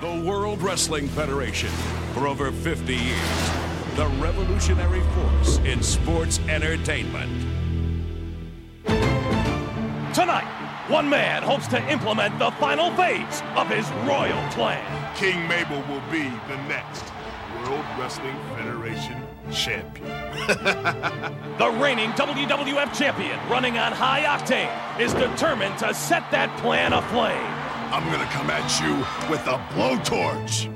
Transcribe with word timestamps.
The 0.00 0.22
World 0.24 0.62
Wrestling 0.62 1.08
Federation, 1.08 1.68
for 2.14 2.26
over 2.26 2.50
50 2.50 2.94
years, 2.94 3.50
the 3.96 4.06
revolutionary 4.18 5.02
force 5.02 5.58
in 5.58 5.82
sports 5.82 6.40
entertainment. 6.48 7.30
Tonight, 10.14 10.48
one 10.88 11.06
man 11.06 11.42
hopes 11.42 11.66
to 11.66 11.92
implement 11.92 12.38
the 12.38 12.50
final 12.52 12.90
phase 12.92 13.42
of 13.56 13.68
his 13.68 13.86
royal 14.08 14.42
plan. 14.52 14.82
King 15.16 15.46
Mabel 15.46 15.82
will 15.82 16.02
be 16.10 16.30
the 16.48 16.56
next 16.66 17.04
World 17.58 17.84
Wrestling 17.98 18.36
Federation 18.56 19.22
champion. 19.52 20.06
The 21.58 21.70
reigning 21.72 22.08
WWF 22.12 22.96
champion, 22.98 23.38
running 23.50 23.76
on 23.76 23.92
high 23.92 24.22
octane, 24.22 24.98
is 24.98 25.12
determined 25.12 25.76
to 25.80 25.92
set 25.92 26.30
that 26.30 26.56
plan 26.56 26.94
aflame. 26.94 27.69
I'm 27.92 28.04
gonna 28.10 28.24
come 28.26 28.50
at 28.50 28.80
you 28.80 28.94
with 29.28 29.44
a 29.48 29.58
blowtorch. 29.74 30.66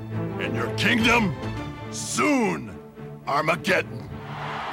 And 0.43 0.53
your 0.53 0.69
kingdom, 0.75 1.33
soon, 1.91 2.77
Armageddon. 3.25 4.09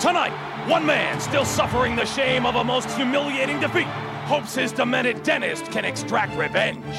Tonight, 0.00 0.32
one 0.68 0.84
man 0.84 1.20
still 1.20 1.44
suffering 1.44 1.94
the 1.94 2.04
shame 2.04 2.44
of 2.44 2.56
a 2.56 2.64
most 2.64 2.90
humiliating 2.90 3.60
defeat 3.60 3.86
hopes 4.26 4.56
his 4.56 4.72
demented 4.72 5.22
dentist 5.22 5.66
can 5.66 5.84
extract 5.84 6.36
revenge. 6.36 6.96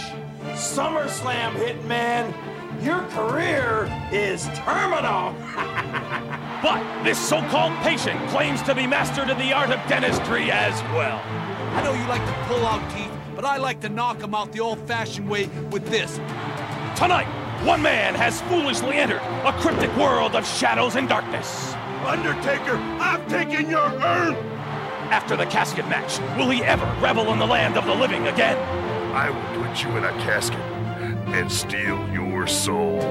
SummerSlam, 0.54 1.54
Hitman. 1.56 2.34
Your 2.84 3.02
career 3.10 3.90
is 4.12 4.48
terminal. 4.56 5.36
But 6.64 7.04
this 7.04 7.20
so 7.20 7.42
called 7.50 7.74
patient 7.84 8.18
claims 8.30 8.62
to 8.62 8.74
be 8.74 8.88
mastered 8.88 9.30
in 9.30 9.38
the 9.38 9.52
art 9.52 9.70
of 9.72 9.86
dentistry 9.90 10.50
as 10.50 10.82
well. 10.96 11.20
I 11.76 11.84
know 11.84 11.92
you 11.92 12.08
like 12.08 12.26
to 12.26 12.34
pull 12.48 12.66
out 12.66 12.80
teeth, 12.96 13.12
but 13.44 13.50
I 13.50 13.58
like 13.58 13.82
to 13.82 13.90
knock 13.90 14.20
them 14.20 14.34
out 14.34 14.54
the 14.54 14.62
old-fashioned 14.62 15.30
way 15.30 15.48
with 15.70 15.86
this. 15.90 16.16
Tonight, 16.96 17.28
one 17.66 17.82
man 17.82 18.16
has 18.16 18.40
foolishly 18.44 18.96
entered 18.96 19.22
a 19.44 19.52
cryptic 19.60 19.94
world 19.98 20.34
of 20.34 20.48
shadows 20.48 20.96
and 20.96 21.10
darkness. 21.10 21.74
Undertaker, 22.06 22.78
I've 23.02 23.28
taken 23.28 23.70
your 23.70 23.84
urn. 23.84 24.36
After 25.12 25.36
the 25.36 25.46
casket 25.48 25.86
match, 25.90 26.20
will 26.38 26.50
he 26.52 26.64
ever 26.64 26.86
revel 27.02 27.34
in 27.34 27.40
the 27.40 27.46
land 27.46 27.76
of 27.76 27.86
the 27.86 27.94
living 27.94 28.28
again? 28.28 28.58
I 29.14 29.30
will 29.30 29.62
put 29.62 29.84
you 29.84 29.90
in 29.98 30.06
a 30.06 30.12
casket 30.24 30.62
and 31.36 31.52
steal 31.52 32.00
your 32.14 32.48
soul. 32.48 33.02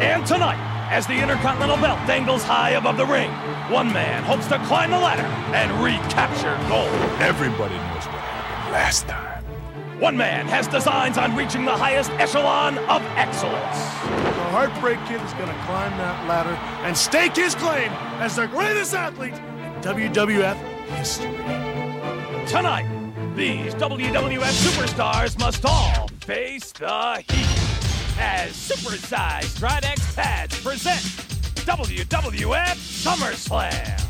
And 0.00 0.24
tonight, 0.26 0.56
as 0.90 1.06
the 1.06 1.20
Intercontinental 1.20 1.76
Belt 1.76 1.98
dangles 2.06 2.42
high 2.42 2.70
above 2.70 2.96
the 2.96 3.04
ring, 3.04 3.30
one 3.68 3.92
man 3.92 4.22
hopes 4.22 4.46
to 4.46 4.58
climb 4.60 4.90
the 4.90 4.98
ladder 4.98 5.28
and 5.54 5.70
recapture 5.84 6.56
gold. 6.66 6.88
Everybody 7.20 7.74
knows 7.74 8.06
what 8.06 8.22
happened 8.22 8.72
last 8.72 9.06
time. 9.06 9.39
One 10.00 10.16
man 10.16 10.46
has 10.46 10.66
designs 10.66 11.18
on 11.18 11.36
reaching 11.36 11.66
the 11.66 11.76
highest 11.76 12.10
echelon 12.12 12.78
of 12.78 13.02
excellence. 13.16 13.76
The 13.76 14.48
Heartbreak 14.48 14.98
Kid 15.04 15.20
is 15.20 15.32
gonna 15.34 15.52
climb 15.66 15.94
that 15.98 16.26
ladder 16.26 16.54
and 16.86 16.96
stake 16.96 17.36
his 17.36 17.54
claim 17.54 17.92
as 18.18 18.36
the 18.36 18.46
greatest 18.46 18.94
athlete 18.94 19.34
in 19.34 19.82
WWF 19.82 20.56
history. 20.96 21.36
Tonight, 22.46 22.86
these 23.36 23.74
WWF 23.74 24.54
superstars 24.64 25.38
must 25.38 25.66
all 25.66 26.08
face 26.20 26.72
the 26.72 27.22
heat 27.28 28.18
as 28.18 28.52
supersized 28.52 29.58
Stridex 29.58 30.16
pads 30.16 30.58
present 30.62 31.00
WWF 31.66 32.76
SummerSlam. 33.04 34.09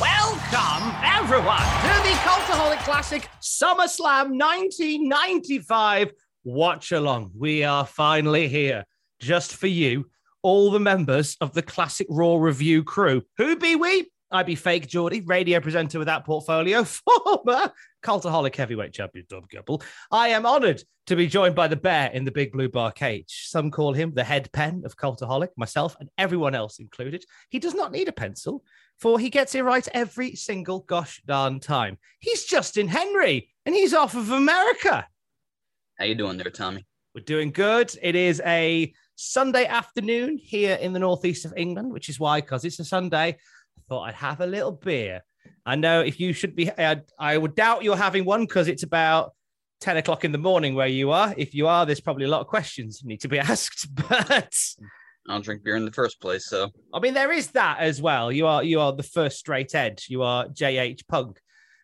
Welcome, 0.00 0.94
everyone, 1.04 1.58
to 1.58 2.02
the 2.04 2.14
Cultaholic 2.22 2.78
Classic 2.84 3.28
SummerSlam 3.40 4.38
1995 4.38 6.12
watch 6.44 6.92
along. 6.92 7.32
We 7.36 7.64
are 7.64 7.84
finally 7.84 8.46
here 8.46 8.84
just 9.18 9.56
for 9.56 9.66
you, 9.66 10.08
all 10.42 10.70
the 10.70 10.78
members 10.78 11.36
of 11.40 11.52
the 11.52 11.62
Classic 11.62 12.06
Raw 12.08 12.36
Review 12.36 12.84
crew. 12.84 13.22
Who 13.38 13.56
be 13.56 13.74
we? 13.74 14.08
I 14.30 14.42
be 14.42 14.54
fake 14.54 14.86
Geordie, 14.86 15.22
radio 15.22 15.58
presenter 15.58 15.98
without 15.98 16.24
portfolio, 16.24 16.84
former 17.24 17.72
Cultaholic 18.02 18.54
heavyweight 18.54 18.92
champion 18.92 19.24
Dub 19.28 19.48
Gubble. 19.48 19.82
I 20.12 20.28
am 20.28 20.46
honored 20.46 20.82
to 21.06 21.16
be 21.16 21.26
joined 21.26 21.54
by 21.54 21.66
the 21.66 21.76
bear 21.76 22.10
in 22.10 22.24
the 22.24 22.30
big 22.30 22.52
blue 22.52 22.68
bar 22.68 22.92
cage. 22.92 23.46
Some 23.48 23.70
call 23.70 23.94
him 23.94 24.12
the 24.14 24.24
head 24.24 24.52
pen 24.52 24.82
of 24.84 24.96
Cultaholic, 24.96 25.48
myself 25.56 25.96
and 25.98 26.10
everyone 26.18 26.54
else 26.54 26.78
included. 26.78 27.24
He 27.48 27.58
does 27.58 27.74
not 27.74 27.90
need 27.90 28.08
a 28.08 28.12
pencil, 28.12 28.62
for 28.98 29.18
he 29.18 29.30
gets 29.30 29.54
it 29.54 29.62
right 29.62 29.86
every 29.94 30.34
single 30.34 30.80
gosh 30.80 31.22
darn 31.24 31.60
time. 31.60 31.98
He's 32.18 32.44
Justin 32.44 32.88
Henry, 32.88 33.48
and 33.64 33.74
he's 33.74 33.94
off 33.94 34.14
of 34.14 34.30
America. 34.30 35.06
How 35.98 36.04
you 36.04 36.14
doing 36.14 36.36
there, 36.36 36.50
Tommy? 36.50 36.86
We're 37.14 37.22
doing 37.22 37.50
good. 37.50 37.92
It 38.02 38.14
is 38.14 38.42
a 38.44 38.92
Sunday 39.14 39.66
afternoon 39.66 40.38
here 40.38 40.76
in 40.76 40.92
the 40.92 40.98
northeast 40.98 41.44
of 41.44 41.54
England, 41.56 41.92
which 41.92 42.08
is 42.08 42.20
why, 42.20 42.40
because 42.40 42.64
it's 42.64 42.78
a 42.78 42.84
Sunday, 42.84 43.28
I 43.28 43.80
thought 43.88 44.02
I'd 44.02 44.14
have 44.14 44.40
a 44.40 44.46
little 44.46 44.72
beer. 44.72 45.22
I 45.64 45.76
know 45.76 46.00
if 46.00 46.20
you 46.20 46.32
should 46.32 46.54
be, 46.54 46.70
I, 46.70 47.02
I 47.18 47.36
would 47.36 47.54
doubt 47.54 47.84
you're 47.84 47.96
having 47.96 48.24
one 48.24 48.42
because 48.42 48.68
it's 48.68 48.82
about 48.82 49.32
10 49.80 49.96
o'clock 49.96 50.24
in 50.24 50.32
the 50.32 50.38
morning 50.38 50.74
where 50.74 50.86
you 50.86 51.10
are. 51.10 51.34
If 51.36 51.54
you 51.54 51.68
are, 51.68 51.86
there's 51.86 52.00
probably 52.00 52.24
a 52.24 52.28
lot 52.28 52.40
of 52.40 52.46
questions 52.46 53.02
need 53.04 53.20
to 53.20 53.28
be 53.28 53.38
asked. 53.40 53.88
But 53.94 54.54
I 55.28 55.32
don't 55.32 55.44
drink 55.44 55.62
beer 55.62 55.76
in 55.76 55.84
the 55.84 55.92
first 55.92 56.20
place, 56.20 56.46
so 56.46 56.70
I 56.92 57.00
mean, 57.00 57.14
there 57.14 57.32
is 57.32 57.48
that 57.48 57.78
as 57.80 58.00
well. 58.00 58.32
You 58.32 58.46
are 58.46 58.62
you 58.62 58.80
are 58.80 58.92
the 58.92 59.02
first 59.02 59.38
straight 59.38 59.74
edge. 59.74 60.06
You 60.08 60.22
are 60.22 60.46
JH 60.46 61.06
Punk 61.08 61.40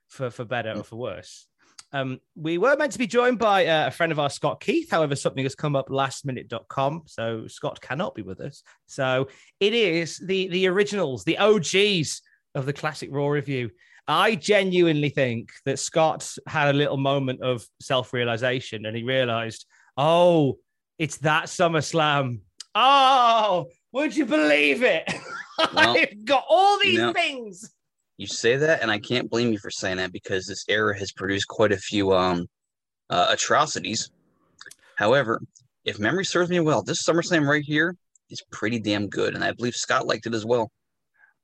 for 0.08 0.30
for 0.30 0.44
better 0.44 0.72
or 0.72 0.84
for 0.84 0.96
worse. 0.96 1.46
Um, 1.94 2.18
we 2.34 2.58
were 2.58 2.76
meant 2.76 2.90
to 2.92 2.98
be 2.98 3.06
joined 3.06 3.38
by 3.38 3.66
uh, 3.66 3.86
a 3.86 3.90
friend 3.92 4.10
of 4.10 4.18
ours, 4.18 4.34
Scott 4.34 4.60
Keith. 4.60 4.90
However, 4.90 5.14
something 5.14 5.44
has 5.44 5.54
come 5.54 5.76
up 5.76 5.88
lastminute.com. 5.88 7.02
So 7.06 7.46
Scott 7.46 7.80
cannot 7.80 8.16
be 8.16 8.22
with 8.22 8.40
us. 8.40 8.64
So 8.88 9.28
it 9.60 9.74
is 9.74 10.18
the, 10.18 10.48
the 10.48 10.66
originals, 10.66 11.22
the 11.22 11.38
OGs 11.38 12.20
of 12.56 12.66
the 12.66 12.72
classic 12.72 13.10
Raw 13.12 13.28
review. 13.28 13.70
I 14.08 14.34
genuinely 14.34 15.08
think 15.08 15.50
that 15.66 15.78
Scott 15.78 16.36
had 16.48 16.74
a 16.74 16.76
little 16.76 16.96
moment 16.96 17.42
of 17.42 17.64
self 17.80 18.12
realization 18.12 18.86
and 18.86 18.96
he 18.96 19.04
realized, 19.04 19.64
oh, 19.96 20.58
it's 20.98 21.18
that 21.18 21.44
SummerSlam. 21.44 22.40
Oh, 22.74 23.66
would 23.92 24.16
you 24.16 24.26
believe 24.26 24.82
it? 24.82 25.12
Well, 25.56 25.96
I've 25.96 26.24
got 26.24 26.44
all 26.48 26.80
these 26.80 26.94
you 26.94 26.98
know- 26.98 27.12
things. 27.12 27.72
you 28.16 28.26
say 28.26 28.56
that, 28.56 28.82
and 28.82 28.90
I 28.90 28.98
can't 28.98 29.30
blame 29.30 29.52
you 29.52 29.58
for 29.60 29.70
saying 29.70 29.98
that 29.98 30.10
because 30.10 30.46
this 30.46 30.64
era 30.68 30.98
has 30.98 31.12
produced 31.12 31.46
quite 31.46 31.70
a 31.70 31.76
few 31.76 32.12
um 32.12 32.48
uh, 33.08 33.28
atrocities. 33.30 34.10
However, 34.96 35.40
if 35.84 36.00
memory 36.00 36.24
serves 36.24 36.50
me 36.50 36.58
well, 36.58 36.82
this 36.82 37.04
SummerSlam 37.04 37.46
right 37.46 37.62
here 37.64 37.94
is 38.30 38.42
pretty 38.50 38.80
damn 38.80 39.08
good, 39.08 39.36
and 39.36 39.44
I 39.44 39.52
believe 39.52 39.76
Scott 39.76 40.08
liked 40.08 40.26
it 40.26 40.34
as 40.34 40.44
well. 40.44 40.72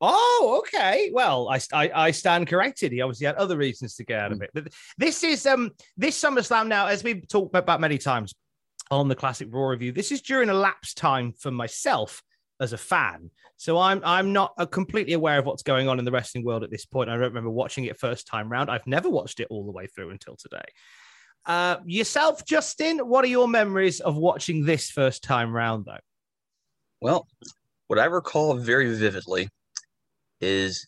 Oh, 0.00 0.60
okay. 0.66 1.10
Well, 1.12 1.48
I, 1.48 1.60
I 1.72 1.90
I 2.06 2.10
stand 2.10 2.48
corrected. 2.48 2.90
He 2.90 3.02
obviously 3.02 3.26
had 3.26 3.36
other 3.36 3.56
reasons 3.56 3.94
to 3.94 4.04
get 4.04 4.18
out 4.18 4.32
of 4.32 4.42
it. 4.42 4.50
But 4.52 4.72
this 4.98 5.22
is 5.22 5.46
um 5.46 5.70
this 5.96 6.20
SummerSlam 6.20 6.66
now, 6.66 6.86
as 6.88 7.04
we've 7.04 7.28
talked 7.28 7.54
about 7.54 7.80
many 7.80 7.96
times 7.98 8.34
on 8.90 9.08
the 9.08 9.14
classic 9.14 9.48
Raw 9.50 9.68
review. 9.68 9.92
This 9.92 10.12
is 10.12 10.22
during 10.22 10.48
a 10.48 10.54
lapse 10.54 10.94
time 10.94 11.32
for 11.32 11.50
myself 11.50 12.22
as 12.60 12.72
a 12.72 12.78
fan. 12.78 13.30
So 13.56 13.78
I'm 13.78 14.00
I'm 14.04 14.32
not 14.32 14.52
uh, 14.58 14.66
completely 14.66 15.12
aware 15.12 15.38
of 15.38 15.46
what's 15.46 15.62
going 15.62 15.88
on 15.88 15.98
in 15.98 16.04
the 16.04 16.10
wrestling 16.10 16.44
world 16.44 16.64
at 16.64 16.70
this 16.70 16.86
point. 16.86 17.10
I 17.10 17.14
don't 17.14 17.22
remember 17.22 17.50
watching 17.50 17.84
it 17.84 17.98
first 17.98 18.26
time 18.26 18.50
round. 18.50 18.70
I've 18.70 18.86
never 18.86 19.08
watched 19.08 19.40
it 19.40 19.48
all 19.50 19.64
the 19.64 19.72
way 19.72 19.86
through 19.86 20.10
until 20.10 20.36
today. 20.36 20.64
Uh, 21.46 21.76
yourself, 21.84 22.44
Justin, 22.44 22.98
what 22.98 23.24
are 23.24 23.28
your 23.28 23.48
memories 23.48 24.00
of 24.00 24.16
watching 24.16 24.64
this 24.64 24.90
first 24.90 25.22
time 25.22 25.54
round, 25.54 25.86
though? 25.86 25.98
Well, 27.00 27.26
what 27.86 27.98
I 27.98 28.04
recall 28.04 28.54
very 28.54 28.94
vividly 28.94 29.48
is 30.40 30.86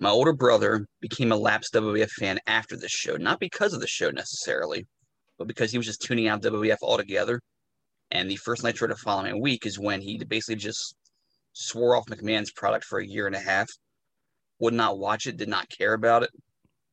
my 0.00 0.10
older 0.10 0.32
brother 0.32 0.86
became 1.00 1.32
a 1.32 1.36
lapsed 1.36 1.74
WWF 1.74 2.10
fan 2.10 2.38
after 2.46 2.76
this 2.76 2.92
show, 2.92 3.16
not 3.16 3.40
because 3.40 3.74
of 3.74 3.80
the 3.80 3.86
show 3.86 4.10
necessarily, 4.10 4.86
but 5.42 5.48
because 5.48 5.72
he 5.72 5.76
was 5.76 5.88
just 5.88 6.00
tuning 6.00 6.28
out 6.28 6.40
WWF 6.40 6.76
altogether. 6.82 7.40
And 8.12 8.30
the 8.30 8.36
first 8.36 8.62
Nitro 8.62 8.86
the 8.86 8.94
following 8.94 9.40
week 9.40 9.66
is 9.66 9.76
when 9.76 10.00
he 10.00 10.18
basically 10.18 10.54
just 10.54 10.94
swore 11.52 11.96
off 11.96 12.06
McMahon's 12.06 12.52
product 12.52 12.84
for 12.84 13.00
a 13.00 13.06
year 13.06 13.26
and 13.26 13.34
a 13.34 13.40
half, 13.40 13.68
would 14.60 14.72
not 14.72 14.98
watch 14.98 15.26
it, 15.26 15.36
did 15.36 15.48
not 15.48 15.68
care 15.68 15.94
about 15.94 16.22
it. 16.22 16.30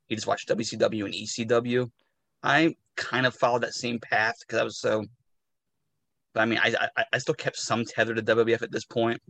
He 0.08 0.16
just 0.16 0.26
watched 0.26 0.50
WCW 0.50 1.06
and 1.06 1.14
ECW. 1.14 1.92
I 2.42 2.76
kind 2.96 3.28
of 3.28 3.36
followed 3.36 3.62
that 3.62 3.76
same 3.76 4.00
path 4.00 4.34
because 4.40 4.60
I 4.60 4.64
was 4.64 4.80
so. 4.80 5.06
But 6.34 6.42
I 6.42 6.46
mean, 6.46 6.60
I, 6.64 6.74
I, 6.98 7.06
I 7.14 7.18
still 7.20 7.36
kept 7.36 7.58
some 7.58 7.86
tether 7.86 8.16
to 8.16 8.24
WWF 8.24 8.64
at 8.64 8.72
this 8.72 8.86
point 8.86 9.22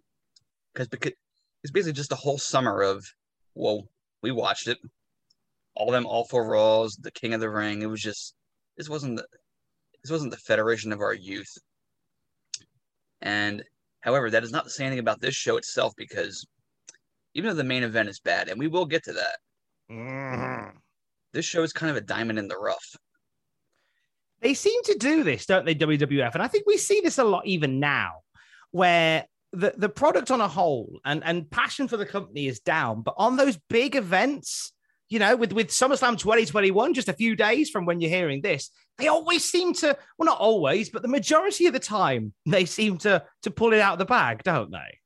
because 0.73 0.87
because 0.87 1.11
it's 1.63 1.71
basically 1.71 1.93
just 1.93 2.13
a 2.13 2.15
whole 2.15 2.37
summer 2.37 2.81
of 2.81 3.03
well, 3.53 3.83
we 4.21 4.31
watched 4.31 4.69
it, 4.69 4.77
all 5.75 5.91
them 5.91 6.05
awful 6.05 6.39
Raws, 6.39 6.97
the 7.01 7.11
King 7.11 7.33
of 7.33 7.41
the 7.41 7.49
Ring. 7.49 7.81
It 7.81 7.89
was 7.89 8.01
just 8.01 8.35
this 8.79 8.89
wasn't 8.89 9.17
the 9.17 9.25
this 10.01 10.09
wasn't 10.09 10.31
the 10.31 10.37
federation 10.37 10.93
of 10.93 11.01
our 11.01 11.13
youth. 11.13 11.53
And 13.21 13.61
however, 13.99 14.29
that 14.29 14.43
is 14.43 14.51
not 14.51 14.63
the 14.63 14.69
same 14.69 14.89
thing 14.89 14.99
about 14.99 15.19
this 15.19 15.35
show 15.35 15.57
itself 15.57 15.93
because 15.97 16.47
even 17.35 17.49
though 17.49 17.57
the 17.57 17.65
main 17.65 17.83
event 17.83 18.07
is 18.07 18.21
bad, 18.21 18.47
and 18.47 18.57
we 18.57 18.69
will 18.69 18.85
get 18.85 19.03
to 19.03 19.13
that, 19.13 19.37
mm-hmm. 19.91 20.77
this 21.33 21.45
show 21.45 21.61
is 21.61 21.73
kind 21.73 21.91
of 21.91 21.97
a 21.97 22.01
diamond 22.01 22.39
in 22.39 22.47
the 22.47 22.57
rough. 22.57 22.95
They 24.39 24.53
seem 24.53 24.81
to 24.83 24.97
do 24.97 25.25
this, 25.25 25.45
don't 25.45 25.65
they, 25.65 25.75
WWF? 25.75 26.33
And 26.33 26.41
I 26.41 26.47
think 26.47 26.65
we 26.65 26.77
see 26.77 27.01
this 27.01 27.17
a 27.17 27.25
lot 27.25 27.45
even 27.45 27.81
now, 27.81 28.21
where 28.71 29.25
the, 29.51 29.73
the 29.75 29.89
product 29.89 30.31
on 30.31 30.39
a 30.39 30.47
whole 30.47 31.01
and, 31.03 31.21
and 31.25 31.51
passion 31.51 31.89
for 31.89 31.97
the 31.97 32.05
company 32.05 32.47
is 32.47 32.61
down. 32.61 33.01
But 33.01 33.15
on 33.17 33.35
those 33.35 33.59
big 33.69 33.97
events, 33.97 34.71
you 35.09 35.17
know, 35.17 35.35
with, 35.35 35.53
with 35.53 35.69
SummerSlam 35.69 36.17
2021, 36.17 36.93
just 36.93 37.09
a 37.09 37.13
few 37.13 37.35
days 37.35 37.69
from 37.69 37.85
when 37.85 37.99
you're 37.99 38.11
hearing 38.11 38.41
this, 38.41 38.69
they 38.97 39.07
always 39.07 39.43
seem 39.43 39.73
to, 39.73 39.97
well, 40.17 40.25
not 40.25 40.39
always, 40.39 40.89
but 40.89 41.01
the 41.01 41.07
majority 41.07 41.65
of 41.65 41.73
the 41.73 41.79
time, 41.79 42.33
they 42.45 42.65
seem 42.65 42.97
to 42.99 43.23
to 43.41 43.51
pull 43.51 43.73
it 43.73 43.79
out 43.79 43.93
of 43.93 43.99
the 43.99 44.05
bag, 44.05 44.43
don't 44.43 44.71
they? 44.71 44.99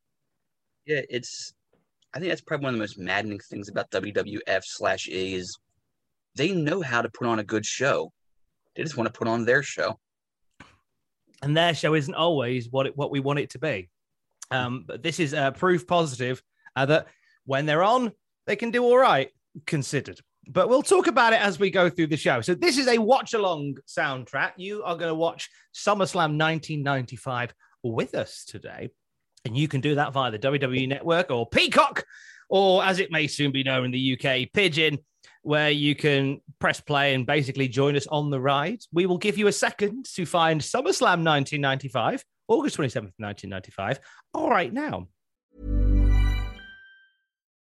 Yeah, 0.86 1.02
it's 1.10 1.54
I 2.14 2.20
think 2.20 2.30
that's 2.30 2.42
probably 2.42 2.66
one 2.66 2.74
of 2.74 2.78
the 2.78 2.84
most 2.84 3.00
maddening 3.00 3.40
things 3.40 3.70
about 3.70 3.90
WWF 3.92 4.62
slash 4.64 5.08
is 5.08 5.58
they 6.36 6.52
know 6.52 6.82
how 6.82 7.02
to 7.02 7.10
put 7.10 7.28
on 7.28 7.40
a 7.40 7.44
good 7.44 7.66
show. 7.66 8.12
They 8.76 8.84
just 8.84 8.98
want 8.98 9.12
to 9.12 9.18
put 9.18 9.28
on 9.28 9.46
their 9.46 9.64
show. 9.64 10.00
And 11.42 11.56
their 11.56 11.74
show 11.74 11.94
isn't 11.94 12.14
always 12.14 12.70
what 12.70 12.88
it, 12.88 12.98
what 12.98 13.12
we 13.12 13.20
want 13.20 13.40
it 13.40 13.52
to 13.52 13.60
be. 13.60 13.90
Um, 14.52 14.84
but 14.88 15.02
this 15.02 15.20
is 15.20 15.34
uh, 15.34 15.52
proof 15.52 15.88
positive 15.88 16.42
uh, 16.76 16.86
that 16.86 17.08
when 17.46 17.66
they're 17.66 17.84
on, 17.84 18.12
they 18.46 18.56
can 18.56 18.72
do 18.72 18.84
all 18.84 18.98
right, 18.98 19.30
considered. 19.66 20.20
But 20.48 20.68
we'll 20.68 20.84
talk 20.84 21.08
about 21.08 21.34
it 21.34 21.42
as 21.42 21.58
we 21.58 21.70
go 21.70 21.90
through 21.90 22.08
the 22.08 22.18
show. 22.18 22.42
So 22.42 22.54
this 22.54 22.78
is 22.78 22.88
a 22.88 22.98
watch 22.98 23.34
along 23.34 23.78
soundtrack. 23.88 24.54
You 24.58 24.84
are 24.84 24.98
going 24.98 25.10
to 25.10 25.16
watch 25.16 25.50
SummerSlam 25.74 26.38
1995 26.38 27.54
with 27.84 28.14
us 28.16 28.44
today. 28.46 28.90
And 29.46 29.56
you 29.56 29.68
can 29.68 29.82
do 29.82 29.96
that 29.96 30.14
via 30.14 30.32
the 30.32 30.40
WWE 30.40 30.88
Network 30.88 31.32
or 31.32 31.48
Peacock, 31.48 32.06
or 32.50 32.84
as 32.84 33.00
it 33.00 33.12
may 33.12 33.28
soon 33.28 33.52
be 33.52 33.64
known 33.64 33.86
in 33.86 33.92
the 33.92 34.18
UK, 34.20 34.52
Pigeon, 34.54 35.00
where 35.42 35.70
you 35.70 35.96
can 35.96 36.42
press 36.60 36.80
play 36.80 37.14
and 37.14 37.26
basically 37.26 37.68
join 37.68 37.96
us 37.96 38.08
on 38.08 38.30
the 38.30 38.40
ride. 38.40 38.80
We 38.94 39.06
will 39.06 39.18
give 39.18 39.38
you 39.38 39.48
a 39.48 39.52
second 39.52 40.06
to 40.16 40.26
find 40.26 40.62
SummerSlam 40.62 41.24
1995 41.24 42.24
August 42.48 42.78
27th, 42.78 43.14
1995. 43.18 44.00
All 44.34 44.50
right 44.50 44.72
now. 44.72 45.08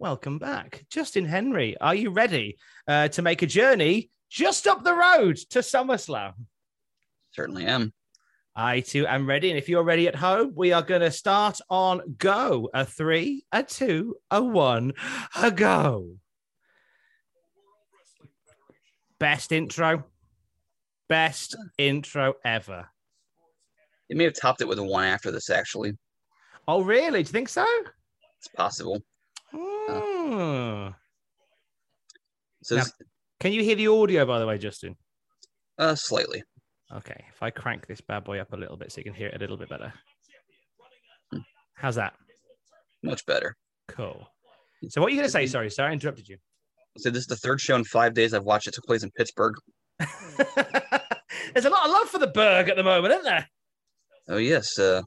Welcome 0.00 0.38
back, 0.38 0.86
Justin 0.88 1.26
Henry. 1.26 1.76
Are 1.78 1.94
you 1.94 2.08
ready 2.08 2.56
uh, 2.88 3.08
to 3.08 3.20
make 3.20 3.42
a 3.42 3.46
journey 3.46 4.08
just 4.30 4.66
up 4.66 4.82
the 4.82 4.94
road 4.94 5.36
to 5.50 5.58
SummerSlam? 5.58 6.32
Certainly 7.32 7.66
am. 7.66 7.92
I 8.56 8.80
too 8.80 9.06
am 9.06 9.28
ready. 9.28 9.50
And 9.50 9.58
if 9.58 9.68
you're 9.68 9.82
ready 9.82 10.08
at 10.08 10.14
home, 10.14 10.54
we 10.56 10.72
are 10.72 10.80
going 10.80 11.02
to 11.02 11.10
start 11.10 11.60
on 11.68 12.16
go. 12.16 12.70
A 12.72 12.86
three, 12.86 13.44
a 13.52 13.62
two, 13.62 14.16
a 14.30 14.42
one, 14.42 14.94
a 15.36 15.50
go. 15.50 16.16
Best 19.18 19.52
intro. 19.52 20.04
Best 21.10 21.58
intro 21.76 22.36
ever. 22.42 22.88
It 24.08 24.16
may 24.16 24.24
have 24.24 24.40
topped 24.40 24.62
it 24.62 24.68
with 24.68 24.78
a 24.78 24.82
one 24.82 25.04
after 25.04 25.30
this, 25.30 25.50
actually. 25.50 25.98
Oh, 26.66 26.80
really? 26.80 27.22
Do 27.22 27.28
you 27.28 27.32
think 27.32 27.50
so? 27.50 27.66
It's 28.38 28.48
possible. 28.48 29.02
Oh. 29.52 30.94
So, 32.62 32.76
now, 32.76 32.84
can 33.40 33.52
you 33.52 33.62
hear 33.62 33.74
the 33.74 33.88
audio, 33.88 34.24
by 34.26 34.38
the 34.38 34.46
way, 34.46 34.58
Justin? 34.58 34.96
Uh, 35.78 35.94
slightly. 35.94 36.42
Okay. 36.94 37.24
If 37.32 37.42
I 37.42 37.50
crank 37.50 37.86
this 37.86 38.00
bad 38.00 38.24
boy 38.24 38.38
up 38.40 38.52
a 38.52 38.56
little 38.56 38.76
bit 38.76 38.92
so 38.92 38.98
you 38.98 39.04
can 39.04 39.14
hear 39.14 39.28
it 39.28 39.36
a 39.36 39.38
little 39.38 39.56
bit 39.56 39.68
better. 39.68 39.92
How's 41.74 41.94
that? 41.94 42.14
Much 43.02 43.24
better. 43.24 43.56
Cool. 43.88 44.26
So, 44.88 45.00
what 45.00 45.08
are 45.08 45.10
you 45.10 45.16
going 45.16 45.26
to 45.26 45.32
say? 45.32 45.46
Sorry, 45.46 45.70
sorry, 45.70 45.90
I 45.90 45.92
interrupted 45.94 46.28
you. 46.28 46.36
So, 46.98 47.10
this 47.10 47.20
is 47.22 47.26
the 47.26 47.36
third 47.36 47.60
show 47.60 47.76
in 47.76 47.84
five 47.84 48.12
days 48.12 48.34
I've 48.34 48.44
watched. 48.44 48.66
It 48.66 48.74
took 48.74 48.84
place 48.84 49.02
in 49.02 49.10
Pittsburgh. 49.12 49.54
There's 49.98 51.64
a 51.64 51.70
lot 51.70 51.86
of 51.86 51.90
love 51.90 52.08
for 52.08 52.18
the 52.18 52.26
Burgh 52.26 52.68
at 52.68 52.76
the 52.76 52.82
moment, 52.82 53.12
isn't 53.12 53.24
there? 53.24 53.48
Oh, 54.28 54.36
yes. 54.36 54.78
Uh, 54.78 55.02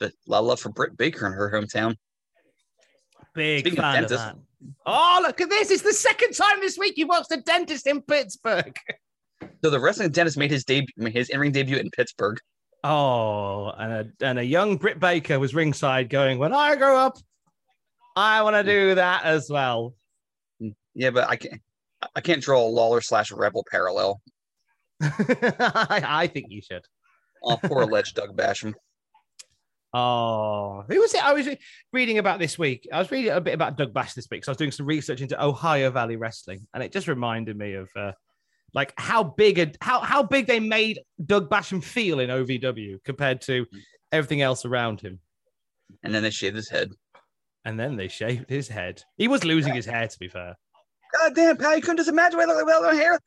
a 0.00 0.10
lot 0.26 0.40
of 0.40 0.46
love 0.46 0.60
for 0.60 0.70
Britt 0.70 0.96
Baker 0.96 1.26
in 1.26 1.32
her 1.32 1.50
hometown. 1.50 1.96
Big 3.36 3.60
Speaking 3.60 3.80
fan 3.80 4.04
of, 4.04 4.10
of, 4.10 4.18
that. 4.18 4.36
Oh, 4.84 5.20
look 5.22 5.40
at 5.40 5.50
this. 5.50 5.70
It's 5.70 5.82
the 5.82 5.92
second 5.92 6.32
time 6.32 6.60
this 6.60 6.76
week 6.76 6.94
you've 6.96 7.08
watched 7.08 7.30
a 7.30 7.36
dentist 7.36 7.86
in 7.86 8.02
Pittsburgh. 8.02 8.76
So 9.62 9.70
the 9.70 9.78
wrestling 9.78 10.10
dentist 10.10 10.38
made 10.38 10.50
his 10.50 10.64
debut, 10.64 11.10
his 11.10 11.28
in-ring 11.28 11.52
debut 11.52 11.76
in 11.76 11.90
Pittsburgh. 11.90 12.38
Oh, 12.82 13.70
and 13.70 13.92
a, 13.92 14.24
and 14.24 14.38
a 14.38 14.44
young 14.44 14.76
Britt 14.76 14.98
Baker 14.98 15.38
was 15.38 15.54
ringside 15.54 16.08
going, 16.08 16.38
when 16.38 16.54
I 16.54 16.74
grow 16.76 16.96
up, 16.96 17.18
I 18.16 18.42
want 18.42 18.56
to 18.56 18.62
do 18.62 18.94
that 18.94 19.24
as 19.24 19.48
well. 19.50 19.94
Mm, 20.62 20.74
yeah, 20.94 21.10
but 21.10 21.28
I 21.28 21.36
can't. 21.36 21.60
I 22.14 22.20
can't 22.20 22.42
draw 22.42 22.62
a 22.62 22.68
Lawler 22.68 23.00
slash 23.00 23.30
Rebel 23.30 23.64
parallel. 23.70 24.20
I, 25.02 26.02
I 26.06 26.26
think 26.28 26.46
you 26.48 26.62
should. 26.62 26.82
Oh, 27.42 27.58
poor 27.62 27.82
alleged 27.82 28.14
Doug 28.16 28.36
Basham. 28.36 28.74
Oh, 29.98 30.84
who 30.90 31.00
was 31.00 31.14
it? 31.14 31.24
I 31.24 31.32
was 31.32 31.48
reading 31.90 32.18
about 32.18 32.38
this 32.38 32.58
week. 32.58 32.86
I 32.92 32.98
was 32.98 33.10
reading 33.10 33.32
a 33.32 33.40
bit 33.40 33.54
about 33.54 33.78
Doug 33.78 33.94
Bash 33.94 34.12
this 34.12 34.26
week 34.30 34.42
because 34.42 34.48
I 34.48 34.50
was 34.50 34.58
doing 34.58 34.70
some 34.70 34.84
research 34.84 35.22
into 35.22 35.42
Ohio 35.42 35.90
Valley 35.90 36.16
Wrestling, 36.16 36.66
and 36.74 36.82
it 36.82 36.92
just 36.92 37.08
reminded 37.08 37.56
me 37.56 37.72
of 37.72 37.88
uh, 37.96 38.12
like 38.74 38.92
how 38.98 39.24
big 39.24 39.58
a, 39.58 39.72
how 39.80 40.00
how 40.00 40.22
big 40.22 40.48
they 40.48 40.60
made 40.60 41.00
Doug 41.24 41.48
Basham 41.48 41.82
feel 41.82 42.20
in 42.20 42.28
OVW 42.28 43.02
compared 43.04 43.40
to 43.42 43.64
everything 44.12 44.42
else 44.42 44.66
around 44.66 45.00
him. 45.00 45.18
And 46.02 46.14
then 46.14 46.22
they 46.22 46.28
shaved 46.28 46.56
his 46.56 46.68
head. 46.68 46.90
And 47.64 47.80
then 47.80 47.96
they 47.96 48.08
shaved 48.08 48.50
his 48.50 48.68
head. 48.68 49.02
He 49.16 49.28
was 49.28 49.44
losing 49.44 49.72
his 49.72 49.86
hair, 49.86 50.06
to 50.06 50.18
be 50.18 50.28
fair. 50.28 50.56
God 51.18 51.34
damn, 51.34 51.56
pal, 51.56 51.74
you 51.74 51.80
couldn't 51.80 51.96
just 51.96 52.10
imagine 52.10 52.36
what 52.36 52.50
I 52.50 52.52
look 52.52 52.66
like 52.66 52.66
without 52.66 52.92
no 52.92 52.98
hair. 52.98 53.18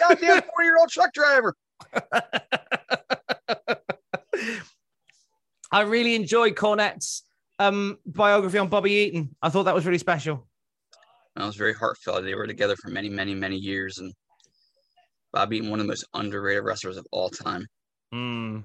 Goddamn 0.00 0.42
40 0.54 0.64
year 0.64 0.76
old 0.78 0.90
truck 0.90 1.14
driver. 1.14 1.54
I 5.72 5.82
really 5.82 6.14
enjoyed 6.14 6.56
Cornette's 6.56 7.24
um, 7.58 7.98
biography 8.06 8.58
on 8.58 8.68
Bobby 8.68 8.92
Eaton. 8.92 9.36
I 9.42 9.50
thought 9.50 9.64
that 9.64 9.74
was 9.74 9.86
really 9.86 9.98
special. 9.98 10.46
That 11.36 11.46
was 11.46 11.56
very 11.56 11.74
heartfelt. 11.74 12.24
They 12.24 12.34
were 12.34 12.46
together 12.46 12.74
for 12.76 12.90
many, 12.90 13.08
many, 13.08 13.34
many 13.34 13.56
years, 13.56 13.98
and 13.98 14.12
Bobby 15.32 15.58
Eaton, 15.58 15.70
one 15.70 15.78
of 15.78 15.86
the 15.86 15.90
most 15.90 16.06
underrated 16.14 16.64
wrestlers 16.64 16.96
of 16.96 17.06
all 17.12 17.30
time. 17.30 17.66
Mm. 18.12 18.64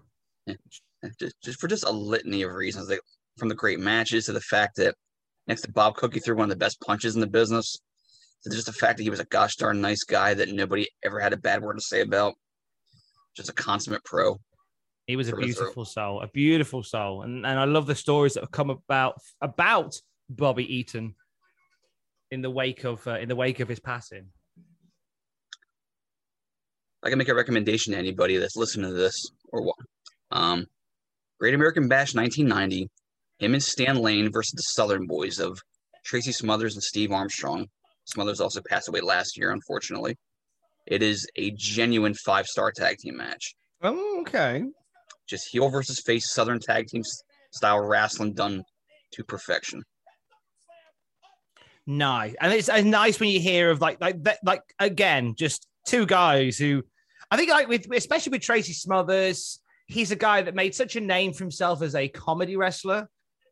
Just, 1.19 1.35
just 1.43 1.59
for 1.59 1.67
just 1.67 1.85
a 1.85 1.91
litany 1.91 2.41
of 2.41 2.53
reasons, 2.53 2.89
like 2.89 3.01
from 3.37 3.49
the 3.49 3.55
great 3.55 3.79
matches 3.79 4.25
to 4.25 4.33
the 4.33 4.41
fact 4.41 4.77
that 4.77 4.95
next 5.47 5.61
to 5.61 5.71
Bob 5.71 5.95
Cook, 5.95 6.13
he 6.13 6.19
threw 6.19 6.35
one 6.35 6.45
of 6.45 6.49
the 6.49 6.55
best 6.55 6.81
punches 6.81 7.15
in 7.15 7.21
the 7.21 7.27
business. 7.27 7.77
To 8.43 8.49
just 8.51 8.67
the 8.67 8.73
fact 8.73 8.97
that 8.97 9.03
he 9.03 9.09
was 9.09 9.19
a 9.19 9.25
gosh 9.25 9.55
darn 9.55 9.81
nice 9.81 10.03
guy 10.03 10.33
that 10.35 10.49
nobody 10.49 10.87
ever 11.03 11.19
had 11.19 11.33
a 11.33 11.37
bad 11.37 11.61
word 11.61 11.75
to 11.75 11.81
say 11.81 12.01
about. 12.01 12.33
Just 13.35 13.49
a 13.49 13.53
consummate 13.53 14.03
pro. 14.03 14.39
He 15.07 15.15
was 15.15 15.29
a 15.29 15.35
beautiful 15.35 15.85
soul, 15.85 16.21
a 16.21 16.27
beautiful 16.27 16.81
soul, 16.83 17.21
and 17.21 17.45
and 17.45 17.59
I 17.59 17.65
love 17.65 17.85
the 17.85 17.95
stories 17.95 18.33
that 18.33 18.41
have 18.41 18.51
come 18.51 18.69
about 18.69 19.15
about 19.39 19.93
Bobby 20.29 20.65
Eaton 20.75 21.15
in 22.31 22.41
the 22.41 22.49
wake 22.49 22.83
of 22.83 23.05
uh, 23.07 23.19
in 23.19 23.29
the 23.29 23.35
wake 23.35 23.59
of 23.59 23.67
his 23.69 23.79
passing. 23.79 24.29
I 27.03 27.09
can 27.09 27.19
make 27.19 27.29
a 27.29 27.35
recommendation 27.35 27.93
to 27.93 27.99
anybody 27.99 28.37
that's 28.37 28.55
listening 28.55 28.89
to 28.89 28.97
this 28.97 29.29
or 29.51 29.61
what. 29.61 29.75
Um, 30.31 30.65
Great 31.39 31.53
American 31.53 31.87
Bash 31.87 32.15
1990, 32.15 32.89
him 33.37 33.53
and 33.53 33.61
Stan 33.61 33.97
Lane 33.97 34.31
versus 34.31 34.53
the 34.53 34.63
Southern 34.63 35.05
Boys 35.05 35.39
of 35.39 35.59
Tracy 36.03 36.31
Smothers 36.31 36.73
and 36.75 36.81
Steve 36.81 37.11
Armstrong. 37.11 37.67
Smothers 38.05 38.41
also 38.41 38.61
passed 38.67 38.87
away 38.87 39.01
last 39.01 39.37
year, 39.37 39.51
unfortunately. 39.51 40.15
It 40.87 41.03
is 41.03 41.27
a 41.35 41.51
genuine 41.51 42.15
five 42.25 42.47
star 42.47 42.71
tag 42.71 42.97
team 42.97 43.17
match. 43.17 43.53
Oh, 43.83 44.21
okay. 44.21 44.63
Just 45.27 45.47
heel 45.49 45.69
versus 45.69 45.99
face 45.99 46.31
Southern 46.31 46.59
tag 46.59 46.87
team 46.87 47.03
style 47.51 47.79
wrestling 47.79 48.33
done 48.33 48.63
to 49.11 49.23
perfection. 49.23 49.83
Nice, 51.87 52.35
and 52.41 52.51
it's, 52.51 52.67
it's 52.67 52.83
nice 52.83 53.19
when 53.19 53.29
you 53.29 53.39
hear 53.39 53.69
of 53.69 53.79
like 53.79 54.01
like 54.01 54.21
that, 54.23 54.39
like 54.43 54.61
again, 54.79 55.35
just 55.37 55.67
two 55.85 56.05
guys 56.05 56.57
who 56.57 56.83
I 57.29 57.37
think 57.37 57.49
like 57.49 57.67
with 57.67 57.85
especially 57.91 58.31
with 58.31 58.41
Tracy 58.41 58.73
Smothers, 58.73 59.59
he's 59.85 60.11
a 60.11 60.15
guy 60.15 60.41
that 60.41 60.55
made 60.55 60.73
such 60.73 60.95
a 60.95 61.01
name 61.01 61.31
for 61.33 61.43
himself 61.43 61.81
as 61.83 61.93
a 61.93 62.07
comedy 62.07 62.57
wrestler, 62.57 63.07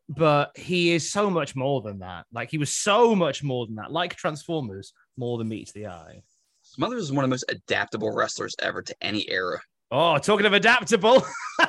but 0.08 0.50
he 0.56 0.92
is 0.92 1.12
so 1.12 1.30
much 1.30 1.54
more 1.54 1.80
than 1.80 2.00
that. 2.00 2.26
Like 2.32 2.50
he 2.50 2.58
was 2.58 2.74
so 2.74 3.14
much 3.14 3.44
more 3.44 3.66
than 3.66 3.76
that. 3.76 3.92
Like 3.92 4.16
Transformers, 4.16 4.92
more 5.16 5.38
than 5.38 5.48
meets 5.48 5.72
the 5.72 5.86
eye. 5.86 6.22
Smothers 6.62 7.04
is 7.04 7.12
one 7.12 7.24
of 7.24 7.30
the 7.30 7.34
most 7.34 7.44
adaptable 7.48 8.10
wrestlers 8.10 8.56
ever 8.60 8.82
to 8.82 8.96
any 9.00 9.30
era. 9.30 9.60
Oh, 9.90 10.18
talking 10.18 10.46
of 10.46 10.52
adaptable. 10.52 11.24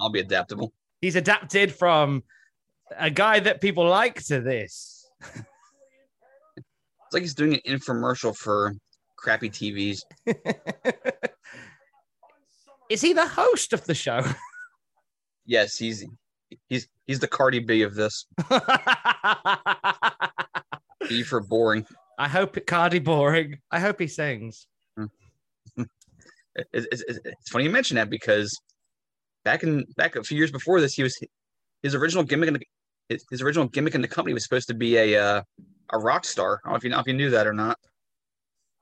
I'll 0.00 0.10
be 0.10 0.20
adaptable. 0.20 0.72
He's 1.00 1.16
adapted 1.16 1.74
from 1.74 2.22
a 2.96 3.10
guy 3.10 3.40
that 3.40 3.60
people 3.60 3.86
like 3.86 4.22
to 4.24 4.40
this. 4.40 5.10
It's 7.08 7.12
like 7.12 7.22
he's 7.22 7.34
doing 7.34 7.54
an 7.54 7.60
infomercial 7.66 8.36
for 8.36 8.74
crappy 9.16 9.50
TVs. 9.50 10.02
Is 12.90 13.02
he 13.02 13.12
the 13.12 13.26
host 13.26 13.72
of 13.72 13.84
the 13.84 13.94
show? 13.94 14.22
Yes, 15.44 15.76
he's 15.76 16.04
he's 16.68 16.88
he's 17.06 17.20
the 17.20 17.26
Cardi 17.26 17.60
B 17.60 17.82
of 17.82 17.94
this. 17.94 18.26
B 21.08 21.22
for 21.22 21.40
boring. 21.40 21.86
I 22.18 22.28
hope 22.28 22.56
it 22.56 22.66
Cardi 22.66 22.98
boring. 22.98 23.58
I 23.70 23.80
hope 23.80 24.00
he 24.00 24.06
sings. 24.06 24.66
It's, 26.72 26.86
it's, 26.90 27.18
it's 27.24 27.50
funny 27.50 27.64
you 27.64 27.70
mention 27.70 27.96
that 27.96 28.10
because 28.10 28.58
back 29.44 29.62
in 29.62 29.84
back 29.96 30.16
a 30.16 30.22
few 30.22 30.36
years 30.36 30.50
before 30.50 30.80
this, 30.80 30.94
he 30.94 31.02
was 31.02 31.18
his 31.82 31.94
original 31.94 32.24
gimmick 32.24 32.48
in 32.48 32.54
the, 32.54 32.60
his, 33.08 33.24
his 33.30 33.42
original 33.42 33.66
gimmick 33.66 33.94
in 33.94 34.02
the 34.02 34.08
company 34.08 34.34
was 34.34 34.42
supposed 34.42 34.68
to 34.68 34.74
be 34.74 34.96
a 34.96 35.22
uh, 35.22 35.42
a 35.90 35.98
rock 35.98 36.24
star. 36.24 36.60
I 36.64 36.68
don't 36.68 36.72
know 36.72 36.76
if 36.76 36.84
you 36.84 36.90
know 36.90 37.00
if 37.00 37.06
you 37.06 37.14
knew 37.14 37.30
that 37.30 37.46
or 37.46 37.52
not. 37.52 37.78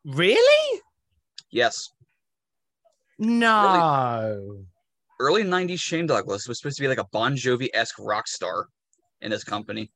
Really? 0.04 0.80
Yes. 1.50 1.88
No. 3.18 4.66
Early, 5.18 5.42
early 5.42 5.44
'90s 5.44 5.80
Shane 5.80 6.06
Douglas 6.06 6.46
was 6.48 6.58
supposed 6.58 6.76
to 6.76 6.82
be 6.82 6.88
like 6.88 6.98
a 6.98 7.06
Bon 7.12 7.34
Jovi 7.34 7.68
esque 7.74 7.98
rock 7.98 8.26
star 8.28 8.66
in 9.20 9.30
this 9.30 9.44
company, 9.44 9.90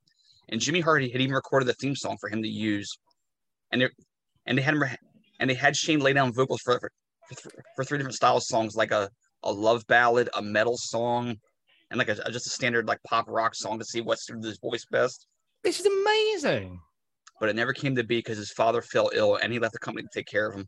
and 0.48 0.60
Jimmy 0.60 0.80
Hart 0.80 1.02
had 1.02 1.20
even 1.20 1.34
recorded 1.34 1.66
the 1.68 1.74
theme 1.74 1.94
song 1.94 2.16
for 2.20 2.28
him 2.28 2.42
to 2.42 2.48
use, 2.48 2.98
and 3.72 3.82
they 3.82 3.88
and 4.46 4.56
they 4.56 4.62
had 4.62 4.74
him 4.74 4.84
and 5.38 5.50
they 5.50 5.54
had 5.54 5.76
Shane 5.76 6.00
lay 6.00 6.12
down 6.12 6.32
vocals 6.32 6.60
for 6.62 6.78
for, 6.78 6.90
for 7.76 7.84
three 7.84 7.98
different 7.98 8.16
styles 8.16 8.48
songs 8.48 8.76
like 8.76 8.90
a 8.90 9.10
a 9.42 9.52
love 9.52 9.86
ballad, 9.86 10.28
a 10.36 10.42
metal 10.42 10.76
song, 10.76 11.36
and 11.90 11.98
like 11.98 12.08
a, 12.08 12.14
just 12.30 12.46
a 12.46 12.50
standard 12.50 12.86
like 12.86 13.02
pop 13.04 13.26
rock 13.28 13.54
song 13.54 13.78
to 13.78 13.84
see 13.84 14.00
what 14.00 14.20
suited 14.20 14.44
his 14.44 14.58
voice 14.58 14.84
best. 14.90 15.26
This 15.64 15.80
is 15.80 15.86
amazing. 15.86 16.80
But 17.38 17.48
it 17.48 17.56
never 17.56 17.72
came 17.72 17.96
to 17.96 18.04
be 18.04 18.18
because 18.18 18.36
his 18.36 18.52
father 18.52 18.82
fell 18.82 19.10
ill 19.14 19.36
and 19.36 19.52
he 19.52 19.58
left 19.58 19.72
the 19.72 19.78
company 19.78 20.02
to 20.06 20.10
take 20.12 20.26
care 20.26 20.46
of 20.48 20.56
him. 20.56 20.66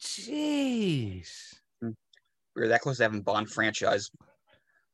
Jeez. 0.00 1.28
Hmm. 1.80 1.90
We 2.56 2.62
were 2.62 2.68
that 2.68 2.80
close 2.80 2.96
to 2.96 3.04
having 3.04 3.22
Bond 3.22 3.48
franchise. 3.50 4.10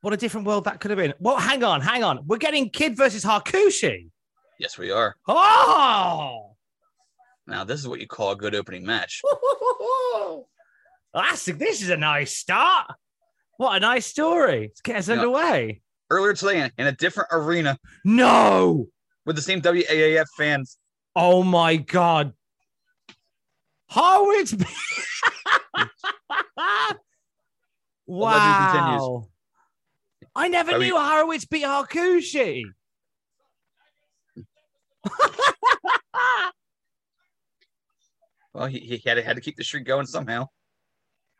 What 0.03 0.13
a 0.13 0.19
different 0.19 0.47
world 0.47 0.65
that 0.65 0.81
could 0.81 0.91
have 0.91 0.99
been. 0.99 1.15
Well, 1.19 1.39
hang 1.39 1.65
on, 1.65 1.81
hang 1.81 2.05
on. 2.05 2.27
We're 2.27 2.37
getting 2.37 2.69
Kid 2.69 2.97
versus 2.97 3.25
Hakushi. 3.25 4.11
Yes, 4.59 4.77
we 4.77 4.91
are. 4.91 5.17
Oh, 5.27 6.55
Now 7.47 7.65
this 7.65 7.81
is 7.81 7.89
what 7.89 8.01
you 8.01 8.07
call 8.07 8.33
a 8.33 8.37
good 8.37 8.55
opening 8.55 8.85
match. 8.85 9.23
Oh, 11.15 11.21
that's 11.23 11.45
this 11.45 11.81
is 11.83 11.91
a 11.91 11.97
nice 11.97 12.37
start. 12.37 12.87
What 13.57 13.77
a 13.77 13.81
nice 13.81 14.07
story. 14.07 14.63
Let's 14.69 14.81
get 14.81 14.97
us 14.97 15.09
Yeah. 15.09 15.15
underway. 15.15 15.81
Earlier 16.11 16.35
today 16.35 16.71
in- 16.77 16.87
a 16.87 16.93
different 16.93 17.29
arena 17.33 17.79
No. 18.05 18.89
with 19.25 19.37
the 19.37 19.43
same 19.43 19.61
WAAF 19.63 20.27
fans. 20.37 20.79
Oh 21.15 21.43
my 21.45 21.77
god. 21.77 22.33
Horowitz. 23.89 24.55
wow. 28.07 29.29
I 30.35 30.49
never 30.49 30.73
mean- 30.73 30.81
knew 30.89 30.99
Horowitz 30.99 31.45
beat 31.45 31.63
Hakushi. 31.65 32.65
Well, 38.53 38.67
he, 38.67 38.79
he 38.79 39.03
had, 39.09 39.19
had 39.19 39.37
to 39.37 39.43
keep 39.43 39.57
the 39.57 39.65
streak 39.65 39.85
going 39.85 40.07
somehow. 40.07 40.49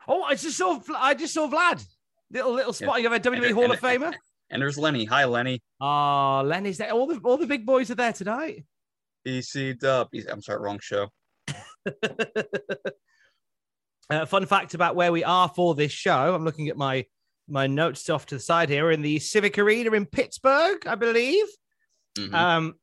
Oh, 0.09 0.23
I 0.23 0.35
just 0.35 0.57
saw 0.57 0.81
I 0.97 1.15
just 1.15 1.35
saw 1.35 1.49
Vlad. 1.49 1.85
Little 2.31 2.53
little 2.53 2.75
Yeah. 2.79 2.87
spotting 2.87 3.07
of 3.07 3.13
a 3.13 3.21
WWE 3.21 3.47
And- 3.47 3.55
Hall 3.55 3.65
and- 3.65 3.73
of 3.75 3.81
Famer. 3.81 4.15
And 4.51 4.61
there's 4.63 4.77
Lenny. 4.79 5.05
Hi, 5.07 5.25
Lenny. 5.25 5.63
Oh, 5.81 6.43
Lenny's 6.45 6.79
there. 6.79 6.91
All 6.93 7.07
the 7.07 7.19
all 7.25 7.37
the 7.39 7.47
big 7.47 7.65
boys 7.67 7.91
are 7.91 7.95
there 7.95 8.13
tonight. 8.13 8.65
EC 9.25 9.73
Dub. 9.73 10.09
I'm 10.31 10.43
sorry, 10.43 10.61
wrong 10.61 10.79
show. 10.81 11.09
Uh, 14.11 14.27
fun 14.27 14.45
fact 14.45 14.75
about 14.75 14.95
where 14.95 15.11
we 15.11 15.25
are 15.25 15.49
for 15.49 15.75
this 15.75 15.91
show. 15.91 16.35
I'm 16.35 16.45
looking 16.45 16.69
at 16.69 16.77
my 16.77 17.07
my 17.49 17.67
notes 17.67 18.11
off 18.11 18.27
to 18.27 18.35
the 18.35 18.41
side 18.41 18.69
here. 18.69 18.85
We're 18.85 18.93
in 18.93 19.01
the 19.03 19.19
Civic 19.19 19.59
Arena 19.59 19.93
in 19.93 20.05
Pittsburgh, 20.05 20.87
I 20.87 20.95
believe. 20.95 21.47
Mhm. 22.19 22.35
Um, 22.35 22.75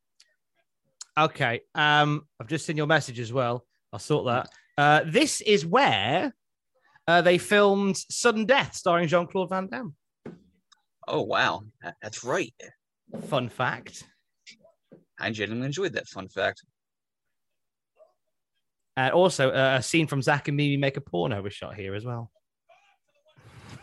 okay. 1.16 1.60
Um, 1.76 2.26
I've 2.40 2.48
just 2.48 2.66
seen 2.66 2.76
your 2.76 2.88
message 2.88 3.20
as 3.20 3.32
well. 3.32 3.64
I'll 3.92 3.98
sort 4.00 4.26
that. 4.26 4.50
Uh, 4.76 5.02
this 5.06 5.40
is 5.42 5.64
where 5.64 6.34
uh, 7.06 7.22
they 7.22 7.38
filmed 7.38 7.96
Sudden 7.96 8.46
Death, 8.46 8.74
starring 8.74 9.08
Jean 9.08 9.26
Claude 9.26 9.50
Van 9.50 9.68
Damme. 9.68 9.94
Oh, 11.08 11.22
wow. 11.22 11.62
That's 12.00 12.22
right. 12.22 12.54
Fun 13.26 13.48
fact. 13.48 14.04
I 15.18 15.30
genuinely 15.30 15.66
enjoyed 15.66 15.94
that 15.94 16.08
fun 16.08 16.28
fact. 16.28 16.62
And 18.96 19.12
also, 19.12 19.50
uh, 19.50 19.76
a 19.78 19.82
scene 19.82 20.06
from 20.06 20.22
Zack 20.22 20.48
and 20.48 20.56
Miri 20.56 20.76
make 20.76 20.96
a 20.96 21.00
porno 21.00 21.40
was 21.42 21.54
shot 21.54 21.74
here 21.74 21.94
as 21.94 22.04
well. 22.04 22.30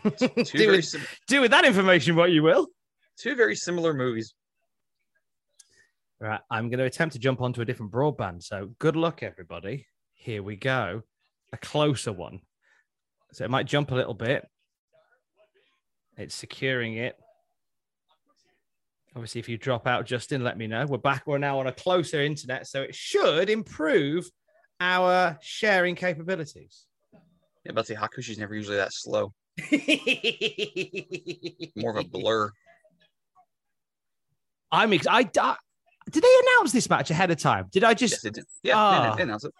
Do, 0.04 0.70
with, 0.70 0.84
sim- 0.86 1.02
do 1.28 1.42
with 1.42 1.50
that 1.50 1.66
information 1.66 2.16
what 2.16 2.30
you 2.30 2.42
will. 2.42 2.68
two 3.18 3.36
very 3.36 3.54
similar 3.54 3.92
movies. 3.92 4.34
Right, 6.20 6.40
I'm 6.50 6.70
going 6.70 6.78
to 6.78 6.84
attempt 6.84 7.14
to 7.14 7.18
jump 7.18 7.42
onto 7.42 7.60
a 7.60 7.66
different 7.66 7.92
broadband. 7.92 8.42
So 8.42 8.70
good 8.78 8.96
luck, 8.96 9.22
everybody. 9.22 9.86
Here 10.14 10.42
we 10.42 10.56
go. 10.56 11.02
A 11.52 11.58
closer 11.58 12.12
one. 12.12 12.40
So 13.32 13.44
it 13.44 13.50
might 13.50 13.66
jump 13.66 13.90
a 13.90 13.94
little 13.94 14.14
bit. 14.14 14.46
It's 16.16 16.34
securing 16.34 16.96
it. 16.96 17.16
Obviously, 19.14 19.40
if 19.40 19.48
you 19.48 19.58
drop 19.58 19.86
out, 19.86 20.06
Justin, 20.06 20.44
let 20.44 20.56
me 20.58 20.66
know. 20.66 20.86
We're 20.86 20.98
back. 20.98 21.26
We're 21.26 21.38
now 21.38 21.58
on 21.58 21.66
a 21.66 21.72
closer 21.72 22.20
internet, 22.22 22.66
so 22.66 22.82
it 22.82 22.94
should 22.94 23.50
improve 23.50 24.28
our 24.80 25.38
sharing 25.42 25.94
capabilities. 25.96 26.86
Yeah, 27.64 27.72
but 27.72 27.86
the 27.86 27.94
Hakushi's 27.94 28.38
never 28.38 28.54
usually 28.54 28.76
that 28.76 28.92
slow. 28.92 29.32
More 31.76 31.96
of 31.98 32.04
a 32.04 32.08
blur. 32.08 32.50
I'm 34.72 34.92
ex- 34.92 35.06
I, 35.08 35.28
I 35.40 35.56
did 36.10 36.22
they 36.22 36.34
announce 36.56 36.72
this 36.72 36.88
match 36.88 37.10
ahead 37.10 37.30
of 37.30 37.38
time? 37.38 37.66
Did 37.72 37.84
I 37.84 37.94
just? 37.94 38.24
Yes. 38.24 38.34
Yeah, 38.62 38.74
Ah. 38.76 39.10
they, 39.10 39.16
they 39.18 39.22
announced 39.24 39.46
it. 39.46 39.52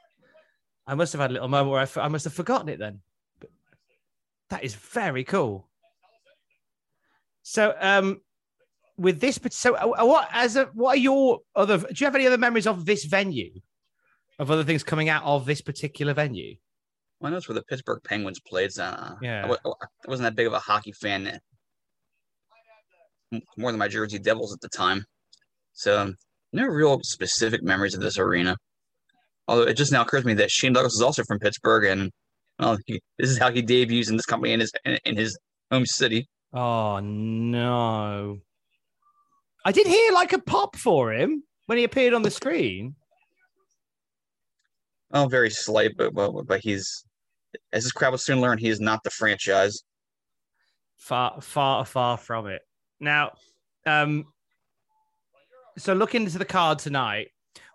I 0.87 0.95
must 0.95 1.13
have 1.13 1.21
had 1.21 1.31
a 1.31 1.35
little 1.35 1.49
moment 1.49 1.71
where 1.71 1.81
I, 1.81 1.85
f- 1.85 1.99
I 1.99 2.09
must 2.09 2.25
have 2.25 2.33
forgotten 2.33 2.69
it 2.69 2.79
then. 2.79 3.01
That 4.51 4.65
is 4.65 4.75
very 4.75 5.25
cool. 5.25 5.69
So, 7.43 7.75
um, 7.81 8.21
with 8.97 9.21
this, 9.21 9.39
but 9.39 9.53
so 9.53 9.75
uh, 9.75 10.05
what 10.05 10.29
as 10.33 10.57
a 10.57 10.67
what 10.75 10.97
are 10.97 11.01
your 11.01 11.41
other? 11.57 11.79
Do 11.79 11.87
you 11.97 12.05
have 12.05 12.15
any 12.15 12.27
other 12.27 12.39
memories 12.39 12.67
of 12.67 12.85
this 12.85 13.05
venue? 13.05 13.51
Of 14.39 14.51
other 14.51 14.65
things 14.65 14.83
coming 14.83 15.09
out 15.09 15.23
of 15.25 15.47
this 15.47 15.61
particular 15.61 16.15
venue? 16.15 16.57
Well, 17.21 17.29
I 17.29 17.31
know 17.31 17.37
it's 17.39 17.49
where 17.49 17.55
the 17.55 17.63
Pittsburgh 17.63 18.01
Penguins 18.05 18.41
played. 18.41 18.73
So, 18.73 18.85
uh, 18.85 19.17
Yeah. 19.21 19.47
I, 19.47 19.69
I 19.69 20.09
wasn't 20.09 20.25
that 20.25 20.37
big 20.37 20.47
of 20.47 20.53
a 20.53 20.59
hockey 20.59 20.93
fan, 20.93 21.41
uh, 23.33 23.39
more 23.57 23.71
than 23.71 23.79
my 23.79 23.89
Jersey 23.89 24.19
Devils 24.19 24.55
at 24.55 24.61
the 24.61 24.69
time. 24.69 25.05
So, 25.73 25.99
um, 25.99 26.15
no 26.53 26.65
real 26.65 26.99
specific 27.03 27.63
memories 27.63 27.95
of 27.95 28.01
this 28.01 28.19
arena. 28.19 28.57
Although 29.47 29.63
it 29.65 29.75
just 29.75 29.93
now 29.93 30.03
occurs 30.03 30.23
to 30.23 30.27
me 30.27 30.35
that 30.35 30.51
Shane 30.51 30.73
Douglas 30.73 30.95
is 30.95 31.03
also 31.03 31.23
from 31.25 31.39
Pittsburgh, 31.39 31.85
and 31.85 32.11
well, 32.61 32.79
he, 32.87 33.01
this 33.19 33.31
is 33.31 33.39
how 33.39 33.51
he 33.51 33.63
debuts 33.63 34.11
in 34.11 34.17
this 34.17 34.27
company 34.27 34.53
in 34.53 34.61
his 34.61 34.73
in, 34.85 34.99
in 35.05 35.17
his 35.17 35.37
home 35.71 35.87
city. 35.87 36.29
Oh 36.53 37.01
no! 37.01 38.39
I 39.65 39.73
did 39.73 39.87
hear 39.87 40.13
like 40.13 40.33
a 40.33 40.39
pop 40.39 40.77
for 40.77 41.13
him 41.13 41.43
when 41.67 41.79
he 41.79 41.85
appeared 41.85 42.15
on 42.15 42.23
the 42.23 42.31
screen. 42.31 42.95
Oh, 45.13 45.27
very 45.27 45.51
slight, 45.51 45.97
but 45.97 46.15
but, 46.15 46.47
but 46.47 46.61
he's 46.61 47.05
as 47.73 47.85
this 47.85 47.93
crowd 47.93 48.11
will 48.11 48.19
soon 48.19 48.41
learn, 48.41 48.59
he 48.59 48.69
is 48.69 48.79
not 48.79 49.03
the 49.03 49.11
franchise. 49.11 49.83
far 50.97 51.41
far 51.41 51.85
far 51.87 52.19
from 52.19 52.47
it 52.47 52.61
now 53.01 53.33
um 53.87 54.27
so 55.79 55.95
looking 55.95 56.23
into 56.23 56.39
the 56.39 56.45
card 56.45 56.79
tonight 56.79 57.29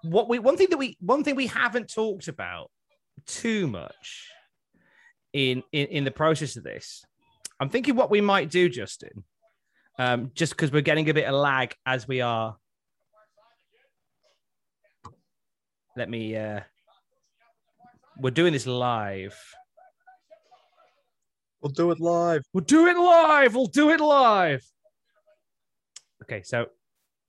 what 0.03 0.29
we 0.29 0.37
one 0.37 0.55
thing 0.55 0.67
that 0.69 0.77
we 0.77 0.95
one 0.99 1.23
thing 1.23 1.35
we 1.35 1.47
haven't 1.47 1.91
talked 1.91 2.27
about 2.27 2.69
too 3.25 3.65
much 3.65 4.29
in 5.35 5.63
in, 5.71 5.87
in 5.87 6.03
the 6.03 6.11
process 6.11 6.55
of 6.55 6.63
this 6.63 7.05
i'm 7.59 7.69
thinking 7.69 7.95
what 7.95 8.09
we 8.09 8.21
might 8.21 8.49
do 8.49 8.69
justin 8.69 9.23
um 9.99 10.31
just 10.33 10.53
because 10.53 10.71
we're 10.71 10.81
getting 10.81 11.09
a 11.09 11.13
bit 11.13 11.25
of 11.25 11.35
lag 11.35 11.75
as 11.85 12.07
we 12.07 12.21
are 12.21 12.55
let 15.95 16.09
me 16.09 16.35
uh 16.35 16.61
we're 18.17 18.31
doing 18.31 18.53
this 18.53 18.65
live 18.65 19.37
We'll 21.65 21.71
do 21.71 21.89
it 21.89 21.99
live. 21.99 22.43
We'll 22.53 22.63
do 22.63 22.85
it 22.85 22.95
live. 22.95 23.55
We'll 23.55 23.65
do 23.65 23.89
it 23.89 23.99
live. 23.99 24.63
Okay, 26.21 26.43
so 26.43 26.67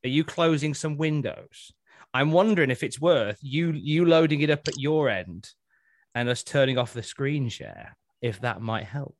are 0.04 0.10
you 0.10 0.24
closing 0.24 0.74
some 0.74 0.98
windows? 0.98 1.72
I'm 2.12 2.32
wondering 2.32 2.70
if 2.70 2.82
it's 2.82 3.00
worth 3.00 3.38
you 3.40 3.72
you 3.72 4.04
loading 4.04 4.42
it 4.42 4.50
up 4.50 4.68
at 4.68 4.78
your 4.78 5.08
end 5.08 5.48
and 6.16 6.30
us 6.30 6.42
turning 6.42 6.78
off 6.78 6.94
the 6.94 7.02
screen 7.02 7.50
share, 7.50 7.94
if 8.22 8.40
that 8.40 8.62
might 8.62 8.84
help. 8.84 9.18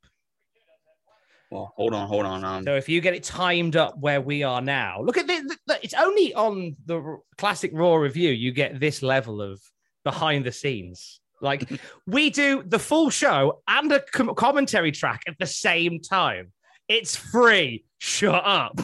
Well, 1.51 1.75
hold 1.77 1.93
on, 1.93 2.09
hold 2.09 2.25
on. 2.25 2.43
Um, 2.43 2.65
So 2.65 2.75
if 2.75 2.89
you 2.89 3.03
get 3.03 3.13
it 3.13 3.23
timed 3.23 3.77
up 3.77 3.99
where 3.99 4.23
we 4.23 4.43
are 4.43 4.63
now, 4.63 5.03
look 5.03 5.19
at 5.19 5.27
this. 5.27 5.43
It's 5.83 5.93
only 5.93 6.33
on 6.33 6.75
the 6.87 7.19
classic 7.37 7.71
Raw 7.75 7.97
review 7.97 8.31
you 8.31 8.51
get 8.51 8.81
this 8.81 9.03
level 9.03 9.43
of 9.43 9.61
behind 10.05 10.47
the 10.47 10.53
scenes. 10.53 11.21
Like 11.43 11.71
we 12.07 12.31
do 12.31 12.65
the 12.67 12.79
full 12.79 13.11
show 13.11 13.61
and 13.69 13.93
a 13.93 14.01
com- 14.01 14.35
commentary 14.35 14.91
track 14.91 15.21
at 15.29 15.37
the 15.39 15.47
same 15.47 16.01
time. 16.01 16.51
It's 16.89 17.15
free. 17.15 17.85
Shut 17.99 18.43
up. 18.43 18.81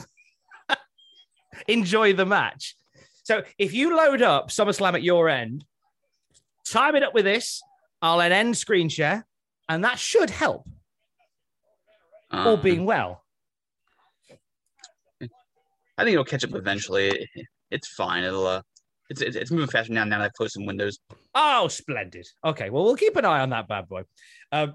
Enjoy 1.66 2.12
the 2.12 2.26
match. 2.26 2.76
So 3.22 3.42
if 3.56 3.72
you 3.72 3.96
load 3.96 4.20
up 4.20 4.50
SummerSlam 4.50 4.94
at 4.94 5.02
your 5.02 5.30
end, 5.30 5.64
time 6.66 6.94
it 6.94 7.02
up 7.02 7.14
with 7.14 7.24
this. 7.24 7.62
I'll 8.02 8.18
then 8.18 8.32
end 8.32 8.58
screen 8.58 8.88
share, 8.88 9.24
and 9.68 9.84
that 9.84 9.98
should 9.98 10.28
help. 10.28 10.68
All 12.32 12.54
um, 12.54 12.62
being 12.62 12.84
well. 12.84 13.22
I 15.22 16.04
think 16.04 16.14
it'll 16.14 16.24
catch 16.24 16.44
up 16.44 16.54
eventually. 16.54 17.28
It's 17.70 17.88
fine. 17.88 18.24
It'll 18.24 18.46
uh, 18.46 18.62
it's 19.08 19.20
it's, 19.22 19.36
it's 19.36 19.50
moving 19.50 19.68
faster 19.68 19.92
now. 19.92 20.04
Now 20.04 20.18
that 20.18 20.24
I've 20.24 20.32
closed 20.32 20.54
some 20.54 20.66
windows. 20.66 20.98
Oh, 21.34 21.68
splendid. 21.68 22.26
Okay, 22.44 22.70
well, 22.70 22.84
we'll 22.84 22.96
keep 22.96 23.16
an 23.16 23.24
eye 23.24 23.40
on 23.40 23.50
that 23.50 23.68
bad 23.68 23.88
boy. 23.88 24.02
Um, 24.50 24.74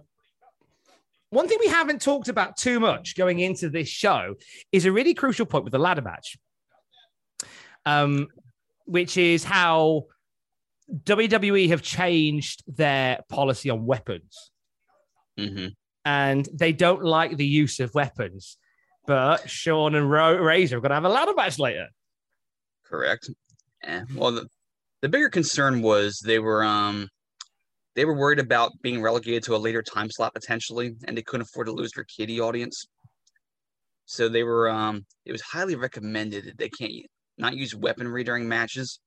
one 1.29 1.49
thing 1.49 1.57
we 1.59 1.67
haven't 1.67 2.01
talked 2.01 2.29
about 2.29 2.55
too 2.55 2.79
much 2.79 3.17
going 3.17 3.39
into 3.39 3.69
this 3.69 3.89
show 3.89 4.35
is 4.71 4.85
a 4.85 4.91
really 4.91 5.13
crucial 5.13 5.45
point 5.45 5.65
with 5.65 5.73
the 5.73 5.79
ladder 5.79 6.01
match, 6.01 6.37
um, 7.85 8.27
which 8.85 9.17
is 9.17 9.43
how 9.43 10.05
WWE 10.89 11.69
have 11.69 11.81
changed 11.81 12.63
their 12.67 13.19
policy 13.29 13.69
on 13.69 13.85
weapons 13.85 14.51
hmm 15.37 15.67
and 16.07 16.47
they 16.53 16.71
don't 16.71 17.03
like 17.03 17.35
the 17.35 17.45
use 17.45 17.81
of 17.81 17.93
weapons. 17.93 18.57
But 19.05 19.49
Shawn 19.49 19.93
and 19.93 20.09
Ro- 20.09 20.37
Razor 20.37 20.77
are 20.77 20.79
going 20.79 20.91
to 20.91 20.95
have 20.95 21.03
a 21.03 21.09
ladder 21.09 21.33
match 21.35 21.59
later. 21.59 21.87
Correct. 22.85 23.29
Eh, 23.83 24.03
well, 24.15 24.31
the, 24.31 24.47
the 25.01 25.09
bigger 25.09 25.29
concern 25.29 25.81
was 25.81 26.19
they 26.19 26.39
were 26.39 26.63
um 26.63 27.09
they 27.95 28.05
were 28.05 28.15
worried 28.15 28.39
about 28.39 28.71
being 28.81 29.01
relegated 29.01 29.43
to 29.43 29.55
a 29.55 29.57
later 29.57 29.83
time 29.83 30.09
slot 30.09 30.33
potentially, 30.33 30.95
and 31.03 31.17
they 31.17 31.21
couldn't 31.21 31.47
afford 31.47 31.67
to 31.67 31.73
lose 31.73 31.91
their 31.91 32.05
kiddie 32.05 32.39
audience. 32.39 32.85
So 34.05 34.29
they 34.29 34.43
were 34.43 34.69
um 34.69 35.05
it 35.25 35.33
was 35.33 35.41
highly 35.41 35.75
recommended 35.75 36.45
that 36.45 36.57
they 36.57 36.69
can't 36.69 36.93
not 37.37 37.57
use 37.57 37.75
weaponry 37.75 38.23
during 38.23 38.47
matches. 38.47 39.01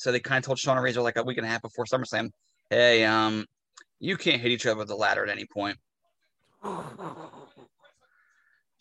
So 0.00 0.10
they 0.10 0.18
kind 0.18 0.38
of 0.38 0.46
told 0.46 0.58
Shawn 0.58 0.78
and 0.78 0.84
Razor 0.84 1.02
like 1.02 1.16
a 1.16 1.22
week 1.22 1.36
and 1.36 1.46
a 1.46 1.50
half 1.50 1.60
before 1.60 1.84
SummerSlam, 1.84 2.30
"Hey, 2.70 3.04
um, 3.04 3.44
you 3.98 4.16
can't 4.16 4.40
hit 4.40 4.50
each 4.50 4.64
other 4.64 4.78
with 4.78 4.88
the 4.88 4.96
ladder 4.96 5.22
at 5.22 5.28
any 5.28 5.44
point." 5.44 5.78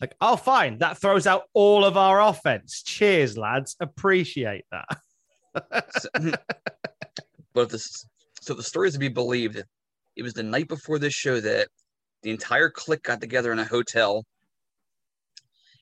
Like, 0.02 0.16
oh, 0.22 0.38
fine. 0.38 0.78
That 0.78 0.98
throws 0.98 1.28
out 1.28 1.50
all 1.54 1.84
of 1.84 1.98
our 1.98 2.22
offense. 2.22 2.84
Cheers, 2.84 3.38
lads. 3.38 3.76
Appreciate 3.82 4.64
that. 4.72 5.82
So, 6.00 6.10
but 7.54 7.70
this, 7.70 8.06
so 8.40 8.54
the 8.54 8.64
story 8.64 8.88
is 8.88 8.94
to 8.94 9.00
be 9.02 9.10
believed. 9.10 9.62
It 10.16 10.24
was 10.24 10.34
the 10.34 10.42
night 10.42 10.70
before 10.70 11.00
this 11.00 11.14
show 11.14 11.42
that 11.42 11.68
the 12.24 12.30
entire 12.30 12.70
clique 12.70 13.04
got 13.04 13.20
together 13.20 13.52
in 13.52 13.60
a 13.60 13.66
hotel 13.66 14.24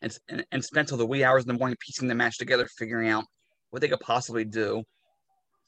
and, 0.02 0.18
and, 0.30 0.44
and 0.52 0.66
spent 0.66 0.88
till 0.88 0.98
the 0.98 1.06
wee 1.06 1.24
hours 1.24 1.44
in 1.44 1.50
the 1.50 1.60
morning 1.60 1.78
piecing 1.80 2.08
the 2.08 2.16
match 2.16 2.40
together, 2.40 2.68
figuring 2.76 3.10
out 3.10 3.26
what 3.70 3.84
they 3.84 3.88
could 3.88 4.00
possibly 4.00 4.44
do. 4.44 4.84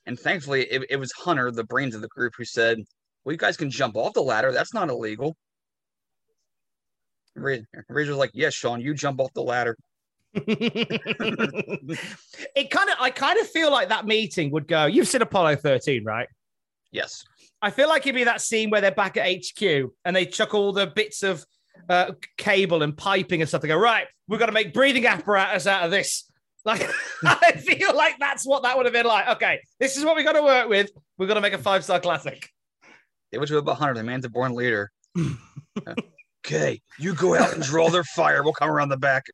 And 0.05 0.19
thankfully, 0.19 0.63
it, 0.63 0.83
it 0.89 0.95
was 0.97 1.11
Hunter, 1.11 1.51
the 1.51 1.63
brains 1.63 1.95
of 1.95 2.01
the 2.01 2.07
group, 2.07 2.33
who 2.37 2.45
said, 2.45 2.79
Well, 3.23 3.33
you 3.33 3.37
guys 3.37 3.57
can 3.57 3.69
jump 3.69 3.95
off 3.95 4.13
the 4.13 4.21
ladder. 4.21 4.51
That's 4.51 4.73
not 4.73 4.89
illegal. 4.89 5.35
Ra- 7.35 7.57
Razor's 7.87 8.17
like, 8.17 8.31
Yes, 8.33 8.53
Shawn, 8.53 8.81
you 8.81 8.93
jump 8.93 9.19
off 9.19 9.33
the 9.33 9.43
ladder. 9.43 9.77
it 10.33 10.49
kind 12.69 12.89
of, 12.89 12.97
I 12.99 13.09
kind 13.09 13.39
of 13.39 13.47
feel 13.47 13.71
like 13.71 13.89
that 13.89 14.05
meeting 14.05 14.51
would 14.51 14.67
go. 14.67 14.85
You've 14.85 15.07
seen 15.07 15.21
Apollo 15.21 15.57
13, 15.57 16.03
right? 16.03 16.27
Yes. 16.91 17.23
I 17.61 17.71
feel 17.71 17.89
like 17.89 18.03
it'd 18.03 18.15
be 18.15 18.23
that 18.23 18.41
scene 18.41 18.69
where 18.69 18.81
they're 18.81 18.91
back 18.91 19.17
at 19.17 19.27
HQ 19.27 19.91
and 20.05 20.15
they 20.15 20.25
chuck 20.25 20.53
all 20.53 20.71
the 20.71 20.87
bits 20.87 21.23
of 21.23 21.45
uh, 21.89 22.11
cable 22.37 22.83
and 22.83 22.95
piping 22.95 23.41
and 23.41 23.49
stuff. 23.49 23.61
They 23.61 23.67
go, 23.67 23.77
right, 23.77 24.07
we've 24.27 24.39
got 24.39 24.45
to 24.47 24.51
make 24.51 24.73
breathing 24.73 25.05
apparatus 25.05 25.67
out 25.67 25.83
of 25.83 25.91
this. 25.91 26.28
Like, 26.65 26.89
I 27.23 27.51
feel 27.53 27.95
like 27.95 28.15
that's 28.19 28.45
what 28.45 28.63
that 28.63 28.77
would 28.77 28.85
have 28.85 28.93
been 28.93 29.05
like. 29.05 29.27
Okay, 29.29 29.59
this 29.79 29.97
is 29.97 30.05
what 30.05 30.15
we 30.15 30.23
got 30.23 30.33
to 30.33 30.43
work 30.43 30.69
with. 30.69 30.91
We've 31.17 31.27
got 31.27 31.35
to 31.35 31.41
make 31.41 31.53
a 31.53 31.57
five 31.57 31.83
star 31.83 31.99
classic. 31.99 32.49
They 33.31 33.37
went 33.37 33.49
to 33.49 33.57
about 33.57 33.77
Hunter, 33.77 33.93
the 33.93 34.03
man's 34.03 34.25
a 34.25 34.29
born 34.29 34.53
leader. 34.55 34.91
okay, 36.45 36.81
you 36.97 37.13
go 37.13 37.35
out 37.35 37.53
and 37.53 37.61
draw 37.61 37.89
their 37.89 38.03
fire. 38.03 38.41
We'll 38.43 38.53
come 38.53 38.69
around 38.69 38.89
the 38.89 38.97
back. 38.97 39.25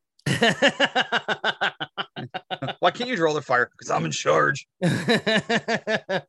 Why 2.80 2.92
can't 2.92 3.10
you 3.10 3.16
draw 3.16 3.32
their 3.34 3.42
fire? 3.42 3.70
Because 3.72 3.90
I'm 3.90 4.06
in 4.06 4.12
charge. 4.12 4.68
I 4.84 6.22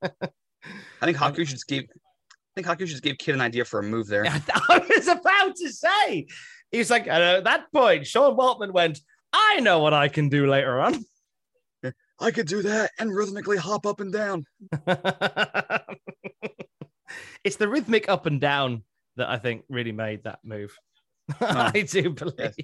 think 1.03 1.17
Hakushi 1.17 1.49
just 1.49 1.67
gave. 1.67 1.85
I 1.85 2.63
think 2.63 2.67
Hakushi 2.67 2.87
just 2.87 3.03
gave 3.03 3.19
Kid 3.19 3.35
an 3.35 3.41
idea 3.41 3.65
for 3.65 3.81
a 3.81 3.83
move 3.83 4.07
there. 4.07 4.25
I 4.27 4.87
was 4.89 5.09
about 5.09 5.57
to 5.57 5.73
say. 5.73 6.27
He's 6.71 6.91
like, 6.91 7.03
and 7.03 7.23
at 7.23 7.45
that 7.45 7.73
point, 7.73 8.07
Sean 8.07 8.37
Waltman 8.37 8.73
went, 8.73 9.01
I 9.39 9.61
know 9.61 9.81
what 9.81 9.93
I 9.95 10.09
can 10.09 10.29
do 10.29 10.47
later 10.47 10.81
on. 10.81 11.05
I 12.21 12.31
could 12.31 12.47
do 12.47 12.63
that 12.63 12.91
and 12.99 13.15
rhythmically 13.15 13.59
hop 13.59 13.85
up 13.87 14.01
and 14.01 14.11
down. 14.13 14.47
it's 17.45 17.57
the 17.57 17.69
rhythmic 17.69 18.09
up 18.09 18.25
and 18.27 18.41
down 18.41 18.83
that 19.17 19.29
I 19.29 19.37
think 19.39 19.65
really 19.69 19.93
made 19.93 20.25
that 20.25 20.39
move. 20.43 20.75
I 21.41 21.83
do 21.89 22.11
believe. 22.11 22.37
Yes. 22.39 22.55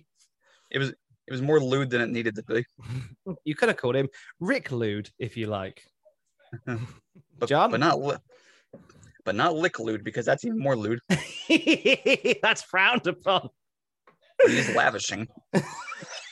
It 0.70 0.78
was 0.78 0.88
it 0.90 1.30
was 1.30 1.42
more 1.42 1.60
lewd 1.60 1.90
than 1.90 2.00
it 2.00 2.08
needed 2.10 2.34
to 2.36 2.42
be. 2.42 2.64
You 3.44 3.54
could 3.54 3.68
have 3.68 3.76
called 3.76 3.94
him 3.96 4.08
Rick 4.40 4.72
Lude 4.72 5.10
if 5.18 5.36
you 5.36 5.46
like. 5.46 5.82
But, 6.66 7.48
John? 7.48 7.70
but 7.70 7.80
not 7.80 8.00
li- 8.00 8.16
but 9.24 9.34
not 9.34 9.54
lick 9.54 9.78
lewd 9.78 10.02
because 10.04 10.26
that's 10.26 10.44
even 10.44 10.58
more 10.58 10.76
lewd. 10.76 10.98
That's 12.42 12.62
frowned 12.62 13.06
upon. 13.06 13.48
He's 14.46 14.74
lavishing. 14.74 15.28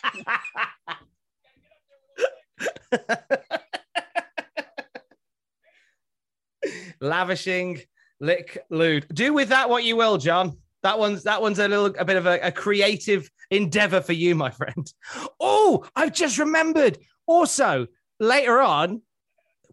Lavishing, 7.00 7.80
lick, 8.20 8.58
lewd. 8.70 9.06
Do 9.12 9.32
with 9.32 9.48
that 9.48 9.70
what 9.70 9.84
you 9.84 9.96
will, 9.96 10.18
John. 10.18 10.58
That 10.82 10.98
one's 10.98 11.24
that 11.24 11.42
one's 11.42 11.58
a 11.58 11.68
little 11.68 11.94
a 11.98 12.04
bit 12.04 12.16
of 12.16 12.26
a, 12.26 12.38
a 12.40 12.52
creative 12.52 13.30
endeavor 13.50 14.00
for 14.00 14.12
you, 14.12 14.34
my 14.34 14.50
friend. 14.50 14.92
Oh, 15.38 15.84
I've 15.94 16.12
just 16.12 16.38
remembered. 16.38 16.98
Also, 17.26 17.86
later 18.18 18.60
on, 18.60 19.02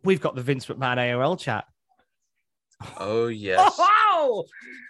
we've 0.03 0.21
got 0.21 0.35
the 0.35 0.41
Vince 0.41 0.65
McMahon 0.65 0.97
AOL 0.97 1.39
chat. 1.39 1.65
Oh 2.97 3.27
yes. 3.27 3.77
Wow! 3.77 4.45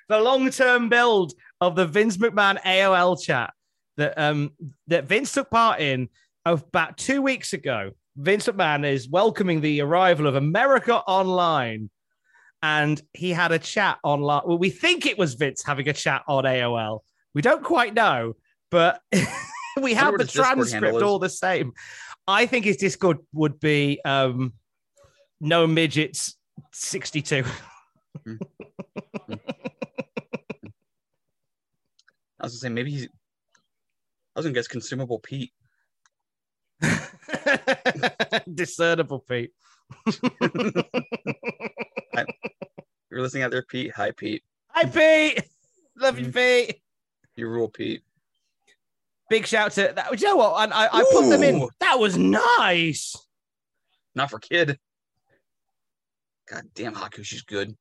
The 0.10 0.19
long-term 0.19 0.89
build 0.89 1.34
of 1.62 1.76
the 1.76 1.86
Vince 1.86 2.17
McMahon 2.17 2.62
AOL 2.63 3.21
chat 3.21 3.54
that 3.97 4.17
um 4.17 4.51
that 4.88 5.05
Vince 5.05 5.33
took 5.33 5.49
part 5.49 5.79
in 5.79 6.10
about 6.45 6.97
two 6.97 7.21
weeks 7.21 7.53
ago. 7.53 7.91
Vince 8.15 8.47
McMahon 8.47 8.86
is 8.89 9.07
welcoming 9.10 9.62
the 9.62 9.81
arrival 9.81 10.25
of 10.27 10.36
America 10.36 10.95
Online, 10.95 11.89
and 12.63 13.01
he 13.13 13.31
had 13.31 13.51
a 13.51 13.60
chat 13.60 13.99
online. 14.03 14.41
Well, 14.45 14.57
we 14.57 14.69
think 14.69 15.05
it 15.05 15.17
was 15.17 15.36
Vince 15.36 15.63
having 15.63 15.88
a 15.88 15.93
chat 15.93 16.23
on 16.27 16.45
AOL. 16.45 17.01
We 17.36 17.41
don't 17.41 17.63
quite 17.63 17.93
know, 17.93 18.33
but 18.71 19.01
we 19.81 19.93
have 19.93 20.13
the 20.17 20.23
his 20.23 20.33
Discord 20.33 20.47
handle 20.47 20.65
transcript 20.65 21.03
all 21.03 21.19
the 21.19 21.29
same. 21.29 21.73
I 22.27 22.45
think 22.45 22.65
his 22.65 22.77
Discord 22.77 23.19
would 23.33 23.60
be 23.60 24.01
um 24.03 24.53
no 25.39 25.67
midgets 25.67 26.36
62. 26.73 27.43
I 32.39 32.45
was 32.45 32.53
gonna 32.53 32.60
say 32.60 32.69
maybe 32.69 32.91
he's. 32.91 33.07
I 34.38 34.39
was 34.39 34.45
gonna 34.45 34.54
guess 34.54 34.67
consumable 34.67 35.17
Pete. 35.17 35.52
Discernible, 38.54 39.26
Pete. 39.28 39.50
You're 43.10 43.21
listening 43.23 43.41
out 43.41 43.50
there, 43.50 43.63
Pete. 43.63 43.93
Hi, 43.95 44.12
Pete. 44.12 44.43
Hi, 44.67 44.84
Pete. 44.84 45.43
Love 45.97 46.19
you, 46.19 46.32
Pete. 46.32 46.80
You 47.36 47.47
rule, 47.47 47.67
Pete. 47.67 48.04
Big 49.28 49.47
shout 49.47 49.71
to 49.71 49.91
that. 49.95 50.21
You 50.21 50.28
know 50.28 50.36
what? 50.36 50.62
And 50.62 50.71
I, 50.71 50.86
I 50.86 51.04
put 51.12 51.30
them 51.30 51.41
in. 51.41 51.67
That 51.80 51.97
was 51.97 52.15
nice. 52.15 53.15
Not 54.13 54.30
for 54.30 54.38
kid. 54.38 54.78
God 56.47 56.62
damn, 56.76 56.93
Haku, 56.93 57.26
she's 57.26 57.41
good. 57.41 57.76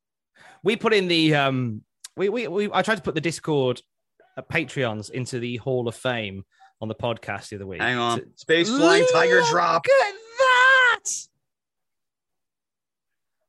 We 0.65 0.77
put 0.77 0.95
in 0.95 1.07
the 1.07 1.35
um. 1.35 1.83
We 2.17 2.31
we, 2.31 2.49
we 2.49 2.71
I 2.73 2.81
tried 2.81 2.97
to 2.97 3.03
put 3.03 3.15
the 3.15 3.21
Discord 3.21 3.83
Uh, 4.37 4.43
Patreons 4.43 5.11
into 5.11 5.39
the 5.39 5.57
Hall 5.57 5.89
of 5.89 5.95
Fame 5.95 6.45
on 6.81 6.89
the 6.89 6.95
podcast 6.95 7.49
the 7.49 7.57
other 7.57 7.67
week. 7.67 7.81
Hang 7.81 7.97
on. 7.97 8.21
Space 8.37 8.69
flying 8.69 9.07
tiger 9.13 9.41
drop. 9.51 9.87
Look 9.87 9.95
at 10.07 10.15
that. 10.39 11.11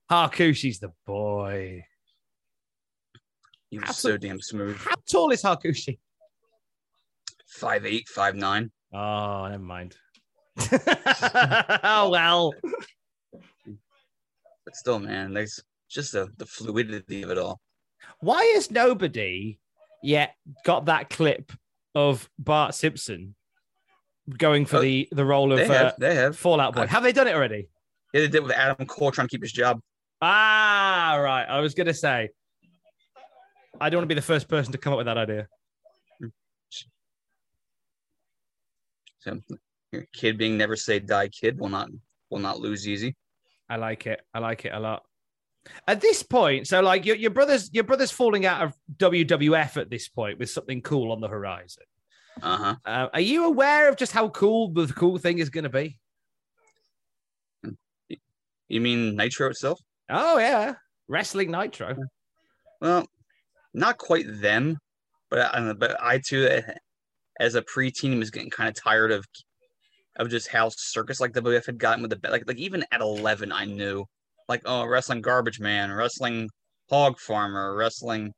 Hakushi's 0.09 0.79
the 0.79 0.91
boy. 1.05 1.83
He 3.69 3.79
was 3.79 3.97
so 3.97 4.17
damn 4.17 4.39
smooth. 4.39 4.77
How 4.77 4.95
tall 5.09 5.31
is 5.31 5.43
Hakushi? 5.43 5.99
Five 7.47 7.85
eight, 7.85 8.07
five 8.07 8.35
nine. 8.35 8.71
Oh, 8.93 9.47
never 9.49 9.63
mind. 9.63 9.95
oh 11.83 12.09
well. 12.09 12.53
But 14.65 14.75
still, 14.75 14.99
man, 14.99 15.33
there's 15.33 15.59
just 15.89 16.13
the, 16.13 16.27
the 16.37 16.45
fluidity 16.45 17.23
of 17.23 17.29
it 17.29 17.37
all. 17.37 17.59
Why 18.19 18.41
is 18.55 18.71
nobody 18.71 19.59
yet 20.03 20.35
got 20.65 20.85
that 20.85 21.09
clip 21.09 21.51
of 21.95 22.29
Bart 22.37 22.75
Simpson 22.75 23.35
going 24.37 24.65
for 24.65 24.77
Oh, 24.77 24.81
the 24.81 25.07
the 25.11 25.25
role 25.25 25.51
of 25.51 25.59
They 25.59 25.67
have, 25.67 25.85
uh, 25.87 25.93
they 25.99 26.15
have. 26.15 26.37
Fallout 26.37 26.75
Boy? 26.75 26.81
I've- 26.89 27.01
they 27.01 27.11
done 27.13 27.27
it 27.27 27.35
already? 27.35 27.67
Yeah, 28.13 28.21
they 28.21 28.27
did 28.27 28.43
with 28.43 28.51
Adam 28.51 28.85
Cole 28.87 29.11
trying 29.11 29.27
to 29.27 29.31
keep 29.31 29.41
his 29.41 29.51
job. 29.51 29.81
Ah, 30.21 31.17
right. 31.21 31.45
I 31.45 31.59
was 31.59 31.73
gonna 31.73 31.93
say. 31.93 32.29
I 33.79 33.89
don't 33.89 33.99
want 33.99 34.05
to 34.09 34.15
be 34.15 34.19
the 34.19 34.25
first 34.25 34.47
person 34.47 34.71
to 34.71 34.77
come 34.77 34.93
up 34.93 34.97
with 34.97 35.05
that 35.05 35.17
idea. 35.17 35.47
So, 39.19 39.39
your 39.91 40.05
kid 40.13 40.37
being 40.37 40.57
never 40.57 40.75
say 40.75 40.99
die 40.99 41.27
kid 41.27 41.59
will 41.59 41.69
not 41.69 41.89
will 42.29 42.39
not 42.39 42.59
lose 42.59 42.87
easy. 42.87 43.15
I 43.69 43.75
like 43.75 44.07
it. 44.07 44.21
I 44.33 44.39
like 44.39 44.65
it 44.65 44.73
a 44.73 44.79
lot. 44.79 45.03
At 45.87 46.01
this 46.01 46.23
point, 46.23 46.67
so 46.67 46.81
like 46.81 47.05
your, 47.05 47.15
your 47.15 47.31
brother's 47.31 47.73
your 47.73 47.83
brother's 47.83 48.11
falling 48.11 48.45
out 48.45 48.63
of 48.63 48.73
WWF 48.97 49.77
at 49.77 49.89
this 49.89 50.07
point 50.07 50.39
with 50.39 50.49
something 50.49 50.81
cool 50.81 51.11
on 51.11 51.21
the 51.21 51.27
horizon. 51.27 51.83
Uh-huh. 52.41 52.75
Uh, 52.85 53.07
are 53.13 53.21
you 53.21 53.45
aware 53.45 53.89
of 53.89 53.97
just 53.97 54.11
how 54.11 54.29
cool 54.29 54.71
the 54.73 54.87
cool 54.87 55.17
thing 55.17 55.39
is 55.39 55.49
going 55.49 55.63
to 55.63 55.69
be? 55.69 55.97
You 58.67 58.81
mean 58.81 59.15
Nitro 59.15 59.49
itself? 59.49 59.79
Oh 60.09 60.37
yeah, 60.37 60.75
Wrestling 61.07 61.51
Nitro. 61.51 61.95
Well, 62.81 63.07
not 63.73 63.97
quite 63.97 64.25
them, 64.41 64.77
but 65.29 65.55
I, 65.55 65.73
but 65.73 65.97
I 66.01 66.19
too, 66.19 66.61
as 67.39 67.55
a 67.55 67.61
preteen, 67.61 68.19
was 68.19 68.29
getting 68.29 68.49
kind 68.49 68.69
of 68.69 68.75
tired 68.75 69.11
of 69.11 69.25
of 70.17 70.29
just 70.29 70.49
how 70.49 70.69
circus 70.69 71.19
like 71.19 71.33
WWF 71.33 71.65
had 71.65 71.77
gotten 71.77 72.01
with 72.01 72.11
the 72.11 72.29
like 72.29 72.43
like 72.45 72.57
even 72.57 72.83
at 72.91 73.01
eleven, 73.01 73.51
I 73.51 73.65
knew 73.65 74.05
like 74.47 74.61
oh 74.65 74.85
wrestling 74.85 75.21
garbage 75.21 75.59
man, 75.59 75.91
wrestling 75.91 76.49
hog 76.89 77.19
farmer, 77.19 77.75
wrestling 77.75 78.33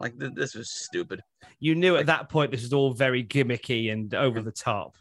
like 0.00 0.18
th- 0.18 0.32
this 0.34 0.54
was 0.54 0.70
stupid. 0.70 1.20
You 1.60 1.74
knew 1.74 1.96
at 1.96 2.06
that 2.06 2.28
point 2.28 2.50
this 2.50 2.62
was 2.62 2.72
all 2.72 2.92
very 2.92 3.24
gimmicky 3.24 3.92
and 3.92 4.14
over 4.14 4.42
the 4.42 4.52
top. 4.52 4.94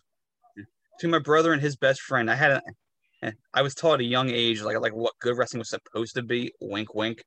To 0.99 1.07
my 1.07 1.19
brother 1.19 1.53
and 1.53 1.61
his 1.61 1.75
best 1.75 2.01
friend, 2.01 2.29
I 2.29 2.35
had 2.35 2.51
a 2.51 3.31
I 3.53 3.61
was 3.61 3.75
taught 3.75 3.95
at 3.95 4.01
a 4.01 4.05
young 4.05 4.29
age 4.29 4.61
like 4.61 4.79
like 4.79 4.93
what 4.93 5.13
good 5.19 5.37
wrestling 5.37 5.59
was 5.59 5.69
supposed 5.69 6.15
to 6.15 6.23
be. 6.23 6.53
Wink, 6.61 6.93
wink. 6.95 7.23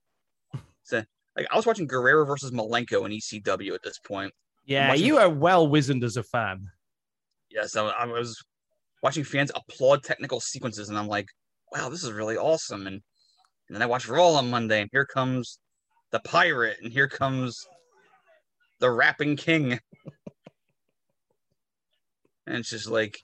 So 0.83 1.03
like 1.37 1.49
I 1.51 1.57
was 1.57 1.67
watching 1.67 1.89
Guerrero 1.89 2.25
versus 2.25 2.53
Malenko 2.53 3.05
in 3.05 3.11
ECW 3.11 3.75
at 3.75 3.83
this 3.83 3.99
point. 3.99 4.33
Yeah, 4.67 4.89
watching- 4.89 5.05
you 5.05 5.19
are 5.19 5.29
well 5.29 5.67
wizened 5.67 6.05
as 6.05 6.17
a 6.17 6.23
fan. 6.23 6.71
Yes, 7.51 7.75
I, 7.75 7.87
I 7.87 8.07
was 8.07 8.41
watching 9.03 9.25
fans 9.25 9.51
applaud 9.55 10.03
technical 10.05 10.41
sequences, 10.41 10.89
and 10.89 10.99
I'm 10.99 11.09
like, 11.09 11.27
wow, 11.73 11.89
this 11.89 12.05
is 12.05 12.13
really 12.13 12.37
awesome. 12.37 12.87
And, 12.87 13.01
and 13.69 13.75
then 13.75 13.83
I 13.83 13.87
watched 13.87 14.09
Raw 14.09 14.31
on 14.31 14.51
Monday, 14.51 14.81
and 14.81 14.91
here 14.93 15.07
comes 15.07 15.59
the 16.13 16.21
pirate, 16.21 16.79
and 16.83 16.93
here 16.93 17.09
comes 17.09 17.67
the 18.81 18.91
rapping 18.91 19.37
king. 19.37 19.73
and 22.47 22.57
it's 22.57 22.71
just 22.71 22.89
like, 22.89 23.21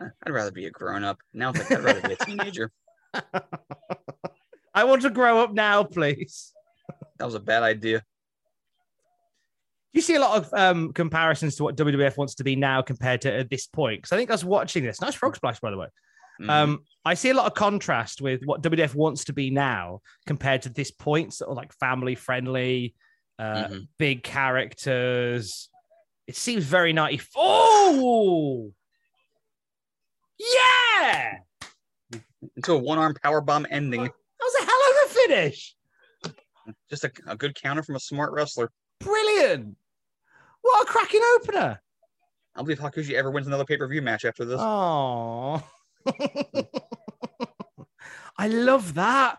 eh, 0.00 0.08
I'd 0.24 0.32
rather 0.32 0.50
be 0.50 0.66
a 0.66 0.70
grown 0.70 1.04
up. 1.04 1.18
Now 1.32 1.50
it's 1.50 1.58
like, 1.58 1.72
I'd 1.72 1.84
rather 1.84 2.08
be 2.08 2.14
a 2.14 2.24
teenager. 2.24 2.70
I 4.74 4.84
want 4.84 5.02
to 5.02 5.10
grow 5.10 5.42
up 5.42 5.52
now, 5.52 5.84
please. 5.84 6.52
That 7.18 7.24
was 7.24 7.34
a 7.34 7.40
bad 7.40 7.62
idea. 7.62 8.02
You 9.92 10.00
see 10.00 10.14
a 10.14 10.20
lot 10.20 10.36
of 10.36 10.54
um, 10.54 10.92
comparisons 10.92 11.56
to 11.56 11.64
what 11.64 11.76
WWF 11.76 12.16
wants 12.16 12.36
to 12.36 12.44
be 12.44 12.54
now 12.54 12.80
compared 12.80 13.22
to 13.22 13.32
at 13.32 13.50
this 13.50 13.66
point. 13.66 13.98
Because 13.98 14.12
I 14.12 14.16
think 14.16 14.30
I 14.30 14.34
was 14.34 14.44
watching 14.44 14.84
this. 14.84 15.00
Nice 15.00 15.14
frog 15.14 15.34
splash, 15.34 15.58
by 15.58 15.70
the 15.70 15.76
way. 15.76 15.88
Mhm. 16.40 16.48
Um, 16.50 16.84
I 17.04 17.14
see 17.14 17.30
a 17.30 17.34
lot 17.34 17.46
of 17.46 17.54
contrast 17.54 18.20
with 18.20 18.42
what 18.44 18.62
WWF 18.62 18.94
wants 18.94 19.24
to 19.24 19.32
be 19.32 19.50
now 19.50 20.00
compared 20.26 20.62
to 20.62 20.68
this 20.70 20.90
point, 20.90 21.34
sort 21.34 21.50
of 21.50 21.56
like 21.56 21.72
family 21.74 22.14
friendly, 22.14 22.94
uh, 23.38 23.64
Mhm. 23.68 23.88
big 23.98 24.22
characters. 24.22 25.68
It 26.26 26.36
seems 26.36 26.64
very 26.64 26.92
94. 26.92 27.42
Oh, 27.44 28.72
yeah, 30.38 31.38
Into 32.56 32.72
a 32.72 32.78
one 32.78 32.98
arm 32.98 33.14
power 33.22 33.40
bomb 33.40 33.66
ending. 33.70 34.02
that 34.02 34.12
was 34.40 34.54
a 34.62 34.64
hell 34.64 34.80
of 34.90 35.10
a 35.10 35.14
finish. 35.14 35.76
Just 36.88 37.04
a, 37.04 37.12
a 37.26 37.36
good 37.36 37.54
counter 37.54 37.82
from 37.82 37.96
a 37.96 38.00
smart 38.00 38.32
wrestler. 38.32 38.70
Brilliant. 39.00 39.76
What 40.62 40.82
a 40.88 40.90
cracking 40.90 41.20
opener. 41.36 41.82
I 42.54 42.58
don't 42.58 42.64
believe 42.66 42.78
Hakushi 42.80 43.12
ever 43.14 43.30
wins 43.30 43.46
another 43.46 43.64
pay 43.64 43.76
per 43.76 43.86
view 43.88 44.02
match 44.02 44.24
after 44.24 44.44
this. 44.44 44.60
Oh, 44.60 45.62
I 48.36 48.48
love 48.48 48.94
that. 48.94 49.38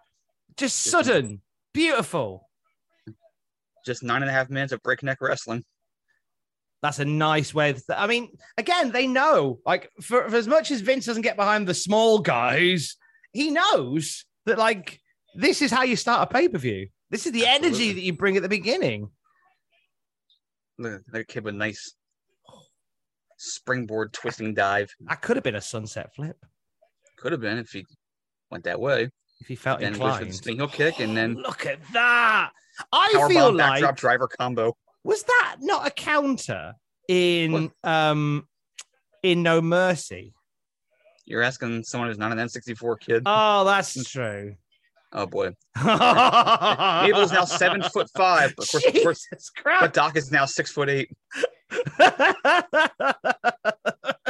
Just 0.58 0.84
sudden, 0.84 1.42
beautiful. 1.74 2.48
Just 3.86 4.04
nine 4.04 4.22
and 4.22 4.30
a 4.30 4.34
half 4.34 4.50
minutes 4.50 4.74
of 4.74 4.84
breakneck 4.84 5.22
wrestling. 5.22 5.64
That's 6.84 7.00
a 7.00 7.06
nice 7.06 7.52
way. 7.52 7.72
Of 7.72 7.84
I 7.90 8.06
mean, 8.06 8.30
again, 8.58 8.92
they 8.92 9.08
know. 9.08 9.60
Like, 9.66 9.90
for, 10.02 10.30
for 10.30 10.36
as 10.36 10.48
much 10.48 10.70
as 10.70 10.82
Vince 10.82 11.06
doesn't 11.06 11.24
get 11.24 11.36
behind 11.36 11.68
the 11.68 11.74
small 11.74 12.20
guys, 12.20 12.96
he 13.34 13.50
knows 13.50 14.26
that 14.46 14.60
like 14.60 15.00
this 15.36 15.62
is 15.64 15.72
how 15.72 15.84
you 15.84 15.96
start 15.96 16.30
a 16.30 16.34
pay 16.34 16.48
per 16.48 16.60
view. 16.60 16.88
This 17.10 17.26
is 17.26 17.32
the 17.32 17.48
Absolutely. 17.48 17.68
energy 17.68 17.94
that 17.94 18.02
you 18.02 18.14
bring 18.14 18.38
at 18.38 18.44
the 18.44 18.50
beginning. 18.50 19.10
Look 20.78 20.94
at 20.94 21.12
that 21.12 21.28
kid 21.28 21.44
with 21.44 21.56
nice 21.56 21.96
springboard 23.38 24.14
twisting 24.14 24.54
dive. 24.54 24.94
That 25.08 25.22
could 25.22 25.38
have 25.38 25.44
been 25.44 25.56
a 25.56 25.62
sunset 25.62 26.14
flip 26.16 26.38
Could 27.22 27.34
have 27.34 27.42
been 27.42 27.60
if 27.60 27.70
he 27.70 27.86
went 28.50 28.64
that 28.64 28.80
way. 28.82 29.12
if 29.42 29.48
he 29.48 29.56
felt 29.56 29.80
Then 29.80 29.94
the 29.94 30.00
inclined. 30.04 30.42
heel 30.44 30.68
kick 30.68 31.00
and 31.00 31.16
then 31.16 31.36
Look 31.36 31.68
at 31.68 31.78
that. 31.94 32.50
I 32.92 33.26
feel 33.30 33.54
like 33.54 33.74
backdrop 33.74 33.96
driver 33.98 34.28
combo. 34.28 34.76
was 35.04 35.22
that 35.24 35.58
not 35.60 35.86
a 35.88 35.92
counter 35.92 36.74
in 37.08 37.72
um 37.84 38.48
in 39.22 39.44
No 39.44 39.62
Mercy? 39.62 40.34
You're 41.26 41.44
asking 41.44 41.84
someone 41.84 42.10
who's 42.10 42.18
not 42.18 42.32
an 42.32 42.40
N64 42.40 43.00
kid. 43.00 43.22
Oh, 43.28 43.64
that's 43.66 44.04
true. 44.10 44.56
Oh 45.14 45.28
boy. 45.28 45.52
Mabel's 45.84 47.32
now 47.32 47.46
seven 47.46 47.84
foot 47.84 48.08
five. 48.18 48.56
Of 48.58 48.68
course, 48.68 48.84
of 48.86 48.94
course, 49.04 49.28
Jesus 49.32 49.52
but 49.80 49.94
Doc 49.94 50.18
is 50.18 50.32
now 50.32 50.46
six 50.46 50.72
foot 50.72 50.90
eight. 50.90 51.12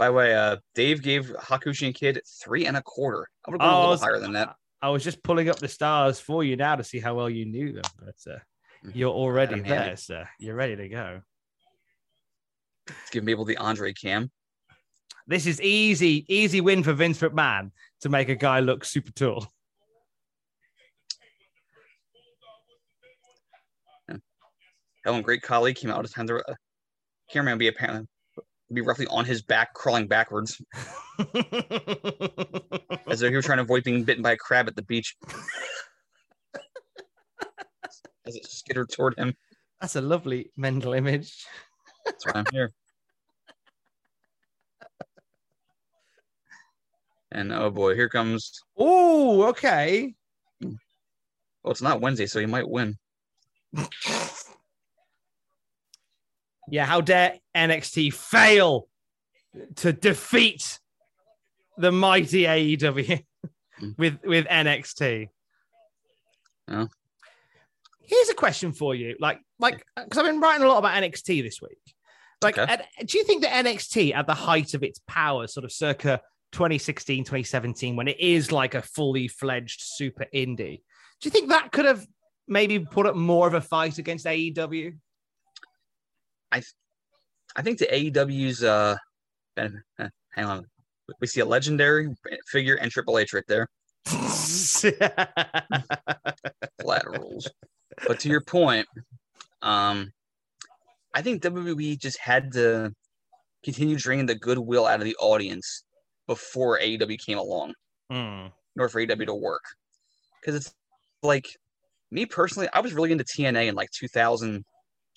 By 0.00 0.06
the 0.06 0.14
way, 0.14 0.34
uh, 0.34 0.56
Dave 0.74 1.02
gave 1.02 1.26
Hakushin 1.38 1.94
Kid 1.94 2.22
three 2.42 2.64
and 2.64 2.74
a 2.74 2.80
quarter. 2.80 3.28
I 3.46 3.50
would 3.50 3.60
have 3.60 3.68
gone 3.68 3.74
Oh, 3.74 3.76
a 3.76 3.80
little 3.80 3.90
was- 3.90 4.00
higher 4.00 4.18
than 4.18 4.32
that. 4.32 4.56
I 4.80 4.88
was 4.88 5.04
just 5.04 5.22
pulling 5.22 5.50
up 5.50 5.58
the 5.58 5.68
stars 5.68 6.18
for 6.18 6.42
you 6.42 6.56
now 6.56 6.76
to 6.76 6.82
see 6.82 7.00
how 7.00 7.14
well 7.16 7.28
you 7.28 7.44
knew 7.44 7.74
them, 7.74 7.82
but 7.98 8.14
uh, 8.32 8.38
you're 8.94 9.10
already 9.12 9.52
Adam 9.52 9.64
Handy. 9.66 9.84
there, 9.88 9.96
sir. 9.98 10.26
You're 10.38 10.54
ready 10.54 10.74
to 10.74 10.88
go. 10.88 11.20
Let's 12.88 13.10
give 13.10 13.24
Mabel 13.24 13.44
the 13.44 13.58
Andre 13.58 13.92
cam. 13.92 14.30
This 15.26 15.44
is 15.46 15.60
easy, 15.60 16.24
easy 16.34 16.62
win 16.62 16.82
for 16.82 16.94
Vince 16.94 17.20
McMahon 17.20 17.70
to 18.00 18.08
make 18.08 18.30
a 18.30 18.34
guy 18.36 18.60
look 18.60 18.86
super 18.86 19.12
tall. 19.12 19.52
Helen 25.04 25.22
Great 25.22 25.42
Khali 25.42 25.74
came 25.74 25.90
out 25.90 26.04
of 26.04 26.12
time. 26.12 26.26
The 26.26 26.36
uh, 26.36 26.54
cameraman 27.30 27.54
would 27.54 27.58
be 27.60 27.68
apparently 27.68 28.06
be 28.74 28.80
roughly 28.80 29.06
on 29.08 29.24
his 29.24 29.42
back, 29.42 29.74
crawling 29.74 30.06
backwards, 30.06 30.60
as 33.08 33.20
though 33.20 33.28
he 33.28 33.36
was 33.36 33.44
trying 33.44 33.58
to 33.58 33.62
avoid 33.62 33.84
being 33.84 34.04
bitten 34.04 34.22
by 34.22 34.32
a 34.32 34.36
crab 34.36 34.68
at 34.68 34.76
the 34.76 34.82
beach. 34.82 35.16
As 38.26 38.36
it 38.36 38.46
skittered 38.46 38.90
toward 38.90 39.18
him. 39.18 39.34
That's 39.80 39.96
a 39.96 40.00
lovely 40.00 40.52
mental 40.56 40.92
image. 40.92 41.46
That's 42.04 42.26
why 42.26 42.32
I'm 42.34 42.44
here. 42.52 42.70
And 47.32 47.52
oh 47.52 47.70
boy, 47.70 47.94
here 47.94 48.08
comes. 48.08 48.52
Oh, 48.76 49.44
okay. 49.48 50.14
Well, 50.60 51.72
it's 51.72 51.82
not 51.82 52.00
Wednesday, 52.00 52.26
so 52.26 52.40
he 52.40 52.46
might 52.46 52.68
win. 52.68 52.96
Yeah, 56.68 56.86
how 56.86 57.00
dare 57.00 57.38
NXT 57.56 58.12
fail 58.14 58.88
to 59.76 59.92
defeat 59.92 60.78
the 61.76 61.90
mighty 61.90 62.42
AEW 62.44 63.24
mm. 63.80 63.98
with 63.98 64.18
with 64.24 64.46
NXT? 64.46 65.28
Here's 68.02 68.28
a 68.28 68.34
question 68.34 68.72
for 68.72 68.94
you, 68.94 69.16
like 69.20 69.40
like 69.58 69.84
because 69.96 70.18
I've 70.18 70.26
been 70.26 70.40
writing 70.40 70.64
a 70.64 70.68
lot 70.68 70.78
about 70.78 71.00
NXT 71.02 71.42
this 71.42 71.60
week. 71.62 71.78
Like, 72.42 72.58
Okay. 72.58 72.72
at- 72.72 72.86
do 73.06 73.18
you 73.18 73.24
think 73.24 73.42
that 73.42 73.64
NXT 73.64 74.14
at 74.14 74.26
the 74.26 74.34
height 74.34 74.74
of 74.74 74.82
its 74.82 75.00
power, 75.06 75.46
sort 75.46 75.64
of 75.64 75.72
circa 75.72 76.20
2016, 76.52 77.24
2017, 77.24 77.96
when 77.96 78.08
it 78.08 78.18
is 78.18 78.50
like 78.50 78.74
a 78.74 78.82
fully 78.82 79.28
fledged 79.28 79.80
super 79.82 80.26
indie, 80.34 80.80
do 81.20 81.26
you 81.26 81.30
think 81.30 81.50
that 81.50 81.70
could 81.70 81.84
have 81.84 82.06
maybe 82.48 82.78
put 82.78 83.06
up 83.06 83.14
more 83.14 83.46
of 83.46 83.54
a 83.54 83.60
fight 83.60 83.98
against 83.98 84.26
AEW? 84.26 84.96
I 86.52 86.62
I 87.56 87.62
think 87.62 87.78
the 87.78 87.86
AEW's. 87.86 88.62
uh 88.62 88.96
eh, 89.56 89.68
Hang 90.34 90.44
on, 90.44 90.66
we 91.20 91.26
see 91.26 91.40
a 91.40 91.44
legendary 91.44 92.08
figure 92.46 92.76
and 92.76 92.90
Triple 92.90 93.18
H 93.18 93.32
right 93.32 93.44
there. 93.48 93.68
Flat 94.06 94.94
rules. 97.06 97.50
But 98.06 98.20
to 98.20 98.28
your 98.28 98.42
point, 98.42 98.86
um, 99.62 100.12
I 101.14 101.22
think 101.22 101.42
WWE 101.42 101.98
just 101.98 102.18
had 102.18 102.52
to 102.52 102.92
continue 103.64 103.96
draining 103.96 104.26
the 104.26 104.36
goodwill 104.36 104.86
out 104.86 105.00
of 105.00 105.04
the 105.04 105.16
audience 105.16 105.84
before 106.26 106.78
AEW 106.78 107.18
came 107.18 107.38
along. 107.38 107.74
Hmm. 108.10 108.46
in 108.74 108.80
order 108.80 108.88
for 108.88 109.00
AEW 109.00 109.26
to 109.26 109.34
work. 109.34 109.62
Because 110.40 110.54
it's 110.56 110.74
like 111.22 111.46
me 112.10 112.26
personally, 112.26 112.68
I 112.72 112.80
was 112.80 112.92
really 112.92 113.12
into 113.12 113.24
TNA 113.24 113.68
in 113.68 113.74
like 113.74 113.90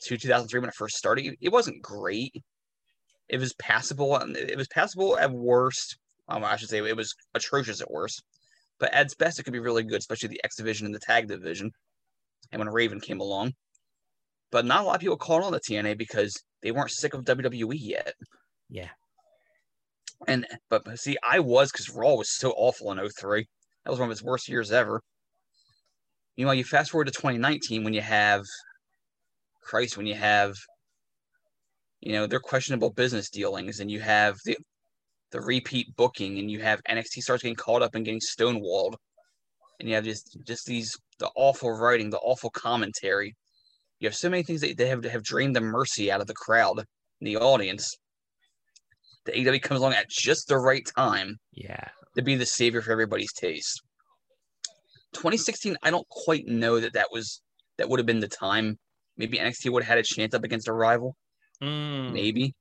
2002, 0.02 0.18
2003 0.28 0.60
when 0.60 0.70
it 0.70 0.76
first 0.76 0.98
started. 0.98 1.36
It- 1.40 1.52
wasn't 1.52 1.82
great. 1.82 2.34
It 3.30 3.40
was 3.40 3.54
passable. 3.54 4.16
and 4.18 4.36
It 4.36 4.58
was 4.58 4.68
passable 4.68 5.18
at 5.18 5.32
worst. 5.32 5.98
Um, 6.28 6.44
I 6.44 6.56
should 6.56 6.70
say 6.70 6.80
it 6.80 6.98
was 6.98 7.14
atrocious 7.34 7.82
at 7.82 7.92
worst. 7.92 8.22
But 8.80 8.94
at 8.94 9.06
its 9.06 9.16
best, 9.16 9.40
it 9.40 9.44
could 9.44 9.54
be 9.54 9.60
really 9.60 9.84
good, 9.84 10.00
especially 10.00 10.30
the 10.30 10.42
X 10.44 10.56
division 10.56 10.86
and 10.86 10.96
the 10.96 11.00
tag 11.00 11.28
division. 11.28 11.72
And 12.52 12.60
when 12.60 12.70
Raven 12.70 13.00
came 13.00 13.20
along, 13.22 13.54
but 14.52 14.66
not 14.66 14.82
a 14.82 14.84
lot 14.84 14.96
of 14.96 15.02
people 15.02 15.18
called 15.18 15.44
on 15.44 15.52
the 15.52 15.60
TNA 15.60 15.98
because 15.98 16.34
they 16.62 16.72
weren't 16.72 16.92
sick 16.92 17.14
of 17.14 17.24
WWE 17.26 17.76
yet. 17.80 18.14
Yeah. 18.70 18.90
And 20.28 20.46
but 20.70 20.84
but 20.86 21.00
see, 21.00 21.18
I 21.24 21.40
was 21.40 21.72
because 21.72 21.90
Raw 21.90 22.16
was 22.16 22.30
so 22.38 22.52
awful 22.52 22.92
in 22.92 23.10
03. 23.10 23.46
That 23.84 23.92
was 23.92 24.00
one 24.00 24.10
of 24.10 24.12
its 24.12 24.24
worst 24.24 24.48
years 24.48 24.72
ever. 24.72 25.02
You 26.36 26.46
know, 26.46 26.52
you 26.52 26.64
fast 26.64 26.92
forward 26.92 27.06
to 27.06 27.12
2019 27.12 27.84
when 27.84 27.94
you 27.94 28.02
have 28.02 28.44
Christ, 29.64 29.98
when 29.98 30.06
you 30.06 30.16
have 30.16 30.56
you 32.02 32.12
know, 32.12 32.28
their 32.28 32.40
questionable 32.42 32.90
business 32.90 33.30
dealings 33.30 33.80
and 33.80 33.90
you 33.90 34.00
have 34.02 34.38
the 34.46 34.58
the 35.32 35.42
repeat 35.42 35.88
booking 35.96 36.38
and 36.38 36.52
you 36.52 36.60
have 36.60 36.80
NXT 36.84 37.22
starts 37.24 37.42
getting 37.42 37.56
caught 37.56 37.82
up 37.82 37.96
and 37.96 38.06
getting 38.06 38.20
stonewalled. 38.20 38.96
And 39.80 39.90
you 39.90 39.96
have 39.96 40.04
just 40.04 40.38
just 40.46 40.66
these 40.66 40.96
the 41.20 41.30
awful 41.36 41.72
writing, 41.72 42.10
the 42.10 42.20
awful 42.20 42.50
commentary. 42.50 43.36
You 44.00 44.08
have 44.08 44.16
so 44.16 44.30
many 44.30 44.44
things 44.44 44.62
that 44.62 44.78
they 44.78 44.90
have 44.90 45.04
have 45.06 45.24
drained 45.24 45.56
the 45.56 45.62
mercy 45.62 46.12
out 46.12 46.22
of 46.22 46.28
the 46.28 46.34
crowd 46.34 46.78
and 46.80 46.88
the 47.28 47.38
audience. 47.38 47.96
The 49.26 49.32
AEW 49.32 49.62
comes 49.62 49.80
along 49.80 49.94
at 49.94 50.10
just 50.10 50.50
the 50.50 50.58
right 50.58 50.86
time 50.98 51.38
Yeah. 51.54 51.88
to 52.18 52.22
be 52.22 52.36
the 52.36 52.46
savior 52.46 52.82
for 52.82 52.92
everybody's 52.92 53.32
taste. 53.32 53.82
2016, 55.14 55.78
I 55.84 55.90
don't 55.90 56.08
quite 56.10 56.48
know 56.48 56.80
that 56.82 56.94
that 56.94 57.08
was 57.12 57.42
that 57.78 57.88
would 57.88 58.00
have 58.00 58.06
been 58.06 58.20
the 58.20 58.28
time. 58.28 58.78
Maybe 59.18 59.38
NXT 59.38 59.70
would 59.72 59.84
have 59.84 59.90
had 59.90 59.98
a 60.00 60.04
chance 60.04 60.34
up 60.34 60.44
against 60.44 60.68
a 60.68 60.74
rival, 60.74 61.16
Mm. 61.62 62.14
maybe. 62.14 62.56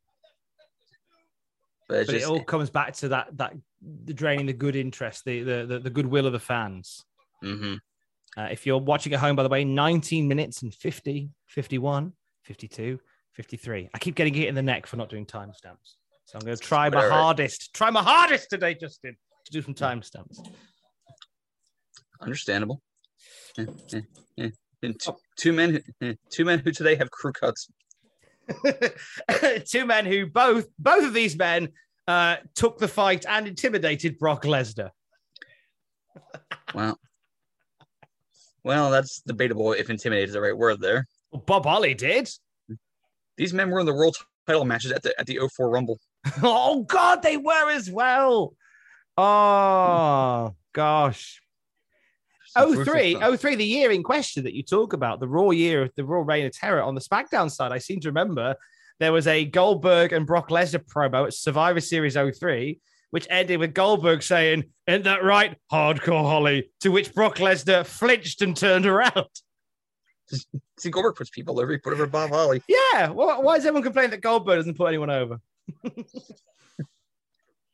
But 1.88 1.98
it's 2.00 2.06
But 2.08 2.12
just 2.14 2.26
it 2.26 2.30
all 2.30 2.44
comes 2.44 2.70
back 2.70 2.94
to 2.96 3.08
that 3.08 3.36
that 3.38 3.54
the 3.80 4.14
draining 4.14 4.46
the 4.46 4.52
good 4.52 4.76
interest, 4.76 5.24
the 5.24 5.42
the 5.42 5.66
the, 5.66 5.78
the 5.80 5.90
goodwill 5.90 6.26
of 6.26 6.32
the 6.32 6.38
fans. 6.40 7.04
mhm. 7.42 7.78
Uh, 8.34 8.48
if 8.50 8.64
you're 8.64 8.78
watching 8.78 9.12
at 9.12 9.20
home, 9.20 9.36
by 9.36 9.42
the 9.42 9.48
way, 9.50 9.62
19 9.62 10.26
minutes 10.26 10.62
and 10.62 10.74
50, 10.74 11.28
51, 11.48 12.14
52, 12.44 12.98
53. 13.32 13.90
I 13.92 13.98
keep 13.98 14.14
getting 14.14 14.32
hit 14.32 14.48
in 14.48 14.54
the 14.54 14.62
neck 14.62 14.86
for 14.86 14.96
not 14.96 15.10
doing 15.10 15.26
timestamps. 15.26 15.96
So 16.24 16.38
I'm 16.38 16.40
going 16.46 16.56
to 16.56 16.62
try 16.62 16.88
my 16.88 17.06
hardest, 17.10 17.74
try 17.74 17.90
my 17.90 18.02
hardest 18.02 18.48
today, 18.48 18.72
Justin, 18.74 19.16
to 19.44 19.52
do 19.52 19.60
some 19.60 19.74
timestamps. 19.74 20.38
understandable. 22.22 22.80
Eh, 23.58 23.66
eh. 24.38 24.48
And 24.82 24.98
two, 25.00 25.14
two 25.36 25.52
men, 25.52 25.70
who- 26.00 26.06
eh, 26.06 26.14
two 26.30 26.44
men 26.44 26.58
who 26.60 26.72
today 26.72 26.94
have 26.96 27.10
crew 27.10 27.32
cuts. 27.32 27.68
Two 29.66 29.86
men 29.86 30.04
who 30.04 30.26
both, 30.26 30.66
both 30.78 31.04
of 31.04 31.14
these 31.14 31.36
men 31.36 31.68
uh, 32.08 32.36
took 32.56 32.76
the 32.78 32.88
fight 32.88 33.24
and 33.28 33.46
intimidated 33.46 34.18
Brock 34.18 34.42
Lesnar. 34.44 34.90
Wow. 36.74 36.96
Well, 38.64 38.90
that's 38.90 39.20
debatable 39.26 39.72
if 39.72 39.90
intimidated 39.90 40.30
is 40.30 40.34
the 40.34 40.40
right 40.40 40.56
word 40.56 40.80
there. 40.80 41.06
Bob 41.46 41.64
Holly 41.64 41.94
did. 41.94 42.28
These 43.36 43.52
men 43.52 43.70
were 43.70 43.80
in 43.80 43.86
the 43.86 43.94
world 43.94 44.16
title 44.46 44.64
matches 44.64 44.90
at 44.92 45.02
the 45.02 45.18
at 45.20 45.26
the 45.26 45.38
04 45.56 45.70
Rumble. 45.70 45.98
Oh 46.42 46.82
God, 46.84 47.22
they 47.22 47.36
were 47.36 47.70
as 47.70 47.90
well. 47.90 48.54
Oh 49.18 50.54
gosh. 50.72 51.40
Some 52.52 52.84
03, 52.84 53.16
stuff. 53.16 53.40
03, 53.40 53.54
the 53.54 53.64
year 53.64 53.90
in 53.90 54.02
question 54.02 54.44
that 54.44 54.54
you 54.54 54.62
talk 54.62 54.92
about, 54.92 55.20
the 55.20 55.28
raw 55.28 55.50
year 55.50 55.82
of 55.82 55.90
the 55.96 56.04
Raw 56.04 56.22
Reign 56.22 56.46
of 56.46 56.52
Terror 56.52 56.82
on 56.82 56.94
the 56.94 57.00
SmackDown 57.00 57.50
side, 57.50 57.72
I 57.72 57.78
seem 57.78 58.00
to 58.00 58.08
remember 58.08 58.56
there 59.00 59.12
was 59.12 59.26
a 59.26 59.44
Goldberg 59.44 60.12
and 60.12 60.26
Brock 60.26 60.50
Lesnar 60.50 60.84
promo 60.84 61.26
at 61.26 61.34
Survivor 61.34 61.80
Series 61.80 62.14
03, 62.14 62.78
which 63.10 63.26
ended 63.30 63.58
with 63.58 63.72
Goldberg 63.72 64.22
saying, 64.22 64.64
Isn't 64.86 65.04
that 65.04 65.24
right, 65.24 65.56
hardcore 65.72 66.24
Holly? 66.24 66.70
To 66.80 66.90
which 66.90 67.14
Brock 67.14 67.36
Lesnar 67.36 67.86
flinched 67.86 68.42
and 68.42 68.56
turned 68.56 68.84
around. 68.86 69.26
See, 70.78 70.90
Goldberg 70.90 71.16
puts 71.16 71.30
people 71.30 71.58
over. 71.58 71.72
He 71.72 71.78
put 71.78 71.94
over 71.94 72.06
Bob 72.06 72.30
Holly. 72.30 72.62
Yeah. 72.68 73.08
Why, 73.08 73.38
why 73.38 73.56
is 73.56 73.64
everyone 73.64 73.82
complaining 73.82 74.10
that 74.10 74.20
Goldberg 74.20 74.58
doesn't 74.58 74.76
put 74.76 74.86
anyone 74.86 75.10
over? 75.10 75.40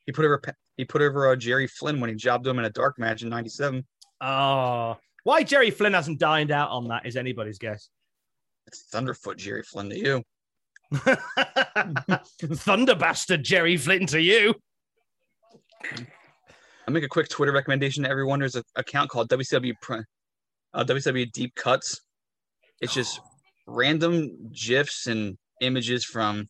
He 0.08 0.12
put 0.12 0.24
over 0.24 0.40
he 0.78 0.86
put 0.86 1.02
over 1.02 1.30
uh, 1.30 1.36
Jerry 1.36 1.66
Flynn 1.66 2.00
when 2.00 2.08
he 2.08 2.16
jobbed 2.16 2.46
him 2.46 2.58
in 2.58 2.64
a 2.64 2.70
dark 2.70 2.98
match 2.98 3.22
in 3.22 3.28
'97. 3.28 3.86
Oh, 4.20 4.96
why 5.24 5.42
Jerry 5.42 5.70
Flynn 5.70 5.94
hasn't 5.94 6.18
dined 6.18 6.50
out 6.50 6.70
on 6.70 6.88
that 6.88 7.06
is 7.06 7.16
anybody's 7.16 7.58
guess. 7.58 7.88
It's 8.66 8.84
Thunderfoot 8.92 9.36
Jerry 9.36 9.62
Flynn 9.62 9.90
to 9.90 9.98
you. 9.98 10.22
Thunder 12.54 12.94
bastard 12.94 13.44
Jerry 13.44 13.76
Flynn 13.76 14.06
to 14.06 14.20
you. 14.20 14.54
I'll 16.86 16.94
make 16.94 17.04
a 17.04 17.08
quick 17.08 17.28
Twitter 17.28 17.52
recommendation 17.52 18.04
to 18.04 18.10
everyone. 18.10 18.38
There's 18.40 18.56
an 18.56 18.62
account 18.76 19.10
called 19.10 19.28
WCW 19.28 19.74
uh, 20.74 20.84
WCW 20.84 21.30
Deep 21.32 21.54
Cuts. 21.54 22.00
It's 22.80 22.94
just 22.94 23.20
random 23.66 24.50
gifs 24.52 25.06
and 25.06 25.36
images 25.60 26.04
from 26.04 26.48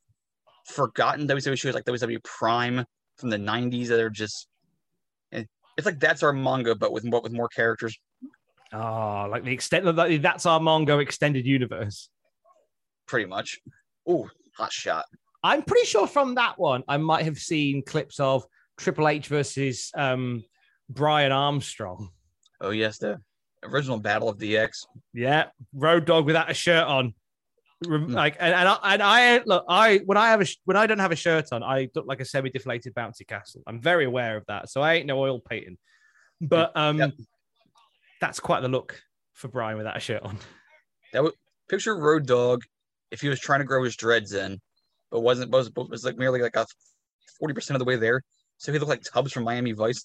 forgotten 0.66 1.26
WCW 1.26 1.58
shows 1.58 1.74
like 1.74 1.84
WCW 1.84 2.22
Prime 2.22 2.84
from 3.16 3.30
the 3.30 3.36
90s 3.36 3.88
that 3.88 4.00
are 4.00 4.10
just 4.10 4.46
it's 5.78 5.86
like 5.86 6.00
that's 6.00 6.24
our 6.24 6.32
manga 6.32 6.74
but 6.74 6.92
with 6.92 7.08
but 7.08 7.22
with 7.22 7.32
more 7.32 7.48
characters. 7.48 7.96
Oh, 8.72 9.28
like 9.30 9.44
the 9.44 9.52
extent 9.52 9.86
like 9.96 10.20
that's 10.20 10.44
our 10.44 10.60
manga 10.60 10.98
extended 10.98 11.46
universe. 11.46 12.10
Pretty 13.06 13.26
much. 13.26 13.60
Oh, 14.06 14.28
hot 14.56 14.72
shot. 14.72 15.06
I'm 15.42 15.62
pretty 15.62 15.86
sure 15.86 16.08
from 16.08 16.34
that 16.34 16.58
one 16.58 16.82
I 16.88 16.96
might 16.96 17.24
have 17.24 17.38
seen 17.38 17.82
clips 17.82 18.18
of 18.18 18.44
Triple 18.76 19.08
H 19.08 19.28
versus 19.28 19.90
um, 19.94 20.44
Brian 20.90 21.32
Armstrong. 21.32 22.10
Oh 22.60 22.70
yes, 22.70 22.98
the 22.98 23.20
original 23.62 24.00
Battle 24.00 24.28
of 24.28 24.36
DX. 24.36 24.84
Yeah, 25.14 25.46
Road 25.72 26.04
Dog 26.04 26.26
without 26.26 26.50
a 26.50 26.54
shirt 26.54 26.84
on. 26.84 27.14
Rem- 27.86 28.08
Like 28.08 28.36
and, 28.40 28.54
and 28.54 28.68
I 28.68 28.78
and 28.94 29.02
I 29.02 29.42
look 29.46 29.64
I 29.68 29.98
when 30.04 30.18
I 30.18 30.28
have 30.28 30.40
a 30.40 30.46
when 30.64 30.76
I 30.76 30.86
don't 30.86 30.98
have 30.98 31.12
a 31.12 31.16
shirt 31.16 31.52
on 31.52 31.62
I 31.62 31.88
look 31.94 32.06
like 32.06 32.20
a 32.20 32.24
semi 32.24 32.50
deflated 32.50 32.94
bouncy 32.94 33.26
castle. 33.26 33.62
I'm 33.66 33.80
very 33.80 34.04
aware 34.04 34.36
of 34.36 34.44
that, 34.46 34.68
so 34.68 34.80
I 34.80 34.94
ain't 34.94 35.06
no 35.06 35.18
oil 35.20 35.40
painting. 35.40 35.78
But 36.40 36.76
um, 36.76 37.12
that's 38.20 38.40
quite 38.40 38.60
the 38.62 38.68
look 38.68 39.00
for 39.34 39.48
Brian 39.48 39.78
without 39.78 39.96
a 39.96 40.00
shirt 40.00 40.22
on. 40.22 40.38
That 41.12 41.22
would 41.22 41.34
picture 41.68 41.96
Road 41.96 42.26
Dog 42.26 42.64
if 43.10 43.20
he 43.20 43.28
was 43.28 43.40
trying 43.40 43.60
to 43.60 43.64
grow 43.64 43.84
his 43.84 43.96
dreads 43.96 44.32
in, 44.32 44.60
but 45.10 45.20
wasn't 45.20 45.50
was 45.50 45.70
was 45.74 46.04
like 46.04 46.16
merely 46.16 46.42
like 46.42 46.56
a 46.56 46.66
forty 47.38 47.54
percent 47.54 47.76
of 47.76 47.78
the 47.78 47.84
way 47.84 47.96
there. 47.96 48.22
So 48.58 48.72
he 48.72 48.78
looked 48.78 48.90
like 48.90 49.02
Tubbs 49.04 49.32
from 49.32 49.44
Miami 49.44 49.70
Vice. 49.72 50.04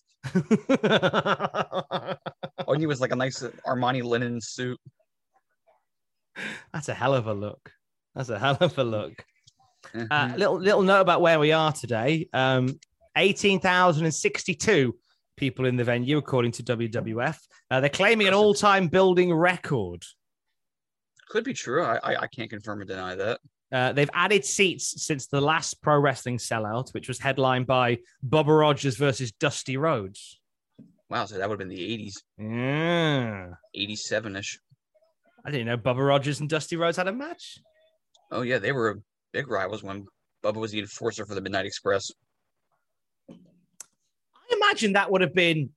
All 2.68 2.76
he 2.78 2.86
was 2.86 3.02
like 3.02 3.12
a 3.12 3.16
nice 3.16 3.42
Armani 3.66 4.04
linen 4.04 4.40
suit. 4.40 4.80
That's 6.74 6.90
a 6.90 6.94
hell 6.94 7.14
of 7.14 7.28
a 7.28 7.34
look. 7.34 7.72
That's 8.16 8.30
a 8.30 8.40
hell 8.40 8.58
of 8.60 8.78
a 8.78 8.84
look. 8.84 9.24
Uh, 9.94 10.00
Mhm. 10.30 10.38
little 10.38 10.60
little 10.60 10.82
note 10.82 11.02
about 11.02 11.22
where 11.22 11.40
we 11.40 11.52
are 11.52 11.72
today. 11.74 12.28
Um, 12.34 12.80
eighteen 13.18 13.60
thousand 13.60 14.06
and 14.06 14.14
sixty-two 14.14 14.98
people 15.36 15.66
in 15.66 15.76
the 15.76 15.84
venue, 15.84 16.18
according 16.18 16.52
to 16.54 16.64
WWF. 16.64 17.38
Uh, 17.70 17.80
they're 17.82 17.90
claiming 17.90 18.28
an 18.28 18.34
all-time 18.34 18.88
building 18.88 19.34
record. 19.34 20.04
Could 21.30 21.44
be 21.44 21.54
true. 21.54 21.84
I, 21.84 21.98
I 21.98 22.16
I 22.22 22.28
can't 22.28 22.50
confirm 22.50 22.82
or 22.82 22.86
deny 22.86 23.16
that. 23.16 23.40
Uh, 23.72 23.92
they've 23.92 24.10
added 24.14 24.46
seats 24.46 25.04
since 25.04 25.28
the 25.28 25.42
last 25.42 25.82
pro 25.82 25.98
wrestling 26.00 26.38
sellout, 26.38 26.94
which 26.94 27.08
was 27.08 27.20
headlined 27.20 27.66
by 27.66 27.98
Bubba 28.28 28.58
Rogers 28.60 28.98
versus 28.98 29.32
Dusty 29.32 29.78
Rhodes. 29.78 30.40
Wow, 31.10 31.26
so 31.26 31.38
that 31.38 31.50
would 31.50 31.60
have 31.60 31.68
been 31.68 31.76
the 31.76 31.84
eighties, 31.94 32.24
Yeah. 32.38 33.54
eighty-seven 33.74 34.36
ish. 34.36 34.60
I 35.46 35.52
didn't 35.52 35.68
know 35.68 35.78
Bubba 35.78 36.08
Rogers 36.08 36.40
and 36.40 36.50
Dusty 36.50 36.76
Rhodes 36.78 36.98
had 36.98 37.08
a 37.08 37.14
match. 37.14 37.58
Oh 38.32 38.42
yeah, 38.42 38.60
they 38.60 38.72
were 38.72 39.02
big 39.34 39.50
rivals 39.50 39.84
when 39.84 40.06
Bubba 40.44 40.56
was 40.56 40.72
the 40.72 40.80
enforcer 40.80 41.26
for 41.26 41.36
the 41.36 41.42
Midnight 41.42 41.66
Express. 41.66 42.12
I 43.30 43.36
imagine 44.56 44.94
that 44.94 45.12
would 45.12 45.22
have 45.22 45.34
been 45.34 45.70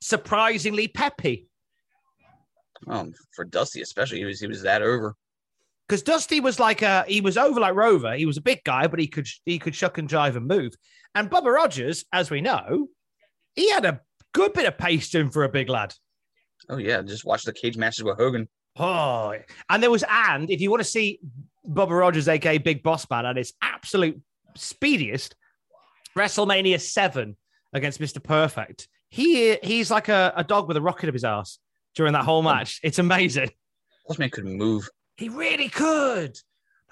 surprisingly 0.00 0.88
peppy. 0.88 1.46
Um, 2.86 3.12
for 3.34 3.44
Dusty 3.44 3.82
especially, 3.82 4.18
he 4.18 4.24
was 4.24 4.40
he 4.40 4.46
was 4.46 4.62
that 4.62 4.82
over. 4.82 5.14
because 5.86 6.02
Dusty 6.02 6.40
was 6.40 6.58
like 6.58 6.82
a 6.82 7.04
he 7.06 7.20
was 7.20 7.36
over 7.36 7.60
like 7.60 7.74
Rover. 7.74 8.14
He 8.14 8.26
was 8.26 8.36
a 8.36 8.42
big 8.42 8.64
guy, 8.64 8.86
but 8.86 8.98
he 9.00 9.06
could 9.06 9.26
he 9.44 9.58
could 9.58 9.74
shuck 9.74 9.98
and 9.98 10.08
jive 10.08 10.36
and 10.36 10.46
move. 10.46 10.72
And 11.14 11.30
Bubba 11.30 11.52
Rogers, 11.52 12.04
as 12.12 12.30
we 12.30 12.40
know, 12.40 12.88
he 13.54 13.70
had 13.70 13.84
a 13.84 14.00
good 14.32 14.52
bit 14.52 14.66
of 14.66 14.78
pace 14.78 15.10
to 15.10 15.18
him 15.18 15.30
for 15.30 15.44
a 15.44 15.48
big 15.48 15.68
lad. 15.68 15.94
Oh 16.68 16.78
yeah, 16.78 17.02
just 17.02 17.24
watch 17.24 17.42
the 17.42 17.52
cage 17.52 17.76
matches 17.76 18.04
with 18.04 18.16
Hogan. 18.16 18.48
Oh, 18.78 19.34
and 19.68 19.82
there 19.82 19.90
was 19.90 20.04
and 20.08 20.50
if 20.50 20.60
you 20.60 20.70
want 20.70 20.80
to 20.80 20.88
see 20.88 21.20
Bubba 21.68 21.98
Rogers, 21.98 22.28
aka 22.28 22.58
Big 22.58 22.82
Boss 22.82 23.08
Man, 23.10 23.26
at 23.26 23.36
his 23.36 23.52
absolute 23.60 24.20
speediest, 24.56 25.34
WrestleMania 26.16 26.80
seven 26.80 27.36
against 27.72 28.00
Mister 28.00 28.20
Perfect. 28.20 28.88
He 29.08 29.56
he's 29.62 29.90
like 29.90 30.08
a, 30.08 30.32
a 30.36 30.44
dog 30.44 30.68
with 30.68 30.76
a 30.76 30.82
rocket 30.82 31.08
up 31.08 31.14
his 31.14 31.24
ass 31.24 31.58
during 31.94 32.12
that 32.12 32.24
whole 32.24 32.42
match. 32.42 32.80
It's 32.82 32.98
amazing. 32.98 33.50
This 34.08 34.18
man 34.18 34.30
could 34.30 34.44
move. 34.44 34.88
He 35.16 35.28
really 35.28 35.68
could. 35.68 36.38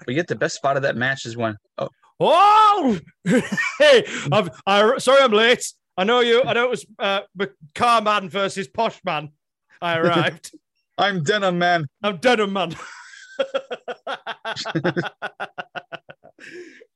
But 0.05 0.15
yet 0.15 0.27
the 0.27 0.35
best 0.35 0.55
spot 0.55 0.77
of 0.77 0.83
that 0.83 0.95
match 0.95 1.25
is 1.25 1.35
when 1.35 1.57
oh 1.77 1.89
Oh, 2.19 2.99
hey, 3.79 4.03
I'm 4.31 4.49
I, 4.65 4.97
sorry 4.97 5.21
I'm 5.21 5.31
late. 5.31 5.65
I 5.95 6.03
know 6.03 6.19
you. 6.19 6.43
I 6.43 6.53
know 6.53 6.65
it 6.65 6.69
was 6.69 6.85
uh, 6.97 7.21
Car 7.75 8.01
Man 8.01 8.29
versus 8.29 8.67
Posh 8.67 8.99
Man. 9.05 9.29
I 9.81 9.97
arrived. 9.99 10.51
I'm 10.99 11.23
Denim 11.23 11.57
Man. 11.57 11.87
I'm 12.03 12.17
Denim 12.17 12.53
Man. 12.53 12.75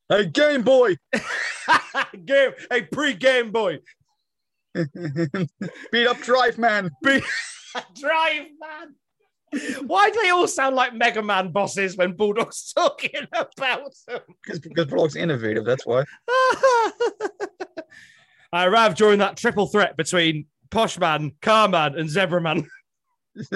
Hey 0.10 0.28
Game 0.28 0.62
Boy. 0.64 0.98
Game, 2.26 2.52
hey, 2.70 2.82
pre-game 2.84 3.52
boy, 3.52 3.80
Beat 4.76 6.08
up 6.08 6.20
Drive 6.22 6.58
Man. 6.58 6.90
Be- 7.04 7.24
drive 8.00 8.48
man. 8.60 8.96
Why 9.88 10.10
do 10.10 10.20
they 10.22 10.30
all 10.30 10.48
sound 10.48 10.76
like 10.76 10.94
Mega 10.94 11.22
Man 11.22 11.52
bosses 11.52 11.96
when 11.98 12.16
Bulldog's 12.16 12.74
talking 12.74 13.12
about 13.32 13.56
them? 14.08 14.20
Because 14.44 14.60
because 14.60 14.86
Bullock's 14.88 15.16
innovative, 15.16 15.66
that's 15.66 15.86
why. 15.86 16.04
I 18.52 18.66
arrived 18.66 18.98
during 18.98 19.20
that 19.20 19.38
triple 19.38 19.68
threat 19.68 19.96
between 19.98 20.48
Poshman, 20.70 21.36
Carman, 21.42 21.98
and 21.98 22.10
Zebraman. 22.10 22.68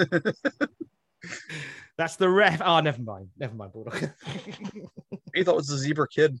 That's 1.98 2.16
the 2.16 2.28
ref. 2.28 2.60
Oh, 2.64 2.80
never 2.80 3.02
mind. 3.02 3.28
Never 3.38 3.54
mind, 3.54 3.72
Bulldog. 3.72 4.10
He 5.34 5.44
thought 5.44 5.52
it 5.52 5.56
was 5.56 5.70
a 5.70 5.78
zebra 5.78 6.08
kid. 6.08 6.38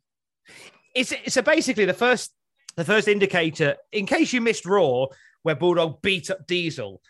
it's 0.94 1.12
so 1.32 1.42
basically 1.42 1.84
the 1.84 1.92
first 1.92 2.32
the 2.76 2.84
first 2.84 3.06
indicator 3.06 3.76
in 3.92 4.06
case 4.06 4.32
you 4.32 4.40
missed 4.40 4.64
raw 4.64 5.04
where 5.42 5.54
bulldog 5.54 6.00
beat 6.00 6.30
up 6.30 6.46
diesel 6.46 7.00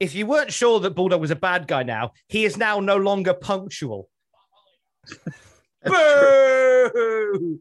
if 0.00 0.14
you 0.14 0.26
weren't 0.26 0.52
sure 0.52 0.80
that 0.80 0.96
bulldog 0.96 1.20
was 1.20 1.30
a 1.30 1.36
bad 1.36 1.68
guy 1.68 1.82
now 1.84 2.10
he 2.28 2.44
is 2.44 2.56
now 2.56 2.80
no 2.80 2.96
longer 2.96 3.32
punctual 3.32 4.08
Boo! 5.84 7.60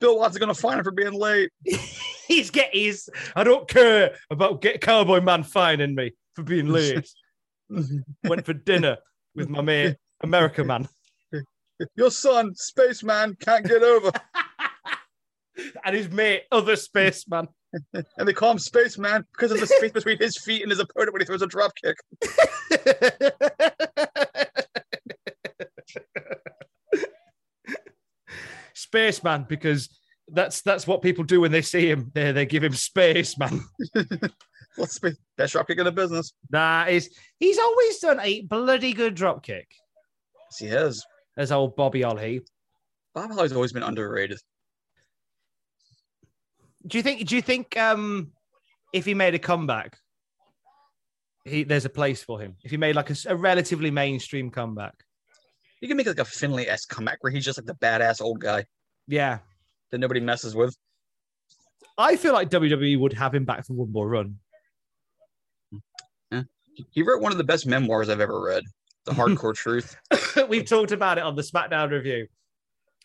Bill 0.00 0.18
Watts 0.18 0.34
is 0.34 0.38
gonna 0.38 0.54
fine 0.54 0.78
him 0.78 0.84
for 0.84 0.92
being 0.92 1.14
late. 1.14 1.50
he's 2.28 2.50
get 2.50 2.68
his 2.74 3.08
i 3.34 3.42
don't 3.42 3.66
care 3.66 4.14
about 4.30 4.60
get 4.60 4.80
cowboy 4.82 5.20
man 5.22 5.42
fining 5.42 5.94
me 5.94 6.12
for 6.34 6.42
being 6.42 6.68
late 6.68 7.08
went 8.24 8.44
for 8.44 8.54
dinner 8.54 8.96
with 9.34 9.48
my 9.48 9.60
mate 9.60 9.96
america 10.22 10.62
man 10.64 10.88
Your 11.96 12.10
son, 12.12 12.54
Spaceman, 12.54 13.36
can't 13.40 13.66
get 13.66 13.82
over. 13.82 14.12
and 15.84 15.96
his 15.96 16.08
mate 16.08 16.42
other 16.52 16.76
spaceman 16.76 17.48
and 17.92 18.28
they 18.28 18.32
call 18.32 18.52
him 18.52 18.58
Spaceman 18.58 19.24
because 19.32 19.50
of 19.50 19.60
the 19.60 19.66
space 19.66 19.92
between 19.92 20.18
his 20.18 20.36
feet 20.38 20.62
and 20.62 20.70
his 20.70 20.80
opponent 20.80 21.12
when 21.12 21.22
he 21.22 21.26
throws 21.26 21.42
a 21.42 21.46
drop 21.46 21.72
kick. 21.82 21.96
spaceman 28.74 29.44
because 29.48 29.88
that's 30.28 30.62
that's 30.62 30.86
what 30.86 31.02
people 31.02 31.24
do 31.24 31.40
when 31.40 31.52
they 31.52 31.62
see 31.62 31.90
him. 31.90 32.10
They 32.14 32.32
they 32.32 32.46
give 32.46 32.64
him 32.64 32.74
spaceman. 32.74 33.64
What's 34.76 34.98
the 34.98 35.16
best 35.36 35.52
drop 35.52 35.66
kick 35.66 35.78
in 35.78 35.84
the 35.84 35.92
business? 35.92 36.32
Nah, 36.50 36.86
is 36.86 37.10
he's 37.38 37.58
always 37.58 37.98
done 38.00 38.20
a 38.20 38.42
bloody 38.42 38.92
good 38.92 39.14
drop 39.14 39.44
kick. 39.44 39.68
Yes, 40.50 40.58
he 40.58 40.66
has. 40.66 41.02
As 41.36 41.52
old 41.52 41.76
Bob 41.76 41.96
Holly. 41.96 42.40
Bob 43.14 43.32
Holly's 43.32 43.52
always 43.52 43.72
been 43.72 43.82
underrated. 43.82 44.38
Do 46.86 46.98
you 46.98 47.02
think? 47.02 47.26
Do 47.26 47.36
you 47.36 47.42
think 47.42 47.76
um, 47.76 48.32
if 48.92 49.04
he 49.04 49.14
made 49.14 49.34
a 49.34 49.38
comeback, 49.38 49.96
he 51.44 51.64
there's 51.64 51.84
a 51.84 51.90
place 51.90 52.22
for 52.22 52.40
him? 52.40 52.56
If 52.62 52.70
he 52.70 52.76
made 52.76 52.96
like 52.96 53.10
a 53.26 53.36
relatively 53.36 53.90
mainstream 53.90 54.50
comeback, 54.50 54.94
You 55.80 55.88
can 55.88 55.96
make 55.96 56.06
like 56.06 56.18
a 56.18 56.24
Finley 56.24 56.68
esque 56.68 56.88
comeback 56.88 57.18
where 57.22 57.32
he's 57.32 57.44
just 57.44 57.58
like 57.58 57.66
the 57.66 57.74
badass 57.74 58.20
old 58.20 58.40
guy 58.40 58.64
yeah, 59.06 59.38
that 59.90 59.98
nobody 59.98 60.20
messes 60.20 60.54
with. 60.54 60.76
I 61.96 62.16
feel 62.16 62.32
like 62.32 62.50
WWE 62.50 62.98
would 62.98 63.12
have 63.12 63.34
him 63.34 63.44
back 63.44 63.66
for 63.66 63.74
one 63.74 63.92
more 63.92 64.08
run. 64.08 64.38
He 66.90 67.02
wrote 67.02 67.20
one 67.22 67.32
of 67.32 67.38
the 67.38 67.44
best 67.44 67.66
memoirs 67.66 68.08
I've 68.08 68.20
ever 68.20 68.40
read. 68.40 68.62
The 69.06 69.12
hardcore 69.12 69.54
truth. 69.54 69.96
We've 70.48 70.64
talked 70.64 70.92
about 70.92 71.18
it 71.18 71.24
on 71.24 71.36
the 71.36 71.42
SmackDown 71.42 71.90
review, 71.90 72.26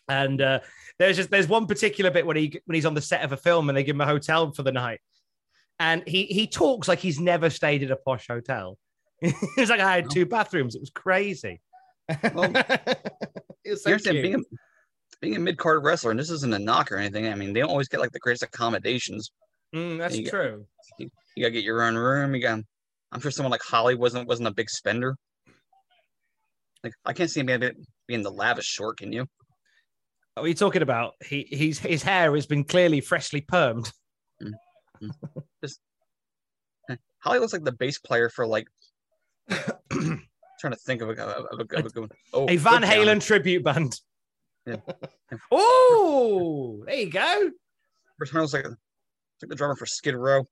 and 0.08 0.40
uh, 0.40 0.60
there's 0.98 1.16
just 1.16 1.30
there's 1.30 1.46
one 1.48 1.66
particular 1.66 2.10
bit 2.10 2.24
when 2.26 2.36
he 2.36 2.60
when 2.64 2.74
he's 2.74 2.86
on 2.86 2.94
the 2.94 3.02
set 3.02 3.22
of 3.22 3.32
a 3.32 3.36
film 3.36 3.68
and 3.68 3.76
they 3.76 3.84
give 3.84 3.96
him 3.96 4.00
a 4.00 4.06
hotel 4.06 4.50
for 4.52 4.62
the 4.62 4.72
night, 4.72 5.00
and 5.78 6.02
he 6.06 6.24
he 6.24 6.46
talks 6.46 6.88
like 6.88 6.98
he's 7.00 7.20
never 7.20 7.50
stayed 7.50 7.82
at 7.82 7.90
a 7.90 7.96
posh 7.96 8.26
hotel. 8.28 8.78
It's 9.22 9.70
like 9.70 9.80
I 9.80 9.94
had 9.96 10.08
two 10.10 10.24
bathrooms. 10.24 10.74
It 10.74 10.80
was 10.80 10.88
crazy. 10.90 11.60
Well, 12.34 12.50
was 13.66 13.82
so 13.82 13.90
Here's 13.90 14.02
the 14.02 14.10
thing, 14.10 14.12
cute. 14.12 14.22
being 14.22 14.34
a, 14.34 14.38
being 15.20 15.36
a 15.36 15.38
mid 15.38 15.58
card 15.58 15.84
wrestler, 15.84 16.10
and 16.10 16.18
this 16.18 16.30
isn't 16.30 16.54
a 16.54 16.58
knock 16.58 16.90
or 16.90 16.96
anything. 16.96 17.28
I 17.28 17.34
mean, 17.34 17.52
they 17.52 17.60
don't 17.60 17.68
always 17.68 17.88
get 17.88 18.00
like 18.00 18.12
the 18.12 18.18
greatest 18.18 18.42
accommodations. 18.42 19.30
Mm, 19.74 19.98
that's 19.98 20.16
You 20.16 20.24
got- 20.24 20.30
true. 20.30 20.66
You, 20.98 21.10
you 21.36 21.44
gotta 21.44 21.52
get 21.52 21.62
your 21.64 21.82
own 21.82 21.96
room. 21.96 22.34
You 22.34 22.40
got. 22.40 22.60
I'm 23.12 23.20
sure 23.20 23.30
someone 23.30 23.50
like 23.50 23.62
Holly 23.62 23.94
wasn't 23.94 24.28
wasn't 24.28 24.48
a 24.48 24.54
big 24.54 24.70
spender. 24.70 25.16
Like 26.84 26.92
I 27.04 27.12
can't 27.12 27.30
see 27.30 27.40
him 27.40 27.46
being, 27.46 27.72
being 28.06 28.22
the 28.22 28.30
lavish 28.30 28.66
short. 28.66 28.98
Can 28.98 29.12
you? 29.12 29.26
What 30.34 30.44
are 30.44 30.48
you 30.48 30.54
talking 30.54 30.82
about? 30.82 31.14
He 31.24 31.46
he's 31.50 31.78
his 31.78 32.02
hair 32.02 32.34
has 32.34 32.46
been 32.46 32.64
clearly 32.64 33.00
freshly 33.00 33.42
permed. 33.42 33.92
Mm-hmm. 34.42 35.40
Just 35.62 35.80
eh, 36.90 36.96
Holly 37.18 37.38
looks 37.38 37.52
like 37.52 37.64
the 37.64 37.72
bass 37.72 37.98
player 37.98 38.28
for 38.28 38.46
like. 38.46 38.68
trying 40.60 40.72
to 40.74 40.78
think 40.78 41.00
of 41.02 41.08
a, 41.08 41.12
of 41.12 41.18
a, 41.18 41.22
of 41.22 41.60
a, 41.60 41.78
of 41.78 41.86
a 41.86 41.88
good 41.88 42.00
one. 42.00 42.10
Oh, 42.34 42.48
a 42.48 42.56
Van 42.56 42.82
Halen 42.82 43.04
talent. 43.04 43.22
tribute 43.22 43.64
band. 43.64 43.98
Yeah. 44.66 44.76
oh, 45.50 46.82
there 46.86 46.96
you 46.96 47.10
go. 47.10 47.50
First 48.18 48.34
one 48.34 48.42
was 48.42 48.52
like, 48.52 48.66
like 48.66 48.76
the 49.40 49.54
drummer 49.54 49.74
for 49.74 49.86
Skid 49.86 50.14
Row. 50.14 50.44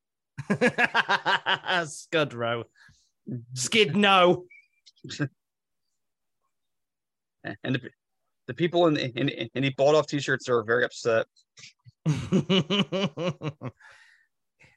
Scud 1.87 2.35
row. 2.35 2.65
Skid 3.55 3.97
no. 3.97 4.45
And 7.65 7.77
the, 7.77 7.81
the 8.47 8.53
people 8.53 8.89
in 8.89 8.95
the 8.95 9.07
in, 9.19 9.29
in 9.31 9.63
the 9.63 9.71
bought 9.71 9.95
off 9.95 10.07
t-shirts 10.07 10.49
are 10.51 10.63
very 10.65 10.85
upset. 10.85 11.25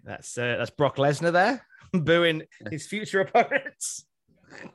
that's 0.06 0.38
uh, 0.38 0.56
that's 0.58 0.70
Brock 0.70 0.96
Lesnar 0.96 1.34
there 1.34 1.66
booing 1.94 2.44
his 2.70 2.88
future 2.88 3.22
opponents. 3.22 4.06
I 4.52 4.70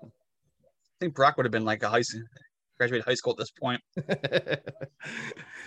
think 1.00 1.14
Brock 1.14 1.36
would 1.36 1.46
have 1.46 1.52
been 1.52 1.64
like 1.64 1.82
a 1.82 1.88
high 1.88 2.02
school, 2.02 2.22
graduated 2.78 3.04
high 3.06 3.14
school 3.14 3.32
at 3.32 3.38
this 3.38 3.50
point. 3.50 3.80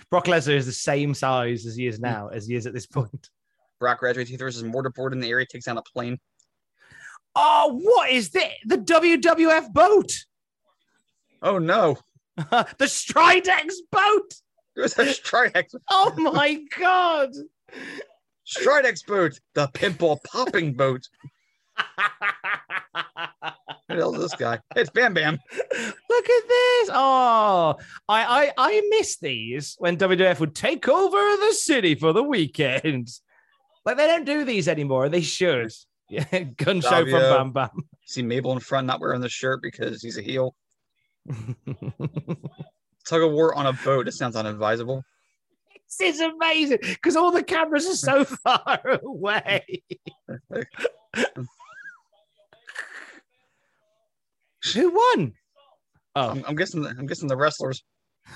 Brock 0.10 0.26
Lesnar 0.26 0.56
is 0.56 0.66
the 0.66 0.72
same 0.72 1.14
size 1.14 1.66
as 1.66 1.76
he 1.76 1.88
is 1.88 2.00
now, 2.00 2.28
as 2.28 2.48
he 2.48 2.56
is 2.56 2.66
at 2.66 2.74
this 2.74 2.88
point. 2.88 3.30
Brock 3.80 4.00
graduates, 4.00 4.30
he 4.30 4.38
throws 4.38 4.56
his 4.56 4.64
mortarboard 4.64 5.14
in 5.14 5.20
the 5.20 5.30
area, 5.30 5.46
takes 5.46 5.66
down 5.66 5.78
a 5.78 5.82
plane. 5.82 6.20
Oh, 7.36 7.80
what 7.82 8.10
is 8.10 8.32
this? 8.32 8.54
The 8.66 8.78
WWF 8.78 9.72
boat. 9.72 10.12
Oh 11.42 11.58
no, 11.58 11.98
the 12.38 12.86
Stridex 12.86 13.76
boat. 13.92 14.34
there's 14.76 14.98
a 14.98 15.06
Stridex, 15.06 15.76
Oh 15.90 16.14
my 16.18 16.62
god. 16.78 17.30
Stridex 18.46 19.06
boat, 19.06 19.40
the 19.54 19.68
pinball 19.70 20.18
popping 20.24 20.74
boat. 20.74 21.08
Who 23.88 23.96
the 23.96 23.96
hell 23.96 24.14
is 24.16 24.22
this 24.22 24.36
guy? 24.36 24.60
It's 24.76 24.90
Bam 24.90 25.14
Bam. 25.14 25.40
Look 25.54 26.30
at 26.30 26.48
this. 26.48 26.90
Oh, 26.92 27.76
I, 28.08 28.24
I 28.48 28.52
I 28.58 28.82
miss 28.90 29.18
these 29.18 29.76
when 29.80 29.98
WWF 29.98 30.40
would 30.40 30.56
take 30.56 30.88
over 30.88 31.18
the 31.18 31.54
city 31.54 31.96
for 31.96 32.12
the 32.12 32.24
weekend. 32.24 33.08
Like 33.86 33.98
they 33.98 34.08
don't 34.08 34.26
do 34.26 34.44
these 34.44 34.68
anymore. 34.68 35.10
They 35.10 35.22
should. 35.22 35.72
Yeah, 36.12 36.40
gun 36.58 36.82
show 36.82 37.06
from 37.06 37.12
Bam 37.12 37.52
Bam. 37.52 37.70
See 38.08 38.24
Mabel 38.24 38.52
in 38.54 38.60
front, 38.60 38.88
not 38.88 39.00
wearing 39.00 39.22
the 39.22 39.30
shirt 39.30 39.62
because 39.62 40.02
he's 40.02 40.18
a 40.18 40.24
heel. 40.24 40.56
Tug 43.08 43.22
of 43.22 43.32
war 43.32 43.54
on 43.54 43.68
a 43.68 43.74
boat. 43.74 44.08
It 44.08 44.14
sounds 44.14 44.36
unadvisable. 44.36 45.04
This 46.00 46.16
is 46.16 46.20
amazing 46.20 46.80
because 46.82 47.16
all 47.16 47.30
the 47.30 47.44
cameras 47.44 47.86
are 47.86 47.96
so 47.96 48.24
far 48.44 49.00
away. 49.04 49.84
Who 54.74 54.90
won? 54.90 55.34
Oh, 56.16 56.30
I'm, 56.30 56.44
I'm 56.48 56.56
guessing. 56.56 56.88
I'm 56.88 57.06
guessing 57.06 57.28
the 57.28 57.38
wrestlers. 57.38 57.84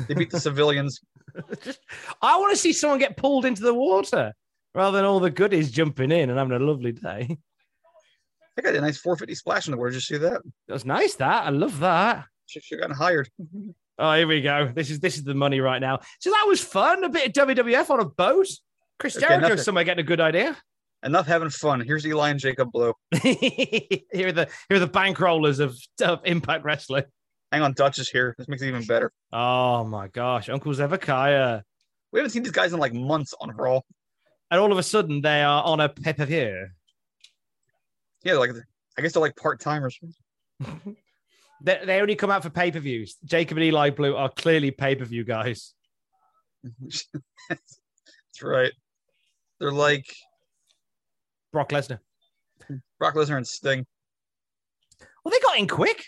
They 0.08 0.14
beat 0.14 0.30
the 0.30 0.40
civilians. 0.40 1.02
I 2.22 2.38
want 2.38 2.52
to 2.52 2.58
see 2.58 2.72
someone 2.72 3.00
get 3.00 3.18
pulled 3.18 3.46
into 3.46 3.64
the 3.64 3.74
water 3.74 4.34
rather 4.74 4.98
than 4.98 5.06
all 5.06 5.20
the 5.20 5.30
goodies 5.30 5.72
jumping 5.72 6.12
in 6.12 6.30
and 6.30 6.38
having 6.38 6.56
a 6.56 6.60
lovely 6.60 6.92
day. 6.92 7.38
They 8.56 8.62
got 8.62 8.76
a 8.76 8.82
nice 8.82 8.98
450 8.98 9.36
splash 9.36 9.68
in 9.68 9.72
the 9.72 9.78
water. 9.78 9.92
Did 9.92 9.96
you 9.96 10.02
see 10.02 10.18
that? 10.18 10.42
That 10.68 10.74
was 10.74 10.86
nice. 10.86 11.16
That 11.16 11.46
I 11.46 11.50
love 11.50 11.80
that. 11.80 12.26
She 12.46 12.78
got 12.78 12.92
hired. 12.92 13.30
Oh, 14.00 14.12
here 14.16 14.26
we 14.26 14.42
go. 14.42 14.72
This 14.74 14.90
is 14.90 15.00
this 15.00 15.18
is 15.18 15.24
the 15.24 15.36
money 15.36 15.60
right 15.60 15.80
now. 15.80 16.00
So 16.20 16.32
that 16.32 16.46
was 16.48 16.60
fun. 16.60 17.04
A 17.04 17.10
bit 17.10 17.38
of 17.38 17.48
WWF 17.48 17.92
on 17.92 18.00
a 18.00 18.06
boat. 18.06 18.48
Chris 18.98 19.16
Okay, 19.16 19.28
Jericho 19.28 19.56
somewhere 19.56 19.84
getting 19.84 20.04
a 20.04 20.08
good 20.08 20.20
idea. 20.20 20.58
Enough 21.04 21.28
having 21.28 21.52
fun. 21.52 21.80
Here's 21.80 22.06
Eli 22.06 22.32
and 22.32 22.40
Jacob 22.40 22.72
Blu. 22.72 22.94
here 23.22 24.30
are 24.30 24.32
the 24.32 24.50
here 24.68 24.78
are 24.78 24.80
the 24.80 24.90
bankrollers 24.90 25.60
of, 25.60 25.78
of 26.02 26.22
Impact 26.26 26.66
Wrestling. 26.66 27.04
Hang 27.52 27.62
on, 27.62 27.74
Dutch 27.74 28.00
is 28.00 28.10
here. 28.10 28.34
This 28.40 28.48
makes 28.48 28.64
it 28.64 28.68
even 28.68 28.84
better. 28.86 29.12
Oh 29.32 29.84
my 29.84 30.08
gosh, 30.08 30.50
Uncle 30.50 30.74
Zebekiah. 30.74 31.62
We 32.12 32.20
haven't 32.20 32.32
seen 32.32 32.42
these 32.42 32.52
guys 32.52 32.74
in 32.74 32.80
like 32.80 32.94
months 32.94 33.36
on 33.40 33.52
Raw. 33.52 33.82
And 34.52 34.60
all 34.60 34.72
of 34.72 34.78
a 34.78 34.84
sudden 34.84 35.22
they 35.22 35.42
are 35.42 35.64
on 35.64 35.80
a 35.80 35.90
pay 35.90 36.14
per 36.14 36.26
view. 36.26 36.68
Yeah, 38.24 38.36
like 38.36 38.52
I 38.98 39.02
guess 39.02 39.14
they're 39.14 39.22
like 39.22 39.36
part 39.36 39.60
timers. 39.60 40.00
They, 41.66 41.80
they 41.86 42.02
only 42.02 42.16
come 42.16 42.30
out 42.30 42.44
for 42.44 42.50
pay 42.50 42.72
per 42.72 42.80
views. 42.80 43.16
Jacob 43.24 43.58
and 43.58 43.64
Eli 43.64 43.90
Blu 43.92 44.18
are 44.18 44.28
clearly 44.28 44.72
pay 44.72 44.96
per 44.96 45.06
view 45.06 45.24
guys. 45.24 45.74
That's 46.82 48.42
right. 48.42 48.74
They're 49.60 49.72
like 49.72 50.14
Brock 51.54 51.70
Lesnar. 51.70 52.00
Brock 53.00 53.16
Lesnar 53.16 53.38
and 53.38 53.48
Sting. 53.48 53.86
Well, 55.24 55.32
they 55.32 55.40
got 55.40 55.58
in 55.58 55.70
quick. 55.70 56.04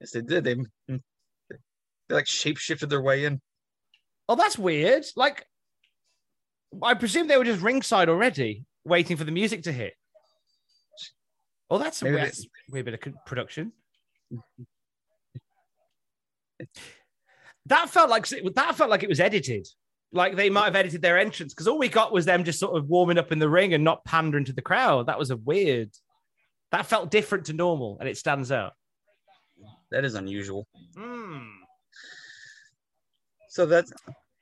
Yes, 0.00 0.12
they 0.12 0.22
did. 0.22 0.44
They 0.44 0.56
they 0.88 2.14
like 2.14 2.26
shape 2.26 2.56
shifted 2.56 2.88
their 2.88 3.02
way 3.02 3.24
in. 3.24 3.40
Oh, 4.28 4.36
that's 4.36 4.58
weird. 4.58 5.04
Like, 5.16 5.46
I 6.82 6.94
presume 6.94 7.28
they 7.28 7.36
were 7.36 7.44
just 7.44 7.62
ringside 7.62 8.08
already, 8.08 8.64
waiting 8.84 9.16
for 9.16 9.24
the 9.24 9.32
music 9.32 9.64
to 9.64 9.72
hit. 9.72 9.94
Oh, 11.70 11.78
that's 11.78 12.02
a 12.02 12.04
weird, 12.04 12.20
that's 12.20 12.44
a 12.44 12.48
weird 12.70 12.84
bit 12.84 12.94
of 12.94 13.24
production. 13.26 13.72
That 17.66 17.88
felt 17.88 18.10
like 18.10 18.26
that 18.28 18.74
felt 18.76 18.90
like 18.90 19.02
it 19.02 19.08
was 19.08 19.20
edited. 19.20 19.66
Like 20.12 20.36
they 20.36 20.50
might 20.50 20.66
have 20.66 20.76
edited 20.76 21.02
their 21.02 21.18
entrance 21.18 21.52
because 21.52 21.66
all 21.66 21.78
we 21.78 21.88
got 21.88 22.12
was 22.12 22.24
them 22.24 22.44
just 22.44 22.60
sort 22.60 22.76
of 22.76 22.88
warming 22.88 23.18
up 23.18 23.32
in 23.32 23.38
the 23.38 23.48
ring 23.48 23.74
and 23.74 23.82
not 23.82 24.04
pandering 24.04 24.44
to 24.44 24.52
the 24.52 24.62
crowd. 24.62 25.06
That 25.06 25.18
was 25.18 25.30
a 25.30 25.36
weird. 25.36 25.90
That 26.70 26.86
felt 26.86 27.10
different 27.10 27.46
to 27.46 27.52
normal, 27.52 27.96
and 27.98 28.08
it 28.08 28.16
stands 28.16 28.52
out. 28.52 28.74
That 29.90 30.04
is 30.04 30.14
unusual. 30.14 30.66
Hmm. 30.96 31.38
So 33.48 33.66
that's 33.66 33.92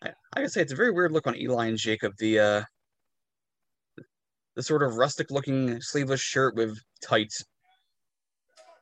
I, 0.03 0.09
I 0.09 0.41
gotta 0.41 0.49
say 0.49 0.63
it's 0.63 0.73
a 0.73 0.77
very 0.77 0.91
weird 0.91 1.13
look 1.13 1.27
on 1.27 1.37
Eli 1.37 1.67
and 1.67 1.79
Jacob. 1.79 2.15
The 2.19 2.39
uh 2.39 2.63
the 4.57 4.63
sort 4.63 4.83
of 4.83 4.97
rustic 4.97 5.31
looking 5.31 5.81
sleeveless 5.81 6.21
shirt 6.21 6.55
with 6.55 6.79
tights. 7.03 7.45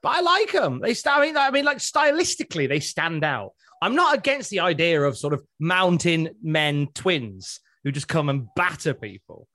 But 0.02 0.16
I 0.16 0.20
like 0.20 0.52
them. 0.52 0.80
They 0.80 0.94
stand. 0.94 1.22
I 1.22 1.26
mean, 1.26 1.36
I 1.36 1.50
mean, 1.50 1.64
like 1.64 1.78
stylistically, 1.78 2.68
they 2.68 2.80
stand 2.80 3.22
out. 3.22 3.52
I'm 3.82 3.94
not 3.94 4.16
against 4.16 4.50
the 4.50 4.60
idea 4.60 5.02
of 5.02 5.16
sort 5.16 5.32
of 5.32 5.44
mountain 5.58 6.30
men 6.42 6.88
twins 6.94 7.60
who 7.84 7.92
just 7.92 8.08
come 8.08 8.28
and 8.28 8.48
batter 8.56 8.94
people. 8.94 9.46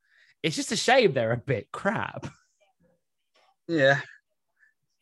It's 0.42 0.56
just 0.56 0.72
a 0.72 0.76
shame 0.76 1.14
they're 1.14 1.32
a 1.32 1.38
bit 1.38 1.68
crap. 1.72 2.28
Yeah. 3.68 4.00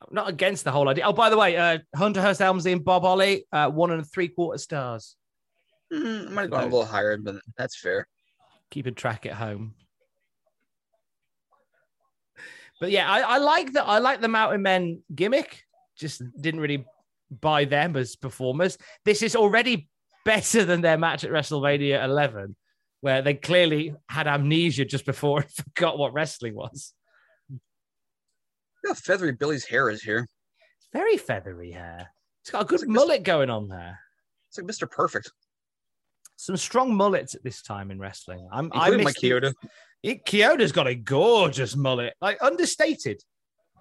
I'm 0.01 0.14
not 0.14 0.30
against 0.30 0.64
the 0.64 0.72
whole 0.72 0.89
idea. 0.89 1.05
Oh, 1.05 1.14
by 1.14 1.30
the 1.30 1.38
way, 1.38 1.55
uh, 1.55 1.80
Hunter 1.95 2.22
Hearst 2.22 2.39
Helmsley 2.39 2.74
and 2.74 2.84
Bob 2.84 3.03
Holly, 3.03 3.45
uh, 3.51 3.70
one 3.70 3.91
and 3.91 4.09
three 4.09 4.30
quarter 4.30 4.57
stars. 4.57 5.16
Mm, 5.93 6.27
I 6.27 6.29
might 6.31 6.41
have 6.43 6.51
gone 6.51 6.61
a 6.61 6.65
little 6.65 6.85
higher, 6.85 7.17
but 7.17 7.35
that's 7.57 7.79
fair. 7.79 8.07
Keeping 8.71 8.95
track 8.95 9.25
at 9.25 9.33
home. 9.33 9.75
But 12.79 12.91
yeah, 12.91 13.09
I, 13.09 13.19
I 13.19 13.37
like 13.37 13.71
the 13.71 13.83
I 13.83 13.99
like 13.99 14.19
the 14.19 14.27
Mountain 14.27 14.61
Men 14.61 15.03
gimmick. 15.13 15.63
Just 15.95 16.21
didn't 16.39 16.59
really 16.59 16.85
buy 17.29 17.65
them 17.65 17.95
as 17.95 18.15
performers. 18.15 18.77
This 19.05 19.21
is 19.21 19.35
already 19.35 19.89
better 20.25 20.65
than 20.65 20.81
their 20.81 20.97
match 20.97 21.23
at 21.23 21.31
WrestleMania 21.31 22.03
11, 22.03 22.55
where 23.01 23.21
they 23.21 23.35
clearly 23.35 23.93
had 24.09 24.27
amnesia 24.27 24.85
just 24.85 25.05
before 25.05 25.41
and 25.41 25.51
forgot 25.51 25.97
what 25.97 26.13
wrestling 26.13 26.55
was. 26.55 26.93
Look 27.49 27.61
how 28.87 28.93
feathery 28.95 29.31
Billy's 29.31 29.65
hair 29.65 29.89
is 29.89 30.01
here. 30.01 30.27
Very 30.91 31.17
feathery 31.17 31.71
hair. 31.71 32.11
It's 32.41 32.51
got 32.51 32.63
a 32.63 32.65
good 32.65 32.87
mullet 32.87 33.23
going 33.23 33.49
on 33.49 33.69
there. 33.69 33.99
It's 34.49 34.57
like 34.57 34.67
Mr. 34.67 34.89
Perfect. 34.89 35.31
Some 36.43 36.57
strong 36.57 36.93
mullets 36.93 37.35
at 37.35 37.43
this 37.45 37.61
time 37.61 37.89
in 37.89 37.99
wrestling. 37.99 38.45
I'm 38.51 38.69
I 38.73 38.89
miss. 38.89 39.15
It, 40.03 40.25
Kyoto's 40.25 40.73
got 40.73 40.87
a 40.87 40.93
gorgeous 40.93 41.77
mullet, 41.77 42.15
like 42.19 42.37
understated. 42.43 43.21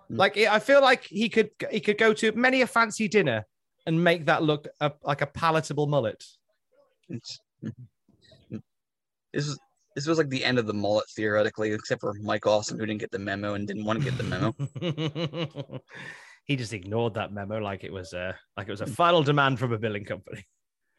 Mm. 0.08 0.18
Like 0.18 0.36
I 0.38 0.60
feel 0.60 0.80
like 0.80 1.02
he 1.02 1.28
could 1.28 1.50
he 1.72 1.80
could 1.80 1.98
go 1.98 2.12
to 2.14 2.30
many 2.30 2.62
a 2.62 2.68
fancy 2.68 3.08
dinner 3.08 3.44
and 3.84 4.04
make 4.04 4.26
that 4.26 4.44
look 4.44 4.68
a, 4.80 4.92
like 5.02 5.22
a 5.22 5.26
palatable 5.26 5.88
mullet. 5.88 6.22
It's, 7.08 7.40
this 9.32 9.48
was 9.48 9.58
this 9.96 10.06
was 10.06 10.18
like 10.18 10.28
the 10.28 10.44
end 10.44 10.60
of 10.60 10.68
the 10.68 10.72
mullet 10.72 11.10
theoretically, 11.16 11.72
except 11.72 12.00
for 12.00 12.14
Mike 12.22 12.46
Awesome 12.46 12.78
who 12.78 12.86
didn't 12.86 13.00
get 13.00 13.10
the 13.10 13.18
memo 13.18 13.54
and 13.54 13.66
didn't 13.66 13.84
want 13.84 13.98
to 13.98 14.08
get 14.08 14.16
the 14.16 14.22
memo. 14.22 15.80
he 16.44 16.54
just 16.54 16.72
ignored 16.72 17.14
that 17.14 17.32
memo 17.32 17.58
like 17.58 17.82
it 17.82 17.92
was 17.92 18.12
a 18.12 18.36
like 18.56 18.68
it 18.68 18.70
was 18.70 18.82
a 18.82 18.86
final 18.86 19.24
demand 19.24 19.58
from 19.58 19.72
a 19.72 19.78
billing 19.78 20.04
company. 20.04 20.46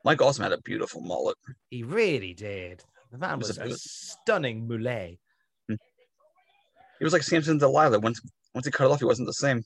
Mike 0.04 0.22
Awesome 0.22 0.44
had 0.44 0.52
a 0.52 0.62
beautiful 0.62 1.02
mullet. 1.02 1.38
He 1.70 1.84
really 1.84 2.34
did. 2.34 2.84
The 3.12 3.18
man 3.18 3.40
was 3.40 3.50
was, 3.50 3.58
a- 3.58 3.64
a 3.64 3.78
stunning 3.78 4.68
mullet. 4.68 5.20
He 5.68 7.04
was 7.04 7.14
like 7.14 7.24
Samson 7.24 7.58
Delilah. 7.58 8.00
Once 8.00 8.22
once 8.54 8.66
he 8.66 8.72
cut 8.72 8.86
it 8.86 8.92
off, 8.92 9.00
he 9.00 9.06
wasn't 9.06 9.28
the 9.28 9.34
same. 9.34 9.64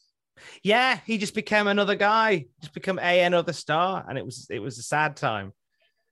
Yeah, 0.63 0.99
he 1.05 1.17
just 1.17 1.33
became 1.33 1.67
another 1.67 1.95
guy, 1.95 2.45
just 2.61 2.73
become 2.73 2.99
a 2.99 3.21
another 3.21 3.53
star, 3.53 4.05
and 4.07 4.17
it 4.17 4.25
was 4.25 4.47
it 4.49 4.59
was 4.59 4.77
a 4.77 4.83
sad 4.83 5.15
time. 5.15 5.53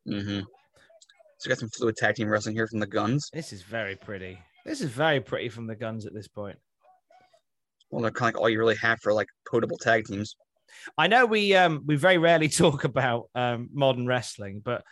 Mm-hmm. 0.07 0.39
So 0.41 1.47
we 1.47 1.49
got 1.49 1.59
some 1.59 1.69
fluid 1.69 1.95
tag 1.95 2.15
team 2.15 2.29
wrestling 2.29 2.55
here 2.55 2.67
from 2.67 2.79
the 2.79 2.87
Guns. 2.87 3.29
This 3.33 3.53
is 3.53 3.61
very 3.61 3.95
pretty. 3.95 4.39
This 4.65 4.81
is 4.81 4.89
very 4.89 5.19
pretty 5.19 5.49
from 5.49 5.67
the 5.67 5.75
guns 5.75 6.05
at 6.05 6.13
this 6.13 6.27
point. 6.27 6.57
Well, 7.91 8.01
they're 8.01 8.11
kind 8.11 8.29
of 8.29 8.35
like 8.35 8.41
all 8.41 8.49
you 8.49 8.57
really 8.57 8.75
have 8.77 8.99
for 9.01 9.13
like 9.13 9.27
potable 9.49 9.77
tag 9.77 10.05
teams. 10.05 10.35
I 10.97 11.07
know 11.07 11.25
we 11.25 11.55
um 11.55 11.83
we 11.85 11.95
very 11.95 12.17
rarely 12.17 12.49
talk 12.63 12.83
about 12.83 13.29
um 13.35 13.69
modern 13.73 14.05
wrestling, 14.07 14.61
but 14.63 14.83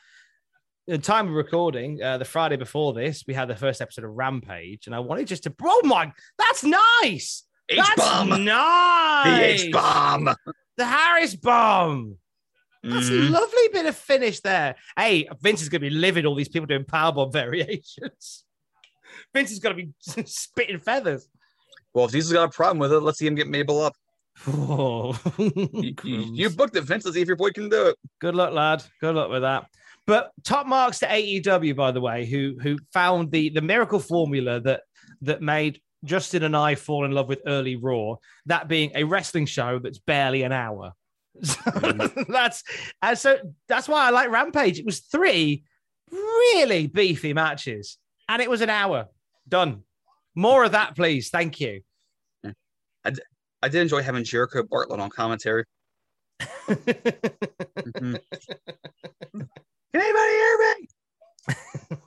the 0.88 0.97
time 0.97 1.27
of 1.29 1.34
recording, 1.34 2.01
uh, 2.03 2.17
the 2.17 2.25
Friday 2.25 2.57
before 2.57 2.91
this, 2.93 3.23
we 3.25 3.34
had 3.34 3.47
the 3.47 3.55
first 3.55 3.79
episode 3.81 4.03
of 4.03 4.11
Rampage, 4.11 4.86
and 4.86 4.93
I 4.95 4.99
wanted 4.99 5.27
just 5.27 5.43
to 5.43 5.53
oh 5.63 5.81
my, 5.86 6.11
that's 6.38 6.63
nice. 6.63 7.43
That's 7.73 7.89
H-bomb. 7.91 8.43
nice. 8.43 9.61
The 9.61 9.67
H 9.67 9.71
bomb. 9.71 10.36
the 10.75 10.86
Harris 10.86 11.36
bomb. 11.36 12.17
That's 12.84 13.09
Mhm. 13.09 13.27
a 13.27 13.31
lovely 13.31 13.69
bit 13.71 13.86
of 13.86 13.95
finish 13.95 14.41
there. 14.41 14.75
Hey, 14.97 15.29
Vince 15.41 15.61
is 15.61 15.69
going 15.69 15.81
to 15.81 15.89
be 15.89 15.95
livid. 15.95 16.25
All 16.25 16.36
these 16.36 16.49
people 16.49 16.65
doing 16.67 16.84
powerbomb 16.84 17.31
variations. 17.88 18.43
Vince 19.34 19.51
is 19.51 19.59
going 19.59 19.77
to 19.77 19.84
be 19.84 19.93
spitting 20.27 20.79
feathers. 20.81 21.29
Well, 21.93 22.05
if 22.05 22.11
Diesel's 22.11 22.34
got 22.34 22.43
a 22.43 22.49
problem 22.49 22.79
with 22.79 22.91
it, 22.91 22.99
let's 22.99 23.19
see 23.19 23.27
him 23.27 23.36
get 23.36 23.47
Mabel 23.47 23.79
up. 23.81 23.93
Oh, 24.47 25.17
You, 25.38 25.93
you- 26.03 26.49
booked 26.49 26.75
it, 26.75 26.81
Vince. 26.81 27.05
Let's 27.05 27.15
see 27.15 27.21
if 27.21 27.27
your 27.27 27.38
boy 27.38 27.51
can 27.51 27.69
do 27.69 27.88
it. 27.88 27.97
Good 28.19 28.36
luck, 28.36 28.53
lad. 28.53 28.84
Good 28.99 29.15
luck 29.15 29.29
with 29.29 29.41
that. 29.41 29.65
But 30.05 30.31
top 30.43 30.67
marks 30.67 30.99
to 30.99 31.07
AEW, 31.07 31.75
by 31.75 31.91
the 31.91 32.01
way, 32.01 32.25
who 32.25 32.57
who 32.61 32.77
found 32.91 33.31
the 33.31 33.49
the 33.49 33.61
miracle 33.61 33.99
formula 33.99 34.59
that 34.61 34.81
that 35.21 35.41
made 35.41 35.79
Justin 36.03 36.43
and 36.43 36.57
I 36.57 36.75
fall 36.75 37.05
in 37.05 37.11
love 37.11 37.29
with 37.29 37.41
early 37.47 37.77
Raw. 37.77 38.15
That 38.47 38.67
being 38.67 38.91
a 38.95 39.05
wrestling 39.05 39.45
show 39.45 39.79
that's 39.79 39.99
barely 39.99 40.43
an 40.43 40.51
hour. 40.51 40.93
So 41.43 41.55
mm. 41.55 42.27
that's 42.27 42.63
and 43.01 43.17
so 43.17 43.38
that's 43.67 43.88
why 43.88 44.05
I 44.05 44.11
like 44.11 44.29
Rampage. 44.29 44.77
It 44.77 44.86
was 44.86 44.99
three 44.99 45.63
really 46.11 46.86
beefy 46.86 47.34
matches, 47.34 47.97
and 48.29 48.41
it 48.41 48.49
was 48.49 48.61
an 48.61 48.69
hour. 48.69 49.07
Done. 49.47 49.84
More 50.36 50.63
of 50.63 50.73
that, 50.73 50.95
please. 50.95 51.29
Thank 51.29 51.59
you. 51.59 51.81
I 53.64 53.70
did 53.70 53.82
enjoy 53.82 54.01
having 54.03 54.24
Jericho 54.26 54.64
Bartlett 54.70 54.99
on 54.99 55.09
commentary. 55.09 55.64
Mhm. 56.68 58.20
Can 59.34 60.01
anybody 60.01 60.32
hear 60.32 60.57
me? 60.57 61.97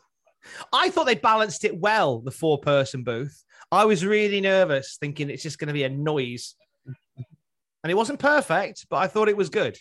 I 0.73 0.91
thought 0.91 1.07
they 1.07 1.15
balanced 1.15 1.65
it 1.65 1.79
well, 1.79 2.21
the 2.21 2.31
four 2.31 2.59
person 2.59 3.03
booth. 3.05 3.45
I 3.71 3.85
was 3.85 4.05
really 4.05 4.41
nervous, 4.41 4.97
thinking 5.01 5.31
it's 5.31 5.43
just 5.43 5.59
going 5.59 5.69
to 5.69 5.73
be 5.75 5.85
a 5.85 5.89
noise. 5.89 6.55
And 7.85 7.91
it 7.91 7.95
wasn't 7.95 8.19
perfect, 8.19 8.87
but 8.91 8.97
I 8.97 9.07
thought 9.07 9.29
it 9.29 9.37
was 9.37 9.49
good. 9.51 9.77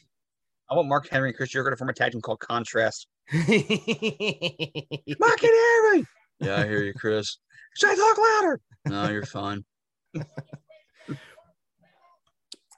I 0.70 0.76
want 0.76 0.88
Mark 0.90 1.08
Henry 1.10 1.30
and 1.30 1.38
Chris 1.38 1.50
Jericho 1.50 1.72
to 1.72 1.78
form 1.78 1.90
a 1.90 1.94
tag 1.94 2.12
team 2.12 2.22
called 2.22 2.40
Contrast. 2.40 3.08
Mark 3.34 3.48
Mark 5.20 5.38
can 5.40 5.54
hear 5.54 5.94
me. 5.96 6.06
Yeah, 6.40 6.58
I 6.58 6.66
hear 6.68 6.84
you, 6.84 6.94
Chris. 6.94 7.38
Should 7.78 7.90
I 7.92 7.96
talk 7.96 8.18
louder? 8.18 8.62
No, 8.86 9.10
you're 9.10 9.26
fine. 9.26 9.64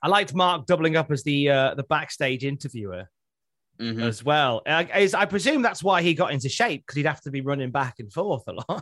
I 0.03 0.07
liked 0.07 0.33
Mark 0.35 0.65
doubling 0.65 0.95
up 0.95 1.11
as 1.11 1.23
the 1.23 1.49
uh, 1.49 1.73
the 1.75 1.83
backstage 1.83 2.43
interviewer 2.45 3.09
Mhm. 3.79 4.01
as 4.01 4.23
well. 4.23 4.61
I, 4.65 5.07
I 5.13 5.25
presume 5.25 5.61
that's 5.61 5.83
why 5.83 6.01
he 6.01 6.13
got 6.15 6.31
into 6.31 6.49
shape 6.49 6.83
because 6.85 6.95
he'd 6.97 7.05
have 7.05 7.21
to 7.21 7.31
be 7.31 7.41
running 7.41 7.69
back 7.71 7.95
and 7.99 8.11
forth 8.11 8.43
a 8.47 8.53
lot. 8.53 8.81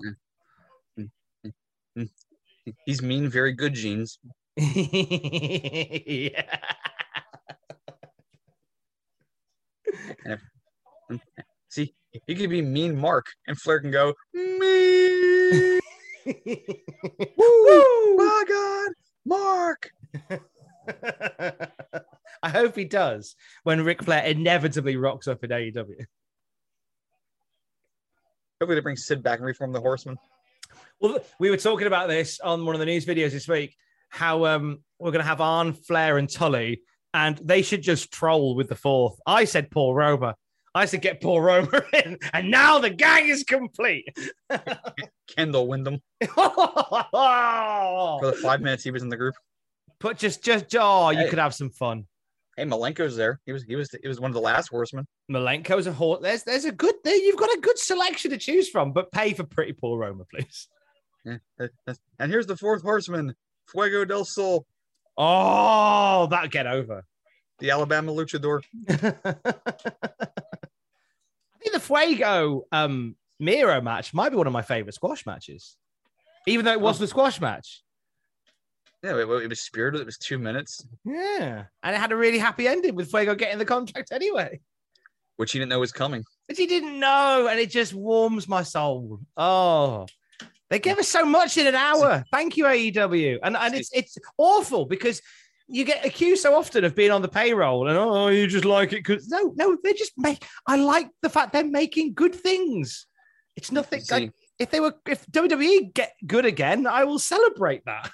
He's 2.85 3.01
mean, 3.01 3.29
very 3.29 3.51
good 3.53 3.73
genes. 3.73 4.19
yeah. 4.57 6.41
See, 11.69 11.93
he 12.27 12.35
could 12.35 12.49
be 12.49 12.61
mean 12.61 12.97
Mark, 12.97 13.25
and 13.47 13.59
Flair 13.59 13.81
can 13.81 13.91
go, 13.91 14.13
me. 14.33 15.79
Woo! 17.37 18.15
My 18.17 18.43
God, 18.47 18.91
Mark. 19.25 19.91
I 22.43 22.49
hope 22.49 22.75
he 22.75 22.85
does 22.85 23.35
when 23.63 23.83
Ric 23.83 24.03
Flair 24.03 24.23
inevitably 24.23 24.97
rocks 24.97 25.27
up 25.27 25.43
in 25.43 25.51
E 25.51 25.71
AEW. 25.71 26.05
Hopefully, 28.61 28.75
they 28.75 28.81
bring 28.81 28.95
Sid 28.95 29.23
back 29.23 29.39
and 29.39 29.45
reform 29.45 29.73
the 29.73 29.81
Horseman. 29.81 30.17
Well, 30.99 31.19
we 31.39 31.49
were 31.49 31.57
talking 31.57 31.87
about 31.87 32.07
this 32.07 32.39
on 32.39 32.65
one 32.65 32.75
of 32.75 32.79
the 32.79 32.85
news 32.85 33.05
videos 33.05 33.31
this 33.31 33.47
week. 33.47 33.75
How 34.09 34.45
um, 34.45 34.79
we're 34.99 35.11
going 35.11 35.23
to 35.23 35.27
have 35.27 35.41
Arn, 35.41 35.73
Flair, 35.73 36.17
and 36.17 36.29
Tully, 36.29 36.81
and 37.13 37.37
they 37.37 37.61
should 37.61 37.81
just 37.81 38.11
troll 38.11 38.55
with 38.55 38.69
the 38.69 38.75
fourth. 38.75 39.19
I 39.25 39.45
said 39.45 39.71
Paul 39.71 39.93
Roma. 39.93 40.35
I 40.73 40.85
said 40.85 41.01
get 41.01 41.21
Paul 41.21 41.41
Roma 41.41 41.83
in, 42.05 42.17
and 42.33 42.51
now 42.51 42.79
the 42.79 42.89
gang 42.89 43.27
is 43.27 43.43
complete. 43.43 44.05
Kendall 45.35 45.67
Windham 45.67 46.01
for 46.21 46.35
the 48.21 48.37
five 48.41 48.61
minutes 48.61 48.83
he 48.83 48.91
was 48.91 49.01
in 49.01 49.09
the 49.09 49.17
group. 49.17 49.35
Just, 50.17 50.43
just, 50.43 50.75
oh, 50.79 51.09
you 51.09 51.19
Hey. 51.19 51.29
could 51.29 51.39
have 51.39 51.53
some 51.55 51.69
fun. 51.69 52.05
Hey, 52.57 52.63
Malenko's 52.63 53.15
there. 53.17 53.41
He 53.45 53.51
was, 53.51 53.63
he 53.63 53.75
was, 53.75 53.89
he 54.01 54.07
was 54.07 54.19
one 54.19 54.31
of 54.31 54.35
the 54.35 54.39
last 54.41 54.69
Horsemen. 54.69 55.05
Malenko's 55.29 55.87
a 55.87 55.91
horse. 55.93 56.21
There's, 56.21 56.43
there's 56.43 56.63
a 56.65 56.71
good 56.71 56.95
there. 57.03 57.15
You've 57.15 57.35
got 57.37 57.53
a 57.53 57.59
good 57.59 57.77
selection 57.77 58.31
to 58.31 58.37
choose 58.37 58.69
from, 58.69 58.93
but 58.93 59.11
pay 59.11 59.33
for 59.33 59.43
pretty 59.43 59.73
poor 59.73 59.99
Roma, 59.99 60.23
please. 60.33 60.69
And 61.25 62.31
here's 62.31 62.45
the 62.47 62.55
fourth 62.55 62.81
Horseman, 62.83 63.35
Fuego 63.67 64.05
del 64.05 64.23
Sol, 64.25 64.65
Oh, 65.17 66.27
that 66.29 66.51
get 66.51 66.67
over. 66.67 67.03
the 67.59 67.71
Alabama 67.71 68.11
Luchador. 68.13 68.61
I 68.89 68.93
think 71.61 71.73
the 71.73 71.79
Fuego 71.79 72.65
um, 72.71 73.15
Miro 73.39 73.81
match 73.81 74.13
might 74.13 74.29
be 74.29 74.35
one 74.35 74.47
of 74.47 74.53
my 74.53 74.61
favorite 74.61 74.93
squash 74.93 75.25
matches, 75.25 75.77
even 76.47 76.65
though 76.65 76.73
it 76.73 76.81
wasn't 76.81 77.05
a 77.05 77.07
squash 77.07 77.39
match. 77.41 77.81
Yeah, 79.05 79.17
it, 79.17 79.29
it 79.43 79.49
was 79.49 79.61
spirited. 79.61 80.01
It 80.01 80.05
was 80.05 80.17
two 80.17 80.39
minutes, 80.39 80.83
Yeah, 81.05 81.65
and 81.83 81.95
it 81.95 81.99
had 81.99 82.11
a 82.11 82.15
really 82.15 82.39
happy 82.39 82.67
ending 82.67 82.95
with 82.95 83.11
Fuego 83.11 83.35
getting 83.35 83.59
the 83.59 83.65
contract 83.65 84.11
anyway, 84.11 84.59
which 85.35 85.51
he 85.51 85.59
didn't 85.59 85.69
know 85.69 85.79
was 85.79 85.91
coming. 85.91 86.23
which 86.47 86.57
he 86.57 86.65
didn't 86.65 86.99
know, 86.99 87.47
and 87.49 87.59
it 87.59 87.69
just 87.69 87.93
warms 87.93 88.47
my 88.47 88.63
soul. 88.63 89.19
Oh, 89.37 90.07
they 90.71 90.79
give 90.79 90.97
us 90.97 91.07
so 91.07 91.23
much 91.23 91.57
in 91.57 91.67
an 91.67 91.75
hour. 91.75 92.23
Thank 92.31 92.57
you, 92.57 92.65
AEW, 92.65 93.37
and 93.43 93.55
and 93.55 93.75
it's 93.75 93.91
it's 93.93 94.17
awful 94.37 94.85
because. 94.85 95.21
You 95.67 95.83
get 95.83 96.05
accused 96.05 96.43
so 96.43 96.55
often 96.55 96.83
of 96.83 96.93
being 96.93 97.09
on 97.09 97.23
the 97.23 97.27
payroll, 97.27 97.87
and 97.87 97.97
oh, 97.97 98.27
you 98.27 98.45
just 98.45 98.65
like 98.65 98.93
it 98.93 99.03
because 99.03 99.27
no, 99.29 99.51
no, 99.55 99.75
they 99.83 99.93
just 99.93 100.11
make. 100.15 100.45
I 100.67 100.75
like 100.75 101.09
the 101.23 101.29
fact 101.29 101.53
they're 101.53 101.65
making 101.65 102.13
good 102.13 102.35
things. 102.35 103.07
It's 103.55 103.71
nothing. 103.71 104.03
Like, 104.11 104.31
if 104.59 104.69
they 104.69 104.79
were, 104.79 104.93
if 105.07 105.25
WWE 105.25 105.91
get 105.91 106.13
good 106.27 106.45
again, 106.45 106.85
I 106.85 107.05
will 107.05 107.17
celebrate 107.17 107.83
that. 107.85 108.11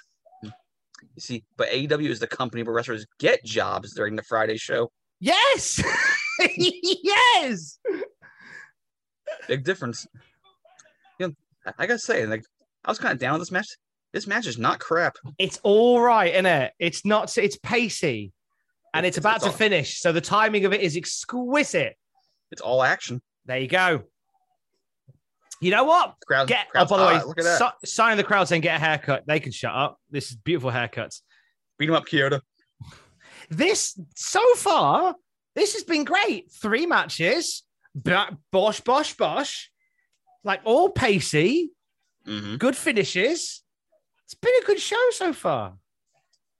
You 1.14 1.20
see, 1.20 1.44
but 1.56 1.68
AEW 1.68 2.08
is 2.08 2.20
the 2.20 2.26
company 2.26 2.62
where 2.62 2.74
wrestlers 2.74 3.06
get 3.18 3.44
jobs 3.44 3.94
during 3.94 4.16
the 4.16 4.22
Friday 4.22 4.56
show. 4.56 4.90
Yes, 5.20 5.82
yes. 6.56 7.78
Big 9.48 9.64
difference. 9.64 10.06
You 11.18 11.28
know, 11.28 11.34
I, 11.66 11.72
I 11.80 11.86
gotta 11.86 11.98
say, 11.98 12.26
like, 12.26 12.44
I 12.84 12.90
was 12.90 12.98
kind 12.98 13.12
of 13.12 13.18
down 13.18 13.34
with 13.34 13.42
this 13.42 13.50
match. 13.52 13.66
This 14.12 14.26
match 14.26 14.46
is 14.46 14.58
not 14.58 14.78
crap. 14.80 15.16
It's 15.38 15.58
all 15.62 16.00
right, 16.00 16.32
isn't 16.32 16.46
it? 16.46 16.72
It's 16.78 17.04
not. 17.04 17.36
It's 17.38 17.56
pacey, 17.58 18.32
and 18.94 19.06
it's 19.06 19.16
It's- 19.16 19.22
about 19.22 19.36
it's 19.36 19.44
to 19.44 19.50
all- 19.50 19.56
finish. 19.56 20.00
So 20.00 20.12
the 20.12 20.20
timing 20.20 20.64
of 20.64 20.72
it 20.72 20.80
is 20.80 20.96
exquisite. 20.96 21.96
It's 22.50 22.60
all 22.60 22.82
action. 22.82 23.22
There 23.46 23.58
you 23.58 23.68
go. 23.68 24.02
You 25.62 25.70
know 25.70 25.84
what? 25.84 26.16
Crowd, 26.26 26.48
Get 26.48 26.66
oh, 26.74 26.84
by 26.86 26.96
the 26.98 27.06
way, 27.06 27.14
hot. 27.14 27.28
Look 27.28 27.38
at 27.38 27.44
that. 27.44 27.74
si- 27.82 27.86
sign 27.92 28.12
in 28.12 28.18
the 28.18 28.24
crowd 28.24 28.48
saying 28.48 28.62
get 28.62 28.76
a 28.76 28.80
haircut. 28.80 29.22
They 29.28 29.38
can 29.38 29.52
shut 29.52 29.72
up. 29.72 29.96
This 30.10 30.30
is 30.30 30.36
beautiful 30.36 30.72
haircuts. 30.72 31.20
Beat 31.78 31.86
them 31.86 31.94
up, 31.94 32.04
Kyoto. 32.06 32.40
This 33.50 33.98
so 34.16 34.40
far, 34.54 35.14
this 35.54 35.74
has 35.74 35.84
been 35.84 36.04
great. 36.04 36.50
Three 36.50 36.86
matches, 36.86 37.64
bosh, 37.94 38.80
bosh, 38.80 39.14
bosh, 39.14 39.70
like 40.42 40.60
all 40.64 40.88
pacey, 40.88 41.70
hmm 42.24 42.56
good 42.56 42.76
finishes. 42.76 43.62
It's 44.24 44.34
been 44.34 44.54
a 44.62 44.64
good 44.64 44.80
show 44.80 44.96
so 45.10 45.32
far. 45.34 45.74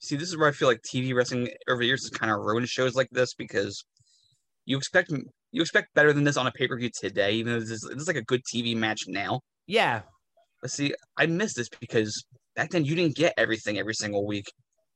See, 0.00 0.16
this 0.16 0.28
is 0.28 0.36
where 0.36 0.48
I 0.48 0.52
feel 0.52 0.68
like 0.68 0.82
TV 0.82 1.14
wrestling 1.14 1.48
over 1.68 1.80
the 1.80 1.86
years 1.86 2.02
has 2.02 2.10
kind 2.10 2.30
of 2.30 2.40
ruined 2.40 2.68
shows 2.68 2.94
like 2.94 3.08
this 3.10 3.32
because 3.32 3.84
you 4.66 4.76
expect 4.76 5.10
you 5.52 5.60
expect 5.60 5.94
better 5.94 6.12
than 6.12 6.24
this 6.24 6.36
on 6.36 6.46
a 6.46 6.50
pay 6.50 6.66
per 6.66 6.76
view 6.76 6.90
today, 6.90 7.32
even 7.32 7.52
though 7.52 7.60
this 7.60 7.70
is, 7.70 7.82
this 7.82 8.02
is 8.02 8.06
like 8.06 8.16
a 8.16 8.22
good 8.22 8.42
TV 8.44 8.74
match 8.74 9.04
now. 9.06 9.40
Yeah. 9.66 10.00
But 10.60 10.70
see, 10.70 10.94
I 11.16 11.26
miss 11.26 11.54
this 11.54 11.68
because 11.68 12.24
back 12.56 12.70
then 12.70 12.84
you 12.84 12.94
didn't 12.94 13.16
get 13.16 13.34
everything 13.36 13.78
every 13.78 13.94
single 13.94 14.26
week. 14.26 14.50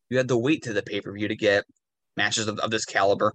You 0.09 0.17
had 0.17 0.29
to 0.29 0.37
wait 0.37 0.63
to 0.65 0.73
the 0.73 0.83
pay 0.83 1.01
per 1.01 1.13
view 1.13 1.29
to 1.29 1.37
get 1.37 1.65
matches 2.17 2.49
of, 2.49 2.59
of 2.61 2.71
this 2.71 2.85
caliber. 2.85 3.33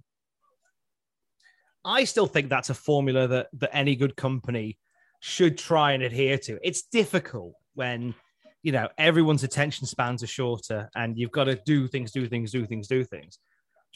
I 1.84 2.04
still 2.04 2.26
think 2.26 2.48
that's 2.48 2.70
a 2.70 2.74
formula 2.74 3.26
that 3.28 3.48
that 3.54 3.74
any 3.74 3.96
good 3.96 4.16
company 4.16 4.78
should 5.20 5.58
try 5.58 5.92
and 5.92 6.02
adhere 6.02 6.38
to. 6.38 6.58
It's 6.62 6.82
difficult 6.82 7.54
when 7.74 8.14
you 8.62 8.72
know 8.72 8.88
everyone's 8.98 9.44
attention 9.44 9.86
spans 9.86 10.22
are 10.22 10.28
shorter 10.28 10.88
and 10.96 11.16
you've 11.16 11.32
got 11.32 11.44
to 11.44 11.60
do 11.66 11.86
things, 11.86 12.10
do 12.10 12.26
things, 12.26 12.50
do 12.50 12.66
things, 12.66 12.88
do 12.88 13.04
things. 13.04 13.38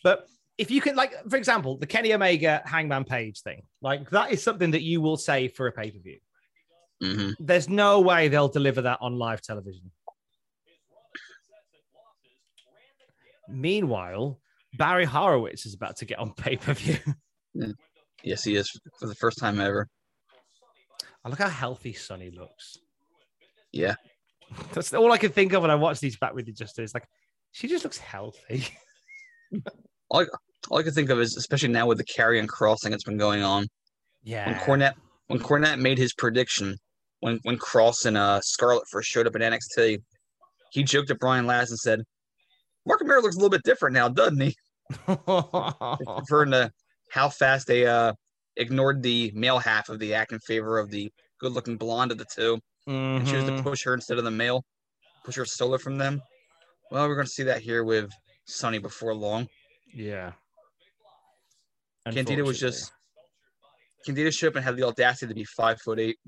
But 0.05 0.27
if 0.59 0.70
you 0.70 0.80
can, 0.80 0.96
like, 0.96 1.12
for 1.28 1.36
example, 1.36 1.76
the 1.76 1.86
Kenny 1.86 2.14
Omega 2.14 2.62
Hangman 2.64 3.04
Page 3.04 3.40
thing, 3.42 3.62
like 3.82 4.09
that 4.11 4.32
is 4.32 4.42
something 4.42 4.70
that 4.70 4.82
you 4.82 5.00
will 5.00 5.16
say 5.16 5.48
for 5.48 5.66
a 5.66 5.72
pay 5.72 5.90
per 5.90 5.98
view. 5.98 6.18
Mm-hmm. 7.02 7.44
There's 7.44 7.68
no 7.68 8.00
way 8.00 8.28
they'll 8.28 8.48
deliver 8.48 8.82
that 8.82 8.98
on 9.00 9.18
live 9.18 9.42
television. 9.42 9.90
Meanwhile, 13.48 14.40
Barry 14.74 15.04
Horowitz 15.04 15.66
is 15.66 15.74
about 15.74 15.96
to 15.96 16.04
get 16.04 16.18
on 16.18 16.32
pay 16.32 16.57
per 16.57 16.74
view. 16.74 16.98
Yes, 18.22 18.42
he 18.44 18.57
is 18.57 18.70
for 18.98 19.07
the 19.07 19.14
first 19.14 19.38
time 19.38 19.61
ever. 19.61 19.88
I 21.24 21.28
look 21.28 21.38
how 21.38 21.48
healthy 21.48 21.92
Sunny 21.92 22.30
looks. 22.30 22.78
Yeah. 23.72 23.94
That's 24.72 24.94
all 24.94 25.12
I 25.12 25.18
can 25.18 25.32
think 25.32 25.52
of 25.52 25.62
when 25.62 25.70
I 25.70 25.74
watch 25.74 26.00
these 26.00 26.16
back 26.16 26.34
with 26.34 26.46
you. 26.46 26.54
Just 26.54 26.78
is 26.78 26.94
like, 26.94 27.07
she 27.52 27.68
just 27.68 27.84
looks 27.84 27.98
healthy. 27.98 28.66
all, 30.09 30.22
I, 30.22 30.26
all 30.69 30.79
I 30.79 30.83
can 30.83 30.93
think 30.93 31.11
of 31.11 31.21
is, 31.21 31.37
especially 31.37 31.69
now 31.69 31.87
with 31.87 31.99
the 31.99 32.05
carry 32.05 32.39
and 32.39 32.49
crossing 32.49 32.91
that's 32.91 33.05
been 33.05 33.19
going 33.19 33.43
on. 33.43 33.67
Yeah. 34.23 34.47
When 34.47 34.59
Cornette 34.59 34.95
when 35.29 35.41
Cornette 35.41 35.79
made 35.79 35.99
his 35.99 36.14
prediction 36.14 36.77
when 37.21 37.39
when 37.43 37.59
Kross 37.59 38.07
and 38.07 38.17
uh, 38.17 38.41
Scarlett 38.41 38.85
first 38.91 39.09
showed 39.09 39.27
up 39.27 39.37
in 39.37 39.43
NXT, 39.43 40.03
he 40.71 40.83
joked 40.83 41.11
at 41.11 41.19
Brian 41.19 41.47
Last 41.47 41.71
and 41.71 41.79
said, 41.79 42.03
"Marc 42.87 43.05
Mero 43.05 43.23
looks 43.23 43.37
a 43.37 43.39
little 43.39 43.51
bit 43.51 43.62
different 43.64 43.95
now, 43.95 44.09
doesn't 44.09 44.41
he?" 44.41 44.55
Referring 45.09 46.53
to 46.53 46.71
how 47.11 47.29
fast 47.29 47.67
they 47.67 47.87
uh, 47.87 48.12
ignored 48.57 49.03
the 49.03 49.33
male 49.35 49.59
half 49.59 49.89
of 49.89 49.99
the 49.99 50.14
act 50.14 50.33
in 50.33 50.39
favor 50.41 50.79
of 50.79 50.91
the 50.91 51.11
good-looking 51.41 51.77
blonde 51.77 52.12
of 52.12 52.19
the 52.19 52.27
2 52.35 52.57
mm-hmm. 52.89 52.91
and 52.91 53.27
chose 53.27 53.45
to 53.45 53.62
push 53.62 53.85
her 53.85 53.95
instead 53.95 54.19
of 54.19 54.25
the 54.25 54.31
male, 54.31 54.64
push 55.25 55.37
her 55.37 55.45
solo 55.45 55.79
from 55.79 55.99
them. 55.99 56.21
Well, 56.91 57.09
we're 57.09 57.14
going 57.14 57.27
to 57.27 57.33
see 57.33 57.43
that 57.45 57.61
here 57.61 57.85
with 57.85 58.11
Sunny 58.47 58.79
before 58.79 59.14
long. 59.14 59.49
Yeah. 59.93 60.33
Candido 62.12 62.44
was 62.44 62.59
just 62.59 62.92
Candido 64.04 64.30
showed 64.30 64.48
up 64.48 64.57
and 64.57 64.64
had 64.64 64.76
the 64.76 64.84
audacity 64.84 65.28
to 65.28 65.34
be 65.34 65.44
five 65.44 65.80
foot 65.80 65.98
eight. 65.98 66.18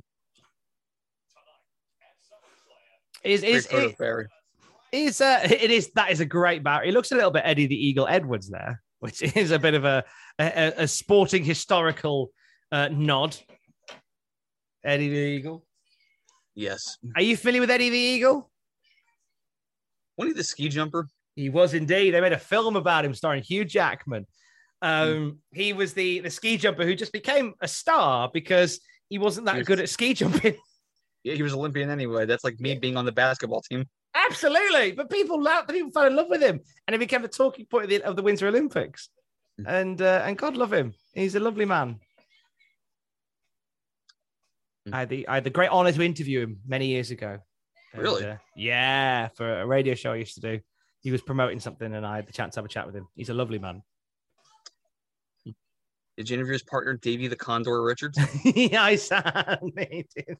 Is 3.24 3.42
is 3.42 3.66
it, 3.70 3.96
is 4.92 5.20
uh, 5.20 5.40
it 5.44 5.70
is 5.70 5.90
that 5.94 6.10
is 6.10 6.20
a 6.20 6.26
great 6.26 6.62
Barry. 6.62 6.86
He 6.86 6.92
looks 6.92 7.12
a 7.12 7.14
little 7.14 7.30
bit 7.30 7.42
Eddie 7.44 7.66
the 7.66 7.86
Eagle 7.86 8.06
Edwards 8.08 8.48
there, 8.48 8.82
which 9.00 9.22
is 9.36 9.50
a 9.50 9.58
bit 9.58 9.74
of 9.74 9.84
a 9.84 10.04
a, 10.38 10.72
a 10.78 10.88
sporting 10.88 11.44
historical 11.44 12.30
uh, 12.72 12.88
nod. 12.88 13.36
Eddie 14.84 15.08
the 15.08 15.16
Eagle. 15.16 15.64
Yes. 16.54 16.98
Are 17.14 17.22
you 17.22 17.36
familiar 17.36 17.60
with 17.60 17.70
Eddie 17.70 17.90
the 17.90 17.98
Eagle? 17.98 18.50
Wasn't 20.16 20.34
he 20.34 20.40
the 20.40 20.44
ski 20.44 20.68
jumper? 20.68 21.08
He 21.36 21.50
was 21.50 21.74
indeed. 21.74 22.10
They 22.10 22.20
made 22.20 22.32
a 22.32 22.38
film 22.38 22.74
about 22.74 23.04
him 23.04 23.14
starring 23.14 23.44
Hugh 23.44 23.64
Jackman. 23.64 24.26
Um, 24.80 25.08
mm. 25.08 25.36
He 25.52 25.72
was 25.72 25.92
the 25.94 26.20
the 26.20 26.30
ski 26.30 26.56
jumper 26.56 26.84
who 26.84 26.94
just 26.94 27.12
became 27.12 27.54
a 27.60 27.68
star 27.68 28.30
because 28.32 28.80
he 29.08 29.18
wasn't 29.18 29.46
that 29.46 29.54
he 29.54 29.60
was, 29.60 29.66
good 29.66 29.80
at 29.80 29.88
ski 29.88 30.14
jumping. 30.14 30.56
Yeah, 31.24 31.34
he 31.34 31.42
was 31.42 31.52
Olympian 31.52 31.90
anyway. 31.90 32.26
That's 32.26 32.44
like 32.44 32.60
me 32.60 32.76
being 32.76 32.96
on 32.96 33.04
the 33.04 33.10
basketball 33.10 33.60
team. 33.60 33.84
Absolutely, 34.14 34.92
but 34.92 35.10
people 35.10 35.42
loved, 35.42 35.68
people 35.68 35.90
fell 35.90 36.06
in 36.06 36.14
love 36.14 36.28
with 36.30 36.40
him, 36.40 36.60
and 36.86 36.94
he 36.94 36.98
became 36.98 37.22
the 37.22 37.28
talking 37.28 37.66
point 37.66 37.84
of 37.84 37.90
the, 37.90 38.02
of 38.02 38.14
the 38.14 38.22
Winter 38.22 38.46
Olympics. 38.46 39.08
Mm. 39.60 39.64
And 39.66 40.02
uh, 40.02 40.22
and 40.24 40.38
God 40.38 40.56
love 40.56 40.72
him. 40.72 40.94
He's 41.14 41.34
a 41.34 41.40
lovely 41.40 41.64
man. 41.64 41.98
Mm. 44.88 44.94
I 44.94 44.98
had 45.00 45.08
the 45.08 45.28
I 45.28 45.34
had 45.34 45.44
the 45.44 45.50
great 45.50 45.70
honor 45.70 45.92
to 45.92 46.02
interview 46.02 46.40
him 46.40 46.60
many 46.66 46.86
years 46.86 47.10
ago. 47.10 47.38
Really? 47.94 48.24
uh, 48.24 48.36
yeah, 48.56 49.28
for 49.28 49.60
a 49.60 49.66
radio 49.66 49.94
show 49.94 50.12
I 50.12 50.16
used 50.16 50.34
to 50.34 50.40
do. 50.40 50.60
He 51.00 51.10
was 51.10 51.20
promoting 51.20 51.60
something, 51.60 51.92
and 51.92 52.06
I 52.06 52.16
had 52.16 52.26
the 52.26 52.32
chance 52.32 52.54
to 52.54 52.60
have 52.60 52.64
a 52.64 52.68
chat 52.68 52.86
with 52.86 52.94
him. 52.94 53.08
He's 53.14 53.28
a 53.28 53.34
lovely 53.34 53.58
man. 53.58 53.82
Did 56.18 56.28
you 56.30 56.34
interview 56.34 56.54
his 56.54 56.64
partner, 56.64 56.94
Davey 56.94 57.28
the 57.28 57.36
Condor 57.36 57.80
Richards? 57.80 58.18
yeah, 58.44 58.82
I 58.82 58.96
did 59.76 60.36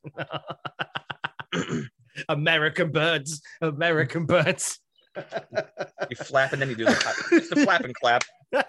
American 2.29 2.91
birds, 2.91 3.41
American 3.61 4.27
birds. 4.27 4.81
you 5.15 6.17
flap 6.17 6.53
and 6.53 6.61
then 6.61 6.69
you 6.69 6.75
do 6.75 6.85
the, 6.85 7.47
the 7.51 7.63
flap 7.63 7.85
and 7.85 7.95
clap. 7.95 8.25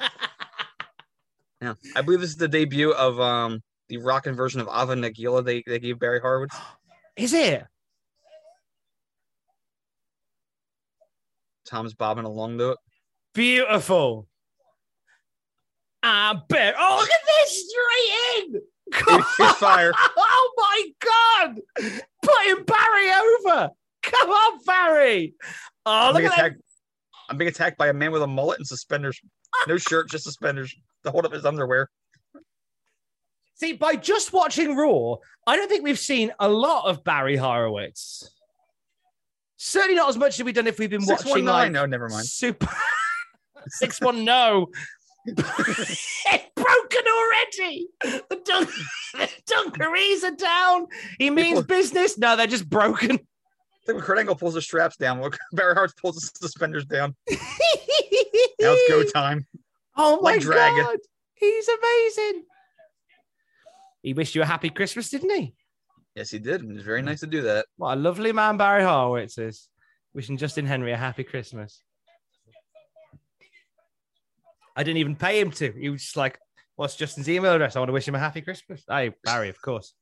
Yeah, 1.62 1.74
I 1.94 2.02
believe 2.04 2.22
this 2.22 2.30
is 2.30 2.38
the 2.38 2.48
debut 2.48 2.94
of 2.94 3.20
um 3.20 3.62
the 3.90 3.98
rockin' 3.98 4.34
version 4.34 4.62
of 4.62 4.68
Hava 4.68 4.94
Nagila 4.94 5.44
they, 5.44 5.62
they 5.68 5.78
gave 5.78 6.00
Barry 6.00 6.22
Horowitz. 6.22 6.56
Is 7.18 7.34
it? 7.34 7.66
Tom's 11.66 11.94
bobbing 11.94 12.24
along 12.24 12.60
to 12.60 12.70
it. 12.70 12.78
Beautiful. 13.34 14.29
I 16.04 16.40
bet. 16.48 16.76
Oh, 16.78 16.98
look 17.00 17.10
at 17.10 17.22
this 17.26 17.70
straight 17.70 18.54
in. 18.54 18.62
He's 19.38 19.52
fire. 19.58 19.94
oh 19.98 20.54
my 20.58 20.90
god! 21.00 21.60
Putting 22.24 22.64
Barry 22.66 23.12
over. 23.12 23.70
Come 24.02 24.30
on, 24.30 24.60
Barry. 24.66 25.34
Oh, 25.86 26.08
I'm 26.10 26.14
look 26.14 26.22
being, 26.22 26.32
at 26.32 26.40
attacked, 26.40 26.62
I'm 27.30 27.38
being 27.38 27.50
attacked 27.50 27.78
by 27.78 27.90
a 27.90 27.94
man 27.94 28.12
with 28.12 28.24
a 28.24 28.28
mullet 28.28 28.60
and 28.60 28.68
suspenders. 28.68 29.20
No 29.68 29.78
shirt, 29.78 30.10
just 30.10 30.24
suspenders 30.24 30.76
to 31.04 31.12
hold 31.12 31.26
up 31.26 31.34
his 31.34 31.46
underwear. 31.46 31.90
See, 33.56 33.74
by 33.74 33.96
just 33.96 34.32
watching 34.32 34.76
Raw, 34.76 35.16
I 35.46 35.58
don't 35.58 35.68
think 35.68 35.84
we've 35.84 36.00
seen 36.00 36.32
a 36.40 36.48
lot 36.48 36.90
of 36.90 37.04
Barry 37.04 37.36
Horowitz. 37.36 38.30
Certainly 39.58 39.96
not 39.96 40.08
as 40.08 40.18
much 40.18 40.40
as 40.40 40.46
we've 40.46 40.56
done 40.56 40.68
if 40.68 40.80
we've 40.80 40.90
been 40.90 41.02
Six 41.02 41.26
watching. 41.26 41.44
One 41.46 41.54
like, 41.54 41.72
no, 41.74 41.86
never 41.86 42.08
mind. 42.08 42.26
Super 42.26 42.70
six 43.68 44.00
one 44.00 44.24
no. 44.24 44.68
it's 45.26 46.50
broken 46.56 47.04
already. 47.08 47.88
The, 48.02 48.42
dun- 48.44 48.68
the 49.14 49.30
dungarees 49.46 50.24
are 50.24 50.36
down. 50.36 50.88
He 51.18 51.30
means 51.30 51.64
business. 51.64 52.18
No, 52.18 52.36
they're 52.36 52.48
just 52.48 52.70
broken. 52.70 53.12
I 53.20 53.86
think 53.86 53.98
when 53.98 54.02
Kurt 54.02 54.20
Angle 54.20 54.36
pulls 54.36 54.54
the 54.54 54.62
straps 54.62 54.98
down, 54.98 55.22
look, 55.22 55.38
Barry 55.52 55.74
Hart 55.74 55.94
pulls 55.98 56.16
the 56.16 56.22
suspenders 56.40 56.86
down. 56.86 57.16
now 57.30 57.38
it's 58.60 58.90
go 58.90 59.04
time. 59.04 59.48
Oh 59.98 60.22
my 60.22 60.34
Like 60.34 60.42
Dragon. 60.42 60.84
god, 60.84 60.98
he's 61.34 61.68
amazing. 61.68 62.44
He 64.04 64.14
wished 64.14 64.36
you 64.36 64.42
a 64.42 64.46
happy 64.46 64.70
Christmas, 64.70 65.10
didn't 65.10 65.32
he? 65.32 65.54
Yes, 66.16 66.30
he 66.32 66.40
did. 66.40 66.64
It 66.64 66.68
was 66.68 66.84
very 66.84 67.02
mm. 67.02 67.06
nice 67.06 67.20
to 67.22 67.28
do 67.28 67.42
that. 67.44 67.66
What 67.78 67.98
a 67.98 68.00
lovely 68.00 68.32
man 68.32 68.58
Barry 68.58 68.84
Horowitz 68.84 69.38
is. 69.38 69.70
Wishing 70.14 70.38
Justin 70.38 70.66
Henry 70.66 70.92
a 70.92 70.98
happy 70.98 71.24
Christmas. 71.24 71.82
I 74.76 74.84
didn't 74.84 74.98
even 74.98 75.16
pay 75.16 75.40
him 75.40 75.52
to. 75.52 75.72
He 75.72 75.90
was 75.90 76.02
just 76.02 76.18
like, 76.18 76.40
"What's 76.76 76.96
Justin's 76.96 77.30
email 77.30 77.54
address? 77.54 77.76
I 77.76 77.80
want 77.80 77.90
to 77.90 77.94
wish 77.94 78.08
him 78.08 78.16
a 78.16 78.20
happy 78.20 78.42
Christmas." 78.42 78.84
Hey, 78.88 79.14
Barry, 79.24 79.50
of 79.50 79.62
course. 79.62 79.94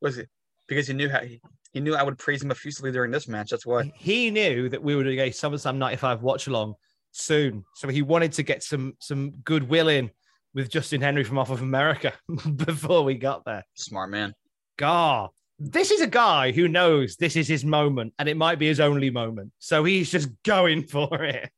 Was 0.00 0.18
it 0.18 0.28
because 0.68 0.88
he 0.88 0.94
knew 0.94 1.08
how 1.08 1.20
he, 1.20 1.40
he 1.72 1.80
knew 1.80 1.94
I 1.94 2.02
would 2.02 2.18
praise 2.18 2.42
him 2.42 2.50
effusively 2.50 2.92
during 2.92 3.10
this 3.10 3.28
match? 3.28 3.50
That's 3.50 3.66
why. 3.66 3.92
He 3.94 4.30
knew 4.30 4.68
that 4.68 4.82
we 4.82 4.96
were 4.96 5.04
doing 5.04 5.18
a 5.18 5.30
SummerSlam 5.30 5.76
'95 5.76 6.22
watch 6.22 6.46
along 6.46 6.74
soon, 7.12 7.64
so 7.74 7.88
he 7.88 8.02
wanted 8.02 8.32
to 8.32 8.42
get 8.42 8.62
some 8.62 8.94
some 8.98 9.30
goodwill 9.44 9.88
in 9.88 10.10
with 10.54 10.70
Justin 10.70 11.00
Henry 11.00 11.24
from 11.24 11.38
off 11.38 11.50
of 11.50 11.62
America 11.62 12.12
before 12.56 13.04
we 13.04 13.14
got 13.14 13.44
there. 13.44 13.64
Smart 13.74 14.10
man. 14.10 14.34
God, 14.76 15.30
this 15.58 15.90
is 15.90 16.00
a 16.00 16.06
guy 16.06 16.52
who 16.52 16.68
knows 16.68 17.16
this 17.16 17.36
is 17.36 17.48
his 17.48 17.64
moment, 17.64 18.12
and 18.18 18.28
it 18.28 18.36
might 18.36 18.58
be 18.58 18.66
his 18.66 18.80
only 18.80 19.10
moment. 19.10 19.52
So 19.58 19.84
he's 19.84 20.10
just 20.10 20.28
going 20.42 20.82
for 20.86 21.22
it. 21.22 21.50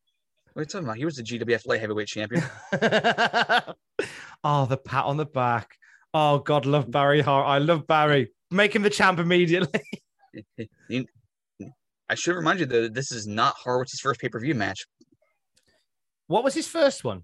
What 0.55 0.61
are 0.61 0.63
you 0.63 0.67
talking 0.67 0.87
about? 0.87 0.97
He 0.99 1.05
was 1.05 1.17
the 1.17 1.23
GWF 1.23 1.67
light 1.67 1.81
heavyweight 1.81 2.07
champion. 2.07 2.43
oh, 4.45 4.67
the 4.67 4.77
pat 4.77 5.05
on 5.05 5.17
the 5.17 5.27
back. 5.27 5.77
Oh, 6.13 6.39
God, 6.39 6.65
love 6.65 6.91
Barry 6.91 7.21
Hart. 7.21 7.47
I 7.47 7.59
love 7.59 7.87
Barry. 7.89 8.31
Make 8.53 8.75
him 8.75 8.83
the 8.83 8.91
champ 8.91 9.19
immediately. 9.19 9.81
I 12.09 12.15
should 12.15 12.37
remind 12.37 12.61
you 12.61 12.67
that 12.67 12.95
this 12.95 13.11
is 13.11 13.27
not 13.27 13.57
Horowitz's 13.65 14.01
first 14.01 14.21
pay 14.21 14.29
per 14.29 14.39
view 14.39 14.55
match. 14.55 14.85
what 16.29 16.45
was 16.45 16.55
his 16.55 16.69
first 16.69 17.03
one? 17.03 17.23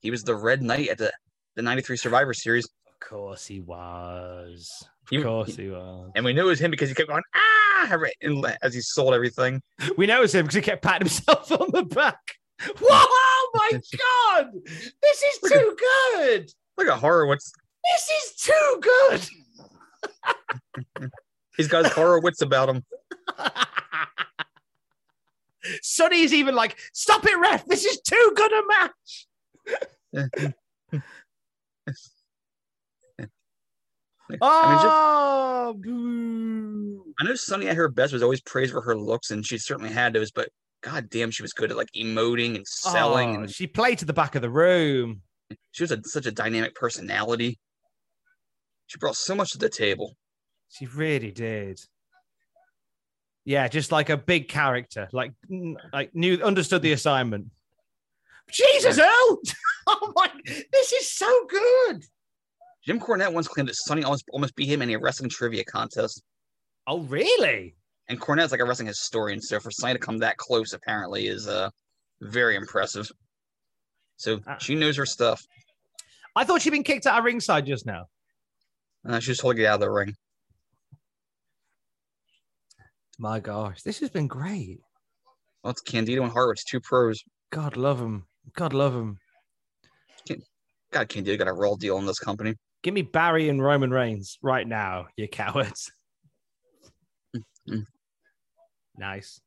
He 0.00 0.10
was 0.12 0.22
the 0.22 0.36
Red 0.36 0.62
Knight 0.62 0.88
at 0.88 0.98
the 0.98 1.12
the 1.56 1.62
'93 1.62 1.96
Survivor 1.96 2.32
Series. 2.34 2.64
Of 2.86 3.00
course 3.08 3.46
he 3.46 3.60
was. 3.60 4.70
Of 4.82 5.08
He- 5.10 5.22
course 5.22 5.56
he 5.56 5.68
was. 5.70 6.10
And 6.14 6.24
we 6.24 6.32
knew 6.32 6.42
it 6.42 6.50
was 6.50 6.60
him 6.60 6.70
because 6.70 6.88
he 6.88 6.94
kept 6.94 7.08
going, 7.08 7.22
ah, 7.34 7.98
as 8.62 8.74
he 8.74 8.80
sold 8.80 9.14
everything. 9.14 9.62
We 9.96 10.06
know 10.06 10.22
it's 10.22 10.34
him 10.34 10.44
because 10.44 10.56
he 10.56 10.60
kept 10.62 10.82
patting 10.82 11.08
himself 11.08 11.50
on 11.50 11.70
the 11.72 11.82
back. 11.84 12.37
Whoa, 12.80 12.88
oh 12.90 13.50
my 13.54 13.70
god! 14.42 14.52
This 14.64 15.22
is 15.22 15.50
too 15.50 15.76
good. 16.16 16.50
Look 16.76 16.88
at 16.88 16.98
Horowitz. 16.98 17.52
This 17.84 18.10
is 18.24 18.34
too 18.42 18.80
good. 18.80 19.28
He's 21.56 21.68
got 21.68 21.84
his 21.84 21.92
Horowitz 21.94 22.42
about 22.42 22.68
him. 22.68 22.84
Sunny's 25.82 26.32
even 26.32 26.54
like, 26.54 26.76
stop 26.92 27.24
it, 27.26 27.36
ref. 27.38 27.64
This 27.66 27.84
is 27.84 28.00
too 28.00 28.32
good 28.36 28.52
a 28.52 28.62
match. 28.66 29.26
I 30.14 30.28
mean, 30.30 30.54
just- 31.86 32.12
Oh, 34.40 35.74
boo. 35.78 37.14
I 37.18 37.24
know 37.24 37.34
Sunny 37.34 37.66
at 37.68 37.76
her 37.76 37.88
best 37.88 38.12
was 38.12 38.22
always 38.22 38.42
praised 38.42 38.72
for 38.72 38.82
her 38.82 38.94
looks, 38.96 39.30
and 39.30 39.44
she 39.44 39.56
certainly 39.58 39.90
had 39.90 40.12
those, 40.12 40.30
but 40.30 40.50
god 40.82 41.08
damn, 41.10 41.30
she 41.30 41.42
was 41.42 41.52
good 41.52 41.70
at 41.70 41.76
like 41.76 41.90
emoting 41.96 42.56
and 42.56 42.66
selling, 42.66 43.36
Oh, 43.36 43.40
and 43.40 43.50
she 43.50 43.66
played 43.66 43.98
to 43.98 44.04
the 44.04 44.12
back 44.12 44.34
of 44.34 44.42
the 44.42 44.50
room. 44.50 45.22
she 45.72 45.82
was 45.82 45.92
a, 45.92 46.00
such 46.04 46.26
a 46.26 46.30
dynamic 46.32 46.74
personality. 46.74 47.58
She 48.86 48.98
brought 48.98 49.16
so 49.16 49.34
much 49.34 49.50
to 49.52 49.58
the 49.58 49.68
table. 49.68 50.16
She 50.70 50.86
really 50.86 51.30
did. 51.30 51.80
Yeah, 53.44 53.66
just 53.68 53.92
like 53.92 54.10
a 54.10 54.16
big 54.16 54.48
character, 54.48 55.08
like 55.12 55.32
like 55.92 56.14
knew 56.14 56.42
understood 56.42 56.82
the 56.82 56.92
assignment. 56.92 57.46
Jesus, 58.50 58.98
Earl! 58.98 59.38
Oh 59.90 60.12
my, 60.14 60.30
this 60.70 60.92
is 60.92 61.10
so 61.10 61.46
good. 61.48 62.04
Jim 62.84 63.00
Cornette 63.00 63.32
once 63.32 63.48
claimed 63.48 63.70
that 63.70 63.74
Sunny 63.76 64.04
almost 64.04 64.26
almost 64.34 64.54
beat 64.54 64.68
him 64.68 64.82
in 64.82 64.90
a 64.90 64.96
wrestling 64.96 65.30
trivia 65.30 65.64
contest. 65.64 66.22
Oh, 66.86 67.00
really? 67.00 67.74
And 68.08 68.20
Cornette's 68.20 68.52
like 68.52 68.60
a 68.60 68.64
wrestling 68.64 68.88
historian, 68.88 69.40
so 69.40 69.60
for 69.60 69.70
Sunny 69.70 69.92
to 69.94 69.98
come 69.98 70.18
that 70.18 70.36
close 70.38 70.72
apparently 70.72 71.26
is 71.26 71.46
uh 71.46 71.70
very 72.20 72.56
impressive. 72.56 73.10
So 74.16 74.40
Ah. 74.46 74.56
she 74.58 74.74
knows 74.74 74.96
her 74.96 75.06
stuff. 75.06 75.42
I 76.34 76.44
thought 76.44 76.62
she'd 76.62 76.70
been 76.70 76.84
kicked 76.84 77.06
out 77.06 77.18
of 77.18 77.24
ringside 77.24 77.66
just 77.66 77.84
now. 77.86 78.06
Uh, 79.08 79.20
she 79.20 79.30
was 79.30 79.38
told 79.38 79.54
to 79.56 79.62
get 79.62 79.68
out 79.68 79.74
of 79.74 79.80
the 79.80 79.90
ring. 79.90 80.14
My 83.18 83.40
gosh, 83.40 83.82
this 83.82 83.98
has 84.00 84.10
been 84.10 84.26
great. 84.28 84.78
Well, 85.62 85.72
it's 85.72 85.80
Candido 85.80 86.22
and 86.22 86.30
Horowitz, 86.32 86.64
two 86.64 86.80
pros. 86.80 87.22
God 87.50 87.76
love 87.76 87.98
them. 87.98 88.26
God 88.54 88.72
love 88.72 88.92
them. 88.94 89.18
God, 90.92 91.08
Candido 91.08 91.36
got 91.36 91.48
a 91.48 91.52
raw 91.52 91.74
deal 91.74 91.98
in 91.98 92.06
this 92.06 92.18
company. 92.18 92.54
Give 92.82 92.94
me 92.94 93.02
Barry 93.02 93.48
and 93.48 93.62
Roman 93.62 93.90
Reigns 93.90 94.38
right 94.42 94.66
now, 94.66 95.06
you 95.16 95.28
cowards. 95.28 95.90
Nice. 98.98 99.40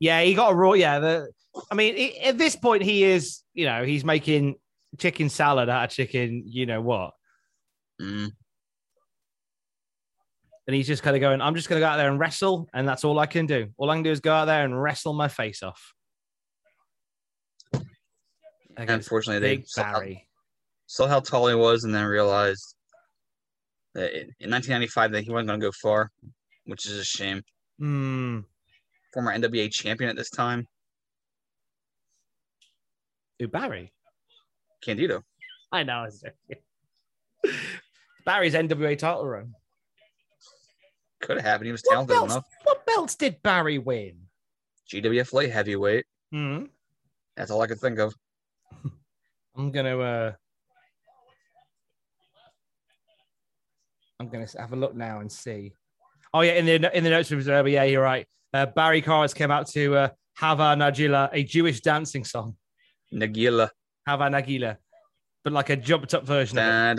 Yeah, 0.00 0.22
he 0.22 0.34
got 0.34 0.52
a 0.52 0.54
raw. 0.54 0.72
Yeah, 0.72 0.98
the. 0.98 1.28
I 1.70 1.74
mean, 1.74 1.94
i- 1.96 2.26
at 2.26 2.38
this 2.38 2.56
point, 2.56 2.82
he 2.82 3.04
is. 3.04 3.42
You 3.52 3.66
know, 3.66 3.84
he's 3.84 4.04
making 4.04 4.56
chicken 4.98 5.28
salad 5.28 5.68
out 5.68 5.84
of 5.84 5.90
chicken. 5.90 6.42
You 6.46 6.66
know 6.66 6.80
what? 6.80 7.12
Mm. 8.00 8.30
And 10.66 10.74
he's 10.74 10.86
just 10.86 11.02
kind 11.02 11.14
of 11.16 11.20
going. 11.20 11.40
I'm 11.40 11.54
just 11.54 11.68
going 11.68 11.78
to 11.80 11.84
go 11.84 11.88
out 11.88 11.96
there 11.96 12.08
and 12.10 12.18
wrestle, 12.18 12.68
and 12.72 12.88
that's 12.88 13.04
all 13.04 13.18
I 13.18 13.26
can 13.26 13.46
do. 13.46 13.68
All 13.76 13.90
I 13.90 13.94
can 13.96 14.02
do 14.02 14.10
is 14.10 14.20
go 14.20 14.32
out 14.32 14.46
there 14.46 14.64
and 14.64 14.80
wrestle 14.80 15.12
my 15.12 15.28
face 15.28 15.62
off. 15.62 15.92
Unfortunately, 18.76 19.40
they 19.40 19.56
Big 19.58 19.68
saw 19.68 19.84
how, 19.84 19.92
Barry. 20.00 20.28
saw 20.86 21.06
how 21.06 21.20
tall 21.20 21.48
he 21.48 21.54
was 21.54 21.84
and 21.84 21.94
then 21.94 22.04
realized 22.04 22.74
that 23.94 24.12
in, 24.12 24.22
in 24.40 24.50
1995 24.50 25.12
that 25.12 25.22
he 25.22 25.30
wasn't 25.30 25.48
going 25.48 25.60
to 25.60 25.66
go 25.66 25.72
far, 25.80 26.10
which 26.64 26.86
is 26.86 26.98
a 26.98 27.04
shame. 27.04 27.42
Hmm. 27.78 28.40
Former 29.12 29.32
NWA 29.36 29.70
champion 29.70 30.10
at 30.10 30.16
this 30.16 30.30
time, 30.30 30.66
Who 33.38 33.48
Barry? 33.48 33.92
Candido. 34.82 35.22
I 35.72 35.82
know. 35.82 36.06
I. 36.06 37.48
Barry's 38.24 38.54
NWA 38.54 38.96
title 38.98 39.26
run. 39.26 39.52
Could 41.20 41.36
have 41.38 41.44
happened. 41.46 41.66
He 41.66 41.72
was 41.72 41.82
What 41.84 41.92
talented 41.92 42.14
belts, 42.16 42.32
enough. 42.34 42.44
what 42.64 42.86
belts 42.86 43.14
did 43.16 43.42
Barry 43.42 43.78
win? 43.78 44.16
GWF 44.92 45.32
light 45.32 45.50
heavyweight. 45.52 46.04
Hmm. 46.32 46.64
That's 47.36 47.50
all 47.50 47.62
I 47.62 47.66
could 47.66 47.80
think 47.80 47.98
of. 47.98 48.14
I'm 49.56 49.70
gonna. 49.70 49.98
uh 49.98 50.32
I'm 54.20 54.28
gonna 54.28 54.46
have 54.58 54.72
a 54.72 54.76
look 54.76 54.94
now 54.94 55.20
and 55.20 55.30
see. 55.30 55.72
Oh 56.34 56.40
yeah, 56.40 56.54
in 56.54 56.66
the 56.66 56.96
in 56.96 57.04
the 57.04 57.10
notes 57.10 57.28
from 57.28 57.48
uh, 57.48 57.62
yeah, 57.64 57.84
you're 57.84 58.02
right. 58.02 58.26
Uh, 58.52 58.66
Barry 58.66 59.00
Carrs 59.00 59.32
came 59.32 59.52
out 59.52 59.68
to 59.68 59.94
uh, 59.96 60.08
Hava 60.36 60.74
Nagila, 60.74 61.30
a 61.32 61.44
Jewish 61.44 61.80
dancing 61.80 62.24
song. 62.24 62.56
Nagila. 63.12 63.70
Hava 64.04 64.24
Nagila. 64.24 64.76
But 65.44 65.52
like 65.52 65.70
a 65.70 65.76
jumped 65.76 66.12
up 66.12 66.24
version 66.24 66.58
of 66.58 66.98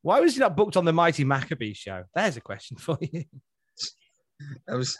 Why 0.00 0.20
was 0.20 0.32
he 0.34 0.40
not 0.40 0.56
booked 0.56 0.78
on 0.78 0.86
the 0.86 0.94
Mighty 0.94 1.24
Maccabee 1.24 1.74
show? 1.74 2.04
There's 2.14 2.38
a 2.38 2.40
question 2.40 2.78
for 2.78 2.96
you. 3.00 3.24
That 4.66 4.76
was 4.76 4.96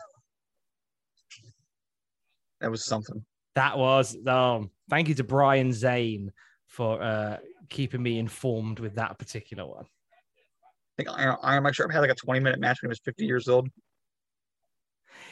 that 2.60 2.70
was 2.70 2.84
something. 2.84 3.24
That 3.54 3.78
was 3.78 4.14
um 4.26 4.70
thank 4.90 5.08
you 5.08 5.14
to 5.14 5.24
Brian 5.24 5.72
Zane 5.72 6.32
for 6.66 7.02
uh 7.02 7.38
keeping 7.72 8.02
me 8.02 8.18
informed 8.18 8.78
with 8.78 8.94
that 8.94 9.18
particular 9.18 9.66
one. 9.66 9.84
I 9.84 11.02
think 11.02 11.08
Iron, 11.18 11.36
Iron 11.42 11.62
Mike 11.62 11.74
Sharpe 11.74 11.92
had 11.92 12.00
like 12.00 12.10
a 12.10 12.14
20 12.14 12.40
minute 12.40 12.60
match 12.60 12.82
when 12.82 12.88
he 12.88 12.92
was 12.92 13.00
50 13.00 13.24
years 13.24 13.48
old. 13.48 13.68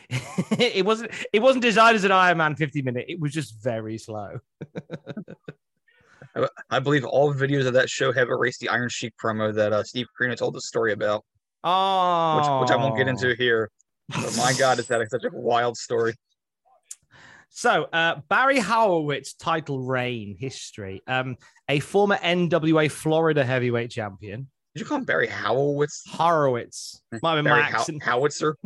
it 0.59 0.85
wasn't 0.85 1.11
it 1.33 1.41
wasn't 1.41 1.63
designed 1.63 1.97
as 1.97 2.05
an 2.05 2.13
Iron 2.13 2.39
Man 2.39 2.57
50 2.57 2.83
minute, 2.83 3.05
it 3.09 3.21
was 3.21 3.33
just 3.33 3.63
very 3.63 3.97
slow. 3.99 4.39
I, 6.37 6.47
I 6.71 6.79
believe 6.79 7.05
all 7.05 7.35
videos 7.35 7.67
of 7.67 7.73
that 7.75 7.89
show 7.91 8.13
have 8.13 8.29
erased 8.29 8.61
the 8.61 8.69
Iron 8.69 8.89
Sheik 8.89 9.15
promo 9.23 9.55
that 9.55 9.73
uh, 9.73 9.83
Steve 9.83 10.07
Corino 10.19 10.37
told 10.37 10.55
the 10.55 10.61
story 10.61 10.93
about, 10.93 11.25
Oh 11.65 12.37
which, 12.37 12.69
which 12.69 12.77
I 12.77 12.77
won't 12.77 12.97
get 12.97 13.09
into 13.09 13.35
here. 13.35 13.71
But 14.09 14.37
my 14.37 14.53
God, 14.59 14.79
is 14.79 14.87
that 14.89 15.09
such 15.11 15.25
a 15.25 15.31
wild 15.33 15.77
story? 15.77 16.15
So, 17.51 17.85
uh, 17.93 18.21
Barry 18.29 18.59
Horowitz 18.61 19.35
title 19.35 19.81
reign 19.81 20.37
history. 20.39 21.03
Um, 21.07 21.37
a 21.69 21.81
former 21.81 22.17
NWA 22.17 22.91
Florida 22.91 23.45
heavyweight 23.45 23.91
champion. 23.91 24.49
Did 24.75 24.81
you 24.83 24.87
call 24.87 24.99
him 24.99 25.05
Barry 25.05 25.27
Howowitz? 25.27 26.09
Horowitz. 26.09 27.03
Might 27.11 27.21
my 27.23 27.43
Barry 27.43 27.63
How- 27.63 27.81
accent. 27.81 28.03
Howitzer? 28.03 28.57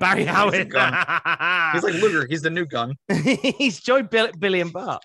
Barry 0.00 0.20
He's 0.24 0.28
Howitz. 0.28 0.68
gun. 0.68 0.92
He's 1.74 1.82
like 1.84 1.94
Luger. 2.02 2.26
He's 2.28 2.42
the 2.42 2.50
new 2.50 2.66
gun. 2.66 2.94
He's 3.12 3.80
joined 3.80 4.10
Bill, 4.10 4.30
Billy 4.38 4.60
and 4.60 4.72
Bart. 4.72 5.02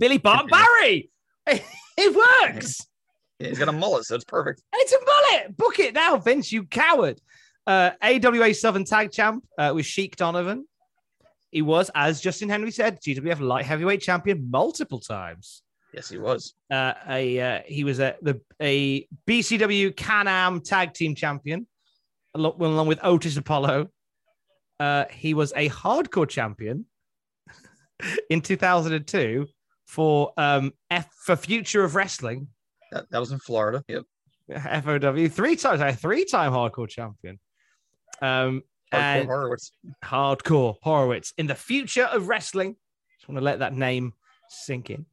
Billy 0.00 0.18
Bart 0.18 0.50
Barry. 0.50 1.10
It 1.46 2.16
works. 2.52 2.86
He's 3.38 3.58
got 3.58 3.68
a 3.68 3.72
mullet, 3.72 4.04
so 4.04 4.16
it's 4.16 4.24
perfect. 4.24 4.62
It's 4.74 4.92
a 4.92 4.98
bullet. 4.98 5.56
Book 5.56 5.78
it 5.78 5.94
now, 5.94 6.16
Vince, 6.16 6.50
you 6.50 6.64
coward. 6.64 7.20
Uh, 7.66 7.90
AWA 8.02 8.52
Southern 8.52 8.84
Tag 8.84 9.12
Champ 9.12 9.44
uh, 9.56 9.70
was 9.74 9.86
Sheik 9.86 10.16
Donovan. 10.16 10.66
He 11.50 11.62
was, 11.62 11.90
as 11.94 12.20
Justin 12.20 12.48
Henry 12.48 12.70
said, 12.70 13.00
GWF 13.00 13.40
light 13.40 13.64
heavyweight 13.64 14.00
champion 14.00 14.48
multiple 14.50 15.00
times. 15.00 15.62
Yes, 15.92 16.08
he 16.08 16.18
was. 16.18 16.54
Uh, 16.70 16.94
a 17.08 17.40
uh, 17.40 17.60
he 17.66 17.82
was 17.82 17.98
a 17.98 18.14
the 18.22 18.40
a 18.60 19.06
BCW 19.26 19.96
Can-Am 19.96 20.60
tag 20.60 20.94
team 20.94 21.16
champion, 21.16 21.66
along, 22.34 22.60
along 22.60 22.86
with 22.86 23.00
Otis 23.02 23.36
Apollo. 23.36 23.88
Uh, 24.78 25.06
he 25.10 25.34
was 25.34 25.52
a 25.56 25.68
hardcore 25.68 26.28
champion 26.28 26.86
in 28.30 28.40
2002 28.40 29.46
for 29.86 30.32
um 30.36 30.72
F 30.90 31.08
for 31.24 31.34
Future 31.34 31.82
of 31.82 31.96
Wrestling. 31.96 32.46
That, 32.92 33.10
that 33.10 33.18
was 33.18 33.32
in 33.32 33.40
Florida. 33.40 33.84
Yep. 33.88 34.04
FOW 34.50 35.28
three 35.28 35.56
times, 35.56 35.80
a 35.80 35.92
three-time 35.92 36.52
hardcore 36.52 36.88
champion. 36.88 37.38
Um, 38.20 38.62
Hardcore 38.92 39.20
and 39.20 39.28
Horowitz. 39.28 39.72
hardcore 40.04 40.76
Horowitz 40.82 41.32
in 41.38 41.46
the 41.46 41.54
future 41.54 42.04
of 42.04 42.28
wrestling. 42.28 42.76
Just 43.18 43.28
want 43.28 43.38
to 43.38 43.44
let 43.44 43.60
that 43.60 43.74
name 43.74 44.14
sink 44.48 44.90
in. 44.90 45.06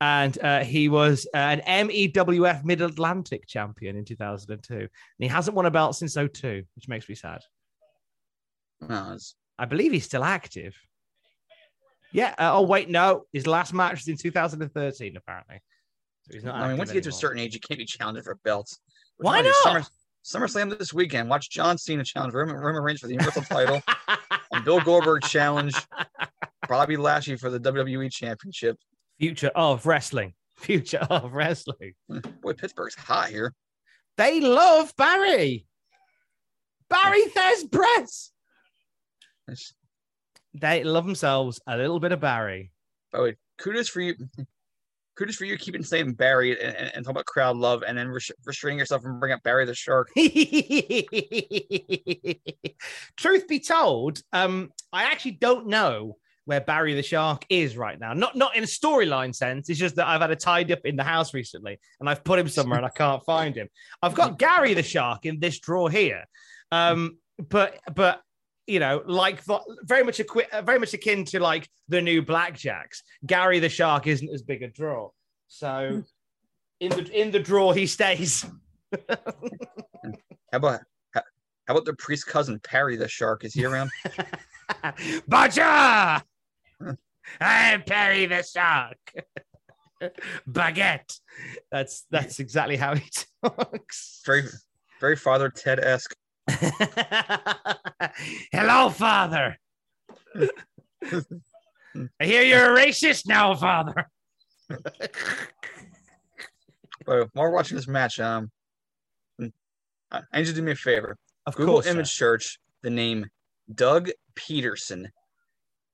And 0.00 0.36
uh, 0.42 0.64
he 0.64 0.88
was 0.88 1.26
uh, 1.34 1.38
an 1.38 1.88
MEWF 1.88 2.64
Mid 2.64 2.82
Atlantic 2.82 3.46
champion 3.46 3.96
in 3.96 4.04
2002. 4.04 4.74
And 4.74 4.88
he 5.18 5.28
hasn't 5.28 5.56
won 5.56 5.66
a 5.66 5.70
belt 5.70 5.96
since 5.96 6.14
02, 6.14 6.64
which 6.74 6.88
makes 6.88 7.08
me 7.08 7.14
sad. 7.14 7.40
No, 8.86 9.16
I 9.58 9.64
believe 9.64 9.92
he's 9.92 10.04
still 10.04 10.24
active. 10.24 10.74
Yeah. 12.12 12.34
Uh, 12.38 12.58
oh, 12.58 12.62
wait, 12.62 12.90
no. 12.90 13.24
His 13.32 13.46
last 13.46 13.72
match 13.72 13.94
was 13.94 14.08
in 14.08 14.16
2013, 14.16 15.16
apparently. 15.16 15.60
So 16.22 16.34
he's 16.34 16.44
not 16.44 16.56
I 16.56 16.68
mean, 16.68 16.78
once 16.78 16.90
you 16.90 16.94
get 16.94 17.04
to 17.04 17.10
a 17.10 17.12
certain 17.12 17.40
age, 17.40 17.54
you 17.54 17.60
can't 17.60 17.78
be 17.78 17.84
challenged 17.84 18.24
for 18.24 18.36
belts. 18.44 18.78
Why 19.16 19.42
not? 19.42 19.54
Summer, 19.62 19.82
SummerSlam 20.24 20.76
this 20.78 20.92
weekend. 20.92 21.28
Watch 21.28 21.50
John 21.50 21.76
Cena 21.76 22.02
challenge 22.02 22.32
Roman, 22.32 22.56
Roman 22.56 22.82
Reigns 22.82 23.00
for 23.00 23.06
the 23.06 23.12
Universal 23.12 23.42
title, 23.42 23.82
and 24.52 24.64
Bill 24.64 24.80
Goldberg 24.80 25.22
challenge 25.22 25.74
Bobby 26.68 26.96
Lashley 26.96 27.36
for 27.36 27.50
the 27.50 27.60
WWE 27.60 28.10
Championship. 28.10 28.78
Future 29.18 29.50
of 29.54 29.86
wrestling. 29.86 30.32
Future 30.56 31.06
of 31.10 31.34
wrestling. 31.34 31.94
Boy, 32.42 32.54
Pittsburgh's 32.54 32.94
hot 32.94 33.28
here. 33.28 33.52
They 34.16 34.40
love 34.40 34.94
Barry. 34.96 35.66
Barry 36.88 37.24
Thesz 37.26 37.70
Press. 37.70 38.30
They 40.54 40.84
love 40.84 41.04
themselves 41.04 41.60
a 41.66 41.76
little 41.76 42.00
bit 42.00 42.12
of 42.12 42.20
Barry. 42.20 42.70
By 43.12 43.18
the 43.18 43.24
way, 43.24 43.36
kudos 43.58 43.88
for 43.88 44.00
you. 44.00 44.14
Kudos 45.16 45.36
for 45.36 45.44
you 45.44 45.56
keeping 45.56 45.82
saying 45.82 46.12
Barry 46.14 46.60
and, 46.60 46.76
and, 46.76 46.90
and 46.94 47.04
talking 47.04 47.16
about 47.16 47.26
crowd 47.26 47.56
love 47.56 47.84
and 47.86 47.96
then 47.96 48.08
res- 48.08 48.32
restraining 48.44 48.78
yourself 48.78 49.02
from 49.02 49.20
bringing 49.20 49.34
up 49.34 49.42
Barry 49.42 49.64
the 49.64 49.74
Shark. 49.74 50.08
Truth 53.16 53.48
be 53.48 53.60
told, 53.60 54.20
um, 54.32 54.72
I 54.92 55.04
actually 55.04 55.32
don't 55.32 55.68
know 55.68 56.16
where 56.46 56.60
Barry 56.60 56.94
the 56.94 57.02
Shark 57.02 57.44
is 57.48 57.76
right 57.76 57.98
now. 57.98 58.12
Not 58.12 58.36
not 58.36 58.56
in 58.56 58.64
a 58.64 58.66
storyline 58.66 59.34
sense. 59.34 59.70
It's 59.70 59.78
just 59.78 59.96
that 59.96 60.06
I've 60.06 60.20
had 60.20 60.30
a 60.30 60.36
tidy 60.36 60.72
up 60.72 60.80
in 60.84 60.96
the 60.96 61.04
house 61.04 61.32
recently, 61.32 61.78
and 62.00 62.08
I've 62.08 62.24
put 62.24 62.38
him 62.38 62.48
somewhere 62.48 62.78
and 62.78 62.86
I 62.86 62.90
can't 62.90 63.24
find 63.24 63.54
him. 63.54 63.68
I've 64.02 64.14
got 64.14 64.38
Gary 64.38 64.74
the 64.74 64.82
Shark 64.82 65.26
in 65.26 65.40
this 65.40 65.58
drawer 65.58 65.90
here, 65.90 66.24
um, 66.70 67.18
but 67.48 67.78
but 67.94 68.20
you 68.66 68.80
know, 68.80 69.02
like 69.06 69.44
the, 69.44 69.60
very 69.82 70.02
much 70.02 70.20
equi- 70.20 70.46
very 70.62 70.78
much 70.78 70.94
akin 70.94 71.24
to 71.26 71.40
like 71.40 71.68
the 71.88 72.00
new 72.00 72.22
Blackjacks. 72.22 73.02
Gary 73.26 73.58
the 73.58 73.68
Shark 73.68 74.06
isn't 74.06 74.28
as 74.32 74.42
big 74.42 74.62
a 74.62 74.68
draw, 74.68 75.10
so 75.48 76.02
in 76.80 76.90
the 76.90 77.20
in 77.20 77.30
the 77.30 77.40
draw 77.40 77.72
he 77.72 77.86
stays. 77.86 78.46
How 78.92 79.16
about 80.52 80.80
how, 81.12 81.22
how 81.66 81.74
about 81.74 81.84
the 81.84 81.94
priest 81.94 82.26
cousin 82.26 82.60
Perry 82.60 82.96
the 82.96 83.08
Shark? 83.08 83.44
Is 83.44 83.54
he 83.54 83.64
around? 83.64 83.90
Baja! 85.28 86.20
I'm 87.40 87.82
Perry 87.82 88.26
the 88.26 88.42
Shark. 88.42 88.98
Baguette. 90.48 91.18
That's 91.70 92.06
that's 92.10 92.40
exactly 92.40 92.76
how 92.76 92.94
he 92.94 93.08
talks. 93.44 94.22
very 94.24 94.44
very 95.00 95.16
Father 95.16 95.48
Ted 95.50 95.80
esque. 95.80 96.14
Hello, 98.52 98.90
Father. 98.90 99.56
I 102.20 102.24
hear 102.24 102.42
you're 102.42 102.76
a 102.76 102.78
racist 102.78 103.26
now, 103.26 103.54
Father. 103.54 104.10
But 107.06 107.28
while 107.32 107.44
we're 107.46 107.50
watching 107.50 107.76
this 107.76 107.86
match, 107.88 108.18
um, 108.18 108.50
I 109.40 110.20
I 110.32 110.38
need 110.38 110.46
you 110.46 110.52
to 110.52 110.52
do 110.54 110.62
me 110.62 110.72
a 110.72 110.76
favor. 110.76 111.16
Of 111.46 111.54
Google 111.54 111.74
course, 111.74 111.86
image 111.86 112.08
sir. 112.08 112.38
search 112.38 112.58
the 112.82 112.90
name 112.90 113.26
Doug 113.74 114.10
Pederson. 114.34 115.06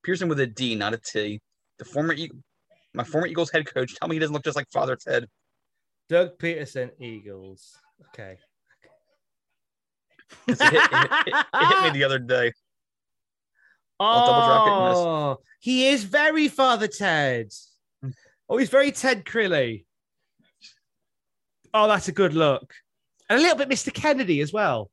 Pederson 0.06 0.28
with 0.28 0.40
a 0.40 0.46
D, 0.46 0.74
not 0.74 0.94
a 0.94 0.98
T. 0.98 1.40
The 1.78 1.84
former 1.84 2.12
Eagle, 2.12 2.38
my 2.94 3.04
former 3.04 3.26
Eagles 3.26 3.50
head 3.50 3.66
coach. 3.72 3.94
Tell 3.96 4.08
me 4.08 4.16
he 4.16 4.20
doesn't 4.20 4.32
look 4.32 4.44
just 4.44 4.56
like 4.56 4.70
Father 4.72 4.96
Ted. 4.96 5.26
Doug 6.08 6.38
Pederson, 6.38 6.90
Eagles. 6.98 7.76
Okay. 8.08 8.36
It 10.46 10.58
hit, 10.60 10.72
it 10.72 10.80
hit- 10.80 11.10
it- 11.26 11.46
it 11.54 11.66
hit 11.68 11.82
me 11.84 11.90
the 11.98 12.04
other 12.04 12.18
day. 12.18 12.52
I'll 13.98 14.26
double 14.26 14.46
drop 14.46 14.66
it 14.66 14.72
and 14.72 14.88
miss. 14.88 14.98
Oh, 14.98 15.40
he 15.60 15.88
is 15.88 16.04
very 16.04 16.48
Father 16.48 16.88
Ted. 16.88 17.52
Oh, 18.48 18.56
he's 18.56 18.70
very 18.70 18.90
Ted 18.92 19.24
Crilly. 19.24 19.84
Oh, 21.74 21.86
that's 21.86 22.08
a 22.08 22.12
good 22.12 22.34
look. 22.34 22.74
And 23.28 23.38
a 23.38 23.42
little 23.42 23.58
bit 23.58 23.68
Mr. 23.68 23.92
Kennedy 23.92 24.40
as 24.40 24.52
well. 24.52 24.90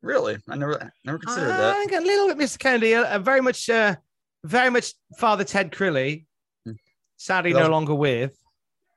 Really, 0.00 0.38
I 0.48 0.56
never 0.56 0.90
never 1.04 1.18
considered 1.18 1.52
I 1.52 1.56
that. 1.58 1.76
think 1.76 1.92
a 1.92 2.00
little 2.04 2.26
bit 2.34 2.38
Mr. 2.38 2.58
Kennedy, 2.58 2.94
uh, 2.96 3.18
very 3.20 3.40
much, 3.40 3.70
uh, 3.70 3.94
very 4.42 4.70
much 4.70 4.94
Father 5.18 5.44
Ted 5.44 5.70
Crilly. 5.70 6.26
Sadly, 7.16 7.52
no 7.52 7.68
longer 7.68 7.94
with. 7.94 8.36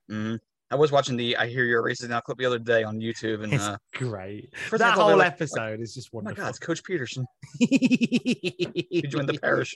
Mhm. 0.10 0.40
I 0.72 0.76
was 0.76 0.92
watching 0.92 1.16
the 1.16 1.38
"I 1.38 1.48
Hear 1.48 1.64
You're 1.64 1.84
Racist 1.84 2.10
Now" 2.10 2.20
clip 2.22 2.38
the 2.40 2.46
other 2.46 2.58
day 2.60 2.84
on 2.84 3.00
YouTube, 3.00 3.44
and 3.44 3.54
It's 3.54 3.64
uh, 3.64 3.78
great. 3.94 4.56
For 4.58 4.78
that 4.80 4.96
whole 4.96 5.18
like- 5.18 5.28
episode 5.34 5.80
is 5.80 5.94
just 5.94 6.10
oh 6.14 6.18
my 6.22 6.26
wonderful. 6.30 6.44
God, 6.44 6.50
it's 6.50 6.60
Coach 6.60 6.84
Pederson. 6.84 7.26
He 7.60 9.04
joined 9.08 9.30
the 9.30 9.40
parish. 9.40 9.76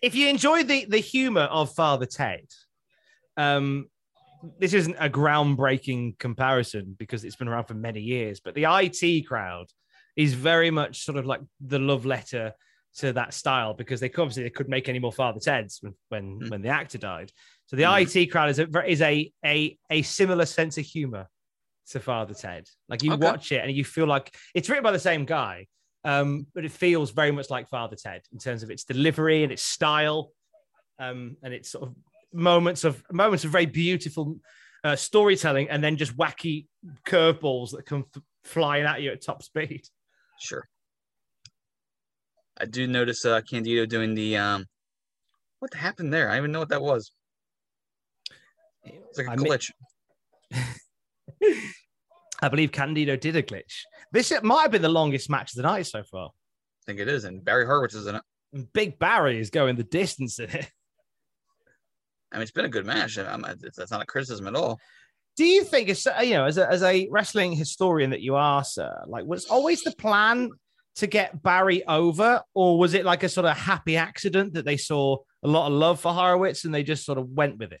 if 0.00 0.14
you 0.14 0.28
enjoy 0.28 0.62
the 0.64 0.84
the 0.86 0.98
humor 0.98 1.42
of 1.42 1.72
Father 1.74 2.06
Ted, 2.06 2.46
um, 3.36 3.86
this 4.58 4.72
isn't 4.74 4.96
a 4.98 5.08
groundbreaking 5.08 6.18
comparison 6.18 6.96
because 6.98 7.24
it's 7.24 7.36
been 7.36 7.48
around 7.48 7.64
for 7.64 7.74
many 7.74 8.00
years, 8.00 8.40
but 8.40 8.54
the 8.54 8.64
IT 8.68 9.26
crowd 9.26 9.66
is 10.16 10.34
very 10.34 10.70
much 10.70 11.04
sort 11.04 11.16
of 11.16 11.26
like 11.26 11.40
the 11.60 11.78
love 11.78 12.04
letter 12.04 12.52
to 12.98 13.12
that 13.14 13.32
style 13.32 13.72
because 13.72 14.00
they 14.00 14.08
could- 14.10 14.20
obviously 14.22 14.42
they 14.42 14.50
could 14.50 14.68
make 14.68 14.88
any 14.88 14.98
more 14.98 15.12
Father 15.12 15.40
Teds 15.40 15.78
when 15.82 15.94
when, 16.08 16.40
Mm. 16.40 16.50
when 16.50 16.62
the 16.62 16.68
actor 16.68 16.98
died. 16.98 17.30
So 17.72 17.76
the 17.76 17.84
Mm. 17.84 18.02
IT 18.02 18.26
crowd 18.30 18.50
is 18.50 18.58
a 18.58 18.68
is 18.86 19.00
a 19.00 19.32
a 19.46 19.78
a 19.88 20.02
similar 20.02 20.44
sense 20.44 20.76
of 20.76 20.84
humor 20.84 21.26
to 21.88 22.00
Father 22.00 22.34
Ted. 22.34 22.68
Like 22.90 23.02
you 23.02 23.14
Okay. 23.14 23.24
watch 23.26 23.50
it 23.50 23.64
and 23.64 23.74
you 23.74 23.82
feel 23.82 24.06
like 24.06 24.36
it's 24.54 24.68
written 24.68 24.84
by 24.84 24.92
the 24.92 24.98
same 24.98 25.24
guy, 25.24 25.66
um, 26.04 26.46
but 26.54 26.66
it 26.66 26.70
feels 26.72 27.12
very 27.12 27.30
much 27.30 27.48
like 27.48 27.70
Father 27.70 27.96
Ted 27.96 28.20
in 28.30 28.38
terms 28.38 28.62
of 28.62 28.70
its 28.70 28.84
delivery 28.84 29.42
and 29.42 29.50
its 29.50 29.62
style, 29.62 30.32
um, 30.98 31.38
and 31.42 31.54
its 31.54 31.70
sort 31.70 31.88
of 31.88 31.96
moments 32.34 32.84
of 32.84 33.02
moments 33.10 33.42
of 33.46 33.50
very 33.50 33.64
beautiful 33.64 34.38
uh, 34.84 34.94
storytelling, 34.94 35.70
and 35.70 35.82
then 35.82 35.96
just 35.96 36.14
wacky 36.14 36.66
curveballs 37.06 37.70
that 37.70 37.86
come 37.86 38.04
f- 38.14 38.22
flying 38.44 38.84
at 38.84 39.00
you 39.00 39.12
at 39.12 39.22
top 39.22 39.42
speed. 39.42 39.88
Sure. 40.38 40.68
I 42.58 42.66
do 42.66 42.86
notice 42.86 43.24
uh, 43.24 43.40
Candido 43.40 43.86
doing 43.86 44.14
the 44.14 44.36
um. 44.36 44.66
What 45.60 45.72
happened 45.72 46.12
there? 46.12 46.28
I 46.28 46.32
don't 46.34 46.38
even 46.42 46.52
know 46.52 46.58
what 46.58 46.68
that 46.68 46.82
was. 46.82 47.10
It's 48.84 49.18
like 49.18 49.28
a 49.28 49.30
I 49.32 49.36
mi- 49.36 49.50
glitch. 49.50 49.70
I 52.42 52.48
believe 52.48 52.72
Candido 52.72 53.16
did 53.16 53.36
a 53.36 53.42
glitch. 53.42 53.82
This 54.10 54.32
might 54.42 54.62
have 54.62 54.72
been 54.72 54.82
the 54.82 54.88
longest 54.88 55.30
match 55.30 55.52
of 55.52 55.56
the 55.56 55.62
night 55.62 55.86
so 55.86 56.02
far. 56.02 56.26
I 56.28 56.82
think 56.86 56.98
it 56.98 57.08
is, 57.08 57.24
and 57.24 57.44
Barry 57.44 57.64
Horowitz 57.64 57.94
is 57.94 58.06
in 58.06 58.16
it. 58.16 58.22
Big 58.72 58.98
Barry 58.98 59.38
is 59.38 59.50
going 59.50 59.76
the 59.76 59.84
distance 59.84 60.38
in 60.38 60.50
it. 60.50 60.70
I 62.32 62.36
mean, 62.36 62.42
it's 62.42 62.50
been 62.50 62.64
a 62.64 62.70
good 62.70 62.86
match. 62.86 63.18
I'm, 63.18 63.42
that's 63.42 63.90
not 63.90 64.02
a 64.02 64.06
criticism 64.06 64.46
at 64.48 64.56
all. 64.56 64.80
Do 65.36 65.44
you 65.44 65.64
think, 65.64 65.88
as 65.88 66.06
uh, 66.06 66.20
you 66.20 66.34
know, 66.34 66.44
as 66.44 66.58
a, 66.58 66.68
as 66.68 66.82
a 66.82 67.08
wrestling 67.10 67.52
historian 67.52 68.10
that 68.10 68.20
you 68.20 68.34
are, 68.34 68.64
sir, 68.64 69.04
like 69.06 69.24
was 69.24 69.46
always 69.46 69.82
the 69.82 69.92
plan 69.92 70.50
to 70.96 71.06
get 71.06 71.42
Barry 71.42 71.86
over, 71.86 72.42
or 72.54 72.78
was 72.78 72.94
it 72.94 73.04
like 73.04 73.22
a 73.22 73.28
sort 73.28 73.46
of 73.46 73.56
happy 73.56 73.96
accident 73.96 74.54
that 74.54 74.64
they 74.64 74.76
saw 74.76 75.16
a 75.42 75.48
lot 75.48 75.68
of 75.68 75.72
love 75.72 76.00
for 76.00 76.12
Horowitz 76.12 76.64
and 76.64 76.74
they 76.74 76.82
just 76.82 77.06
sort 77.06 77.18
of 77.18 77.30
went 77.30 77.58
with 77.58 77.72
it? 77.72 77.80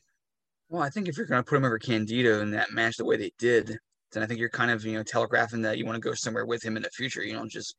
Well, 0.72 0.82
I 0.82 0.88
think 0.88 1.06
if 1.06 1.18
you're 1.18 1.26
going 1.26 1.42
to 1.42 1.46
put 1.46 1.58
him 1.58 1.66
over 1.66 1.78
Candido 1.78 2.40
in 2.40 2.50
that 2.52 2.72
match 2.72 2.96
the 2.96 3.04
way 3.04 3.18
they 3.18 3.30
did, 3.38 3.76
then 4.10 4.22
I 4.22 4.26
think 4.26 4.40
you're 4.40 4.48
kind 4.48 4.70
of 4.70 4.82
you 4.86 4.94
know 4.94 5.02
telegraphing 5.02 5.60
that 5.62 5.76
you 5.76 5.84
want 5.84 5.96
to 5.96 6.00
go 6.00 6.14
somewhere 6.14 6.46
with 6.46 6.62
him 6.64 6.78
in 6.78 6.82
the 6.82 6.88
future. 6.88 7.22
You 7.22 7.34
don't 7.34 7.50
just 7.50 7.76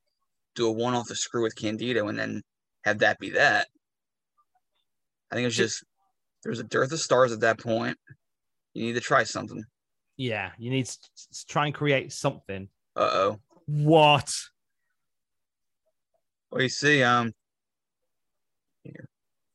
do 0.53 0.67
a 0.67 0.71
one 0.71 0.93
off 0.93 1.07
the 1.07 1.15
screw 1.15 1.41
with 1.41 1.55
Candido 1.55 2.07
and 2.07 2.19
then 2.19 2.43
have 2.83 2.99
that 2.99 3.17
be 3.17 3.31
that. 3.31 3.65
I 5.31 5.35
think 5.35 5.41
it 5.41 5.47
was 5.47 5.55
just 5.55 5.83
there 6.43 6.51
was 6.51 6.59
a 6.59 6.65
dearth 6.65 6.91
of 6.91 6.99
stars 6.99 7.31
at 7.31 7.39
that 7.39 7.57
point. 7.57 7.97
You 8.75 8.85
need 8.85 8.93
to 8.93 9.01
try 9.01 9.23
something. 9.23 9.63
Yeah, 10.15 10.51
you 10.59 10.69
need 10.69 10.85
to 10.85 11.45
try 11.47 11.65
and 11.65 11.73
create 11.73 12.13
something. 12.13 12.69
Uh 12.95 13.09
oh. 13.11 13.39
What? 13.65 14.31
Well, 16.51 16.61
you 16.61 16.69
see, 16.69 17.01
um, 17.01 17.33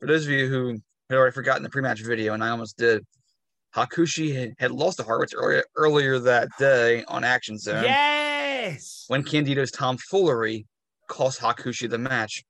for 0.01 0.09
those 0.09 0.25
of 0.25 0.33
you 0.33 0.49
who 0.49 0.81
had 1.09 1.17
already 1.19 1.35
forgotten 1.35 1.63
the 1.63 1.71
pre-match 1.71 2.01
video, 2.01 2.35
and 2.35 2.43
I 2.43 2.49
almost 2.49 2.77
did, 2.77 3.07
Hakushi 3.87 4.55
had, 4.59 4.71
lost 4.73 4.99
to 4.99 5.03
Horowitz 5.05 5.35
earlier, 5.35 5.65
earlier 5.77 6.19
that 6.19 6.49
day 6.59 7.05
on 7.05 7.25
Action 7.25 7.59
Zone 7.59 7.85
Yes. 7.85 9.05
when 9.09 9.23
Candido's 9.23 9.71
tomfoolery 9.71 10.67
cost 11.09 11.41
Hakushi 11.41 11.89
the 11.89 11.99
match 11.99 12.45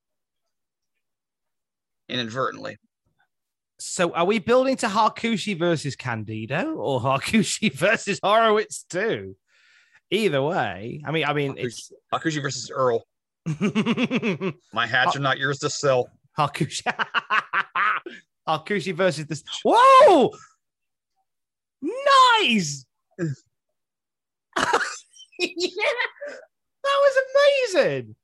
inadvertently. 2.09 2.79
So 3.79 4.13
are 4.13 4.25
we 4.25 4.39
building 4.39 4.77
to 4.77 4.87
Hakushi 4.89 5.57
versus 5.59 5.95
Candido 5.95 6.75
or 6.75 7.01
Hakushi 7.01 7.73
versus 7.75 8.19
Horowitz 8.23 8.85
too? 8.85 9.37
Either 10.11 10.43
way, 10.43 11.03
I 11.05 11.13
mean, 11.13 11.25
I 11.27 11.35
mean, 11.35 11.55
it's 11.59 11.93
Hakushi 12.13 12.41
versus 12.41 12.71
Earl. 12.75 13.05
My 14.73 14.87
hats 14.87 15.15
are 15.17 15.21
not 15.21 15.39
yours 15.39 15.59
to 15.59 15.71
sell. 15.71 16.09
Hakushi. 16.39 16.83
Hakushi 18.49 18.95
versus 18.95 19.27
this. 19.27 19.45
Whoa! 19.63 20.33
Nice. 21.83 22.85
yeah, 23.19 23.29
that 25.39 26.85
was 26.85 27.17
amazing. 27.75 28.15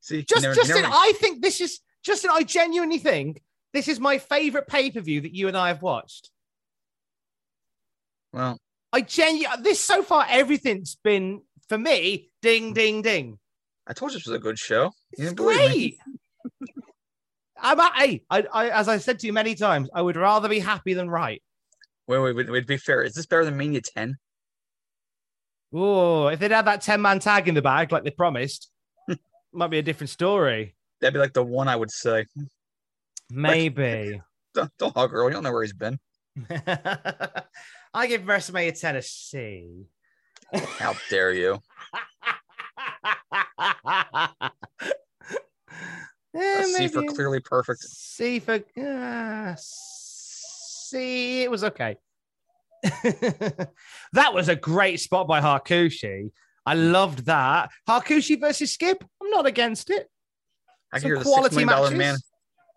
See, 0.00 0.22
Just, 0.22 0.42
never- 0.42 0.54
Justin, 0.54 0.82
never- 0.82 0.94
I 0.94 1.12
think 1.16 1.42
this 1.42 1.60
is 1.60 1.80
Justin. 2.02 2.30
I 2.32 2.42
genuinely 2.42 2.98
think 2.98 3.42
this 3.72 3.88
is 3.88 3.98
my 4.00 4.18
favorite 4.18 4.66
pay 4.66 4.90
per 4.90 5.00
view 5.00 5.20
that 5.22 5.34
you 5.34 5.48
and 5.48 5.56
I 5.56 5.68
have 5.68 5.82
watched. 5.82 6.30
well, 8.32 8.58
I 8.92 9.00
genuinely 9.02 9.62
this 9.62 9.80
so 9.80 10.02
far 10.02 10.26
everything's 10.28 10.96
been 10.96 11.42
for 11.68 11.78
me 11.78 12.30
ding 12.42 12.72
ding 12.74 13.02
ding. 13.02 13.38
I 13.86 13.92
told 13.92 14.12
you 14.12 14.18
this 14.18 14.26
was 14.26 14.36
a 14.36 14.40
good 14.40 14.58
show. 14.58 14.90
It's 15.12 15.22
didn't 15.22 15.36
believe 15.36 15.58
me. 15.70 15.98
great. 16.58 16.70
I'm 17.62 17.78
at, 17.78 17.92
hey, 17.94 18.22
I, 18.30 18.44
I, 18.52 18.70
as 18.70 18.88
I 18.88 18.96
said 18.98 19.18
to 19.20 19.26
you 19.26 19.32
many 19.34 19.54
times, 19.54 19.90
I 19.94 20.00
would 20.00 20.16
rather 20.16 20.48
be 20.48 20.58
happy 20.60 20.94
than 20.94 21.10
right. 21.10 21.42
Wait, 22.10 22.18
wait, 22.18 22.34
wait, 22.34 22.50
wait. 22.50 22.66
Be 22.66 22.76
fair, 22.76 23.04
is 23.04 23.14
this 23.14 23.26
better 23.26 23.44
than 23.44 23.56
Mania 23.56 23.80
10? 23.80 24.16
Oh, 25.72 26.26
if 26.26 26.40
they'd 26.40 26.50
had 26.50 26.66
that 26.66 26.82
10 26.82 27.00
man 27.00 27.20
tag 27.20 27.46
in 27.46 27.54
the 27.54 27.62
bag 27.62 27.92
like 27.92 28.02
they 28.02 28.10
promised, 28.10 28.68
might 29.52 29.70
be 29.70 29.78
a 29.78 29.82
different 29.82 30.10
story. 30.10 30.74
That'd 31.00 31.14
be 31.14 31.20
like 31.20 31.34
the 31.34 31.44
one 31.44 31.68
I 31.68 31.76
would 31.76 31.92
say. 31.92 32.26
Maybe. 33.30 34.20
Don't, 34.54 34.72
don't 34.78 34.92
hug 34.92 35.14
Earl. 35.14 35.28
You 35.28 35.34
don't 35.34 35.44
know 35.44 35.52
where 35.52 35.62
he's 35.62 35.72
been. 35.72 36.00
I 36.50 38.08
give 38.08 38.22
WrestleMania 38.22 38.80
10 38.80 38.96
a 38.96 39.02
C. 39.02 39.86
How 40.52 40.94
dare 41.08 41.32
you? 41.32 41.60
A 46.34 46.64
C 46.64 46.88
for 46.88 47.04
clearly 47.04 47.38
perfect. 47.38 47.82
C 47.82 48.40
for 48.40 48.58
uh, 48.76 49.54
C. 50.90 51.42
It 51.42 51.50
was 51.50 51.64
okay. 51.64 51.96
that 52.82 54.32
was 54.32 54.48
a 54.48 54.56
great 54.56 55.00
spot 55.00 55.28
by 55.28 55.40
Hakushi. 55.40 56.30
I 56.66 56.74
loved 56.74 57.26
that. 57.26 57.70
Hakushi 57.88 58.40
versus 58.40 58.72
Skip. 58.72 59.02
I'm 59.22 59.30
not 59.30 59.46
against 59.46 59.90
it. 59.90 60.08
I 60.92 60.98
Some 60.98 61.08
hear 61.08 61.18
the 61.18 61.24
six 61.24 61.34
quality 61.34 61.56
million 61.56 61.68
dollar 61.68 61.90
matches. 61.90 61.98
man. 61.98 62.16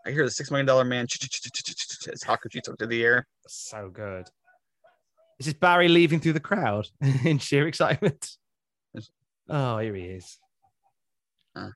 I 0.06 0.12
hear 0.12 0.26
the 0.26 0.32
six 0.32 0.52
million 0.52 0.66
dollar 0.66 0.84
man 0.84 1.06
as 1.06 2.24
Hakushi 2.24 2.62
took 2.62 2.78
to 2.78 2.88
the 2.88 3.04
air. 3.04 3.28
So 3.48 3.90
good. 3.90 4.28
This 5.40 5.48
is 5.48 5.54
Barry 5.54 5.88
leaving 5.88 6.20
through 6.20 6.34
the 6.34 6.40
crowd 6.40 6.88
in 7.24 7.40
sheer 7.40 7.68
excitement. 7.68 8.30
Oh, 9.50 9.80
here 9.80 9.96
he 9.96 10.04
is. 10.04 10.38
Huh. 11.56 11.70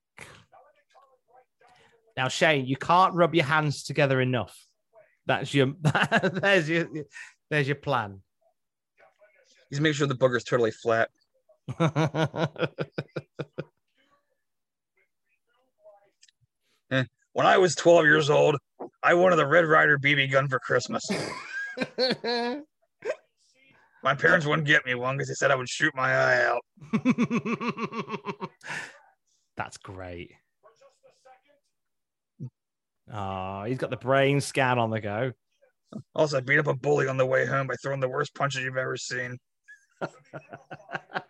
Now, 2.16 2.30
Shane, 2.30 2.66
you 2.66 2.78
can't 2.78 3.14
rub 3.14 3.36
your 3.36 3.46
hands 3.46 3.84
together 3.84 4.22
enough. 4.22 4.58
That's 5.28 5.54
your 5.54 5.74
there's 6.34 6.68
your 6.70 6.88
there's 7.52 7.68
your 7.68 7.76
plan. 7.76 8.22
He's 9.70 9.80
making 9.82 9.94
sure 9.96 10.08
the 10.08 10.16
booger's 10.16 10.44
totally 10.46 10.72
flat. 10.72 11.10
Eh, 16.90 17.04
When 17.34 17.46
I 17.46 17.58
was 17.58 17.76
12 17.76 18.06
years 18.06 18.30
old, 18.30 18.56
I 19.04 19.14
wanted 19.14 19.40
a 19.40 19.46
Red 19.46 19.66
Ryder 19.66 19.98
BB 20.00 20.32
gun 20.32 20.48
for 20.48 20.58
Christmas. 20.60 21.06
My 24.04 24.16
parents 24.16 24.46
wouldn't 24.46 24.68
get 24.68 24.86
me 24.86 24.96
one 24.96 25.18
because 25.18 25.28
they 25.28 25.34
said 25.34 25.52
I 25.52 25.56
would 25.56 25.68
shoot 25.68 25.94
my 25.96 26.10
eye 26.14 26.46
out. 26.46 26.62
That's 29.58 29.76
great. 29.78 30.32
Oh, 33.14 33.64
he's 33.64 33.78
got 33.78 33.90
the 33.90 33.98
brain 33.98 34.42
scan 34.42 34.80
on 34.80 34.90
the 34.90 35.00
go. 35.00 35.32
Also, 36.14 36.38
I 36.38 36.42
beat 36.42 36.60
up 36.60 36.68
a 36.68 36.74
bully 36.74 37.08
on 37.08 37.18
the 37.18 37.26
way 37.26 37.46
home 37.46 37.68
by 37.68 37.76
throwing 37.82 38.00
the 38.02 38.10
worst 38.10 38.36
punches 38.36 38.62
you've 38.64 38.78
ever 38.78 38.98
seen. 38.98 39.38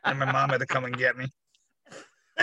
and 0.03 0.19
my 0.19 0.31
mom 0.31 0.49
had 0.49 0.59
to 0.59 0.65
come 0.65 0.85
and 0.85 0.97
get 0.97 1.15
me. 1.15 1.27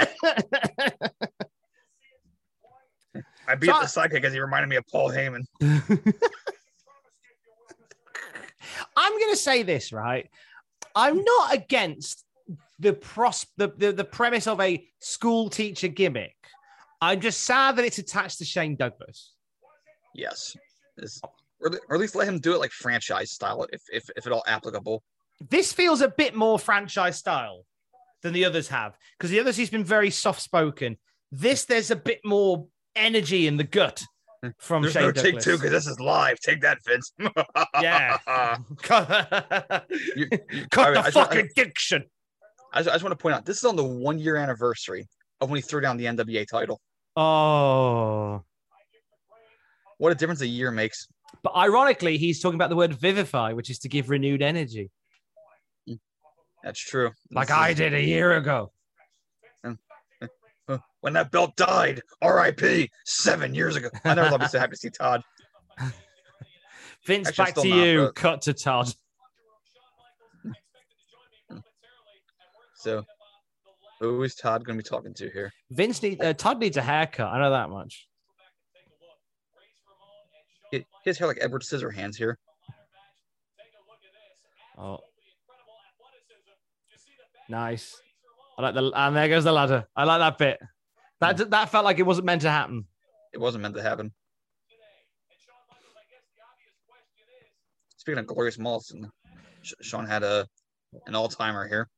I 3.47 3.55
beat 3.57 3.71
up 3.71 3.83
the 3.83 3.89
psychic 3.89 4.23
because 4.23 4.33
he 4.33 4.41
reminded 4.41 4.69
me 4.69 4.77
of 4.77 4.85
Paul 4.91 5.11
Heyman. 5.11 5.43
I'm 8.97 9.13
going 9.19 9.33
to 9.33 9.37
say 9.37 9.63
this, 9.63 9.93
right? 9.93 10.31
I'm 10.95 11.23
not 11.23 11.55
against 11.55 12.25
the 12.79 12.93
pros 12.93 13.47
the, 13.57 13.73
the 13.77 13.93
the 13.93 14.05
premise 14.05 14.47
of 14.47 14.61
a 14.61 14.87
school 15.01 15.49
teacher 15.49 15.89
gimmick. 15.89 16.37
I'm 17.11 17.21
just 17.21 17.43
sad 17.43 17.77
that 17.77 17.85
it's 17.85 17.99
attached 17.99 18.39
to 18.39 18.45
Shane 18.45 18.77
Douglas. 18.77 19.33
Yes. 20.15 20.57
This- 20.97 21.21
or, 21.61 21.71
at 21.93 21.99
least 22.01 22.15
let 22.15 22.29
him 22.29 22.39
do 22.41 22.55
it 22.55 22.59
like 22.59 22.71
franchise 22.71 23.31
style, 23.31 23.67
if, 23.73 23.83
if, 23.93 24.09
if 24.17 24.27
at 24.27 24.33
all 24.33 24.43
applicable. 24.47 25.03
This 25.51 25.73
feels 25.73 26.01
a 26.01 26.09
bit 26.09 26.35
more 26.35 26.59
franchise 26.59 27.19
style 27.19 27.65
than 28.23 28.33
the 28.33 28.45
others 28.45 28.69
have 28.69 28.97
because 29.19 29.31
the 29.31 29.41
others 29.41 29.57
he's 29.57 29.71
been 29.71 29.85
very 29.85 30.11
soft 30.11 30.41
spoken. 30.41 30.97
This 31.33 31.65
there's 31.65 31.91
a 31.91 31.97
bit 31.97 32.21
more 32.25 32.67
energy 32.97 33.47
in 33.47 33.57
the 33.57 33.65
gut 33.65 34.05
from 34.59 34.83
There's 34.83 34.93
Shane 34.95 35.03
no 35.05 35.13
Douglas. 35.13 35.33
take 35.33 35.41
two 35.43 35.57
because 35.57 35.71
this 35.73 35.87
is 35.87 35.99
live. 36.01 36.39
Take 36.41 36.61
that, 36.63 36.79
Vince. 36.87 37.13
Yeah. 37.81 38.19
Cut 38.83 39.87
You- 40.17 40.29
you- 40.31 40.67
Cut 40.71 40.97
I- 40.97 41.11
the 41.11 41.19
I 41.21 41.33
just- 41.43 41.55
diction. 41.57 42.05
I 42.73 42.79
just, 42.81 42.89
I 42.91 42.93
just 42.93 43.05
want 43.05 43.13
to 43.19 43.23
point 43.23 43.35
out 43.37 43.45
this 43.47 43.59
is 43.59 43.65
on 43.65 43.77
the 43.77 43.85
one 43.85 44.19
year 44.19 44.37
anniversary 44.37 45.07
of 45.41 45.49
when 45.51 45.57
he 45.59 45.63
threw 45.63 45.81
down 45.81 45.97
the 45.97 46.05
NWA 46.07 46.47
title. 46.47 46.81
Oh. 47.17 48.43
What 49.99 50.13
a 50.13 50.15
difference 50.15 50.41
a 50.41 50.47
year 50.47 50.71
makes. 50.71 51.07
But 51.43 51.55
ironically, 51.57 52.17
he's 52.19 52.41
talking 52.41 52.57
about 52.57 52.71
the 52.71 52.77
word 52.77 52.93
vivify, 52.95 53.53
which 53.53 53.71
is 53.71 53.79
to 53.81 53.89
give 53.89 54.09
renewed 54.11 54.43
energy, 54.43 54.91
That's 56.63 56.81
true. 56.81 57.11
like 57.31 57.49
This 57.49 57.57
I 57.57 57.69
is- 57.71 57.77
did 57.77 57.95
a 57.95 58.03
year 58.03 58.33
ago. 58.37 58.73
when 61.03 61.13
that 61.13 61.31
belt 61.31 61.55
died. 61.57 62.01
R.I.P. 62.23 62.91
Seven 63.05 63.55
years 63.55 63.77
ago. 63.77 63.91
I 64.05 64.15
never 64.15 64.31
thought 64.31 64.41
I'd 64.41 64.45
be 64.47 64.49
so 64.49 64.59
happy 64.59 64.71
to 64.73 64.77
see 64.79 64.91
Todd. 64.91 65.23
Vince, 67.07 67.29
Actually, 67.29 67.45
back 67.45 67.55
to 67.55 67.61
still 67.61 67.77
not, 67.77 67.85
you. 67.85 67.99
but- 68.07 68.15
Cut 68.15 68.43
to 68.43 68.53
Todd. 68.55 68.89
So, 72.77 73.03
who 74.01 74.23
is 74.23 74.35
Todd 74.35 74.65
going 74.65 74.79
to 74.79 74.83
be 74.83 74.89
talking 74.89 75.15
to 75.15 75.31
here? 75.31 75.53
Vince 75.71 76.03
need 76.03 76.23
uh, 76.23 76.33
Todd 76.35 76.59
needs 76.59 76.77
a 76.77 76.83
haircut. 76.83 77.29
I 77.29 77.39
know 77.39 77.51
that 77.51 77.71
much. 77.71 78.09
He, 80.71 80.85
has 81.07 81.19
hair 81.19 81.29
like 81.29 81.39
Edward 81.41 81.63
Scissorhands 81.63 82.17
here. 82.17 82.39
Oh, 84.77 84.99
nice. 87.49 88.01
I 88.59 88.63
like 88.63 88.75
the 88.75 88.91
and 88.95 89.17
there 89.17 89.29
goes 89.29 89.45
the 89.45 89.53
ladder. 89.53 89.87
I 89.95 90.05
like 90.05 90.21
that 90.21 90.39
bit. 90.39 90.59
That 91.21 91.51
that 91.51 91.69
felt 91.71 91.85
like 91.85 91.99
it 91.99 92.07
wasn't 92.07 92.27
meant 92.27 92.43
to 92.43 92.51
happen. 92.51 92.87
It 93.33 93.41
wasn't 93.41 93.63
meant 93.63 93.75
to 93.77 93.83
happen. 93.83 94.13
Speaking 97.97 98.19
of 98.19 98.27
glorious 98.27 98.59
Molson, 98.59 99.09
Shawn 99.81 100.07
had 100.07 100.23
a 100.23 100.47
an 101.07 101.15
all 101.15 101.29
timer 101.29 101.67
here, 101.67 101.89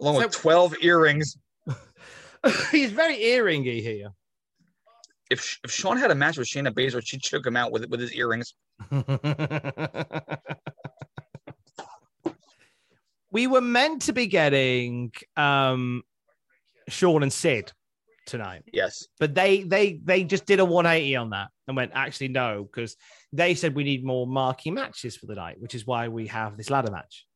along 0.00 0.16
with 0.16 0.32
twelve 0.32 0.74
earrings. 0.80 1.36
He's 2.70 2.90
very 2.92 3.16
earringy 3.16 3.82
here. 3.82 4.10
If, 5.30 5.60
if 5.62 5.70
Shawn 5.70 5.96
had 5.96 6.10
a 6.10 6.14
match 6.14 6.38
with 6.38 6.48
Shayna 6.48 6.72
Baszler, 6.72 7.02
she'd 7.04 7.22
choke 7.22 7.46
him 7.46 7.56
out 7.56 7.70
with 7.70 7.88
with 7.88 8.00
his 8.00 8.12
earrings. 8.12 8.54
we 13.30 13.46
were 13.46 13.60
meant 13.60 14.02
to 14.02 14.12
be 14.12 14.26
getting 14.26 15.12
um 15.36 16.02
Shawn 16.88 17.22
and 17.22 17.32
Sid 17.32 17.72
tonight. 18.26 18.62
Yes, 18.72 19.06
But 19.18 19.34
they 19.34 19.62
they 19.62 20.00
they 20.04 20.24
just 20.24 20.46
did 20.46 20.60
a 20.60 20.64
180 20.64 21.16
on 21.16 21.30
that 21.30 21.48
and 21.66 21.76
went, 21.76 21.92
actually, 21.94 22.28
no, 22.28 22.64
because 22.64 22.96
they 23.32 23.54
said 23.54 23.74
we 23.74 23.84
need 23.84 24.04
more 24.04 24.26
marquee 24.26 24.70
matches 24.70 25.16
for 25.16 25.26
the 25.26 25.34
night, 25.34 25.60
which 25.60 25.74
is 25.74 25.86
why 25.86 26.08
we 26.08 26.26
have 26.28 26.56
this 26.56 26.70
ladder 26.70 26.90
match. 26.90 27.26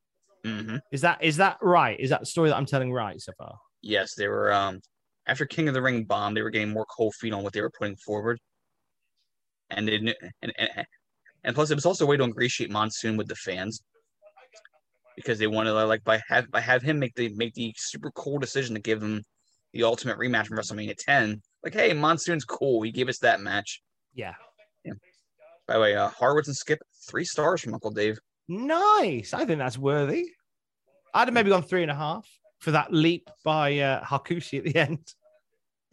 Hmm 0.45 0.76
Is 0.92 1.01
that 1.01 1.22
is 1.22 1.36
that 1.38 1.59
right? 1.62 1.99
Is 1.99 2.11
that 2.11 2.20
the 2.20 2.26
story 2.26 2.51
that 2.51 2.57
I'm 2.57 2.66
telling 2.66 2.92
right 2.92 3.20
so 3.20 3.32
far? 3.38 3.57
yes, 3.82 4.14
they 4.14 4.28
were. 4.28 4.53
Um, 4.53 4.80
after 5.26 5.47
King 5.47 5.68
of 5.68 5.74
the 5.74 5.82
Ring 5.82 6.05
bomb, 6.05 6.34
they 6.34 6.42
were 6.42 6.51
getting 6.51 6.70
more 6.70 6.86
cold 6.86 7.14
feet 7.14 7.32
on 7.32 7.42
what 7.42 7.53
they 7.53 7.62
were 7.62 7.72
putting 7.78 7.97
forward, 7.97 8.38
and 9.70 9.88
they 9.88 9.99
knew, 9.99 10.14
and, 10.42 10.53
and 10.59 10.86
and 11.45 11.55
plus 11.55 11.70
it 11.70 11.74
was 11.74 11.86
also 11.86 12.05
a 12.05 12.09
way 12.09 12.16
to 12.16 12.24
ingratiate 12.24 12.70
Monsoon 12.70 13.16
with 13.16 13.28
the 13.28 13.36
fans 13.36 13.82
because 15.16 15.38
they 15.38 15.47
wanted 15.47 15.70
to 15.70 15.86
like 15.86 16.03
by 16.05 16.20
have 16.28 16.51
by 16.51 16.61
have 16.61 16.82
him 16.82 16.99
make 16.99 17.14
the 17.14 17.32
make 17.34 17.55
the 17.55 17.72
super 17.76 18.11
cool 18.12 18.38
decision 18.38 18.74
to 18.74 18.80
give 18.80 19.01
them 19.01 19.22
the 19.72 19.82
ultimate 19.82 20.18
rematch 20.18 20.47
from 20.47 20.57
WrestleMania 20.57 20.95
10. 20.97 21.40
Like, 21.62 21.74
hey, 21.74 21.92
Monsoon's 21.92 22.45
cool. 22.45 22.82
He 22.82 22.92
gave 22.92 23.09
us 23.09 23.18
that 23.18 23.40
match. 23.40 23.82
Yeah. 24.84 24.92
By 25.66 25.74
the 25.74 25.80
way, 25.80 25.97
uh, 25.97 26.09
Horowitz 26.11 26.49
and 26.49 26.57
Skip 26.57 26.78
three 27.09 27.24
stars 27.24 27.61
from 27.61 27.74
Uncle 27.74 27.90
Dave. 27.90 28.18
Nice. 28.49 29.32
I 29.32 29.45
think 29.45 29.59
that's 29.59 29.78
worthy. 29.78 30.26
I'd 31.14 31.28
have 31.28 31.34
maybe 31.34 31.51
gone 31.51 31.62
three 31.62 31.82
and 31.82 31.90
a 31.90 31.95
half 31.95 32.28
for 32.59 32.72
that 32.72 32.92
leap 32.92 33.30
by 33.45 33.78
uh, 33.78 34.05
Hakushi 34.05 34.59
at 34.59 34.64
the 34.64 34.76
end. 34.76 35.14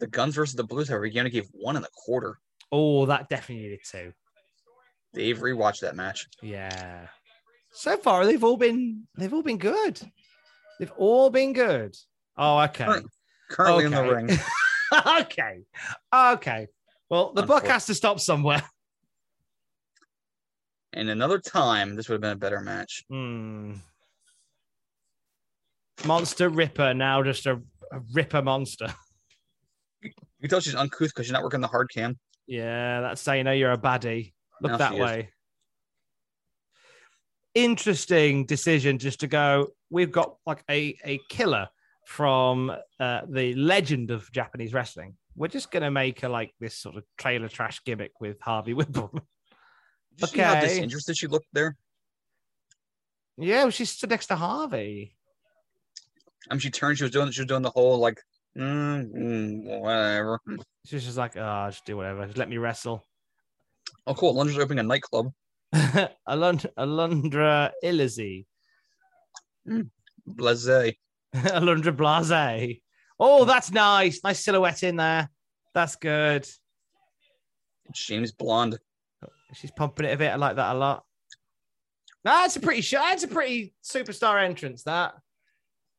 The 0.00 0.06
Gunns 0.08 0.34
versus 0.34 0.56
the 0.56 0.64
Blus, 0.64 0.88
however, 0.88 1.06
he 1.06 1.18
only 1.18 1.30
gave 1.30 1.48
one 1.52 1.76
and 1.76 1.84
a 1.84 1.88
quarter. 1.94 2.38
Oh, 2.72 3.06
that 3.06 3.28
definitely 3.28 3.64
needed 3.64 3.80
two. 3.88 4.12
Dave 5.14 5.38
rewatched 5.38 5.80
that 5.80 5.94
match. 5.94 6.26
Yeah. 6.42 7.06
So 7.72 7.96
far, 7.96 8.26
they've 8.26 8.42
all 8.42 8.56
been 8.56 9.06
they've 9.16 9.32
all 9.32 9.42
been 9.42 9.58
good. 9.58 10.00
They've 10.78 10.92
all 10.96 11.30
been 11.30 11.52
good. 11.52 11.94
Oh, 12.36 12.58
okay. 12.60 12.84
Current- 12.84 13.06
Currently 13.50 13.84
in 13.84 13.90
the 13.90 14.02
ring. 14.02 14.30
okay. 15.20 15.60
Okay. 16.14 16.66
Well, 17.10 17.32
the 17.34 17.42
book 17.42 17.66
has 17.66 17.84
to 17.86 17.94
stop 17.94 18.18
somewhere. 18.18 18.62
And 20.92 21.08
another 21.08 21.38
time, 21.38 21.96
this 21.96 22.08
would 22.08 22.14
have 22.16 22.20
been 22.20 22.32
a 22.32 22.36
better 22.36 22.60
match. 22.60 23.04
Hmm. 23.08 23.74
Monster 26.04 26.48
Ripper 26.48 26.94
now 26.94 27.22
just 27.22 27.46
a, 27.46 27.60
a 27.92 28.00
Ripper 28.12 28.42
monster. 28.42 28.92
You 30.04 30.48
can 30.48 30.50
tell 30.50 30.60
she's 30.60 30.74
uncouth 30.74 31.10
because 31.10 31.26
she's 31.26 31.32
not 31.32 31.44
working 31.44 31.60
the 31.60 31.68
hard 31.68 31.88
cam. 31.94 32.18
Yeah, 32.48 33.00
that's 33.00 33.24
how 33.24 33.34
you 33.34 33.44
know 33.44 33.52
you're 33.52 33.70
a 33.70 33.78
baddie. 33.78 34.32
Look 34.60 34.72
Now 34.72 34.78
that 34.78 34.90
she 34.90 34.96
is. 34.96 35.00
way. 35.00 35.28
Interesting 37.54 38.46
decision 38.46 38.98
just 38.98 39.20
to 39.20 39.28
go. 39.28 39.68
We've 39.90 40.10
got 40.10 40.34
like 40.44 40.64
a, 40.68 40.96
a 41.04 41.20
killer 41.28 41.68
from 42.08 42.72
uh, 42.98 43.20
the 43.28 43.54
legend 43.54 44.10
of 44.10 44.28
Japanese 44.32 44.74
wrestling. 44.74 45.16
We're 45.36 45.46
just 45.46 45.70
gonna 45.70 45.92
make 45.92 46.24
a 46.24 46.28
like 46.28 46.52
this 46.58 46.76
sort 46.76 46.96
of 46.96 47.04
trailer 47.16 47.46
trash 47.48 47.80
gimmick 47.84 48.20
with 48.20 48.40
Harvey 48.40 48.74
Whipple. 48.74 49.12
Did 50.16 50.28
see 50.28 50.38
how 50.40 50.52
Okay. 50.52 50.66
disinterested 50.68 51.16
she 51.16 51.26
looked 51.26 51.48
there? 51.52 51.76
yeah, 53.38 53.62
well, 53.62 53.70
she 53.70 53.84
stood 53.84 54.10
next 54.10 54.26
to 54.26 54.36
Harvey. 54.36 55.16
Mean, 56.50 56.58
she 56.58 56.70
turned. 56.70 56.98
She 56.98 57.04
was 57.04 57.10
doing. 57.12 57.30
She 57.30 57.40
was 57.42 57.46
doing 57.48 57.62
the 57.62 57.70
whole 57.70 57.98
like, 57.98 58.20
mm, 58.58 59.10
mm, 59.12 59.80
whatever. 59.80 60.40
She 60.86 60.96
was 60.96 61.04
just 61.04 61.16
like, 61.16 61.36
oh, 61.36 61.68
just 61.70 61.84
do 61.84 61.96
whatever. 61.96 62.26
Just 62.26 62.36
let 62.38 62.48
me 62.48 62.58
wrestle. 62.58 63.04
Oh, 64.06 64.14
cool. 64.14 64.34
Lundra's 64.34 64.58
opening 64.58 64.80
a 64.80 64.88
nightclub. 64.88 65.32
Alund- 65.74 66.66
Alundra 66.76 67.70
Illizy. 67.84 68.46
Blayze. 70.28 70.96
Alundra 71.34 71.96
Blayze. 71.96 72.82
Oh, 73.18 73.44
that's 73.44 73.70
nice. 73.70 74.20
Nice 74.24 74.40
silhouette 74.40 74.82
in 74.82 74.96
there. 74.96 75.30
That's 75.74 75.96
good. 75.96 76.46
James 77.94 78.32
Blonde. 78.32 78.78
She's 79.54 79.70
pumping 79.70 80.06
it 80.06 80.14
a 80.14 80.16
bit. 80.16 80.30
I 80.32 80.36
like 80.36 80.56
that 80.56 80.74
a 80.74 80.78
lot. 80.78 81.04
That's 82.24 82.56
a 82.56 82.60
pretty 82.60 82.80
shot. 82.82 83.04
That's 83.10 83.24
a 83.24 83.28
pretty 83.28 83.74
superstar 83.84 84.42
entrance. 84.42 84.82
That 84.84 85.14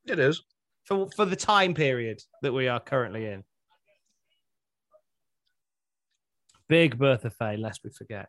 It 0.06 0.18
is. 0.18 0.42
for 0.84 1.08
for 1.16 1.24
the 1.24 1.36
time 1.36 1.74
period 1.74 2.20
that 2.42 2.52
we 2.52 2.68
are 2.68 2.80
currently 2.80 3.26
in. 3.26 3.44
Big 6.68 6.98
Bertha 6.98 7.30
Faye, 7.30 7.56
lest 7.56 7.80
we 7.84 7.90
forget. 7.90 8.28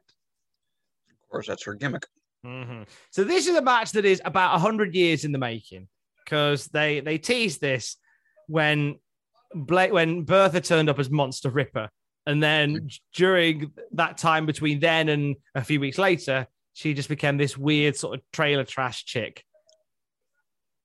Of 1.10 1.30
course, 1.30 1.48
that's 1.48 1.64
her 1.66 1.74
gimmick. 1.74 2.06
Mhm. 2.46 2.88
So 3.12 3.24
this 3.24 3.48
is 3.48 3.56
a 3.56 3.62
match 3.62 3.92
that 3.94 4.06
is 4.06 4.22
about 4.26 4.60
hundred 4.60 4.94
years 4.94 5.26
in 5.26 5.32
the 5.32 5.38
making 5.38 5.88
because 6.24 6.68
they 6.68 7.00
they 7.00 7.18
teased 7.18 7.62
this 7.62 7.98
when 8.48 9.00
Blake 9.54 9.92
when 9.94 10.24
Bertha 10.24 10.62
turned 10.62 10.90
up 10.90 11.00
as 11.00 11.10
Monster 11.10 11.50
Ripper, 11.50 11.90
and 12.26 12.42
then 12.42 12.90
during 13.14 13.72
that 13.94 14.18
time 14.18 14.46
between 14.46 14.80
then 14.80 15.10
and 15.10 15.36
a 15.54 15.64
few 15.64 15.80
weeks 15.80 15.98
later, 15.98 16.48
she 16.74 16.94
just 16.94 17.10
became 17.10 17.38
this 17.38 17.58
weird 17.58 17.96
sort 17.96 18.18
of 18.20 18.24
trailer 18.34 18.64
trash 18.64 19.06
chick. 19.06 19.44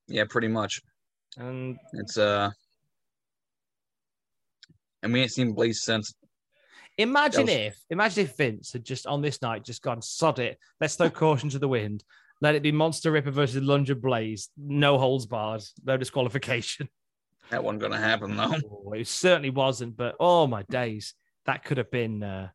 Yeah, 0.09 0.25
pretty 0.29 0.49
much. 0.49 0.81
And 1.37 1.79
It's 1.95 2.19
uh, 2.19 2.51
and 5.03 5.13
we 5.13 5.21
ain't 5.23 5.31
seen 5.33 5.55
Blayze 5.55 5.77
since. 5.77 6.13
imagine 6.99 7.43
was- 7.43 7.51
if 7.51 7.77
imagine 7.91 8.25
if 8.25 8.37
Vince 8.37 8.73
had 8.73 8.85
just 8.85 9.07
on 9.07 9.23
this 9.23 9.41
night 9.43 9.65
just 9.65 9.83
gone 9.83 10.03
sod 10.03 10.39
it, 10.39 10.59
let's 10.81 10.97
throw 10.97 11.11
caution 11.11 11.49
to 11.51 11.59
the 11.59 11.69
wind. 11.69 12.05
Let 12.43 12.55
it 12.55 12.63
be 12.63 12.73
Monster 12.73 13.11
Ripper 13.11 13.31
versus 13.31 13.63
Alundra 13.63 13.95
Blayze. 13.95 14.49
No 14.57 14.99
holds 14.99 15.27
barred, 15.27 15.63
no 15.85 15.97
disqualification. 15.97 16.89
That 17.51 17.63
wasn't 17.65 17.83
gonna 17.83 17.99
happen 17.99 18.37
though. 18.37 18.55
Oh, 18.87 18.93
it 18.93 19.09
certainly 19.09 19.51
wasn't, 19.51 19.97
but 19.97 20.15
oh 20.21 20.47
my 20.47 20.63
days, 20.71 21.15
that 21.51 21.65
could 21.65 21.79
have 21.79 21.91
been 21.91 22.23
uh, 22.23 22.49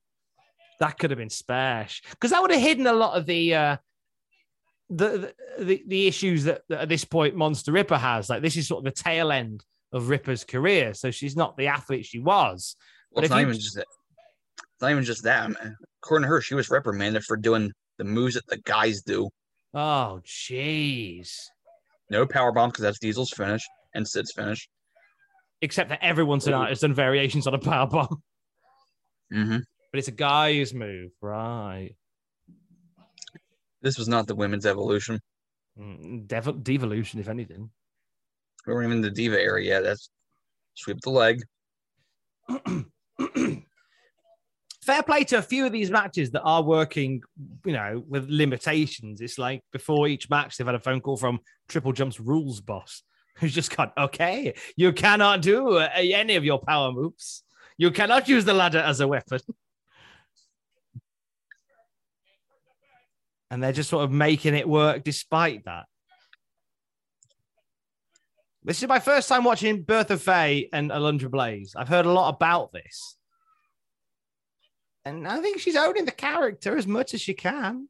that 0.79 0.97
could 0.97 1.11
have 1.11 1.17
been 1.17 1.29
spash 1.29 2.01
because 2.11 2.31
that 2.31 2.41
would 2.41 2.51
have 2.51 2.61
hidden 2.61 2.87
a 2.87 2.93
lot 2.93 3.17
of 3.17 3.25
the 3.25 3.53
uh, 3.53 3.77
the, 4.89 5.33
the 5.59 5.83
the 5.87 6.07
issues 6.07 6.45
that, 6.45 6.61
that 6.69 6.81
at 6.81 6.89
this 6.89 7.03
point 7.03 7.35
Monster 7.35 7.71
Ripper 7.73 7.97
has. 7.97 8.29
Like 8.29 8.41
this 8.41 8.55
is 8.55 8.67
sort 8.67 8.79
of 8.85 8.93
the 8.95 9.03
tail 9.03 9.31
end 9.31 9.65
of 9.91 10.09
Ripper's 10.09 10.43
career, 10.45 10.93
so 10.93 11.11
she's 11.11 11.35
not 11.35 11.57
the 11.57 11.67
athlete 11.67 12.05
she 12.05 12.19
was. 12.19 12.75
Well, 13.11 13.15
But 13.21 13.23
it's 13.25 13.31
not 13.31 13.37
you- 13.39 13.47
even 13.47 13.59
just 13.59 13.75
that. 13.75 13.85
It's 14.57 14.81
not 14.81 14.91
even 14.91 15.03
just 15.03 15.23
that. 15.23 15.49
Man. 15.49 15.75
According 16.03 16.23
to 16.23 16.29
her, 16.29 16.41
she 16.41 16.55
was 16.55 16.69
reprimanded 16.69 17.23
for 17.23 17.37
doing 17.37 17.71
the 17.97 18.03
moves 18.03 18.35
that 18.35 18.45
the 18.47 18.57
guys 18.57 19.01
do. 19.01 19.29
Oh, 19.73 20.21
jeez. 20.25 21.33
No 22.09 22.25
power 22.25 22.51
bomb 22.51 22.69
because 22.69 22.83
that's 22.83 22.99
Diesel's 22.99 23.31
finish 23.31 23.61
and 23.93 24.07
Sid's 24.07 24.31
finish. 24.33 24.69
Except 25.61 25.89
that 25.89 25.99
everyone 26.03 26.39
tonight 26.39 26.69
has 26.69 26.81
done 26.81 26.93
variations 26.93 27.47
on 27.47 27.53
a 27.53 27.57
power 27.57 27.87
bomb, 27.87 28.21
Mm-hmm. 29.35 29.57
but 29.91 29.99
it's 29.99 30.07
a 30.07 30.11
guy's 30.11 30.73
move, 30.73 31.11
right? 31.21 31.91
This 33.81 33.97
was 33.97 34.07
not 34.07 34.27
the 34.27 34.35
women's 34.35 34.65
evolution. 34.65 35.19
Mm, 35.79 36.25
Dev- 36.27 36.63
devolution, 36.63 37.19
if 37.19 37.27
anything. 37.27 37.69
We 38.65 38.73
weren't 38.73 38.85
even 38.85 38.97
in 38.97 39.01
the 39.01 39.11
diva 39.11 39.39
area 39.39 39.73
yet. 39.73 39.83
That's 39.83 40.09
sweep 40.75 41.01
the 41.01 41.09
leg. 41.09 41.41
fair 44.85 45.01
play 45.01 45.23
to 45.25 45.37
a 45.39 45.41
few 45.41 45.65
of 45.65 45.71
these 45.71 45.89
matches 45.89 46.29
that 46.31 46.43
are 46.43 46.61
working, 46.63 47.21
you 47.65 47.73
know, 47.73 48.03
with 48.07 48.29
limitations. 48.29 49.19
It's 49.19 49.39
like 49.39 49.63
before 49.71 50.07
each 50.07 50.29
match, 50.29 50.57
they've 50.57 50.67
had 50.67 50.75
a 50.75 50.79
phone 50.79 51.01
call 51.01 51.17
from 51.17 51.39
Triple 51.67 51.91
Jump's 51.91 52.19
rules 52.19 52.61
boss, 52.61 53.01
who's 53.37 53.53
just 53.53 53.75
gone, 53.75 53.91
okay, 53.97 54.53
you 54.77 54.93
cannot 54.93 55.41
do 55.41 55.77
uh, 55.77 55.89
any 55.95 56.35
of 56.35 56.45
your 56.45 56.59
power 56.59 56.91
moves. 56.91 57.43
You 57.77 57.91
cannot 57.91 58.27
use 58.27 58.45
the 58.45 58.53
ladder 58.53 58.79
as 58.79 58.99
a 58.99 59.07
weapon. 59.07 59.39
And 63.51 63.61
they're 63.61 63.73
just 63.73 63.89
sort 63.89 64.03
of 64.03 64.11
making 64.11 64.55
it 64.55 64.67
work 64.67 65.03
despite 65.03 65.65
that. 65.65 65.85
This 68.63 68.81
is 68.81 68.89
my 68.89 68.99
first 68.99 69.29
time 69.29 69.43
watching 69.43 69.83
Bertha 69.83 70.17
Faye 70.17 70.69
and 70.73 70.89
Alundra 70.89 71.29
Blayze. 71.29 71.73
I've 71.75 71.87
heard 71.87 72.07
a 72.07 72.11
lot 72.11 72.33
about 72.33 72.73
this. 72.73 73.15
And 75.05 75.27
I 75.27 75.39
think 75.39 75.59
she's 75.59 75.75
owning 75.75 76.05
the 76.05 76.11
character 76.11 76.75
as 76.75 76.87
much 76.87 77.13
as 77.13 77.21
she 77.21 77.35
can. 77.35 77.87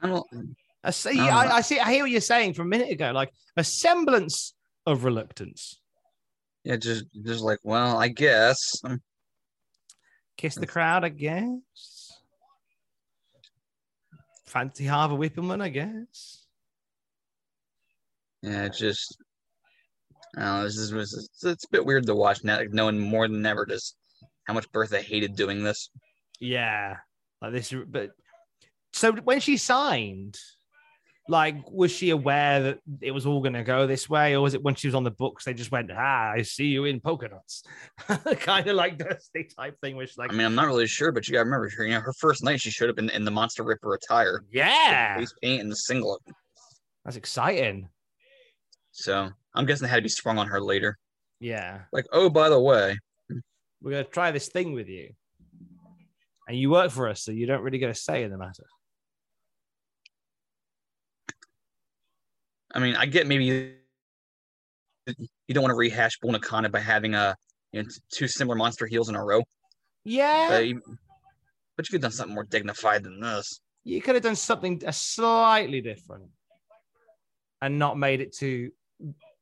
I 0.00 0.90
see. 0.90 1.18
I. 1.18 1.56
I 1.56 1.60
see. 1.62 1.80
I 1.80 1.92
hear 1.92 2.04
what 2.04 2.12
you're 2.12 2.20
saying 2.20 2.54
from 2.54 2.66
a 2.66 2.70
minute 2.70 2.90
ago. 2.90 3.10
Like 3.12 3.32
a 3.56 3.64
semblance 3.64 4.54
of 4.86 5.04
reluctance. 5.04 5.80
Yeah, 6.64 6.76
just 6.76 7.04
just 7.24 7.42
like, 7.42 7.58
well, 7.64 7.98
I 7.98 8.08
guess. 8.08 8.58
Um, 8.84 9.02
Kiss 10.36 10.54
the 10.54 10.66
crowd, 10.66 11.04
I 11.04 11.08
guess. 11.08 12.12
Fancy 14.46 14.86
Harvey 14.86 15.14
Wippleman, 15.14 15.60
I 15.60 15.68
guess. 15.68 16.46
Yeah, 18.42 18.64
it's 18.64 18.78
just. 18.78 19.16
I 20.36 20.40
don't 20.40 20.58
know. 20.58 20.64
This 20.64 20.78
is 20.78 20.92
it's, 20.92 21.44
it's 21.44 21.64
a 21.64 21.70
bit 21.70 21.84
weird 21.84 22.06
to 22.06 22.14
watch 22.14 22.42
now, 22.42 22.60
knowing 22.70 22.98
more 22.98 23.28
than 23.28 23.44
ever 23.44 23.66
just 23.66 23.96
how 24.44 24.54
much 24.54 24.70
Bertha 24.72 25.00
hated 25.00 25.36
doing 25.36 25.62
this. 25.62 25.90
Yeah, 26.40 26.96
like 27.40 27.52
this. 27.52 27.72
But 27.88 28.10
so 28.92 29.12
when 29.12 29.40
she 29.40 29.56
signed, 29.56 30.36
like, 31.32 31.56
was 31.70 31.90
she 31.90 32.10
aware 32.10 32.62
that 32.62 32.78
it 33.00 33.10
was 33.10 33.26
all 33.26 33.40
going 33.40 33.54
to 33.54 33.64
go 33.64 33.86
this 33.86 34.08
way, 34.08 34.34
or 34.34 34.40
was 34.42 34.54
it 34.54 34.62
when 34.62 34.74
she 34.76 34.86
was 34.86 34.94
on 34.94 35.02
the 35.02 35.10
books 35.10 35.44
they 35.44 35.54
just 35.54 35.72
went, 35.72 35.90
"Ah, 35.90 36.30
I 36.30 36.42
see 36.42 36.66
you 36.66 36.84
in 36.84 37.00
polka 37.00 37.28
dots," 37.28 37.64
kind 38.40 38.68
of 38.68 38.76
like 38.76 38.98
Dusty 38.98 39.48
type 39.58 39.76
thing, 39.80 39.96
which 39.96 40.16
like, 40.16 40.30
I 40.30 40.36
mean, 40.36 40.46
I'm 40.46 40.54
not 40.54 40.66
really 40.66 40.86
sure, 40.86 41.10
but 41.10 41.26
you 41.26 41.32
gotta 41.32 41.46
remember, 41.46 41.68
her, 41.76 41.84
you 41.84 41.94
know, 41.94 42.00
her 42.00 42.12
first 42.12 42.44
night 42.44 42.60
she 42.60 42.70
showed 42.70 42.90
up 42.90 42.98
in, 42.98 43.08
in 43.10 43.24
the 43.24 43.30
Monster 43.30 43.64
Ripper 43.64 43.94
attire, 43.94 44.44
yeah, 44.52 45.16
face 45.16 45.34
paint, 45.42 45.62
and 45.62 45.72
the 45.72 45.76
singlet. 45.76 46.20
that's 47.04 47.16
exciting. 47.16 47.88
So 48.92 49.30
I'm 49.54 49.66
guessing 49.66 49.86
it 49.86 49.90
had 49.90 49.96
to 49.96 50.02
be 50.02 50.08
sprung 50.10 50.38
on 50.38 50.46
her 50.46 50.60
later. 50.60 50.98
Yeah, 51.40 51.80
Like, 51.92 52.06
oh, 52.12 52.30
by 52.30 52.50
the 52.50 52.60
way, 52.60 52.98
we're 53.80 53.90
going 53.90 54.04
to 54.04 54.10
try 54.10 54.30
this 54.30 54.48
thing 54.48 54.74
with 54.74 54.88
you, 54.88 55.10
and 56.46 56.56
you 56.56 56.70
work 56.70 56.92
for 56.92 57.08
us, 57.08 57.24
so 57.24 57.32
you 57.32 57.46
don't 57.46 57.62
really 57.62 57.78
get 57.78 57.90
a 57.90 57.94
say 57.94 58.22
in 58.22 58.30
the 58.30 58.38
matter. 58.38 58.66
I 62.74 62.78
mean, 62.80 62.96
I 62.96 63.06
get 63.06 63.26
maybe 63.26 63.44
you, 63.44 63.74
you 65.06 65.54
don't 65.54 65.62
want 65.62 65.72
to 65.72 65.76
rehash 65.76 66.18
Bull 66.20 66.32
Nakano 66.32 66.68
by 66.68 66.80
having 66.80 67.14
a 67.14 67.36
you 67.72 67.82
know, 67.82 67.88
two 68.10 68.28
similar 68.28 68.56
monster 68.56 68.86
heels 68.86 69.08
in 69.08 69.14
a 69.14 69.24
row, 69.24 69.42
Yeah, 70.04 70.48
but 70.48 70.66
you, 70.66 70.80
but 71.76 71.88
you 71.88 71.92
could 71.92 72.02
have 72.02 72.02
done 72.02 72.12
something 72.12 72.34
more 72.34 72.44
dignified 72.44 73.02
than 73.02 73.20
this. 73.20 73.60
you 73.84 74.00
could 74.00 74.14
have 74.14 74.22
done 74.24 74.36
something 74.36 74.80
slightly 74.92 75.80
different 75.80 76.30
and 77.60 77.78
not 77.78 77.98
made 77.98 78.20
it 78.20 78.34
too 78.34 78.70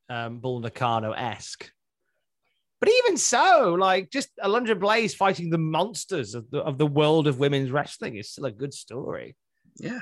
um, 0.09 0.39
Bull 0.41 0.61
Nakano 0.61 1.13
esque. 1.13 1.71
But 2.81 2.89
even 3.05 3.19
so, 3.19 3.77
like 3.79 4.11
just 4.11 4.31
Alundra 4.43 4.75
Blayze 4.79 5.15
fighting 5.15 5.51
the 5.51 5.59
monsters 5.59 6.35
of 6.35 6.51
the, 6.51 6.61
of 6.61 6.79
the 6.79 6.87
world 6.87 7.27
of 7.27 7.39
women's 7.39 7.71
wrestling 7.71 8.17
is 8.17 8.31
still 8.31 8.47
a 8.47 8.51
good 8.51 8.73
story. 8.73 9.37
Yeah. 9.79 10.01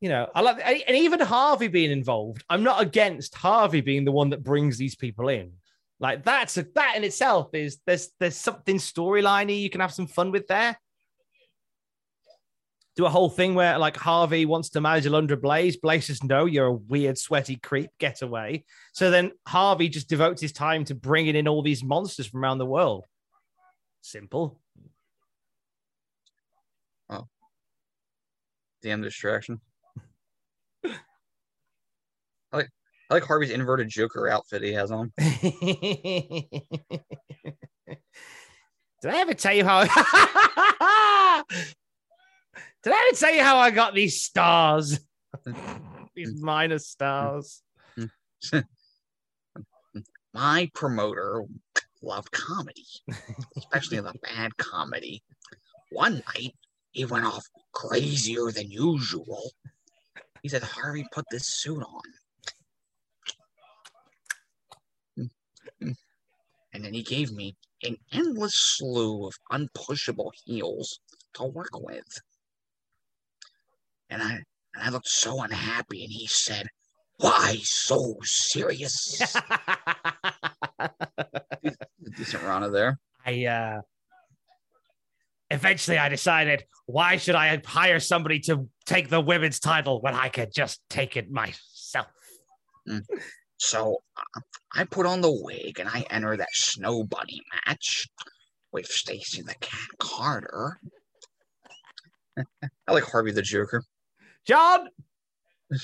You 0.00 0.08
know, 0.08 0.28
I 0.34 0.40
like, 0.40 0.60
and 0.64 0.96
even 0.96 1.20
Harvey 1.20 1.68
being 1.68 1.90
involved. 1.90 2.42
I'm 2.48 2.62
not 2.62 2.80
against 2.80 3.34
Harvey 3.34 3.82
being 3.82 4.04
the 4.04 4.12
one 4.12 4.30
that 4.30 4.42
brings 4.42 4.78
these 4.78 4.96
people 4.96 5.28
in. 5.28 5.52
Like 5.98 6.24
that's 6.24 6.56
a, 6.56 6.66
that 6.74 6.96
in 6.96 7.04
itself 7.04 7.50
is 7.52 7.78
there's 7.86 8.08
there's 8.18 8.36
something 8.36 8.76
storyliney 8.78 9.60
you 9.60 9.68
can 9.68 9.82
have 9.82 9.92
some 9.92 10.06
fun 10.06 10.30
with 10.30 10.46
there 10.46 10.78
do 13.00 13.06
a 13.06 13.10
whole 13.10 13.30
thing 13.30 13.54
where 13.54 13.78
like 13.78 13.96
Harvey 13.96 14.44
wants 14.44 14.68
to 14.70 14.80
manage 14.80 15.04
Alundra 15.04 15.36
Blayze. 15.36 15.80
Blayze 15.80 16.04
says, 16.04 16.22
no, 16.22 16.44
you're 16.44 16.66
a 16.66 16.72
weird, 16.72 17.16
sweaty 17.16 17.56
creep. 17.56 17.90
Get 17.98 18.20
away. 18.22 18.64
So 18.92 19.10
then 19.10 19.32
Harvey 19.46 19.88
just 19.88 20.08
devotes 20.08 20.42
his 20.42 20.52
time 20.52 20.84
to 20.84 20.94
bringing 20.94 21.36
in 21.36 21.48
all 21.48 21.62
these 21.62 21.82
monsters 21.82 22.26
from 22.26 22.42
around 22.42 22.58
the 22.58 22.66
world. 22.66 23.06
Simple. 24.02 24.60
Oh. 27.08 27.26
damn 28.82 29.02
distraction. 29.02 29.60
I 30.84 30.96
like 32.52 32.68
I 33.10 33.14
like 33.14 33.24
Harvey's 33.24 33.50
inverted 33.50 33.88
Joker 33.88 34.28
outfit 34.28 34.62
he 34.62 34.72
has 34.72 34.92
on. 34.92 35.12
Did 35.18 35.50
I 39.04 39.18
ever 39.18 39.34
tell 39.34 39.52
you 39.52 39.64
how? 39.64 39.82
Did 42.84 42.92
I 42.92 43.08
ever 43.08 43.16
tell 43.18 43.34
you 43.34 43.42
how 43.42 43.56
I 43.56 43.72
got 43.72 43.94
these 43.94 44.22
stars? 44.22 45.00
these 46.14 46.40
minus 46.40 46.86
stars. 46.88 47.62
My 50.32 50.70
promoter 50.72 51.42
loved 52.02 52.30
comedy, 52.30 52.86
especially 53.56 53.98
the 53.98 54.14
bad 54.22 54.56
comedy. 54.56 55.24
One 55.90 56.22
night, 56.28 56.54
he 56.92 57.04
went 57.04 57.24
off 57.26 57.44
crazier 57.72 58.52
than 58.52 58.70
usual. 58.70 59.50
He 60.42 60.48
said, 60.48 60.62
Harvey, 60.62 61.04
put 61.10 61.24
this 61.30 61.48
suit 61.48 61.82
on. 61.82 62.02
And 66.72 66.84
then 66.84 66.94
he 66.94 67.02
gave 67.02 67.32
me 67.32 67.56
an 67.82 67.96
endless 68.12 68.54
slew 68.54 69.26
of 69.26 69.34
unpushable 69.50 70.30
heels 70.44 71.00
to 71.34 71.44
work 71.44 71.78
with. 71.80 72.20
And 74.08 74.22
I 74.22 74.42
and 74.74 74.84
I 74.84 74.90
looked 74.90 75.08
so 75.08 75.42
unhappy, 75.42 76.04
and 76.04 76.12
he 76.12 76.26
said, 76.28 76.68
Why 77.16 77.58
so 77.62 78.16
serious? 78.22 79.18
Decent 82.16 82.42
Rana 82.42 82.70
there. 82.70 82.98
I 83.24 83.44
uh 83.46 83.80
eventually 85.50 85.98
I 85.98 86.08
decided 86.08 86.64
why 86.86 87.16
should 87.16 87.34
I 87.34 87.60
hire 87.64 88.00
somebody 88.00 88.40
to 88.40 88.68
take 88.86 89.08
the 89.08 89.20
women's 89.20 89.60
title 89.60 90.00
when 90.00 90.14
I 90.14 90.28
could 90.28 90.52
just 90.52 90.80
take 90.88 91.16
it 91.16 91.30
myself? 91.30 92.06
Mm. 92.88 93.04
So 93.60 93.98
uh, 94.16 94.40
I 94.74 94.84
put 94.84 95.04
on 95.04 95.20
the 95.20 95.30
wig 95.30 95.78
and 95.78 95.88
I 95.88 96.06
enter 96.08 96.34
that 96.34 96.48
snow 96.52 97.04
bunny 97.04 97.42
match 97.66 98.08
with 98.72 98.86
Stacy 98.86 99.42
the 99.42 99.54
Kat 99.60 99.88
Carter. 99.98 100.80
I 102.38 102.92
like 102.92 103.04
Harvey 103.04 103.32
the 103.32 103.42
Joker. 103.42 103.84
John 104.46 104.88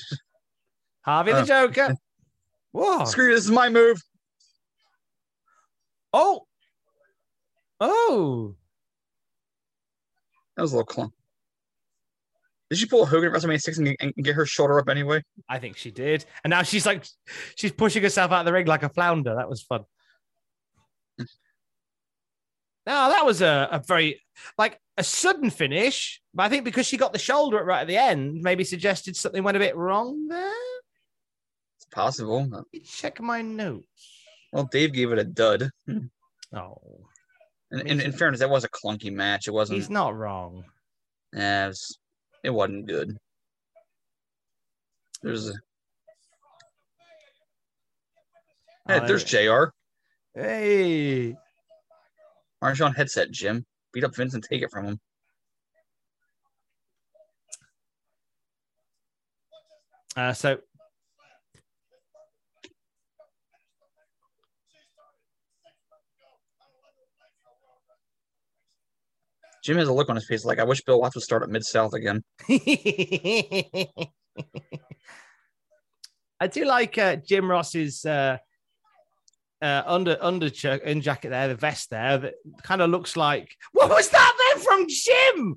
Harvey 1.02 1.32
the 1.32 1.40
Uh, 1.40 1.44
Joker. 1.44 1.94
Whoa. 2.72 3.04
Screw 3.04 3.28
you, 3.28 3.34
this 3.34 3.44
is 3.44 3.50
my 3.50 3.68
move. 3.68 4.00
Oh. 6.14 6.46
Oh. 7.78 8.54
That 10.56 10.62
was 10.62 10.72
a 10.72 10.76
little 10.76 10.86
clump. 10.86 11.12
Did 12.70 12.78
she 12.78 12.86
pull 12.86 13.05
a 13.05 13.06
Hogan 13.06 13.32
at 13.32 13.40
WrestleMania 13.40 13.60
6 13.60 13.78
and, 13.78 13.97
and 14.01 14.14
get 14.16 14.34
her 14.34 14.44
shoulder 14.44 14.78
up 14.78 14.88
anyway? 14.88 15.22
I 15.48 15.59
think 15.59 15.76
she 15.76 15.90
did. 15.93 16.24
And 16.43 16.51
now 16.51 16.62
she's 16.62 16.84
like, 16.84 17.06
she's 17.55 17.72
pushing 17.72 18.02
herself 18.02 18.32
out 18.32 18.40
of 18.40 18.47
the 18.47 18.52
ring 18.52 18.66
like 18.66 18.82
a 18.82 18.88
flounder. 18.88 19.36
That 19.36 19.48
was 19.48 19.62
fun. 19.62 19.84
Now 22.86 23.09
that 23.09 23.26
was 23.26 23.43
a, 23.43 23.68
a 23.72 23.82
very 23.86 24.22
like 24.59 24.80
a 24.97 25.02
sudden 25.02 25.51
finish, 25.51 26.20
but 26.32 26.44
I 26.44 26.48
think 26.48 26.64
because 26.64 26.86
she 26.86 26.97
got 26.97 27.12
the 27.12 27.18
shoulder 27.18 27.62
right 27.64 27.80
at 27.80 27.88
the 27.88 27.97
end, 27.97 28.43
maybe 28.43 28.62
suggested 28.62 29.16
something 29.16 29.43
went 29.43 29.56
a 29.56 29.60
bit 29.60 29.76
wrong 29.76 30.28
there. 30.28 30.52
It's 31.78 31.86
possible. 31.90 32.47
Let 32.48 32.64
me 32.72 32.80
check 32.80 33.20
my 33.20 33.43
notes. 33.43 34.22
Well, 34.52 34.68
Dave 34.70 34.93
gave 34.93 35.10
it 35.10 35.18
a 35.18 35.24
dud. 35.24 35.70
Oh, 36.55 36.80
And 37.72 37.82
in, 37.82 38.01
in 38.01 38.12
fairness, 38.12 38.38
that 38.40 38.48
was 38.48 38.62
a 38.62 38.68
clunky 38.68 39.12
match. 39.12 39.48
It 39.48 39.51
wasn't. 39.51 39.78
he's 39.78 39.90
not 39.90 40.16
wrong. 40.16 40.64
Yeah, 41.32 41.66
it, 41.66 41.68
was, 41.68 41.98
it 42.47 42.55
wasn't 42.55 42.86
good. 42.86 43.18
There's 45.20 45.48
a. 45.48 45.55
Hey, 48.86 49.01
there's 49.05 49.24
Jr. 49.24 49.64
Hey, 50.32 51.36
Aren't 52.62 52.78
you 52.78 52.85
on 52.85 52.94
headset, 52.94 53.32
Jim? 53.32 53.66
Beat 53.93 54.05
up 54.05 54.14
Vince 54.14 54.35
and 54.35 54.44
take 54.44 54.62
it 54.62 54.70
from 54.70 54.85
him. 54.86 55.01
uh, 60.14 60.32
so 60.32 60.59
Jim 69.66 69.78
has 69.78 69.88
a 69.88 69.93
look 69.93 70.09
on 70.09 70.14
his 70.14 70.28
face 70.28 70.44
like 70.44 70.60
I 70.60 70.64
wish 70.64 70.80
Bill 70.82 71.01
Watts 71.01 71.16
would 71.16 71.24
start 71.24 71.43
at 71.43 71.48
Mid 71.48 71.64
South 71.64 71.93
again. 71.93 72.22
I 76.38 76.47
do 76.48 76.64
like 76.64 76.97
uh, 76.97 77.16
Jim 77.16 77.51
Ross's 77.51 78.05
uh, 78.05 78.36
uh, 79.60 79.82
under 79.84 80.18
under 80.20 80.51
ch- 80.51 80.66
in 80.66 81.01
jacket 81.01 81.30
there, 81.30 81.48
the 81.48 81.56
vest 81.56 81.90
there 81.90 82.16
that 82.16 82.34
kind 82.62 82.80
of 82.80 82.90
looks 82.90 83.16
like 83.16 83.56
what 83.72 83.90
was 83.90 84.09
that 84.10 84.52
then 84.55 84.62
from 84.62 84.86
Jim? 84.88 85.56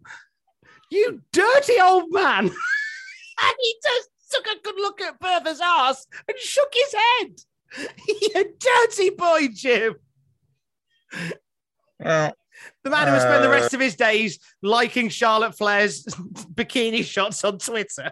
You 0.89 1.21
dirty 1.31 1.79
old 1.79 2.11
man! 2.11 2.45
and 2.45 3.55
he 3.61 3.75
just 3.83 4.09
took 4.31 4.47
a 4.47 4.59
good 4.63 4.77
look 4.77 5.01
at 5.01 5.19
Bertha's 5.19 5.61
ass 5.63 6.07
and 6.27 6.37
shook 6.39 6.73
his 6.73 6.95
head. 6.95 7.35
you 8.07 8.55
dirty 8.59 9.11
boy, 9.11 9.49
Jim. 9.53 9.97
Well, 11.99 12.33
The 12.89 12.95
man 12.95 13.07
who 13.07 13.13
will 13.13 13.19
spend 13.19 13.43
the 13.43 13.49
Uh, 13.49 13.51
rest 13.51 13.75
of 13.75 13.79
his 13.79 13.95
days 13.95 14.39
liking 14.63 15.09
Charlotte 15.09 15.55
Flair's 15.55 16.05
bikini 16.55 17.05
shots 17.05 17.43
on 17.43 17.59
Twitter. 17.59 18.11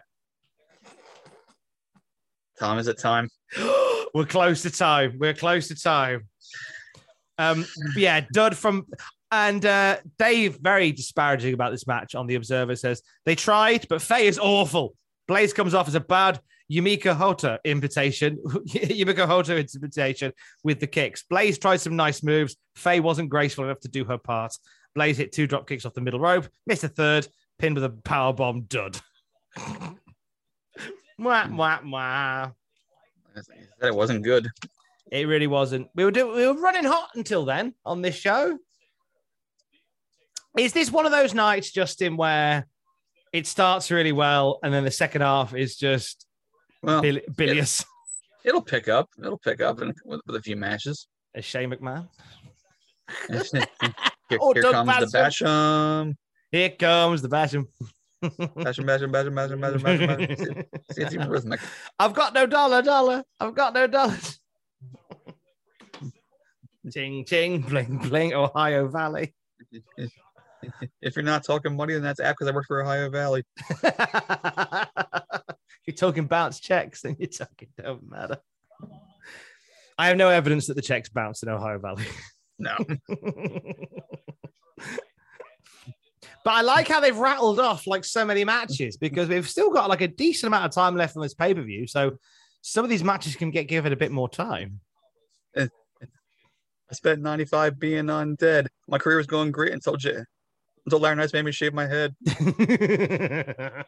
Time 2.60 2.78
is 2.78 2.88
it 2.88 2.99
time? 2.99 3.28
We're 4.14 4.28
close 4.28 4.62
to 4.62 4.70
time. 4.70 5.18
We're 5.18 5.34
close 5.34 5.68
to 5.70 5.76
time. 5.76 6.28
Um, 7.40 7.66
yeah, 7.95 8.22
dud 8.32 8.56
from 8.56 8.86
and 9.32 9.66
uh, 9.66 9.98
Dave 10.20 10.60
very 10.62 10.91
disparaging 10.91 11.56
about 11.56 11.72
this 11.72 11.88
match 11.88 12.14
on 12.14 12.28
the 12.28 12.36
Observer 12.36 12.76
says 12.76 13.02
they 13.26 13.34
tried, 13.34 13.88
but 13.90 13.99
Faye 13.99 14.28
is 14.28 14.38
awful. 14.38 14.94
Blayze 15.28 15.56
comes 15.56 15.74
off 15.74 15.88
as 15.88 15.95
a 15.95 15.99
bad 15.99 16.40
Yumiko 16.72 17.15
Hotta 17.15 17.60
invitation, 17.64 18.38
Yumiko 18.68 19.26
Hotta 19.26 19.57
invitation 19.57 20.34
with 20.64 20.80
the 20.80 20.88
kicks. 20.88 21.23
Blayze 21.31 21.60
tried 21.60 21.77
some 21.77 21.95
nice 21.95 22.23
moves. 22.23 22.57
Faye 22.76 22.99
wasn't 22.99 23.30
graceful 23.30 23.64
enough 23.64 23.80
to 23.81 23.88
do 23.88 24.03
her 24.06 24.18
part. 24.18 24.53
Blayze 24.98 25.15
hit 25.15 25.31
two 25.31 25.48
drop 25.48 25.68
kicks 25.68 25.85
off 25.85 25.94
the 25.94 26.02
middle 26.02 26.19
rope, 26.19 26.48
missed 26.65 26.84
a 26.84 26.89
third, 26.89 27.27
pinned 27.57 27.76
with 27.76 27.85
a 27.85 27.89
power 27.89 28.34
bomb 28.34 28.61
dud. 28.64 28.99
Mwah, 31.19 31.49
mwah, 31.49 31.81
mwah. 31.81 32.53
It 33.81 33.95
wasn't 33.95 34.23
good. 34.23 34.48
It 35.11 35.27
really 35.27 35.48
wasn't. 35.48 35.88
We 35.95 36.06
were 36.06 36.11
do- 36.11 36.31
we 36.31 36.45
were 36.45 36.53
running 36.53 36.84
hot 36.84 37.10
until 37.15 37.44
then 37.44 37.73
on 37.84 38.03
this 38.03 38.15
show. 38.15 38.60
Is 40.60 40.73
this 40.73 40.91
one 40.91 41.07
of 41.07 41.11
those 41.11 41.34
nights, 41.34 41.72
Justin, 41.72 42.18
where 42.18 42.68
it 43.34 43.48
starts 43.48 43.89
really 43.89 44.11
well 44.11 44.60
and 44.64 44.72
then 44.72 44.84
the 44.84 44.91
second 44.91 45.22
half 45.22 45.56
is 45.56 45.76
just 45.76 46.27
Well, 46.84 47.02
bil- 47.02 47.22
bilious 47.36 47.84
It'll 48.45 48.62
pick 48.62 48.88
up. 48.88 49.10
It'll 49.20 49.38
pick 49.38 49.62
up 49.62 49.82
in, 49.82 49.94
with, 50.06 50.22
with 50.26 50.36
a 50.38 50.41
few 50.41 50.56
matches. 50.56 51.08
as 51.36 51.44
Shane 51.44 51.70
McMahon? 51.72 52.08
here 53.30 54.40
Oh, 54.40 54.54
here 54.54 54.64
comes 54.64 55.12
the 55.12 55.18
Basham. 55.18 56.16
Here 56.52 56.70
comes 56.70 57.22
the 57.22 57.30
Basham. 57.30 57.66
Basham, 58.24 58.86
Basham, 58.86 59.12
Basham, 59.12 59.34
Basham, 59.34 59.60
Basham, 59.60 59.82
Basham, 59.82 60.08
Basham. 60.08 60.66
See, 60.94 61.02
it's 61.02 61.14
even 61.14 61.30
rhythmic. 61.30 61.60
I've 61.99 62.14
got 62.14 62.34
no 62.34 62.45
dollar, 62.45 62.82
dollar. 62.82 63.24
I've 63.40 63.54
got 63.54 63.74
no 63.74 63.88
dollars. 63.88 64.40
ting, 66.91 67.26
ting, 67.26 67.62
bling, 67.62 67.98
bling, 67.98 68.34
Ohio 68.34 68.88
Valley. 68.88 69.34
If 71.02 71.16
you're 71.16 71.24
not 71.24 71.44
talking 71.44 71.76
money, 71.76 71.94
then 71.94 72.04
that's 72.04 72.20
apt 72.20 72.40
because 72.40 72.52
I 72.52 72.56
work 72.56 72.66
for 72.66 72.82
Ohio 72.82 73.10
Valley. 73.10 73.44
you're 75.88 75.95
talking 75.95 76.27
bounce 76.27 76.59
checks, 76.59 77.01
then 77.01 77.15
you're 77.18 77.30
talking 77.30 77.69
don't 77.77 78.09
matter. 78.09 78.38
I 79.97 80.09
have 80.09 80.18
no 80.18 80.30
evidence 80.30 80.68
that 80.68 80.76
the 80.76 80.81
checks 80.81 81.09
bounced 81.09 81.41
in 81.41 81.49
Ohio 81.49 81.80
Valley. 81.80 82.05
No. 82.59 82.76
But 86.47 86.53
I 86.53 86.61
like 86.61 86.88
how 86.88 87.01
they've 87.01 87.18
rattled 87.18 87.59
off 87.59 87.88
like 87.88 88.05
so 88.05 88.23
many 88.23 88.45
matches 88.45 88.95
because 88.95 89.27
we've 89.27 89.49
still 89.49 89.69
got 89.69 89.89
like 89.89 89.99
a 89.99 90.07
decent 90.07 90.47
amount 90.47 90.64
of 90.64 90.72
time 90.72 90.95
left 90.95 91.18
on 91.18 91.22
this 91.22 91.34
pay 91.34 91.53
per 91.53 91.61
view. 91.61 91.88
So 91.88 92.19
some 92.61 92.85
of 92.85 92.89
these 92.89 93.03
matches 93.03 93.35
can 93.35 93.51
get 93.51 93.68
given 93.68 93.91
a 93.91 93.97
bit 93.97 94.14
more 94.14 94.30
time. 94.30 94.80
I 95.57 95.68
spent 96.93 97.22
95 97.22 97.77
being 97.77 98.05
undead. 98.05 98.68
My 98.88 98.97
career 98.97 99.18
was 99.18 99.27
going 99.27 99.51
great 99.51 99.73
until 99.73 99.97
J- 99.97 100.23
until 100.85 100.99
Larry 100.99 101.18
Nice 101.18 101.34
made 101.34 101.43
me 101.43 101.51
shave 101.51 101.73
my 101.73 101.85
head. 101.85 102.15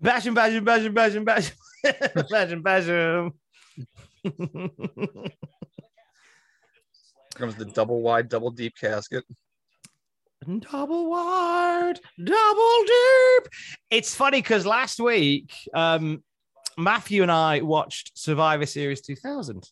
Bash 0.00 0.26
him, 0.26 0.34
bash 0.34 0.52
him, 0.52 0.64
bash 0.64 0.82
him, 0.82 0.94
bash 0.94 1.12
him, 1.12 1.24
bash 1.24 1.50
him, 1.50 2.24
bash 2.30 2.48
him, 2.48 2.62
bash 2.62 2.84
him. 2.84 3.32
comes 7.34 7.54
the 7.56 7.64
double 7.64 8.02
wide, 8.02 8.28
double 8.28 8.50
deep 8.50 8.74
casket. 8.80 9.24
Double 10.60 11.10
wide, 11.10 11.98
double 12.22 12.84
deep. 12.86 13.52
It's 13.90 14.14
funny 14.14 14.40
because 14.40 14.64
last 14.64 15.00
week, 15.00 15.52
um, 15.74 16.22
Matthew 16.76 17.22
and 17.22 17.32
I 17.32 17.60
watched 17.60 18.12
Survivor 18.16 18.66
Series 18.66 19.00
2000 19.00 19.68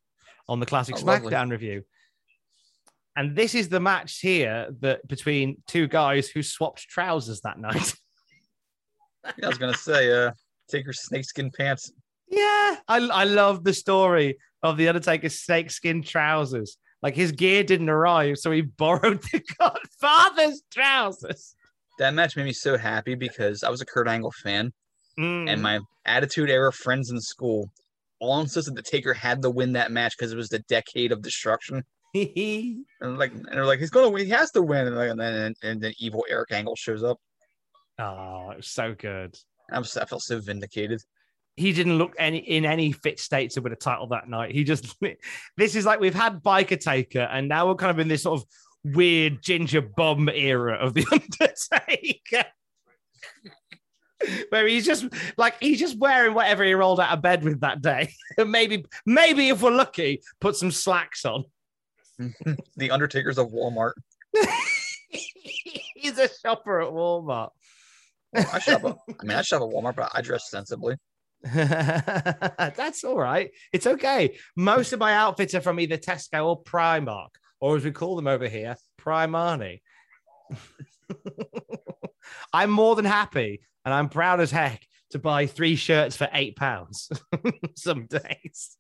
on 0.49 0.61
the 0.61 0.67
Classic 0.67 0.97
Oh, 0.99 1.05
lovely. 1.05 1.31
SmackDown 1.31 1.51
review. 1.51 1.85
And 3.17 3.35
this 3.35 3.55
is 3.55 3.69
the 3.69 3.81
match 3.81 4.19
here 4.19 4.69
that 4.81 5.07
between 5.09 5.63
two 5.67 5.87
guys 5.89 6.29
who 6.29 6.43
swapped 6.43 6.81
trousers 6.89 7.41
that 7.43 7.59
night. 7.61 7.95
Yeah, 9.39 9.47
I 9.47 9.49
was 9.49 9.59
gonna 9.59 9.75
say, 9.75 10.13
uh, 10.13 10.33
take 10.69 10.85
your 10.85 10.93
snakeskin 10.93 11.51
pants. 11.51 11.91
Yeah, 12.29 12.77
I, 12.89 12.99
I 13.13 13.25
love 13.25 13.65
the 13.65 13.73
story 13.73 14.37
of 14.63 14.77
the 14.77 14.89
Undertaker's 14.89 15.41
snakeskin 15.41 16.03
trousers. 16.03 16.77
Like 17.03 17.15
his 17.15 17.33
gear 17.33 17.63
didn't 17.63 17.89
arrive, 17.91 18.39
so 18.39 18.51
he 18.51 18.63
borrowed 18.79 19.23
the 19.23 19.43
Godfather's 19.59 20.63
trousers. 20.73 21.55
That 21.99 22.15
match 22.15 22.37
made 22.37 22.45
me 22.45 22.53
so 22.53 22.77
happy 22.77 23.15
because 23.15 23.63
I 23.63 23.71
was 23.71 23.81
a 23.81 23.87
Kurt 23.87 24.09
Angle 24.09 24.33
fan, 24.43 24.73
Mm. 25.19 25.49
and 25.51 25.63
my 25.63 25.81
Attitude 26.05 26.51
Era 26.51 26.71
friends 26.71 27.11
in 27.11 27.19
school 27.21 27.71
all 28.21 28.39
insisted 28.41 28.75
that 28.77 28.85
Taker 28.85 29.15
had 29.15 29.41
to 29.43 29.51
win 29.51 29.73
that 29.73 29.91
match 29.91 30.15
because 30.17 30.31
it 30.31 30.37
was 30.37 30.51
the 30.51 30.59
decade 30.69 31.11
of 31.11 31.23
destruction. 31.23 31.83
and 32.15 32.85
like, 33.01 33.33
and 33.33 33.47
they're 33.51 33.65
like, 33.67 33.79
he's 33.79 33.89
gonna 33.91 34.11
win. 34.11 34.25
He 34.27 34.31
has 34.33 34.51
to 34.53 34.63
win. 34.63 34.87
And, 34.87 34.97
like, 34.97 35.11
and 35.11 35.19
then 35.21 35.55
and 35.63 35.81
then 35.81 35.93
evil 35.99 36.25
Eric 36.29 36.53
Angle 36.53 36.77
shows 36.77 37.03
up. 37.03 37.19
Oh, 37.99 38.51
it 38.51 38.59
was 38.59 38.69
so 38.69 38.95
good. 38.95 39.37
I 39.71 39.79
was 39.79 39.97
I 39.97 40.05
felt 40.05 40.23
so 40.23 40.41
vindicated. 40.41 41.03
He 41.57 41.73
didn't 41.73 41.97
look 41.99 42.15
any 42.19 42.39
in 42.39 42.65
any 42.67 42.93
fit 42.93 43.19
state 43.19 43.51
to 43.53 43.61
win 43.63 43.73
a 43.73 43.77
title 43.77 44.09
that 44.09 44.29
night. 44.29 44.53
He 44.55 44.65
just 44.65 44.95
this 45.57 45.75
is 45.75 45.87
like 45.87 46.01
we've 46.01 46.15
had 46.15 46.43
Biker 46.43 46.79
Taker, 46.79 47.29
and 47.31 47.49
now 47.49 47.67
we're 47.67 47.75
kind 47.75 47.91
of 47.91 47.99
in 47.99 48.09
this 48.09 48.23
sort 48.25 48.41
of 48.41 48.47
weird 48.95 49.43
ginger 49.43 49.81
bum 49.81 50.29
era 50.29 50.75
of 50.75 50.95
the 50.95 51.07
Undertaker. 51.13 52.45
Where 54.49 54.67
he's 54.67 54.87
just 54.87 55.07
like 55.37 55.57
he's 55.61 55.79
just 55.79 55.99
wearing 55.99 56.35
whatever 56.35 56.65
he 56.65 56.75
rolled 56.75 57.01
out 57.01 57.13
of 57.13 57.23
bed 57.23 57.45
with 57.45 57.61
that 57.61 57.83
day. 57.83 58.13
maybe, 58.39 58.85
maybe 59.05 59.51
if 59.51 59.63
we're 59.63 59.71
lucky, 59.71 60.23
put 60.41 60.57
some 60.57 60.71
slacks 60.71 61.25
on. 61.25 61.45
the 62.77 62.91
Undertaker's 62.91 63.37
of 63.37 63.51
Walmart. 63.51 63.93
he's 65.95 66.19
a 66.19 66.29
shopper 66.43 66.81
at 66.81 66.89
Walmart. 66.89 67.51
I 68.53 68.59
shop. 68.59 68.85
At, 68.85 68.97
I 69.21 69.25
mean, 69.25 69.37
I 69.37 69.43
shop 69.43 69.63
at 69.63 69.69
Walmart, 69.69 69.97
but 69.97 70.11
I 70.15 70.21
dress 70.21 70.51
sensibly. 70.51 70.97
That's 71.43 73.05
all 73.05 73.19
right. 73.19 73.51
It's 73.73 73.87
okay. 73.87 74.37
Most 74.57 74.93
of 74.93 75.01
my 75.01 75.15
outfits 75.15 75.55
are 75.55 75.61
from 75.61 75.81
either 75.81 75.97
Tesco 75.97 76.47
or 76.47 76.63
Primark, 76.63 77.29
or 77.61 77.77
as 77.77 77.85
we 77.85 77.91
call 77.91 78.17
them 78.17 78.27
over 78.27 78.49
here, 78.49 78.77
Primani. 79.01 79.81
I'm 82.53 82.71
more 82.71 82.97
than 82.97 83.05
happy 83.05 83.61
and 83.85 83.95
I'm 83.95 84.09
proud 84.09 84.41
as 84.41 84.51
heck 84.51 84.85
to 85.11 85.19
buy 85.19 85.47
three 85.47 85.77
shirts 85.77 86.17
for 86.17 86.29
eight 86.33 86.57
pounds 86.57 87.11
some 87.77 88.07
days. 88.07 88.77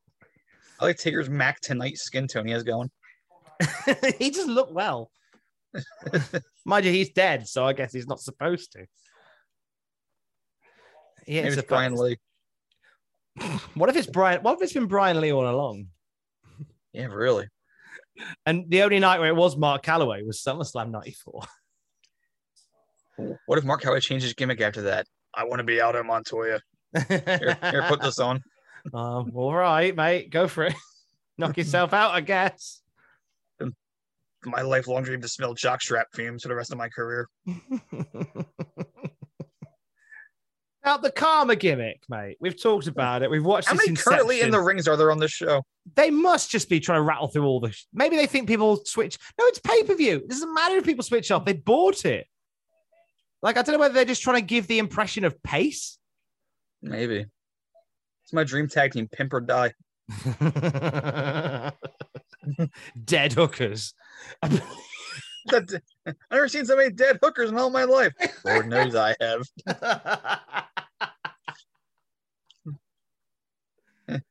I 0.81 0.87
like 0.87 0.99
Taker's 0.99 1.31
Mac 1.31 1.61
tonight 1.61 1.97
skin 1.97 2.27
tone 2.27 2.47
he 2.47 2.53
has 2.53 2.65
going. 2.65 2.91
he 4.19 4.31
doesn't 4.31 4.53
look 4.53 4.73
well. 4.73 5.11
Mind 6.65 6.85
you, 6.85 6.93
he's 6.93 7.11
dead, 7.11 7.47
so 7.47 7.65
I 7.65 7.73
guess 7.73 7.93
he's 7.93 8.09
not 8.09 8.21
supposed 8.21 8.73
to. 8.73 8.87
Yeah, 11.27 11.43
it's 11.43 11.57
it's 11.57 11.67
Brian 11.67 11.95
Lee. 11.95 12.19
What 13.75 13.91
if 13.91 13.97
it's 13.97 14.07
Brian? 14.07 14.43
What 14.43 14.57
if 14.57 14.63
it's 14.63 14.73
been 14.73 14.87
Brian 14.87 15.21
Lee 15.21 15.33
all 15.33 15.49
along? 15.49 15.89
Yeah, 16.93 17.07
really. 17.07 17.47
And 18.47 18.71
the 18.71 18.83
only 18.83 18.99
night 19.01 19.19
where 19.19 19.29
it 19.29 19.37
was 19.37 19.55
Mark 19.55 19.83
Calaway 19.83 20.27
was 20.27 20.41
SummerSlam 20.41 20.91
'94. 20.91 21.43
What 23.47 23.59
if 23.59 23.65
Mark 23.65 23.83
Howard 23.83 24.03
changed 24.03 24.25
his 24.25 24.35
gimmick 24.35 24.61
after 24.61 24.83
that? 24.83 25.07
I 25.35 25.45
want 25.45 25.61
to 25.61 25.65
be 25.65 25.81
out 25.81 25.97
of 25.97 26.05
Montoya. 26.05 26.61
Here, 27.09 27.59
here, 27.63 27.85
put 27.89 28.01
this 28.01 28.19
on. 28.19 28.43
Um, 28.95 29.33
all 29.35 29.53
right, 29.53 29.97
mate, 29.97 30.31
go 30.31 30.47
for 30.47 30.63
it. 30.63 30.75
Knock 31.39 31.57
yourself 31.57 31.93
out, 31.93 32.13
I 32.13 32.21
guess. 32.21 32.83
My 34.45 34.63
lifelong 34.63 35.03
dream 35.03 35.21
to 35.23 35.29
smell 35.29 35.57
jockstrap 35.57 36.05
fumes 36.15 36.43
for 36.43 36.49
the 36.49 36.55
rest 36.55 36.71
of 36.71 36.79
my 36.79 36.89
career. 36.89 37.29
Now 40.87 40.97
the 40.97 41.11
Kama 41.11 41.57
gimmick, 41.57 42.01
mate. 42.09 42.37
We've 42.41 42.61
talked 42.61 42.87
about 42.87 43.23
it. 43.25 43.31
We've 43.31 43.45
watched 43.45 43.67
How 43.67 43.75
many 43.75 43.93
currently 43.97 44.41
in 44.41 44.53
the 44.53 44.61
rings 44.61 44.87
are 44.87 44.97
there 44.97 45.11
on 45.11 45.19
this 45.19 45.33
show? 45.33 45.65
They 45.97 46.11
must 46.11 46.49
just 46.49 46.69
be 46.69 46.79
trying 46.79 46.99
to 46.99 47.03
rattle 47.03 47.27
through 47.27 47.45
all 47.45 47.59
the. 47.59 47.73
Sh- 47.73 47.87
Maybe 47.93 48.15
they 48.15 48.27
think 48.27 48.47
people 48.47 48.77
switch. 48.85 49.19
No, 49.37 49.45
it's 49.47 49.59
pay 49.59 49.83
per 49.83 49.97
view. 49.97 50.19
It 50.19 50.29
doesn't 50.29 50.55
matter 50.55 50.77
if 50.77 50.85
people 50.85 51.03
switch 51.03 51.33
off. 51.33 51.45
They 51.45 51.55
bought 51.55 52.05
it. 52.05 52.29
Like 53.43 53.57
I 53.57 53.63
don't 53.63 53.73
know 53.73 53.81
whether 53.81 53.95
they're 53.95 54.05
just 54.05 54.23
trying 54.23 54.37
to 54.41 54.47
give 54.47 54.69
the 54.69 54.79
impression 54.79 55.25
of 55.25 55.43
pace. 55.43 55.99
Maybe. 56.83 57.27
It's 58.23 58.33
my 58.33 58.45
dream 58.45 58.69
tag 58.69 58.93
team, 58.93 59.09
Pimp 59.09 59.33
or 59.35 59.41
Die. 59.41 59.73
Dead 63.05 63.33
hookers. 63.33 63.93
That- 65.49 65.83
I've 66.07 66.15
never 66.31 66.49
seen 66.49 66.65
so 66.67 66.77
many 66.77 66.91
dead 66.91 67.19
hookers 67.23 67.51
in 67.51 67.59
all 67.59 67.71
my 67.71 67.85
life. 67.85 68.13
Lord 68.45 68.69
knows 68.69 68.95
I 68.95 69.15
have. 69.21 69.43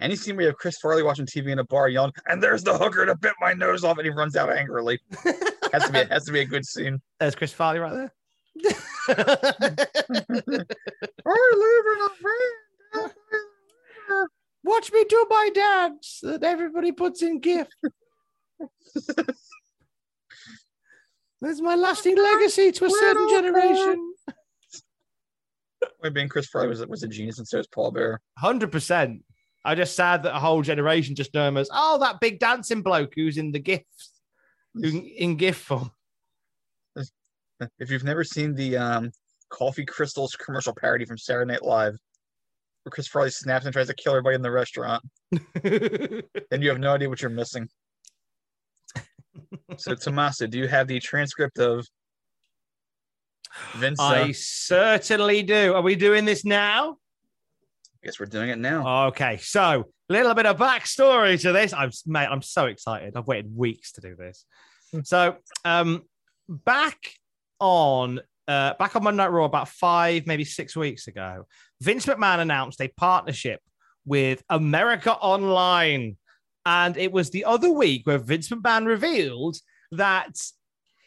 Any 0.00 0.14
scene 0.14 0.36
where 0.36 0.42
you 0.42 0.48
have 0.48 0.56
Chris 0.56 0.78
Farley 0.78 1.02
watching 1.02 1.26
TV 1.26 1.48
in 1.48 1.58
a 1.58 1.64
bar 1.64 1.88
yelling, 1.88 2.12
and 2.26 2.40
there's 2.42 2.62
the 2.62 2.76
hooker 2.76 3.04
to 3.04 3.16
bit 3.16 3.34
my 3.40 3.52
nose 3.52 3.82
off, 3.82 3.98
and 3.98 4.06
he 4.06 4.10
runs 4.10 4.36
out 4.36 4.50
angrily. 4.50 5.00
has 5.72 5.84
to 5.86 5.92
be 5.92 6.04
has 6.04 6.24
to 6.26 6.32
be 6.32 6.40
a 6.40 6.44
good 6.44 6.64
scene. 6.64 7.00
There's 7.18 7.34
Chris 7.34 7.52
Farley 7.52 7.80
right 7.80 7.92
there. 7.92 8.12
Watch 14.64 14.92
me 14.92 15.04
do 15.08 15.26
my 15.28 15.50
dance 15.54 16.20
that 16.22 16.44
everybody 16.44 16.92
puts 16.92 17.22
in 17.22 17.40
GIF. 17.40 17.68
There's 21.40 21.60
my 21.60 21.76
lasting 21.76 22.16
legacy 22.16 22.72
to 22.72 22.84
a 22.86 22.90
certain 22.90 23.28
generation. 23.28 24.14
When 26.00 26.12
being 26.12 26.28
Chris 26.28 26.48
Farley 26.48 26.68
was 26.68 26.84
was 26.86 27.02
a 27.02 27.08
genius, 27.08 27.38
and 27.38 27.46
so 27.46 27.58
is 27.58 27.66
Paul 27.68 27.92
Bear. 27.92 28.20
Hundred 28.36 28.72
percent. 28.72 29.22
I'm 29.64 29.76
just 29.76 29.94
sad 29.94 30.22
that 30.22 30.34
a 30.34 30.40
whole 30.40 30.62
generation 30.62 31.14
just 31.14 31.34
know 31.34 31.46
him 31.46 31.56
as 31.56 31.68
oh 31.72 31.98
that 31.98 32.20
big 32.20 32.38
dancing 32.38 32.82
bloke 32.82 33.12
who's 33.14 33.38
in 33.38 33.52
the 33.52 33.58
gifts, 33.58 34.12
who 34.74 35.02
in 35.16 35.36
GIF 35.36 35.56
form. 35.56 35.90
If 37.78 37.90
you've 37.90 38.04
never 38.04 38.22
seen 38.22 38.54
the 38.54 38.76
um, 38.76 39.10
Coffee 39.50 39.84
Crystals 39.84 40.36
commercial 40.36 40.74
parody 40.74 41.04
from 41.04 41.18
Saturday 41.18 41.52
Night 41.52 41.64
Live, 41.64 41.96
where 42.82 42.90
Chris 42.90 43.08
Farley 43.08 43.30
snaps 43.30 43.64
and 43.64 43.72
tries 43.72 43.88
to 43.88 43.94
kill 43.94 44.12
everybody 44.12 44.36
in 44.36 44.42
the 44.42 44.50
restaurant, 44.50 45.02
then 45.62 46.62
you 46.62 46.68
have 46.68 46.78
no 46.78 46.94
idea 46.94 47.08
what 47.08 47.20
you're 47.20 47.30
missing. 47.30 47.68
So, 49.76 49.94
Tommaso, 49.94 50.46
do 50.46 50.58
you 50.58 50.68
have 50.68 50.86
the 50.86 50.98
transcript 51.00 51.58
of 51.58 51.86
Vince? 53.76 54.00
I 54.00 54.32
certainly 54.32 55.42
do. 55.42 55.74
Are 55.74 55.82
we 55.82 55.96
doing 55.96 56.24
this 56.24 56.44
now? 56.44 56.92
I 56.92 58.06
guess 58.06 58.20
we're 58.20 58.26
doing 58.26 58.50
it 58.50 58.58
now. 58.58 59.06
Okay, 59.08 59.38
so 59.38 59.84
a 60.08 60.12
little 60.12 60.34
bit 60.34 60.46
of 60.46 60.56
backstory 60.56 61.40
to 61.42 61.52
this. 61.52 61.72
I'm 61.72 61.90
mate, 62.06 62.28
I'm 62.30 62.42
so 62.42 62.66
excited. 62.66 63.16
I've 63.16 63.26
waited 63.26 63.54
weeks 63.54 63.92
to 63.92 64.00
do 64.00 64.14
this. 64.16 64.44
So, 65.04 65.36
um, 65.66 66.04
back 66.48 67.12
on 67.60 68.20
uh, 68.48 68.72
back 68.78 68.96
on 68.96 69.04
Monday 69.04 69.18
Night 69.22 69.30
Raw 69.30 69.44
about 69.44 69.68
five, 69.68 70.26
maybe 70.26 70.44
six 70.44 70.74
weeks 70.74 71.06
ago, 71.08 71.46
Vince 71.82 72.06
McMahon 72.06 72.38
announced 72.38 72.80
a 72.80 72.88
partnership 72.88 73.60
with 74.06 74.42
America 74.48 75.12
Online, 75.12 76.16
and 76.68 76.98
it 76.98 77.12
was 77.12 77.30
the 77.30 77.46
other 77.46 77.70
week 77.70 78.06
where 78.06 78.18
Vince 78.18 78.50
McMahon 78.50 78.84
revealed 78.84 79.56
that 79.92 80.36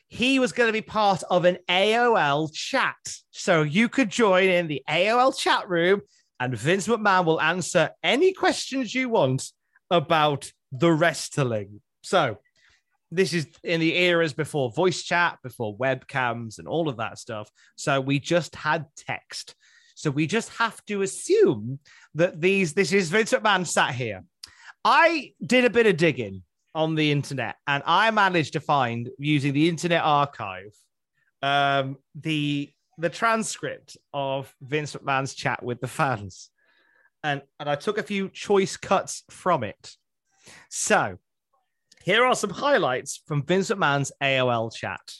he 0.08 0.40
was 0.40 0.54
going 0.54 0.68
to 0.68 0.74
be 0.74 0.82
part 0.82 1.22
of 1.30 1.46
an 1.46 1.60
AOL 1.70 2.52
chat. 2.52 2.98
So 3.30 3.62
you 3.62 3.88
could 3.88 4.10
join 4.10 4.50
in 4.50 4.66
the 4.66 4.82
AOL 4.90 5.38
chat 5.38 5.70
room 5.70 6.02
and 6.40 6.58
Vince 6.58 6.88
McMahon 6.88 7.26
will 7.26 7.40
answer 7.40 7.92
any 8.02 8.34
questions 8.34 8.96
you 8.96 9.10
want 9.10 9.52
about 9.92 10.52
the 10.72 10.92
wrestling. 10.92 11.82
So 12.02 12.40
this 13.12 13.32
is 13.32 13.46
in 13.64 13.80
the 13.80 13.96
eras 13.96 14.34
before 14.34 14.72
voice 14.72 15.04
chat, 15.04 15.38
before 15.44 15.78
webcams 15.78 16.58
and 16.58 16.68
all 16.68 16.90
of 16.90 16.98
that 16.98 17.20
stuff. 17.20 17.52
So 17.76 18.02
we 18.02 18.18
just 18.18 18.56
had 18.56 18.88
text. 18.98 19.54
So 19.94 20.10
we 20.10 20.26
just 20.26 20.50
have 20.58 20.84
to 20.86 21.04
assume 21.04 21.78
that 22.16 22.42
these 22.42 22.74
this 22.74 22.94
is 22.94 23.12
Vince 23.12 23.32
McMahon 23.32 23.68
sat 23.68 23.94
here. 23.94 24.24
I 24.84 25.34
did 25.46 25.66
a 25.66 25.70
bit 25.70 25.88
of 25.88 25.98
digging 25.98 26.44
on 26.74 26.96
the 26.96 27.12
internet 27.12 27.58
and 27.68 27.84
I 27.86 28.12
managed 28.12 28.54
to 28.54 28.60
find 28.60 29.10
using 29.18 29.54
the 29.54 29.70
Internet 29.70 30.04
Archive 30.04 30.74
um, 31.42 31.98
the 32.16 32.70
the 32.98 33.10
transcript 33.10 33.98
of 34.14 34.54
Vince 34.62 34.96
McMahon's 34.96 35.34
chat 35.34 35.64
with 35.64 35.82
the 35.82 35.88
fans, 35.88 36.50
and 37.24 37.42
and 37.60 37.70
I 37.70 37.76
took 37.76 37.98
a 37.98 38.04
few 38.04 38.30
choice 38.30 38.78
cuts 38.78 39.24
from 39.30 39.64
it. 39.64 39.96
So 40.70 41.18
Here 42.04 42.26
are 42.26 42.36
some 42.36 42.50
highlights 42.50 43.22
from 43.28 43.44
Vince 43.44 43.70
McMahon's 43.70 44.12
AOL 44.22 44.74
chat. 44.74 45.14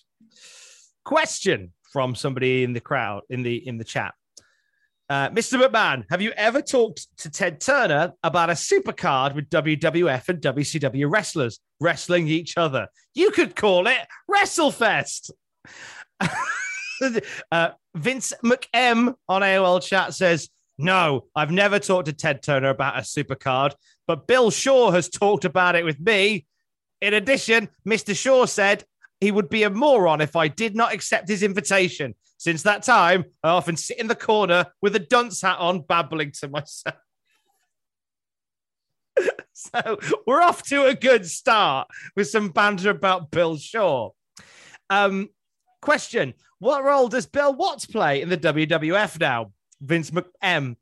Question 1.04 1.74
from 1.92 2.16
somebody 2.16 2.64
in 2.64 2.74
the 2.74 2.80
crowd 2.80 3.22
in 3.30 3.44
the 3.44 3.68
in 3.68 3.78
the 3.78 3.84
chat. 3.84 4.14
Uh, 5.12 5.30
Mr. 5.32 5.62
McMahon, 5.62 6.06
have 6.10 6.22
you 6.22 6.32
ever 6.38 6.62
talked 6.62 7.06
to 7.18 7.30
Ted 7.30 7.60
Turner 7.60 8.14
about 8.24 8.50
a 8.50 8.54
supercard 8.54 9.36
with 9.36 9.50
WWF 9.50 10.30
and 10.30 10.40
WCW 10.40 11.12
wrestlers 11.12 11.60
wrestling 11.82 12.30
each 12.30 12.56
other? 12.56 12.88
You 13.14 13.32
could 13.32 13.54
call 13.54 13.88
it 13.88 13.98
WrestleFest. 14.34 15.32
uh, 17.52 17.72
Vince 17.94 18.32
McM 18.42 19.16
on 19.28 19.42
AOL 19.42 19.84
chat 19.84 20.14
says, 20.14 20.48
No, 20.78 21.26
I've 21.36 21.52
never 21.52 21.78
talked 21.78 22.06
to 22.06 22.14
Ted 22.14 22.42
Turner 22.42 22.70
about 22.70 22.98
a 22.98 23.02
supercard, 23.02 23.74
but 24.08 24.28
Bill 24.28 24.50
Shaw 24.50 24.92
has 24.92 25.10
talked 25.10 25.44
about 25.44 25.76
it 25.76 25.84
with 25.84 26.00
me. 26.00 26.46
In 27.02 27.14
addition, 27.16 27.68
Mr. 27.86 28.16
Shaw 28.16 28.46
said 28.46 28.86
he 29.20 29.32
would 29.32 29.50
be 29.50 29.64
a 29.64 29.70
moron 29.70 30.22
if 30.22 30.38
I 30.38 30.48
did 30.48 30.74
not 30.74 30.94
accept 30.94 31.28
his 31.28 31.44
invitation. 31.44 32.16
Since 32.42 32.64
that 32.64 32.82
time, 32.82 33.26
I 33.44 33.50
often 33.50 33.78
sit 33.78 34.00
in 34.00 34.08
the 34.08 34.16
corner 34.16 34.66
with 34.82 34.96
a 34.96 35.00
dunce 35.00 35.44
hat 35.44 35.60
on, 35.60 35.82
babbling 35.82 36.32
to 36.40 36.48
myself. 36.48 36.96
so 39.54 40.00
we're 40.26 40.42
off 40.42 40.64
to 40.70 40.86
a 40.86 40.96
good 40.96 41.28
start 41.28 41.88
with 42.16 42.30
some 42.30 42.50
banter 42.50 42.90
about 42.90 43.30
Bill 43.30 43.58
Shaw. 43.58 44.10
Um, 44.90 45.30
question 45.84 46.34
What 46.58 46.84
role 46.84 47.10
does 47.10 47.28
Bill 47.28 47.54
Watts 47.54 47.86
play 47.86 48.24
in 48.24 48.30
the 48.30 48.38
WWF 48.38 49.20
now? 49.20 49.52
Vince 49.80 50.10
McM. 50.10 50.78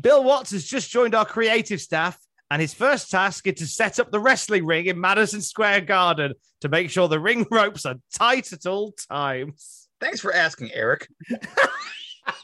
Bill 0.00 0.24
Watts 0.24 0.50
has 0.50 0.64
just 0.64 0.90
joined 0.90 1.14
our 1.14 1.24
creative 1.24 1.80
staff, 1.80 2.18
and 2.50 2.60
his 2.60 2.74
first 2.74 3.12
task 3.12 3.46
is 3.46 3.54
to 3.60 3.68
set 3.68 4.00
up 4.00 4.10
the 4.10 4.18
wrestling 4.18 4.66
ring 4.66 4.86
in 4.86 5.00
Madison 5.00 5.42
Square 5.42 5.82
Garden 5.82 6.32
to 6.62 6.68
make 6.68 6.90
sure 6.90 7.06
the 7.06 7.20
ring 7.20 7.46
ropes 7.52 7.86
are 7.86 8.00
tight 8.12 8.52
at 8.52 8.66
all 8.66 8.96
times. 9.08 9.83
Thanks 10.04 10.20
for 10.20 10.34
asking, 10.34 10.70
Eric. 10.74 11.08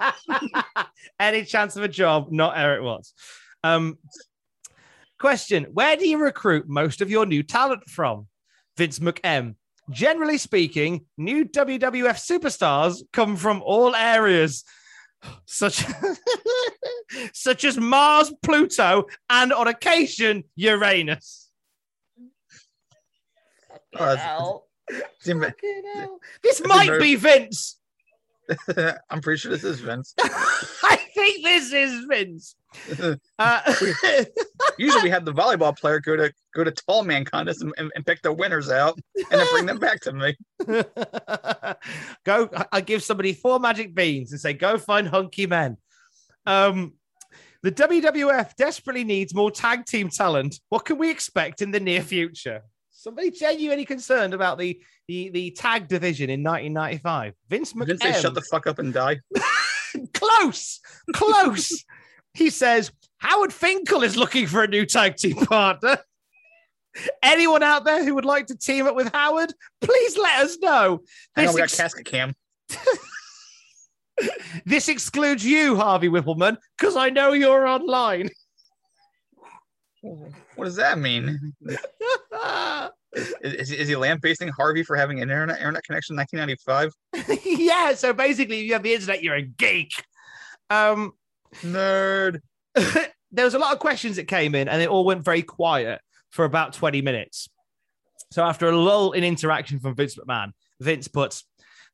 Any 1.20 1.44
chance 1.44 1.76
of 1.76 1.82
a 1.82 1.88
job? 1.88 2.32
Not 2.32 2.56
Erik 2.56 2.82
Watts. 2.82 3.12
Um, 3.62 3.98
question 5.18 5.64
Where 5.64 5.94
do 5.94 6.08
you 6.08 6.16
recruit 6.16 6.70
most 6.70 7.02
of 7.02 7.10
your 7.10 7.26
new 7.26 7.42
talent 7.42 7.86
from? 7.86 8.28
Vince 8.78 8.98
McM. 8.98 9.56
Generally 9.90 10.38
speaking, 10.38 11.04
new 11.18 11.44
WWF 11.44 12.16
superstars 12.16 13.02
come 13.12 13.36
from 13.36 13.60
all 13.62 13.94
areas, 13.94 14.64
such, 15.44 15.84
such 17.34 17.64
as 17.66 17.76
Mars, 17.76 18.32
Pluto, 18.42 19.04
and 19.28 19.52
on 19.52 19.68
occasion, 19.68 20.44
Uranus. 20.56 21.50
Oh, 23.98 24.64
this 26.42 26.62
might 26.64 26.98
be 26.98 27.16
Vince. 27.16 27.76
I'm 29.10 29.20
pretty 29.20 29.38
sure 29.38 29.52
this 29.52 29.64
is 29.64 29.80
Vince. 29.80 30.14
I 30.18 30.98
think 31.14 31.44
this 31.44 31.72
is 31.72 32.04
Vince. 32.08 32.56
Uh, 33.38 33.74
Usually, 34.78 35.02
we 35.04 35.10
have 35.10 35.24
the 35.24 35.32
volleyball 35.32 35.76
player 35.76 36.00
go 36.00 36.16
to 36.16 36.32
go 36.54 36.64
to 36.64 36.70
tall 36.70 37.04
man 37.04 37.24
contest 37.24 37.62
and, 37.62 37.72
and, 37.76 37.90
and 37.94 38.04
pick 38.06 38.22
the 38.22 38.32
winners 38.32 38.70
out, 38.70 38.98
and 39.16 39.40
then 39.40 39.46
bring 39.52 39.66
them 39.66 39.78
back 39.78 40.00
to 40.00 40.12
me. 40.12 40.36
go, 42.24 42.48
I 42.72 42.80
give 42.80 43.02
somebody 43.02 43.32
four 43.32 43.60
magic 43.60 43.94
beans 43.94 44.32
and 44.32 44.40
say, 44.40 44.52
"Go 44.52 44.78
find 44.78 45.08
hunky 45.08 45.46
men." 45.46 45.76
Um, 46.46 46.94
the 47.62 47.72
WWF 47.72 48.56
desperately 48.56 49.04
needs 49.04 49.34
more 49.34 49.50
tag 49.50 49.84
team 49.84 50.08
talent. 50.08 50.60
What 50.70 50.86
can 50.86 50.96
we 50.96 51.10
expect 51.10 51.60
in 51.60 51.70
the 51.72 51.80
near 51.80 52.02
future? 52.02 52.62
Somebody 53.00 53.30
genuinely 53.30 53.86
concerned 53.86 54.34
about 54.34 54.58
the 54.58 54.78
the 55.08 55.30
the 55.30 55.52
tag 55.52 55.88
division 55.88 56.28
in 56.28 56.42
1995. 56.42 57.32
Vince 57.48 57.72
McMahon. 57.72 57.86
Didn't 57.86 58.02
say 58.02 58.20
shut 58.20 58.34
the 58.34 58.42
fuck 58.42 58.66
up 58.66 58.78
and 58.78 58.92
die. 58.92 59.20
close, 60.12 60.80
close. 61.14 61.82
he 62.34 62.50
says 62.50 62.92
Howard 63.16 63.54
Finkel 63.54 64.02
is 64.02 64.18
looking 64.18 64.46
for 64.46 64.62
a 64.62 64.68
new 64.68 64.84
tag 64.84 65.16
team 65.16 65.36
partner. 65.36 65.96
Anyone 67.22 67.62
out 67.62 67.86
there 67.86 68.04
who 68.04 68.14
would 68.16 68.26
like 68.26 68.48
to 68.48 68.54
team 68.54 68.86
up 68.86 68.94
with 68.94 69.10
Howard, 69.14 69.54
please 69.80 70.18
let 70.18 70.42
us 70.44 70.58
know. 70.58 71.00
Hang 71.34 71.48
on, 71.48 71.54
we 71.54 71.60
got 71.62 71.72
casket 71.72 72.04
cam. 72.04 72.34
this 74.66 74.90
excludes 74.90 75.42
you, 75.42 75.74
Harvey 75.74 76.10
Wippleman, 76.10 76.58
because 76.76 76.96
I 76.96 77.08
know 77.08 77.32
you're 77.32 77.66
online. 77.66 78.28
What 80.02 80.64
does 80.64 80.76
that 80.76 80.98
mean? 80.98 81.52
is, 83.42 83.70
is, 83.70 83.88
he 83.88 83.96
lambasting 83.96 84.48
Harvey 84.48 84.82
for 84.82 84.96
having 84.96 85.18
an 85.18 85.30
internet 85.30 85.58
internet 85.58 85.84
connection 85.84 86.14
in 86.14 86.18
1995? 86.18 87.38
yeah. 87.44 87.94
So 87.94 88.12
basically, 88.12 88.60
if 88.60 88.66
you 88.66 88.72
have 88.72 88.82
the 88.82 88.94
internet, 88.94 89.22
you're 89.22 89.36
a 89.36 89.42
geek. 89.42 89.92
Um, 90.70 91.12
Nerd. 91.56 92.40
there 92.74 93.44
was 93.44 93.54
a 93.54 93.58
lot 93.58 93.72
of 93.72 93.78
questions 93.78 94.16
that 94.16 94.26
came 94.26 94.54
in, 94.54 94.68
and 94.68 94.80
it 94.80 94.88
all 94.88 95.04
went 95.04 95.24
very 95.24 95.42
quiet 95.42 96.00
for 96.30 96.44
about 96.44 96.72
20 96.72 97.02
minutes. 97.02 97.48
So 98.32 98.44
after 98.44 98.68
a 98.68 98.76
lull 98.76 99.12
in 99.12 99.24
interaction 99.24 99.80
from 99.80 99.96
Vince 99.96 100.16
McMahon, 100.16 100.52
Vince 100.80 101.08
puts, 101.08 101.44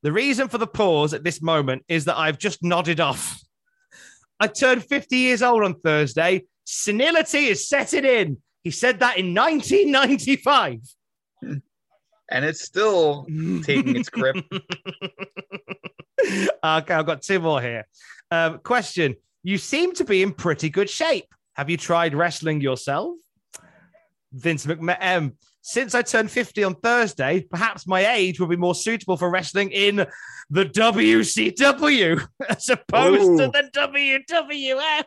"The 0.03 0.13
reason 0.13 0.49
for 0.49 0.59
the 0.59 0.67
pause 0.67 1.13
at 1.13 1.25
this 1.25 1.43
moment 1.43 1.85
is 1.89 2.05
that 2.05 2.19
I've 2.19 2.39
just 2.39 2.63
nodded 2.63 3.01
off. 3.01 3.41
I 4.39 4.47
turned 4.47 4.85
50 4.85 5.17
years 5.17 5.43
old 5.43 5.65
on 5.65 5.81
Thursday." 5.81 6.45
Senility 6.67 7.47
is 7.47 7.69
setting 7.69 8.05
in. 8.05 8.39
He 8.63 8.71
said 8.73 8.99
that 9.01 9.17
in 9.17 9.33
1995. 9.35 10.81
And 12.29 12.45
it's 12.45 12.63
still 12.63 13.25
taking 13.63 13.95
its 13.95 14.09
grip. 14.09 14.37
okay, 16.21 16.51
I've 16.65 16.85
got 16.85 17.23
two 17.23 17.39
more 17.39 17.63
here. 17.63 17.87
Um, 18.33 18.59
question 18.59 19.15
You 19.45 19.59
seem 19.59 19.95
to 19.95 20.05
be 20.05 20.23
in 20.23 20.33
pretty 20.33 20.69
good 20.69 20.91
shape. 20.91 21.27
Have 21.55 21.71
you 21.71 21.77
tried 21.77 22.15
wrestling 22.15 22.61
yourself? 22.61 23.15
Vince 24.33 24.67
McMahon. 24.67 25.35
Since 25.63 25.95
I 25.95 26.03
turned 26.03 26.31
50 26.31 26.65
on 26.65 26.75
Thursday, 26.77 27.47
perhaps 27.49 27.87
my 27.87 28.07
age 28.15 28.39
will 28.41 28.47
be 28.49 28.57
more 28.57 28.75
suitable 28.75 29.17
for 29.17 29.31
wrestling 29.31 29.71
in 29.71 30.07
the 30.51 30.65
WCW 30.67 32.27
as 32.49 32.69
opposed 32.69 33.23
Ooh. 33.23 33.37
to 33.39 33.47
the 33.49 33.71
WWF. 33.73 35.05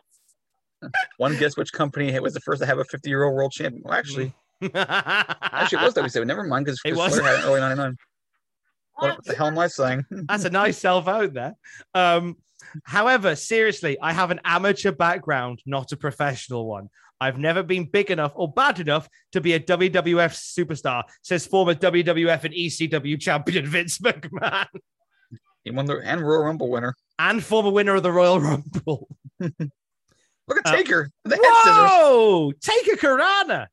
One 1.18 1.36
guess 1.36 1.56
which 1.56 1.72
company 1.72 2.18
was 2.20 2.34
the 2.34 2.40
first 2.40 2.60
to 2.60 2.66
have 2.66 2.78
a 2.78 2.84
50 2.84 3.08
year 3.08 3.24
old 3.24 3.34
world 3.34 3.52
champion? 3.52 3.82
Well, 3.84 3.94
actually, 3.94 4.32
actually, 4.74 5.82
it 5.82 5.84
was 5.84 5.94
WCW. 5.94 6.26
Never 6.26 6.44
mind, 6.44 6.66
because 6.66 6.80
it 6.84 6.94
was 6.94 7.18
had 7.18 7.40
it 7.40 7.44
early 7.44 7.60
99. 7.60 7.96
What, 8.94 9.16
what, 9.16 9.24
the 9.24 9.34
hell 9.34 9.48
am 9.48 9.58
I 9.58 9.68
saying? 9.68 10.04
That's 10.10 10.44
a 10.44 10.50
nice 10.50 10.78
self 10.78 11.08
out 11.08 11.32
there. 11.32 11.54
Um, 11.94 12.36
however, 12.84 13.36
seriously, 13.36 13.98
I 14.00 14.12
have 14.12 14.30
an 14.30 14.40
amateur 14.44 14.92
background, 14.92 15.60
not 15.66 15.92
a 15.92 15.96
professional 15.96 16.66
one. 16.66 16.88
I've 17.22 17.38
never 17.38 17.62
been 17.62 17.84
big 17.84 18.10
enough 18.10 18.32
or 18.34 18.50
bad 18.50 18.80
enough 18.80 19.08
to 19.32 19.40
be 19.40 19.52
a 19.52 19.60
WWF 19.60 20.32
superstar, 20.32 21.04
says 21.22 21.46
former 21.46 21.74
WWF 21.74 22.44
and 22.44 22.54
ECW 22.54 23.20
champion 23.20 23.66
Vince 23.66 23.98
McMahon. 23.98 24.66
He 25.64 25.70
won 25.70 25.84
the 25.84 25.98
and 25.98 26.22
Royal 26.22 26.44
Rumble 26.44 26.70
winner. 26.70 26.94
And 27.18 27.44
former 27.44 27.70
winner 27.70 27.94
of 27.94 28.02
the 28.02 28.12
Royal 28.12 28.40
Rumble. 28.40 29.08
Look 30.50 30.58
at 30.66 30.66
uh, 30.66 30.76
Taker. 30.76 31.10
Whoa, 31.24 32.52
Taker 32.60 32.96
Karana. 32.96 33.68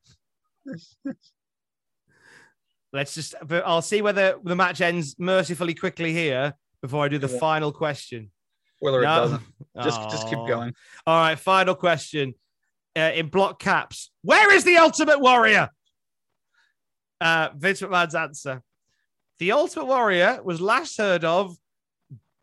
Let's 2.93 3.15
just. 3.15 3.33
I'll 3.49 3.81
see 3.81 4.03
whether 4.03 4.37
the 4.43 4.55
match 4.55 4.79
ends 4.79 5.15
mercifully 5.17 5.73
quickly 5.73 6.13
here 6.13 6.53
before 6.83 7.03
I 7.03 7.07
do 7.07 7.17
the 7.17 7.27
yeah. 7.27 7.39
final 7.39 7.71
question. 7.71 8.29
Whether 8.79 9.01
no. 9.01 9.11
it 9.11 9.15
doesn't, 9.15 9.41
just 9.83 9.99
Aww. 9.99 10.11
just 10.11 10.29
keep 10.29 10.37
going. 10.47 10.75
All 11.07 11.19
right, 11.19 11.37
final 11.37 11.73
question. 11.73 12.35
Uh, 12.95 13.11
in 13.13 13.27
block 13.27 13.59
caps, 13.59 14.11
where 14.21 14.53
is 14.53 14.63
the 14.63 14.77
Ultimate 14.77 15.19
Warrior? 15.19 15.69
Uh, 17.19 17.49
Vince 17.55 17.81
McMahon's 17.81 18.13
answer: 18.13 18.61
The 19.39 19.51
Ultimate 19.51 19.85
Warrior 19.85 20.41
was 20.43 20.61
last 20.61 20.97
heard 20.99 21.25
of 21.25 21.57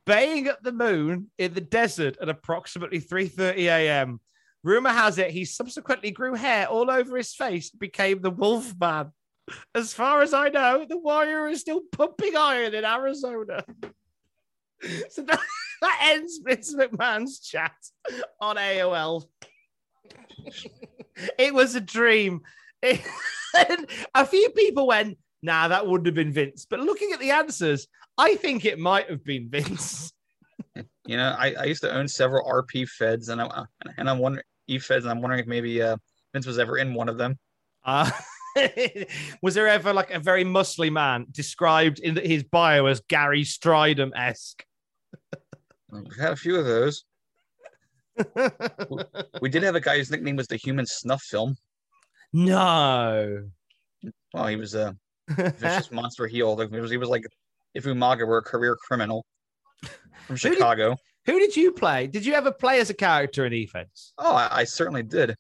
baying 0.07 0.49
at 0.49 0.63
the 0.63 0.73
moon 0.73 1.31
in 1.39 1.55
the 1.55 1.61
desert 1.61 2.17
at 2.21 2.29
approximately 2.29 3.01
3:30 3.01 3.57
a.m. 3.59 4.21
Rumor 4.65 4.91
has 4.91 5.19
it 5.19 5.31
he 5.31 5.45
subsequently 5.45 6.11
grew 6.11 6.35
hair 6.35 6.67
all 6.67 6.91
over 6.91 7.17
his 7.19 7.35
face 7.35 7.71
became 7.71 8.23
the 8.23 8.31
Wolf 8.31 8.75
Man. 8.81 9.13
As 9.75 9.93
far 9.93 10.23
as 10.23 10.33
I 10.33 10.49
know, 10.49 10.87
the 10.89 10.97
Warrior 10.97 11.49
is 11.49 11.61
still 11.61 11.83
pumping 11.93 12.35
iron 12.35 12.75
in 12.75 12.83
Arizona. 12.83 13.63
So 15.11 15.23
that, 15.23 15.41
that 15.83 16.01
ends 16.03 16.41
Vince 16.43 16.75
McMahon's 16.75 17.41
chat 17.41 17.75
on 18.41 18.57
AOL. 18.57 19.25
it 21.39 21.53
was 21.53 21.75
a 21.75 21.81
dream. 21.81 22.41
It, 22.83 23.03
a 24.15 24.25
few 24.25 24.49
people 24.51 24.87
went, 24.87 25.19
nah, 25.43 25.69
that 25.69 25.87
wouldn't 25.87 26.07
have 26.07 26.15
been 26.15 26.33
Vince. 26.33 26.67
But 26.69 26.81
looking 26.81 27.13
at 27.13 27.21
the 27.21 27.33
answers, 27.33 27.87
I 28.17 28.37
think 28.37 28.65
it 28.65 28.79
might 28.79 29.11
have 29.11 29.25
been 29.25 29.51
Vince. 29.51 30.11
You 31.07 31.19
know, 31.19 31.37
I, 31.39 31.55
I 31.61 31.65
used 31.65 31.83
to 31.83 31.95
own 31.95 32.09
several 32.09 32.49
RP 32.49 32.89
feds, 32.89 33.29
and 33.29 33.43
I'm 33.43 33.67
and 33.99 34.09
I'm 34.09 34.19
wondering 34.19 34.45
e 34.67 34.79
feds, 34.79 35.05
and 35.05 35.11
I'm 35.11 35.21
wondering 35.21 35.41
if 35.41 35.47
maybe 35.47 35.81
uh, 35.83 35.97
Vince 36.33 36.47
was 36.47 36.59
ever 36.59 36.79
in 36.79 36.95
one 36.95 37.09
of 37.09 37.19
them. 37.19 37.39
Uh, 37.85 38.11
was 39.43 39.55
there 39.55 39.69
ever 39.69 39.93
like 39.93 40.11
a 40.11 40.19
very 40.19 40.45
muscly 40.45 40.91
man 40.91 41.27
described 41.31 41.99
in 41.99 42.17
his 42.17 42.43
bio 42.45 42.87
as 42.87 43.01
Gary 43.09 43.43
Stridham 43.43 44.13
esque? 44.17 44.65
We've 45.91 46.17
had 46.17 46.33
a 46.33 46.37
few 46.37 46.57
of 46.57 46.65
those. 46.65 47.05
we 49.41 49.49
did 49.49 49.63
have 49.63 49.75
a 49.75 49.81
guy 49.81 49.97
whose 49.97 50.11
nickname 50.11 50.37
was 50.37 50.47
the 50.47 50.57
Human 50.57 50.87
Snuff 50.87 51.23
Film. 51.23 51.57
No. 52.33 53.49
Well, 54.33 54.47
he 54.47 54.57
was 54.57 54.75
a 54.75 54.97
vicious 55.29 55.91
monster 55.91 56.27
heel. 56.27 56.57
He 56.57 56.81
was, 56.81 56.91
he 56.91 56.97
was 56.97 57.09
like 57.09 57.25
if 57.75 57.85
Umaga 57.85 58.27
were 58.27 58.39
a 58.39 58.43
career 58.43 58.77
criminal 58.77 59.25
from 60.27 60.37
Chicago. 60.37 60.97
Who 61.27 61.39
did, 61.39 61.57
you 61.57 61.73
play? 61.73 62.07
Did 62.07 62.27
you 62.27 62.35
ever 62.35 62.53
play 62.53 62.81
as 62.81 62.91
a 62.91 62.95
character 62.95 63.47
in 63.47 63.53
Defense? 63.53 64.13
Oh, 64.19 64.35
I, 64.35 64.61
I 64.61 64.65
certainly 64.65 65.03
did. 65.03 65.37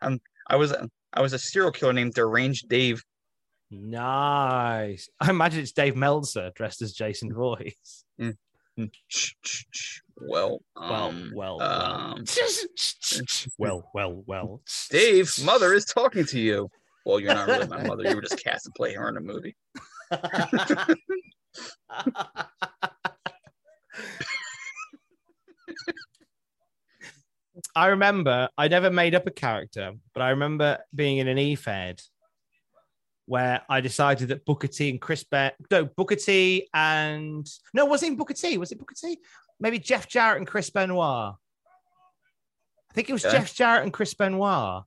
I'm, 0.00 0.20
I 0.48 0.56
was 0.56 0.74
I 1.12 1.20
was 1.20 1.32
a 1.32 1.38
serial 1.38 1.72
killer 1.72 1.92
named 1.92 2.14
Deranged 2.14 2.68
Dave. 2.68 3.02
Nice. 3.70 5.08
I 5.20 5.30
imagine 5.30 5.60
it's 5.60 5.72
Dave 5.72 5.96
Meltzer 5.96 6.50
dressed 6.54 6.82
as 6.82 6.92
Jason 6.92 7.32
Voorhees. 7.32 8.04
Mm. 8.20 8.36
Shh. 9.08 10.00
Well, 10.16 10.60
um, 10.76 11.32
well, 11.34 11.58
well, 11.58 11.62
um, 11.62 12.24
well, 13.58 13.90
well, 13.94 14.22
well. 14.26 14.60
Dave, 14.90 15.32
mother 15.44 15.72
is 15.72 15.84
talking 15.84 16.24
to 16.26 16.38
you. 16.38 16.68
Well, 17.06 17.20
you're 17.20 17.34
not 17.34 17.48
really 17.48 17.66
my 17.66 17.82
mother. 17.86 18.08
You 18.08 18.16
were 18.16 18.22
just 18.22 18.42
cast 18.42 18.64
to 18.64 18.70
play 18.76 18.94
her 18.94 19.08
in 19.08 19.16
a 19.16 19.20
movie. 19.20 19.56
I 27.74 27.88
remember 27.88 28.48
I 28.56 28.68
never 28.68 28.90
made 28.90 29.14
up 29.14 29.26
a 29.26 29.30
character, 29.30 29.92
but 30.14 30.22
I 30.22 30.30
remember 30.30 30.78
being 30.94 31.18
in 31.18 31.28
an 31.28 31.38
E-Fed 31.38 32.00
where 33.26 33.62
I 33.68 33.80
decided 33.80 34.28
that 34.28 34.44
Booker 34.44 34.66
T 34.66 34.90
and 34.90 35.00
Chris 35.00 35.22
Bear, 35.24 35.52
no, 35.70 35.84
Booker 35.84 36.16
T 36.16 36.68
and 36.74 37.46
no, 37.74 37.84
was 37.84 38.02
it 38.02 38.16
Booker 38.16 38.34
T? 38.34 38.58
Was 38.58 38.72
it 38.72 38.78
Booker 38.78 38.94
T? 38.94 39.18
Maybe 39.60 39.78
Jeff 39.78 40.08
Jarrett 40.08 40.38
and 40.38 40.46
Chris 40.46 40.70
Benoit. 40.70 41.34
I 42.90 42.94
think 42.94 43.08
it 43.08 43.12
was 43.12 43.24
Yeah. 43.24 43.32
Jeff 43.32 43.54
Jarrett 43.54 43.84
and 43.84 43.92
Chris 43.92 44.14
Benoit. 44.14 44.82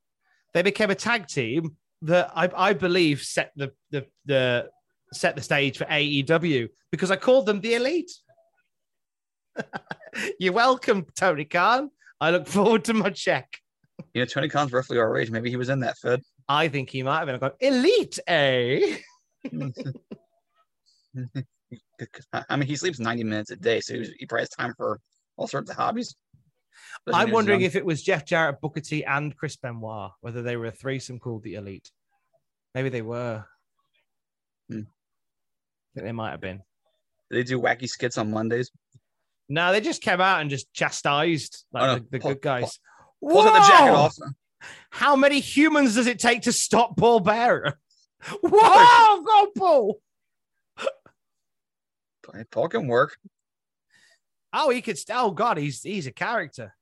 They 0.53 0.61
became 0.61 0.89
a 0.89 0.95
tag 0.95 1.27
team 1.27 1.77
that 2.01 2.31
I, 2.35 2.49
I 2.55 2.73
believe 2.73 3.21
set 3.21 3.51
the, 3.55 3.71
the 3.91 4.05
the 4.25 4.69
set 5.13 5.35
the 5.35 5.41
stage 5.41 5.77
for 5.77 5.85
AEW 5.85 6.69
because 6.91 7.11
I 7.11 7.15
called 7.15 7.45
them 7.45 7.61
the 7.61 7.75
Elite. 7.75 8.11
You're 10.39 10.53
welcome, 10.53 11.05
Tony 11.15 11.45
Khan. 11.45 11.91
I 12.19 12.31
look 12.31 12.47
forward 12.47 12.85
to 12.85 12.93
my 12.93 13.09
check. 13.09 13.59
You 14.13 14.21
know, 14.21 14.25
Tony 14.25 14.49
Khan's 14.49 14.71
roughly 14.71 14.97
our 14.97 15.17
age. 15.17 15.31
Maybe 15.31 15.49
he 15.49 15.55
was 15.55 15.69
in 15.69 15.79
that 15.81 15.97
Fed. 15.97 16.21
I 16.47 16.67
think 16.67 16.89
he 16.89 17.03
might 17.03 17.19
have 17.19 17.27
been. 17.27 17.35
I 17.35 17.39
go, 17.39 17.51
Elite, 17.59 18.19
eh? 18.27 18.97
I 22.33 22.55
mean, 22.55 22.67
he 22.67 22.75
sleeps 22.75 22.99
90 22.99 23.23
minutes 23.23 23.51
a 23.51 23.55
day, 23.55 23.79
so 23.79 23.93
he, 23.95 24.25
probably 24.27 24.41
has 24.43 24.49
time 24.49 24.73
for 24.75 24.99
all 25.37 25.47
sorts 25.47 25.69
of 25.69 25.77
hobbies. 25.77 26.15
I'm 27.11 27.31
wondering 27.31 27.61
if 27.61 27.75
it 27.75 27.85
was 27.85 28.03
Jeff 28.03 28.25
Jarrett, 28.25 28.61
Booker 28.61 28.81
T, 28.81 29.03
and 29.03 29.35
Chris 29.35 29.55
Benoit, 29.57 30.11
whether 30.21 30.41
they 30.41 30.57
were 30.57 30.67
a 30.67 30.71
threesome 30.71 31.19
called 31.19 31.43
the 31.43 31.55
Elite. 31.55 31.91
Maybe 32.73 32.89
they 32.89 33.01
were. 33.01 33.45
Hmm. 34.69 34.79
I 34.79 35.93
think 35.95 36.05
they 36.05 36.11
might 36.11 36.31
have 36.31 36.41
been. 36.41 36.61
They 37.29 37.43
do 37.43 37.59
wacky 37.59 37.87
skits 37.87 38.17
on 38.17 38.31
Mondays. 38.31 38.71
No, 39.53 39.71
they 39.71 39.81
just 39.81 40.01
came 40.01 40.19
out 40.19 40.41
and 40.41 40.49
just 40.49 40.73
chastised 40.73 41.63
like 41.71 41.83
Oh, 41.83 41.95
the, 41.95 42.05
the 42.09 42.19
Paul- 42.19 42.31
good 42.31 42.41
guys. 42.41 42.79
Pulls 43.21 43.45
out 43.45 43.53
the 43.53 43.67
jacket 43.67 43.91
off. 43.93 44.15
How 44.89 45.15
many 45.15 45.39
humans 45.39 45.93
does 45.93 46.07
it 46.07 46.17
take 46.17 46.41
to 46.43 46.51
stop 46.51 46.97
Paul 46.97 47.19
Bearer? 47.19 47.77
Whoa, 48.41 49.21
go 49.21 49.47
Paul! 49.55 49.99
Paul 52.49 52.67
can 52.69 52.87
work. 52.87 53.17
Oh, 54.53 54.69
he 54.71 54.81
could. 54.81 54.97
Oh 55.11 55.31
God, 55.31 55.57
he's 55.57 55.83
he's 55.83 56.07
a 56.07 56.11
character. 56.11 56.73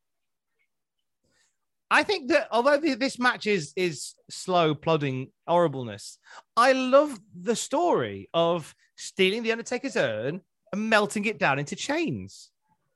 I 1.90 2.04
think 2.04 2.30
that 2.30 2.48
although 2.52 2.78
the, 2.78 2.94
this 2.94 3.20
match 3.20 3.48
is 3.48 3.74
is 3.76 4.16
slow, 4.30 4.76
plodding 4.76 5.32
horribleness, 5.46 6.20
I 6.56 6.72
love 6.72 7.20
the 7.38 7.56
story 7.56 8.30
of 8.34 8.74
stealing 8.96 9.44
the 9.44 9.52
Undertaker's 9.52 9.98
urn 9.98 10.40
and 10.72 10.90
melting 10.90 11.26
it 11.26 11.38
down 11.40 11.60
into 11.60 11.76
chains. 11.76 12.51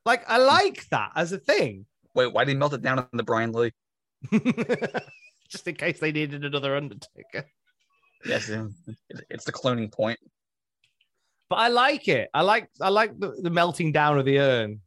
Like 0.06 0.24
I 0.26 0.38
like 0.38 0.88
that 0.90 1.10
as 1.16 1.32
a 1.32 1.38
thing, 1.38 1.84
Wait, 2.16 2.32
why 2.32 2.44
did 2.44 2.52
he 2.52 2.56
melt 2.56 2.72
it 2.72 2.80
down 2.80 2.98
on 2.98 3.08
the 3.12 3.22
Brian 3.22 3.52
Lee? 3.52 3.72
just 5.50 5.68
in 5.68 5.74
case 5.74 6.00
they 6.00 6.10
needed 6.10 6.46
another 6.46 6.74
Undertaker. 6.74 7.44
Yes, 8.24 8.50
it's 9.28 9.44
the 9.44 9.52
cloning 9.52 9.92
point. 9.92 10.18
But 11.50 11.56
I 11.56 11.68
like 11.68 12.08
it. 12.08 12.30
I 12.32 12.40
like 12.40 12.70
I 12.80 12.88
like 12.88 13.20
the, 13.20 13.38
the 13.42 13.50
melting 13.50 13.92
down 13.92 14.18
of 14.18 14.24
the 14.24 14.38
urn. 14.40 14.80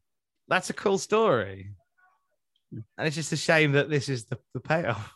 That's 0.47 0.71
a 0.71 0.73
cool 0.73 0.97
story. 0.97 1.69
And 2.71 3.07
it's 3.07 3.15
just 3.15 3.31
a 3.31 3.37
shame 3.37 3.73
that 3.73 3.89
this 3.89 4.09
is 4.09 4.25
the, 4.25 4.39
the 4.55 4.59
payoff. 4.59 5.13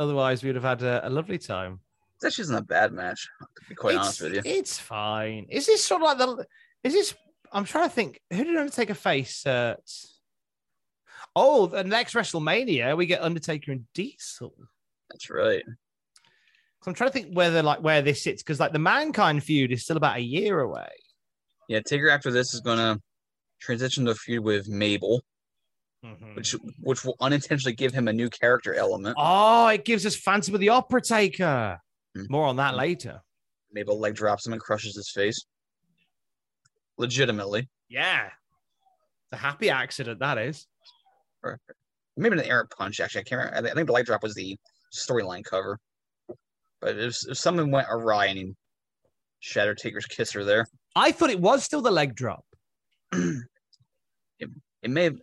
Otherwise, 0.00 0.42
we'd 0.42 0.54
have 0.54 0.64
had 0.64 0.82
a, 0.82 1.06
a 1.06 1.10
lovely 1.10 1.38
time. 1.38 1.80
That 2.20 2.28
actually 2.28 2.42
isn't 2.42 2.56
a 2.56 2.62
bad 2.62 2.92
match, 2.92 3.28
to 3.40 3.68
be 3.68 3.74
quite 3.74 3.96
it's, 3.96 4.02
honest 4.02 4.20
with 4.22 4.34
you. 4.34 4.42
It's 4.44 4.78
fine. 4.78 5.46
Is 5.50 5.66
this 5.66 5.84
sort 5.84 6.00
of 6.02 6.06
like 6.06 6.18
the 6.18 6.46
is 6.86 6.92
this 6.94 7.14
I'm 7.52 7.64
trying 7.64 7.88
to 7.88 7.94
think 7.94 8.20
who 8.32 8.44
did 8.44 8.56
Undertaker 8.56 8.94
face 8.94 9.46
at 9.46 9.80
Oh, 11.34 11.66
the 11.66 11.84
next 11.84 12.14
WrestleMania, 12.14 12.96
we 12.96 13.06
get 13.06 13.22
Undertaker 13.22 13.72
and 13.72 13.84
Diesel. 13.94 14.54
That's 15.10 15.28
right. 15.30 15.62
So 16.82 16.90
I'm 16.90 16.94
trying 16.94 17.10
to 17.10 17.12
think 17.12 17.34
whether 17.34 17.62
like 17.62 17.82
where 17.82 18.00
this 18.02 18.22
sits 18.22 18.42
because 18.42 18.60
like 18.60 18.72
the 18.72 18.78
Mankind 18.78 19.42
feud 19.42 19.72
is 19.72 19.82
still 19.84 19.96
about 19.96 20.16
a 20.16 20.20
year 20.20 20.60
away. 20.60 20.88
Yeah, 21.68 21.80
Taker 21.80 22.08
after 22.08 22.30
this 22.30 22.54
is 22.54 22.60
gonna 22.60 23.00
transition 23.60 24.04
to 24.06 24.12
a 24.12 24.14
feud 24.14 24.44
with 24.44 24.68
Mabel, 24.68 25.22
Mm-hmm. 26.04 26.34
which 26.36 26.52
which 26.82 27.04
will 27.04 27.16
unintentionally 27.20 27.74
give 27.74 27.92
him 27.92 28.06
a 28.06 28.12
new 28.12 28.28
character 28.30 28.74
element. 28.74 29.16
Oh, 29.18 29.66
it 29.68 29.84
gives 29.84 30.06
us 30.06 30.14
Phantom 30.14 30.54
of 30.54 30.60
the 30.60 30.68
Opera 30.68 31.00
Taker. 31.02 31.80
Hmm. 32.14 32.24
More 32.28 32.46
on 32.46 32.56
that 32.56 32.76
later. 32.76 33.20
Mabel 33.72 33.98
leg 33.98 34.14
drops 34.14 34.46
him 34.46 34.52
and 34.52 34.62
crushes 34.62 34.94
his 34.94 35.10
face. 35.10 35.44
Legitimately. 36.98 37.68
Yeah. 37.88 38.30
The 39.30 39.36
happy 39.36 39.70
accident 39.70 40.20
that 40.20 40.38
is. 40.38 40.66
Or 41.42 41.58
maybe 42.16 42.38
an 42.38 42.44
air 42.44 42.66
punch, 42.76 43.00
actually. 43.00 43.22
I 43.22 43.24
can't 43.24 43.38
remember. 43.38 43.70
I 43.70 43.74
think 43.74 43.86
the 43.86 43.92
leg 43.92 44.06
drop 44.06 44.22
was 44.22 44.34
the 44.34 44.56
storyline 44.94 45.44
cover. 45.44 45.78
But 46.80 46.98
if, 46.98 47.16
if 47.28 47.38
something 47.38 47.70
went 47.70 47.88
awry 47.90 48.26
and 48.26 48.38
he 48.38 48.52
shattered 49.40 49.78
Taker's 49.78 50.06
kisser 50.06 50.44
there, 50.44 50.66
I 50.94 51.12
thought 51.12 51.30
it 51.30 51.40
was 51.40 51.64
still 51.64 51.82
the 51.82 51.90
leg 51.90 52.14
drop. 52.14 52.44
it 53.12 54.50
may 54.84 55.04
have 55.04 55.16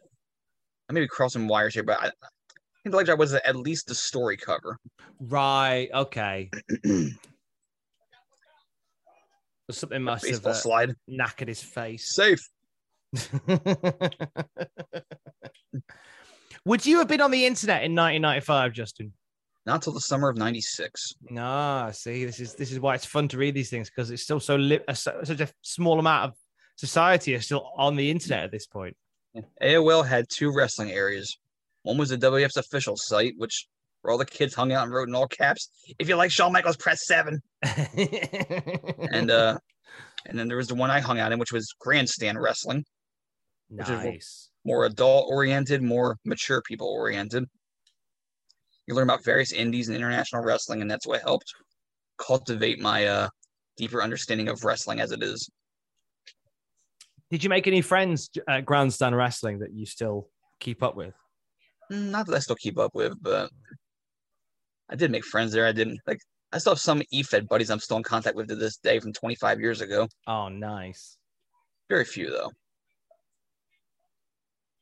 I 0.89 0.93
may 0.93 1.01
be 1.01 1.07
crossing 1.07 1.47
wires 1.47 1.73
here, 1.73 1.83
but 1.83 1.99
I, 2.01 2.07
I 2.07 2.09
think 2.83 2.91
the 2.91 2.97
leg 2.97 3.05
drop 3.05 3.19
was 3.19 3.33
at 3.33 3.55
least 3.55 3.87
the 3.87 3.95
story 3.95 4.37
cover. 4.37 4.77
Right. 5.19 5.89
Okay. 5.93 6.49
Something 9.71 10.03
must 10.03 10.25
have 10.25 10.33
Baseball 10.33 10.51
uh, 10.51 10.55
slide. 10.55 10.95
knackered 11.09 11.47
his 11.47 11.61
face. 11.61 12.13
Safe. 12.13 12.49
Would 16.65 16.85
you 16.85 16.99
have 16.99 17.07
been 17.07 17.21
on 17.21 17.31
the 17.31 17.45
internet 17.45 17.83
in 17.83 17.93
1995, 17.95 18.73
Justin? 18.73 19.13
Not 19.65 19.81
till 19.81 19.93
the 19.93 20.01
summer 20.01 20.29
of 20.29 20.37
'96. 20.37 21.13
No, 21.29 21.89
see, 21.93 22.25
this 22.25 22.39
is 22.41 22.53
this 22.55 22.71
is 22.71 22.79
why 22.81 22.95
it's 22.95 23.05
fun 23.05 23.27
to 23.29 23.37
read 23.37 23.53
these 23.55 23.69
things 23.69 23.89
because 23.89 24.11
it's 24.11 24.23
still 24.23 24.39
so 24.41 24.55
li- 24.57 24.81
a, 24.87 24.95
so- 24.95 25.21
such 25.23 25.39
a 25.39 25.47
small 25.61 25.99
amount 25.99 26.31
of 26.31 26.37
society 26.75 27.33
is 27.33 27.45
still 27.45 27.71
on 27.77 27.95
the 27.95 28.11
internet 28.11 28.43
at 28.43 28.51
this 28.51 28.65
point. 28.67 28.95
AOL 29.61 30.05
had 30.05 30.25
two 30.29 30.53
wrestling 30.53 30.91
areas. 30.91 31.37
One 31.83 31.97
was 31.97 32.09
the 32.09 32.17
WF's 32.17 32.57
official 32.57 32.97
site, 32.97 33.35
which 33.37 33.67
where 34.03 34.11
all 34.11 34.17
the 34.17 34.25
kids 34.25 34.53
hung 34.53 34.71
out 34.71 34.83
and 34.83 34.93
wrote 34.93 35.07
in 35.07 35.15
all 35.15 35.27
caps, 35.27 35.69
"If 35.97 36.07
you 36.07 36.15
like 36.15 36.29
Shawn 36.29 36.51
Michaels, 36.51 36.77
press 36.77 37.07
7. 37.07 37.41
and 37.63 39.31
uh, 39.31 39.57
and 40.25 40.37
then 40.37 40.47
there 40.47 40.57
was 40.57 40.67
the 40.67 40.75
one 40.75 40.91
I 40.91 40.99
hung 40.99 41.19
out 41.19 41.31
in, 41.31 41.39
which 41.39 41.51
was 41.51 41.73
Grandstand 41.79 42.39
Wrestling, 42.39 42.83
which 43.69 43.89
is 43.89 44.03
nice. 44.03 44.49
more 44.65 44.85
adult 44.85 45.27
oriented, 45.29 45.81
more 45.81 46.17
mature 46.25 46.61
people 46.61 46.87
oriented. 46.87 47.45
You 48.87 48.95
learn 48.95 49.09
about 49.09 49.23
various 49.23 49.53
indies 49.53 49.87
and 49.87 49.95
international 49.95 50.43
wrestling, 50.43 50.81
and 50.81 50.91
that's 50.91 51.07
what 51.07 51.21
helped 51.21 51.53
cultivate 52.17 52.79
my 52.79 53.05
uh, 53.05 53.29
deeper 53.77 54.03
understanding 54.03 54.49
of 54.49 54.63
wrestling 54.63 54.99
as 54.99 55.11
it 55.11 55.23
is. 55.23 55.49
Did 57.31 57.43
you 57.43 57.49
make 57.49 57.67
any 57.67 57.81
friends 57.81 58.29
at 58.47 58.65
Grandstand 58.65 59.15
Wrestling 59.15 59.59
that 59.59 59.73
you 59.73 59.85
still 59.85 60.27
keep 60.59 60.83
up 60.83 60.95
with? 60.95 61.13
Not 61.89 62.27
that 62.27 62.35
I 62.35 62.39
still 62.39 62.55
keep 62.55 62.77
up 62.77 62.91
with, 62.93 63.15
but 63.21 63.49
I 64.89 64.95
did 64.95 65.11
make 65.11 65.25
friends 65.25 65.51
there. 65.53 65.65
I 65.65 65.71
didn't 65.71 65.99
like. 66.07 66.19
I 66.51 66.57
still 66.59 66.73
have 66.73 66.79
some 66.79 67.01
EFED 67.13 67.47
buddies 67.47 67.71
I'm 67.71 67.79
still 67.79 67.97
in 67.97 68.03
contact 68.03 68.35
with 68.35 68.47
to 68.49 68.55
this 68.55 68.77
day 68.77 68.99
from 68.99 69.11
25 69.13 69.59
years 69.59 69.81
ago. 69.81 70.07
Oh, 70.27 70.49
nice. 70.49 71.17
Very 71.89 72.05
few 72.05 72.29
though. 72.29 72.51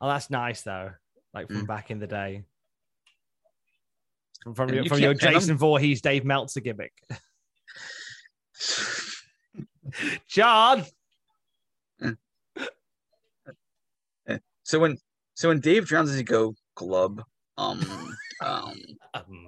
Oh, 0.02 0.08
that's 0.08 0.30
nice 0.30 0.62
though. 0.64 0.92
Like 1.34 1.48
from 1.48 1.64
Mm. 1.64 1.68
back 1.68 1.92
in 1.92 2.00
the 2.00 2.08
day. 2.08 2.44
from 4.56 4.70
And 4.70 4.76
your, 4.76 4.84
you 4.84 4.90
from 4.90 5.00
your. 5.00 5.14
Jason 5.14 5.58
Voorhees, 5.58 6.02
Dave 6.02 6.26
Meltzer 6.26 6.60
gimmick. 6.62 6.94
John, 10.28 10.84
So 14.64 14.80
when 14.80 14.98
so 15.34 15.50
when 15.50 15.60
Dave 15.60 15.86
drowns, 15.86 16.10
does 16.10 16.18
he 16.18 16.24
go 16.24 16.56
glub? 16.76 17.24
Um, 17.62 18.18
um, 18.44 18.76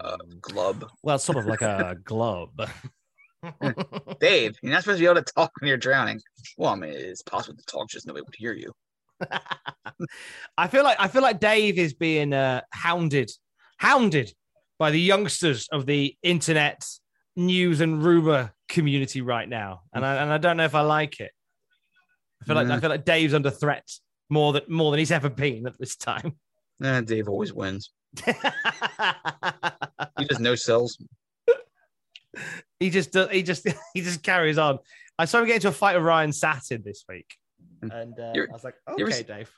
uh, 0.02 0.18
glub. 0.40 0.86
well, 1.02 1.18
sort 1.18 1.40
of 1.40 1.48
like 1.48 1.64
a 1.64 1.98
glove. 2.04 2.52
Dave, 4.20 4.56
you're 4.62 4.72
not 4.72 4.84
supposed 4.84 5.00
to 5.00 5.04
be 5.04 5.06
able 5.06 5.24
to 5.24 5.34
talk 5.34 5.52
when 5.60 5.68
you're 5.68 5.78
drowning. 5.78 6.22
Well, 6.58 6.74
I 6.74 6.76
mean, 6.76 6.94
it's 6.94 7.24
possible 7.24 7.58
to 7.58 7.66
talk, 7.66 7.90
just 7.90 8.06
nobody 8.06 8.24
would 8.24 8.36
hear 8.38 8.54
you. 8.54 8.72
I 10.58 10.68
feel 10.68 10.84
like 10.84 10.98
I 11.00 11.08
feel 11.08 11.24
like 11.24 11.40
Dave 11.40 11.80
is 11.80 11.96
being 11.96 12.34
uh, 12.34 12.62
hounded, 12.72 13.32
hounded 13.78 14.32
by 14.78 14.92
the 14.92 15.02
youngsters 15.02 15.68
of 15.72 15.88
the 15.88 16.16
internet 16.22 16.86
news 17.36 17.82
and 17.82 18.04
rumor 18.04 18.54
community 18.70 19.22
right 19.22 19.50
now, 19.50 19.82
and 19.94 20.06
I 20.06 20.18
and 20.18 20.32
I 20.32 20.38
don't 20.38 20.58
know 20.58 20.66
if 20.66 20.76
I 20.76 20.82
like 20.82 21.20
it. 21.20 21.32
I 22.42 22.46
feel 22.46 22.56
like 22.56 22.68
I 22.68 22.80
feel 22.80 22.90
like 22.90 23.06
Dave's 23.06 23.34
under 23.34 23.50
threat 23.50 23.90
more 24.30 24.54
than 24.54 24.64
more 24.68 24.92
than 24.92 25.00
he's 25.00 25.12
ever 25.12 25.30
been 25.30 25.66
at 25.66 25.80
this 25.80 25.96
time. 25.96 26.36
Eh, 26.84 27.02
Dave 27.02 27.28
always 27.28 27.54
wins. 27.54 27.92
He 30.20 30.26
just 30.26 30.42
no 30.42 30.56
sells. 30.56 30.98
he 32.80 32.90
just 32.90 33.12
does, 33.12 33.30
he 33.30 33.44
just 33.44 33.68
he 33.94 34.02
just 34.02 34.24
carries 34.24 34.58
on. 34.58 34.80
I 35.18 35.26
saw 35.26 35.40
him 35.40 35.48
get 35.48 35.56
into 35.56 35.70
a 35.70 35.72
fight 35.72 35.96
with 35.96 36.06
Ryan 36.06 36.32
Satin 36.32 36.82
this 36.86 37.04
week, 37.10 37.36
and 37.82 38.20
uh, 38.20 38.34
I 38.34 38.46
was 38.52 38.64
like, 38.64 38.76
you 38.98 39.06
ever 39.06 39.14
okay, 39.14 39.24
Dave. 39.24 39.52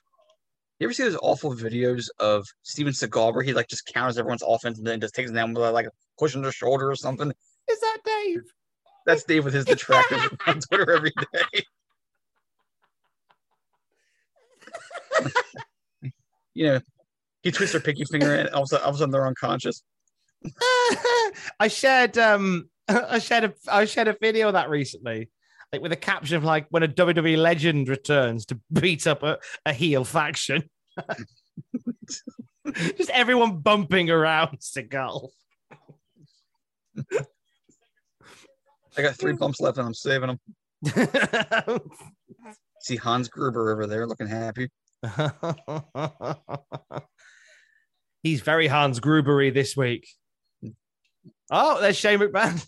You 0.80 0.88
ever 0.88 0.94
see 0.94 1.04
those 1.04 1.18
awful 1.22 1.54
videos 1.56 2.08
of 2.20 2.46
Steven 2.64 2.92
Seagal 2.92 3.34
where 3.34 3.44
he 3.44 3.54
like 3.54 3.70
just 3.70 3.86
counters 3.86 4.18
everyone's 4.18 4.44
offense 4.46 4.78
and 4.78 4.86
then 4.86 5.00
just 5.00 5.16
takes 5.16 5.30
them 5.30 5.36
down 5.36 5.54
with 5.54 5.74
like 5.74 5.88
a 5.88 5.92
push 6.20 6.36
on 6.36 6.42
their 6.42 6.52
shoulder 6.52 6.90
or 6.90 6.96
something? 6.96 7.32
Is 7.70 7.80
that 7.80 7.98
Dave? 8.06 8.42
That's 9.06 9.24
Dave 9.24 9.46
with 9.46 9.54
his 9.54 9.66
detractors 9.66 10.22
on 10.48 10.60
Twitter 10.60 10.92
every 10.92 11.12
day. 11.12 11.64
you 16.54 16.66
know, 16.68 16.80
he 17.46 17.52
twists 17.52 17.74
their 17.74 17.82
pinky 17.82 18.04
finger 18.06 18.36
and 18.36 18.50
all 18.50 18.64
of 18.64 18.66
a 18.66 18.68
sudden, 18.70 18.84
all 18.84 18.90
of 18.90 18.96
a 18.96 18.98
sudden 18.98 19.12
they're 19.12 19.28
unconscious. 19.28 19.84
I 21.60 21.68
shared 21.70 22.18
um 22.18 22.70
I 22.88 23.20
shared 23.20 23.44
a 23.46 23.54
I 23.72 23.86
shared 23.86 24.08
a 24.08 24.18
video 24.20 24.48
of 24.48 24.54
that 24.54 24.70
recently, 24.70 25.30
like 25.72 25.82
with 25.82 25.92
a 25.92 25.96
caption 25.98 26.38
of 26.38 26.44
like 26.44 26.66
when 26.72 26.82
a 26.82 26.88
WWE 26.88 27.38
legend 27.38 27.88
returns 27.88 28.48
to 28.48 28.60
beat 28.74 29.06
up 29.06 29.22
a, 29.22 29.38
a 29.66 29.74
heel 29.74 30.04
faction. 30.04 30.70
Just 32.98 33.12
everyone 33.12 33.60
bumping 33.60 34.10
around 34.10 34.58
Seagal. 34.60 35.30
I 38.98 39.02
got 39.02 39.16
three 39.18 39.34
bumps 39.34 39.60
left 39.60 39.78
and 39.78 39.86
I'm 39.86 39.94
saving 39.94 40.40
them. 40.84 41.80
See 42.82 42.96
Hans 42.96 43.28
Gruber 43.28 43.72
over 43.72 43.86
there 43.86 44.08
looking 44.08 44.26
happy. 44.28 44.70
He's 48.26 48.42
very 48.42 48.66
Hans 48.66 49.00
Grubery 49.00 49.54
this 49.54 49.78
week. 49.78 50.10
Oh, 51.52 51.80
there's 51.80 51.96
Shane 51.96 52.18
McMahon. 52.18 52.66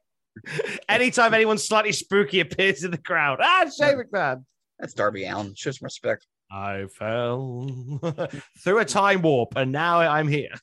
Anytime 0.88 1.34
anyone 1.34 1.58
slightly 1.58 1.92
spooky 1.92 2.40
appears 2.40 2.82
in 2.82 2.90
the 2.90 2.96
crowd, 2.96 3.38
ah, 3.42 3.66
Shane 3.68 3.98
McMahon. 3.98 4.46
That's 4.78 4.94
Darby 4.94 5.26
Allin. 5.26 5.54
Show 5.54 5.72
some 5.72 5.84
respect. 5.84 6.26
I 6.50 6.86
fell 6.86 7.68
through 8.64 8.78
a 8.78 8.86
time 8.86 9.20
warp, 9.20 9.54
and 9.56 9.72
now 9.72 10.00
I'm 10.00 10.26
here. 10.26 10.54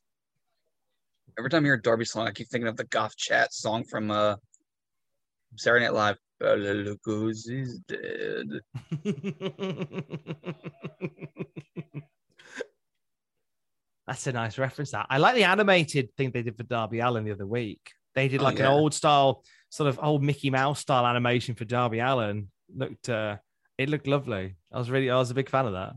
Every 1.37 1.51
time 1.51 1.63
I 1.63 1.67
hear 1.67 1.77
Darby 1.77 2.05
song, 2.05 2.27
I 2.27 2.31
keep 2.31 2.47
thinking 2.47 2.69
of 2.69 2.77
the 2.77 2.85
Goth 2.85 3.15
Chat 3.15 3.53
song 3.53 3.83
from 3.83 4.09
uh 4.09 4.37
Saturday 5.55 5.85
Night 5.85 5.93
Live. 5.93 6.17
Bela 6.39 6.57
Lugosi's 6.57 7.77
dead. 7.87 8.59
That's 14.07 14.27
a 14.27 14.31
nice 14.33 14.57
reference. 14.57 14.91
That 14.91 15.05
I 15.09 15.17
like 15.17 15.35
the 15.35 15.45
animated 15.45 16.09
thing 16.17 16.31
they 16.31 16.43
did 16.43 16.57
for 16.57 16.63
Darby 16.63 16.99
Allin 16.99 17.23
the 17.23 17.31
other 17.31 17.47
week. 17.47 17.91
They 18.15 18.27
did 18.27 18.41
Oh, 18.41 18.43
like 18.43 18.57
yeah. 18.59 18.65
an 18.67 18.71
old 18.73 18.93
style, 18.93 19.43
sort 19.69 19.87
of 19.89 19.99
old 20.01 20.21
Mickey 20.23 20.49
Mouse 20.49 20.79
style 20.81 21.05
animation 21.07 21.55
for 21.55 21.65
Darby 21.65 21.99
Allin. 21.99 22.49
Looked, 22.75 23.09
uh, 23.09 23.37
it 23.77 23.89
looked 23.89 24.07
lovely. 24.07 24.55
I 24.71 24.77
was 24.77 24.89
really, 24.91 25.09
I 25.09 25.15
was 25.17 25.31
a 25.31 25.33
big 25.33 25.49
fan 25.49 25.65
of 25.65 25.73
that. 25.73 25.93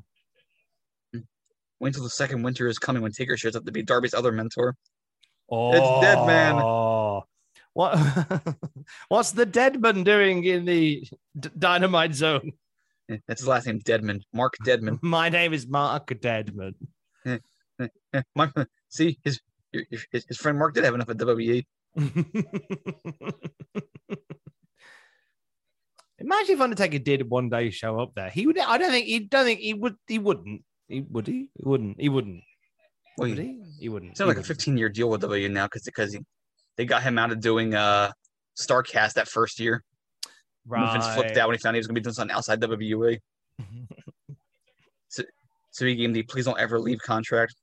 Wait 1.78 1.88
until 1.88 2.04
the 2.04 2.10
second 2.10 2.42
winter 2.42 2.68
is 2.68 2.78
coming 2.78 3.02
when 3.02 3.12
Taker 3.12 3.36
shows 3.36 3.54
up 3.54 3.64
to 3.66 3.72
be 3.72 3.82
Darby's 3.82 4.14
other 4.14 4.32
mentor. 4.32 4.76
Oh, 5.50 5.72
It's 5.72 6.00
Dead 6.06 6.26
Man. 6.26 6.56
What? 7.74 7.98
What's 9.08 9.32
the 9.32 9.44
Deadman 9.44 10.02
doing 10.04 10.44
in 10.44 10.64
the 10.64 11.06
D- 11.38 11.50
Dynamite 11.58 12.14
Zone? 12.14 12.52
That's 13.28 13.42
his 13.42 13.46
last 13.48 13.66
name, 13.66 13.78
Deadman. 13.80 14.22
Mark 14.32 14.54
Deadman. 14.64 14.98
My 15.02 15.28
name 15.28 15.52
is 15.52 15.66
Mark 15.68 16.18
Deadman. 16.20 16.74
Mark, 18.36 18.52
see, 18.88 19.18
his, 19.24 19.40
his 19.72 20.24
his 20.28 20.36
friend 20.38 20.58
Mark 20.58 20.74
did 20.74 20.84
have 20.84 20.94
enough 20.94 21.08
of 21.08 21.16
WWE. 21.16 21.64
Imagine 26.18 26.54
if 26.54 26.60
Undertaker 26.60 26.98
did 26.98 27.28
one 27.28 27.48
day 27.50 27.70
show 27.70 28.00
up 28.00 28.14
there. 28.14 28.30
He 28.30 28.46
would. 28.46 28.58
I 28.58 28.78
don't 28.78 28.90
think. 28.90 29.06
He 29.06 29.20
don't 29.20 29.44
think 29.44 29.60
he 29.60 29.74
would. 29.74 29.96
He 30.06 30.18
wouldn't. 30.18 30.62
He 30.88 31.02
would. 31.02 31.26
He, 31.26 31.50
he 31.54 31.62
wouldn't. 31.62 32.00
He 32.00 32.08
wouldn't. 32.08 32.42
Well, 33.18 33.28
Would 33.30 33.38
he- 33.38 33.62
he? 33.80 33.88
Wouldn't. 33.88 34.12
It's 34.12 34.20
like 34.20 34.36
a 34.38 34.42
15 34.42 34.76
year 34.78 34.88
deal 34.88 35.08
with 35.10 35.22
WWE 35.22 35.50
now 35.50 35.66
because 35.66 35.82
because 35.84 36.12
he, 36.14 36.20
they 36.76 36.84
got 36.86 37.02
him 37.02 37.18
out 37.18 37.32
of 37.32 37.40
doing 37.40 37.74
uh 37.74 38.12
Starcast 38.58 39.14
that 39.14 39.28
first 39.28 39.60
year. 39.60 39.82
wouldn't. 40.66 40.92
Vince 40.92 41.06
flipped 41.14 41.30
Right. 41.30 41.38
out 41.38 41.48
when 41.48 41.56
he 41.56 41.62
found 41.62 41.76
he 41.76 41.78
was 41.78 41.86
going 41.86 41.94
to 41.96 42.00
be 42.00 42.04
doing 42.04 42.14
something 42.14 42.34
outside 42.34 42.60
WWE. 42.60 43.18
so 45.76 45.84
he 45.84 45.94
gave 45.94 46.14
the 46.14 46.22
please 46.22 46.46
don't 46.46 46.58
ever 46.58 46.80
leave 46.80 47.02
contract, 47.02 47.54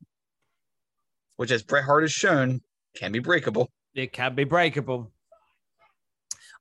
which, 1.38 1.49
as 1.49 1.64
Bret 1.64 1.84
Hart 1.84 2.03
has 2.03 2.11
shown, 2.11 2.61
can 2.95 3.11
be 3.11 3.18
breakable. 3.18 3.72
It 3.95 4.14
can 4.14 4.35
be 4.35 4.44
breakable. 4.44 5.11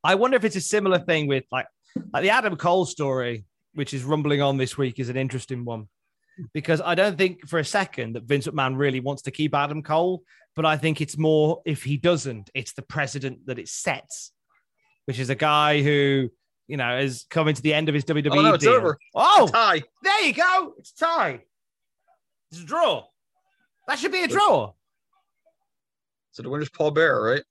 I 0.03 0.15
wonder 0.15 0.39
if 0.39 0.45
it's 0.45 0.57
a 0.57 0.63
similar 0.63 0.99
thing 0.99 1.27
with 1.27 1.45
like 1.53 1.67
like 2.15 2.23
the 2.23 2.31
Adam 2.31 2.57
Cole 2.57 2.87
story, 2.87 3.45
which 3.75 3.93
is 3.93 4.03
rumbling 4.03 4.41
on 4.41 4.57
this 4.57 4.79
week, 4.79 4.99
is 4.99 5.11
an 5.11 5.19
interesting 5.19 5.67
one 5.67 5.89
because 6.55 6.81
I 6.81 6.95
don't 6.95 7.19
think 7.19 7.47
for 7.47 7.59
a 7.59 7.65
second 7.67 8.15
that 8.15 8.23
Vince 8.23 8.47
McMahon 8.47 8.79
really 8.79 9.01
wants 9.01 9.21
to 9.23 9.31
keep 9.31 9.55
Adam 9.55 9.83
Cole, 9.83 10.23
but 10.57 10.65
I 10.65 10.79
think 10.79 11.03
it's 11.03 11.19
more 11.19 11.61
if 11.67 11.83
he 11.83 11.99
doesn't, 11.99 12.49
it's 12.55 12.73
the 12.73 12.81
precedent 12.81 13.45
that 13.45 13.59
it 13.59 13.69
sets, 13.69 14.33
which 15.05 15.19
is 15.19 15.29
a 15.29 15.35
guy 15.35 15.83
who 15.83 16.31
you 16.69 16.77
know 16.77 16.99
is 16.99 17.27
coming 17.31 17.55
to 17.55 17.63
the 17.63 17.75
end 17.75 17.89
of 17.89 17.95
his 17.95 18.05
WWE 18.05 18.31
Oh, 18.37 18.43
no, 18.43 18.55
it's 18.55 18.65
deal. 18.65 18.73
over. 18.75 18.99
Oh, 19.15 19.49
Tie. 19.53 19.83
there 20.03 20.21
you 20.25 20.33
go. 20.35 20.75
It's 20.79 20.93
tied. 20.93 21.41
It's 22.51 22.61
a 22.61 22.65
draw. 22.65 23.05
That 23.89 23.99
should 23.99 24.13
be 24.13 24.23
a 24.23 24.29
draw. 24.29 24.73
So 26.33 26.43
the 26.43 26.49
winner's 26.51 26.71
Paul 26.71 26.93
Bearer, 26.93 27.23
right? 27.23 27.43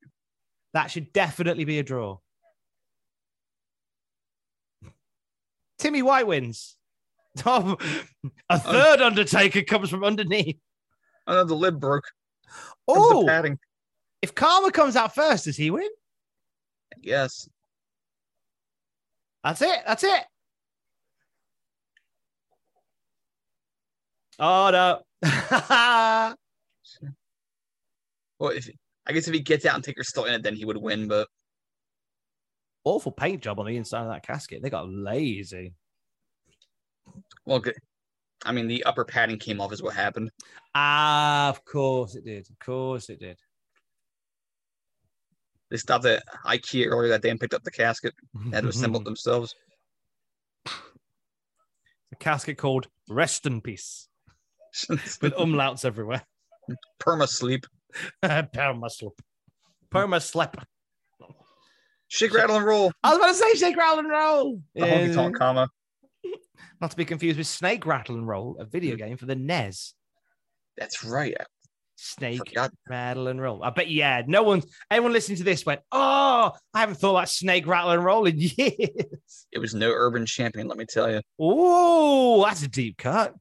That 0.73 0.88
should 0.91 1.11
definitely 1.13 1.65
be 1.65 1.79
a 1.79 1.83
draw. 1.83 2.17
Timmy 5.79 6.01
White 6.01 6.27
wins. 6.27 6.75
Oh, 7.45 7.77
a 8.49 8.59
third 8.59 9.01
Undertaker 9.01 9.61
comes 9.61 9.89
from 9.89 10.03
underneath. 10.03 10.57
Oh, 11.25 11.33
no, 11.35 11.43
the 11.45 11.55
lid 11.55 11.79
broke. 11.79 12.03
Oh, 12.89 13.25
if 14.21 14.35
Kama 14.35 14.71
comes 14.73 14.97
out 14.97 15.15
first, 15.15 15.45
does 15.45 15.55
he 15.55 15.71
win? 15.71 15.88
Yes. 17.01 17.47
That's 19.43 19.61
it. 19.61 19.80
That's 19.85 20.03
it. 20.03 20.23
Oh 24.39 24.69
no. 24.72 26.35
Well, 28.39 28.49
if 28.51 28.69
I 29.05 29.13
guess 29.13 29.27
if 29.27 29.34
he 29.34 29.39
gets 29.39 29.65
out 29.65 29.76
and 29.76 29.84
Taker's 29.84 30.09
still 30.09 30.26
in 30.26 30.34
it, 30.34 30.43
then 30.43 30.55
he 30.55 30.65
would 30.65 30.77
win. 30.77 31.07
But 31.07 31.27
Awful 32.84 33.11
paint 33.11 33.43
job 33.43 33.59
on 33.59 33.68
the 33.68 33.77
inside 33.77 34.01
of 34.01 34.09
that 34.09 34.26
casket. 34.26 34.63
They 34.63 34.69
got 34.72 34.89
lazy. 34.89 35.73
well, 37.45 37.59
good. 37.59 37.76
I 38.43 38.51
mean, 38.51 38.68
the 38.68 38.84
upper 38.85 39.05
padding 39.05 39.38
came 39.38 39.61
off, 39.61 39.72
is 39.72 39.84
what 39.84 39.93
happened. 39.93 40.31
Ah, 40.73 41.49
of 41.49 41.63
course 41.63 42.15
it 42.15 42.26
did. 42.26 42.49
Of 42.49 42.57
course 42.57 43.09
it 43.09 43.19
did. 43.19 43.38
They 45.72 45.77
stopped 45.77 46.06
at 46.06 46.22
IKEA 46.45 46.88
earlier 46.88 47.10
that 47.10 47.22
day 47.22 47.30
and 47.30 47.39
picked 47.39 47.53
up 47.53 47.64
the 47.64 47.72
casket. 47.72 48.14
They 48.35 48.57
had 48.57 48.64
to 48.64 48.69
assemble 48.69 48.99
it 48.99 49.03
themselves. 49.06 49.56
A 50.68 52.15
casket 52.19 52.57
called 52.57 52.89
Rest 53.10 53.45
in 53.45 53.61
Peace 53.61 54.10
with 54.89 55.34
umlauts 55.39 55.85
everywhere. 55.85 56.23
Perma 56.99 57.27
sleep. 57.27 57.65
Perma 58.22 58.91
slip. 58.91 59.22
Perma 59.89 60.22
slip. 60.22 60.57
Shake, 62.10 62.34
rattle, 62.34 62.57
and 62.57 62.65
roll. 62.65 62.91
I 63.02 63.11
was 63.11 63.18
about 63.19 63.27
to 63.30 63.34
say 63.35 63.53
shake, 63.56 63.77
rattle, 63.77 63.99
and 63.99 64.10
roll. 64.10 64.61
The 64.76 64.81
honky 64.81 65.15
tonk 65.15 65.38
Kama. 65.38 65.69
Not 66.81 66.91
to 66.91 66.98
be 66.98 67.06
confused 67.06 67.38
with 67.38 67.48
Snake 67.48 67.85
Rattle 67.85 68.15
and 68.15 68.27
Roll, 68.27 68.57
a 68.60 68.65
video 68.65 68.95
hmm. 68.95 68.98
game 68.98 69.18
for 69.18 69.27
the 69.27 69.35
NES. 69.35 69.93
That's 70.77 71.06
right. 71.06 71.35
Snake, 72.03 72.56
rattle, 72.90 73.28
and 73.28 73.40
roll. 73.40 73.64
I 73.64 73.69
bet, 73.69 73.88
yeah, 73.88 74.23
no 74.26 74.41
one, 74.41 74.64
everyone 74.90 75.14
listening 75.14 75.38
to 75.38 75.44
this 75.44 75.68
went, 75.68 75.82
oh, 75.91 76.52
I 76.73 76.80
haven't 76.80 76.95
thought 76.95 77.11
about 77.11 77.30
snake, 77.30 77.68
rattle, 77.68 77.91
and 77.91 78.03
roll 78.03 78.26
in 78.26 78.36
years. 78.40 79.45
It 79.52 79.60
was 79.60 79.76
no 79.76 79.91
urban 79.91 80.26
champion, 80.26 80.68
let 80.68 80.80
me 80.80 80.86
tell 80.86 81.11
you. 81.11 81.22
Oh, 81.40 82.44
that's 82.44 82.64
a 82.64 82.68
deep 82.68 82.98
cut. 82.98 83.36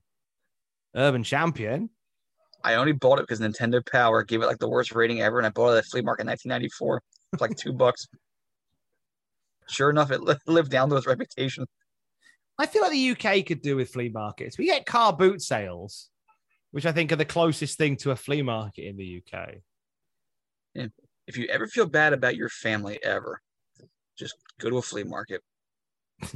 Urban 0.95 1.23
champion. 1.23 1.89
I 2.62 2.74
only 2.74 2.93
bought 2.93 3.19
it 3.19 3.23
because 3.23 3.41
Nintendo 3.41 3.81
Power 3.85 4.23
gave 4.24 4.43
it 4.43 4.47
like 4.47 4.59
the 4.59 4.69
worst 4.69 4.95
rating 4.95 5.23
ever, 5.23 5.39
and 5.39 5.47
I 5.47 5.51
bought 5.51 5.73
it 5.73 5.78
at 5.78 5.87
flea 5.87 6.03
market 6.03 6.24
in 6.24 6.28
1994 6.28 7.03
for 7.31 7.39
like 7.41 7.57
two 7.57 7.73
bucks. 7.73 8.07
Sure 9.69 9.89
enough, 9.89 10.11
it 10.11 10.20
lived 10.47 10.70
down 10.70 10.91
to 10.91 10.97
its 10.97 11.07
reputation. 11.07 11.65
I 12.59 12.66
feel 12.66 12.82
like 12.82 12.93
the 12.93 13.11
UK 13.12 13.47
could 13.47 13.62
do 13.62 13.77
with 13.77 13.89
flea 13.89 14.11
markets. 14.11 14.59
We 14.59 14.66
get 14.66 14.85
car 14.85 15.15
boot 15.15 15.41
sales, 15.41 16.11
which 16.70 16.86
I 16.86 16.92
think 16.92 17.12
are 17.12 17.16
the 17.16 17.24
closest 17.24 17.78
thing 17.78 17.97
to 17.98 18.10
a 18.10 18.16
flea 18.16 18.42
market 18.42 18.86
in 18.86 18.97
the 18.97 19.22
UK. 19.22 19.48
Yeah. 20.74 20.86
If 21.26 21.36
you 21.36 21.47
ever 21.47 21.66
feel 21.66 21.86
bad 21.86 22.12
about 22.12 22.36
your 22.36 22.48
family 22.48 22.98
ever, 23.05 23.40
just 24.18 24.34
go 24.60 24.70
to 24.70 24.78
a 24.78 24.82
flea 24.82 25.05
market. 25.05 25.42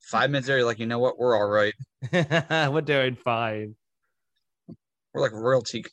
Five 0.00 0.30
minutes 0.30 0.46
there, 0.46 0.58
you're 0.58 0.66
like, 0.66 0.78
you 0.78 0.86
know 0.86 0.98
what? 0.98 1.18
We're 1.18 1.36
all 1.36 1.48
right. 1.48 1.74
We're 2.12 2.80
doing 2.80 3.16
fine. 3.16 3.74
We're 5.12 5.22
like 5.22 5.32
royalty, 5.32 5.84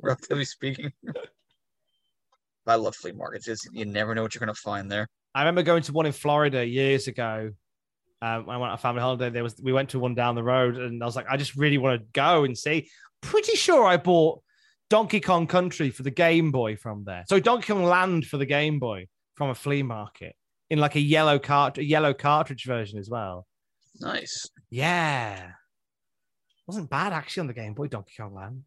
relatively 0.00 0.44
speaking. 0.44 0.92
I 2.66 2.74
love 2.74 2.96
flea 2.96 3.12
markets. 3.12 3.46
It's, 3.46 3.64
you 3.72 3.84
never 3.84 4.14
know 4.14 4.22
what 4.22 4.34
you're 4.34 4.40
going 4.40 4.54
to 4.54 4.60
find 4.60 4.90
there. 4.90 5.06
I 5.34 5.40
remember 5.40 5.62
going 5.62 5.82
to 5.84 5.92
one 5.92 6.06
in 6.06 6.12
Florida 6.12 6.66
years 6.66 7.06
ago. 7.06 7.52
Um, 8.26 8.46
when 8.46 8.56
I 8.56 8.58
went 8.58 8.70
on 8.70 8.74
a 8.74 8.78
family 8.78 9.02
holiday. 9.02 9.30
There 9.30 9.42
was 9.42 9.60
we 9.62 9.72
went 9.72 9.90
to 9.90 9.98
one 9.98 10.14
down 10.14 10.34
the 10.34 10.42
road, 10.42 10.76
and 10.76 11.02
I 11.02 11.06
was 11.06 11.16
like, 11.16 11.26
I 11.28 11.36
just 11.36 11.56
really 11.56 11.78
want 11.78 12.00
to 12.00 12.06
go 12.12 12.44
and 12.44 12.56
see. 12.56 12.88
Pretty 13.20 13.56
sure 13.56 13.86
I 13.86 13.96
bought 13.96 14.42
Donkey 14.90 15.20
Kong 15.20 15.46
Country 15.46 15.90
for 15.90 16.02
the 16.02 16.10
Game 16.10 16.50
Boy 16.50 16.76
from 16.76 17.04
there. 17.04 17.24
So 17.28 17.38
Donkey 17.38 17.72
Kong 17.72 17.84
Land 17.84 18.26
for 18.26 18.36
the 18.36 18.46
Game 18.46 18.78
Boy 18.78 19.06
from 19.34 19.50
a 19.50 19.54
flea 19.54 19.82
market 19.82 20.34
in 20.70 20.78
like 20.78 20.96
a 20.96 21.00
yellow 21.00 21.38
cart, 21.38 21.78
a 21.78 21.84
yellow 21.84 22.14
cartridge 22.14 22.64
version 22.64 22.98
as 22.98 23.08
well. 23.08 23.46
Nice. 24.00 24.48
Yeah, 24.70 25.50
wasn't 26.66 26.90
bad 26.90 27.12
actually 27.12 27.42
on 27.42 27.46
the 27.46 27.54
Game 27.54 27.74
Boy 27.74 27.88
Donkey 27.88 28.14
Kong 28.18 28.34
Land. 28.34 28.64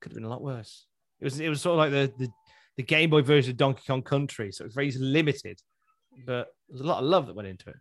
Could 0.00 0.12
have 0.12 0.16
been 0.16 0.24
a 0.24 0.30
lot 0.30 0.42
worse. 0.42 0.86
It 1.20 1.24
was 1.24 1.38
it 1.38 1.48
was 1.48 1.60
sort 1.60 1.74
of 1.74 1.78
like 1.78 1.90
the 1.90 2.12
the, 2.18 2.32
the 2.78 2.82
Game 2.82 3.10
Boy 3.10 3.22
version 3.22 3.52
of 3.52 3.56
Donkey 3.56 3.82
Kong 3.86 4.02
Country, 4.02 4.50
so 4.52 4.64
it 4.64 4.68
was 4.68 4.74
very 4.74 4.90
limited, 4.92 5.60
but 6.26 6.48
there's 6.72 6.80
a 6.80 6.86
lot 6.86 7.02
of 7.02 7.08
love 7.08 7.26
that 7.26 7.36
went 7.36 7.48
into 7.48 7.68
it. 7.68 7.76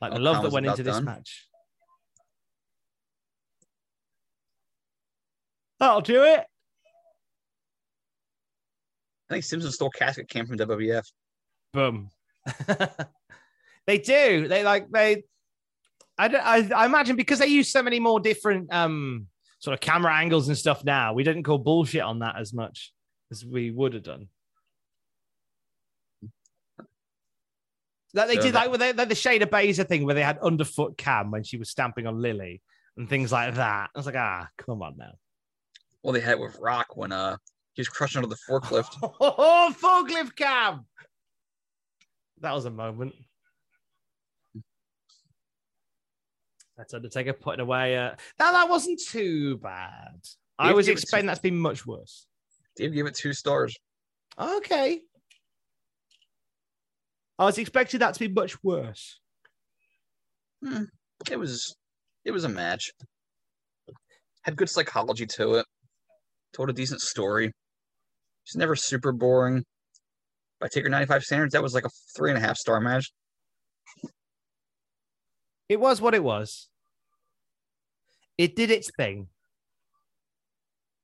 Like 0.00 0.12
the 0.12 0.18
Oh, 0.18 0.22
love 0.22 0.42
that 0.42 0.52
went 0.52 0.64
about 0.64 0.78
into 0.78 0.90
this 0.90 1.00
match. 1.02 1.46
That'll 5.78 6.00
do 6.00 6.22
it. 6.22 6.40
I 9.28 9.34
think 9.34 9.44
Simpson 9.44 9.70
stole 9.70 9.90
casket 9.90 10.28
came 10.28 10.46
from 10.46 10.56
WWF. 10.56 11.04
Boom. 11.72 12.10
they 13.86 13.98
do. 13.98 14.48
They 14.48 14.64
like 14.64 14.90
they. 14.90 15.24
I, 16.16 16.28
don't, 16.28 16.44
I 16.44 16.70
I 16.74 16.86
imagine 16.86 17.16
because 17.16 17.38
they 17.38 17.46
use 17.46 17.70
so 17.70 17.82
many 17.82 18.00
more 18.00 18.20
different 18.20 18.72
um 18.72 19.26
sort 19.58 19.74
of 19.74 19.80
camera 19.80 20.14
angles 20.14 20.48
and 20.48 20.56
stuff 20.56 20.84
now. 20.84 21.12
We 21.12 21.22
didn't 21.22 21.42
call 21.42 21.58
bullshit 21.58 22.02
on 22.02 22.20
that 22.20 22.36
as 22.38 22.52
much 22.54 22.92
as 23.30 23.44
we 23.44 23.70
would 23.70 23.94
have 23.94 24.02
done. 24.02 24.28
Like 28.14 28.28
they 28.28 28.34
So 28.36 28.42
did 28.42 28.54
that- 28.54 28.70
like 28.70 28.96
like 28.96 29.08
the 29.08 29.14
Shayna 29.14 29.46
Baszler 29.46 29.86
thing 29.88 30.04
where 30.04 30.14
they 30.14 30.22
had 30.22 30.38
underfoot 30.38 30.98
cam 30.98 31.30
when 31.30 31.44
she 31.44 31.56
was 31.56 31.70
stamping 31.70 32.06
on 32.06 32.20
Lily 32.20 32.60
and 32.96 33.08
things 33.08 33.32
like 33.32 33.54
that. 33.54 33.90
I 33.94 33.98
was 33.98 34.06
like, 34.06 34.16
ah, 34.16 34.48
come 34.58 34.82
on 34.82 34.96
now. 34.98 35.12
Well, 36.02 36.12
they 36.12 36.20
had 36.20 36.32
it 36.32 36.40
with 36.40 36.58
Rock 36.60 36.96
when 36.96 37.12
uh 37.12 37.36
he 37.74 37.80
was 37.80 37.88
crushing 37.88 38.22
under 38.22 38.28
the 38.34 38.40
forklift. 38.48 38.96
Oh, 39.20 39.74
forklift 39.80 40.36
cam. 40.36 40.84
That 42.40 42.52
was 42.52 42.64
a 42.66 42.70
moment. 42.70 43.14
That's 46.76 46.94
Undertaker 46.94 47.32
putting 47.32 47.60
away. 47.60 47.96
Uh, 47.96 48.14
now 48.38 48.52
that 48.52 48.68
wasn't 48.68 49.00
too 49.00 49.58
bad. 49.58 50.20
I 50.58 50.72
was 50.72 50.88
expecting 50.88 51.24
two- 51.24 51.26
that's 51.28 51.40
been 51.40 51.56
much 51.58 51.86
worse. 51.86 52.26
Dave 52.76 52.94
gave 52.94 53.06
it 53.06 53.14
two 53.14 53.32
stars. 53.32 53.76
Okay. 54.38 55.02
I 57.38 57.44
was 57.44 57.58
expecting 57.58 58.00
that 58.00 58.14
to 58.14 58.20
be 58.20 58.28
much 58.28 58.62
worse. 58.62 59.18
Hmm. 60.64 60.84
It 61.30 61.38
was 61.38 61.74
it 62.24 62.30
was 62.30 62.44
a 62.44 62.48
match. 62.48 62.92
Had 64.42 64.56
good 64.56 64.70
psychology 64.70 65.26
to 65.26 65.54
it. 65.54 65.66
Told 66.52 66.70
a 66.70 66.72
decent 66.72 67.00
story. 67.00 67.52
It's 68.44 68.56
never 68.56 68.76
super 68.76 69.12
boring. 69.12 69.64
By 70.60 70.68
Taker 70.68 70.88
95 70.88 71.24
standards, 71.24 71.52
that 71.52 71.62
was 71.62 71.74
like 71.74 71.84
a 71.84 71.90
three 72.16 72.30
and 72.30 72.38
a 72.38 72.40
half 72.40 72.56
star 72.56 72.80
match. 72.80 73.12
It 75.68 75.80
was 75.80 76.00
what 76.00 76.14
it 76.14 76.22
was. 76.22 76.68
It 78.36 78.56
did 78.56 78.70
its 78.70 78.90
thing. 78.96 79.28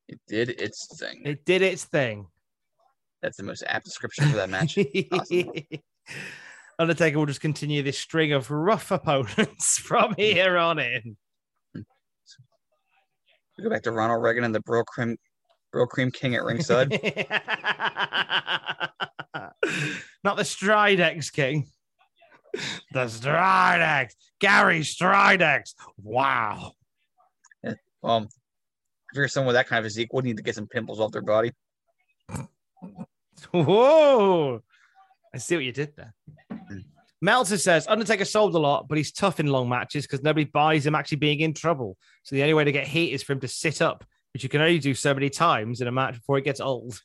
It 0.09 0.21
did 0.27 0.51
its 0.51 0.99
thing. 0.99 1.23
It 1.25 1.45
did 1.45 1.63
its 1.63 1.85
thing. 1.85 2.27
That's 3.23 3.37
the 3.37 3.43
most 3.43 3.65
apt 3.67 3.85
description 3.85 4.29
for 4.29 4.37
that 4.37 4.51
match. 4.51 4.79
Undertaker 6.79 7.19
will 7.19 7.27
just 7.27 7.41
continue 7.41 7.83
this 7.83 7.99
string 7.99 8.33
of 8.33 8.51
rough 8.51 8.91
opponents 8.91 9.79
from 9.83 10.15
here 10.17 10.57
on 10.57 10.79
in. 10.79 11.17
We 11.75 13.65
go 13.65 13.71
back 13.71 13.83
to 13.83 13.91
Ronald 13.91 14.23
Reagan 14.23 14.45
and 14.45 14.55
the 14.55 14.61
Bro 14.61 14.85
Cream 14.85 15.17
Bro 15.73 15.89
Cream 15.89 16.13
King 16.13 16.37
at 16.37 16.45
ringside. 16.45 16.91
Not 20.25 20.37
the 20.37 20.45
Stridex 20.45 21.33
King. 21.33 21.67
The 22.93 23.07
Stridex. 23.07 24.13
Gary 24.41 24.81
Stridex. 24.81 25.75
Wow. 26.01 26.73
um, 28.05 28.29
if 29.11 29.17
you're 29.17 29.29
someone 29.29 29.49
with 29.49 29.57
that 29.57 29.67
kind 29.67 29.79
of 29.81 29.85
physique, 29.85 30.13
would 30.13 30.25
need 30.25 30.37
to 30.37 30.43
get 30.43 30.55
some 30.55 30.69
pimples 30.69 31.01
off 31.01 31.11
their 31.11 31.23
body. 31.23 31.53
Whoa. 33.53 34.63
I 35.35 35.39
see 35.39 35.57
what 35.57 35.65
you 35.65 35.73
did 35.73 35.95
there. 35.97 36.15
Hmm. 36.51 36.79
Meltzer 37.21 37.59
says 37.59 37.87
Undertaker 37.89 38.25
sold 38.25 38.55
a 38.55 38.59
lot, 38.59 38.89
but 38.89 38.97
he's 38.97 39.13
tough 39.13 39.41
in 39.41 39.47
long 39.47 39.69
matches 39.69 40.07
because 40.07 40.23
nobody 40.23 40.45
buys 40.45 40.87
him 40.87 40.95
actually 40.95 41.19
being 41.19 41.41
in 41.41 41.53
trouble. 41.53 41.97
So 42.23 42.37
the 42.37 42.43
only 42.43 42.55
way 42.55 42.65
to 42.65 42.73
get 42.73 42.87
heat 42.87 43.13
is 43.13 43.23
for 43.23 43.33
him 43.33 43.41
to 43.41 43.49
sit 43.49 43.83
up, 43.83 44.05
which 44.33 44.43
you 44.43 44.49
can 44.49 44.61
only 44.61 44.79
do 44.79 44.95
so 44.95 45.13
many 45.15 45.29
times 45.29 45.81
in 45.81 45.89
a 45.89 45.93
match 45.93 46.15
before 46.15 46.39
it 46.39 46.45
gets 46.45 46.61
old. 46.61 47.01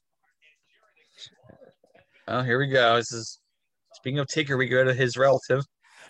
Oh, 2.27 2.41
here 2.41 2.59
we 2.59 2.67
go. 2.67 2.95
This 2.95 3.11
is 3.11 3.39
speaking 3.93 4.19
of 4.19 4.27
Taker, 4.27 4.55
we 4.55 4.67
go 4.67 4.83
to 4.83 4.93
his 4.93 5.17
relative. 5.17 5.63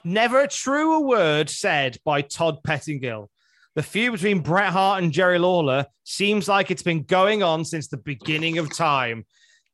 Never 0.03 0.41
a 0.41 0.47
truer 0.47 0.99
word 0.99 1.49
said 1.49 1.97
by 2.03 2.21
Todd 2.21 2.57
Pettengill. 2.63 3.29
The 3.75 3.83
feud 3.83 4.13
between 4.13 4.41
Bret 4.41 4.71
Hart 4.71 5.01
and 5.01 5.11
Jerry 5.11 5.39
Lawler 5.39 5.87
seems 6.03 6.47
like 6.47 6.69
it's 6.69 6.83
been 6.83 7.03
going 7.03 7.41
on 7.41 7.65
since 7.65 7.87
the 7.87 7.97
beginning 7.97 8.57
of 8.57 8.75
time. 8.75 9.25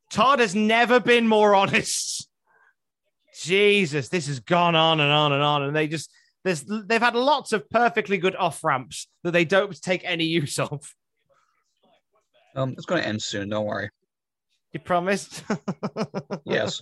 Todd 0.09 0.39
has 0.39 0.55
never 0.55 0.99
been 0.99 1.27
more 1.27 1.55
honest. 1.55 2.28
Jesus, 3.41 4.09
this 4.09 4.27
has 4.27 4.39
gone 4.39 4.75
on 4.75 4.99
and 4.99 5.11
on 5.11 5.31
and 5.31 5.41
on, 5.41 5.63
and 5.63 5.75
they 5.75 5.87
just 5.87 6.11
there's 6.43 6.63
they've 6.63 7.01
had 7.01 7.15
lots 7.15 7.53
of 7.53 7.69
perfectly 7.69 8.17
good 8.17 8.35
off 8.35 8.63
ramps 8.63 9.07
that 9.23 9.31
they 9.31 9.45
don't 9.45 9.79
take 9.81 10.01
any 10.03 10.25
use 10.25 10.59
of. 10.59 10.93
Um, 12.55 12.71
it's 12.73 12.85
going 12.85 13.01
to 13.01 13.07
end 13.07 13.21
soon. 13.21 13.49
Don't 13.49 13.65
worry. 13.65 13.89
You 14.73 14.79
promised? 14.79 15.43
Yes. 16.45 16.81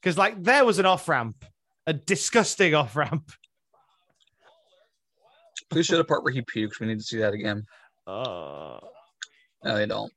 Because 0.00 0.18
like 0.18 0.42
there 0.42 0.64
was 0.64 0.78
an 0.78 0.86
off 0.86 1.08
ramp, 1.08 1.44
a 1.86 1.92
disgusting 1.92 2.74
off 2.74 2.96
ramp. 2.96 3.30
Please 5.70 5.86
show 5.86 5.96
the 5.96 6.04
part 6.04 6.24
where 6.24 6.32
he 6.32 6.42
pukes. 6.42 6.80
We 6.80 6.86
need 6.86 6.98
to 6.98 7.04
see 7.04 7.18
that 7.18 7.34
again. 7.34 7.64
Uh, 8.06 8.78
No, 9.64 9.76
they 9.76 9.86
don't. 9.86 10.12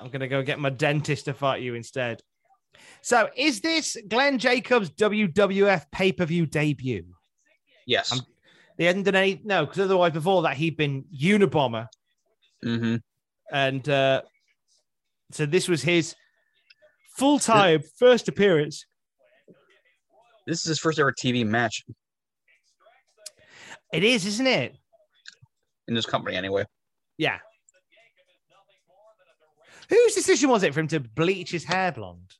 I'm 0.00 0.10
gonna 0.10 0.28
go 0.28 0.42
get 0.42 0.58
my 0.58 0.70
dentist 0.70 1.24
to 1.26 1.34
fight 1.34 1.62
you 1.62 1.74
instead. 1.74 2.20
So, 3.02 3.28
is 3.36 3.60
this 3.60 3.96
Glenn 4.08 4.38
Jacobs' 4.38 4.90
WWF 4.90 5.86
pay 5.92 6.12
per 6.12 6.24
view 6.24 6.46
debut? 6.46 7.04
Yes. 7.86 8.12
I'm- 8.12 8.22
They 8.76 8.84
hadn't 8.84 9.04
done 9.04 9.16
any, 9.16 9.40
no, 9.44 9.66
because 9.66 9.80
otherwise 9.80 10.12
before 10.12 10.42
that 10.42 10.56
he'd 10.56 10.76
been 10.76 11.04
Unabomber, 11.12 11.88
mm-hmm. 12.64 12.96
and 13.52 13.88
uh, 13.88 14.22
so 15.32 15.46
this 15.46 15.68
was 15.68 15.82
his 15.82 16.14
full 17.16 17.40
time 17.40 17.82
first 17.98 18.28
appearance. 18.28 18.86
This 20.46 20.60
is 20.60 20.66
his 20.66 20.78
first 20.78 20.98
ever 21.00 21.12
TV 21.12 21.44
match 21.44 21.82
It 23.92 24.04
is, 24.04 24.24
isn't 24.26 24.46
it? 24.46 24.76
in 25.88 25.94
this 25.94 26.06
company, 26.06 26.36
anyway. 26.36 26.64
Yeah. 27.16 27.38
Whose 29.88 30.14
decision 30.14 30.50
was 30.50 30.62
it 30.62 30.74
for 30.74 30.80
him 30.80 30.88
to 30.88 31.00
bleach 31.00 31.50
his 31.50 31.64
hair 31.64 31.92
blonde? 31.92 32.34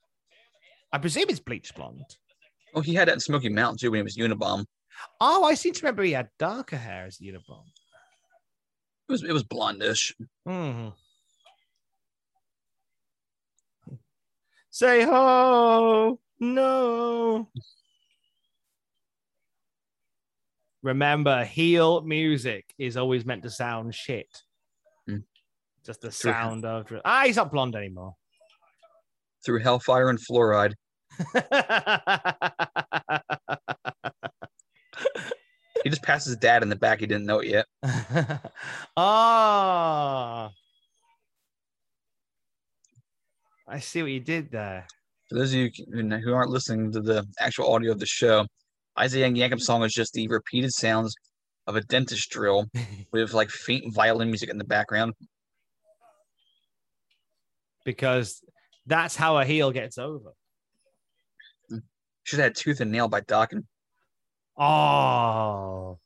I 0.92 0.98
presume 0.98 1.26
it's 1.28 1.40
bleached 1.40 1.74
blonde. 1.74 2.04
Oh, 2.74 2.80
he 2.80 2.94
had 2.94 3.08
that 3.08 3.14
in 3.14 3.20
Smoky 3.20 3.48
Mountain 3.48 3.78
too 3.78 3.90
when 3.90 3.98
he 3.98 4.02
was 4.02 4.16
Unabomb. 4.16 4.66
Oh, 5.20 5.44
I 5.44 5.54
seem 5.54 5.72
to 5.72 5.82
remember 5.82 6.02
he 6.02 6.12
had 6.12 6.28
darker 6.38 6.76
hair 6.76 7.06
as 7.06 7.18
Unabomber. 7.18 7.72
It 9.08 9.12
was 9.12 9.22
it 9.22 9.32
was 9.32 9.44
blondish. 9.44 10.12
Mm. 10.46 10.92
Say 14.70 15.02
ho, 15.02 16.20
no. 16.38 17.48
Remember, 20.82 21.44
heel 21.44 22.02
music 22.02 22.72
is 22.78 22.96
always 22.96 23.24
meant 23.24 23.42
to 23.42 23.50
sound 23.50 23.94
shit. 23.94 24.42
Just 25.88 26.02
the 26.02 26.12
sound 26.12 26.66
of 26.66 26.86
ah, 27.02 27.22
he's 27.24 27.36
not 27.36 27.50
blonde 27.50 27.74
anymore. 27.74 28.12
Through 29.42 29.60
hellfire 29.60 30.10
and 30.10 30.18
fluoride. 30.18 30.74
He 35.84 35.90
just 35.90 36.02
passed 36.02 36.26
his 36.26 36.36
dad 36.36 36.62
in 36.62 36.68
the 36.68 36.76
back. 36.76 37.00
He 37.00 37.06
didn't 37.06 37.24
know 37.24 37.38
it 37.38 37.48
yet. 37.48 37.64
Ah, 38.98 40.50
I 43.66 43.78
see 43.78 44.02
what 44.02 44.10
you 44.10 44.20
did 44.20 44.50
there. 44.50 44.86
For 45.30 45.36
those 45.36 45.54
of 45.54 45.58
you 45.58 45.70
who 45.90 46.34
aren't 46.34 46.50
listening 46.50 46.92
to 46.92 47.00
the 47.00 47.24
actual 47.38 47.72
audio 47.72 47.92
of 47.92 48.00
the 48.00 48.06
show, 48.06 48.44
Isaac 48.96 49.32
Yankem 49.32 49.60
song 49.60 49.84
is 49.84 49.94
just 49.94 50.12
the 50.12 50.28
repeated 50.28 50.74
sounds 50.74 51.14
of 51.66 51.76
a 51.76 51.80
dentist 51.80 52.28
drill 52.28 52.66
with 53.12 53.32
like 53.32 53.48
faint 53.48 53.94
violin 53.94 54.28
music 54.28 54.50
in 54.50 54.58
the 54.58 54.64
background. 54.64 55.14
Because 57.88 58.42
that's 58.84 59.16
how 59.16 59.38
a 59.38 59.46
heel 59.46 59.72
gets 59.72 59.96
over. 59.96 60.34
Should 62.24 62.38
have 62.38 62.48
had 62.48 62.54
tooth 62.54 62.82
and 62.82 62.92
nail 62.92 63.08
by 63.08 63.22
Dokken. 63.22 63.64
Oh, 64.58 65.98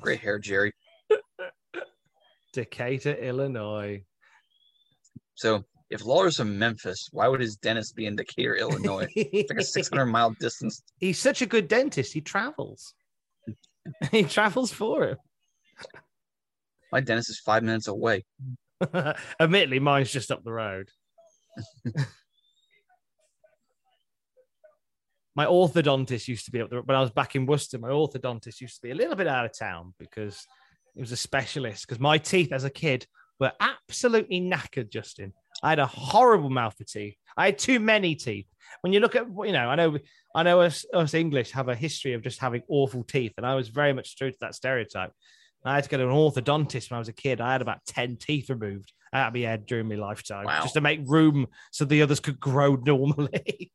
Great 0.00 0.18
hair, 0.18 0.40
Jerry. 0.40 0.72
Decatur, 2.52 3.14
Illinois. 3.14 4.02
So 5.36 5.62
if 5.90 6.04
Lawler's 6.04 6.38
from 6.38 6.58
Memphis, 6.58 7.08
why 7.12 7.28
would 7.28 7.40
his 7.40 7.54
dentist 7.54 7.94
be 7.94 8.06
in 8.06 8.16
Decatur, 8.16 8.56
Illinois? 8.56 9.06
It's 9.14 9.48
like 9.48 9.60
a 9.60 9.64
600 9.78 10.06
mile 10.06 10.34
distance. 10.40 10.82
He's 10.98 11.20
such 11.20 11.40
a 11.40 11.46
good 11.46 11.68
dentist. 11.68 12.12
He 12.12 12.20
travels. 12.20 12.94
he 14.10 14.24
travels 14.24 14.72
for 14.72 15.10
him. 15.10 15.18
My 16.92 17.00
dentist 17.00 17.30
is 17.30 17.40
five 17.40 17.62
minutes 17.62 17.88
away. 17.88 18.24
Admittedly, 19.40 19.80
mine's 19.80 20.12
just 20.12 20.30
up 20.30 20.44
the 20.44 20.52
road. 20.52 20.90
my 25.34 25.46
orthodontist 25.46 26.28
used 26.28 26.44
to 26.44 26.50
be 26.50 26.60
up 26.60 26.68
there 26.68 26.82
when 26.82 26.96
I 26.96 27.00
was 27.00 27.10
back 27.10 27.34
in 27.34 27.46
Worcester. 27.46 27.78
My 27.78 27.88
orthodontist 27.88 28.60
used 28.60 28.76
to 28.76 28.82
be 28.82 28.90
a 28.90 28.94
little 28.94 29.16
bit 29.16 29.26
out 29.26 29.46
of 29.46 29.58
town 29.58 29.94
because 29.98 30.46
he 30.94 31.00
was 31.00 31.12
a 31.12 31.16
specialist. 31.16 31.86
Because 31.86 31.98
my 32.00 32.18
teeth 32.18 32.52
as 32.52 32.64
a 32.64 32.70
kid 32.70 33.06
were 33.40 33.52
absolutely 33.60 34.42
knackered, 34.42 34.90
Justin. 34.90 35.32
I 35.62 35.70
had 35.70 35.78
a 35.78 35.86
horrible 35.86 36.50
mouth 36.50 36.76
for 36.76 36.84
teeth. 36.84 37.16
I 37.36 37.46
had 37.46 37.58
too 37.58 37.80
many 37.80 38.14
teeth. 38.14 38.46
When 38.82 38.92
you 38.92 39.00
look 39.00 39.16
at, 39.16 39.26
you 39.28 39.52
know, 39.52 39.70
I 39.70 39.74
know, 39.76 39.98
I 40.34 40.42
know 40.42 40.60
us, 40.60 40.84
us 40.92 41.14
English 41.14 41.52
have 41.52 41.68
a 41.68 41.74
history 41.74 42.12
of 42.12 42.22
just 42.22 42.38
having 42.38 42.62
awful 42.68 43.04
teeth, 43.04 43.32
and 43.36 43.46
I 43.46 43.54
was 43.54 43.68
very 43.68 43.92
much 43.94 44.16
true 44.16 44.30
to 44.30 44.38
that 44.40 44.54
stereotype. 44.54 45.12
I 45.64 45.74
had 45.76 45.84
to 45.84 45.90
go 45.90 45.96
to 45.98 46.04
an 46.04 46.10
orthodontist 46.10 46.90
when 46.90 46.96
I 46.96 46.98
was 46.98 47.08
a 47.08 47.12
kid. 47.12 47.40
I 47.40 47.52
had 47.52 47.62
about 47.62 47.84
10 47.86 48.16
teeth 48.16 48.50
removed 48.50 48.92
out 49.12 49.28
of 49.28 49.34
my 49.34 49.40
head 49.40 49.66
during 49.66 49.88
my 49.88 49.94
lifetime 49.94 50.44
Wow. 50.46 50.62
just 50.62 50.74
to 50.74 50.80
make 50.80 51.00
room 51.06 51.46
so 51.70 51.84
the 51.84 52.02
others 52.02 52.18
could 52.20 52.40
grow 52.40 52.74
normally. 52.86 53.70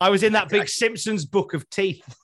I 0.00 0.10
was 0.10 0.22
in 0.22 0.32
that 0.34 0.48
big 0.48 0.68
Simpsons 0.68 1.24
book 1.24 1.54
of 1.54 1.68
teeth. 1.70 2.16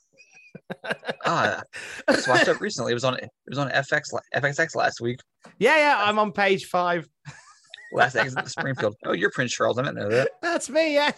Ah, 1.25 1.63
I 2.09 2.13
just 2.13 2.29
watched 2.29 2.47
that 2.47 2.61
recently. 2.61 2.93
It 2.93 2.95
was 2.95 3.05
on 3.05 3.15
it 3.17 3.31
was 3.49 3.59
on 3.59 3.71
FX 3.71 4.03
FXX 4.35 4.75
last 4.75 5.01
week. 5.01 5.21
Yeah, 5.59 5.77
yeah, 5.77 6.03
I'm 6.05 6.19
on 6.19 6.33
page 6.33 6.67
five. 6.67 7.09
Last 7.93 8.15
exit 8.15 8.49
Springfield. 8.49 8.95
Oh, 9.05 9.13
you're 9.13 9.33
Prince 9.33 9.53
Charles. 9.53 9.77
I 9.79 9.83
didn't 9.83 9.97
know 9.97 10.09
that. 10.11 10.31
That's 10.43 10.71
me, 10.71 10.95
yeah. 10.95 11.11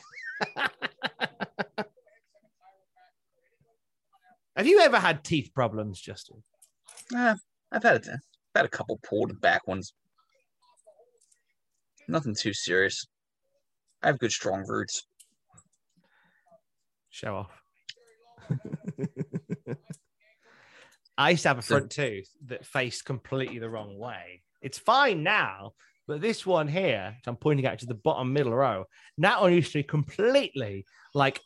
Have 4.56 4.66
you 4.66 4.80
ever 4.80 4.98
had 4.98 5.24
teeth 5.24 5.50
problems, 5.54 6.00
Justin? 6.00 6.42
Eh, 7.14 7.34
I've 7.70 7.82
had 7.82 8.06
a, 8.06 8.12
I've 8.12 8.20
had 8.54 8.66
a 8.66 8.70
couple 8.70 9.00
pulled 9.02 9.40
back 9.40 9.66
ones. 9.66 9.94
Nothing 12.08 12.34
too 12.34 12.52
serious. 12.52 13.06
I 14.02 14.08
have 14.08 14.18
good 14.18 14.32
strong 14.32 14.64
roots. 14.66 15.06
Show 17.10 17.36
off. 17.36 17.62
I 21.16 21.30
used 21.30 21.42
to 21.42 21.48
have 21.48 21.58
a 21.58 21.62
front 21.62 21.90
tooth 21.90 22.28
that 22.46 22.66
faced 22.66 23.04
completely 23.04 23.58
the 23.58 23.70
wrong 23.70 23.98
way. 23.98 24.42
It's 24.60 24.78
fine 24.78 25.22
now, 25.22 25.72
but 26.06 26.20
this 26.20 26.44
one 26.44 26.68
here, 26.68 27.14
which 27.16 27.26
I'm 27.26 27.36
pointing 27.36 27.66
out 27.66 27.78
to 27.80 27.86
the 27.86 27.94
bottom 27.94 28.32
middle 28.32 28.54
row, 28.54 28.84
that 29.18 29.40
one 29.40 29.52
used 29.52 29.72
to 29.72 29.78
be 29.78 29.84
completely 29.84 30.84
like 31.14 31.40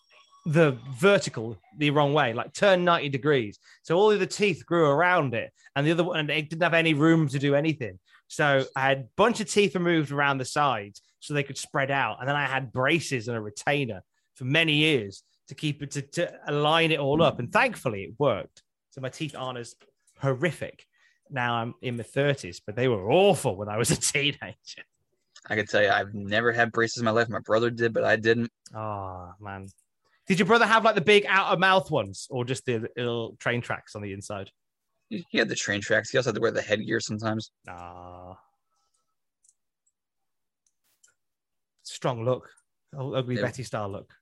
the 0.46 0.78
vertical 0.94 1.58
the 1.76 1.90
wrong 1.90 2.12
way, 2.14 2.32
like 2.32 2.52
turn 2.52 2.84
90 2.84 3.08
degrees. 3.08 3.58
So 3.82 3.96
all 3.96 4.12
of 4.12 4.20
the 4.20 4.26
teeth 4.26 4.64
grew 4.64 4.86
around 4.86 5.34
it, 5.34 5.52
and 5.74 5.86
the 5.86 5.92
other 5.92 6.04
one, 6.04 6.20
and 6.20 6.30
it 6.30 6.48
didn't 6.48 6.62
have 6.62 6.72
any 6.72 6.94
room 6.94 7.28
to 7.28 7.38
do 7.38 7.54
anything. 7.54 7.98
So 8.28 8.64
I 8.74 8.80
had 8.80 8.98
a 8.98 9.08
bunch 9.16 9.40
of 9.40 9.50
teeth 9.50 9.74
removed 9.74 10.12
around 10.12 10.38
the 10.38 10.44
sides 10.44 11.02
so 11.20 11.34
they 11.34 11.42
could 11.42 11.58
spread 11.58 11.90
out. 11.90 12.18
And 12.20 12.28
then 12.28 12.36
I 12.36 12.46
had 12.46 12.72
braces 12.72 13.28
and 13.28 13.36
a 13.36 13.40
retainer 13.40 14.02
for 14.34 14.44
many 14.44 14.74
years 14.74 15.22
to 15.48 15.54
keep 15.54 15.82
it 15.82 15.92
to, 15.92 16.02
to 16.02 16.32
align 16.46 16.92
it 16.92 16.98
all 16.98 17.22
up. 17.22 17.38
And 17.38 17.52
thankfully 17.52 18.04
it 18.04 18.14
worked. 18.18 18.62
So 18.90 19.00
my 19.00 19.08
teeth 19.08 19.34
aren't 19.36 19.58
as 19.58 19.74
horrific. 20.20 20.86
Now 21.30 21.56
I'm 21.56 21.74
in 21.82 21.96
my 21.96 22.04
30s, 22.04 22.60
but 22.64 22.76
they 22.76 22.88
were 22.88 23.10
awful 23.10 23.56
when 23.56 23.68
I 23.68 23.76
was 23.76 23.90
a 23.90 23.96
teenager. 23.96 24.54
I 25.48 25.54
can 25.54 25.66
tell 25.66 25.82
you, 25.82 25.90
I've 25.90 26.14
never 26.14 26.52
had 26.52 26.72
braces 26.72 26.98
in 26.98 27.04
my 27.04 27.12
life. 27.12 27.28
My 27.28 27.40
brother 27.40 27.70
did, 27.70 27.92
but 27.92 28.04
I 28.04 28.16
didn't. 28.16 28.50
Oh 28.74 29.32
man. 29.40 29.68
Did 30.26 30.38
your 30.38 30.46
brother 30.46 30.66
have 30.66 30.84
like 30.84 30.94
the 30.96 31.00
big 31.00 31.24
out 31.26 31.52
of 31.52 31.58
mouth 31.60 31.90
ones 31.90 32.26
or 32.30 32.44
just 32.44 32.64
the 32.66 32.88
little 32.96 33.36
train 33.38 33.60
tracks 33.60 33.94
on 33.94 34.02
the 34.02 34.12
inside? 34.12 34.50
He 35.08 35.38
had 35.38 35.48
the 35.48 35.54
train 35.54 35.80
tracks. 35.80 36.10
He 36.10 36.18
also 36.18 36.30
had 36.30 36.34
to 36.34 36.40
wear 36.40 36.50
the 36.50 36.62
headgear 36.62 36.98
sometimes. 36.98 37.52
Ah. 37.68 38.36
Strong 41.84 42.24
look. 42.24 42.50
Ugly 42.98 43.36
Yeah. 43.36 43.42
Betty 43.42 43.62
style 43.62 43.88
look. 43.88 44.12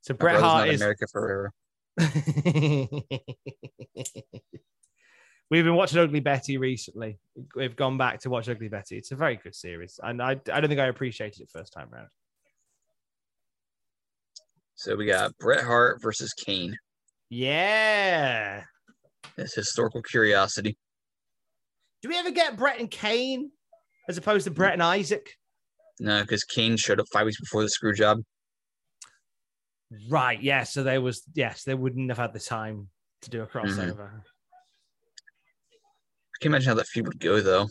So 0.00 0.14
Bret 0.14 0.40
Hart 0.40 0.66
not 0.66 0.74
is. 0.74 0.80
America 0.80 1.06
forever. 1.10 1.52
We've 5.50 5.64
been 5.64 5.76
watching 5.76 6.00
Ugly 6.00 6.20
Betty 6.20 6.58
recently. 6.58 7.18
We've 7.54 7.76
gone 7.76 7.98
back 7.98 8.20
to 8.20 8.30
watch 8.30 8.48
Ugly 8.48 8.68
Betty. 8.68 8.98
It's 8.98 9.12
a 9.12 9.16
very 9.16 9.36
good 9.36 9.54
series, 9.54 10.00
and 10.02 10.20
I, 10.20 10.32
I 10.52 10.60
don't 10.60 10.68
think 10.68 10.80
I 10.80 10.86
appreciated 10.86 11.40
it 11.40 11.50
first 11.50 11.72
time 11.72 11.88
round. 11.90 12.08
So 14.74 14.94
we 14.96 15.06
got 15.06 15.36
Bret 15.38 15.64
Hart 15.64 16.02
versus 16.02 16.32
Kane. 16.32 16.76
Yeah. 17.30 18.62
It's 19.38 19.54
historical 19.54 20.02
curiosity. 20.02 20.76
Do 22.02 22.08
we 22.10 22.18
ever 22.18 22.30
get 22.30 22.56
Bret 22.56 22.78
and 22.78 22.90
Kane 22.90 23.50
as 24.08 24.18
opposed 24.18 24.44
to 24.44 24.50
Bret 24.50 24.74
and 24.74 24.82
Isaac? 24.82 25.30
No, 25.98 26.20
because 26.20 26.44
Kane 26.44 26.76
showed 26.76 27.00
up 27.00 27.06
five 27.12 27.24
weeks 27.24 27.40
before 27.40 27.62
the 27.62 27.70
screw 27.70 27.94
job. 27.94 28.18
Right. 30.10 30.42
Yeah. 30.42 30.64
So 30.64 30.82
there 30.82 31.00
was 31.00 31.22
yes, 31.34 31.64
they 31.64 31.74
wouldn't 31.74 32.10
have 32.10 32.18
had 32.18 32.32
the 32.34 32.40
time 32.40 32.88
to 33.22 33.30
do 33.30 33.42
a 33.42 33.46
crossover. 33.46 33.96
Mm-hmm. 33.96 34.18
I 36.36 36.42
can 36.42 36.52
imagine 36.52 36.68
how 36.68 36.74
that 36.74 36.86
feud 36.86 37.08
would 37.08 37.18
go, 37.18 37.40
though. 37.40 37.66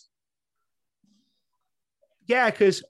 Yeah, 2.28 2.50
because 2.50 2.84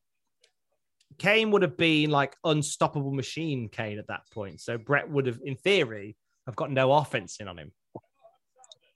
Kane 1.18 1.52
would 1.52 1.64
have 1.64 1.76
been 1.76 2.12
like 2.12 2.36
unstoppable 2.46 3.12
machine 3.12 3.68
Kane 3.68 4.00
at 4.00 4.08
that 4.08 4.22
point. 4.32 4.62
So 4.62 4.78
Bret 4.78 5.10
would 5.10 5.28
have, 5.28 5.40
in 5.44 5.56
theory, 5.58 6.16
have 6.46 6.56
got 6.56 6.72
no 6.72 6.94
offense 6.94 7.38
in 7.42 7.48
on 7.50 7.58
him. 7.58 7.72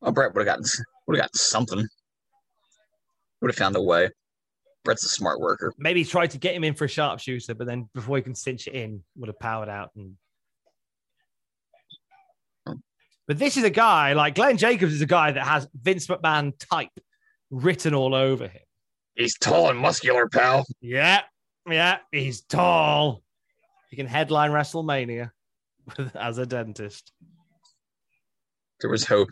Oh, 0.02 0.12
Bret 0.12 0.34
would 0.34 0.48
have 0.48 0.58
gotten 0.58 0.86
would 1.08 1.18
have 1.18 1.24
gotten 1.24 1.38
something. 1.38 1.86
Would 3.42 3.52
have 3.52 3.58
found 3.58 3.76
a 3.76 3.82
way. 3.82 4.10
Bret's 4.86 5.04
a 5.04 5.10
smart 5.10 5.42
worker. 5.42 5.74
Maybe 5.78 6.06
tried 6.06 6.32
to 6.32 6.38
get 6.38 6.56
him 6.56 6.64
in 6.64 6.74
for 6.74 6.86
a 6.86 6.90
sharpshooter, 6.90 7.56
but 7.56 7.68
then 7.68 7.90
before 7.94 8.16
he 8.16 8.24
can 8.24 8.36
cinch 8.36 8.68
it 8.68 8.74
in, 8.74 9.04
would 9.18 9.28
have 9.28 9.40
powered 9.40 9.70
out. 9.70 9.92
And 9.96 10.16
but 13.30 13.38
this 13.38 13.58
is 13.58 13.64
a 13.64 13.70
guy 13.70 14.14
like 14.14 14.34
Glenn 14.34 14.58
Jacobs 14.58 14.92
is 14.92 15.04
a 15.04 15.06
guy 15.06 15.32
that 15.32 15.46
has 15.46 15.70
Vince 15.80 16.08
McMahon 16.08 16.52
type 16.58 16.90
written 17.52 17.94
all 17.94 18.16
over 18.16 18.48
him. 18.48 18.62
He's 19.14 19.38
tall 19.38 19.70
and 19.70 19.78
muscular, 19.78 20.28
pal. 20.28 20.66
Yeah, 20.82 21.22
yeah, 21.70 22.00
he's 22.12 22.42
tall. 22.42 23.22
He 23.92 23.98
can 23.98 24.08
headline 24.08 24.50
WrestleMania 24.50 25.30
as 26.16 26.40
a 26.40 26.48
dentist. 26.48 27.12
There 28.82 28.90
was 28.90 29.06
hope. 29.06 29.30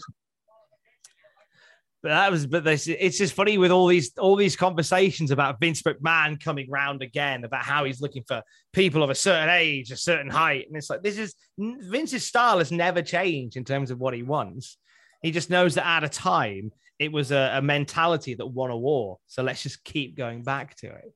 But 2.08 2.14
that 2.14 2.32
was, 2.32 2.48
but 2.48 2.64
this, 2.64 2.88
it's 2.88 3.18
just 3.18 3.34
funny 3.34 3.58
with 3.58 3.70
all 3.70 3.86
these 3.86 4.18
all 4.18 4.38
these 4.38 4.56
conversations 4.56 5.30
about 5.30 5.60
Vince 5.60 5.82
McMahon 5.82 6.42
coming 6.42 6.70
round 6.70 7.02
again 7.02 7.44
about 7.44 7.64
how 7.64 7.84
he's 7.84 8.00
looking 8.00 8.24
for 8.26 8.42
people 8.72 9.04
of 9.04 9.10
a 9.10 9.16
certain 9.16 9.50
age, 9.50 9.92
a 9.92 9.98
certain 9.98 10.32
height, 10.32 10.68
and 10.68 10.78
it's 10.78 10.90
like 10.90 11.04
this 11.04 11.18
is 11.18 11.36
Vince's 11.58 12.24
style 12.24 12.60
has 12.60 12.72
never 12.72 13.02
changed 13.02 13.58
in 13.58 13.66
terms 13.66 13.92
of 13.92 14.00
what 14.00 14.14
he 14.14 14.24
wants. 14.24 14.78
He 15.22 15.32
just 15.32 15.50
knows 15.50 15.76
that 15.76 15.86
at 15.86 16.06
a 16.06 16.08
time 16.08 16.72
it 16.98 17.12
was 17.12 17.34
a, 17.34 17.52
a 17.56 17.62
mentality 17.62 18.36
that 18.36 18.46
won 18.46 18.72
a 18.72 18.78
war, 18.78 19.18
so 19.28 19.44
let's 19.44 19.62
just 19.62 19.84
keep 19.84 20.16
going 20.16 20.44
back 20.44 20.78
to 20.78 20.88
it. 20.88 21.12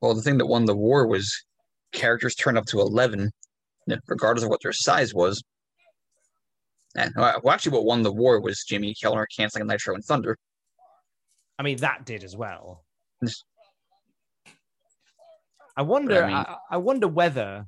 Well, 0.00 0.14
the 0.14 0.22
thing 0.22 0.38
that 0.38 0.46
won 0.46 0.64
the 0.64 0.74
war 0.74 1.06
was 1.06 1.30
characters 1.92 2.34
turned 2.34 2.56
up 2.56 2.64
to 2.68 2.80
eleven, 2.80 3.30
regardless 4.06 4.44
of 4.44 4.48
what 4.48 4.62
their 4.62 4.72
size 4.72 5.12
was. 5.12 5.42
And 6.96 7.12
well, 7.16 7.50
actually, 7.50 7.72
what 7.72 7.84
won 7.84 8.02
the 8.02 8.12
war 8.12 8.40
was 8.40 8.64
Jamie 8.64 8.94
Kellner 8.94 9.26
canceling 9.26 9.66
Nitro 9.66 9.94
and 9.94 10.04
Thunder. 10.04 10.36
I 11.58 11.62
mean, 11.62 11.78
that 11.78 12.06
did 12.06 12.24
as 12.24 12.36
well. 12.36 12.84
I 15.76 15.82
wonder. 15.82 16.24
I, 16.24 16.26
mean, 16.26 16.36
I, 16.36 16.56
I, 16.70 16.76
wonder 16.78 17.06
whether 17.06 17.66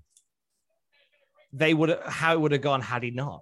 they 1.53 1.75
would 1.75 1.99
how 2.07 2.35
it 2.35 2.41
would 2.41 2.53
have 2.53 2.61
gone 2.61 2.81
had 2.81 3.03
he 3.03 3.11
not. 3.11 3.41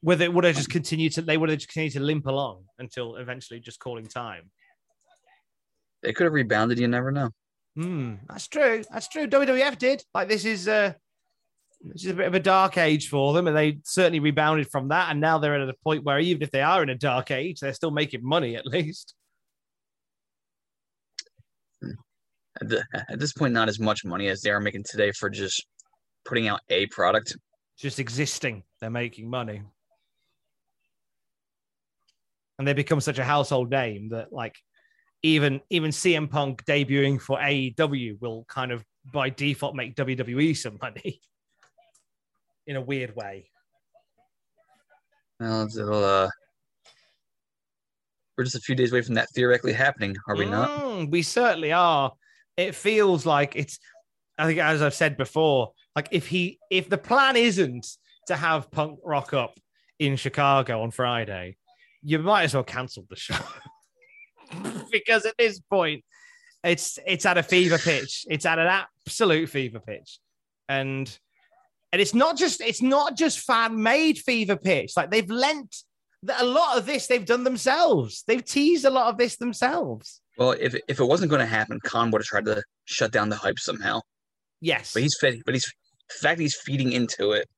Whether 0.00 0.24
it 0.24 0.32
would 0.32 0.44
have 0.44 0.56
just 0.56 0.70
continued 0.70 1.12
to 1.14 1.22
they 1.22 1.36
would 1.36 1.48
have 1.48 1.58
just 1.58 1.68
continued 1.68 1.94
to 1.94 2.00
limp 2.00 2.26
along 2.26 2.64
until 2.78 3.16
eventually 3.16 3.60
just 3.60 3.80
calling 3.80 4.06
time. 4.06 4.50
They 6.02 6.12
could 6.12 6.24
have 6.24 6.32
rebounded. 6.32 6.78
You 6.78 6.88
never 6.88 7.10
know. 7.10 7.30
Hmm, 7.76 8.14
that's 8.28 8.48
true. 8.48 8.82
That's 8.90 9.08
true. 9.08 9.26
WWF 9.26 9.78
did. 9.78 10.04
Like 10.14 10.28
this 10.28 10.44
is 10.44 10.68
uh 10.68 10.92
which 11.82 12.04
is 12.04 12.10
a 12.10 12.14
bit 12.14 12.26
of 12.26 12.34
a 12.34 12.40
dark 12.40 12.78
age 12.78 13.08
for 13.08 13.32
them, 13.32 13.48
and 13.48 13.56
they 13.56 13.78
certainly 13.84 14.20
rebounded 14.20 14.70
from 14.70 14.88
that. 14.88 15.10
And 15.10 15.20
now 15.20 15.38
they're 15.38 15.60
at 15.60 15.68
a 15.68 15.74
point 15.84 16.04
where 16.04 16.20
even 16.20 16.42
if 16.42 16.50
they 16.50 16.62
are 16.62 16.82
in 16.82 16.88
a 16.88 16.94
dark 16.94 17.30
age, 17.30 17.60
they're 17.60 17.72
still 17.72 17.90
making 17.90 18.24
money 18.24 18.56
at 18.56 18.66
least. 18.66 19.14
At, 22.60 22.68
the, 22.68 22.84
at 23.08 23.18
this 23.18 23.32
point, 23.32 23.54
not 23.54 23.68
as 23.68 23.80
much 23.80 24.04
money 24.04 24.28
as 24.28 24.42
they 24.42 24.50
are 24.50 24.60
making 24.60 24.84
today 24.88 25.10
for 25.12 25.28
just 25.28 25.66
putting 26.24 26.46
out 26.46 26.60
a 26.68 26.86
product. 26.86 27.36
Just 27.78 27.98
existing, 27.98 28.62
they're 28.80 28.90
making 28.90 29.28
money. 29.28 29.62
And 32.58 32.68
they 32.68 32.74
become 32.74 33.00
such 33.00 33.18
a 33.18 33.24
household 33.24 33.70
name 33.70 34.10
that, 34.10 34.32
like, 34.32 34.56
even 35.22 35.60
even 35.70 35.90
CM 35.90 36.30
Punk 36.30 36.64
debuting 36.64 37.20
for 37.20 37.38
AEW 37.38 38.20
will 38.20 38.44
kind 38.48 38.70
of 38.70 38.84
by 39.12 39.30
default 39.30 39.74
make 39.74 39.96
WWE 39.96 40.56
some 40.56 40.78
money 40.80 41.20
in 42.66 42.76
a 42.76 42.80
weird 42.80 43.14
way. 43.16 43.50
Well, 45.40 45.66
it'll, 45.66 46.04
uh, 46.04 46.30
we're 48.36 48.44
just 48.44 48.56
a 48.56 48.60
few 48.60 48.74
days 48.74 48.92
away 48.92 49.02
from 49.02 49.14
that 49.14 49.28
theoretically 49.34 49.72
happening, 49.72 50.16
are 50.28 50.36
we 50.36 50.46
mm, 50.46 50.50
not? 50.50 51.10
We 51.10 51.22
certainly 51.22 51.72
are. 51.72 52.12
It 52.56 52.74
feels 52.74 53.26
like 53.26 53.56
it's. 53.56 53.78
I 54.38 54.46
think, 54.46 54.58
as 54.58 54.82
I've 54.82 54.94
said 54.94 55.16
before, 55.16 55.72
like 55.94 56.08
if 56.10 56.26
he, 56.26 56.58
if 56.70 56.88
the 56.88 56.98
plan 56.98 57.36
isn't 57.36 57.86
to 58.28 58.36
have 58.36 58.70
Punk 58.70 58.98
rock 59.04 59.34
up 59.34 59.58
in 59.98 60.16
Chicago 60.16 60.82
on 60.82 60.90
Friday, 60.90 61.56
you 62.02 62.18
might 62.18 62.44
as 62.44 62.54
well 62.54 62.64
cancel 62.64 63.04
the 63.08 63.16
show 63.16 63.36
because 64.90 65.26
at 65.26 65.36
this 65.38 65.60
point, 65.60 66.04
it's 66.64 66.98
it's 67.06 67.26
at 67.26 67.38
a 67.38 67.42
fever 67.42 67.78
pitch. 67.78 68.24
It's 68.28 68.46
at 68.46 68.58
an 68.58 68.84
absolute 69.06 69.48
fever 69.48 69.80
pitch, 69.80 70.18
and 70.68 71.18
and 71.92 72.00
it's 72.00 72.14
not 72.14 72.36
just 72.36 72.60
it's 72.60 72.82
not 72.82 73.16
just 73.16 73.40
fan 73.40 73.82
made 73.82 74.18
fever 74.18 74.56
pitch. 74.56 74.92
Like 74.96 75.10
they've 75.10 75.28
lent 75.30 75.76
a 76.38 76.44
lot 76.44 76.78
of 76.78 76.86
this 76.86 77.06
they've 77.06 77.24
done 77.24 77.44
themselves. 77.44 78.24
They've 78.26 78.44
teased 78.44 78.84
a 78.84 78.90
lot 78.90 79.08
of 79.08 79.18
this 79.18 79.36
themselves. 79.36 80.20
Well, 80.38 80.52
if 80.58 80.74
if 80.88 80.98
it 80.98 81.04
wasn't 81.04 81.30
going 81.30 81.40
to 81.40 81.46
happen, 81.46 81.78
Khan 81.84 82.10
would 82.10 82.22
have 82.22 82.26
tried 82.26 82.46
to 82.46 82.62
shut 82.86 83.12
down 83.12 83.28
the 83.28 83.36
hype 83.36 83.58
somehow. 83.58 84.00
Yes, 84.60 84.92
but 84.94 85.02
he's 85.02 85.16
fed, 85.20 85.42
but 85.44 85.54
he's 85.54 85.64
the 85.64 86.28
fact 86.28 86.40
he's 86.40 86.56
feeding 86.56 86.92
into 86.92 87.32
it 87.32 87.48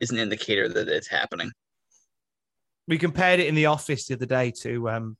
is 0.00 0.10
an 0.10 0.18
indicator 0.18 0.68
that 0.68 0.88
it's 0.88 1.08
happening. 1.08 1.50
We 2.88 2.98
compared 2.98 3.40
it 3.40 3.46
in 3.46 3.54
the 3.54 3.66
office 3.66 4.06
the 4.06 4.14
other 4.14 4.26
day 4.26 4.52
to 4.62 4.90
um 4.90 5.16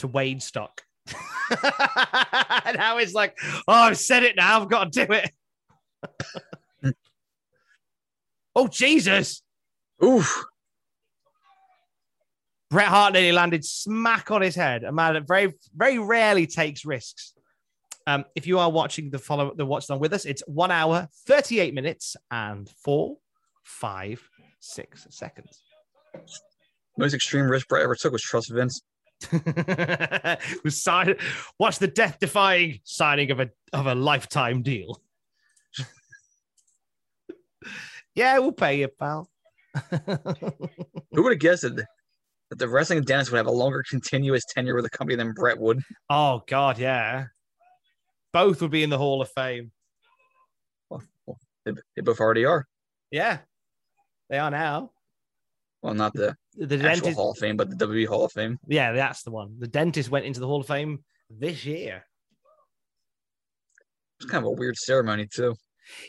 to 0.00 0.08
Wade 0.08 0.42
stock. 0.42 0.82
and 1.06 2.76
how 2.76 2.98
it's 2.98 3.12
like, 3.12 3.36
oh, 3.68 3.72
I've 3.72 3.98
said 3.98 4.22
it 4.22 4.36
now, 4.36 4.60
I've 4.60 4.70
got 4.70 4.92
to 4.92 5.06
do 5.06 5.12
it. 5.12 5.30
Oh, 8.54 8.68
Jesus. 8.68 9.42
Oof. 10.04 10.44
Bret 12.70 12.88
Hart 12.88 13.12
nearly 13.12 13.32
landed 13.32 13.64
smack 13.64 14.30
on 14.30 14.40
his 14.40 14.54
head. 14.54 14.84
A 14.84 14.92
man 14.92 15.14
that 15.14 15.26
very, 15.28 15.52
very 15.76 15.98
rarely 15.98 16.46
takes 16.46 16.84
risks. 16.84 17.34
Um, 18.06 18.24
if 18.34 18.46
you 18.46 18.58
are 18.58 18.70
watching 18.70 19.10
the 19.10 19.18
follow 19.18 19.52
the 19.54 19.66
watch 19.66 19.90
on 19.90 19.98
with 19.98 20.12
us, 20.12 20.24
it's 20.24 20.42
one 20.46 20.70
hour, 20.70 21.08
38 21.26 21.74
minutes, 21.74 22.16
and 22.30 22.68
four, 22.68 23.18
five, 23.62 24.26
six 24.58 25.06
seconds. 25.10 25.62
Most 26.96 27.14
extreme 27.14 27.44
risk 27.46 27.68
Bret 27.68 27.82
ever 27.82 27.94
took 27.94 28.12
was 28.12 28.22
trust 28.22 28.50
Vince. 28.50 28.80
was 30.64 30.82
sign 30.82 31.14
watch 31.58 31.78
the 31.78 31.86
death 31.86 32.18
defying 32.18 32.80
signing 32.82 33.30
of 33.30 33.38
a 33.38 33.50
of 33.72 33.86
a 33.86 33.94
lifetime 33.94 34.62
deal. 34.62 35.00
Yeah, 38.14 38.38
we'll 38.38 38.52
pay 38.52 38.80
you, 38.80 38.88
pal. 38.88 39.28
Who 41.12 41.22
would 41.22 41.32
have 41.32 41.38
guessed 41.38 41.62
that, 41.62 41.76
that 41.76 42.58
the 42.58 42.68
wrestling 42.68 43.02
dentist 43.02 43.30
would 43.30 43.38
have 43.38 43.46
a 43.46 43.52
longer 43.52 43.82
continuous 43.88 44.44
tenure 44.48 44.74
with 44.74 44.84
the 44.84 44.90
company 44.90 45.16
than 45.16 45.32
Bret 45.32 45.58
would? 45.58 45.80
Oh 46.10 46.42
God, 46.46 46.78
yeah. 46.78 47.26
Both 48.32 48.60
would 48.60 48.70
be 48.70 48.82
in 48.82 48.90
the 48.90 48.98
Hall 48.98 49.22
of 49.22 49.30
Fame. 49.30 49.72
Well, 50.90 51.02
well 51.26 51.38
they, 51.64 51.72
they, 51.96 52.02
both 52.02 52.20
already 52.20 52.44
are. 52.44 52.66
Yeah, 53.10 53.38
they 54.28 54.38
are 54.38 54.50
now. 54.50 54.90
Well, 55.82 55.94
not 55.94 56.12
the 56.14 56.36
the 56.54 56.76
actual 56.76 56.88
dentist... 56.88 57.16
Hall 57.16 57.32
of 57.32 57.38
Fame, 57.38 57.56
but 57.56 57.70
the 57.70 57.86
WWE 57.86 58.06
Hall 58.06 58.24
of 58.24 58.32
Fame. 58.32 58.58
Yeah, 58.68 58.92
that's 58.92 59.22
the 59.22 59.30
one. 59.30 59.56
The 59.58 59.68
dentist 59.68 60.10
went 60.10 60.26
into 60.26 60.40
the 60.40 60.46
Hall 60.46 60.60
of 60.60 60.66
Fame 60.66 61.04
this 61.30 61.64
year. 61.64 62.04
It's 64.20 64.30
kind 64.30 64.44
of 64.44 64.48
a 64.48 64.54
weird 64.54 64.76
ceremony 64.76 65.26
too. 65.26 65.56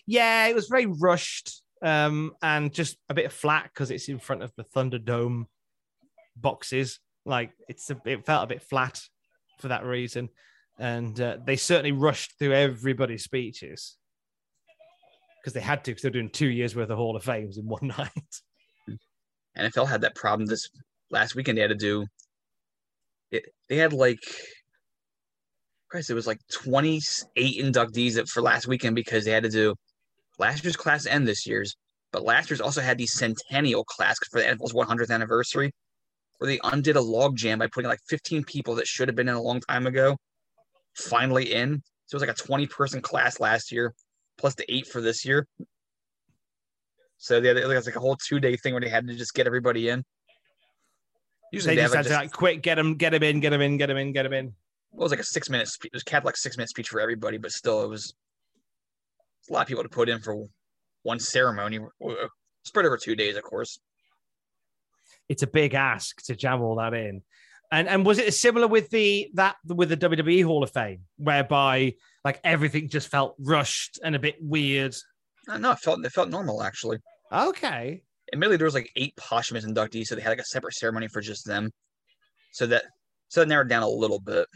Yeah, 0.06 0.48
it 0.48 0.56
was 0.56 0.68
very 0.68 0.86
rushed 0.86 1.63
um, 1.84 2.32
and 2.42 2.74
just 2.74 2.98
a 3.10 3.14
bit 3.14 3.32
flat 3.32 3.66
because 3.66 3.92
it's 3.92 4.10
in 4.10 4.18
front 4.18 4.42
of 4.42 4.52
the 4.56 4.64
Thunderdome 4.64 5.46
boxes. 6.36 7.00
Like 7.26 7.52
it's 7.68 7.90
a, 7.90 7.98
it 8.06 8.26
felt 8.26 8.46
a 8.46 8.48
bit 8.48 8.64
flat 8.64 9.00
for 9.60 9.68
that 9.68 9.86
reason, 9.86 10.30
and 10.80 11.20
uh, 11.20 11.38
they 11.46 11.56
certainly 11.56 11.92
rushed 11.92 12.40
through 12.40 12.54
everybody's 12.54 13.24
speeches 13.24 13.98
because 15.42 15.54
they 15.54 15.62
had 15.62 15.84
to 15.84 15.92
because 15.92 16.02
they're 16.02 16.12
doing 16.12 16.30
two 16.30 16.48
years 16.48 16.76
worth 16.76 16.90
of 16.90 16.98
Hall 16.98 17.16
of 17.16 17.24
Fames 17.24 17.58
in 17.58 17.68
one 17.68 17.88
night. 17.98 18.10
NFL 19.58 19.88
had 19.88 20.02
that 20.02 20.16
problem 20.16 20.48
this 20.48 20.70
last 21.12 21.36
weekend. 21.36 21.58
They 21.58 21.62
had 21.62 21.70
to 21.70 21.76
do 21.76 22.06
it. 23.32 23.46
They 23.70 23.78
had 23.78 23.94
like 23.94 24.20
Christ, 25.90 26.10
it 26.10 26.16
was 26.16 26.26
like 26.26 26.40
28 26.52 27.64
inductees 27.64 28.28
for 28.28 28.42
last 28.42 28.68
weekend 28.68 28.96
because 28.96 29.26
they 29.26 29.32
had 29.32 29.44
to 29.44 29.50
do 29.50 29.76
last 30.40 30.64
year's 30.64 30.76
class 30.76 31.06
and 31.06 31.28
this 31.28 31.46
year's, 31.46 31.76
but 32.12 32.24
last 32.24 32.50
year's 32.50 32.62
also 32.62 32.82
had 32.82 32.98
the 32.98 33.08
centennial 33.08 33.84
class 33.84 34.18
for 34.32 34.40
the 34.40 34.46
NFL's 34.48 34.74
100th 34.74 35.10
anniversary, 35.10 35.72
where 36.38 36.48
they 36.48 36.60
undid 36.64 36.96
a 36.96 37.02
logjam 37.02 37.60
by 37.60 37.68
putting 37.68 37.90
like 37.90 38.02
15 38.08 38.44
people 38.44 38.76
that 38.76 38.88
should 38.88 39.08
have 39.08 39.16
been 39.16 39.30
in 39.30 39.36
a 39.36 39.42
long 39.42 39.62
time 39.62 39.88
ago 39.88 40.18
finally 40.96 41.54
in. 41.54 41.82
So 42.06 42.16
it 42.16 42.22
was 42.22 42.28
like 42.28 42.38
a 42.38 42.48
20 42.48 42.68
person 42.68 43.02
class 43.02 43.40
last 43.40 43.72
year, 43.72 43.94
plus 44.38 44.56
the 44.56 44.72
eight 44.74 44.88
for 44.88 45.02
this 45.02 45.26
year. 45.26 45.48
So 47.18 47.38
yeah, 47.38 47.52
it 47.52 47.68
was 47.68 47.86
like 47.86 47.96
a 47.96 48.00
whole 48.00 48.18
two 48.18 48.40
day 48.40 48.58
thing 48.58 48.74
where 48.74 48.82
they 48.82 48.90
had 48.90 49.08
to 49.08 49.16
just 49.16 49.34
get 49.34 49.48
everybody 49.48 49.90
in. 49.90 50.04
Usually 51.52 51.76
they, 51.76 51.82
they 51.82 51.86
just 51.86 51.96
had 51.96 52.06
to 52.06 52.14
like, 52.14 52.32
quick 52.32 52.62
get 52.62 52.76
them, 52.76 52.96
get 52.96 53.12
them 53.12 53.24
in, 53.24 53.40
get 53.40 53.52
them 53.52 53.62
in, 53.62 53.78
get 53.78 53.88
them 53.88 53.98
in, 53.98 54.12
get 54.12 54.24
them 54.24 54.34
in. 54.34 54.54
Well, 54.92 55.02
it 55.02 55.06
was 55.06 55.12
like 55.12 55.20
a 55.20 55.24
six 55.24 55.50
minute 55.50 55.68
speech. 55.68 55.92
It 55.94 55.96
was 55.96 56.04
capped 56.04 56.26
like 56.26 56.36
six 56.36 56.58
minute 56.58 56.70
speech 56.70 56.90
for 56.90 57.00
everybody, 57.00 57.38
but 57.38 57.52
still, 57.52 57.84
it 57.84 57.90
was 57.90 58.14
a 59.50 59.54
lot 59.54 59.62
of 59.62 59.68
people 59.68 59.84
to 59.84 59.90
put 59.90 60.10
in 60.10 60.20
for 60.20 60.46
one 61.04 61.20
ceremony, 61.20 61.80
uh, 61.80 62.14
spread 62.64 62.86
over 62.86 62.98
two 62.98 63.16
days, 63.16 63.36
of 63.36 63.44
course. 63.44 63.80
It's 65.30 65.44
a 65.44 65.48
big 65.48 65.74
ask 65.74 66.22
to 66.26 66.36
jam 66.36 66.62
all 66.62 66.76
that 66.78 66.94
in. 66.94 67.22
And 67.72 67.88
and 67.88 68.06
was 68.06 68.20
it 68.20 68.34
similar 68.34 68.68
with 68.68 68.90
the 68.90 69.30
that 69.34 69.56
with 69.66 69.90
the 69.90 69.98
WWE 69.98 70.46
Hall 70.46 70.64
of 70.64 70.72
Fame, 70.72 71.02
whereby 71.18 71.96
like 72.24 72.40
everything 72.44 72.88
just 72.88 73.10
felt 73.10 73.36
rushed 73.40 74.00
and 74.04 74.16
a 74.16 74.20
bit 74.20 74.36
weird? 74.40 74.96
Uh, 75.48 75.58
no, 75.58 75.72
it 75.72 75.80
felt 75.80 76.06
it 76.06 76.12
felt 76.12 76.30
normal 76.30 76.62
actually. 76.62 77.00
Okay. 77.32 78.04
Admittedly, 78.32 78.58
there 78.58 78.66
was 78.66 78.76
like 78.76 78.92
eight 78.96 79.16
posthumous 79.16 79.66
inductees, 79.66 80.08
so 80.08 80.16
they 80.16 80.22
had 80.22 80.30
like 80.30 80.40
a 80.40 80.46
separate 80.46 80.76
ceremony 80.76 81.08
for 81.08 81.22
just 81.22 81.46
them. 81.46 81.72
So 82.52 82.68
that 82.68 82.84
so 83.30 83.40
that 83.40 83.48
narrowed 83.48 83.70
down 83.70 83.82
a 83.82 83.90
little 83.90 84.20
bit. 84.20 84.48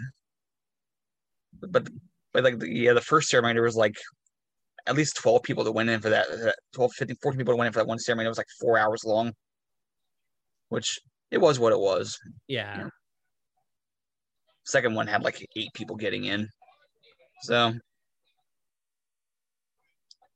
But 1.59 1.87
but 2.33 2.43
like 2.43 2.59
the, 2.59 2.69
yeah, 2.69 2.93
the 2.93 3.01
first 3.01 3.29
ceremony 3.29 3.55
there 3.55 3.63
was 3.63 3.75
like 3.75 3.97
at 4.87 4.95
least 4.95 5.17
12 5.17 5.43
people 5.43 5.63
that 5.63 5.71
went 5.71 5.89
in 5.89 5.99
for 5.99 6.09
that, 6.09 6.27
that 6.29 6.55
12, 6.73 6.93
15, 6.93 7.17
14 7.21 7.37
people 7.37 7.53
that 7.53 7.57
went 7.57 7.67
in 7.67 7.73
for 7.73 7.79
that 7.79 7.87
one 7.87 7.99
ceremony. 7.99 8.25
It 8.25 8.29
was 8.29 8.37
like 8.37 8.47
four 8.59 8.77
hours 8.77 9.03
long, 9.05 9.33
which 10.69 10.99
it 11.31 11.39
was 11.39 11.59
what 11.59 11.73
it 11.73 11.79
was. 11.79 12.17
Yeah. 12.47 12.89
Second 14.65 14.95
one 14.95 15.07
had 15.07 15.23
like 15.23 15.45
eight 15.55 15.73
people 15.73 15.95
getting 15.95 16.25
in. 16.25 16.47
So 17.43 17.73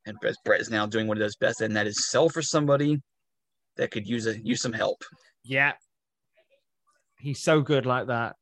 and 0.06 0.20
Bret, 0.20 0.36
Bret 0.44 0.62
is 0.62 0.70
now 0.70 0.86
doing 0.86 1.08
what 1.08 1.18
he 1.18 1.24
does 1.24 1.36
best, 1.36 1.62
and 1.62 1.76
that 1.76 1.88
is 1.88 2.10
sell 2.10 2.30
for 2.30 2.42
somebody 2.42 3.00
that 3.78 3.92
could 3.92 4.08
use 4.08 4.28
a 4.28 4.38
use 4.40 4.62
some 4.62 4.74
help. 4.74 5.04
Yeah. 5.44 5.74
He's 7.20 7.40
so 7.40 7.62
good 7.62 7.86
like 7.86 8.08
that. 8.08 8.36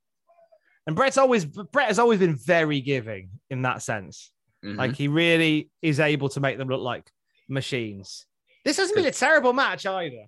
And 0.88 0.95
Bret's 0.95 1.18
always 1.18 1.45
Bret 1.45 1.88
has 1.88 1.99
always 1.99 2.19
been 2.19 2.38
very 2.38 2.81
giving 2.81 3.30
in 3.49 3.64
that 3.64 3.81
sense. 3.81 4.31
Mhm. 4.64 4.77
Like 4.77 4.95
he 4.95 5.07
really 5.07 5.69
is 5.81 5.99
able 5.99 6.30
to 6.30 6.40
make 6.40 6.57
them 6.57 6.68
look 6.68 6.81
like 6.81 7.10
machines. 7.48 8.26
This 8.65 8.77
hasn't 8.77 8.95
been 8.98 9.06
a 9.06 9.11
terrible 9.11 9.53
match 9.53 9.86
either. 9.86 10.26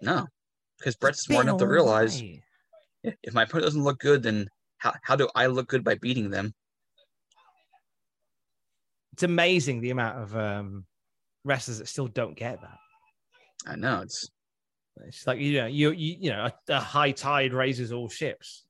No, 0.00 0.26
because 0.78 0.94
Bret's 0.96 1.18
It's 1.18 1.26
smart 1.26 1.46
enough 1.46 1.58
to 1.58 1.66
realize 1.66 2.20
alright. 2.20 2.42
if 3.02 3.14
if 3.22 3.34
my 3.34 3.44
opponent 3.44 3.64
doesn't 3.64 3.82
look 3.82 3.98
good, 3.98 4.22
then 4.22 4.48
how, 4.78 4.92
how 5.02 5.16
do 5.16 5.28
I 5.34 5.46
look 5.46 5.68
good 5.68 5.84
by 5.84 5.94
beating 5.94 6.28
them? 6.30 6.54
It's 9.14 9.22
amazing 9.22 9.80
the 9.80 9.90
amount 9.90 10.18
of 10.22 10.36
um, 10.36 10.86
wrestlers 11.44 11.78
that 11.78 11.88
still 11.88 12.08
don't 12.08 12.34
get 12.36 12.60
that. 12.60 12.78
I 13.66 13.76
know 13.76 14.00
it's 14.02 14.28
It's 15.06 15.26
like 15.26 15.38
you 15.38 15.60
know, 15.60 15.66
you 15.66 15.90
you, 15.92 16.16
you 16.20 16.30
know, 16.30 16.46
a, 16.68 16.72
a 16.74 16.80
high 16.80 17.12
tide 17.12 17.52
raises 17.54 17.92
all 17.92 18.08
ships. 18.08 18.64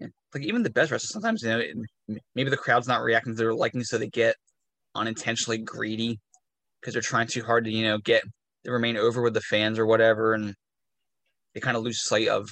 like 0.00 0.42
even 0.42 0.62
the 0.64 0.70
best 0.70 0.90
wrestlers 0.90 1.10
sometimes 1.12 1.42
you 1.42 1.48
know 1.48 1.58
it- 1.60 1.70
m- 1.76 1.84
maybe 2.34 2.50
the 2.50 2.56
crowd's 2.56 2.88
not 2.88 3.02
reacting 3.02 3.32
to 3.32 3.36
their 3.36 3.54
liking, 3.54 3.82
so 3.84 3.98
they 3.98 4.08
get 4.08 4.36
unintentionally 4.94 5.58
greedy 5.58 6.20
because 6.80 6.94
they're 6.94 7.02
trying 7.02 7.26
too 7.26 7.42
hard 7.42 7.64
to 7.64 7.70
you 7.70 7.84
know 7.84 7.98
get 7.98 8.22
to 8.64 8.72
remain 8.72 8.96
over 8.96 9.22
with 9.22 9.34
the 9.34 9.40
fans 9.40 9.78
or 9.78 9.86
whatever, 9.86 10.34
and 10.34 10.54
they 11.54 11.60
kind 11.60 11.76
of 11.76 11.82
lose 11.82 12.02
sight 12.02 12.28
of 12.28 12.48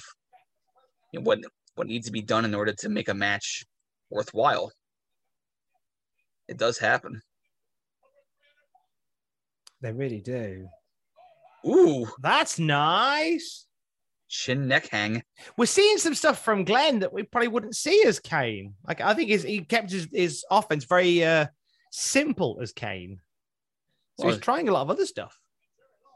you 1.11 1.19
know, 1.19 1.23
what 1.23 1.39
what 1.75 1.87
needs 1.87 2.05
to 2.05 2.11
be 2.11 2.21
done 2.21 2.45
in 2.45 2.55
order 2.55 2.73
to 2.73 2.89
make 2.89 3.09
a 3.09 3.13
match 3.13 3.63
worthwhile. 4.09 4.71
It 6.47 6.57
does 6.57 6.77
happen. 6.77 7.21
They 9.81 9.91
really 9.91 10.21
do. 10.21 10.67
Ooh, 11.65 12.07
That's 12.21 12.59
nice. 12.59 13.65
Shin 14.33 14.67
neck 14.67 14.89
hang. 14.89 15.23
We're 15.57 15.65
seeing 15.65 15.97
some 15.97 16.15
stuff 16.15 16.43
from 16.43 16.65
Glenn 16.65 16.99
that 16.99 17.13
we 17.13 17.23
probably 17.23 17.47
wouldn't 17.49 17.75
see 17.75 18.03
as 18.05 18.19
Kane. 18.19 18.73
Like 18.87 18.99
I 18.99 19.13
think 19.13 19.29
he 19.29 19.61
kept 19.61 19.91
his, 19.91 20.07
his 20.11 20.43
offense 20.49 20.85
very 20.85 21.23
uh, 21.23 21.47
simple 21.91 22.59
as 22.61 22.73
Kane. 22.73 23.19
So 24.19 24.27
he's 24.27 24.37
trying 24.37 24.69
a 24.69 24.71
lot 24.71 24.81
of 24.81 24.89
other 24.89 25.05
stuff. 25.05 25.39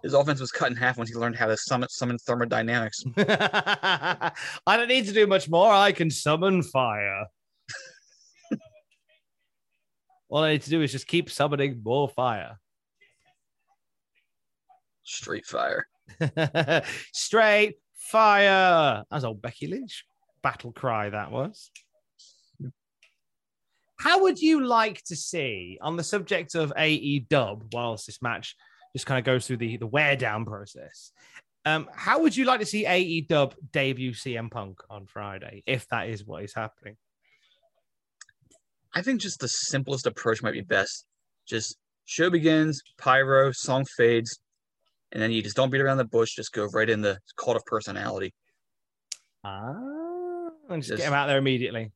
His 0.03 0.13
offense 0.13 0.39
was 0.39 0.51
cut 0.51 0.69
in 0.69 0.77
half 0.77 0.97
once 0.97 1.09
he 1.09 1.15
learned 1.15 1.35
how 1.35 1.47
to 1.47 1.57
summon 1.57 1.89
summon 1.89 2.17
thermodynamics. 2.19 3.03
I 3.17 4.31
don't 4.67 4.87
need 4.87 5.05
to 5.07 5.13
do 5.13 5.25
much 5.25 5.49
more. 5.49 5.71
I 5.71 5.91
can 5.91 6.11
summon 6.11 6.61
fire. 6.63 7.25
All 10.29 10.43
I 10.43 10.53
need 10.53 10.61
to 10.63 10.69
do 10.69 10.81
is 10.81 10.91
just 10.91 11.07
keep 11.07 11.29
summoning 11.31 11.81
more 11.83 12.07
fire. 12.07 12.59
Straight 15.03 15.45
fire. 15.45 15.87
Straight 17.13 17.75
fire. 18.11 19.03
That's 19.09 19.23
old 19.23 19.41
Becky 19.41 19.67
Lynch 19.67 20.05
battle 20.41 20.71
cry, 20.71 21.09
that 21.09 21.31
was. 21.31 21.71
How 23.99 24.21
would 24.23 24.39
you 24.39 24.65
like 24.65 25.01
to 25.07 25.15
see, 25.15 25.77
on 25.81 25.97
the 25.97 26.03
subject 26.03 26.55
of 26.55 26.71
AE 26.77 27.19
dub, 27.19 27.73
whilst 27.73 28.05
this 28.05 28.21
match 28.21 28.55
just 28.95 29.07
kind 29.07 29.19
of 29.19 29.25
goes 29.25 29.47
through 29.47 29.57
the, 29.57 29.77
the 29.77 29.87
wear 29.87 30.15
down 30.15 30.45
process, 30.45 31.11
um, 31.65 31.89
how 31.93 32.21
would 32.21 32.37
you 32.37 32.45
like 32.45 32.59
to 32.59 32.65
see 32.65 32.85
AE 32.85 33.21
dub 33.21 33.55
debut 33.73 34.13
CM 34.13 34.49
Punk 34.49 34.79
on 34.89 35.05
Friday, 35.07 35.63
if 35.65 35.87
that 35.89 36.07
is 36.07 36.23
what 36.23 36.43
is 36.43 36.53
happening? 36.53 36.95
I 38.93 39.01
think 39.01 39.19
just 39.19 39.39
the 39.39 39.49
simplest 39.49 40.05
approach 40.05 40.41
might 40.41 40.53
be 40.53 40.61
best. 40.61 41.05
Just 41.45 41.77
show 42.05 42.29
begins, 42.29 42.81
pyro, 42.97 43.51
song 43.51 43.85
fades, 43.97 44.39
and 45.11 45.21
then 45.21 45.31
you 45.31 45.41
just 45.41 45.55
don't 45.55 45.69
beat 45.69 45.81
around 45.81 45.97
the 45.97 46.05
bush. 46.05 46.35
Just 46.35 46.53
go 46.53 46.65
right 46.67 46.89
in 46.89 47.01
the 47.01 47.19
cult 47.37 47.57
of 47.57 47.65
personality. 47.65 48.33
Ah, 49.43 50.49
and 50.69 50.81
just, 50.81 50.89
Just- 50.89 51.01
get 51.01 51.07
him 51.07 51.13
out 51.13 51.27
there 51.27 51.37
immediately. 51.37 51.91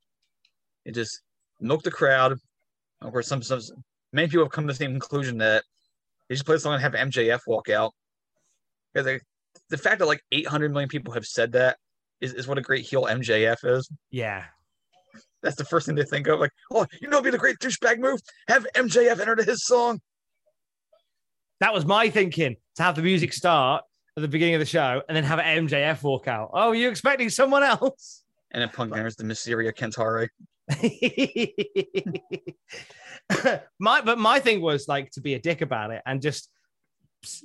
It 0.86 0.94
just 0.94 1.22
milk 1.60 1.84
the 1.84 1.92
crowd. 1.92 2.38
Of 3.02 3.12
course, 3.12 3.28
some, 3.28 3.42
some 3.44 3.62
many 4.14 4.28
people 4.28 4.46
have 4.46 4.52
come 4.52 4.68
to 4.68 4.74
the 4.74 4.78
same 4.78 4.92
conclusion 4.92 5.38
that 5.40 5.64
they 6.28 6.36
just 6.36 6.46
play 6.46 6.56
the 6.56 6.60
song 6.60 6.74
and 6.74 6.82
have 6.82 6.94
MJF 6.94 7.42
walk 7.48 7.70
out. 7.70 7.94
Because 8.94 9.06
they, 9.06 9.20
the 9.70 9.78
fact 9.78 10.00
that 10.00 10.06
like 10.06 10.22
800 10.32 10.72
million 10.72 10.90
people 10.90 11.14
have 11.14 11.26
said 11.26 11.52
that 11.54 11.78
is, 12.20 12.34
is 12.34 12.48
what 12.48 12.58
a 12.58 12.62
great 12.62 12.86
heel 12.86 13.04
MJF 13.04 13.58
is. 13.64 13.90
Yeah. 14.12 14.46
That's 15.42 15.56
the 15.56 15.66
first 15.66 15.88
thing 15.88 15.96
they 15.96 16.04
think 16.04 16.28
of. 16.28 16.40
Like, 16.40 16.52
oh, 16.72 16.86
you 17.02 17.08
know, 17.08 17.18
it'd 17.18 17.26
be 17.26 17.32
the 17.32 17.38
great 17.38 17.58
douchebag 17.60 18.00
move. 18.00 18.20
Have 18.48 18.68
MJF 18.76 19.20
enter 19.20 19.36
to 19.36 19.44
his 19.44 19.66
song. 19.66 20.00
That 21.62 21.74
was 21.76 21.86
my 21.86 22.10
thinking 22.10 22.58
to 22.76 22.84
have 22.84 22.96
the 22.96 23.04
music 23.04 23.34
start 23.34 23.84
at 24.18 24.22
the 24.22 24.28
beginning 24.28 24.56
of 24.56 24.60
the 24.60 24.66
show 24.66 25.04
and 25.08 25.16
then 25.16 25.24
have 25.24 25.38
an 25.38 25.68
MJF 25.68 26.02
walk 26.02 26.28
out. 26.28 26.50
Oh, 26.54 26.72
you 26.72 26.90
expecting 26.90 27.30
someone 27.30 27.62
else? 27.64 28.24
And 28.50 28.64
then 28.64 28.70
Punk 28.70 28.98
enters 28.98 29.16
the 29.16 29.24
Mysteria 29.24 29.72
Kentare. 29.72 30.30
my 33.80 34.02
but 34.02 34.18
my 34.18 34.40
thing 34.40 34.62
was 34.62 34.88
like 34.88 35.12
to 35.12 35.22
be 35.22 35.36
a 35.36 35.40
dick 35.40 35.62
about 35.62 35.92
it 35.92 36.02
and 36.06 36.22
just 36.22 36.50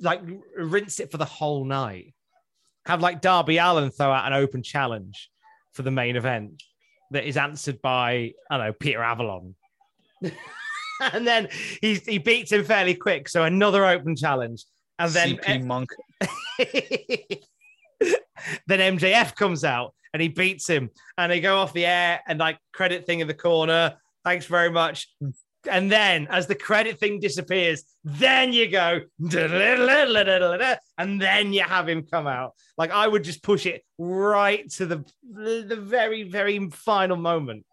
like 0.01 0.21
rinse 0.55 0.99
it 0.99 1.11
for 1.11 1.17
the 1.17 1.25
whole 1.25 1.63
night. 1.63 2.15
Have 2.87 3.01
like 3.01 3.21
Darby 3.21 3.57
Allin 3.57 3.91
throw 3.91 4.11
out 4.11 4.25
an 4.25 4.33
open 4.33 4.63
challenge 4.63 5.29
for 5.73 5.83
the 5.83 5.91
main 5.91 6.15
event 6.15 6.63
that 7.11 7.25
is 7.25 7.37
answered 7.37 7.83
by 7.83 8.33
I 8.49 8.57
don't 8.57 8.65
know 8.65 8.73
Peter 8.73 9.03
Avalon. 9.03 9.53
and 11.13 11.25
then 11.27 11.49
he 11.81 11.95
he 11.95 12.17
beats 12.17 12.51
him 12.51 12.63
fairly 12.63 12.95
quick, 12.95 13.29
so 13.29 13.43
another 13.43 13.85
open 13.85 14.15
challenge. 14.15 14.65
And 14.99 15.11
then 15.11 15.37
CP 15.37 15.65
Monk. 15.65 15.89
then 18.67 18.97
MJF 18.97 19.35
comes 19.35 19.63
out 19.63 19.93
and 20.13 20.21
he 20.21 20.27
beats 20.27 20.67
him, 20.67 20.89
and 21.17 21.31
they 21.31 21.39
go 21.39 21.57
off 21.57 21.73
the 21.73 21.85
air 21.85 22.21
and 22.27 22.39
like 22.39 22.57
credit 22.73 23.05
thing 23.05 23.19
in 23.19 23.27
the 23.27 23.33
corner. 23.33 23.95
Thanks 24.23 24.45
very 24.45 24.71
much. 24.71 25.07
And 25.69 25.91
then, 25.91 26.27
as 26.29 26.47
the 26.47 26.55
credit 26.55 26.97
thing 26.99 27.19
disappears, 27.19 27.83
then 28.03 28.53
you 28.53 28.69
go, 28.69 29.01
and 30.97 31.21
then 31.21 31.51
you 31.53 31.61
have 31.63 31.89
him 31.89 32.03
come 32.03 32.25
out. 32.27 32.53
Like 32.77 32.91
I 32.91 33.07
would 33.07 33.23
just 33.23 33.43
push 33.43 33.65
it 33.65 33.83
right 33.97 34.69
to 34.71 34.85
the 34.85 35.05
the 35.33 35.75
very 35.79 36.23
very 36.23 36.69
final 36.69 37.17
moment, 37.17 37.65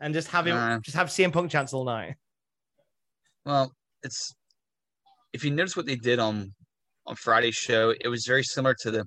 and 0.00 0.14
just 0.14 0.28
have 0.28 0.46
him 0.46 0.56
Nah. 0.56 0.78
just 0.78 0.96
have 0.96 1.08
CM 1.08 1.32
Punk 1.32 1.50
chance 1.50 1.72
all 1.74 1.84
night. 1.84 2.14
Well, 3.44 3.72
it's 4.02 4.34
if 5.32 5.44
you 5.44 5.50
notice 5.50 5.76
what 5.76 5.86
they 5.86 5.96
did 5.96 6.18
on 6.18 6.52
on 7.06 7.16
Friday's 7.16 7.54
show, 7.54 7.90
it 8.00 8.08
was 8.08 8.24
very 8.26 8.42
similar 8.42 8.74
to 8.80 8.90
the 8.90 9.04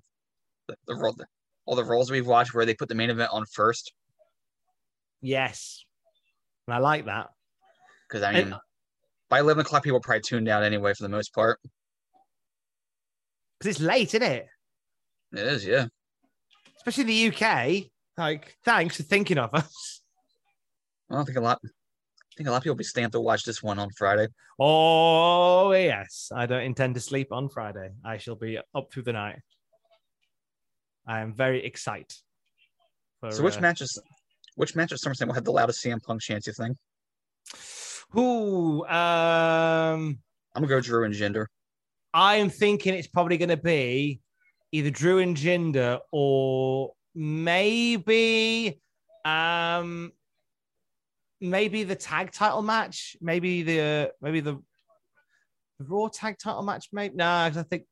the, 0.68 0.76
the, 0.88 1.26
all 1.66 1.76
the 1.76 1.84
roles 1.84 2.12
we've 2.12 2.28
watched 2.28 2.54
where 2.54 2.66
they 2.66 2.74
put 2.76 2.90
the 2.90 2.96
main 2.96 3.10
event 3.10 3.30
on 3.32 3.46
first. 3.54 3.92
Yes, 5.22 5.84
and 6.68 6.76
I 6.76 6.80
like 6.80 7.06
that. 7.06 7.28
Because 8.08 8.24
I 8.24 8.34
And- 8.34 8.50
mean, 8.52 8.60
by 9.30 9.40
eleven 9.40 9.62
o'clock, 9.66 9.84
people 9.84 10.00
probably 10.00 10.22
tuned 10.22 10.48
out 10.48 10.64
anyway 10.64 10.94
for 10.94 11.04
the 11.04 11.10
most 11.10 11.34
part. 11.34 11.60
because 13.60 13.76
it's 13.76 13.82
late, 13.82 14.14
isn't 14.14 14.22
it? 14.24 14.46
It 15.34 15.40
is, 15.48 15.66
yeah. 15.66 15.88
Especially 16.78 17.02
in 17.02 17.32
the 17.32 17.36
UK. 17.46 17.86
Like, 18.18 18.56
thanks 18.64 18.98
for 18.98 19.04
thinking 19.04 19.38
of 19.38 19.54
us. 19.54 20.02
I 21.10 21.24
think 21.24 21.38
a 21.38 21.42
lot. 21.42 21.60
I 22.38 22.42
think 22.46 22.50
a 22.50 22.52
lot 22.52 22.58
of 22.58 22.64
people 22.66 22.76
will 22.76 22.78
be 22.78 22.84
staying 22.84 23.06
up 23.06 23.12
to 23.14 23.20
watch 23.20 23.46
this 23.46 23.64
one 23.64 23.80
on 23.80 23.90
Friday. 23.90 24.28
Oh 24.60 25.72
yes, 25.72 26.32
I 26.32 26.46
don't 26.46 26.62
intend 26.62 26.94
to 26.94 27.02
sleep 27.02 27.32
on 27.32 27.50
Friday. 27.50 27.90
I 28.06 28.20
shall 28.20 28.36
be 28.36 28.60
up 28.76 28.94
through 28.94 29.04
the 29.04 29.14
night. 29.14 29.40
I 31.08 31.22
am 31.22 31.34
very 31.34 31.66
excited. 31.66 32.14
for, 33.20 33.32
So, 33.32 33.42
which 33.42 33.58
uh, 33.58 33.62
matches? 33.62 34.00
Which 34.54 34.76
match 34.76 34.92
at 34.92 35.00
SummerSlam 35.00 35.26
will 35.26 35.34
have 35.34 35.46
the 35.46 35.52
loudest 35.52 35.84
CM 35.84 36.00
Punk 36.04 36.22
chance? 36.22 36.46
You 36.46 36.54
think? 36.54 36.78
Who? 38.12 38.86
Um, 38.86 40.20
I'm 40.54 40.62
gonna 40.62 40.68
go 40.68 40.80
Drew 40.80 41.06
and 41.06 41.16
Jinder. 41.16 41.48
I 42.14 42.36
am 42.36 42.52
thinking 42.52 42.94
it's 42.94 43.08
probably 43.08 43.40
going 43.40 43.50
to 43.50 43.58
be 43.58 44.20
either 44.72 44.92
Drew 44.92 45.18
and 45.18 45.36
Jinder 45.36 46.02
or 46.12 46.92
maybe, 47.16 48.80
um, 49.26 50.12
maybe 51.42 51.84
the 51.84 51.96
tag 51.96 52.32
title 52.32 52.62
match. 52.62 53.16
Maybe 53.22 53.64
the 53.64 53.80
uh, 53.80 54.08
maybe 54.22 54.40
the, 54.40 54.54
the 55.80 55.86
Raw 55.86 56.08
tag 56.08 56.38
title 56.38 56.64
match. 56.64 56.90
Maybe 56.92 57.16
no, 57.16 57.28
I 57.28 57.50
think 57.50 57.84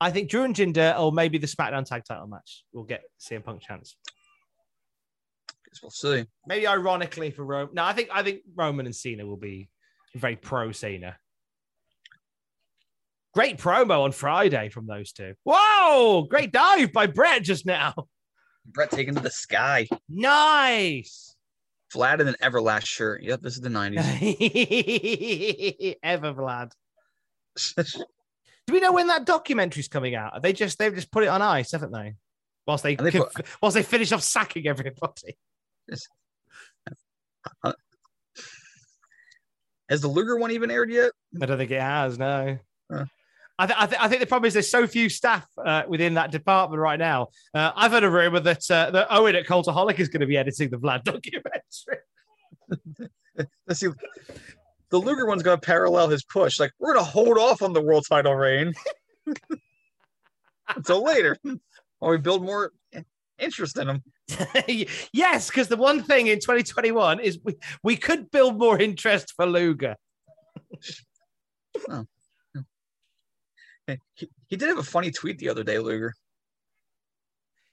I 0.00 0.10
think 0.10 0.30
Drew 0.30 0.44
and 0.44 0.54
Jinder 0.54 0.98
or 0.98 1.12
maybe 1.12 1.38
the 1.38 1.46
SmackDown 1.46 1.84
tag 1.84 2.04
title 2.04 2.26
match 2.26 2.64
will 2.72 2.84
get 2.84 3.02
CM 3.20 3.44
Punk 3.44 3.62
chance. 3.62 3.96
Guess 5.68 5.82
we'll 5.82 5.90
see. 5.90 6.26
Maybe 6.46 6.66
ironically 6.66 7.30
for 7.30 7.44
Roman. 7.44 7.74
No, 7.74 7.84
I 7.84 7.92
think 7.92 8.08
I 8.12 8.22
think 8.22 8.40
Roman 8.54 8.86
and 8.86 8.94
Cena 8.94 9.26
will 9.26 9.36
be 9.36 9.68
very 10.14 10.36
pro 10.36 10.72
Cena. 10.72 11.16
Great 13.32 13.58
promo 13.58 14.02
on 14.02 14.10
Friday 14.10 14.70
from 14.70 14.86
those 14.86 15.12
two. 15.12 15.34
Whoa! 15.44 16.26
Great 16.28 16.50
dive 16.50 16.92
by 16.92 17.06
Bret 17.06 17.44
just 17.44 17.64
now. 17.64 17.94
Bret 18.66 18.90
taken 18.90 19.14
to 19.14 19.20
the 19.20 19.30
sky. 19.30 19.86
Nice. 20.08 21.29
Vlad 21.94 22.20
in 22.20 22.28
an 22.28 22.36
Everlast 22.42 22.86
shirt. 22.86 23.22
Yep, 23.22 23.40
this 23.40 23.54
is 23.54 23.60
the 23.60 23.68
90s. 23.68 23.98
Ever 26.02 26.32
Vlad. 26.34 26.70
Do 28.66 28.72
we 28.72 28.80
know 28.80 28.92
when 28.92 29.08
that 29.08 29.26
documentary's 29.26 29.88
coming 29.88 30.14
out? 30.14 30.40
They 30.42 30.52
just 30.52 30.78
they've 30.78 30.94
just 30.94 31.10
put 31.10 31.24
it 31.24 31.28
on 31.28 31.42
ice, 31.42 31.72
haven't 31.72 31.92
they? 31.92 32.14
Whilst 32.66 32.84
they, 32.84 32.94
they 32.94 33.10
put- 33.10 33.32
whilst 33.60 33.74
they 33.74 33.82
finish 33.82 34.12
off 34.12 34.22
sacking 34.22 34.66
everybody. 34.68 35.36
Has 39.88 40.02
the 40.02 40.08
Luger 40.08 40.36
one 40.36 40.52
even 40.52 40.70
aired 40.70 40.90
yet? 40.92 41.10
I 41.42 41.46
don't 41.46 41.58
think 41.58 41.72
it 41.72 41.80
has. 41.80 42.16
No. 42.16 42.58
I, 43.60 43.66
th- 43.66 43.78
I, 43.78 43.86
th- 43.86 44.00
I 44.00 44.08
think 44.08 44.20
the 44.20 44.26
problem 44.26 44.48
is 44.48 44.54
there's 44.54 44.70
so 44.70 44.86
few 44.86 45.10
staff 45.10 45.46
uh, 45.62 45.82
within 45.86 46.14
that 46.14 46.32
department 46.32 46.80
right 46.80 46.98
now. 46.98 47.28
Uh, 47.52 47.72
I've 47.76 47.92
heard 47.92 48.04
a 48.04 48.10
rumor 48.10 48.40
that 48.40 48.70
uh, 48.70 48.90
that 48.90 49.08
Owen 49.10 49.34
at 49.34 49.46
Cultaholic 49.46 49.98
is 49.98 50.08
going 50.08 50.22
to 50.22 50.26
be 50.26 50.38
editing 50.38 50.70
the 50.70 50.78
Vlad 50.78 51.04
documentary. 51.04 51.98
Let's 53.66 53.80
see. 53.80 53.88
The 54.88 54.98
Luger 54.98 55.26
one's 55.26 55.42
going 55.42 55.60
to 55.60 55.66
parallel 55.66 56.08
his 56.08 56.24
push. 56.24 56.58
Like, 56.58 56.72
we're 56.78 56.94
going 56.94 57.04
to 57.04 57.10
hold 57.10 57.36
off 57.36 57.60
on 57.60 57.74
the 57.74 57.82
world 57.82 58.06
title 58.08 58.34
reign 58.34 58.72
until 60.74 61.04
later 61.04 61.36
while 61.98 62.12
we 62.12 62.16
build 62.16 62.42
more 62.42 62.72
interest 63.38 63.78
in 63.78 63.90
him. 63.90 64.02
yes, 65.12 65.48
because 65.48 65.68
the 65.68 65.76
one 65.76 66.02
thing 66.02 66.28
in 66.28 66.40
2021 66.40 67.20
is 67.20 67.38
we, 67.44 67.56
we 67.82 67.96
could 67.96 68.30
build 68.30 68.58
more 68.58 68.78
interest 68.78 69.34
for 69.36 69.44
Luger. 69.44 69.96
Oh. 71.90 72.06
He, 74.14 74.28
he 74.48 74.56
did 74.56 74.68
have 74.68 74.78
a 74.78 74.82
funny 74.82 75.10
tweet 75.10 75.38
the 75.38 75.48
other 75.48 75.62
day, 75.64 75.78
Luger. 75.78 76.14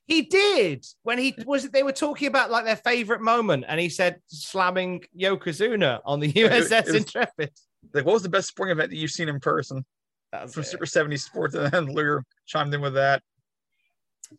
He 0.06 0.22
did 0.24 0.86
when 1.04 1.18
he 1.18 1.36
was. 1.46 1.70
They 1.70 1.84
were 1.84 1.92
talking 1.92 2.28
about 2.30 2.50
like 2.50 2.64
their 2.64 2.78
favorite 2.78 3.22
moment, 3.22 3.66
and 3.68 3.80
he 3.80 3.90
said 3.90 4.22
slamming 4.28 5.04
Yokozuna 5.20 6.00
on 6.06 6.20
the 6.22 6.32
USS 6.34 6.86
was- 6.86 6.96
Intrepid. 6.96 7.52
Like, 7.94 8.06
what 8.06 8.14
was 8.14 8.24
the 8.24 8.30
best 8.30 8.48
sporting 8.48 8.72
event 8.72 8.90
that 8.90 8.98
you've 8.98 9.12
seen 9.12 9.30
in 9.30 9.40
person? 9.40 9.86
That's 10.32 10.54
From 10.54 10.64
it. 10.64 10.68
Super 10.68 10.86
70 10.86 11.16
Sports, 11.18 11.56
and 11.56 11.72
then 11.72 11.86
Luger 11.86 12.24
chimed 12.46 12.74
in 12.74 12.82
with 12.82 12.96
that. 12.96 13.22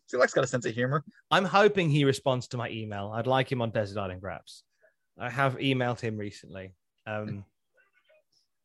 See, 0.07 0.17
Lex 0.17 0.33
got 0.33 0.43
a 0.43 0.47
sense 0.47 0.65
of 0.65 0.73
humor. 0.75 1.03
I'm 1.31 1.45
hoping 1.45 1.89
he 1.89 2.03
responds 2.05 2.47
to 2.49 2.57
my 2.57 2.69
email. 2.69 3.11
I'd 3.15 3.25
like 3.27 3.51
him 3.51 3.61
on 3.61 3.71
Desert 3.71 3.99
Island 3.99 4.21
Graps. 4.21 4.63
I 5.17 5.29
have 5.29 5.57
emailed 5.57 5.99
him 5.99 6.17
recently. 6.17 6.73
Um, 7.07 7.43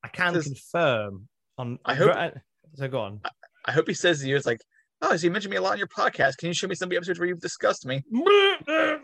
I 0.02 0.08
can 0.08 0.34
confirm 0.40 1.28
on. 1.56 1.78
I 1.84 1.94
hope- 1.94 2.34
So 2.74 2.88
go 2.88 3.00
on. 3.00 3.20
I 3.64 3.72
hope 3.72 3.86
he 3.86 3.94
says 3.94 4.20
to 4.20 4.28
you, 4.28 4.36
it's 4.36 4.46
like, 4.46 4.60
oh, 5.02 5.16
so 5.16 5.24
you 5.24 5.30
mentioned 5.30 5.50
me 5.50 5.56
a 5.56 5.62
lot 5.62 5.72
in 5.72 5.78
your 5.78 5.88
podcast. 5.88 6.36
Can 6.38 6.48
you 6.48 6.54
show 6.54 6.66
me 6.66 6.74
some 6.74 6.86
of 6.86 6.90
the 6.90 6.96
episodes 6.96 7.18
where 7.18 7.28
you've 7.28 7.40
discussed 7.40 7.86
me? 7.86 8.02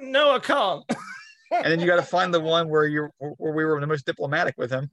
No, 0.03 0.33
I 0.33 0.39
can't. 0.39 0.83
And 1.53 1.67
then 1.67 1.79
you 1.81 1.87
got 1.87 1.97
to 1.97 2.03
find 2.03 2.33
the 2.33 2.41
one 2.41 2.69
where 2.69 2.87
you 2.87 3.11
where 3.19 3.53
we 3.53 3.65
were 3.65 3.79
the 3.81 3.87
most 3.87 4.07
diplomatic 4.07 4.55
with 4.57 4.71
him. 4.71 4.89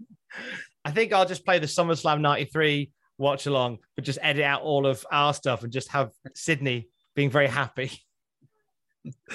I 0.84 0.92
think 0.92 1.14
I'll 1.14 1.26
just 1.26 1.46
play 1.46 1.60
the 1.60 1.68
SummerSlam 1.68 2.22
93 2.22 2.92
watch 3.18 3.46
along, 3.46 3.80
but 3.96 4.04
just 4.04 4.20
edit 4.22 4.44
out 4.44 4.62
all 4.62 4.86
of 4.86 5.06
our 5.12 5.34
stuff 5.34 5.64
and 5.64 5.72
just 5.72 5.90
have 5.90 6.12
Sydney 6.36 6.90
being 7.16 7.30
very 7.30 7.48
happy. 7.48 7.92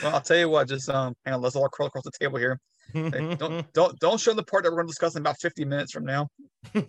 Well, 0.02 0.14
I'll 0.14 0.20
tell 0.20 0.36
you 0.36 0.48
what, 0.48 0.68
just 0.68 0.88
um, 0.88 1.14
hang 1.24 1.34
on, 1.34 1.40
let's 1.40 1.56
all 1.56 1.68
crawl 1.68 1.88
across 1.88 2.04
the 2.04 2.10
table 2.10 2.38
here. 2.38 2.60
Hey, 2.92 3.36
don't 3.38 3.72
don't 3.72 3.98
don't 3.98 4.20
show 4.20 4.32
the 4.32 4.42
part 4.42 4.64
that 4.64 4.70
we're 4.70 4.76
going 4.76 4.86
to 4.86 4.90
discuss 4.90 5.14
in 5.14 5.22
about 5.22 5.40
50 5.40 5.64
minutes 5.64 5.92
from 5.92 6.04
now. 6.04 6.28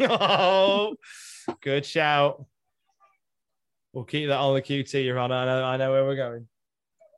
oh, 0.02 0.96
good 1.62 1.86
shout. 1.86 2.46
We'll 3.94 4.06
keep 4.06 4.28
that 4.28 4.38
on 4.38 4.56
the 4.56 4.62
QT, 4.62 5.06
Your 5.06 5.20
Honor. 5.20 5.36
I 5.36 5.46
know, 5.46 5.64
I 5.64 5.78
know 5.78 5.92
where 5.92 6.04
we're 6.04 6.16
going. 6.16 6.48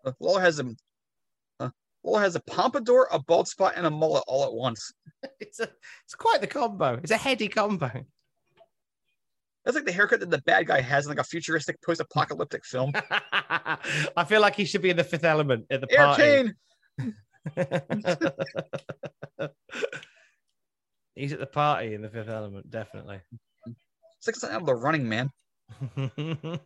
Uh, 0.03 0.11
Lawler 0.19 0.41
has 0.41 0.59
a 0.59 0.75
uh, 1.59 1.69
Lawler 2.03 2.21
has 2.21 2.35
a 2.35 2.41
pompadour, 2.41 3.07
a 3.11 3.19
bald 3.19 3.47
spot, 3.47 3.73
and 3.75 3.85
a 3.85 3.89
mullet 3.89 4.23
all 4.27 4.45
at 4.45 4.53
once. 4.53 4.91
It's 5.39 5.59
a, 5.59 5.67
it's 6.03 6.13
quite 6.13 6.39
the 6.39 6.45
combo. 6.45 6.99
It's 7.01 7.09
a 7.09 7.17
heady 7.17 7.47
combo. 7.47 7.89
That's 9.63 9.73
like 9.73 9.85
the 9.85 9.91
haircut 9.91 10.19
that 10.19 10.29
the 10.29 10.41
bad 10.43 10.67
guy 10.67 10.79
has 10.79 11.05
in 11.05 11.09
like 11.09 11.17
a 11.17 11.23
futuristic 11.23 11.81
post-apocalyptic 11.81 12.63
film. 12.63 12.91
I 13.09 14.23
feel 14.27 14.39
like 14.39 14.55
he 14.55 14.65
should 14.65 14.83
be 14.83 14.91
in 14.91 14.97
the 14.97 15.03
Fifth 15.03 15.23
Element 15.23 15.65
at 15.71 15.81
the 15.81 15.91
Air 15.91 16.05
party. 16.05 16.53
Kane. 16.99 17.15
He's 21.15 21.33
at 21.33 21.39
the 21.39 21.45
party 21.45 21.93
in 21.93 22.01
the 22.01 22.09
Fifth 22.09 22.29
Element, 22.29 22.69
definitely. 22.69 23.21
It's 24.17 24.27
like 24.27 24.35
something 24.35 24.55
out 24.55 24.61
of 24.61 24.67
the 24.67 24.75
Running 24.75 25.07
Man. 25.07 25.29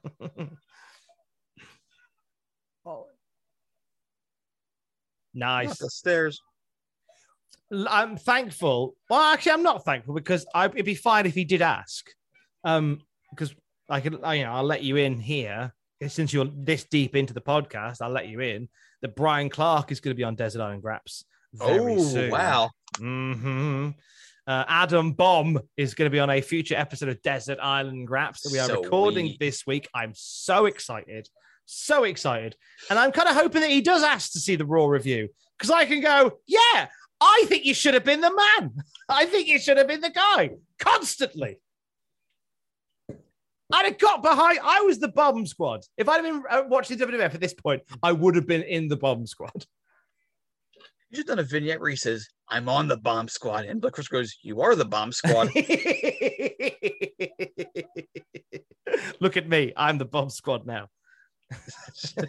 oh. 2.85 3.07
nice. 5.33 5.71
Up 5.71 5.77
the 5.77 5.89
stairs. 5.89 6.41
I'm 7.71 8.17
thankful. 8.17 8.95
Well, 9.09 9.19
actually, 9.19 9.51
I'm 9.51 9.63
not 9.63 9.85
thankful 9.85 10.15
because 10.15 10.45
I, 10.55 10.65
it'd 10.65 10.85
be 10.85 10.95
fine 10.95 11.25
if 11.25 11.35
he 11.35 11.45
did 11.45 11.61
ask. 11.61 12.09
Um, 12.63 13.01
because 13.29 13.53
I 13.89 13.99
can, 13.99 14.23
I, 14.23 14.35
you 14.35 14.45
know, 14.45 14.53
I'll 14.53 14.63
let 14.63 14.83
you 14.83 14.95
in 14.95 15.19
here 15.19 15.73
since 16.07 16.33
you're 16.33 16.49
this 16.51 16.85
deep 16.85 17.15
into 17.15 17.33
the 17.33 17.41
podcast. 17.41 17.97
I'll 18.01 18.09
let 18.09 18.27
you 18.27 18.39
in 18.39 18.69
that 19.01 19.15
Brian 19.15 19.49
Clark 19.49 19.91
is 19.91 19.99
going 19.99 20.11
to 20.11 20.17
be 20.17 20.23
on 20.23 20.35
Desert 20.35 20.61
Island 20.61 20.81
Graps 20.81 21.23
very 21.53 21.95
Oh, 21.95 22.03
soon. 22.03 22.31
wow. 22.31 22.69
hmm 22.97 23.89
Uh, 24.47 24.65
Adam 24.67 25.11
Bomb 25.13 25.59
is 25.77 25.93
going 25.93 26.07
to 26.07 26.11
be 26.11 26.19
on 26.19 26.29
a 26.31 26.41
future 26.41 26.75
episode 26.75 27.07
of 27.09 27.21
Desert 27.21 27.59
Island 27.61 28.07
Graps 28.07 28.41
that 28.41 28.51
we 28.51 28.57
are 28.59 28.67
Sweet. 28.67 28.83
recording 28.83 29.35
this 29.39 29.67
week. 29.67 29.87
I'm 29.93 30.11
so 30.15 30.65
excited, 30.65 31.29
so 31.65 32.03
excited, 32.03 32.55
and 32.89 32.97
I'm 32.97 33.11
kind 33.11 33.29
of 33.29 33.35
hoping 33.35 33.61
that 33.61 33.69
he 33.69 33.81
does 33.81 34.01
ask 34.03 34.31
to 34.31 34.39
see 34.39 34.55
the 34.55 34.65
Raw 34.65 34.87
review 34.87 35.29
because 35.57 35.69
I 35.69 35.85
can 35.85 36.01
go, 36.01 36.39
yeah, 36.47 36.87
I 37.21 37.43
think 37.47 37.65
you 37.65 37.73
should 37.75 37.93
have 37.93 38.03
been 38.05 38.21
the 38.21 38.33
man. 38.33 38.71
I 39.09 39.25
think 39.27 39.47
you 39.47 39.59
should 39.59 39.77
have 39.77 39.87
been 39.87 40.01
the 40.01 40.09
guy 40.09 40.51
constantly. 40.79 41.59
I'd 43.71 43.85
have 43.85 43.97
got 43.97 44.23
behind. 44.23 44.59
I 44.63 44.81
was 44.81 44.99
the 44.99 45.09
bomb 45.09 45.45
squad. 45.45 45.81
If 45.97 46.09
I'd 46.09 46.23
have 46.23 46.25
been 46.25 46.43
uh, 46.49 46.63
watching 46.67 46.97
WWF 46.97 47.35
at 47.35 47.39
this 47.39 47.53
point, 47.53 47.83
I 48.01 48.11
would 48.11 48.35
have 48.35 48.47
been 48.47 48.63
in 48.63 48.87
the 48.87 48.97
bomb 48.97 49.27
squad. 49.27 49.65
You 51.09 51.17
just 51.17 51.27
done 51.27 51.39
a 51.39 51.43
vignette 51.43 51.79
where 51.79 51.89
he 51.89 51.95
says, 51.95 52.27
"I'm 52.49 52.69
on 52.69 52.87
the 52.87 52.97
bomb 52.97 53.27
squad," 53.27 53.65
and 53.65 53.81
Chris 53.91 54.07
goes, 54.07 54.37
"You 54.41 54.61
are 54.61 54.75
the 54.75 54.85
bomb 54.85 55.11
squad." 55.11 55.47
Look 59.19 59.37
at 59.37 59.47
me. 59.47 59.73
I'm 59.75 59.97
the 59.97 60.05
bomb 60.05 60.29
squad 60.29 60.65
now. 60.65 60.87
so 61.93 62.21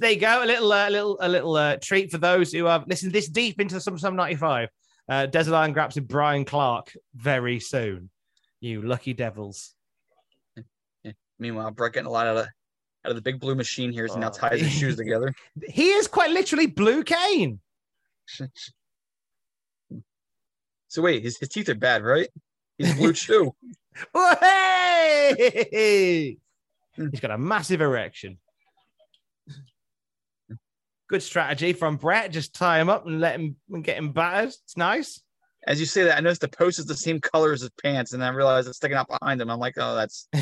there 0.00 0.10
you 0.10 0.20
go. 0.20 0.42
A 0.42 0.46
little, 0.46 0.72
uh, 0.72 0.90
little, 0.90 1.16
a 1.20 1.28
little 1.28 1.54
uh, 1.54 1.76
treat 1.80 2.10
for 2.10 2.18
those 2.18 2.50
who 2.52 2.64
have 2.64 2.88
listened 2.88 3.12
this 3.12 3.28
deep 3.28 3.60
into 3.60 3.80
some 3.80 3.96
some 3.98 4.16
95. 4.16 4.68
Uh, 5.08 5.26
Desert 5.26 5.72
Graps 5.74 5.96
with 5.96 6.08
Brian 6.08 6.44
Clark 6.44 6.96
very 7.14 7.60
soon. 7.60 8.10
You 8.60 8.82
lucky 8.82 9.12
devils. 9.12 9.74
Meanwhile, 11.38 11.72
Bret 11.72 11.92
getting 11.92 12.06
a 12.06 12.10
lot 12.10 12.26
out 12.26 12.36
of 12.38 12.46
out 13.04 13.10
of 13.10 13.16
the 13.16 13.22
big 13.22 13.38
blue 13.38 13.54
machine 13.54 13.92
here 13.92 14.06
as 14.06 14.14
he 14.14 14.20
now 14.20 14.28
Oh. 14.28 14.32
ties 14.32 14.60
his 14.60 14.72
shoes 14.78 14.96
together. 14.96 15.34
He 15.68 15.90
is 15.90 16.08
quite 16.08 16.30
literally 16.30 16.66
Blue 16.66 17.02
Cane. 17.04 17.60
So 20.88 21.02
wait, 21.02 21.24
his, 21.24 21.36
his 21.38 21.48
teeth 21.48 21.68
are 21.68 21.74
bad, 21.74 22.04
right? 22.04 22.28
He's 22.78 22.94
blue 22.94 23.12
too. 23.14 23.52
Oh, 24.14 24.36
hey! 24.40 26.36
He's 26.96 27.18
got 27.20 27.32
a 27.32 27.38
massive 27.38 27.80
erection. 27.80 28.38
Good 31.14 31.22
strategy 31.22 31.72
from 31.72 31.96
Bret. 31.96 32.32
Just 32.32 32.56
tie 32.56 32.80
him 32.80 32.88
up 32.88 33.06
and 33.06 33.20
let 33.20 33.36
him 33.36 33.54
and 33.70 33.84
get 33.84 33.98
him 33.98 34.10
battered. 34.10 34.48
It's 34.48 34.76
nice. 34.76 35.22
As 35.64 35.78
you 35.78 35.86
say 35.86 36.02
that, 36.02 36.18
I 36.18 36.20
noticed 36.20 36.40
the 36.40 36.48
post 36.48 36.80
is 36.80 36.86
the 36.86 36.96
same 36.96 37.20
color 37.20 37.52
as 37.52 37.60
his 37.60 37.70
pants, 37.80 38.14
and 38.14 38.24
I 38.24 38.30
realized 38.30 38.66
it's 38.66 38.78
sticking 38.78 38.96
out 38.96 39.06
behind 39.06 39.40
him. 39.40 39.48
I'm 39.48 39.60
like, 39.60 39.74
oh, 39.76 39.94
that's 39.94 40.26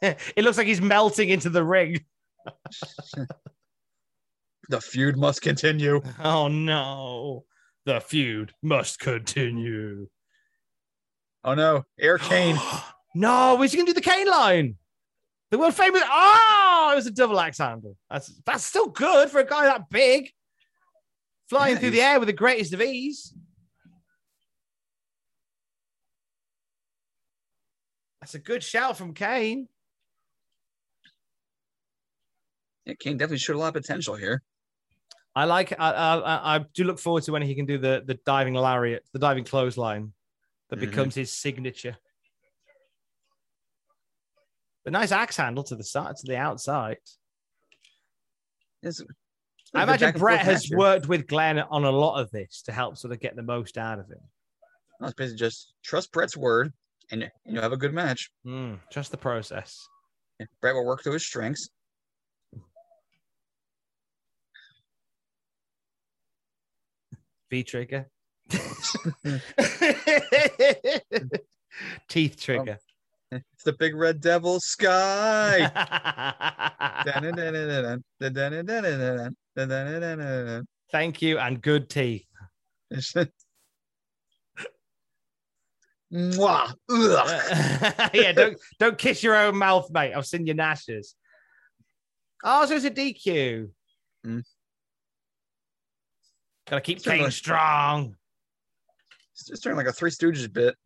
it 0.00 0.44
looks 0.44 0.58
like 0.58 0.68
he's 0.68 0.80
melting 0.80 1.30
into 1.30 1.50
the 1.50 1.64
ring. 1.64 2.04
the 4.68 4.80
feud 4.80 5.16
must 5.16 5.42
continue. 5.42 6.00
Oh 6.22 6.46
no. 6.46 7.44
The 7.84 8.00
feud 8.00 8.52
must 8.62 9.00
continue. 9.00 10.06
Oh 11.42 11.54
no, 11.54 11.82
Air 11.98 12.18
Kane. 12.18 12.60
no, 13.16 13.60
is 13.60 13.72
he 13.72 13.76
gonna 13.76 13.88
do 13.88 13.92
the 13.92 14.00
cane 14.00 14.28
line? 14.28 14.76
The 15.52 15.58
world 15.58 15.74
famous. 15.74 16.02
Oh, 16.06 16.90
it 16.94 16.96
was 16.96 17.06
a 17.06 17.10
double 17.10 17.38
axe 17.38 17.58
handle. 17.58 17.94
That's 18.10 18.28
that's 18.46 18.64
still 18.64 18.86
good 18.88 19.28
for 19.28 19.38
a 19.40 19.44
guy 19.46 19.66
that 19.66 19.90
big. 19.90 20.30
Flying 21.50 21.76
through 21.76 21.90
the 21.90 22.00
air 22.00 22.18
with 22.18 22.28
the 22.28 22.32
greatest 22.32 22.72
of 22.72 22.80
ease. 22.80 23.34
That's 28.22 28.34
a 28.34 28.38
good 28.38 28.62
shout 28.62 28.96
from 28.96 29.12
Kane. 29.12 29.68
Yeah, 32.86 32.94
Kane 32.98 33.18
definitely 33.18 33.38
showed 33.38 33.56
a 33.56 33.58
lot 33.58 33.68
of 33.76 33.82
potential 33.82 34.14
here. 34.14 34.42
I 35.34 35.44
like. 35.44 35.72
I, 35.78 35.90
I, 35.90 36.56
I- 36.56 36.64
do 36.72 36.84
look 36.84 36.98
forward 36.98 37.24
to 37.24 37.32
when 37.32 37.42
he 37.42 37.54
can 37.54 37.66
do 37.66 37.76
the 37.76 38.02
the 38.06 38.14
diving 38.24 38.54
lariat, 38.54 39.04
the 39.12 39.18
diving 39.18 39.44
clothesline 39.44 40.14
that 40.70 40.78
Mhm. 40.78 40.80
becomes 40.80 41.14
his 41.14 41.30
signature. 41.30 41.98
But 44.84 44.92
nice 44.92 45.12
axe 45.12 45.36
handle 45.36 45.62
to 45.64 45.76
the 45.76 45.84
side, 45.84 46.16
to 46.16 46.26
the 46.26 46.36
outside. 46.36 46.96
It's, 48.82 49.02
I 49.74 49.84
imagine 49.84 50.12
Bret 50.18 50.40
has 50.40 50.68
match 50.70 50.76
worked 50.76 51.08
with 51.08 51.28
Glenn 51.28 51.60
on 51.60 51.84
a 51.84 51.90
lot 51.90 52.20
of 52.20 52.30
this 52.30 52.62
to 52.62 52.72
help 52.72 52.96
sort 52.96 53.12
of 53.12 53.20
get 53.20 53.36
the 53.36 53.42
most 53.42 53.78
out 53.78 54.00
of 54.00 54.08
him. 54.08 54.18
No, 55.00 55.06
it's 55.06 55.14
basically 55.14 55.38
just 55.38 55.72
trust 55.84 56.10
Bret's 56.12 56.36
word, 56.36 56.72
and 57.10 57.30
you'll 57.46 57.62
have 57.62 57.72
a 57.72 57.76
good 57.76 57.94
match. 57.94 58.30
Mm, 58.44 58.80
trust 58.90 59.12
the 59.12 59.16
process. 59.16 59.78
Yeah, 60.40 60.46
Bret 60.60 60.74
will 60.74 60.84
work 60.84 61.04
to 61.04 61.12
his 61.12 61.24
strengths. 61.24 61.70
V 67.50 67.62
trigger. 67.62 68.08
Teeth 72.08 72.40
trigger. 72.40 72.78
It's 73.32 73.64
the 73.64 73.72
big 73.72 73.94
red 73.94 74.20
devil 74.20 74.60
sky. 74.60 75.70
Thank 80.92 81.22
you 81.22 81.38
and 81.38 81.62
good 81.62 81.88
teeth. 81.88 82.26
Mwah. 86.12 86.74
Yeah, 88.12 88.32
don't 88.32 88.58
don't 88.78 88.98
kiss 88.98 89.22
your 89.22 89.34
own 89.34 89.56
mouth, 89.56 89.90
mate. 89.90 90.12
I've 90.14 90.26
seen 90.26 90.46
your 90.46 90.56
gnashes. 90.56 91.14
Oh, 92.44 92.66
so 92.66 92.74
it's 92.74 92.84
a 92.84 92.90
DQ. 92.90 93.70
Mm. 94.26 94.42
Gotta 96.68 96.82
keep 96.82 97.00
Certainly. 97.00 97.24
Kane 97.24 97.30
strong. 97.30 98.16
It's 99.32 99.46
just 99.48 99.62
doing 99.62 99.76
like 99.76 99.86
a 99.86 99.92
Three 99.92 100.10
Stooges 100.10 100.52
bit. 100.52 100.76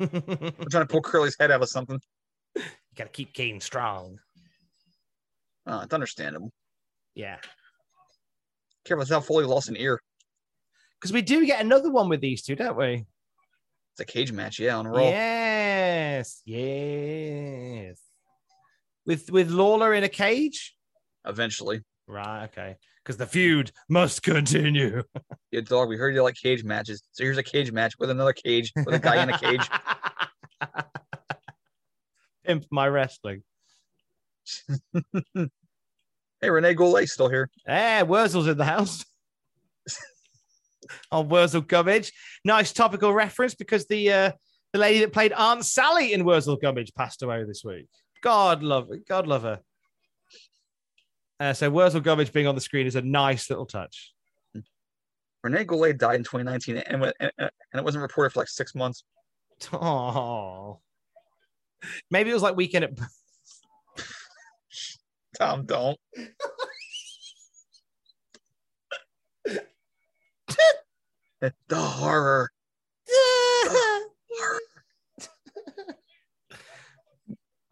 I'm 0.00 0.68
trying 0.70 0.86
to 0.86 0.86
pull 0.86 1.02
Curly's 1.02 1.36
head 1.38 1.50
out 1.50 1.62
of 1.62 1.68
something. 1.68 2.00
You 2.56 2.62
gotta 2.96 3.10
keep 3.10 3.32
Kane 3.32 3.60
strong. 3.60 4.18
Oh, 5.66 5.80
it's 5.80 5.94
understandable. 5.94 6.52
Yeah. 7.14 7.38
Careful, 8.84 9.06
how 9.06 9.20
Foley 9.20 9.44
lost 9.44 9.68
an 9.68 9.76
ear. 9.76 10.00
Because 11.00 11.12
we 11.12 11.22
do 11.22 11.44
get 11.46 11.60
another 11.60 11.90
one 11.90 12.08
with 12.08 12.20
these 12.20 12.42
two, 12.42 12.56
don't 12.56 12.76
we? 12.76 13.04
It's 13.92 14.00
a 14.00 14.04
cage 14.04 14.32
match, 14.32 14.58
yeah, 14.58 14.76
on 14.76 14.86
a 14.86 14.90
roll. 14.90 15.08
Yes. 15.08 16.42
Yes. 16.44 18.00
With 19.06 19.30
with 19.30 19.50
Lawler 19.50 19.94
in 19.94 20.04
a 20.04 20.08
cage? 20.08 20.74
Eventually. 21.26 21.82
Right, 22.06 22.44
okay. 22.44 22.76
Because 23.04 23.18
the 23.18 23.26
feud 23.26 23.70
must 23.88 24.22
continue. 24.22 25.02
Yeah, 25.50 25.60
dog, 25.60 25.88
we 25.88 25.96
heard 25.96 26.16
you 26.16 26.22
like 26.24 26.34
cage 26.34 26.64
matches. 26.64 27.00
So 27.12 27.22
here's 27.22 27.38
a 27.38 27.42
cage 27.44 27.70
match 27.70 27.96
with 27.96 28.10
another 28.10 28.32
cage 28.32 28.72
with 28.74 28.92
a 28.92 28.98
guy 28.98 29.22
in 29.22 29.30
a 29.30 29.38
cage. 29.38 29.70
Pimp 32.44 32.64
my 32.72 32.88
wrestling. 32.88 33.44
Hey, 36.44 36.50
Renee 36.50 36.74
Goulet's 36.74 37.10
still 37.10 37.30
here. 37.30 37.48
Hey, 37.66 38.02
Wurzel's 38.02 38.48
in 38.48 38.58
the 38.58 38.66
house. 38.66 39.02
On 41.10 41.26
Wurzel 41.26 41.62
Gummidge. 41.62 42.12
Nice 42.44 42.70
topical 42.70 43.14
reference 43.14 43.54
because 43.54 43.86
the 43.86 44.12
uh, 44.12 44.32
the 44.74 44.78
lady 44.78 44.98
that 44.98 45.14
played 45.14 45.32
Aunt 45.32 45.64
Sally 45.64 46.12
in 46.12 46.26
Wurzel 46.26 46.56
Gummidge 46.56 46.92
passed 46.94 47.22
away 47.22 47.44
this 47.44 47.62
week. 47.64 47.88
God 48.20 48.62
love 48.62 48.90
God 49.08 49.26
love 49.26 49.44
her. 49.44 49.60
Uh, 51.40 51.52
so 51.52 51.70
Wurzel 51.70 52.00
Gummidge 52.00 52.32
being 52.32 52.46
on 52.46 52.54
the 52.54 52.60
screen 52.60 52.86
is 52.86 52.96
a 52.96 53.02
nice 53.02 53.50
little 53.50 53.66
touch. 53.66 54.12
Renee 55.42 55.64
Goulet 55.64 55.98
died 55.98 56.16
in 56.16 56.24
2019 56.24 56.78
and, 56.78 57.12
and, 57.20 57.32
and 57.38 57.50
it 57.74 57.84
wasn't 57.84 58.00
reported 58.00 58.30
for 58.30 58.40
like 58.40 58.48
six 58.48 58.74
months. 58.74 59.04
Oh. 59.72 60.80
Maybe 62.10 62.30
it 62.30 62.34
was 62.34 62.42
like 62.42 62.56
weekend 62.56 62.84
at 62.84 62.96
Tom, 65.38 65.66
don't. 65.66 65.98
the 71.40 71.76
horror. 71.76 72.50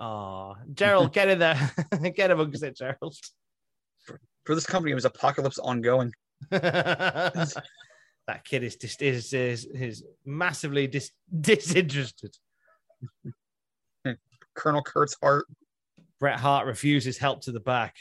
Oh, 0.05 0.57
Gerald, 0.75 1.13
get 1.13 1.29
in 1.29 1.39
there. 1.39 1.71
get 2.17 2.33
amongst 2.33 2.65
it, 2.65 2.77
Gerald. 2.77 3.15
For 4.45 4.55
this 4.55 4.67
company, 4.67 4.93
it 4.93 4.97
was 4.97 5.05
apocalypse 5.05 5.59
ongoing. 5.59 6.13
that 6.51 7.63
kid 8.45 8.65
is 8.65 8.77
just 8.77 9.03
is, 9.03 9.33
is, 9.33 9.65
is 9.67 10.05
massively 10.25 10.87
dis- 10.87 11.13
disinterested. 11.41 12.37
Colonel 14.55 14.83
Kurt's 14.83 15.17
heart. 15.23 15.47
Bret 16.21 16.39
Hart 16.39 16.67
refuses 16.67 17.19
help 17.19 17.43
to 17.43 17.53
the 17.53 17.61
back. 17.61 17.97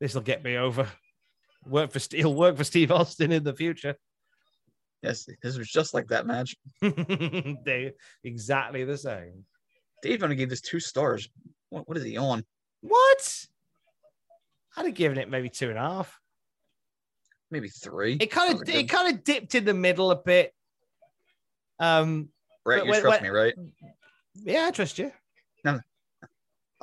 This 0.00 0.14
will 0.14 0.22
get 0.22 0.44
me 0.44 0.56
over. 0.56 0.86
Work 1.66 1.92
for 1.92 1.98
Steel. 1.98 2.34
Work 2.34 2.56
for 2.56 2.64
Steve 2.64 2.92
Austin 2.92 3.32
in 3.32 3.42
the 3.42 3.54
future. 3.54 3.96
Yes, 5.02 5.28
this 5.42 5.58
was 5.58 5.68
just 5.68 5.92
like 5.92 6.08
that 6.08 6.26
match. 6.26 6.56
they 6.80 7.92
exactly 8.22 8.84
the 8.84 8.96
same. 8.96 9.44
Dave 10.02 10.22
only 10.22 10.36
gave 10.36 10.50
this 10.50 10.60
two 10.60 10.80
stars. 10.80 11.28
What, 11.70 11.88
what 11.88 11.96
is 11.96 12.04
he 12.04 12.16
on? 12.16 12.44
What? 12.80 13.46
I'd 14.76 14.86
have 14.86 14.94
given 14.94 15.18
it 15.18 15.28
maybe 15.30 15.48
two 15.48 15.68
and 15.70 15.78
a 15.78 15.82
half. 15.82 16.20
Maybe 17.50 17.68
three. 17.68 18.16
It 18.20 18.30
kind 18.30 18.52
of 18.52 18.58
That 18.60 18.66
was 18.66 18.74
a 18.74 18.78
it 18.80 18.88
kind 18.88 19.14
of 19.14 19.22
dipped 19.24 19.54
in 19.54 19.64
the 19.64 19.74
middle 19.74 20.10
a 20.10 20.16
bit. 20.16 20.52
Um, 21.78 22.28
but 22.64 22.84
you 22.84 22.90
when- 22.90 23.00
trust 23.00 23.20
when- 23.22 23.32
me, 23.32 23.36
right? 23.38 23.54
yeah, 24.34 24.66
I 24.66 24.70
trust 24.70 24.98
you. 24.98 25.12
I 25.66 25.78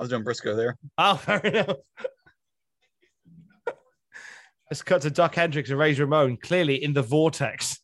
was 0.03 0.09
doing 0.09 0.23
Briscoe 0.23 0.55
there. 0.55 0.77
Oh, 0.97 1.15
fair 1.17 1.39
enough. 1.45 1.77
Let's 4.69 4.81
cut 4.81 5.01
to 5.03 5.11
Dok 5.11 5.35
Hendrix 5.35 5.69
and 5.69 5.77
Razor 5.77 6.05
Ramon, 6.05 6.37
clearly 6.37 6.81
in 6.81 6.93
the 6.93 7.01
vortex. 7.01 7.79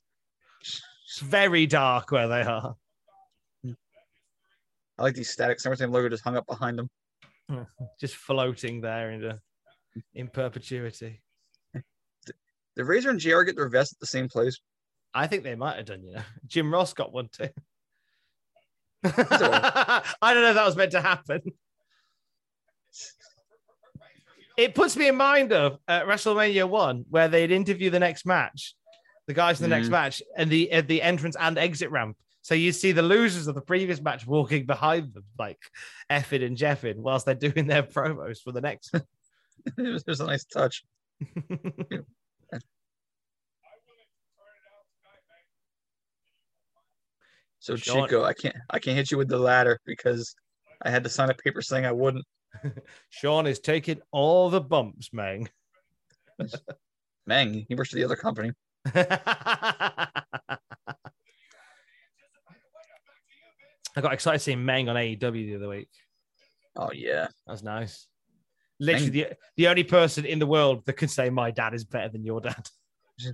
It's 0.61 1.19
very 1.19 1.65
dark 1.67 2.11
where 2.11 2.27
they 2.27 2.41
are. 2.43 2.75
I 4.97 5.03
like 5.03 5.13
these 5.15 5.29
static 5.29 5.59
SummerSlam 5.59 5.91
logo 5.91 6.09
just 6.09 6.23
hung 6.23 6.37
up 6.37 6.47
behind 6.47 6.79
them. 6.79 6.89
Just 7.99 8.15
floating 8.15 8.81
there 8.81 9.11
in, 9.11 9.21
the, 9.21 9.39
in 10.13 10.27
perpetuity. 10.27 11.21
Did 11.73 12.83
Razor 12.85 13.09
and 13.09 13.19
JR 13.19 13.41
get 13.41 13.55
their 13.55 13.69
vest 13.69 13.93
at 13.93 13.99
the 13.99 14.05
same 14.07 14.29
place? 14.29 14.59
I 15.13 15.25
think 15.27 15.43
they 15.43 15.55
might 15.55 15.77
have 15.77 15.85
done, 15.85 16.03
you 16.03 16.13
know. 16.15 16.21
Jim 16.45 16.71
Ross 16.71 16.93
got 16.93 17.11
one 17.11 17.29
too. 17.31 17.49
I 19.03 20.01
don't 20.33 20.41
know 20.43 20.49
if 20.49 20.55
that 20.55 20.65
was 20.65 20.75
meant 20.75 20.91
to 20.91 21.01
happen. 21.01 21.41
It 24.57 24.73
puts 24.73 24.97
me 24.97 25.07
in 25.07 25.15
mind 25.15 25.53
of 25.53 25.77
uh, 25.87 26.01
WrestleMania 26.01 26.67
one, 26.67 27.05
where 27.09 27.27
they'd 27.27 27.51
interview 27.51 27.89
the 27.91 27.99
next 27.99 28.25
match, 28.25 28.73
the 29.27 29.33
guys 29.33 29.61
in 29.61 29.69
the 29.69 29.75
next 29.75 29.87
Mhm. 29.87 29.91
match, 29.91 30.21
and 30.35 30.49
the 30.49 30.71
at 30.71 30.87
the 30.87 31.01
entrance 31.01 31.35
and 31.39 31.57
exit 31.59 31.91
ramp. 31.91 32.17
So 32.41 32.55
you 32.55 32.71
see 32.71 32.91
the 32.91 33.01
losers 33.03 33.47
of 33.47 33.55
the 33.55 33.61
previous 33.61 34.01
match 34.01 34.25
walking 34.25 34.65
behind 34.65 35.13
them, 35.13 35.25
like 35.37 35.59
Effin 36.09 36.43
and 36.45 36.57
Jeffin, 36.57 37.01
whilst 37.03 37.25
they're 37.25 37.35
doing 37.35 37.67
their 37.67 37.83
promos 37.83 38.39
for 38.41 38.51
the 38.51 38.61
next. 38.61 38.93
one. 38.93 39.03
it 39.77 40.03
was, 40.07 40.19
a 40.19 40.25
nice 40.25 40.45
touch. 40.45 40.83
So 47.59 47.75
Shawn- 47.75 48.07
Chico, 48.07 48.23
I 48.23 48.31
can't 48.31 48.55
I 48.69 48.79
can't 48.79 48.95
hit 48.95 49.11
you 49.11 49.17
with 49.17 49.27
the 49.27 49.37
ladder 49.37 49.77
because 49.85 50.33
I 50.83 50.89
had 50.89 51.03
to 51.03 51.09
sign 51.09 51.29
a 51.29 51.33
paper 51.33 51.61
saying 51.61 51.85
I 51.85 51.91
wouldn't. 51.91 52.23
Shawn 53.09 53.45
is 53.45 53.59
taking 53.59 53.99
all 54.11 54.49
the 54.49 54.61
bumps, 54.61 55.09
Mang. 55.11 55.49
Mang, 57.25 57.65
he 57.67 57.75
works 57.75 57.89
for 57.89 57.97
the 57.97 58.05
other 58.05 58.15
company. 58.15 58.53
I 58.95 60.07
got 64.01 64.13
excited 64.13 64.39
seeing 64.39 64.63
Mang 64.63 64.87
on 64.87 64.95
AEW 64.95 65.19
the 65.19 65.55
other 65.55 65.67
week. 65.67 65.89
Oh 66.77 66.91
yeah. 66.93 67.27
That 67.45 67.51
was 67.51 67.63
nice. 67.63 68.07
Literally, 68.79 69.09
the, 69.09 69.27
the 69.55 69.67
only 69.67 69.83
person 69.83 70.25
in 70.25 70.39
the 70.39 70.45
world 70.45 70.85
that 70.85 70.93
can 70.93 71.07
say 71.07 71.29
my 71.29 71.51
dad 71.51 71.73
is 71.73 71.83
better 71.83 72.09
than 72.09 72.23
your 72.23 72.41
dad. 72.41 72.69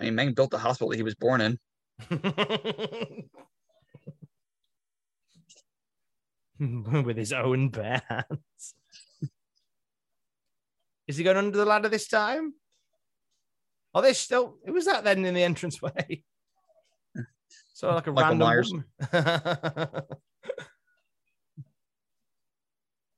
I 0.00 0.04
mean 0.04 0.14
Mang 0.14 0.32
built 0.32 0.50
the 0.50 0.58
hospital 0.58 0.90
that 0.90 0.96
he 0.96 1.02
was 1.02 1.14
born 1.14 1.40
in. 1.40 1.58
With 6.58 7.18
his 7.18 7.34
own 7.34 7.68
bare 7.68 8.00
hands. 8.08 8.74
Is 11.06 11.18
he 11.18 11.24
going 11.24 11.36
under 11.36 11.58
the 11.58 11.66
ladder 11.66 11.90
this 11.90 12.08
time? 12.08 12.54
Oh, 13.94 14.00
there's 14.00 14.18
still. 14.18 14.56
Who 14.64 14.72
was 14.72 14.86
that 14.86 15.04
then 15.04 15.26
in 15.26 15.34
the 15.34 15.42
entranceway? 15.42 16.24
So 17.74 17.90
like 17.90 18.06
a 18.06 18.12
Michael 18.12 18.38
random. 18.38 18.84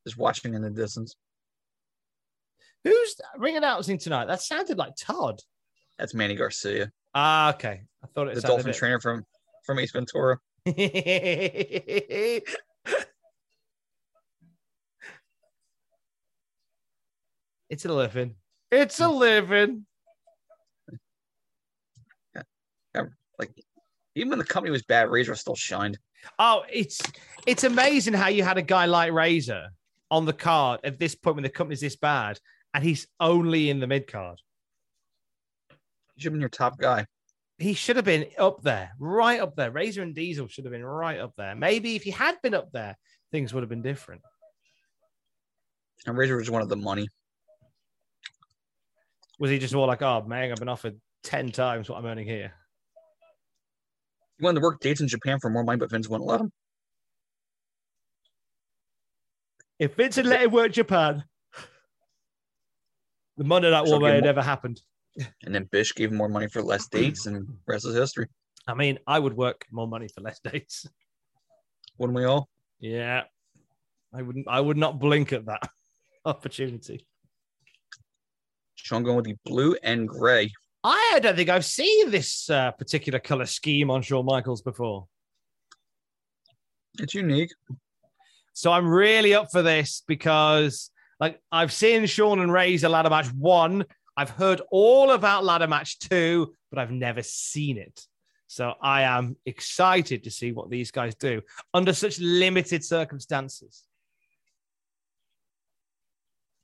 Just 0.08 0.18
watching 0.18 0.54
in 0.54 0.62
the 0.62 0.70
distance. 0.70 1.14
Who's 2.82 3.14
ringing 3.34 3.42
ring 3.42 3.56
announcing 3.58 3.98
tonight? 3.98 4.24
That 4.24 4.40
sounded 4.40 4.78
like 4.78 4.94
Todd. 4.98 5.38
That's 5.98 6.14
Manny 6.14 6.34
Garcia. 6.34 6.90
Ah, 7.14 7.52
okay. 7.54 7.82
I 8.02 8.06
thought 8.06 8.28
it 8.28 8.34
was 8.34 8.42
the 8.42 8.48
dolphin 8.48 8.72
trainer 8.72 8.98
from 9.00 9.26
from 9.66 9.78
Ace 9.80 9.92
Ventura. 9.92 10.38
it's 10.64 12.46
a 17.84 17.92
living. 17.92 18.36
It's 18.70 19.00
a 19.00 19.08
living. 19.08 19.84
Like 23.38 23.50
even 24.14 24.30
when 24.30 24.38
the 24.38 24.44
company 24.46 24.70
was 24.70 24.84
bad, 24.84 25.10
Razor 25.10 25.34
still 25.34 25.54
shined. 25.54 25.98
Oh, 26.38 26.62
it's 26.72 27.02
it's 27.46 27.64
amazing 27.64 28.14
how 28.14 28.28
you 28.28 28.42
had 28.42 28.56
a 28.56 28.62
guy 28.62 28.86
like 28.86 29.12
Razor 29.12 29.68
on 30.10 30.24
the 30.24 30.32
card 30.32 30.80
at 30.84 30.98
this 30.98 31.14
point 31.14 31.36
when 31.36 31.42
the 31.42 31.48
company's 31.48 31.80
this 31.80 31.96
bad, 31.96 32.38
and 32.74 32.82
he's 32.82 33.06
only 33.20 33.70
in 33.70 33.80
the 33.80 33.86
mid 33.86 34.06
card. 34.06 34.40
He 36.14 36.22
should 36.22 36.26
have 36.26 36.32
been 36.34 36.40
your 36.40 36.48
top 36.48 36.78
guy. 36.78 37.06
He 37.58 37.74
should 37.74 37.96
have 37.96 38.04
been 38.04 38.26
up 38.38 38.62
there, 38.62 38.92
right 38.98 39.40
up 39.40 39.56
there. 39.56 39.70
Razor 39.70 40.02
and 40.02 40.14
Diesel 40.14 40.48
should 40.48 40.64
have 40.64 40.72
been 40.72 40.84
right 40.84 41.18
up 41.18 41.34
there. 41.36 41.54
Maybe 41.56 41.96
if 41.96 42.04
he 42.04 42.10
had 42.10 42.40
been 42.40 42.54
up 42.54 42.70
there, 42.72 42.96
things 43.32 43.52
would 43.52 43.62
have 43.62 43.68
been 43.68 43.82
different. 43.82 44.22
And 46.06 46.16
Razor 46.16 46.36
was 46.36 46.50
one 46.50 46.62
of 46.62 46.68
the 46.68 46.76
money. 46.76 47.08
Was 49.40 49.50
he 49.50 49.58
just 49.58 49.74
all 49.74 49.86
like, 49.86 50.02
"Oh 50.02 50.22
man, 50.22 50.50
I've 50.50 50.58
been 50.58 50.68
offered 50.68 51.00
ten 51.22 51.50
times 51.50 51.88
what 51.88 51.98
I'm 51.98 52.06
earning 52.06 52.26
here"? 52.26 52.52
He 54.38 54.44
wanted 54.44 54.60
to 54.60 54.64
work 54.64 54.80
dates 54.80 55.00
in 55.00 55.08
Japan 55.08 55.38
for 55.40 55.50
more 55.50 55.64
money, 55.64 55.78
but 55.78 55.90
Vince 55.90 56.08
wouldn't 56.08 56.28
let 56.28 56.40
him. 56.40 56.52
If 59.78 59.94
Vince 59.94 60.16
had 60.16 60.26
let 60.26 60.42
him 60.42 60.50
work 60.50 60.72
Japan, 60.72 61.24
the 63.36 63.44
money 63.44 63.70
that 63.70 63.86
So 63.86 63.92
woman 63.92 64.08
give 64.08 64.14
had 64.16 64.24
never 64.24 64.42
happened. 64.42 64.82
And 65.44 65.54
then 65.54 65.64
Bish 65.64 65.94
gave 65.94 66.12
more 66.12 66.28
money 66.28 66.48
for 66.48 66.62
less 66.62 66.88
dates, 66.88 67.26
and 67.26 67.46
rest 67.66 67.86
is 67.86 67.94
history. 67.94 68.26
I 68.66 68.74
mean, 68.74 68.98
I 69.06 69.18
would 69.18 69.34
work 69.34 69.66
more 69.70 69.88
money 69.88 70.08
for 70.14 70.20
less 70.20 70.40
dates. 70.44 70.86
Wouldn't 71.96 72.16
we 72.16 72.24
all? 72.24 72.48
Yeah, 72.80 73.22
I 74.14 74.22
wouldn't. 74.22 74.46
I 74.48 74.60
would 74.60 74.76
not 74.76 74.98
blink 74.98 75.32
at 75.32 75.46
that 75.46 75.62
opportunity. 76.24 77.06
Shawn 78.74 79.02
going 79.02 79.16
with 79.16 79.26
the 79.26 79.36
blue 79.44 79.76
and 79.82 80.08
gray. 80.08 80.52
I 80.84 81.18
don't 81.20 81.34
think 81.34 81.50
I've 81.50 81.64
seen 81.64 82.10
this 82.10 82.48
uh, 82.48 82.70
particular 82.72 83.18
color 83.18 83.46
scheme 83.46 83.90
on 83.90 84.02
Shawn 84.02 84.24
Michaels 84.24 84.62
before, 84.62 85.08
It's 87.00 87.14
unique. 87.14 87.50
So 88.58 88.72
I'm 88.72 88.88
really 88.88 89.34
up 89.34 89.52
for 89.52 89.62
this 89.62 90.02
because, 90.08 90.90
like, 91.20 91.40
I've 91.52 91.72
seen 91.72 92.06
Shawn 92.06 92.40
and 92.40 92.52
Razor 92.52 92.88
ladder 92.88 93.08
match 93.08 93.32
one. 93.32 93.84
I've 94.16 94.30
heard 94.30 94.60
all 94.72 95.12
about 95.12 95.44
ladder 95.44 95.68
match 95.68 96.00
two, 96.00 96.56
but 96.68 96.80
I've 96.80 96.90
never 96.90 97.22
seen 97.22 97.78
it. 97.78 98.04
So 98.48 98.74
I 98.82 99.02
am 99.02 99.36
excited 99.46 100.24
to 100.24 100.32
see 100.32 100.50
what 100.50 100.70
these 100.70 100.90
guys 100.90 101.14
do 101.14 101.40
under 101.72 101.92
such 101.92 102.18
limited 102.18 102.84
circumstances. 102.84 103.84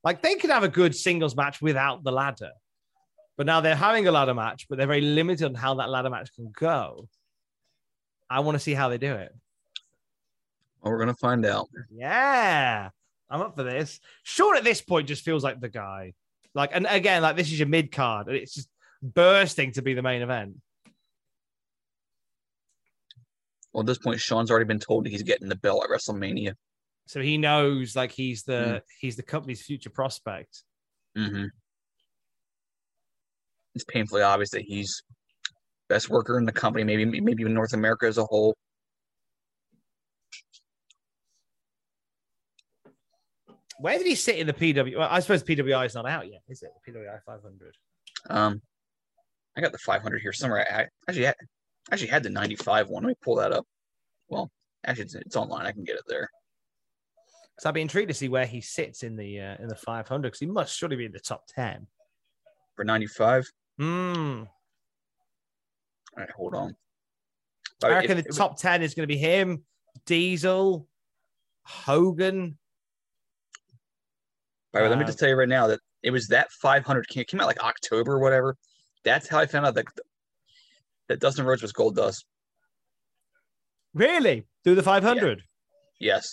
Like 0.02 0.20
they 0.20 0.34
could 0.34 0.50
have 0.50 0.64
a 0.64 0.68
good 0.68 0.96
singles 0.96 1.36
match 1.36 1.62
without 1.62 2.02
the 2.02 2.10
ladder, 2.10 2.50
but 3.36 3.46
now 3.46 3.60
they're 3.60 3.76
having 3.76 4.08
a 4.08 4.10
ladder 4.10 4.34
match, 4.34 4.66
but 4.68 4.78
they're 4.78 4.88
very 4.88 5.00
limited 5.00 5.44
on 5.44 5.54
how 5.54 5.74
that 5.74 5.90
ladder 5.90 6.10
match 6.10 6.34
can 6.34 6.50
go. 6.58 7.08
I 8.28 8.40
want 8.40 8.56
to 8.56 8.58
see 8.58 8.74
how 8.74 8.88
they 8.88 8.98
do 8.98 9.14
it. 9.14 9.32
Well, 10.84 10.92
we're 10.92 10.98
gonna 10.98 11.14
find 11.14 11.46
out. 11.46 11.68
Yeah, 11.90 12.90
I'm 13.30 13.40
up 13.40 13.56
for 13.56 13.62
this. 13.62 14.00
Shawn 14.22 14.56
at 14.56 14.64
this 14.64 14.82
point 14.82 15.08
just 15.08 15.24
feels 15.24 15.42
like 15.42 15.60
the 15.60 15.70
guy. 15.70 16.12
Like, 16.54 16.70
and 16.74 16.86
again, 16.88 17.22
like 17.22 17.36
this 17.36 17.50
is 17.50 17.58
your 17.58 17.68
mid 17.68 17.90
card, 17.90 18.28
and 18.28 18.36
it's 18.36 18.54
just 18.54 18.68
bursting 19.02 19.72
to 19.72 19.82
be 19.82 19.94
the 19.94 20.02
main 20.02 20.20
event. 20.20 20.56
Well, 23.72 23.80
at 23.80 23.86
this 23.86 23.98
point, 23.98 24.20
Shawn's 24.20 24.50
already 24.50 24.66
been 24.66 24.78
told 24.78 25.06
he's 25.08 25.22
getting 25.22 25.48
the 25.48 25.56
belt 25.56 25.84
at 25.84 25.90
WrestleMania. 25.90 26.52
So 27.06 27.20
he 27.20 27.38
knows 27.38 27.96
like 27.96 28.12
he's 28.12 28.42
the 28.44 28.52
Mm. 28.52 28.80
he's 29.00 29.16
the 29.16 29.22
company's 29.22 29.62
future 29.62 29.90
prospect. 29.90 30.62
Mm-hmm. 31.16 31.46
It's 33.74 33.84
painfully 33.84 34.22
obvious 34.22 34.50
that 34.50 34.62
he's 34.62 35.02
best 35.88 36.08
worker 36.08 36.38
in 36.38 36.44
the 36.44 36.52
company, 36.52 36.84
maybe 36.84 37.04
maybe 37.04 37.40
even 37.40 37.54
North 37.54 37.72
America 37.72 38.06
as 38.06 38.18
a 38.18 38.24
whole. 38.24 38.54
Where 43.80 43.98
did 43.98 44.06
he 44.06 44.14
sit 44.14 44.36
in 44.38 44.46
the 44.46 44.52
PW? 44.52 44.98
Well, 44.98 45.08
I 45.10 45.20
suppose 45.20 45.42
PWI 45.42 45.86
is 45.86 45.94
not 45.94 46.06
out 46.08 46.30
yet, 46.30 46.42
is 46.48 46.62
it? 46.62 46.70
The 46.86 46.92
PWI 46.92 47.18
500. 47.26 47.74
Um, 48.30 48.62
I 49.56 49.60
got 49.60 49.72
the 49.72 49.78
500 49.78 50.20
here 50.20 50.32
somewhere. 50.32 50.66
I 50.70 50.86
actually 51.08 51.26
had, 51.26 51.34
actually 51.90 52.08
had 52.08 52.22
the 52.22 52.30
95 52.30 52.88
one. 52.88 53.02
Let 53.02 53.08
me 53.08 53.14
pull 53.22 53.36
that 53.36 53.52
up. 53.52 53.66
Well, 54.28 54.50
actually, 54.86 55.04
it's, 55.04 55.14
it's 55.16 55.36
online. 55.36 55.66
I 55.66 55.72
can 55.72 55.84
get 55.84 55.96
it 55.96 56.04
there. 56.08 56.28
So 57.60 57.68
I'd 57.68 57.74
be 57.74 57.82
intrigued 57.82 58.08
to 58.08 58.14
see 58.14 58.28
where 58.28 58.46
he 58.46 58.60
sits 58.60 59.02
in 59.04 59.16
the 59.16 59.40
uh, 59.40 59.56
in 59.60 59.68
the 59.68 59.76
500 59.76 60.22
because 60.22 60.40
he 60.40 60.46
must 60.46 60.76
surely 60.76 60.96
be 60.96 61.04
in 61.04 61.12
the 61.12 61.20
top 61.20 61.42
10. 61.54 61.86
For 62.74 62.84
95. 62.84 63.46
Hmm. 63.78 63.84
All 63.86 64.46
right, 66.16 66.30
hold 66.30 66.54
on. 66.54 66.74
I 67.82 67.86
If- 67.88 67.92
reckon 67.94 68.16
the 68.18 68.24
if- 68.28 68.36
top 68.36 68.58
10 68.58 68.82
is 68.82 68.94
going 68.94 69.04
to 69.04 69.12
be 69.12 69.18
him, 69.18 69.64
Diesel, 70.06 70.88
Hogan. 71.64 72.58
By 74.74 74.80
the 74.80 74.84
way, 74.84 74.90
let 74.90 74.98
me 74.98 75.04
Uh, 75.04 75.06
just 75.06 75.20
tell 75.20 75.28
you 75.28 75.36
right 75.36 75.48
now 75.48 75.68
that 75.68 75.78
it 76.02 76.10
was 76.10 76.26
that 76.28 76.50
500 76.50 77.06
came, 77.08 77.24
came 77.24 77.40
out 77.40 77.46
like 77.46 77.62
October 77.62 78.14
or 78.14 78.18
whatever. 78.18 78.56
That's 79.04 79.28
how 79.28 79.38
I 79.38 79.46
found 79.46 79.66
out 79.66 79.74
that 79.76 79.86
that 81.08 81.20
Dustin 81.20 81.46
Rhodes 81.46 81.62
was 81.62 81.72
Goldust. 81.72 82.24
Really? 83.92 84.46
Through 84.64 84.74
the 84.74 84.82
500? 84.82 85.42
Yes, 86.00 86.26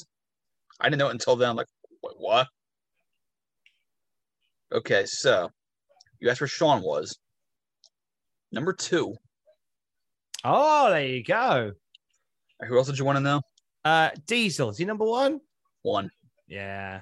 I 0.79 0.85
didn't 0.89 0.99
know 0.99 1.09
it 1.09 1.11
until 1.11 1.35
then. 1.35 1.49
I'm 1.51 1.55
like, 1.55 1.67
what? 2.01 2.15
what? 2.17 2.47
Okay, 4.71 5.05
so 5.05 5.49
you 6.19 6.29
asked 6.29 6.41
where 6.41 6.47
Shawn 6.47 6.81
was. 6.81 7.15
Number 8.51 8.73
two. 8.73 9.13
Oh, 10.43 10.89
there 10.89 11.05
you 11.05 11.23
go. 11.23 11.73
Who 12.67 12.77
else 12.77 12.87
did 12.87 12.97
you 12.97 13.05
want 13.05 13.17
to 13.17 13.21
know? 13.23 13.41
Uh, 13.85 14.09
Diesel, 14.25 14.69
is 14.69 14.77
he 14.77 14.85
number 14.85 15.05
one? 15.05 15.41
One. 15.83 16.09
Yeah. 16.47 17.01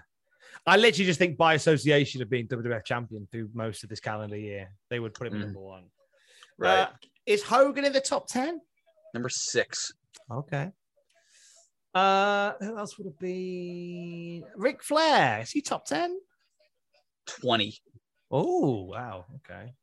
I 0.69 0.77
literally 0.77 1.05
just 1.05 1.17
think 1.17 1.35
by 1.35 1.55
association 1.55 2.21
of 2.21 2.29
being 2.29 2.47
WWF 2.47 2.85
champion 2.85 3.27
through 3.31 3.49
most 3.53 3.83
of 3.83 3.89
this 3.89 3.99
calendar 3.99 4.37
year, 4.37 4.69
they 4.91 4.99
would 4.99 5.15
put 5.15 5.25
him 5.27 5.33
Mm. 5.33 5.39
number 5.39 5.59
one. 5.59 5.85
Right. 6.59 6.81
Uh, 6.81 6.89
is 7.25 7.41
Hogan 7.43 7.85
in 7.85 7.93
the 7.93 8.01
top 8.01 8.27
10? 8.27 8.61
Number 9.15 9.29
six. 9.29 9.91
Okay. 10.29 10.69
Uh, 11.95 12.53
who 12.59 12.77
else 12.77 12.97
would 12.99 13.07
it 13.07 13.17
be? 13.19 14.43
Ric 14.55 14.83
Flair. 14.83 15.39
Is 15.41 15.49
he 15.49 15.61
top 15.61 15.85
10? 15.85 16.19
20. 17.25 17.75
Oh, 18.29 18.83
wow. 18.83 19.25
Okay. 19.37 19.73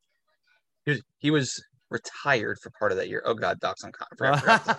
He 0.85 0.91
was, 0.93 1.03
he 1.19 1.31
was 1.33 1.65
retired 1.91 2.59
for 2.61 2.71
part 2.71 2.93
of 2.93 2.99
that 2.99 3.09
year. 3.09 3.23
Oh 3.25 3.35
God, 3.35 3.61
Doc's 3.61 3.85
on 3.85 3.93
con- 3.93 4.09
I 4.13 4.17
forgot 4.17 4.45
this 4.67 4.75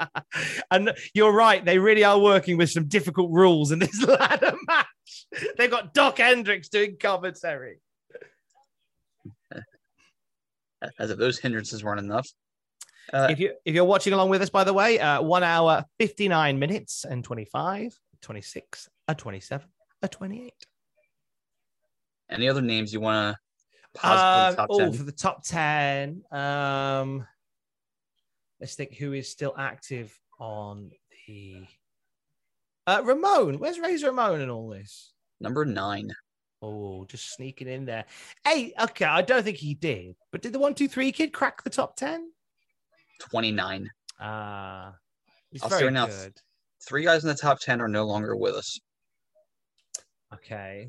part. 0.00 0.24
and 0.70 0.92
you're 1.14 1.32
right. 1.32 1.64
They 1.64 1.78
really 1.78 2.04
are 2.04 2.18
working 2.18 2.56
with 2.56 2.70
some 2.70 2.88
difficult 2.88 3.30
rules 3.30 3.72
in 3.72 3.78
this 3.78 4.02
ladder 4.06 4.54
match. 4.66 4.86
They've 5.56 5.70
got 5.70 5.94
Dok 5.94 6.18
Hendrix 6.18 6.68
doing 6.68 6.96
commentary. 6.98 7.78
As 10.98 11.10
if 11.10 11.18
those 11.18 11.38
hindrances 11.38 11.84
weren't 11.84 12.00
enough. 12.00 12.28
Uh, 13.12 13.28
if 13.30 13.38
you 13.38 13.52
if 13.64 13.74
you're 13.74 13.84
watching 13.84 14.12
along 14.12 14.30
with 14.30 14.42
us, 14.42 14.50
by 14.50 14.64
the 14.64 14.72
way, 14.72 14.98
uh, 14.98 15.20
one 15.20 15.42
hour, 15.42 15.84
59 15.98 16.58
minutes 16.58 17.04
and 17.04 17.22
25, 17.22 17.96
26, 18.22 18.88
a 19.08 19.14
27, 19.14 19.68
a 20.02 20.08
28. 20.08 20.52
any 22.30 22.48
other 22.48 22.62
names 22.62 22.92
you 22.92 23.00
want 23.00 23.36
to 23.36 23.41
Um, 24.02 24.56
top 24.56 24.68
oh, 24.70 24.92
for 24.92 25.02
the 25.02 25.12
top 25.12 25.44
10, 25.44 26.22
um, 26.32 27.26
let's 28.60 28.74
think 28.74 28.94
who 28.94 29.12
is 29.12 29.28
still 29.28 29.54
active 29.58 30.18
on 30.40 30.90
the. 31.26 31.66
Uh, 32.86 33.02
Ramon, 33.04 33.58
where's 33.58 33.78
Razor 33.78 34.08
Ramon 34.08 34.40
in 34.40 34.50
all 34.50 34.68
this? 34.68 35.12
Number 35.40 35.64
nine. 35.64 36.12
Oh, 36.62 37.04
just 37.04 37.34
sneaking 37.34 37.68
in 37.68 37.84
there. 37.84 38.04
Hey, 38.44 38.72
okay, 38.80 39.04
I 39.04 39.20
don't 39.22 39.42
think 39.42 39.58
he 39.58 39.74
did, 39.74 40.16
but 40.30 40.42
did 40.42 40.52
the 40.52 40.58
one, 40.58 40.74
two, 40.74 40.88
three 40.88 41.12
kid 41.12 41.32
crack 41.32 41.62
the 41.62 41.70
top 41.70 41.96
10? 41.96 42.30
29. 43.20 43.90
Ah, 44.20 44.94
he's 45.50 45.62
I'll 45.62 45.70
say 45.70 45.76
very 45.76 45.86
right 45.86 45.92
now, 45.92 46.06
good. 46.06 46.34
Three 46.86 47.04
guys 47.04 47.24
in 47.24 47.28
the 47.28 47.34
top 47.34 47.60
10 47.60 47.80
are 47.80 47.88
no 47.88 48.04
longer 48.04 48.36
with 48.36 48.54
us. 48.54 48.78
Okay. 50.32 50.88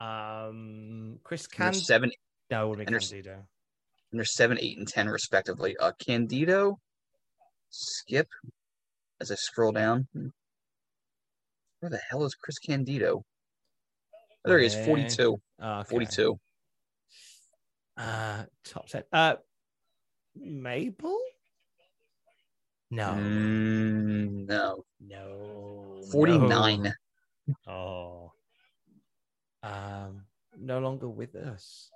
Um, 0.00 1.18
Chris 1.22 1.46
Candido. 1.46 1.82
seven, 1.82 2.10
No, 2.50 2.66
it 2.66 2.68
would 2.70 2.78
be 2.78 2.84
Candido. 2.86 3.32
and 3.32 4.18
there's 4.18 4.34
seven, 4.34 4.58
eight, 4.60 4.78
and 4.78 4.88
10 4.88 5.08
respectively. 5.08 5.76
Uh, 5.76 5.92
Candido, 5.98 6.78
Skip, 7.70 8.28
as 9.20 9.30
I 9.30 9.34
scroll 9.34 9.72
down. 9.72 10.08
Where 11.80 11.90
the 11.90 12.00
hell 12.10 12.24
is 12.24 12.34
Chris 12.34 12.58
Candido? 12.58 13.24
Oh, 14.44 14.48
there 14.48 14.58
he 14.58 14.66
is, 14.66 14.74
42. 14.86 15.38
Okay. 15.62 15.88
42. 15.90 16.38
Uh, 17.96 18.44
top 18.64 18.86
ten. 18.88 19.02
Uh, 19.12 19.36
Mabel. 20.34 21.18
No. 22.90 23.08
Mm, 23.12 24.46
no. 24.48 24.84
No. 25.00 26.02
49. 26.10 26.82
No. 27.46 27.54
Oh. 27.72 28.29
Um, 29.62 30.22
no 30.58 30.78
longer 30.80 31.08
with 31.08 31.34
us. 31.36 31.90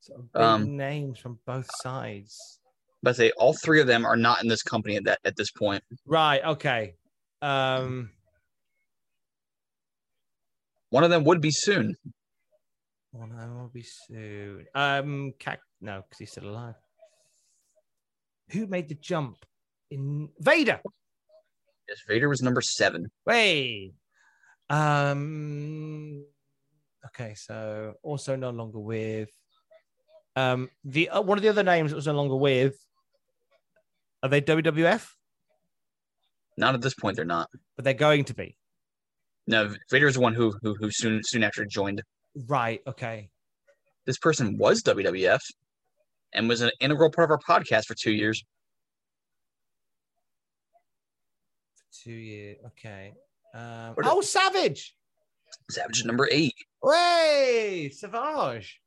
So 0.00 0.28
big 0.32 0.42
Um, 0.42 0.76
names 0.76 1.18
from 1.18 1.38
both 1.46 1.68
sides. 1.82 2.60
But 3.02 3.16
say 3.16 3.30
all 3.32 3.54
three 3.54 3.80
of 3.80 3.86
them 3.86 4.04
are 4.04 4.16
not 4.16 4.42
in 4.42 4.48
this 4.48 4.62
company 4.62 4.96
at 4.96 5.04
that 5.04 5.20
at 5.24 5.36
this 5.36 5.50
point. 5.50 5.82
Right. 6.06 6.42
Okay. 6.44 6.94
Um, 7.42 8.10
One 10.90 11.04
of 11.04 11.10
them 11.10 11.24
would 11.24 11.40
be 11.40 11.50
soon. 11.50 11.96
one 13.10 13.32
of 13.32 13.38
them 13.38 13.58
will 13.60 13.68
be 13.68 13.82
soon. 13.82 14.66
Um, 14.74 15.32
Cac- 15.38 15.60
no, 15.80 16.02
because 16.02 16.18
he's 16.18 16.30
still 16.30 16.48
alive. 16.48 16.74
Who 18.50 18.66
made 18.66 18.88
the 18.88 18.94
jump 18.94 19.44
in 19.90 20.28
Vader? 20.38 20.80
Yes, 21.88 21.98
Vader 22.06 22.28
was 22.28 22.42
number 22.42 22.60
seven. 22.60 23.10
Wait. 23.24 23.94
Um. 24.68 26.24
Okay, 27.06 27.34
so 27.34 27.94
also 28.02 28.36
no 28.36 28.50
longer 28.50 28.78
with. 28.78 29.30
Um, 30.34 30.68
the 30.84 31.08
uh, 31.08 31.22
one 31.22 31.38
of 31.38 31.42
the 31.42 31.48
other 31.48 31.62
names 31.62 31.90
that 31.90 31.96
was 31.96 32.06
no 32.06 32.12
longer 32.12 32.36
with. 32.36 32.74
Are 34.22 34.28
they 34.28 34.40
WWF? 34.40 35.08
Not 36.56 36.74
at 36.74 36.80
this 36.80 36.94
point, 36.94 37.16
they're 37.16 37.24
not. 37.24 37.48
But 37.76 37.84
they're 37.84 37.94
going 37.94 38.24
to 38.24 38.34
be. 38.34 38.56
No, 39.46 39.74
Vader's 39.90 40.14
the 40.14 40.20
one 40.20 40.34
who 40.34 40.54
who, 40.62 40.74
who 40.74 40.90
soon 40.90 41.20
soon 41.24 41.44
after 41.44 41.64
joined. 41.64 42.02
Right. 42.34 42.80
Okay. 42.86 43.30
This 44.04 44.18
person 44.18 44.56
was 44.58 44.82
WWF 44.82 45.40
and 46.32 46.48
was 46.48 46.60
an 46.60 46.70
integral 46.80 47.10
part 47.10 47.30
of 47.30 47.38
our 47.38 47.58
podcast 47.60 47.86
for 47.86 47.94
two 47.94 48.12
years. 48.12 48.42
For 51.76 52.04
Two 52.04 52.12
years. 52.12 52.58
Okay. 52.66 53.14
Um, 53.56 53.94
oh, 54.04 54.20
Savage. 54.20 54.94
Savage 55.70 56.04
number 56.04 56.28
eight. 56.30 56.54
Way 56.82 57.90
Savage. 57.94 58.80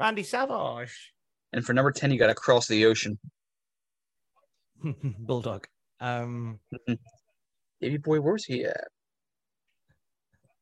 Randy 0.00 0.22
Savage. 0.22 1.12
And 1.52 1.64
for 1.64 1.74
number 1.74 1.92
10, 1.92 2.10
you 2.10 2.18
got 2.18 2.28
to 2.28 2.34
cross 2.34 2.66
the 2.66 2.86
ocean. 2.86 3.18
Bulldog. 5.18 5.66
Um, 6.00 6.58
Davy 7.80 7.98
Boy, 7.98 8.20
where's 8.20 8.44
he 8.44 8.64
at? 8.64 8.88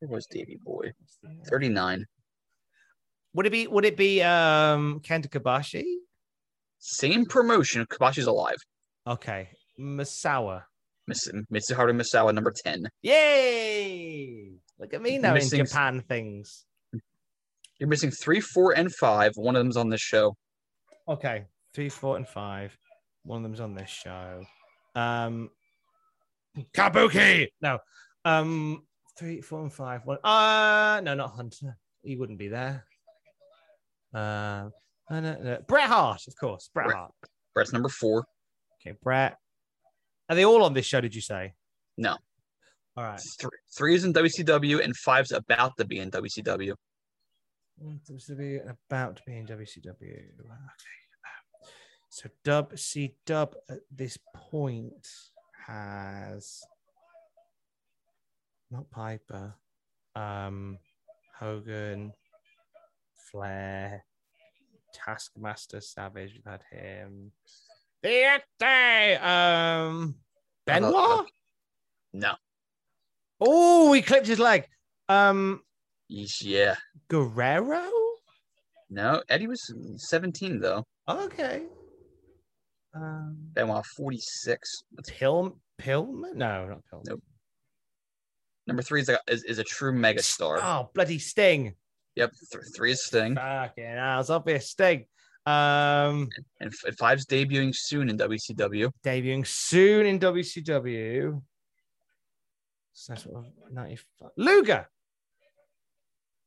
Where 0.01 0.11
was 0.11 0.27
Davy 0.27 0.59
Boy? 0.62 0.93
39. 1.47 2.05
would 3.35 3.47
it 3.47 3.51
be? 3.51 3.66
Would 3.66 3.85
it 3.85 3.97
be? 3.97 4.23
Um, 4.23 5.01
Kenta 5.01 5.28
Kobashi. 5.28 5.85
Same 6.78 7.24
promotion. 7.24 7.86
Kobashi's 7.86 8.27
alive. 8.27 8.57
Okay, 9.07 9.48
Masawa. 9.78 10.65
Miss, 11.11 11.28
Mitsuharu 11.53 11.93
Misawa, 11.93 12.32
number 12.32 12.53
10. 12.53 12.89
Yay! 13.03 14.53
Look 14.78 14.95
at 14.95 15.03
me 15.03 15.19
now 15.19 15.35
in 15.35 15.49
Japan 15.49 16.05
things. 16.09 16.65
You're 17.81 17.89
missing 17.89 18.12
three, 18.12 18.41
four, 18.41 18.77
and 18.77 18.95
five. 18.95 19.32
One 19.35 19.57
of 19.57 19.61
them's 19.61 19.77
on 19.77 19.89
this 19.89 20.01
show. 20.01 20.37
Okay, 21.09 21.47
three, 21.74 21.89
four, 21.89 22.16
and 22.16 22.28
five. 22.28 22.77
One 23.24 23.39
of 23.39 23.43
them's 23.43 23.59
on 23.59 23.74
this 23.74 23.91
show. 23.91 24.45
Um, 24.95 25.51
Kabuki. 26.73 27.49
No. 27.61 27.78
Um, 28.24 28.85
three, 29.19 29.41
four, 29.41 29.62
and 29.62 29.73
five. 29.73 30.03
One. 30.05 30.19
Uh, 30.23 31.01
no, 31.03 31.15
not 31.15 31.32
Hunter. 31.32 31.77
He 32.05 32.15
wouldn't 32.15 32.39
be 32.39 32.49
there. 32.49 32.85
Um, 34.15 34.73
uh, 35.11 35.20
no, 35.20 35.37
no. 35.43 35.59
Bret 35.66 35.89
Hart, 35.89 36.23
of 36.28 36.37
course. 36.37 36.70
Bret 36.73 36.87
Bret. 36.87 36.97
Hart. 36.97 37.12
Bret's 37.55 37.73
number 37.73 37.89
four. 37.89 38.24
Okay, 38.81 38.97
Bret. 39.03 39.37
Are 40.31 40.36
they 40.36 40.44
all 40.44 40.62
on 40.62 40.74
this 40.74 40.86
show? 40.86 41.01
Did 41.01 41.15
you 41.15 41.20
say? 41.20 41.55
No. 41.98 42.16
All 42.97 43.05
right. 43.05 43.20
Three, 43.40 43.51
three 43.77 43.94
is 43.97 44.05
in 44.05 44.12
WCW, 44.12 44.82
and 44.82 44.97
five's 44.97 45.32
about 45.32 45.77
to 45.78 45.85
be 45.85 45.98
in 45.98 46.11
WCW. 46.11 46.74
WCW 47.82 48.74
about 48.89 49.16
to 49.16 49.23
be 49.27 49.36
in 49.36 49.47
WCW. 49.47 50.02
Okay. 50.02 51.01
So 52.11 52.28
Dub 52.44 52.78
C 52.78 53.15
Dub 53.27 53.57
at 53.69 53.81
this 53.90 54.19
point 54.36 55.09
has 55.66 56.61
not 58.70 58.89
Piper, 58.90 59.55
um, 60.15 60.78
Hogan, 61.39 62.12
Flair, 63.32 64.05
Taskmaster 64.94 65.81
Savage. 65.81 66.35
We've 66.35 66.52
had 66.52 66.62
him. 66.70 67.32
The 68.02 68.40
day, 68.59 69.16
um, 69.16 70.14
Benoit. 70.66 71.27
No. 72.12 72.35
Oh, 73.40 73.93
he 73.93 74.02
clipped 74.02 74.27
his 74.27 74.39
leg. 74.39 74.64
Um, 75.09 75.62
Yeah. 76.09 76.77
Guerrero. 77.09 77.89
No, 78.89 79.22
Eddie 79.28 79.47
was 79.47 79.72
17, 79.97 80.60
though. 80.60 80.85
Okay. 81.09 81.62
Um, 82.94 83.36
Benoit, 83.52 83.85
46. 83.97 84.82
Pill 85.06 85.56
Pillman? 85.81 86.35
No, 86.35 86.66
not 86.68 86.81
Pillman. 86.93 87.05
Nope. 87.06 87.22
Number 88.66 88.82
three 88.82 89.01
is 89.01 89.09
a, 89.09 89.18
is, 89.28 89.43
is 89.44 89.59
a 89.59 89.64
true 89.64 89.93
megastar. 89.93 90.59
Oh, 90.62 90.90
bloody 90.94 91.18
Sting. 91.18 91.74
Yep. 92.16 92.32
Th- 92.52 92.64
three 92.74 92.93
is 92.93 93.05
Sting. 93.05 93.35
Fucking 93.36 93.85
hell, 93.85 94.20
it's 94.20 94.31
obvious 94.31 94.70
Sting. 94.70 95.05
Um, 95.46 96.28
And 96.60 96.72
five's 96.98 97.26
debuting 97.26 97.74
soon 97.74 98.08
in 98.10 98.16
WCW. 98.18 98.90
debuting 99.04 99.46
soon 99.46 100.06
in 100.06 100.18
WCW. 100.18 101.40
So 102.92 103.12
that's 103.14 103.24
what 103.26 103.44
95. 103.72 104.30
Luger. 104.36 104.86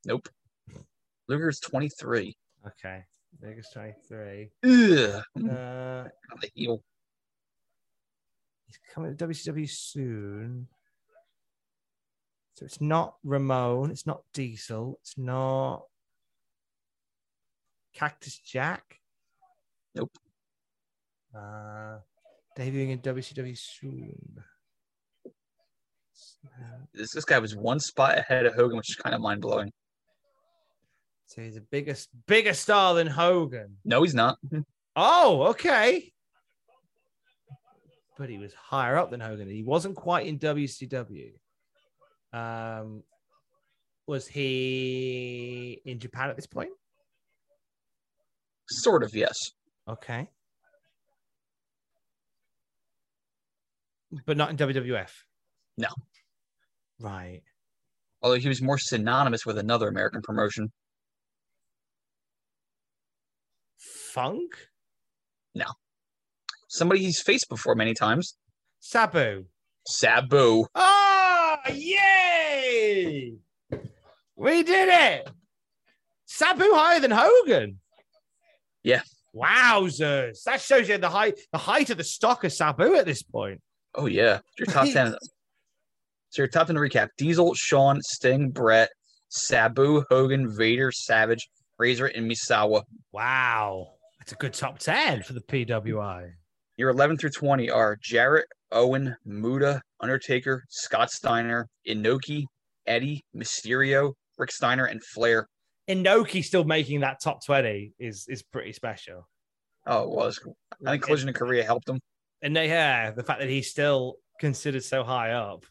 Nope. 0.05 0.29
Luger's 1.27 1.59
23. 1.59 2.35
Okay. 2.67 3.03
Luger's 3.41 3.69
23. 3.73 4.49
Ugh. 4.63 5.23
Uh, 5.37 6.03
On 6.31 6.39
the 6.41 6.51
heel. 6.53 6.83
he's 8.67 8.77
coming 8.93 9.15
to 9.15 9.27
WCW 9.27 9.67
soon. 9.69 10.67
So 12.55 12.65
it's 12.65 12.79
not 12.79 13.15
Ramon. 13.23 13.89
It's 13.89 14.05
not 14.05 14.21
Diesel. 14.33 14.99
It's 15.01 15.17
not 15.17 15.83
Cactus 17.93 18.37
Jack. 18.39 18.99
Nope. 19.95 20.11
Uh, 21.35 21.97
debuting 22.57 22.89
in 22.91 22.99
WCW 22.99 23.57
soon. 23.57 24.43
This, 26.93 27.11
this 27.11 27.25
guy 27.25 27.39
was 27.39 27.55
one 27.55 27.79
spot 27.79 28.17
ahead 28.17 28.45
of 28.45 28.53
Hogan, 28.55 28.77
which 28.77 28.89
is 28.89 28.95
kind 28.95 29.15
of 29.15 29.21
mind 29.21 29.41
blowing. 29.41 29.71
So 31.27 31.41
he's 31.41 31.57
a 31.57 31.61
biggest, 31.61 32.09
bigger 32.27 32.53
star 32.53 32.93
than 32.93 33.07
Hogan. 33.07 33.77
No, 33.85 34.03
he's 34.03 34.15
not. 34.15 34.37
Oh, 34.95 35.47
okay. 35.47 36.13
But 38.15 38.29
he 38.29 38.37
was 38.37 38.53
higher 38.53 38.95
up 38.95 39.09
than 39.09 39.21
Hogan. 39.21 39.49
He 39.49 39.63
wasn't 39.63 39.95
quite 39.95 40.27
in 40.27 40.37
WCW. 40.37 41.31
Um, 42.31 43.01
was 44.05 44.27
he 44.27 45.81
in 45.83 45.97
Japan 45.97 46.29
at 46.29 46.35
this 46.35 46.45
point? 46.45 46.69
Sort 48.69 49.03
of, 49.03 49.15
yes. 49.15 49.37
Okay. 49.87 50.29
But 54.25 54.37
not 54.37 54.49
in 54.51 54.57
WWF. 54.57 55.09
No. 55.77 55.89
Right. 56.99 57.41
Although 58.21 58.37
he 58.37 58.47
was 58.47 58.61
more 58.61 58.77
synonymous 58.77 59.45
with 59.45 59.57
another 59.57 59.87
American 59.87 60.21
promotion. 60.21 60.71
Funk? 63.77 64.51
No. 65.55 65.65
Somebody 66.69 67.01
he's 67.01 67.21
faced 67.21 67.49
before 67.49 67.75
many 67.75 67.93
times. 67.93 68.37
Sabu. 68.79 69.45
Sabu. 69.87 70.65
Oh, 70.75 71.57
yay! 71.73 73.33
We 74.35 74.63
did 74.63 74.89
it. 74.89 75.29
Sabu 76.25 76.63
higher 76.73 76.99
than 76.99 77.11
Hogan. 77.11 77.79
Yeah. 78.83 79.01
Wowzers. 79.35 80.43
That 80.43 80.61
shows 80.61 80.87
you 80.89 80.97
the 80.97 81.09
height 81.09 81.39
the 81.51 81.57
height 81.57 81.89
of 81.89 81.97
the 81.97 82.03
stock 82.03 82.43
of 82.43 82.53
Sabu 82.53 82.95
at 82.95 83.05
this 83.05 83.23
point. 83.23 83.61
Oh 83.95 84.05
yeah. 84.05 84.39
Your 84.57 84.67
top 84.67 84.87
ten. 84.89 85.15
so 86.29 86.41
your 86.41 86.47
top 86.47 86.67
ten 86.67 86.75
to 86.75 86.81
recap: 86.81 87.09
Diesel, 87.17 87.53
Shawn, 87.55 87.99
Sting, 88.01 88.49
Bret, 88.49 88.89
Sabu, 89.29 90.03
Hogan, 90.09 90.55
Vader, 90.55 90.91
Savage, 90.91 91.49
Razor, 91.79 92.07
and 92.07 92.29
Misawa. 92.29 92.83
Wow. 93.11 93.93
That's 94.19 94.31
a 94.31 94.35
good 94.35 94.53
top 94.53 94.79
10 94.79 95.23
for 95.23 95.33
the 95.33 95.41
PWI. 95.41 96.31
Your 96.77 96.91
11 96.91 97.17
through 97.17 97.31
20 97.31 97.69
are 97.69 97.97
Jarrett, 98.01 98.45
Owen, 98.71 99.15
Muta, 99.25 99.81
Undertaker, 99.99 100.63
Scott 100.69 101.11
Steiner, 101.11 101.67
Inoki, 101.85 102.45
Eddie, 102.87 103.21
Mysterio, 103.35 104.13
Rick 104.37 104.51
Steiner, 104.51 104.85
and 104.85 105.03
Flair. 105.03 105.47
Inoki 105.89 106.43
still 106.43 106.63
making 106.63 107.01
that 107.01 107.21
top 107.21 107.45
20 107.45 107.93
is 107.99 108.25
is 108.29 108.41
pretty 108.41 108.73
special. 108.73 109.27
Oh, 109.85 110.03
it 110.03 110.09
was. 110.09 110.39
I 110.85 110.91
think 110.91 111.03
Collision 111.03 111.27
in 111.29 111.33
Korea 111.35 111.63
helped 111.63 111.89
him. 111.89 111.99
And 112.41 112.55
they, 112.55 112.67
yeah, 112.67 113.11
the 113.11 113.23
fact 113.23 113.39
that 113.39 113.49
he's 113.49 113.69
still 113.69 114.15
considered 114.39 114.83
so 114.83 115.03
high 115.03 115.31
up. 115.31 115.65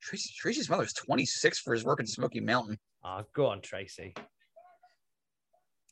Tracy, 0.00 0.32
Tracy's 0.36 0.68
mother's 0.68 0.92
26 0.92 1.60
for 1.60 1.72
his 1.72 1.84
work 1.84 2.00
in 2.00 2.06
Smoky 2.06 2.40
Mountain. 2.40 2.78
Oh, 3.04 3.22
go 3.32 3.46
on, 3.46 3.60
Tracy. 3.60 4.14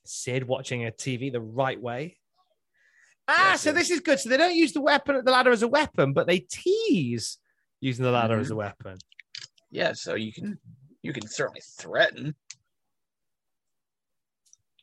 Sid 0.04 0.44
watching 0.44 0.86
a 0.86 0.90
TV 0.90 1.32
the 1.32 1.40
right 1.40 1.80
way. 1.80 2.18
Ah, 3.28 3.54
so 3.56 3.72
this 3.72 3.90
is 3.90 4.00
good. 4.00 4.18
So 4.18 4.28
they 4.28 4.36
don't 4.36 4.54
use 4.54 4.72
the 4.72 4.80
weapon, 4.80 5.16
at 5.16 5.24
the 5.24 5.30
ladder 5.30 5.52
as 5.52 5.62
a 5.62 5.68
weapon, 5.68 6.12
but 6.12 6.26
they 6.26 6.40
tease 6.40 7.38
using 7.80 8.04
the 8.04 8.10
ladder 8.10 8.38
as 8.38 8.50
a 8.50 8.56
weapon. 8.56 8.96
Yeah, 9.70 9.92
so 9.94 10.14
you 10.14 10.32
can 10.32 10.58
you 11.02 11.12
can 11.12 11.26
certainly 11.26 11.62
threaten. 11.78 12.34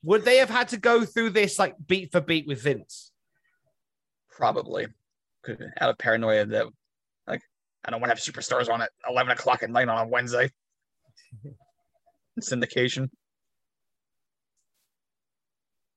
Would 0.03 0.23
they 0.23 0.37
have 0.37 0.49
had 0.49 0.69
to 0.69 0.77
go 0.77 1.03
through 1.03 1.31
this 1.31 1.59
like 1.59 1.75
beat 1.85 2.11
for 2.11 2.21
beat 2.21 2.47
with 2.47 2.61
Vince? 2.61 3.11
Probably. 4.31 4.87
Could 5.43 5.61
out 5.79 5.89
of 5.89 5.97
paranoia 5.97 6.45
that 6.45 6.67
like 7.27 7.41
I 7.83 7.91
don't 7.91 8.01
want 8.01 8.11
to 8.11 8.15
have 8.15 8.23
superstars 8.23 8.71
on 8.71 8.81
at 8.81 8.91
eleven 9.07 9.31
o'clock 9.31 9.63
at 9.63 9.69
night 9.69 9.89
on 9.89 10.07
a 10.07 10.07
Wednesday. 10.07 10.51
Syndication. 12.41 13.09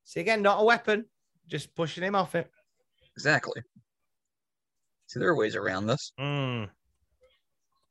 See 0.05 0.20
again, 0.20 0.43
not 0.43 0.61
a 0.61 0.65
weapon, 0.65 1.07
just 1.49 1.74
pushing 1.74 2.05
him 2.05 2.15
off 2.15 2.35
it. 2.35 2.51
Exactly. 3.16 3.62
See, 5.07 5.20
there 5.20 5.29
are 5.29 5.37
ways 5.37 5.57
around 5.57 5.87
this. 5.87 6.12
Mm. 6.19 6.69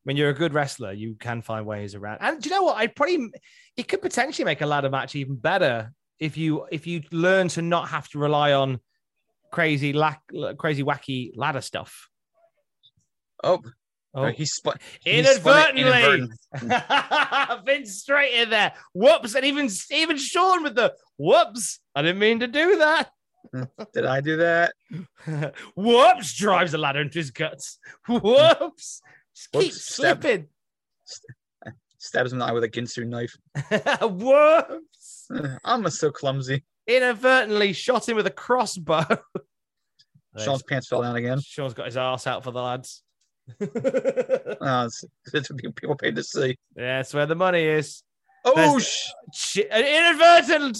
When 0.03 0.17
you're 0.17 0.29
a 0.29 0.33
good 0.33 0.53
wrestler, 0.53 0.91
you 0.91 1.15
can 1.15 1.41
find 1.41 1.65
ways 1.65 1.95
around. 1.95 2.17
And 2.21 2.41
do 2.41 2.49
you 2.49 2.55
know 2.55 2.63
what? 2.63 2.77
I 2.77 2.87
probably 2.87 3.29
it 3.77 3.87
could 3.87 4.01
potentially 4.01 4.45
make 4.45 4.61
a 4.61 4.65
ladder 4.65 4.89
match 4.89 5.15
even 5.15 5.35
better 5.35 5.93
if 6.21 6.37
you 6.37 6.65
if 6.71 6.87
you 6.87 7.01
learn 7.11 7.49
to 7.49 7.61
not 7.61 7.89
have 7.89 8.07
to 8.09 8.19
rely 8.19 8.53
on 8.53 8.79
crazy 9.51 9.91
lack 9.91 10.21
crazy 10.57 10.83
wacky 10.83 11.31
ladder 11.35 11.59
stuff. 11.61 12.07
Oh, 13.43 13.61
Oh, 14.13 14.25
he 14.27 14.43
spun 14.45 14.75
it 15.05 15.25
inadvertently. 15.25 16.27
Vince 17.65 17.95
straight 18.01 18.33
in 18.41 18.49
there. 18.49 18.73
Whoops. 18.93 19.35
And 19.35 19.45
even 19.45 19.69
even 19.89 20.17
Shawn 20.17 20.63
with 20.63 20.75
the 20.75 20.93
whoops. 21.17 21.79
I 21.95 22.01
didn't 22.01 22.19
mean 22.19 22.41
to 22.41 22.47
do 22.47 22.77
that. 22.79 23.09
Did 23.93 24.05
I 24.05 24.19
do 24.19 24.35
that? 24.37 24.73
whoops. 25.75 26.33
Drives 26.35 26.73
the 26.73 26.77
ladder 26.77 26.99
into 27.01 27.19
his 27.19 27.31
guts. 27.31 27.79
Whoops. 28.09 29.01
Just 29.33 29.51
keep 29.53 29.61
Whoops, 29.63 29.81
stab- 29.93 30.21
slipping. 30.21 30.47
Stabs 31.97 32.33
him 32.33 32.35
in 32.35 32.39
the 32.39 32.45
eye 32.45 32.51
with 32.51 32.65
a 32.65 32.69
Ginsu 32.69 33.07
knife. 33.07 33.33
whoops. 34.01 35.00
I'm 35.63 35.89
so 35.89 36.11
clumsy. 36.11 36.63
Inadvertently 36.87 37.73
shot 37.73 38.07
him 38.09 38.15
with 38.15 38.27
a 38.27 38.31
crossbow. 38.31 39.05
Shawn's 40.37 40.63
pants 40.63 40.87
fell 40.87 41.01
down 41.01 41.15
again. 41.15 41.41
Shawn's 41.41 41.73
got 41.73 41.87
his 41.87 41.97
ass 41.97 42.25
out 42.25 42.43
for 42.43 42.51
the 42.51 42.61
lads. 42.61 43.03
Uh, 43.59 43.65
it's, 44.87 45.03
it's 45.33 45.51
people 45.75 45.95
paid 45.95 46.15
to 46.15 46.23
see. 46.23 46.57
Yeah, 46.75 46.97
that's 46.97 47.13
where 47.13 47.25
the 47.25 47.35
money 47.35 47.63
is. 47.63 48.03
Oh, 48.45 48.79
sh- 48.79 49.57
an 49.57 49.85
inadvertent, 49.85 50.77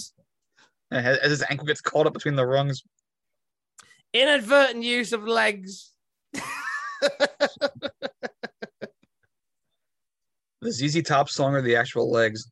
as 0.90 1.18
as 1.18 1.30
his 1.30 1.44
ankle 1.48 1.66
gets 1.66 1.80
caught 1.80 2.06
up 2.06 2.14
between 2.14 2.34
the 2.34 2.46
rungs. 2.46 2.82
inadvertent 4.12 4.82
use 4.82 5.12
of 5.12 5.24
legs. 5.24 5.92
The 10.62 10.70
ZZ 10.70 11.02
Top 11.02 11.28
song 11.28 11.54
or 11.56 11.60
the 11.60 11.74
actual 11.74 12.08
legs? 12.10 12.48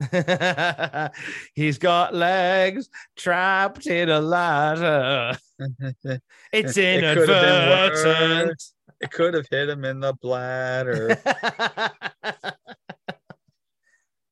He's 1.54 1.78
got 1.78 2.14
legs 2.14 2.88
trapped 3.16 3.86
in 3.86 4.08
a 4.08 4.20
ladder. 4.20 5.36
It's 6.52 6.76
It 6.76 7.02
inadvertent. 7.02 8.48
worse. 8.48 8.74
It 9.00 9.10
could 9.10 9.34
have 9.34 9.46
hit 9.50 9.68
him 9.68 9.84
in 9.84 9.98
the 10.00 10.12
bladder. 10.14 11.18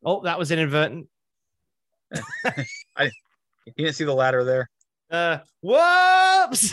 oh, 0.05 0.23
that 0.23 0.39
was 0.39 0.51
inadvertent. 0.53 1.09
I, 2.97 3.11
you 3.67 3.73
didn't 3.77 3.95
see 3.95 4.05
the 4.05 4.15
ladder 4.15 4.45
there. 4.45 4.71
Uh, 5.11 5.39
whoops! 5.63 6.73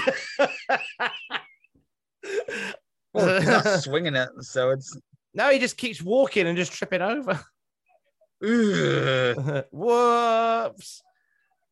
Well, 3.13 3.39
he's 3.39 3.47
not 3.47 3.65
swinging 3.81 4.15
it, 4.15 4.29
so 4.41 4.69
it's. 4.71 4.95
no, 5.33 5.49
he 5.51 5.59
just 5.59 5.77
keeps 5.77 6.01
walking 6.01 6.47
and 6.47 6.55
just 6.57 6.71
tripping 6.73 7.01
over. 7.01 7.39
Whoops. 9.71 11.01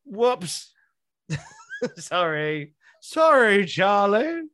Whoops. 0.06 0.72
Sorry. 1.98 2.72
Sorry, 3.02 3.66
Charlie. 3.66 4.44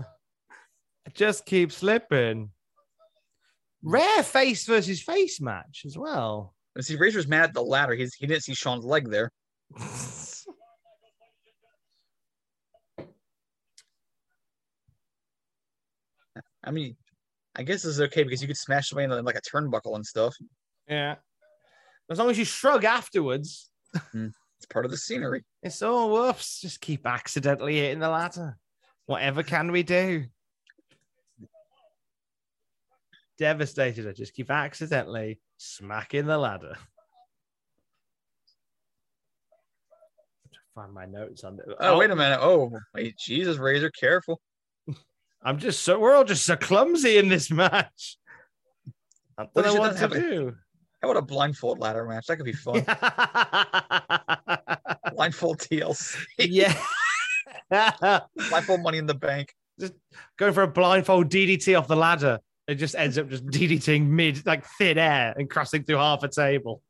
I 0.00 1.10
just 1.12 1.44
keep 1.44 1.72
slipping. 1.72 2.50
Hmm. 3.82 3.90
Rare 3.90 4.22
face 4.22 4.64
versus 4.64 5.02
face 5.02 5.42
match 5.42 5.82
as 5.84 5.98
well. 5.98 6.54
And 6.74 6.82
see, 6.84 6.96
Razor's 6.96 7.28
mad 7.28 7.44
at 7.44 7.54
the 7.54 7.62
ladder. 7.62 7.92
He's 7.94 8.14
he 8.14 8.26
didn't 8.26 8.44
see 8.44 8.54
Shawn's 8.54 8.86
leg 8.86 9.10
there. 9.10 9.30
I 16.64 16.70
mean, 16.70 16.96
I 17.56 17.62
guess 17.62 17.82
this 17.82 17.92
is 17.92 18.00
okay 18.02 18.22
because 18.22 18.40
you 18.40 18.48
could 18.48 18.56
smash 18.56 18.88
somebody 18.88 19.12
in 19.12 19.24
like 19.24 19.36
a 19.36 19.40
turnbuckle 19.42 19.96
and 19.96 20.06
stuff. 20.06 20.34
Yeah. 20.90 21.14
As 22.10 22.18
long 22.18 22.28
as 22.28 22.38
you 22.38 22.44
shrug 22.44 22.84
afterwards, 22.84 23.70
mm-hmm. 23.96 24.28
It's 24.60 24.66
part 24.66 24.84
of 24.84 24.90
the 24.90 24.98
scenery. 24.98 25.42
it's 25.62 25.80
all 25.80 26.10
whoops. 26.10 26.60
Just 26.60 26.82
keep 26.82 27.06
accidentally 27.06 27.76
hitting 27.76 28.00
the 28.00 28.10
ladder. 28.10 28.58
Whatever 29.06 29.42
can 29.42 29.72
we 29.72 29.82
do? 29.82 30.26
Devastated. 33.38 34.06
I 34.06 34.12
just 34.12 34.34
keep 34.34 34.50
accidentally 34.50 35.40
smacking 35.56 36.26
the 36.26 36.36
ladder. 36.36 36.76
Find 40.74 40.92
my 40.92 41.06
notes 41.06 41.42
on 41.42 41.56
the. 41.56 41.74
Oh, 41.80 41.96
wait 41.96 42.10
a 42.10 42.12
oh. 42.12 42.16
minute. 42.16 42.38
Oh, 42.42 42.70
wait, 42.94 43.16
Jesus, 43.16 43.56
Razor, 43.56 43.90
careful. 43.98 44.42
I'm 45.42 45.58
just 45.58 45.80
so 45.80 45.98
we're 45.98 46.14
all 46.14 46.24
just 46.24 46.44
so 46.44 46.54
clumsy 46.54 47.16
in 47.16 47.30
this 47.30 47.50
match. 47.50 48.18
I 49.38 49.44
What 49.54 49.62
don't 49.64 49.66
if 49.68 49.74
know 49.74 49.80
what 49.80 49.96
to 49.96 50.08
do. 50.08 50.54
How 51.02 51.10
about 51.10 51.22
a 51.22 51.26
blindfold 51.26 51.78
ladder 51.78 52.04
match? 52.04 52.26
That 52.26 52.36
could 52.36 52.44
be 52.44 52.52
fun. 52.52 52.74
blindfold 55.14 55.58
TLC. 55.58 56.16
yeah. 56.38 56.76
blindfold 58.48 58.82
money 58.82 58.98
in 58.98 59.06
the 59.06 59.14
bank. 59.14 59.54
just 59.78 59.94
going 60.36 60.52
for 60.52 60.62
a 60.62 60.68
blindfold 60.68 61.30
DDT 61.30 61.78
off 61.78 61.88
the 61.88 61.96
ladder. 61.96 62.38
It 62.68 62.74
just 62.74 62.94
ends 62.94 63.18
up 63.18 63.28
just 63.28 63.46
DDTing 63.46 64.08
mid, 64.08 64.44
like 64.46 64.64
thin 64.78 64.98
air 64.98 65.34
and 65.36 65.48
crossing 65.48 65.84
through 65.84 65.96
half 65.96 66.22
a 66.22 66.28
table. 66.28 66.82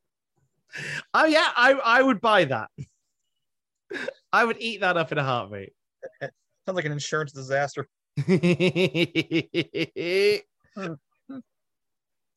Oh 1.15 1.25
yeah, 1.25 1.49
I, 1.57 1.73
I 1.73 2.03
would 2.03 2.21
buy 2.21 2.45
that. 2.47 2.71
I 4.33 4.45
would 4.45 4.57
eat 4.61 4.81
that 4.81 4.97
up 4.97 5.13
in 5.13 5.19
a 5.19 5.25
heartbeat. 5.25 5.73
Sounds 6.21 6.33
like 6.67 6.85
an 6.85 6.93
insurance 6.93 7.33
disaster. 7.33 7.87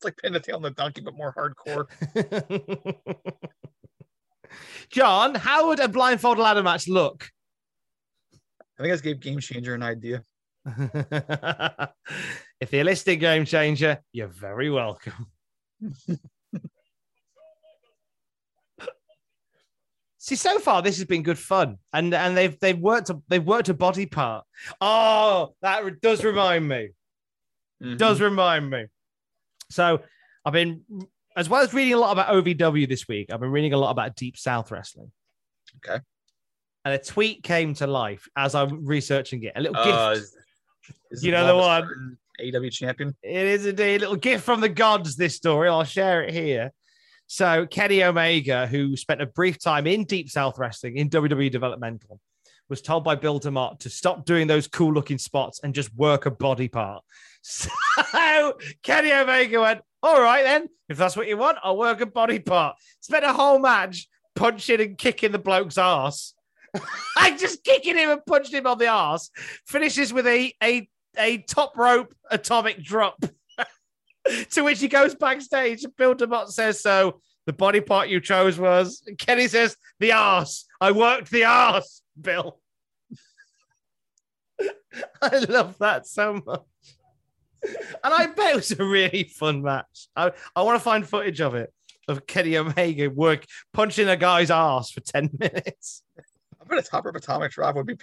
It's 0.04 0.16
like 0.16 0.16
pinning 0.18 0.34
the 0.34 0.40
tail 0.40 0.56
on 0.56 0.62
the 0.62 0.70
donkey, 0.70 1.00
but 1.00 1.16
more 1.16 1.34
hardcore. 1.34 1.86
John, 4.90 5.34
how 5.34 5.68
would 5.68 5.80
a 5.80 5.88
blindfold 5.88 6.38
ladder 6.38 6.62
match 6.62 6.86
look? 6.88 7.30
I 8.78 8.82
think 8.82 8.92
I 8.92 8.94
just 8.94 9.04
gave 9.04 9.20
Game 9.20 9.40
Changer 9.40 9.74
an 9.74 9.82
idea. 9.82 10.22
if 12.60 12.72
you're 12.72 12.84
listing 12.84 13.18
Game 13.18 13.44
Changer, 13.44 14.02
you're 14.12 14.28
very 14.28 14.70
welcome. 14.70 15.26
See, 20.18 20.36
so 20.36 20.58
far 20.58 20.82
this 20.82 20.96
has 20.96 21.06
been 21.06 21.22
good 21.22 21.38
fun, 21.38 21.76
and 21.92 22.14
and 22.14 22.36
they've 22.36 22.58
they've 22.58 22.78
worked 22.78 23.10
a, 23.10 23.20
they've 23.28 23.44
worked 23.44 23.68
a 23.68 23.74
body 23.74 24.06
part. 24.06 24.44
Oh, 24.80 25.54
that 25.60 26.00
does 26.00 26.24
remind 26.24 26.66
me. 26.66 26.90
Mm-hmm. 27.82 27.96
Does 27.96 28.20
remind 28.20 28.70
me. 28.70 28.86
So 29.74 30.00
I've 30.44 30.52
been 30.52 30.82
as 31.36 31.48
well 31.48 31.62
as 31.62 31.74
reading 31.74 31.94
a 31.94 31.98
lot 31.98 32.12
about 32.12 32.28
OVW 32.28 32.88
this 32.88 33.08
week. 33.08 33.32
I've 33.32 33.40
been 33.40 33.50
reading 33.50 33.72
a 33.72 33.78
lot 33.78 33.90
about 33.90 34.14
Deep 34.14 34.36
South 34.36 34.70
Wrestling. 34.70 35.10
Okay. 35.84 36.00
And 36.84 36.94
a 36.94 36.98
tweet 36.98 37.42
came 37.42 37.74
to 37.74 37.86
life 37.86 38.28
as 38.36 38.54
I'm 38.54 38.84
researching 38.86 39.42
it. 39.42 39.52
A 39.56 39.60
little 39.60 39.76
Uh, 39.76 40.14
gift. 40.14 40.26
You 41.22 41.32
know 41.32 41.46
the 41.46 41.56
one. 41.56 42.18
AW 42.40 42.68
champion. 42.68 43.14
It 43.22 43.46
is 43.46 43.66
indeed 43.66 43.96
a 43.96 43.98
little 44.00 44.16
gift 44.16 44.44
from 44.44 44.60
the 44.60 44.68
gods, 44.68 45.16
this 45.16 45.36
story. 45.36 45.68
I'll 45.68 45.84
share 45.84 46.22
it 46.24 46.32
here. 46.34 46.72
So, 47.26 47.66
Kenny 47.66 48.02
Omega, 48.02 48.66
who 48.66 48.96
spent 48.96 49.22
a 49.22 49.26
brief 49.26 49.58
time 49.58 49.86
in 49.86 50.04
Deep 50.04 50.28
South 50.28 50.58
Wrestling 50.58 50.96
in 50.98 51.08
WWE 51.08 51.50
Developmental, 51.50 52.20
was 52.68 52.82
told 52.82 53.04
by 53.04 53.14
Bill 53.14 53.40
DeMott 53.40 53.78
to 53.80 53.90
stop 53.90 54.24
doing 54.26 54.46
those 54.46 54.66
cool 54.68 54.92
looking 54.92 55.18
spots 55.18 55.60
and 55.62 55.74
just 55.74 55.94
work 55.94 56.26
a 56.26 56.30
body 56.30 56.68
part. 56.68 57.02
So 57.46 58.54
Kenny 58.82 59.12
Omega 59.12 59.60
went, 59.60 59.80
all 60.02 60.20
right 60.20 60.42
then, 60.42 60.68
if 60.88 60.96
that's 60.96 61.14
what 61.14 61.28
you 61.28 61.36
want, 61.36 61.58
I'll 61.62 61.76
work 61.76 62.00
a 62.00 62.06
body 62.06 62.38
part. 62.38 62.76
Spent 63.00 63.24
a 63.24 63.34
whole 63.34 63.58
match 63.58 64.08
punching 64.34 64.80
and 64.80 64.96
kicking 64.96 65.30
the 65.30 65.38
bloke's 65.38 65.76
ass. 65.76 66.32
I 67.18 67.36
just 67.36 67.62
kicking 67.62 67.98
him 67.98 68.10
and 68.10 68.24
punched 68.24 68.52
him 68.52 68.66
on 68.66 68.78
the 68.78 68.86
ass. 68.86 69.30
Finishes 69.66 70.12
with 70.12 70.26
a 70.26 70.54
a 70.62 70.88
a 71.18 71.38
top 71.38 71.76
rope 71.76 72.14
atomic 72.30 72.82
drop. 72.82 73.22
to 74.50 74.62
which 74.62 74.80
he 74.80 74.88
goes 74.88 75.14
backstage. 75.14 75.84
Bill 75.98 76.14
DeMott 76.14 76.48
says 76.48 76.80
so. 76.80 77.20
The 77.46 77.52
body 77.52 77.82
part 77.82 78.08
you 78.08 78.20
chose 78.20 78.58
was 78.58 79.06
Kenny 79.18 79.48
says 79.48 79.76
the 80.00 80.12
ass. 80.12 80.64
I 80.80 80.92
worked 80.92 81.30
the 81.30 81.44
ass, 81.44 82.00
Bill. 82.18 82.58
I 85.22 85.38
love 85.48 85.76
that 85.78 86.06
so 86.06 86.40
much. 86.44 86.62
And 88.02 88.12
I 88.12 88.26
bet 88.26 88.52
it 88.52 88.56
was 88.56 88.70
a 88.72 88.84
really 88.84 89.24
fun 89.24 89.62
match. 89.62 90.08
I, 90.14 90.32
I 90.54 90.62
want 90.62 90.76
to 90.76 90.84
find 90.84 91.06
footage 91.08 91.40
of 91.40 91.54
it 91.54 91.72
of 92.08 92.26
Kenny 92.26 92.56
Omega 92.56 93.08
work 93.08 93.46
punching 93.72 94.08
a 94.08 94.16
guy's 94.16 94.50
ass 94.50 94.90
for 94.90 95.00
10 95.00 95.30
minutes. 95.38 96.02
I 96.60 96.64
bet 96.66 96.78
a 96.78 96.82
top 96.82 97.04
rope 97.04 97.16
atomic 97.16 97.52
drop 97.52 97.76
would 97.76 97.86
be 97.86 97.96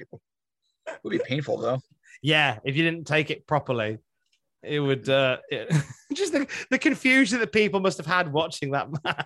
would 1.04 1.12
be 1.12 1.20
painful 1.20 1.58
though. 1.58 1.82
Yeah, 2.22 2.60
if 2.64 2.76
you 2.76 2.84
didn't 2.84 3.06
take 3.06 3.32
it 3.32 3.48
properly, 3.48 4.00
it 4.64 4.80
would 4.80 5.10
uh 5.10 5.38
it, 5.50 5.72
just 6.14 6.34
the, 6.34 6.48
the 6.70 6.78
confusion 6.78 7.40
that 7.40 7.52
people 7.52 7.80
must 7.80 7.98
have 7.98 8.06
had 8.06 8.32
watching 8.32 8.72
that 8.72 8.90
match. 9.04 9.26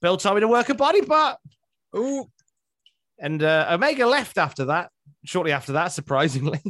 Bill 0.00 0.16
told 0.16 0.36
me 0.36 0.40
to 0.40 0.48
work 0.48 0.68
a 0.68 0.74
body 0.74 1.02
part. 1.02 1.38
Ooh. 1.96 2.26
And 3.18 3.42
uh, 3.42 3.68
Omega 3.70 4.06
left 4.06 4.38
after 4.38 4.66
that, 4.66 4.90
shortly 5.24 5.52
after 5.52 5.72
that, 5.72 5.92
surprisingly. 5.92 6.60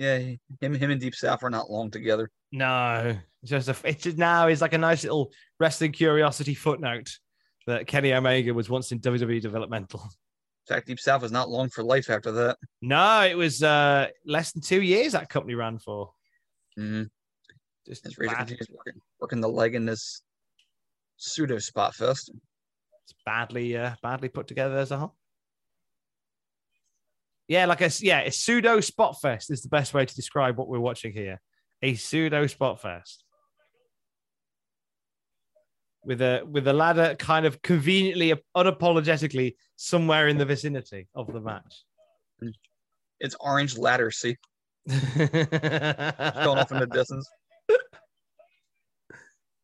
Yeah, 0.00 0.18
him 0.62 0.74
him 0.74 0.90
and 0.90 0.98
Deep 0.98 1.14
South 1.14 1.42
are 1.42 1.50
not 1.50 1.70
long 1.70 1.90
together. 1.90 2.30
No, 2.52 3.18
it's 3.42 3.50
just 3.50 3.68
a, 3.68 3.76
it's 3.84 4.02
just 4.02 4.16
now 4.16 4.48
is 4.48 4.62
like 4.62 4.72
a 4.72 4.78
nice 4.78 5.02
little 5.02 5.30
wrestling 5.58 5.92
curiosity 5.92 6.54
footnote 6.54 7.18
that 7.66 7.86
Kenny 7.86 8.14
Omega 8.14 8.54
was 8.54 8.70
once 8.70 8.92
in 8.92 9.00
WWE 9.00 9.42
developmental. 9.42 10.00
In 10.70 10.74
fact, 10.74 10.86
Deep 10.86 11.00
South 11.00 11.20
was 11.20 11.32
not 11.32 11.50
long 11.50 11.68
for 11.68 11.84
life 11.84 12.08
after 12.08 12.32
that. 12.32 12.56
No, 12.80 13.24
it 13.24 13.36
was 13.36 13.62
uh, 13.62 14.06
less 14.24 14.52
than 14.52 14.62
two 14.62 14.80
years 14.80 15.12
that 15.12 15.28
company 15.28 15.54
ran 15.54 15.78
for. 15.78 16.12
Mm-hmm. 16.78 17.02
Just 17.86 18.06
As 18.06 18.16
Razor 18.16 18.36
continues 18.36 18.68
working, 18.74 19.02
working 19.20 19.40
the 19.42 19.50
leg 19.50 19.74
in 19.74 19.84
this 19.84 20.22
pseudo 21.18 21.58
spot 21.58 21.94
first. 21.94 22.30
It's 23.04 23.14
badly 23.26 23.76
uh, 23.76 23.96
badly 24.02 24.30
put 24.30 24.46
together 24.46 24.78
as 24.78 24.92
a 24.92 24.96
whole. 24.96 25.14
Yeah, 27.50 27.66
like 27.66 27.80
a 27.80 27.90
yeah, 27.98 28.20
a 28.20 28.30
pseudo 28.30 28.78
spot 28.78 29.20
fest 29.20 29.50
is 29.50 29.60
the 29.60 29.68
best 29.68 29.92
way 29.92 30.06
to 30.06 30.14
describe 30.14 30.56
what 30.56 30.68
we're 30.68 30.78
watching 30.78 31.12
here. 31.12 31.40
A 31.82 31.96
pseudo 31.96 32.46
spot 32.46 32.80
fest 32.80 33.24
with 36.04 36.22
a 36.22 36.44
with 36.48 36.68
a 36.68 36.72
ladder 36.72 37.16
kind 37.18 37.46
of 37.46 37.60
conveniently, 37.60 38.32
unapologetically 38.56 39.56
somewhere 39.74 40.28
in 40.28 40.38
the 40.38 40.44
vicinity 40.44 41.08
of 41.16 41.26
the 41.32 41.40
match. 41.40 41.82
It's 43.18 43.34
orange 43.40 43.76
ladder, 43.76 44.12
see, 44.12 44.36
going 44.88 45.18
off 45.18 46.70
in 46.70 46.78
the 46.78 46.88
distance. 46.88 47.28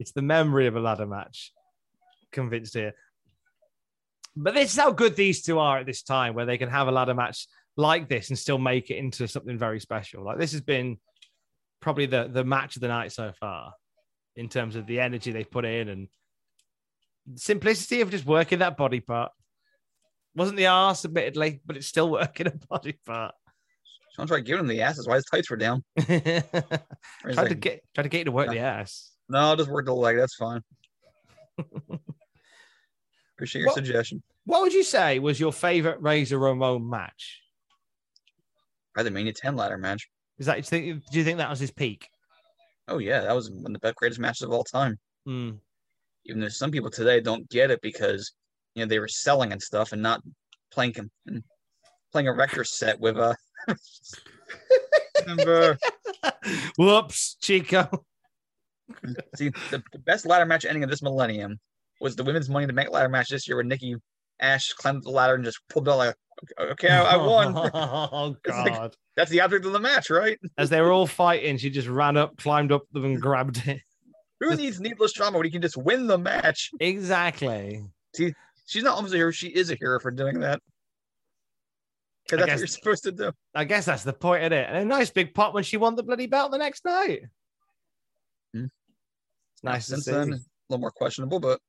It's 0.00 0.10
the 0.10 0.23
memory 0.23 0.66
of 0.66 0.74
a 0.74 0.81
ladder 0.81 1.06
match. 1.06 1.52
Convinced 2.32 2.74
here. 2.74 2.94
But 4.34 4.55
this 4.55 4.73
is 4.73 4.76
how 4.76 4.90
good 4.90 5.15
these 5.15 5.42
two 5.42 5.60
are 5.60 5.78
at 5.78 5.86
this 5.86 6.02
time, 6.02 6.34
where 6.34 6.47
they 6.47 6.58
can 6.58 6.68
have 6.68 6.89
a 6.89 6.92
ladder 6.92 7.15
match 7.15 7.47
like 7.76 8.08
this 8.08 8.30
and 8.30 8.38
still 8.38 8.58
make 8.58 8.90
it 8.90 8.96
into 8.96 9.28
something 9.28 9.58
very 9.58 9.80
special. 9.80 10.24
Like 10.24 10.38
this 10.38 10.52
has 10.52 10.60
been 10.60 10.98
probably 11.80 12.06
the 12.06 12.28
the 12.32 12.44
match 12.44 12.76
of 12.76 12.82
the 12.82 12.88
night 12.88 13.12
so 13.12 13.32
far, 13.38 13.72
in 14.34 14.48
terms 14.48 14.76
of 14.76 14.86
the 14.86 15.00
energy 15.00 15.32
they 15.32 15.44
put 15.44 15.64
in 15.64 15.88
and 15.88 16.08
simplicity 17.36 18.00
of 18.00 18.10
just 18.10 18.24
working 18.26 18.60
that 18.60 18.76
body 18.76 19.00
part. 19.00 19.32
Wasn't 20.34 20.56
the 20.56 20.66
ass 20.66 21.05
admittedly, 21.05 21.60
but 21.64 21.76
it's 21.76 21.86
still 21.86 22.10
working 22.12 22.46
a 22.46 22.52
body 22.68 22.98
part. 23.05 23.34
Someone 24.12 24.28
tried 24.28 24.44
giving 24.46 24.60
him 24.60 24.66
the 24.68 24.80
asses 24.82 25.06
why 25.06 25.16
his 25.16 25.24
tights 25.26 25.50
were 25.50 25.56
down. 25.58 25.84
Tried 25.98 27.48
to 27.48 27.55
get 27.55 27.82
tried 27.94 28.05
to 28.05 28.08
get 28.08 28.18
you 28.20 28.24
to 28.24 28.32
work 28.32 28.48
the 28.48 28.60
ass. 28.60 29.10
No, 29.28 29.38
I'll 29.40 29.56
just 29.56 29.68
work 29.70 29.84
the 29.84 29.92
leg. 29.94 30.16
That's 30.16 30.34
fine. 30.36 30.62
Appreciate 33.36 33.60
your 33.60 33.66
What- 33.68 33.74
suggestion. 33.74 34.22
What 34.44 34.62
would 34.62 34.72
you 34.72 34.84
say 34.84 35.18
was 35.18 35.38
your 35.40 35.52
favorite 35.52 36.00
Razor 36.00 36.38
Ramon 36.38 36.88
match? 36.88 37.42
Probably 38.97 39.10
the 39.10 39.15
Mania 39.15 39.34
10 39.34 39.57
ladder 39.57 39.76
match. 39.76 40.08
Is 40.39 40.47
that 40.47 40.65
do 40.65 40.78
you 40.78 41.23
think 41.25 41.36
that 41.36 41.50
was 41.50 41.60
his 41.60 41.70
peak? 41.70 42.08
Oh 42.89 42.97
yeah, 42.97 43.20
that 43.20 43.34
was 43.34 43.50
one 43.50 43.66
of 43.66 43.73
the 43.75 43.78
best, 43.78 43.97
greatest 43.97 44.18
matches 44.18 44.41
of 44.41 44.52
all 44.52 44.65
time. 44.65 44.99
Hmm. 45.26 45.50
Even 46.25 46.41
though 46.41 46.49
some 46.49 46.70
people 46.70 46.91
today 46.91 47.20
don't 47.20 47.47
get 47.50 47.70
it 47.70 47.83
because 47.83 48.33
you 48.75 48.83
know 48.83 48.89
they 48.89 48.99
were 48.99 49.07
selling 49.07 49.52
and 49.52 49.60
stuff 49.60 49.92
and 49.92 50.00
not 50.00 50.23
playing 50.73 50.94
and 51.26 51.42
playing 52.10 52.28
a 52.28 52.33
record 52.33 52.66
set 52.68 52.99
with 52.99 53.18
a. 53.18 53.36
Remember, 55.26 55.76
Whoops, 56.78 57.36
Chico. 57.42 58.07
see, 59.34 59.50
the, 59.70 59.83
the 59.92 59.99
best 59.99 60.25
ladder 60.25 60.47
match 60.47 60.65
ending 60.65 60.84
of 60.84 60.89
this 60.89 61.02
millennium 61.02 61.58
was 62.00 62.16
the 62.16 62.25
women's 62.25 62.49
Money 62.49 62.66
to 62.66 62.73
Make 62.73 62.91
ladder 62.91 63.10
match 63.10 63.28
this 63.28 63.47
year 63.47 63.58
when 63.58 63.68
Nikki 63.68 63.97
Ash 64.40 64.73
climbed 64.73 65.02
the 65.05 65.10
ladder 65.10 65.34
and 65.34 65.44
just 65.44 65.60
pulled 65.68 65.89
out 65.89 65.98
like, 65.98 66.15
okay, 66.60 66.89
I, 66.90 67.15
I 67.15 67.16
won. 67.16 67.55
oh 67.74 68.36
It's 68.44 68.56
like- 68.56 68.73
God! 68.74 68.97
That's 69.16 69.31
the 69.31 69.40
object 69.40 69.65
of 69.65 69.73
the 69.73 69.81
match, 69.81 70.10
right? 70.10 70.39
As 70.58 70.68
they 70.68 70.81
were 70.82 70.92
all 70.92 71.06
fighting, 71.06 71.56
she 71.56 71.70
just 71.70 71.89
ran 71.89 72.16
up, 72.18 72.36
climbed 72.36 72.70
up 72.73 72.82
them, 72.92 73.05
and 73.06 73.20
grabbed 73.20 73.66
it. 73.66 73.81
Who 74.40 74.55
needs 74.55 74.78
needless 74.78 75.15
drama 75.15 75.39
when 75.39 75.47
you 75.47 75.50
can 75.52 75.62
just 75.62 75.78
win 75.78 76.06
the 76.06 76.18
match? 76.18 76.70
Exactly. 76.81 77.82
See, 78.15 78.34
she's 78.66 78.82
not 78.82 78.97
almost 78.97 79.15
a 79.15 79.16
hero; 79.16 79.31
she 79.31 79.48
is 79.48 79.70
a 79.70 79.74
hero 79.74 79.98
for 79.98 80.10
doing 80.10 80.40
that. 80.40 80.60
Because 82.24 82.40
that's 82.40 82.40
what 82.40 82.47
guess- 82.48 82.58
you're 82.60 82.66
supposed 82.66 83.02
to 83.05 83.12
do. 83.12 83.32
I 83.55 83.65
guess 83.65 83.86
that's 83.86 84.02
the 84.05 84.12
point 84.12 84.44
of 84.44 84.52
it. 84.52 84.66
And 84.68 84.76
a 84.76 84.84
nice 84.84 85.08
big 85.10 85.32
pop 85.32 85.55
when 85.55 85.62
she 85.65 85.78
won 85.78 85.94
the 85.94 86.02
bloody 86.02 86.26
belt 86.26 86.52
the 86.52 86.58
next 86.58 86.84
night. 86.84 87.20
Hmm. 88.52 88.65
It's 89.55 89.65
nice 89.65 89.86
to 89.86 89.92
Since 89.94 90.05
see. 90.05 90.10
then, 90.12 90.32
a 90.34 90.39
little 90.68 90.81
more 90.81 90.90
questionable, 90.90 91.40
but 91.40 91.60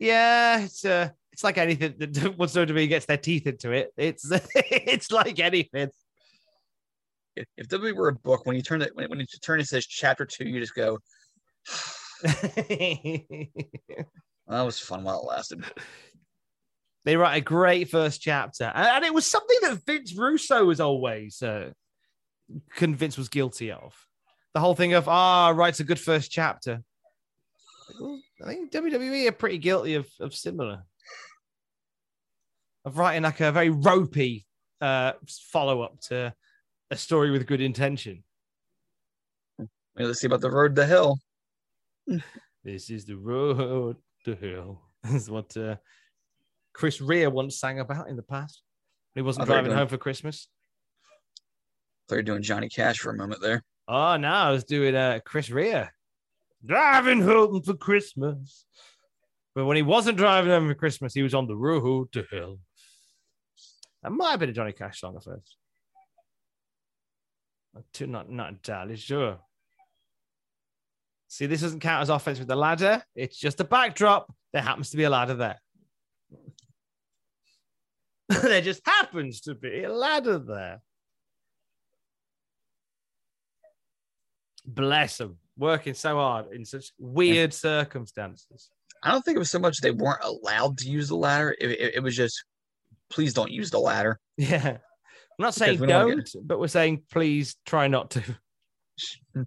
Yeah, 0.00 0.60
it's 0.64 0.84
uh, 0.84 1.10
it's 1.32 1.44
like 1.44 1.58
anything 1.58 1.94
that 1.98 2.34
once 2.38 2.54
WWE 2.54 2.88
gets 2.88 3.06
their 3.06 3.16
teeth 3.16 3.46
into 3.46 3.72
it. 3.72 3.92
It's 3.96 4.30
it's 4.54 5.10
like 5.10 5.38
anything. 5.38 5.90
if, 7.36 7.46
if 7.56 7.68
WWE 7.68 7.94
were 7.94 8.08
a 8.08 8.14
book, 8.14 8.46
when 8.46 8.56
you 8.56 8.62
turn 8.62 8.82
it, 8.82 8.94
when, 8.94 9.08
when 9.08 9.20
you 9.20 9.26
turn 9.42 9.60
it 9.60 9.66
says 9.66 9.86
chapter 9.86 10.26
two, 10.26 10.44
you 10.44 10.60
just 10.60 10.74
go, 10.74 10.98
"That 12.22 13.46
was 14.48 14.78
fun 14.78 15.04
while 15.04 15.20
it 15.20 15.26
lasted." 15.26 15.64
they 17.04 17.16
write 17.16 17.36
a 17.36 17.40
great 17.40 17.88
first 17.88 18.20
chapter, 18.20 18.64
and, 18.64 18.86
and 18.86 19.04
it 19.04 19.14
was 19.14 19.26
something 19.26 19.58
that 19.62 19.84
Vince 19.86 20.14
Russo 20.14 20.64
was 20.64 20.80
always 20.80 21.42
uh, 21.42 21.70
convinced 22.74 23.18
was 23.18 23.28
guilty 23.28 23.72
of. 23.72 23.94
The 24.54 24.60
whole 24.60 24.74
thing 24.74 24.94
of 24.94 25.08
ah, 25.08 25.50
writes 25.50 25.80
a 25.80 25.84
good 25.84 26.00
first 26.00 26.30
chapter. 26.30 26.82
I 28.42 28.46
think 28.46 28.72
WWE 28.72 29.28
are 29.28 29.32
pretty 29.32 29.58
guilty 29.58 29.94
of, 29.94 30.08
of 30.20 30.34
similar, 30.34 30.84
of 32.84 32.98
writing 32.98 33.22
like 33.22 33.40
a 33.40 33.52
very 33.52 33.70
ropey 33.70 34.46
uh, 34.80 35.12
follow 35.52 35.82
up 35.82 36.00
to 36.00 36.34
a 36.90 36.96
story 36.96 37.30
with 37.30 37.46
good 37.46 37.60
intention. 37.60 38.24
Let's 39.96 40.20
see 40.20 40.26
about 40.26 40.40
the 40.40 40.50
road 40.50 40.76
to 40.76 40.86
hell. 40.86 41.20
This 42.62 42.90
is 42.90 43.06
the 43.06 43.16
road 43.16 43.96
to 44.26 44.34
hell. 44.34 44.82
This 45.04 45.22
is 45.22 45.30
what 45.30 45.56
uh, 45.56 45.76
Chris 46.74 47.00
Rea 47.00 47.26
once 47.28 47.58
sang 47.58 47.80
about 47.80 48.08
in 48.10 48.16
the 48.16 48.22
past. 48.22 48.60
He 49.14 49.22
wasn't 49.22 49.44
Oh, 49.44 49.46
driving 49.46 49.70
good. 49.70 49.78
home 49.78 49.88
for 49.88 49.96
Christmas. 49.96 50.48
They're 52.08 52.22
doing 52.22 52.42
Johnny 52.42 52.68
Cash 52.68 52.98
for 52.98 53.10
a 53.12 53.16
moment 53.16 53.40
there. 53.40 53.62
Oh, 53.88 54.16
no, 54.18 54.28
I 54.28 54.50
was 54.50 54.64
doing 54.64 54.94
uh, 54.94 55.20
Chris 55.24 55.48
Rea. 55.48 55.88
Driving 56.64 57.22
home 57.22 57.62
for 57.62 57.74
Christmas. 57.74 58.66
But 59.54 59.64
when 59.64 59.76
he 59.76 59.82
wasn't 59.82 60.18
driving 60.18 60.50
home 60.50 60.68
for 60.68 60.74
Christmas, 60.74 61.14
he 61.14 61.22
was 61.22 61.34
on 61.34 61.46
the 61.46 61.56
road 61.56 62.12
to 62.12 62.24
hell. 62.30 62.58
That 64.02 64.10
might 64.10 64.30
have 64.30 64.40
been 64.40 64.50
a 64.50 64.52
Johnny 64.52 64.72
Cash 64.72 65.00
song 65.00 65.16
at 65.16 65.24
first. 65.24 65.56
Not, 67.74 67.84
too, 67.92 68.06
not, 68.06 68.30
not 68.30 68.48
entirely 68.48 68.96
sure. 68.96 69.38
See, 71.28 71.46
this 71.46 71.60
doesn't 71.60 71.80
count 71.80 72.02
as 72.02 72.08
offense 72.08 72.38
with 72.38 72.48
the 72.48 72.56
ladder. 72.56 73.04
It's 73.14 73.38
just 73.38 73.60
a 73.60 73.64
backdrop. 73.64 74.32
There 74.52 74.62
happens 74.62 74.90
to 74.90 74.96
be 74.96 75.04
a 75.04 75.10
ladder 75.10 75.34
there. 75.34 75.60
there 78.42 78.60
just 78.60 78.82
happens 78.84 79.40
to 79.42 79.54
be 79.54 79.84
a 79.84 79.92
ladder 79.92 80.38
there. 80.38 80.80
Bless 84.66 85.20
him, 85.20 85.38
working 85.56 85.94
so 85.94 86.16
hard 86.16 86.52
in 86.52 86.64
such 86.64 86.92
weird 86.98 87.54
circumstances. 87.54 88.70
I 89.02 89.12
don't 89.12 89.24
think 89.24 89.36
it 89.36 89.40
was 89.40 89.50
so 89.50 89.58
much 89.58 89.78
they 89.78 89.90
weren't 89.90 90.22
allowed 90.22 90.78
to 90.78 90.88
use 90.88 91.08
the 91.08 91.16
ladder. 91.16 91.56
It, 91.60 91.70
it, 91.70 91.94
it 91.96 92.02
was 92.02 92.16
just, 92.16 92.44
please 93.10 93.34
don't 93.34 93.50
use 93.50 93.70
the 93.70 93.78
ladder. 93.78 94.18
Yeah. 94.36 94.78
not 95.38 95.54
Because 95.54 95.56
saying 95.56 95.78
don't 95.78 95.88
don't, 95.88 96.34
but 96.46 96.58
we're 96.58 96.68
saying 96.68 97.02
please 97.10 97.56
try 97.66 97.88
not 97.88 98.10
to. 98.12 98.22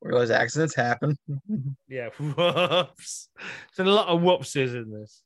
Realize 0.00 0.30
accidents 0.30 0.74
happen. 0.74 1.16
Yeah, 1.88 2.10
whoops. 2.18 3.28
There's 3.36 3.76
been 3.76 3.86
a 3.86 3.90
lot 3.90 4.08
of 4.08 4.20
whoopsies 4.20 4.74
in 4.74 4.90
this. 4.92 5.22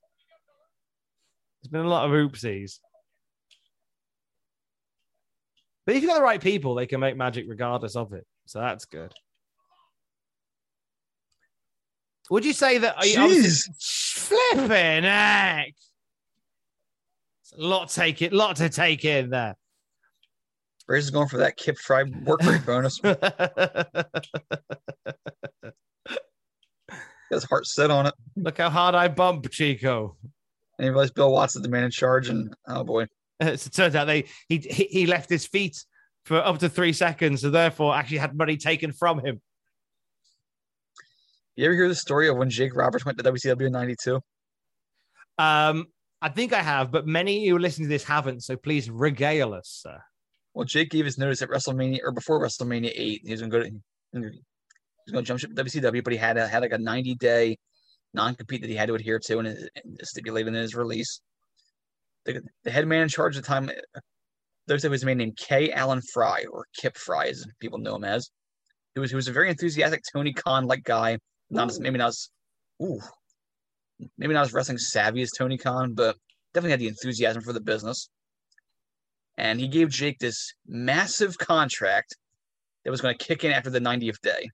There's 1.60 1.70
been 1.70 1.84
a 1.84 1.89
lot 1.89 2.07
of 2.07 2.12
oopsies. 2.12 2.78
But 5.84 5.97
if 5.97 6.02
you've 6.02 6.10
got 6.10 6.18
the 6.18 6.25
right 6.25 6.41
people, 6.41 6.75
they 6.75 6.86
can 6.86 7.01
make 7.01 7.17
magic 7.17 7.47
regardless 7.49 7.97
of 7.97 8.12
it. 8.12 8.25
So 8.47 8.60
that's 8.60 8.84
good. 8.84 9.12
Would 12.31 12.44
you 12.44 12.52
say 12.52 12.78
that? 12.78 12.97
Jeez. 12.99 13.65
Flipping 13.78 15.02
heck. 15.02 15.75
Lot 17.56 17.90
take 17.90 18.22
it, 18.22 18.32
lot 18.32 18.56
to 18.56 18.68
take 18.68 19.05
in 19.05 19.31
there. 19.31 19.56
Brace 20.86 21.05
is 21.05 21.10
going 21.10 21.28
for 21.28 21.39
that 21.39 21.56
Kip 21.56 21.78
Frye 21.78 22.05
work 22.24 22.42
rate 22.42 22.66
bonus. 22.66 23.00
His 27.31 27.44
heart 27.44 27.66
set 27.66 27.90
on 27.90 28.06
it. 28.06 28.14
Look 28.36 28.58
how 28.58 28.68
hard 28.68 28.94
I 28.94 29.08
bump, 29.08 29.50
Chico. 29.50 30.16
And 30.78 30.84
he 30.84 30.90
realized 30.90 31.14
Bill 31.14 31.32
Watts 31.32 31.56
is 31.56 31.62
the 31.62 31.68
man 31.68 31.84
in 31.84 31.90
charge, 31.90 32.28
and 32.28 32.55
oh 32.66 32.84
boy. 32.84 33.06
As 33.40 33.66
it 33.66 33.72
turns 33.72 33.94
out, 33.94 34.06
they 34.06 34.24
he 34.48 34.58
he 34.58 34.84
he 34.84 35.06
left 35.06 35.31
his 35.31 35.47
feet 35.47 35.82
for 36.24 36.36
up 36.39 36.58
to 36.58 36.68
three 36.68 36.92
seconds, 36.92 37.40
so 37.42 37.50
therefore 37.50 37.94
actually 37.94 38.18
had 38.18 38.36
money 38.36 38.56
taken 38.56 38.92
from 38.92 39.24
him. 39.24 39.40
You 41.56 41.66
ever 41.66 41.74
hear 41.74 41.89
the 41.89 41.94
story 41.94 42.28
of 42.28 42.36
when 42.36 42.50
Jake 42.50 42.74
Roberts 42.74 43.05
went 43.05 43.18
to 43.18 43.24
WCW 43.24 43.66
in 43.66 43.72
'92? 43.72 44.20
Um, 45.39 45.86
I 46.23 46.28
think 46.28 46.52
I 46.52 46.62
have, 46.62 46.92
but 46.92 47.05
many 47.05 47.49
of 47.49 47.52
who 47.52 47.59
listen 47.59 47.83
to 47.83 47.89
this 47.89 48.05
haven't. 48.05 48.44
So 48.44 48.57
please 48.57 48.89
regale 48.89 49.52
us, 49.55 49.81
sir. 49.83 50.01
Well, 50.55 50.65
Jake 50.65 50.91
gave 50.91 51.05
his 51.05 51.18
notice 51.18 51.42
at 51.42 51.49
WrestleMania 51.49 51.99
or 52.05 52.12
before 52.12 52.41
WrestleMania 52.41 52.92
eight. 52.94 53.23
He 53.25 53.33
was 53.33 53.41
gonna 53.41 53.51
go 53.51 53.60
to 53.60 53.67
he 53.67 54.20
was 54.20 55.12
gonna 55.12 55.23
jump 55.23 55.41
ship 55.41 55.52
to 55.55 55.65
WCW, 55.65 56.05
but 56.05 56.12
he 56.12 56.18
had 56.18 56.36
a, 56.36 56.47
had 56.47 56.62
like 56.62 56.73
a 56.73 56.78
90 56.78 57.17
day 57.17 57.59
non 58.15 58.36
compete 58.36 58.60
that 58.60 58.70
he 58.70 58.76
had 58.76 58.86
to 58.86 58.94
adhere 58.94 59.18
to 59.18 59.39
and, 59.41 59.49
and 59.49 59.99
stipulated 60.05 60.55
in 60.55 60.55
his 60.55 60.76
release. 60.76 61.20
The, 62.25 62.41
the 62.62 62.70
head 62.70 62.86
man 62.86 63.02
in 63.02 63.09
charge 63.09 63.36
at 63.36 63.42
the 63.42 63.49
time, 63.49 63.68
there 64.68 64.91
was 64.91 65.02
a 65.02 65.07
man 65.07 65.18
named 65.18 65.36
K. 65.36 65.73
Allen 65.73 66.02
Frye 66.12 66.44
or 66.52 66.67
Kip 66.76 66.97
Frye, 66.97 67.28
as 67.28 67.44
people 67.59 67.78
know 67.78 67.97
him 67.97 68.05
as. 68.05 68.31
He 68.94 69.01
was 69.01 69.10
he 69.10 69.17
was 69.17 69.26
a 69.26 69.33
very 69.33 69.51
enthusiastic 69.51 70.02
Tony 70.12 70.33
Khan 70.33 70.67
like 70.67 70.84
guy. 70.84 71.18
Not 71.51 71.70
as 71.70 71.81
maybe 71.81 71.99
not 71.99 72.09
as 72.09 72.28
ooh, 72.81 73.01
maybe 74.18 74.34
not 74.34 74.44
as 74.44 74.52
wrestling 74.52 74.78
savvy 74.78 75.22
as 75.22 75.31
Tony 75.31 75.58
Khan, 75.58 75.94
but 75.94 76.16
definitely 76.55 76.72
had 76.72 76.81
the 76.81 76.89
enthusiasm 76.89 77.42
for 77.42 77.52
the 77.52 77.60
business 77.60 78.08
and 79.39 79.60
he 79.60 79.68
gave 79.68 79.89
Jake 79.89 80.18
this 80.18 80.52
massive 80.66 81.39
contract 81.39 82.16
that 82.84 82.90
was 82.90 83.00
going 83.00 83.16
to 83.16 83.24
kick 83.24 83.44
in 83.44 83.52
after 83.52 83.70
the 83.70 83.81
90th 83.81 84.20
day. 84.20 84.48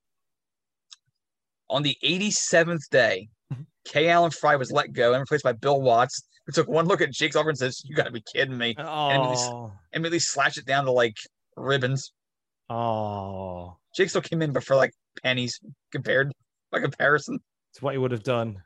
On 1.71 1.83
the 1.83 1.97
87th 2.05 2.89
day, 2.91 3.29
mm-hmm. 3.53 3.63
K. 3.85 4.09
Allen 4.09 4.31
Frye 4.31 4.57
was 4.57 4.71
let 4.73 4.93
go 4.93 5.13
and 5.13 5.21
replaced 5.21 5.45
by 5.45 5.53
Bill 5.53 5.81
Watts, 5.83 6.23
who 6.47 6.53
took 6.53 6.69
one 6.69 6.87
look 6.87 7.01
at 7.01 7.13
Jake's 7.13 7.37
offer 7.37 7.49
and 7.51 7.59
says, 7.59 7.83
You 7.85 7.95
got 7.95 8.05
to 8.05 8.11
be 8.11 8.23
kidding 8.33 8.57
me. 8.57 8.75
And 8.79 9.23
immediately, 9.23 9.47
Oh, 9.51 9.73
immediately 9.93 10.19
slashed 10.21 10.59
it 10.59 10.67
down 10.67 10.85
to 10.85 10.93
like 10.93 11.17
ribbons. 11.57 12.13
oh, 12.71 13.77
Jake 13.95 14.11
still 14.11 14.23
came 14.23 14.43
in, 14.43 14.53
but 14.53 14.65
for 14.65 14.77
like 14.77 14.93
pennies 15.23 15.59
compared 15.93 16.33
by 16.71 16.81
comparison. 16.81 17.39
it's 17.73 17.83
what 17.83 17.95
he 17.95 17.99
would 17.99 18.13
have 18.13 18.23
done. 18.23 18.63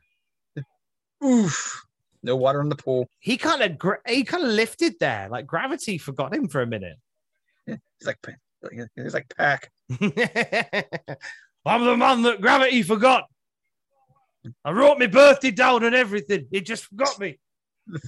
Oof. 1.23 1.83
No 2.23 2.35
water 2.37 2.61
in 2.61 2.69
the 2.69 2.75
pool. 2.75 3.09
He 3.19 3.37
kind 3.37 3.61
of 3.61 3.77
gra- 3.77 3.99
he 4.07 4.23
kind 4.23 4.43
of 4.43 4.49
lifted 4.49 4.95
there, 4.99 5.27
like 5.29 5.45
gravity 5.45 5.97
forgot 5.97 6.33
him 6.33 6.47
for 6.47 6.61
a 6.61 6.67
minute. 6.67 6.97
He's 7.65 7.79
like, 8.05 8.17
he's 8.95 9.13
like 9.13 9.33
Pac. 9.37 9.69
I'm 9.91 11.85
the 11.85 11.97
man 11.97 12.21
that 12.23 12.41
gravity 12.41 12.81
forgot. 12.83 13.25
I 14.63 14.71
wrote 14.71 14.99
my 14.99 15.07
birthday 15.07 15.51
down 15.51 15.83
and 15.83 15.95
everything. 15.95 16.47
He 16.51 16.61
just 16.61 16.85
forgot 16.85 17.19
me. 17.19 17.39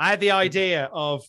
I 0.00 0.10
had 0.10 0.20
the 0.20 0.30
idea 0.32 0.88
of 0.92 1.26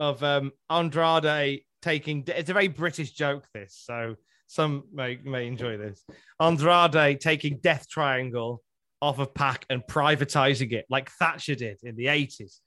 of 0.00 0.22
um, 0.22 0.52
Andrade 0.70 1.62
taking. 1.82 2.24
It's 2.26 2.50
a 2.50 2.54
very 2.54 2.68
British 2.68 3.10
joke. 3.12 3.46
This, 3.52 3.74
so 3.74 4.16
some 4.48 4.84
may 4.92 5.16
may 5.22 5.46
enjoy 5.46 5.76
this. 5.76 6.04
Andrade 6.40 7.20
taking 7.20 7.58
Death 7.58 7.88
Triangle 7.88 8.62
off 9.00 9.20
of 9.20 9.32
Pac 9.34 9.64
and 9.70 9.82
privatizing 9.88 10.72
it, 10.72 10.86
like 10.90 11.08
Thatcher 11.12 11.54
did 11.54 11.78
in 11.84 11.94
the 11.94 12.08
eighties. 12.08 12.60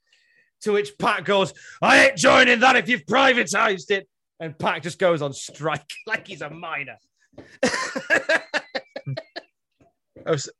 To 0.62 0.72
which 0.72 0.96
Pac 0.98 1.24
goes, 1.24 1.52
"I 1.82 2.06
ain't 2.06 2.16
joining 2.16 2.60
that 2.60 2.76
if 2.76 2.88
you've 2.88 3.04
privatized 3.04 3.90
it." 3.90 4.08
And 4.40 4.58
Pac 4.58 4.82
just 4.82 4.98
goes 4.98 5.20
on 5.22 5.32
strike 5.34 5.84
like 6.06 6.26
he's 6.26 6.40
a 6.40 6.48
miner. 6.50 6.96
Oh, 10.24 10.36
so- 10.36 10.52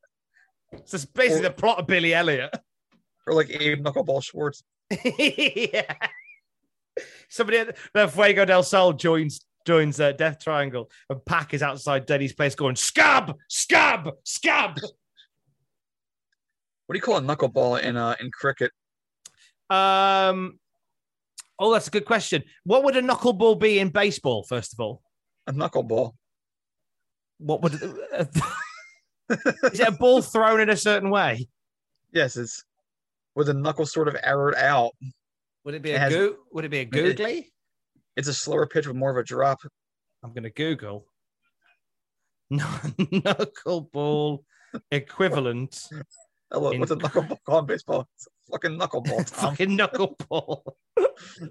it's 0.73 1.05
basically 1.05 1.43
the 1.43 1.51
plot 1.53 1.79
of 1.79 1.87
Billy 1.87 2.15
Elliot. 2.15 2.51
or 3.27 3.35
like 3.35 3.51
Abe 3.51 3.85
Knuckleball 3.85 4.25
Schwartz. 4.25 4.63
yeah. 5.05 5.95
Somebody 7.29 7.59
at 7.59 7.77
the 7.95 8.09
Fuego 8.09 8.45
del 8.45 8.63
Sol 8.63 8.93
joins 8.95 9.41
joins 9.67 10.01
uh, 10.01 10.13
Death 10.13 10.39
Triangle, 10.43 10.91
and 11.11 11.25
Pac 11.25 11.55
is 11.55 11.63
outside 11.63 12.07
Denny's 12.07 12.33
place 12.35 12.55
going 12.55 12.77
scab, 12.77 13.35
scab, 13.49 14.11
scab. 14.25 14.79
What 16.87 16.95
do 16.95 16.99
you 16.99 17.03
call 17.03 17.17
a 17.17 17.21
knuckleball 17.21 17.81
in 17.83 17.97
uh 17.97 18.17
in 18.21 18.31
cricket? 18.31 18.71
Um. 19.71 20.59
Oh, 21.59 21.73
that's 21.73 21.87
a 21.87 21.91
good 21.91 22.05
question. 22.07 22.43
What 22.65 22.83
would 22.85 22.97
a 22.97 23.03
knuckleball 23.03 23.61
be 23.61 23.79
in 23.79 23.91
baseball? 23.91 24.43
First 24.43 24.73
of 24.73 24.81
all, 24.81 25.03
A 25.47 25.53
knuckleball. 25.53 26.13
what 27.39 27.63
would 27.63 27.75
is 27.81 27.81
it 29.81 29.89
a 29.89 29.93
ball 29.93 30.23
thrown 30.23 30.61
in 30.61 30.71
a 30.71 30.77
certain 30.77 31.09
way? 31.11 31.47
Yes, 32.13 32.37
it's 32.37 32.65
with 33.37 33.49
a 33.49 33.55
knuckle 33.55 33.87
sort 33.87 34.09
of 34.09 34.17
arrowed 34.25 34.57
out. 34.57 34.93
Would 35.65 35.75
it 35.75 35.83
be 35.83 35.93
It 35.93 35.95
a 35.95 35.99
has- 36.01 36.13
goo? 36.13 36.37
Would 36.53 36.65
it 36.65 36.71
be 36.71 36.81
a 36.81 36.85
googly? 36.85 37.52
It's 38.17 38.29
a 38.29 38.35
slower 38.35 38.67
pitch 38.67 38.87
with 38.87 38.97
more 38.97 39.11
of 39.11 39.17
a 39.17 39.23
drop. 39.23 39.61
I'm 40.23 40.33
going 40.33 40.45
to 40.45 40.51
Google 40.51 41.07
knuckleball 42.53 44.45
equivalent. 44.91 45.81
Hello, 46.51 46.71
In- 46.71 46.81
what's 46.81 46.93
a 46.93 46.97
knuckleball 46.97 47.61
in 47.61 47.67
baseball? 47.67 48.07
It's 48.17 48.27
a 48.27 48.53
fucking 48.53 48.79
knuckleball. 48.79 49.29
Fucking 49.35 49.79
knuckleball. 49.79 50.63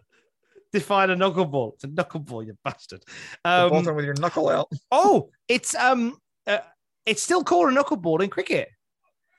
Define 0.72 1.10
a 1.10 1.16
knuckleball. 1.16 1.74
It's 1.74 1.84
a 1.84 1.88
knuckleball, 1.88 2.46
you 2.46 2.58
bastard. 2.64 3.04
Um, 3.44 3.72
with 3.72 4.06
your 4.06 4.14
knuckle 4.14 4.48
out. 4.50 4.72
oh, 4.92 5.30
it's 5.48 5.76
um, 5.76 6.18
uh, 6.48 6.60
it's 7.06 7.22
still 7.22 7.44
called 7.44 7.70
a 7.70 7.76
knuckleball 7.76 8.22
in 8.22 8.30
cricket. 8.30 8.70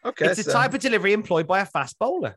Okay, 0.05 0.27
it's 0.27 0.47
a 0.47 0.51
type 0.51 0.75
of 0.75 0.81
delivery 0.81 1.13
employed 1.13 1.47
by 1.47 1.61
a 1.61 1.67
fast 1.67 1.97
bowler. 1.99 2.37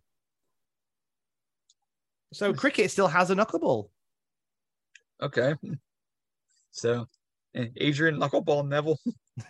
So 2.32 2.54
cricket 2.54 2.92
still 2.92 3.08
has 3.08 3.32
a 3.32 3.36
knuckleball. 3.36 3.90
Okay. 5.22 5.56
So, 6.72 7.08
eh, 7.56 7.68
Adrian 7.78 8.18
Knuckleball 8.18 8.68
Neville. 8.68 9.00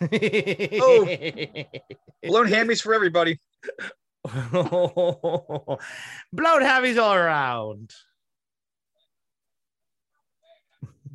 oh, 0.80 1.04
Blown 2.22 2.46
hammies 2.46 2.82
for 2.82 2.94
everybody. 2.94 3.38
blown 4.24 5.78
hammies 6.32 7.00
all 7.00 7.14
around. 7.14 7.92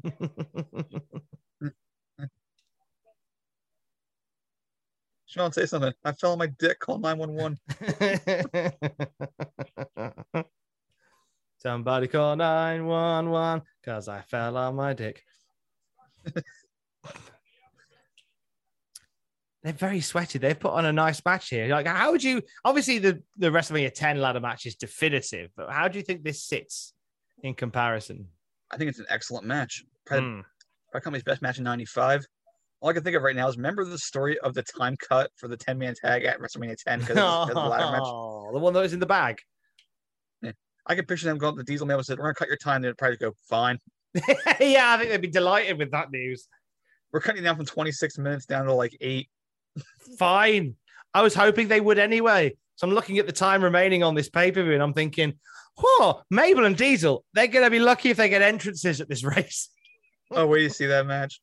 Shawn, 5.25 5.51
say 5.53 5.65
something. 5.65 5.93
I 6.03 6.11
fell 6.11 6.33
on 6.33 6.39
my 6.39 6.47
dick. 6.47 6.79
Call 6.79 6.99
911. 6.99 7.57
Somebody 11.61 12.07
call 12.07 12.35
911 12.35 13.61
because 13.81 14.07
I 14.07 14.21
fell 14.21 14.57
on 14.57 14.75
my 14.75 14.93
dick. 14.93 15.23
They're 19.63 19.73
very 19.73 20.01
sweaty. 20.01 20.39
They've 20.39 20.59
put 20.59 20.71
on 20.73 20.85
a 20.85 20.93
nice 20.93 21.23
match 21.23 21.49
here. 21.49 21.67
Like, 21.67 21.85
how 21.85 22.11
would 22.11 22.23
you? 22.23 22.41
Obviously, 22.65 22.97
the 22.97 23.21
the 23.37 23.49
WrestleMania 23.51 23.93
10 23.93 24.19
ladder 24.19 24.39
match 24.39 24.65
is 24.65 24.75
definitive, 24.75 25.51
but 25.55 25.69
how 25.69 25.87
do 25.87 25.99
you 25.99 26.03
think 26.03 26.23
this 26.23 26.43
sits 26.43 26.93
in 27.43 27.53
comparison? 27.53 28.27
I 28.71 28.77
think 28.77 28.89
it's 28.89 28.97
an 28.99 29.05
excellent 29.09 29.45
match. 29.45 29.83
Probably, 30.05 30.27
Hmm. 30.27 30.39
probably 30.91 31.03
company's 31.03 31.23
best 31.23 31.43
match 31.43 31.59
in 31.59 31.63
95. 31.63 32.25
All 32.79 32.89
I 32.89 32.93
can 32.93 33.03
think 33.03 33.15
of 33.15 33.21
right 33.21 33.35
now 33.35 33.47
is 33.47 33.55
remember 33.57 33.85
the 33.85 33.99
story 33.99 34.39
of 34.39 34.55
the 34.55 34.63
time 34.63 34.95
cut 34.97 35.29
for 35.35 35.47
the 35.47 35.57
10 35.57 35.77
man 35.77 35.93
tag 35.93 36.25
at 36.25 36.39
WrestleMania 36.39 36.75
10 36.83 37.01
because 37.01 37.17
of 37.17 37.49
the 37.49 37.53
ladder 37.59 37.91
match? 37.91 38.01
Oh, 38.05 38.49
the 38.51 38.57
one 38.57 38.73
that 38.73 38.79
was 38.79 38.93
in 38.93 38.99
the 38.99 39.05
bag. 39.05 39.37
I 40.87 40.95
can 40.95 41.05
picture 41.05 41.27
them 41.27 41.37
going 41.37 41.55
to 41.55 41.57
the 41.57 41.63
Diesel 41.63 41.87
man 41.87 41.97
and 41.97 42.05
said, 42.05 42.17
We're 42.17 42.25
going 42.25 42.35
to 42.35 42.39
cut 42.39 42.47
your 42.47 42.57
time. 42.57 42.81
They'd 42.81 42.97
probably 42.97 43.17
go, 43.17 43.33
Fine. 43.49 43.79
yeah, 44.59 44.93
I 44.93 44.97
think 44.97 45.09
they'd 45.09 45.21
be 45.21 45.27
delighted 45.27 45.77
with 45.77 45.91
that 45.91 46.11
news. 46.11 46.47
We're 47.11 47.21
cutting 47.21 47.43
down 47.43 47.55
from 47.55 47.65
26 47.65 48.17
minutes 48.17 48.45
down 48.45 48.65
to 48.65 48.73
like 48.73 48.95
eight. 49.01 49.29
Fine. 50.17 50.75
I 51.13 51.21
was 51.21 51.33
hoping 51.33 51.67
they 51.67 51.81
would 51.81 51.99
anyway. 51.99 52.55
So 52.75 52.87
I'm 52.87 52.93
looking 52.93 53.19
at 53.19 53.27
the 53.27 53.33
time 53.33 53.63
remaining 53.63 54.03
on 54.03 54.15
this 54.15 54.29
pay 54.29 54.51
per 54.51 54.63
view 54.63 54.73
and 54.73 54.83
I'm 54.83 54.93
thinking, 54.93 55.33
whoa, 55.77 56.21
Mabel 56.29 56.65
and 56.65 56.75
Diesel, 56.75 57.23
they're 57.33 57.47
going 57.47 57.65
to 57.65 57.69
be 57.69 57.79
lucky 57.79 58.09
if 58.09 58.17
they 58.17 58.29
get 58.29 58.41
entrances 58.41 59.01
at 59.01 59.09
this 59.09 59.23
race. 59.35 59.69
Oh, 60.31 60.47
where 60.47 60.59
do 60.59 60.63
you 60.63 60.69
see 60.69 60.85
that 60.87 61.05
match? 61.05 61.41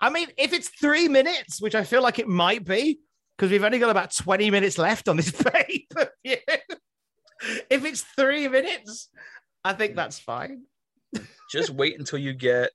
I 0.00 0.10
mean, 0.10 0.28
if 0.36 0.52
it's 0.52 0.68
three 0.68 1.08
minutes, 1.08 1.60
which 1.60 1.74
I 1.74 1.84
feel 1.84 2.02
like 2.02 2.18
it 2.18 2.28
might 2.28 2.64
be, 2.64 2.98
because 3.36 3.50
we've 3.50 3.64
only 3.64 3.78
got 3.78 3.90
about 3.90 4.14
20 4.14 4.50
minutes 4.50 4.78
left 4.78 5.08
on 5.08 5.16
this 5.16 5.30
pay 5.30 5.86
per 5.90 6.10
view. 6.24 6.36
If 7.70 7.84
it's 7.84 8.02
three 8.02 8.48
minutes, 8.48 9.08
I 9.64 9.72
think 9.72 9.92
mm. 9.92 9.96
that's 9.96 10.18
fine. 10.18 10.62
Just 11.50 11.70
wait 11.70 11.98
until 11.98 12.18
you 12.18 12.32
get. 12.32 12.70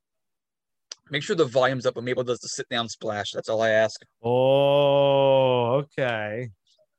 Make 1.11 1.23
sure 1.23 1.35
the 1.35 1.45
volume's 1.45 1.85
up 1.85 1.95
when 1.95 2.06
Mabel 2.06 2.23
does 2.23 2.39
the 2.39 2.48
sit 2.48 2.69
down 2.69 2.88
splash. 2.88 3.31
That's 3.31 3.49
all 3.49 3.61
I 3.61 3.69
ask. 3.69 3.99
Oh, 4.23 5.83
okay. 5.83 6.49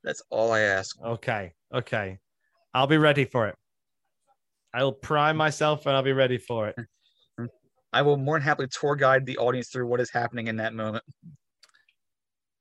That's 0.03 0.21
all 0.29 0.51
I 0.51 0.61
ask. 0.61 0.99
Okay. 1.01 1.53
Okay. 1.73 2.19
I'll 2.73 2.87
be 2.87 2.97
ready 2.97 3.25
for 3.25 3.47
it. 3.47 3.55
I'll 4.73 4.91
prime 4.91 5.37
myself 5.37 5.85
and 5.85 5.95
I'll 5.95 6.03
be 6.03 6.13
ready 6.13 6.37
for 6.37 6.69
it. 6.69 6.75
I 7.93 8.01
will 8.01 8.17
more 8.17 8.35
than 8.35 8.43
happily 8.43 8.67
tour 8.69 8.95
guide 8.95 9.25
the 9.25 9.37
audience 9.37 9.69
through 9.69 9.87
what 9.87 9.99
is 9.99 10.09
happening 10.11 10.47
in 10.47 10.57
that 10.57 10.73
moment. 10.73 11.03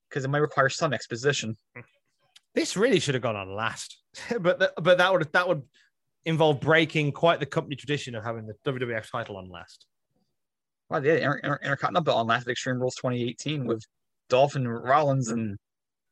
Because 0.08 0.24
it 0.24 0.28
might 0.28 0.38
require 0.38 0.68
some 0.68 0.92
exposition. 0.92 1.56
This 2.54 2.76
really 2.76 2.98
should 3.00 3.14
have 3.14 3.22
gone 3.22 3.36
on 3.36 3.54
last, 3.54 3.98
but 4.40 4.58
th- 4.58 4.70
but 4.80 4.98
that 4.98 5.12
would 5.12 5.32
that 5.32 5.48
would 5.48 5.62
involve 6.24 6.60
breaking 6.60 7.12
quite 7.12 7.40
the 7.40 7.46
company 7.46 7.76
tradition 7.76 8.14
of 8.14 8.24
having 8.24 8.46
the 8.46 8.54
WWF 8.70 9.10
title 9.10 9.36
on 9.36 9.48
last. 9.48 9.86
Well, 10.88 11.04
Inter- 11.04 11.36
Inter- 11.42 11.60
Intercontinental 11.62 12.16
on 12.16 12.26
last 12.26 12.42
at 12.46 12.50
Extreme 12.52 12.80
Rules 12.80 12.96
2018 12.96 13.64
with 13.66 13.84
Dolphin 14.28 14.66
Rollins 14.66 15.28
and 15.28 15.56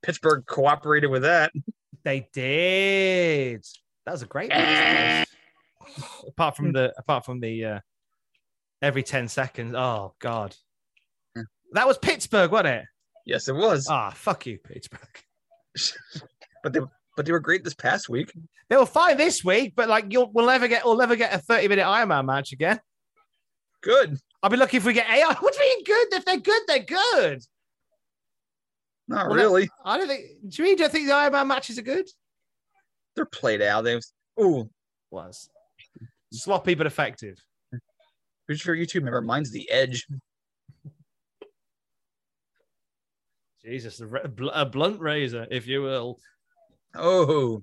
Pittsburgh 0.02 0.44
cooperated 0.46 1.10
with 1.10 1.22
that. 1.22 1.52
They 2.04 2.28
did. 2.32 3.64
That 4.06 4.12
was 4.12 4.22
a 4.22 4.26
great 4.26 4.48
match. 4.50 5.28
apart 6.28 6.56
from 6.56 6.72
the 6.72 6.94
apart 6.96 7.24
from 7.26 7.40
the 7.40 7.64
uh, 7.64 7.80
every 8.80 9.02
10 9.02 9.28
seconds. 9.28 9.74
Oh 9.74 10.14
god. 10.20 10.54
That 11.72 11.86
was 11.86 11.98
Pittsburgh, 11.98 12.50
wasn't 12.52 12.68
it? 12.68 12.84
Yes, 13.26 13.48
it 13.48 13.54
was. 13.54 13.88
Ah, 13.90 14.10
fuck 14.14 14.46
you, 14.46 14.58
Pittsburgh. 14.58 15.00
but 16.62 16.72
they 16.72 16.80
but 17.16 17.26
they 17.26 17.32
were 17.32 17.40
great 17.40 17.64
this 17.64 17.74
past 17.74 18.08
week. 18.08 18.32
They 18.68 18.76
were 18.76 18.86
fine 18.86 19.16
this 19.16 19.42
week, 19.44 19.74
but 19.76 19.88
like 19.88 20.06
you'll 20.10 20.30
we'll 20.32 20.46
never 20.46 20.68
get 20.68 20.84
we'll 20.84 20.96
never 20.96 21.16
get 21.16 21.34
a 21.34 21.38
30 21.38 21.68
minute 21.68 21.84
Iron 21.86 22.08
Man 22.08 22.26
match 22.26 22.52
again. 22.52 22.80
Good. 23.82 24.18
I'll 24.42 24.50
be 24.50 24.56
lucky 24.56 24.76
if 24.76 24.84
we 24.84 24.92
get 24.92 25.08
AI. 25.08 25.34
What 25.40 25.54
do 25.54 25.62
you 25.62 25.76
mean 25.76 25.84
good? 25.84 26.06
If 26.14 26.24
they're 26.24 26.36
good, 26.38 26.62
they're 26.66 26.78
good. 26.84 27.42
Not 29.08 29.28
Well, 29.28 29.36
really. 29.36 29.70
I 29.84 29.96
don't 29.96 30.06
think. 30.06 30.26
Do 30.48 30.62
you 30.62 30.64
mean? 30.68 30.76
Do 30.76 30.82
you 30.82 30.88
think 30.88 31.06
the 31.08 31.14
Iron 31.14 31.32
Man 31.32 31.48
matches 31.48 31.78
are 31.78 31.82
good? 31.82 32.06
They're 33.16 33.24
played 33.24 33.62
out. 33.62 33.82
They 33.84 33.98
ooh 34.40 34.68
Was 35.10 35.48
sloppy 36.32 36.74
but 36.74 36.86
effective. 36.86 37.38
who's 38.46 38.64
your 38.64 38.76
YouTube 38.76 39.02
member? 39.02 39.22
Mine's 39.22 39.50
the 39.50 39.68
Edge. 39.70 40.06
Jesus, 43.68 44.00
a, 44.00 44.06
bl- 44.28 44.48
a 44.48 44.64
blunt 44.64 45.00
razor, 45.00 45.46
if 45.50 45.66
you 45.66 45.82
will. 45.82 46.18
Oh, 46.94 47.62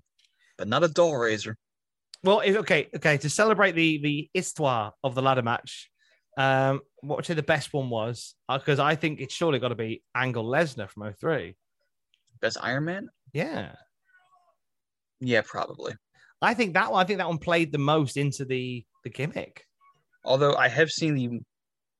but 0.58 0.68
not 0.68 0.84
a 0.84 0.88
doll 0.88 1.16
razor. 1.16 1.58
Well, 2.24 2.42
if, 2.42 2.56
okay, 2.58 2.90
okay. 2.96 3.18
To 3.18 3.30
celebrate 3.30 3.74
the 3.74 3.98
the 4.00 4.30
histoire 4.34 4.94
of 5.04 5.16
the 5.16 5.22
ladder 5.22 5.42
match, 5.42 5.90
um, 6.38 6.82
what 7.02 7.18
would 7.18 7.26
you 7.26 7.34
say 7.34 7.36
the 7.36 7.44
best 7.44 7.74
one 7.74 7.90
was? 7.90 8.36
Because 8.52 8.80
I 8.80 8.96
think 8.96 9.20
it's 9.20 9.34
surely 9.34 9.60
got 9.60 9.70
to 9.70 9.76
be 9.76 10.04
Angle 10.16 10.46
Lesnar 10.46 10.90
from 10.90 11.12
03. 11.20 11.56
Best 12.42 12.58
Iron 12.62 12.86
Man? 12.86 13.10
Yeah, 13.34 13.74
Yeah, 15.20 15.42
probably. 15.46 15.94
I 16.42 16.54
think 16.54 16.74
that 16.74 16.92
one. 16.92 17.04
I 17.04 17.08
think 17.08 17.18
that 17.20 17.28
one 17.28 17.38
played 17.40 17.72
the 17.72 17.78
most 17.80 18.18
into 18.18 18.46
the 18.46 18.86
the 19.04 19.10
gimmick. 19.10 19.64
Although 20.24 20.56
I 20.56 20.68
have 20.68 20.90
seen 20.92 21.16
the 21.16 21.40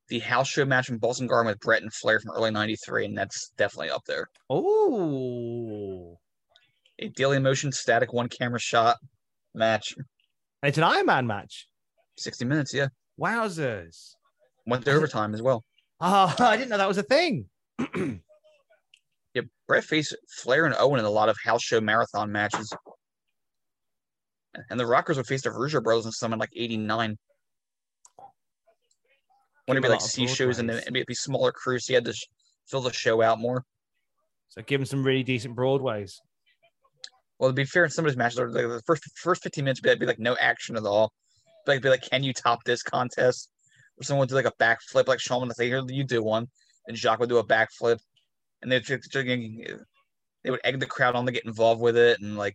the 0.08 0.18
house 0.20 0.48
show 0.48 0.64
match 0.64 0.88
in 0.88 0.98
Boston 0.98 1.26
Garden 1.26 1.48
with 1.48 1.60
Bret 1.60 1.82
and 1.82 1.92
Flair 1.92 2.20
from 2.20 2.32
early 2.32 2.50
'93, 2.50 3.06
and 3.06 3.16
that's 3.18 3.50
definitely 3.56 3.90
up 3.90 4.04
there. 4.06 4.28
Oh, 4.50 6.18
A 6.98 7.08
Dailymotion 7.10 7.72
static 7.74 8.12
one 8.12 8.28
camera 8.28 8.60
shot 8.60 8.96
match, 9.54 9.94
it's 10.62 10.78
an 10.78 10.84
Iron 10.84 11.06
Man 11.06 11.26
match. 11.26 11.68
60 12.18 12.44
minutes. 12.44 12.72
Yeah, 12.72 12.88
Wowzers! 13.20 14.14
went 14.66 14.84
to 14.84 14.92
overtime 14.92 15.34
as 15.34 15.42
well. 15.42 15.64
Oh, 16.00 16.34
I 16.40 16.56
didn't 16.56 16.70
know 16.70 16.78
that 16.78 16.88
was 16.88 16.98
a 16.98 17.02
thing. 17.02 17.46
Yeah, 19.34 19.42
Bret 19.68 19.84
faced 19.84 20.16
Flair 20.38 20.64
and 20.64 20.74
Owen 20.78 20.98
in 20.98 21.04
a 21.04 21.10
lot 21.10 21.28
of 21.28 21.36
house 21.44 21.62
show 21.62 21.78
marathon 21.78 22.32
matches. 22.32 22.72
And 24.70 24.80
the 24.80 24.86
Rockers 24.86 25.18
would 25.18 25.26
face 25.26 25.42
the 25.42 25.50
Rougeau 25.50 25.82
brothers 25.82 26.06
in 26.06 26.12
some 26.12 26.32
in 26.32 26.38
like 26.38 26.48
'89. 26.56 27.18
It'd 29.66 29.82
be 29.82 29.82
Give 29.82 29.84
'em 29.84 29.90
a 29.90 29.94
like 29.94 30.00
sea 30.00 30.26
shows 30.26 30.58
and 30.58 30.68
then 30.68 30.76
Broadways. 30.76 30.96
it'd 30.96 31.06
be 31.06 31.14
smaller 31.14 31.52
crews, 31.52 31.86
so 31.86 31.92
you 31.92 31.96
had 31.96 32.04
to 32.04 32.12
sh- 32.12 32.26
fill 32.68 32.82
the 32.82 32.92
show 32.92 33.20
out 33.22 33.38
more. 33.38 33.64
So 34.48 34.62
give 34.62 34.80
them 34.80 34.86
some 34.86 35.04
really 35.04 35.22
decent 35.22 35.54
Broadways. 35.56 36.20
Well, 37.38 37.50
to 37.50 37.54
be 37.54 37.64
fair, 37.64 37.88
some 37.88 38.04
of 38.04 38.08
his 38.08 38.16
matches 38.16 38.38
like 38.38 38.52
the 38.52 38.82
first 38.86 39.04
first 39.16 39.42
15 39.42 39.64
minutes 39.64 39.80
would 39.82 39.98
be 39.98 40.06
like 40.06 40.18
no 40.18 40.36
action 40.40 40.76
at 40.76 40.84
all. 40.84 41.12
But 41.64 41.72
it'd 41.72 41.82
be 41.82 41.90
like, 41.90 42.02
can 42.02 42.22
you 42.22 42.32
top 42.32 42.62
this 42.64 42.82
contest? 42.82 43.50
Or 43.98 44.04
someone 44.04 44.20
would 44.20 44.28
do 44.28 44.34
like 44.36 44.46
a 44.46 44.52
backflip, 44.52 45.08
like 45.08 45.20
Shawn 45.20 45.46
would 45.46 45.56
say, 45.56 45.66
here, 45.66 45.82
you 45.88 46.04
do 46.04 46.22
one. 46.22 46.46
And 46.86 46.96
Jacques 46.96 47.18
would 47.18 47.28
do 47.28 47.38
a 47.38 47.44
backflip. 47.44 47.98
And 48.62 48.70
they'd, 48.70 48.84
they 48.86 50.50
would 50.50 50.60
egg 50.64 50.78
the 50.78 50.86
crowd 50.86 51.16
on 51.16 51.26
to 51.26 51.32
get 51.32 51.44
involved 51.44 51.80
with 51.80 51.96
it. 51.96 52.20
And 52.20 52.36
like, 52.38 52.54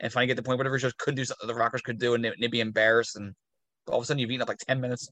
and 0.00 0.12
finally 0.12 0.26
get 0.26 0.36
the 0.36 0.42
point 0.42 0.58
whatever 0.58 0.78
shows 0.78 0.92
could 0.98 1.14
do 1.16 1.24
something 1.24 1.46
the 1.46 1.54
Rockers 1.54 1.80
could 1.80 1.98
do 1.98 2.14
and 2.14 2.24
they, 2.24 2.32
they'd 2.40 2.50
be 2.50 2.60
embarrassed. 2.60 3.16
And 3.16 3.34
all 3.88 3.98
of 3.98 4.02
a 4.02 4.06
sudden 4.06 4.18
you've 4.20 4.30
eaten 4.30 4.42
up 4.42 4.48
like 4.48 4.58
10 4.58 4.80
minutes. 4.80 5.08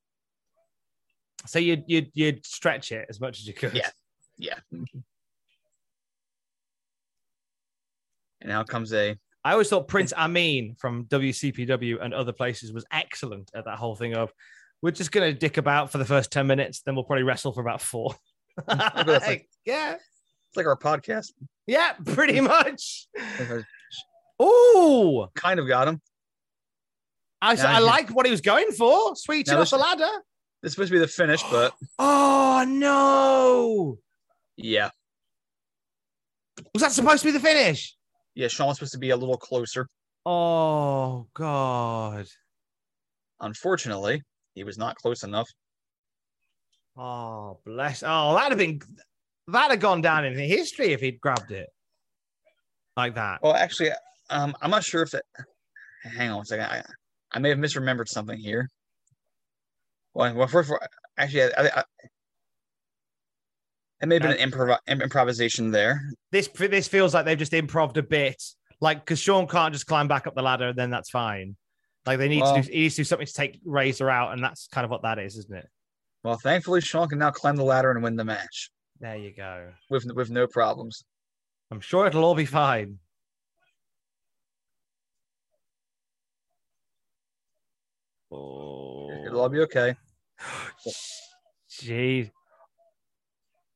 So 1.46 1.58
you'd 1.58 1.84
you'd 1.86 2.10
you'd 2.14 2.44
stretch 2.46 2.92
it 2.92 3.06
as 3.08 3.20
much 3.20 3.38
as 3.40 3.46
you 3.46 3.54
could. 3.54 3.74
Yeah. 3.74 3.90
Yeah. 4.38 4.58
And 4.72 4.86
now 8.44 8.62
comes 8.64 8.92
a 8.92 9.16
I 9.44 9.52
always 9.52 9.68
thought 9.68 9.88
Prince 9.88 10.12
Ameen 10.16 10.76
from 10.78 11.06
WCPW 11.06 12.02
and 12.02 12.12
other 12.12 12.32
places 12.32 12.72
was 12.72 12.84
excellent 12.92 13.50
at 13.54 13.64
that 13.64 13.78
whole 13.78 13.96
thing 13.96 14.14
of 14.14 14.32
we're 14.82 14.90
just 14.90 15.12
gonna 15.12 15.32
dick 15.32 15.56
about 15.56 15.90
for 15.92 15.98
the 15.98 16.04
first 16.04 16.30
10 16.32 16.46
minutes, 16.46 16.82
then 16.82 16.94
we'll 16.94 17.04
probably 17.04 17.22
wrestle 17.22 17.52
for 17.52 17.60
about 17.60 17.80
four. 17.82 18.14
like- 18.66 19.48
yeah. 19.64 19.94
it's 19.94 20.56
like 20.56 20.66
our 20.66 20.76
podcast. 20.76 21.32
Yeah, 21.66 21.92
pretty 22.04 22.40
much. 22.40 23.08
Ooh. 24.42 25.26
kind 25.34 25.60
of 25.60 25.66
got 25.68 25.88
him. 25.88 26.00
I, 27.42 27.56
I 27.56 27.78
like 27.78 28.10
what 28.10 28.26
he 28.26 28.30
was 28.32 28.42
going 28.42 28.70
for. 28.72 29.16
Sweet 29.16 29.50
off 29.50 29.70
the 29.70 29.78
ladder. 29.78 30.08
This 30.62 30.72
supposed 30.72 30.88
to 30.90 30.94
be 30.94 30.98
the 30.98 31.08
finish, 31.08 31.42
but 31.50 31.72
Oh 31.98 32.64
no. 32.68 33.98
yeah. 34.56 34.90
Was 36.74 36.82
that 36.82 36.92
supposed 36.92 37.22
to 37.22 37.28
be 37.28 37.32
the 37.32 37.40
finish? 37.40 37.96
Yeah, 38.34 38.48
Shawn 38.48 38.68
was 38.68 38.76
supposed 38.76 38.92
to 38.92 38.98
be 38.98 39.10
a 39.10 39.16
little 39.16 39.36
closer. 39.38 39.86
Oh 40.26 41.26
god. 41.34 42.26
Unfortunately, 43.40 44.22
he 44.54 44.64
was 44.64 44.76
not 44.76 44.96
close 44.96 45.22
enough. 45.22 45.48
Oh 46.96 47.58
bless. 47.64 48.02
Oh, 48.06 48.34
that'd 48.34 48.50
have 48.50 48.58
been 48.58 48.80
that'd 49.48 49.70
have 49.70 49.80
gone 49.80 50.02
down 50.02 50.24
in 50.26 50.38
history 50.38 50.92
if 50.92 51.00
he'd 51.00 51.20
grabbed 51.20 51.50
it 51.50 51.68
like 52.96 53.14
that. 53.14 53.38
Well, 53.42 53.54
actually, 53.54 53.90
um, 54.28 54.54
I'm 54.60 54.70
not 54.70 54.84
sure 54.84 55.02
if 55.02 55.10
that. 55.12 55.24
Hang 56.02 56.30
on 56.30 56.42
a 56.42 56.44
second. 56.44 56.66
I, 56.66 56.82
I 57.32 57.38
may 57.38 57.48
have 57.50 57.58
misremembered 57.58 58.08
something 58.08 58.38
here. 58.38 58.68
Well, 60.14 60.34
well 60.34 60.46
first, 60.48 60.68
of 60.70 60.72
all, 60.74 60.86
actually, 61.16 61.44
I, 61.44 61.46
I, 61.56 61.70
I, 61.76 61.84
it 64.02 64.08
may 64.08 64.14
have 64.16 64.22
been 64.22 64.32
an 64.32 64.50
improv- 64.50 64.78
improvisation 64.88 65.70
there. 65.70 66.02
This 66.32 66.48
this 66.48 66.88
feels 66.88 67.14
like 67.14 67.24
they've 67.26 67.38
just 67.38 67.52
improved 67.52 67.96
a 67.98 68.02
bit, 68.02 68.42
like 68.80 69.04
because 69.04 69.18
Shawn 69.18 69.46
can't 69.46 69.72
just 69.72 69.86
climb 69.86 70.08
back 70.08 70.26
up 70.26 70.34
the 70.34 70.42
ladder, 70.42 70.68
and 70.68 70.78
then 70.78 70.90
that's 70.90 71.10
fine. 71.10 71.56
Like 72.06 72.18
they 72.18 72.28
need 72.28 72.42
Well- 72.42 72.56
to 72.56 72.62
do, 72.62 72.72
he 72.72 72.80
needs 72.80 72.94
to 72.96 73.00
do 73.00 73.04
something 73.04 73.26
to 73.26 73.32
take 73.32 73.60
Razor 73.64 74.08
out, 74.08 74.32
and 74.32 74.42
that's 74.42 74.68
kind 74.68 74.84
of 74.84 74.90
what 74.90 75.02
that 75.02 75.18
is, 75.18 75.36
isn't 75.36 75.54
it? 75.56 75.68
Well, 76.24 76.36
thankfully, 76.38 76.80
Shawn 76.80 77.08
can 77.08 77.18
now 77.18 77.30
climb 77.30 77.56
the 77.56 77.64
ladder 77.64 77.90
and 77.90 78.02
win 78.02 78.16
the 78.16 78.24
match 78.24 78.70
There 79.00 79.16
you 79.16 79.32
go. 79.34 79.72
with 79.90 80.04
with 80.14 80.30
no 80.30 80.46
problems. 80.46 81.04
I'm 81.70 81.80
sure 81.80 82.06
it'll 82.06 82.24
all 82.24 82.34
be 82.34 82.46
fine. 82.46 82.98
Oh, 88.32 88.99
It'll 89.30 89.42
all 89.42 89.48
be 89.48 89.60
okay. 89.60 89.94
jeez. 91.70 92.32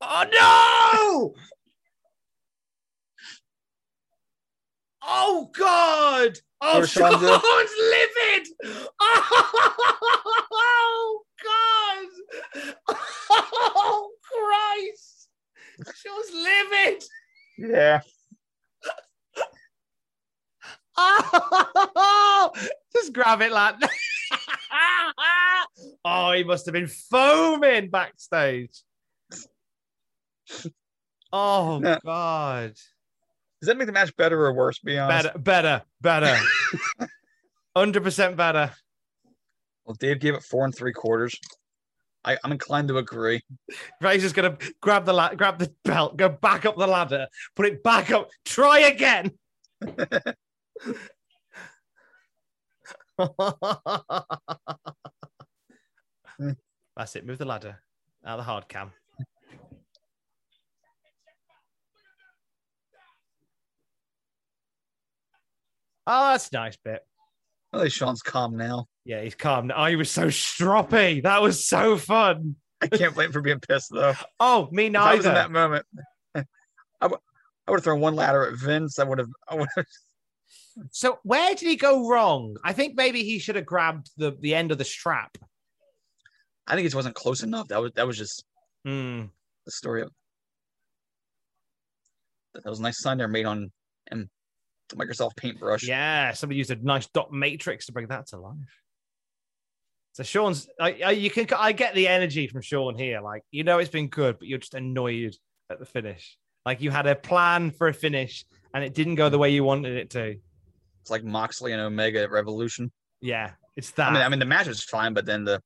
Oh 0.00 0.24
no! 0.33 1.34
Oh 5.00 5.49
God! 5.57 6.36
Oh, 6.60 6.74
What 6.74 6.81
did 6.81 6.91
Shawn 6.91 7.20
do? 7.20 7.26
Shawn's 7.28 7.70
livid! 7.78 8.49
Oh 10.57 11.23
God! 11.44 12.08
Oh 13.31 14.10
Christ! 14.23 15.28
Shawn's 15.94 16.33
livid! 16.34 17.05
Yeah. 17.58 18.00
Oh, 20.97 22.52
just 22.92 23.12
grab 23.12 23.41
it, 23.42 23.50
lad. 23.52 23.76
oh, 26.05 26.33
he 26.33 26.44
must 26.44 26.67
have 26.67 26.73
been 26.73 26.86
foaming 26.89 27.91
backstage. 27.91 28.83
Oh 31.33 31.81
Yeah. 31.83 31.99
God. 32.05 32.75
Does 33.61 33.69
that 33.69 33.77
make 33.78 33.86
the 33.86 33.93
match 33.93 34.15
better 34.17 34.44
or 34.44 34.53
worse? 34.53 34.78
Be 34.78 34.99
honest. 34.99 35.25
Better, 35.25 35.39
better, 35.39 35.83
better. 36.01 36.39
Hundred 37.77 38.03
percent 38.03 38.36
better. 38.36 38.70
Well, 39.85 39.97
Dave 39.99 40.20
gave 40.20 40.35
it 40.35 40.43
four 40.43 40.65
and 40.65 40.75
three 40.75 40.93
quarters. 40.93 41.39
I, 42.25 42.39
I'm 42.43 42.53
inclined 42.53 42.89
to 42.89 42.99
agree. 42.99 43.43
Razor's 44.01 44.33
gonna 44.33 44.57
grab 44.81 45.05
the 45.05 45.12
la- 45.12 45.35
grab 45.35 45.59
the 45.59 45.73
belt, 45.85 46.17
go 46.17 46.28
back 46.28 46.65
up 46.65 46.77
the 46.77 46.86
ladder, 46.86 47.27
put 47.55 47.67
it 47.67 47.83
back 47.83 48.11
up, 48.11 48.31
try 48.44 48.81
again. 48.81 49.33
That's 56.97 57.17
it. 57.17 57.26
Move 57.26 57.39
the 57.39 57.44
ladder 57.44 57.81
out 58.25 58.39
of 58.39 58.39
the 58.39 58.44
hard 58.44 58.68
cam. 58.68 58.93
Oh, 66.07 66.31
that's 66.33 66.51
a 66.51 66.55
nice 66.55 66.76
bit. 66.76 67.01
At 67.73 67.81
least 67.81 67.97
Shawn's 67.97 68.23
calm 68.23 68.57
now. 68.57 68.86
Yeah, 69.05 69.23
he's 69.23 69.34
calm. 69.34 69.70
Oh, 69.75 69.86
he 69.86 69.97
was 69.97 70.10
so 70.10 70.28
stroppy. 70.28 71.23
That 71.23 71.43
was 71.43 71.67
so 71.67 71.97
fun. 71.97 72.57
I 72.81 72.86
can't 72.89 73.15
blame 73.15 73.26
him 73.26 73.33
for 73.33 73.41
being 73.41 73.60
pissed 73.60 73.91
though. 73.91 74.15
Oh, 74.39 74.68
me 74.70 74.86
If 74.86 74.97
I 74.97 75.15
was 75.15 75.25
in 75.25 75.33
neither. 75.33 75.41
that 75.43 75.51
moment, 75.51 75.86
I 77.01 77.07
would 77.07 77.18
would 77.68 77.76
have 77.78 77.84
thrown 77.84 78.01
one 78.01 78.15
ladder 78.15 78.47
at 78.47 78.59
Vince. 78.59 78.99
I 78.99 79.05
would 79.05 79.18
have. 79.18 79.28
I 79.49 79.55
would 79.55 79.68
have. 79.76 79.86
So 80.91 81.19
where 81.23 81.55
did 81.55 81.69
he 81.69 81.77
go 81.77 82.09
wrong? 82.09 82.57
I 82.65 82.73
think 82.73 82.97
maybe 82.97 83.23
he 83.23 83.39
should 83.39 83.57
have 83.57 83.67
grabbed 83.67 84.11
the 84.17 84.36
the 84.41 84.55
end 84.55 84.73
of 84.73 84.78
the 84.78 84.85
strap. 84.85 85.36
I 86.67 86.75
think 86.75 86.86
it 86.86 86.94
wasn't 86.94 87.15
close 87.15 87.43
enough. 87.43 87.69
That 87.69 87.81
was 87.81 87.93
that 87.94 88.07
was 88.07 88.19
just 88.19 88.44
Hmm. 88.85 89.25
the 89.65 89.70
story 89.70 90.03
of. 90.03 90.11
That 92.55 92.65
was 92.67 92.78
a 92.78 92.83
nice 92.83 93.01
sign 93.01 93.19
there 93.19 93.28
made 93.28 93.47
on 93.47 93.73
um, 94.12 94.28
Microsoft 94.93 95.36
Paintbrush. 95.36 95.85
Yeah, 95.85 96.33
somebody 96.33 96.59
used 96.59 96.70
a 96.70 96.77
nice 96.77 97.07
dot 97.09 97.33
matrix 97.33 97.86
to 97.86 97.93
bring 97.93 98.07
that 98.09 98.28
to 98.28 98.39
life. 98.39 98.55
So 100.12 100.23
Shawn's, 100.23 100.69
I, 100.78 101.01
I, 101.05 101.11
you 101.11 101.28
can, 101.31 101.49
I 101.57 101.73
get 101.73 101.94
the 101.97 102.07
energy 102.07 102.47
from 102.47 102.62
Shawn 102.62 102.97
here. 102.97 103.20
Like 103.20 103.43
you 103.51 103.65
know, 103.65 103.78
it's 103.78 103.91
been 103.91 104.09
good, 104.09 104.39
but 104.39 104.47
you're 104.47 104.59
just 104.59 104.75
annoyed 104.75 105.35
at 105.70 105.81
the 105.81 105.86
finish. 105.86 106.39
Like 106.65 106.81
you 106.81 106.91
had 106.91 107.07
a 107.07 107.17
plan 107.17 107.73
for 107.73 107.89
a 107.89 107.94
finish 107.94 108.44
and 108.73 108.85
it 108.85 108.94
didn't 108.94 109.17
go 109.17 109.28
the 109.28 109.39
way 109.39 109.51
you 109.51 109.65
wanted 109.65 109.97
it 109.97 110.11
to. 110.11 110.36
It's 111.05 111.10
like 111.10 111.23
Moxley 111.23 111.73
and 111.73 111.83
Omega 111.83 112.26
Revolution. 112.31 112.91
Yeah, 113.20 113.50
it's 113.76 113.91
that. 113.91 114.08
I 114.08 114.12
mean, 114.15 114.23
I 114.23 114.28
mean, 114.31 114.39
the 114.39 114.47
match 114.47 114.66
was 114.66 114.83
fine, 114.83 115.12
but 115.12 115.26
then 115.26 115.44
the 115.44 115.60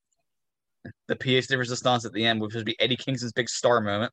the 1.06 1.14
pièce 1.14 1.46
de 1.46 1.56
resistance 1.56 2.04
at 2.04 2.12
the 2.12 2.26
end, 2.26 2.40
which 2.40 2.56
would 2.56 2.64
be 2.64 2.74
Eddie 2.80 2.96
Kingston's 2.96 3.32
big 3.32 3.48
star 3.48 3.80
moment. 3.80 4.12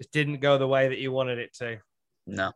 just 0.00 0.10
didn't 0.10 0.40
go 0.40 0.58
the 0.58 0.66
way 0.66 0.88
that 0.88 0.98
you 0.98 1.12
wanted 1.12 1.38
it 1.38 1.54
to. 1.58 1.78
No, 2.26 2.50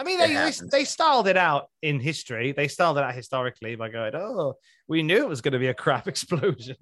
I 0.00 0.04
mean, 0.04 0.18
they, 0.18 0.32
they 0.32 0.52
they 0.72 0.84
styled 0.84 1.28
it 1.28 1.36
out 1.36 1.68
in 1.82 2.00
history. 2.00 2.52
They 2.52 2.66
styled 2.66 2.96
it 2.96 3.04
out 3.04 3.14
historically 3.14 3.76
by 3.76 3.90
going, 3.90 4.14
"Oh, 4.14 4.54
we 4.88 5.02
knew 5.02 5.18
it 5.18 5.28
was 5.28 5.42
going 5.42 5.52
to 5.52 5.58
be 5.58 5.68
a 5.68 5.74
crap 5.74 6.08
explosion." 6.14 6.76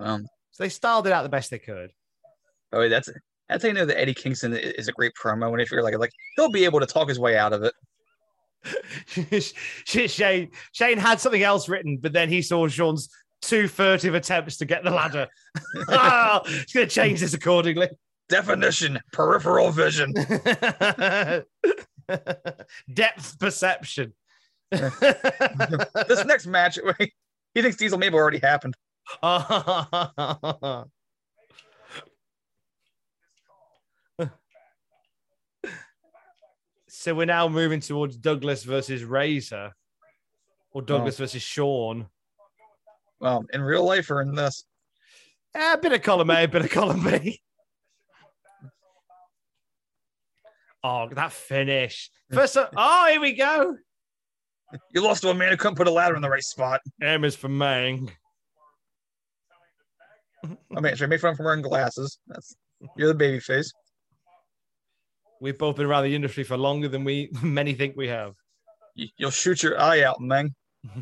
um, 0.00 0.26
So 0.50 0.64
they 0.64 0.68
styled 0.68 1.06
it 1.06 1.12
out 1.12 1.22
the 1.22 1.28
best 1.28 1.52
they 1.52 1.60
could. 1.60 1.92
oh, 2.72 2.88
that's 2.88 3.08
that's 3.48 3.62
how 3.62 3.68
you 3.68 3.74
know 3.74 3.86
that 3.86 3.98
Eddie 4.00 4.14
Kingston 4.14 4.54
is 4.54 4.88
a 4.88 4.92
great 4.92 5.12
promo. 5.20 5.52
And 5.52 5.60
if 5.60 5.70
you're 5.70 5.82
like 5.82 5.98
like 5.98 6.12
he'll 6.36 6.50
be 6.50 6.64
able 6.64 6.80
to 6.80 6.86
talk 6.86 7.08
his 7.08 7.18
way 7.18 7.36
out 7.36 7.52
of 7.52 7.62
it. 7.62 7.74
Shane 9.84 10.50
Shane 10.72 10.98
had 10.98 11.20
something 11.20 11.42
else 11.42 11.68
written, 11.68 11.98
but 11.98 12.12
then 12.12 12.28
he 12.28 12.42
saw 12.42 12.66
Shawn's 12.66 13.08
two 13.42 13.68
furtive 13.68 14.14
attempts 14.14 14.56
to 14.58 14.64
get 14.64 14.82
the 14.84 14.90
ladder. 14.90 15.28
oh, 15.88 16.40
he's 16.46 16.72
going 16.72 16.88
to 16.88 16.94
change 16.94 17.20
this 17.20 17.34
accordingly. 17.34 17.88
Definition: 18.28 18.98
peripheral 19.12 19.70
vision. 19.70 20.12
Depth 22.92 23.38
perception. 23.38 24.12
this 24.70 26.24
next 26.24 26.46
match, 26.46 26.78
he 27.54 27.62
thinks 27.62 27.76
Diesel 27.76 27.98
Mabel 27.98 28.18
already 28.18 28.40
happened. 28.40 28.74
So 37.06 37.14
we're 37.14 37.24
now 37.24 37.46
moving 37.46 37.78
towards 37.78 38.16
Douglas 38.16 38.64
versus 38.64 39.04
Razor, 39.04 39.72
or 40.72 40.82
Douglas 40.82 41.16
versus 41.16 41.40
Sean. 41.40 42.08
Well, 43.20 43.44
in 43.52 43.62
real 43.62 43.84
life 43.84 44.10
or 44.10 44.22
in 44.22 44.34
this? 44.34 44.64
Eh, 45.54 45.74
a 45.74 45.78
bit 45.78 45.92
of 45.92 46.02
column 46.02 46.30
A, 46.30 46.42
a 46.42 46.48
bit 46.48 46.64
of 46.64 46.70
column 46.72 47.04
B. 47.04 47.40
Oh, 50.82 51.08
that 51.12 51.30
finish. 51.30 52.10
First, 52.32 52.56
up, 52.56 52.72
oh, 52.76 53.06
here 53.08 53.20
we 53.20 53.34
go. 53.34 53.76
You 54.92 55.00
lost 55.00 55.22
to 55.22 55.30
a 55.30 55.34
man 55.34 55.52
who 55.52 55.56
couldn't 55.56 55.76
put 55.76 55.86
a 55.86 55.92
ladder 55.92 56.16
in 56.16 56.22
the 56.22 56.28
right 56.28 56.42
spot. 56.42 56.80
M 57.00 57.22
is 57.22 57.36
for 57.36 57.48
Mang. 57.48 58.10
I 60.44 60.80
mean, 60.80 60.96
should 60.96 61.04
I 61.04 61.06
make 61.06 61.20
fun 61.20 61.36
from 61.36 61.44
wearing 61.44 61.62
glasses? 61.62 62.18
That's 62.26 62.56
you're 62.96 63.06
the 63.06 63.14
baby 63.14 63.38
face. 63.38 63.72
We've 65.40 65.58
both 65.58 65.76
been 65.76 65.86
around 65.86 66.04
the 66.04 66.14
industry 66.14 66.44
for 66.44 66.56
longer 66.56 66.88
than 66.88 67.04
we 67.04 67.30
many 67.42 67.74
think 67.74 67.96
we 67.96 68.08
have. 68.08 68.34
You, 68.94 69.08
you'll 69.16 69.30
shoot 69.30 69.62
your 69.62 69.78
eye 69.80 70.02
out, 70.02 70.20
man. 70.20 70.54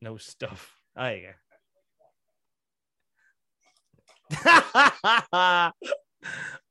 no 0.00 0.16
stuff. 0.16 0.74
There 0.96 1.16
you 1.16 1.28
go. 1.28 1.32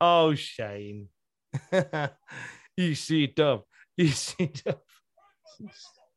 oh, 0.02 0.34
Shane. 0.36 1.10
you 2.78 2.96
see 2.96 3.28
dub. 3.28 3.62
You 3.98 4.08
see 4.08 4.48
dub. 4.48 4.80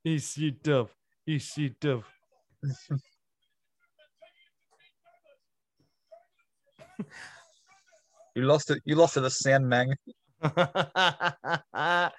You 0.05 0.19
see 0.19 0.51
dub. 0.51 0.89
You 1.27 1.39
see 1.39 1.75
dub. 1.81 2.05
You 8.35 8.43
lost 8.45 8.71
it. 8.71 8.81
You 8.85 8.95
lost 8.97 9.15
to 9.15 9.21
the 9.21 9.31
Sand 9.31 9.69
Meng. 9.69 9.95
I 10.43 12.11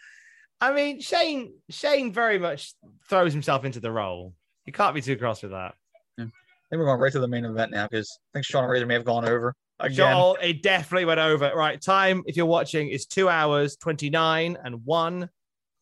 mean, 0.74 1.02
Shane. 1.02 1.54
Shane 1.70 2.14
very 2.14 2.38
much 2.38 2.74
throws 3.10 3.34
himself 3.34 3.66
into 3.66 3.80
the 3.80 3.92
role. 3.92 4.34
You 4.66 4.74
can't 4.74 4.94
be 4.94 5.02
too 5.02 5.18
cross 5.18 5.42
with 5.42 5.52
that. 5.52 5.76
I 6.20 6.22
think 6.22 6.32
we're 6.72 6.86
going 6.86 7.00
right 7.00 7.12
to 7.12 7.20
the 7.20 7.28
main 7.28 7.46
event 7.46 7.72
now 7.72 7.88
because 7.88 8.20
I 8.32 8.38
think 8.38 8.46
Shawn 8.46 8.68
Razor 8.68 8.86
may 8.86 8.94
have 8.96 9.06
gone 9.06 9.28
over 9.28 9.54
again. 9.80 9.96
Joel, 9.96 10.38
it 10.42 10.64
definitely 10.64 11.06
went 11.06 11.20
over. 11.20 11.52
Right, 11.54 11.80
time 11.82 12.24
if 12.26 12.38
you're 12.38 12.46
watching 12.46 12.90
is 12.90 13.06
two 13.06 13.30
hours 13.30 13.76
twenty 13.76 14.10
nine 14.10 14.58
and 14.64 14.84
one, 14.86 15.30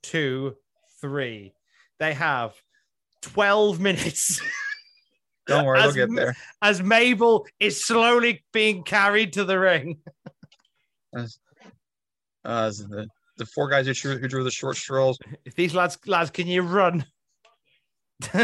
two, 0.03 0.55
three. 0.99 1.53
They 1.99 2.13
have 2.13 2.53
twelve 3.21 3.79
minutes. 3.79 4.41
Don't 5.47 5.65
worry, 5.65 5.79
as, 5.79 5.95
get 5.95 6.13
there. 6.15 6.35
As 6.61 6.81
Mabel 6.81 7.45
is 7.59 7.83
slowly 7.83 8.43
being 8.53 8.83
carried 8.83 9.33
to 9.33 9.43
the 9.43 9.59
ring. 9.59 9.97
As, 11.15 11.39
uh, 12.45 12.49
as 12.67 12.77
the, 12.77 13.07
the 13.37 13.45
four 13.47 13.67
guys 13.69 13.87
who 13.87 13.93
drew, 13.93 14.17
who 14.17 14.27
drew 14.27 14.43
the 14.43 14.51
short 14.51 14.77
straws. 14.77 15.17
If 15.43 15.55
these 15.55 15.73
lads, 15.73 15.97
lads, 16.05 16.29
can 16.29 16.47
you 16.47 16.61
run? 16.61 17.05
They've 18.33 18.43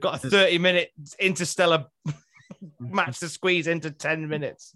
got 0.00 0.22
a 0.22 0.30
30 0.30 0.58
minute 0.58 0.90
interstellar 1.18 1.86
match 2.80 3.20
to 3.20 3.28
squeeze 3.28 3.66
into 3.66 3.90
10 3.90 4.28
minutes. 4.28 4.74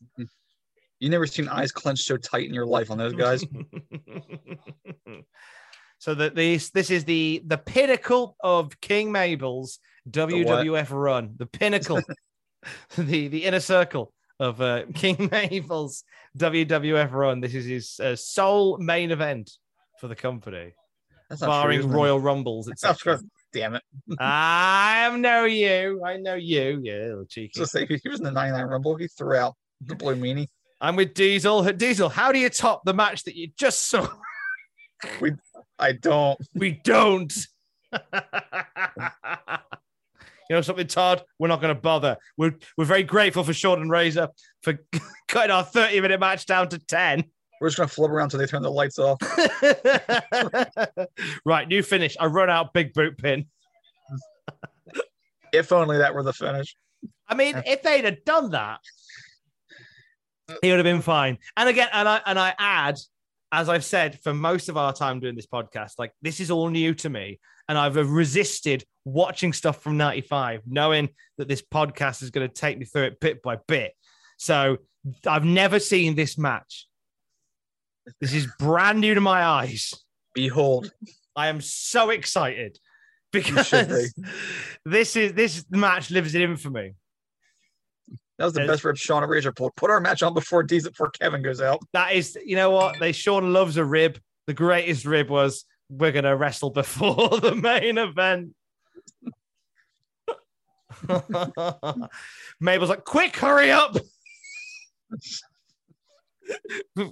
You 0.98 1.10
never 1.10 1.26
seen 1.26 1.48
eyes 1.48 1.72
clenched 1.72 2.04
so 2.04 2.16
tight 2.16 2.48
in 2.48 2.54
your 2.54 2.66
life 2.66 2.90
on 2.90 2.96
those 2.96 3.12
guys. 3.12 3.44
So 6.02 6.16
that 6.16 6.34
this 6.34 6.70
this 6.70 6.90
is 6.90 7.04
the 7.04 7.44
the 7.46 7.56
pinnacle 7.56 8.36
of 8.40 8.80
King 8.80 9.12
Mabel's 9.12 9.78
WWF 10.10 10.90
run, 10.90 11.34
the 11.36 11.46
pinnacle, 11.46 12.02
the 12.98 13.28
the 13.28 13.44
inner 13.44 13.60
circle 13.60 14.12
of 14.40 14.60
uh, 14.60 14.82
King 14.94 15.28
Mabel's 15.30 16.02
WWF 16.36 17.12
run. 17.12 17.40
This 17.40 17.54
is 17.54 17.66
his 17.66 18.00
uh, 18.00 18.16
sole 18.16 18.78
main 18.78 19.12
event 19.12 19.52
for 20.00 20.08
the 20.08 20.16
company, 20.16 20.74
true, 21.28 21.38
barring 21.38 21.82
it? 21.82 21.86
Royal 21.86 22.18
Rumbles, 22.18 22.68
etc. 22.68 23.20
Damn 23.52 23.76
it. 23.76 23.82
I 24.18 25.14
know 25.16 25.44
you. 25.44 26.02
I 26.04 26.16
know 26.16 26.34
you. 26.34 26.80
Yeah, 26.82 26.94
little 26.94 27.26
cheeky. 27.26 27.52
So 27.60 27.64
say 27.64 27.86
he 27.86 28.08
was 28.08 28.18
in 28.18 28.24
the 28.24 28.32
99 28.32 28.64
Rumble. 28.64 28.96
He 28.96 29.06
threw 29.06 29.36
out 29.36 29.54
the 29.80 29.94
blue 29.94 30.16
meanie. 30.16 30.48
I'm 30.80 30.96
with 30.96 31.14
Diesel. 31.14 31.62
Diesel, 31.74 32.08
how 32.08 32.32
do 32.32 32.40
you 32.40 32.48
top 32.48 32.82
the 32.84 32.92
match 32.92 33.22
that 33.22 33.36
you 33.36 33.52
just 33.56 33.88
saw? 33.88 34.08
We 35.20 35.34
I 35.78 35.92
don't. 35.92 36.38
We 36.54 36.80
don't. 36.84 37.34
you 37.92 37.98
know 40.50 40.60
something, 40.60 40.86
Todd? 40.86 41.22
We're 41.38 41.48
not 41.48 41.60
going 41.60 41.74
to 41.74 41.80
bother. 41.80 42.16
We're, 42.36 42.54
we're 42.76 42.84
very 42.84 43.02
grateful 43.02 43.44
for 43.44 43.52
Shawn 43.52 43.80
and 43.80 43.90
Razor 43.90 44.28
for 44.62 44.78
cutting 45.28 45.50
our 45.50 45.64
30 45.64 46.00
minute 46.00 46.20
match 46.20 46.46
down 46.46 46.68
to 46.70 46.78
10. 46.78 47.24
We're 47.60 47.68
just 47.68 47.76
going 47.76 47.88
to 47.88 47.94
flip 47.94 48.10
around 48.10 48.26
until 48.26 48.40
they 48.40 48.46
turn 48.46 48.62
the 48.62 48.70
lights 48.70 48.98
off. 48.98 49.18
right, 51.44 51.68
new 51.68 51.82
finish. 51.82 52.16
I 52.18 52.26
run 52.26 52.50
out 52.50 52.72
big 52.72 52.92
boot 52.92 53.16
pin. 53.18 53.46
if 55.52 55.70
only 55.70 55.98
that 55.98 56.12
were 56.12 56.24
the 56.24 56.32
finish. 56.32 56.76
I 57.28 57.34
mean, 57.34 57.62
if 57.64 57.82
they'd 57.82 58.04
have 58.04 58.24
done 58.24 58.50
that, 58.50 58.80
he 60.60 60.70
would 60.70 60.78
have 60.78 60.84
been 60.84 61.02
fine. 61.02 61.38
And 61.56 61.68
again, 61.68 61.88
and 61.92 62.08
I 62.08 62.20
and 62.26 62.38
I 62.38 62.54
add, 62.58 62.98
as 63.52 63.68
I've 63.68 63.84
said 63.84 64.18
for 64.20 64.32
most 64.32 64.68
of 64.70 64.78
our 64.78 64.92
time 64.94 65.20
doing 65.20 65.36
this 65.36 65.46
podcast, 65.46 65.92
like 65.98 66.12
this 66.22 66.40
is 66.40 66.50
all 66.50 66.70
new 66.70 66.94
to 66.94 67.10
me, 67.10 67.38
and 67.68 67.76
I've 67.76 67.96
resisted 67.96 68.84
watching 69.04 69.52
stuff 69.52 69.82
from 69.82 69.98
'95, 69.98 70.62
knowing 70.66 71.10
that 71.36 71.48
this 71.48 71.62
podcast 71.62 72.22
is 72.22 72.30
going 72.30 72.48
to 72.48 72.52
take 72.52 72.78
me 72.78 72.86
through 72.86 73.04
it 73.04 73.20
bit 73.20 73.42
by 73.42 73.58
bit. 73.68 73.92
So 74.38 74.78
I've 75.26 75.44
never 75.44 75.78
seen 75.78 76.16
this 76.16 76.38
match. 76.38 76.88
This 78.20 78.32
is 78.32 78.48
brand 78.58 79.00
new 79.00 79.14
to 79.14 79.20
my 79.20 79.44
eyes. 79.44 79.94
Behold, 80.34 80.90
I 81.36 81.48
am 81.48 81.60
so 81.60 82.10
excited 82.10 82.78
because 83.32 83.70
be. 83.70 84.06
this 84.84 85.14
is 85.14 85.34
this 85.34 85.64
match 85.70 86.10
lives 86.10 86.34
in 86.34 86.42
infamy. 86.42 86.94
That 88.42 88.46
was 88.46 88.54
the 88.54 88.66
best 88.66 88.82
rib 88.82 88.96
Shawn 88.96 89.22
and 89.22 89.30
Razor 89.30 89.52
pulled. 89.52 89.76
Put 89.76 89.88
our 89.88 90.00
match 90.00 90.20
on 90.24 90.34
before 90.34 90.64
Diesel, 90.64 90.90
before 90.90 91.10
Kevin 91.10 91.42
goes 91.42 91.60
out. 91.60 91.78
That 91.92 92.12
is, 92.12 92.36
you 92.44 92.56
know 92.56 92.72
what? 92.72 92.96
They 92.98 93.12
Shawn 93.12 93.52
loves 93.52 93.76
a 93.76 93.84
rib. 93.84 94.18
The 94.48 94.52
greatest 94.52 95.04
rib 95.04 95.30
was 95.30 95.64
we're 95.88 96.10
gonna 96.10 96.36
wrestle 96.36 96.70
before 96.70 97.28
the 97.40 97.54
main 97.54 97.98
event. 97.98 98.56
Mabel's 102.60 102.90
like, 102.90 103.04
quick, 103.04 103.36
hurry 103.36 103.70
up. 103.70 103.96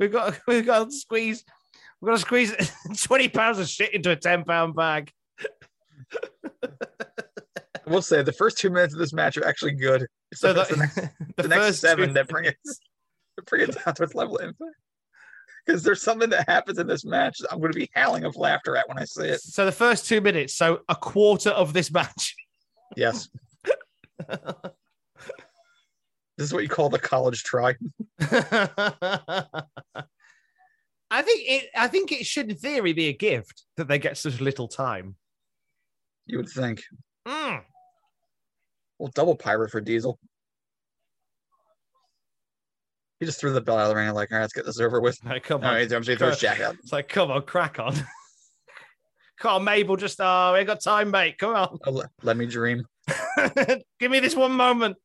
we've 0.00 0.10
got 0.10 0.40
we've 0.48 0.64
got 0.64 0.88
to 0.88 0.96
squeeze 0.96 1.44
we've 2.00 2.08
got 2.08 2.14
to 2.14 2.22
squeeze 2.22 2.54
20 3.02 3.28
pounds 3.28 3.58
of 3.58 3.68
shit 3.68 3.92
into 3.92 4.10
a 4.10 4.16
10 4.16 4.44
pound 4.44 4.74
bag. 4.74 5.12
Will 7.90 8.02
say 8.02 8.22
the 8.22 8.32
first 8.32 8.56
two 8.56 8.70
minutes 8.70 8.94
of 8.94 9.00
this 9.00 9.12
match 9.12 9.36
are 9.36 9.46
actually 9.46 9.72
good. 9.72 10.06
So 10.32 10.52
the, 10.52 10.64
the, 10.64 10.76
next, 10.76 10.94
the, 10.94 11.42
the 11.42 11.48
next 11.48 11.80
seven 11.80 12.12
that 12.14 12.28
bring 12.28 12.46
it 12.46 12.56
bring 13.46 13.62
it 13.62 13.76
down 13.84 13.94
to 13.94 14.02
its 14.02 14.14
level 14.14 14.38
Because 15.66 15.82
there's 15.82 16.02
something 16.02 16.30
that 16.30 16.48
happens 16.48 16.78
in 16.78 16.86
this 16.86 17.04
match 17.04 17.38
that 17.38 17.52
I'm 17.52 17.58
going 17.58 17.72
to 17.72 17.78
be 17.78 17.90
howling 17.94 18.24
of 18.24 18.36
laughter 18.36 18.76
at 18.76 18.88
when 18.88 18.98
I 18.98 19.04
see 19.04 19.24
it. 19.24 19.40
So 19.40 19.64
the 19.64 19.72
first 19.72 20.06
two 20.06 20.20
minutes, 20.20 20.54
so 20.54 20.80
a 20.88 20.94
quarter 20.94 21.50
of 21.50 21.72
this 21.72 21.90
match. 21.90 22.34
Yes. 22.96 23.28
This 26.40 26.46
is 26.46 26.54
what 26.54 26.62
you 26.62 26.70
call 26.70 26.88
the 26.88 26.98
college 26.98 27.44
try. 27.44 27.74
I 28.22 29.44
think 31.20 31.42
it. 31.46 31.68
I 31.76 31.86
think 31.86 32.12
it 32.12 32.24
should, 32.24 32.48
in 32.48 32.56
theory, 32.56 32.94
be 32.94 33.08
a 33.08 33.12
gift 33.12 33.64
that 33.76 33.88
they 33.88 33.98
get 33.98 34.16
such 34.16 34.40
little 34.40 34.66
time. 34.66 35.16
You 36.24 36.38
would 36.38 36.48
think. 36.48 36.82
Mm. 37.28 37.60
Well, 39.00 39.10
double 39.14 39.34
pirate 39.34 39.70
for 39.70 39.80
Diesel. 39.80 40.18
He 43.18 43.24
just 43.24 43.40
threw 43.40 43.50
the 43.54 43.62
bell 43.62 43.78
out 43.78 43.84
of 43.84 43.88
the 43.88 43.96
ring. 43.96 44.12
Like, 44.12 44.30
all 44.30 44.36
right, 44.36 44.42
let's 44.42 44.52
get 44.52 44.66
this 44.66 44.78
over 44.78 45.00
with. 45.00 45.18
Right, 45.24 45.42
come 45.42 45.64
on. 45.64 45.72
Right, 45.72 45.90
he 45.90 46.16
throws 46.16 46.38
Jack 46.38 46.60
out. 46.60 46.76
It's 46.82 46.92
like, 46.92 47.08
come 47.08 47.30
on, 47.30 47.40
crack 47.42 47.78
on. 47.78 47.94
come 49.38 49.54
on, 49.54 49.64
Mabel. 49.64 49.96
Just, 49.96 50.20
oh, 50.20 50.52
we 50.52 50.58
ain't 50.58 50.66
got 50.66 50.82
time, 50.82 51.10
mate. 51.10 51.38
Come 51.38 51.54
on. 51.54 51.78
Oh, 51.86 51.92
let, 51.92 52.10
let 52.22 52.36
me 52.36 52.44
dream. 52.44 52.84
Give 53.98 54.10
me 54.10 54.20
this 54.20 54.36
one 54.36 54.52
moment. 54.52 54.98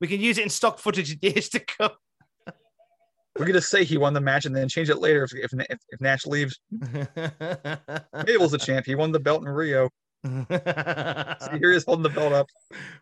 We 0.00 0.06
can 0.06 0.20
use 0.20 0.38
it 0.38 0.44
in 0.44 0.50
stock 0.50 0.78
footage 0.78 1.12
in 1.12 1.18
years 1.20 1.48
to 1.48 1.58
come. 1.58 1.90
We're 3.36 3.46
gonna 3.46 3.60
say 3.60 3.82
he 3.82 3.98
won 3.98 4.14
the 4.14 4.20
match 4.20 4.46
and 4.46 4.54
then 4.54 4.68
change 4.68 4.88
it 4.88 4.98
later 4.98 5.24
if 5.24 5.34
if, 5.34 5.52
if, 5.52 5.78
if 5.88 6.00
Nash 6.00 6.26
leaves. 6.26 6.60
Mabel's 6.70 8.52
the 8.52 8.62
champ. 8.64 8.86
He 8.86 8.94
won 8.94 9.10
the 9.10 9.18
belt 9.18 9.42
in 9.42 9.48
Rio. 9.48 9.90
So 10.24 10.46
here 11.58 11.70
he 11.70 11.76
is 11.76 11.84
holding 11.84 12.02
the 12.02 12.08
belt 12.08 12.32
up. 12.32 12.48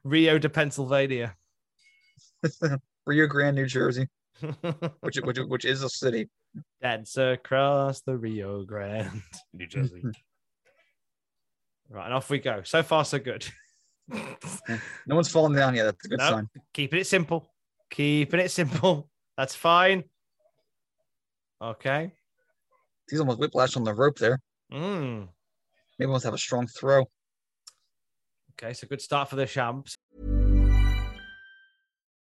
Rio 0.04 0.38
to 0.38 0.48
Pennsylvania. 0.48 1.36
Rio 3.06 3.26
Grande, 3.26 3.56
New 3.56 3.66
Jersey, 3.66 4.08
which, 5.00 5.18
which 5.22 5.38
which 5.38 5.64
is 5.64 5.82
a 5.82 5.88
city. 5.88 6.28
Dance 6.80 7.16
across 7.16 8.00
the 8.00 8.16
Rio 8.16 8.64
Grande, 8.64 9.22
New 9.54 9.66
Jersey. 9.66 10.02
right, 11.88 12.04
and 12.06 12.14
off 12.14 12.28
we 12.28 12.38
go. 12.38 12.62
So 12.64 12.82
far, 12.82 13.04
so 13.04 13.18
good. 13.18 13.46
no 14.08 15.14
one's 15.14 15.28
falling 15.28 15.54
down 15.54 15.74
yet. 15.74 15.84
That's 15.84 16.04
a 16.04 16.08
good 16.08 16.18
nope. 16.18 16.30
sign. 16.30 16.48
Keeping 16.74 17.00
it 17.00 17.06
simple. 17.06 17.48
Keeping 17.90 18.40
it 18.40 18.50
simple. 18.50 19.08
That's 19.36 19.54
fine. 19.54 20.04
Okay. 21.60 22.12
He's 23.08 23.20
almost 23.20 23.38
whiplash 23.38 23.76
on 23.76 23.84
the 23.84 23.94
rope 23.94 24.18
there. 24.18 24.40
Mm. 24.72 25.28
Maybe 26.02 26.10
wants 26.10 26.24
to 26.24 26.28
have 26.28 26.34
a 26.34 26.38
strong 26.38 26.66
throw. 26.66 27.04
Okay, 28.54 28.72
so 28.72 28.88
good 28.88 29.00
start 29.00 29.30
for 29.30 29.36
the 29.36 29.46
champs. 29.46 29.94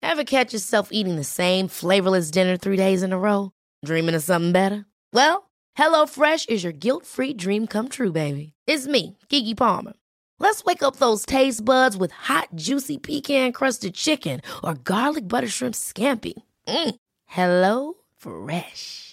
Ever 0.04 0.24
catch 0.24 0.54
yourself 0.54 0.90
eating 0.92 1.16
the 1.16 1.24
same 1.24 1.68
flavorless 1.68 2.30
dinner 2.30 2.56
three 2.56 2.78
days 2.78 3.02
in 3.02 3.12
a 3.12 3.18
row? 3.18 3.50
Dreaming 3.84 4.14
of 4.14 4.22
something 4.22 4.52
better? 4.52 4.86
Well, 5.12 5.50
HelloFresh 5.76 6.50
is 6.50 6.64
your 6.64 6.72
guilt-free 6.72 7.34
dream 7.34 7.66
come 7.66 7.90
true, 7.90 8.12
baby. 8.12 8.54
It's 8.68 8.86
me, 8.86 9.18
Keke 9.30 9.58
Palmer. 9.58 9.94
Let's 10.38 10.64
wake 10.66 10.84
up 10.84 10.98
those 10.98 11.26
taste 11.26 11.66
buds 11.66 11.98
with 11.98 12.12
hot, 12.12 12.50
juicy 12.54 13.00
pecan 13.00 13.54
crusted 13.54 13.96
chicken 13.96 14.42
or 14.64 14.76
garlic 14.76 15.28
butter 15.28 15.48
shrimp 15.48 15.74
scampi. 15.74 16.34
Mm. 16.68 16.96
Hello 17.26 17.94
Fresh. 18.18 19.13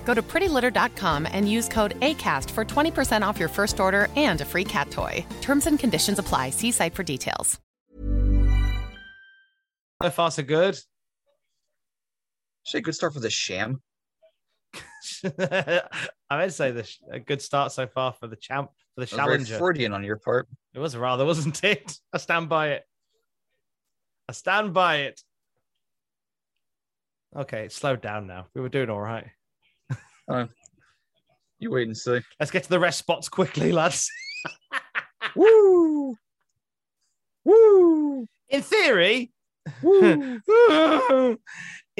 Go 0.03 0.13
to 0.13 0.21
prettylitter.com 0.21 1.27
and 1.31 1.49
use 1.49 1.67
code 1.69 1.99
ACAST 2.01 2.49
for 2.51 2.65
20% 2.65 3.25
off 3.25 3.39
your 3.39 3.49
first 3.49 3.79
order 3.79 4.07
and 4.15 4.41
a 4.41 4.45
free 4.45 4.65
cat 4.65 4.91
toy. 4.91 5.25
Terms 5.41 5.67
and 5.67 5.79
conditions 5.79 6.19
apply. 6.19 6.49
See 6.49 6.71
site 6.71 6.93
for 6.93 7.03
details. 7.03 7.59
So 10.01 10.09
far, 10.09 10.31
so 10.31 10.43
good. 10.43 10.79
Say 12.65 12.79
a 12.79 12.81
good 12.81 12.95
start 12.95 13.13
for 13.13 13.19
the 13.19 13.29
sham. 13.29 13.81
I 15.23 15.81
would 16.31 16.53
say 16.53 16.71
the 16.71 16.89
a 17.11 17.19
good 17.19 17.41
start 17.41 17.71
so 17.71 17.85
far 17.85 18.13
for 18.13 18.27
the 18.27 18.35
champ 18.35 18.71
for 18.95 19.01
the 19.01 19.05
challenger. 19.05 19.45
Very 19.45 19.59
Freudian 19.59 19.93
on 19.93 20.03
your 20.03 20.17
part. 20.17 20.47
It 20.73 20.79
was 20.79 20.97
rather, 20.97 21.25
wasn't 21.25 21.63
it? 21.63 21.99
I 22.13 22.17
stand 22.17 22.49
by 22.49 22.69
it. 22.69 22.83
I 24.27 24.31
stand 24.31 24.73
by 24.73 24.97
it. 24.97 25.21
Okay, 27.35 27.65
it 27.65 27.71
slowed 27.71 28.01
down 28.01 28.27
now. 28.27 28.47
We 28.53 28.61
were 28.61 28.69
doing 28.69 28.89
all 28.89 28.99
right. 28.99 29.27
You 31.59 31.71
wait 31.71 31.87
and 31.87 31.97
see. 31.97 32.19
Let's 32.39 32.51
get 32.51 32.63
to 32.63 32.69
the 32.69 32.79
rest 32.79 32.99
spots 32.99 33.29
quickly, 33.29 33.71
lads. 33.71 34.09
Woo! 35.35 36.15
Woo! 37.45 38.27
In 38.49 38.61
theory, 38.61 39.31
in 39.83 40.41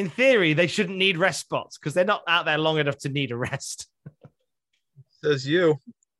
theory, 0.09 0.53
they 0.53 0.67
shouldn't 0.67 0.97
need 0.97 1.17
rest 1.17 1.41
spots 1.41 1.77
because 1.77 1.93
they're 1.93 2.05
not 2.05 2.23
out 2.27 2.45
there 2.45 2.57
long 2.57 2.79
enough 2.79 2.97
to 2.99 3.09
need 3.09 3.31
a 3.31 3.37
rest. 3.37 3.87
Says 5.23 5.47
you. 5.47 5.77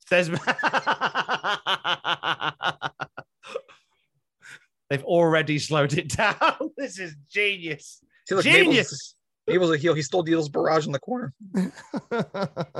Says 0.07 0.29
they've 4.89 5.03
already 5.03 5.57
slowed 5.57 5.93
it 5.93 6.09
down. 6.09 6.71
this 6.77 6.99
is 6.99 7.15
genius. 7.29 8.03
See, 8.27 8.35
look, 8.35 8.43
genius. 8.43 9.15
Mabel's, 9.47 9.71
a 9.71 9.77
heel. 9.77 9.93
He 9.93 10.03
stole 10.03 10.23
Diesel's 10.23 10.49
barrage 10.49 10.85
in 10.85 10.91
the 10.91 10.99
corner. 10.99 11.33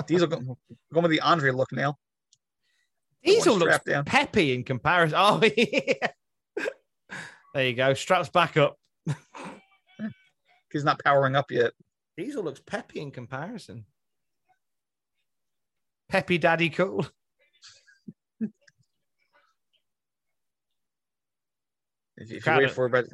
Diesel 0.07 0.27
going 0.27 0.57
with 0.93 1.11
the 1.11 1.21
Andre 1.21 1.51
look 1.51 1.71
now. 1.71 1.97
Diesel 3.23 3.55
looks 3.55 3.79
down. 3.85 4.05
peppy 4.05 4.53
in 4.53 4.63
comparison. 4.63 5.17
Oh, 5.19 5.41
yeah. 5.57 6.07
There 7.53 7.67
you 7.67 7.73
go. 7.73 7.93
Straps 7.93 8.29
back 8.29 8.57
up. 8.57 8.77
He's 10.71 10.83
not 10.83 11.03
powering 11.03 11.35
up 11.35 11.51
yet. 11.51 11.73
Diesel 12.17 12.43
looks 12.43 12.61
peppy 12.65 13.01
in 13.01 13.11
comparison. 13.11 13.85
Peppy 16.09 16.37
Daddy 16.37 16.69
Cool. 16.69 17.05
If, 22.17 22.31
if 22.31 22.45
you 22.45 22.57
wait 22.57 22.71
for 22.71 22.85
it, 22.85 22.91
but 22.91 23.07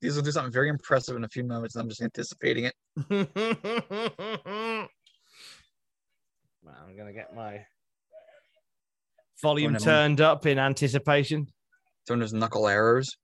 these 0.00 0.16
will 0.16 0.22
do 0.22 0.32
something 0.32 0.52
very 0.52 0.68
impressive 0.68 1.16
in 1.16 1.24
a 1.24 1.28
few 1.28 1.44
moments. 1.44 1.76
I'm 1.76 1.88
just 1.88 2.02
anticipating 2.02 2.64
it. 2.64 2.74
well, 6.62 6.74
I'm 6.86 6.96
gonna 6.96 7.12
get 7.12 7.34
my 7.34 7.64
volume 9.42 9.76
turned 9.76 10.20
up 10.20 10.46
in 10.46 10.58
anticipation. 10.58 11.46
Throwing 12.06 12.20
those 12.20 12.32
knuckle 12.32 12.68
errors. 12.68 13.16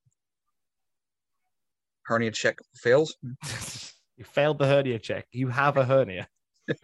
Hernia 2.04 2.30
check 2.30 2.58
fails. 2.74 3.16
you 4.16 4.24
failed 4.24 4.58
the 4.58 4.66
hernia 4.66 4.98
check. 4.98 5.26
You 5.32 5.48
have 5.48 5.76
a 5.76 5.84
hernia. 5.84 6.28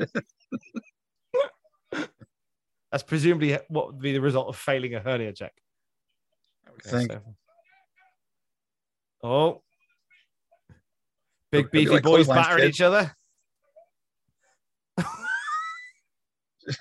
That's 2.91 3.05
presumably 3.05 3.59
what 3.69 3.87
would 3.87 4.01
be 4.01 4.13
the 4.13 4.21
result 4.21 4.49
of 4.49 4.57
failing 4.57 4.95
a 4.95 5.01
hernia 5.01 5.33
check. 5.33 5.53
Okay. 6.87 7.07
So. 7.07 7.21
Oh, 9.25 9.63
big 11.53 11.71
beefy 11.71 11.91
like 11.91 12.03
boys 12.03 12.27
battering 12.27 12.69
each 12.69 12.81
other. 12.81 13.15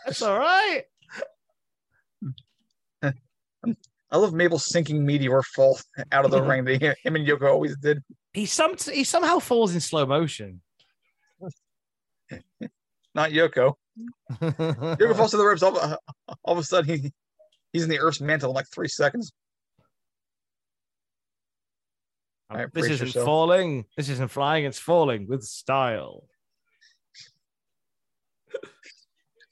That's 0.05 0.21
all 0.21 0.37
right. 0.37 0.83
I 4.11 4.17
love 4.17 4.33
Mabel 4.33 4.59
sinking 4.59 5.05
meteor 5.05 5.41
fall 5.41 5.79
out 6.11 6.25
of 6.25 6.31
the 6.31 6.41
ring 6.41 6.65
that 6.65 6.81
him 6.81 7.15
and 7.15 7.25
Yoko 7.25 7.49
always 7.49 7.77
did. 7.77 8.03
He 8.33 8.45
some 8.45 8.75
he 8.77 9.03
somehow 9.03 9.39
falls 9.39 9.73
in 9.73 9.79
slow 9.79 10.05
motion. 10.05 10.61
Not 13.15 13.31
Yoko. 13.31 13.75
Yoko 14.41 15.15
falls 15.15 15.31
to 15.31 15.37
the 15.37 15.45
ropes. 15.45 15.63
All, 15.63 15.77
all 15.77 16.53
of 16.53 16.57
a 16.57 16.63
sudden, 16.63 17.01
he, 17.01 17.13
he's 17.73 17.83
in 17.83 17.89
the 17.89 17.99
Earth's 17.99 18.21
mantle 18.21 18.51
in 18.51 18.55
like 18.55 18.67
three 18.73 18.87
seconds. 18.87 19.31
Uh, 22.53 22.57
right, 22.57 22.73
this 22.73 22.87
isn't 22.87 23.07
yourself. 23.07 23.25
falling. 23.25 23.85
This 23.95 24.09
isn't 24.09 24.31
flying. 24.31 24.65
It's 24.65 24.79
falling 24.79 25.27
with 25.27 25.43
style. 25.43 26.23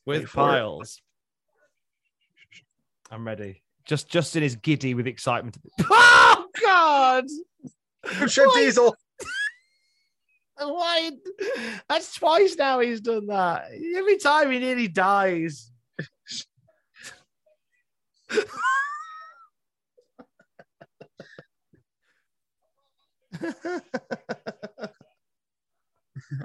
With 0.10 0.32
piles. 0.32 1.02
I'm 3.12 3.26
ready. 3.26 3.62
Just 3.86 4.10
Justin 4.10 4.44
is 4.44 4.56
giddy 4.56 4.94
with 4.94 5.08
excitement. 5.08 5.58
Oh 5.92 6.46
God! 6.62 7.26
Chip 8.28 8.48
Diesel. 8.56 8.96
Why? 10.58 11.12
That's 11.88 12.14
twice 12.16 12.56
now 12.58 12.80
he's 12.80 13.02
done 13.02 13.28
that. 13.28 13.66
Every 13.96 14.18
time 14.18 14.52
he 14.52 14.60
nearly 14.60 14.88
dies. 14.88 15.72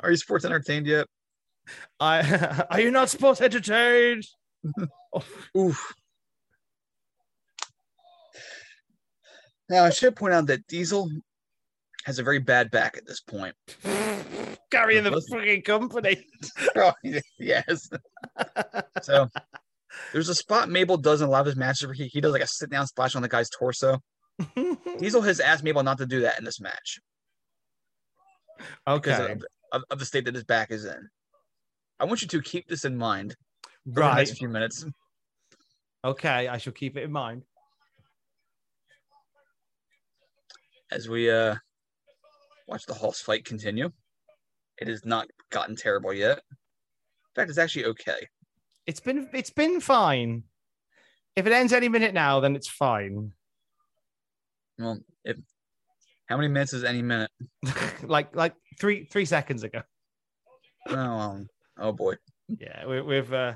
Are 0.02 0.10
you 0.10 0.17
sports 0.17 0.44
entertained 0.44 0.86
yet? 0.86 1.07
I 2.01 2.65
are 2.70 2.81
you 2.81 2.91
not 2.91 3.10
sports 3.10 3.41
entertained? 3.41 4.26
Oof. 5.57 5.94
Now 9.68 9.84
I 9.84 9.91
should 9.91 10.17
point 10.17 10.34
out 10.34 10.47
that 10.47 10.67
Diesel 10.67 11.10
has 12.05 12.18
a 12.18 12.23
very 12.23 12.39
bad 12.39 12.70
back 12.70 12.97
at 12.97 13.07
this 13.07 13.20
point. 13.20 13.55
Carrying 14.70 15.05
the 15.05 15.23
fucking 15.31 15.62
company. 15.62 16.26
oh, 16.76 16.93
yes. 17.39 17.89
so 19.02 19.28
there's 20.12 20.28
a 20.28 20.34
spot 20.34 20.68
Mabel 20.68 20.97
does 20.97 21.23
in 21.23 21.28
a 21.28 21.31
lot 21.31 21.41
of 21.41 21.47
his 21.47 21.57
matches 21.57 21.86
where 21.86 21.94
he, 21.94 22.09
he 22.09 22.20
does 22.20 22.33
like 22.33 22.43
a 22.43 22.47
sit 22.47 22.70
down 22.70 22.86
splash 22.86 23.15
on 23.15 23.23
the 23.23 23.28
guy's 23.28 23.49
torso. 23.51 24.01
Diesel 24.99 25.23
has 25.23 25.41
asked 25.41 25.62
Mabel 25.62 25.83
not 25.83 25.99
to 25.99 26.07
do 26.07 26.20
that 26.23 26.39
in 26.39 26.44
this 26.44 26.60
match. 26.60 26.99
Okay. 28.86 29.33
Of, 29.33 29.44
of, 29.73 29.83
of, 29.91 29.99
the 29.99 30.05
state 30.05 30.25
that 30.25 30.34
his 30.34 30.44
back 30.44 30.70
is 30.70 30.84
in. 30.84 31.09
I 32.01 32.05
want 32.05 32.23
you 32.23 32.29
to 32.29 32.43
keep 32.43 32.69
this 32.69 32.85
in 32.85 32.97
mind 32.97 33.37
for 33.93 34.01
right. 34.01 34.11
the 34.11 34.17
next 34.17 34.39
few 34.39 34.49
minutes. 34.49 34.85
Okay, 36.05 36.49
I 36.49 36.59
shall 36.59 36.73
keep 36.73 36.97
it 36.97 37.05
in 37.05 37.13
mind. 37.13 37.43
As 40.91 41.09
we 41.09 41.31
uh 41.31 41.57
watch 42.67 42.87
the 42.87 42.95
Hulse 42.95 43.23
fight 43.23 43.45
continue. 43.45 43.91
It 44.79 44.89
has 44.89 45.05
not 45.05 45.29
gotten 45.51 45.77
terrible 45.77 46.13
yet. 46.13 46.39
In 46.51 47.35
fact, 47.37 47.51
it's 47.51 47.59
actually 47.59 47.87
okay. 47.87 48.29
It's 48.87 49.01
been 49.01 49.29
it's 49.33 49.51
been 49.51 49.81
fine. 49.81 50.45
If 51.37 51.47
it 51.47 51.53
ends 51.53 51.73
any 51.73 51.89
minute 51.89 52.15
now, 52.15 52.41
then 52.41 52.55
it's 52.57 52.69
fine. 52.69 53.33
Well, 54.79 55.01
if 55.25 55.37
how 56.27 56.37
many 56.37 56.49
minutes 56.49 56.73
is 56.73 56.85
any 56.85 57.03
minute? 57.03 57.31
like 58.03 58.35
like 58.35 58.55
three 58.81 59.05
three 59.05 59.25
seconds 59.25 59.63
ago. 59.63 59.83
Oh, 60.89 60.97
um, 60.97 61.49
oh 61.78 61.93
boy. 61.93 62.15
Yeah, 62.49 62.86
we, 62.86 63.01
we've 63.01 63.33
uh, 63.33 63.55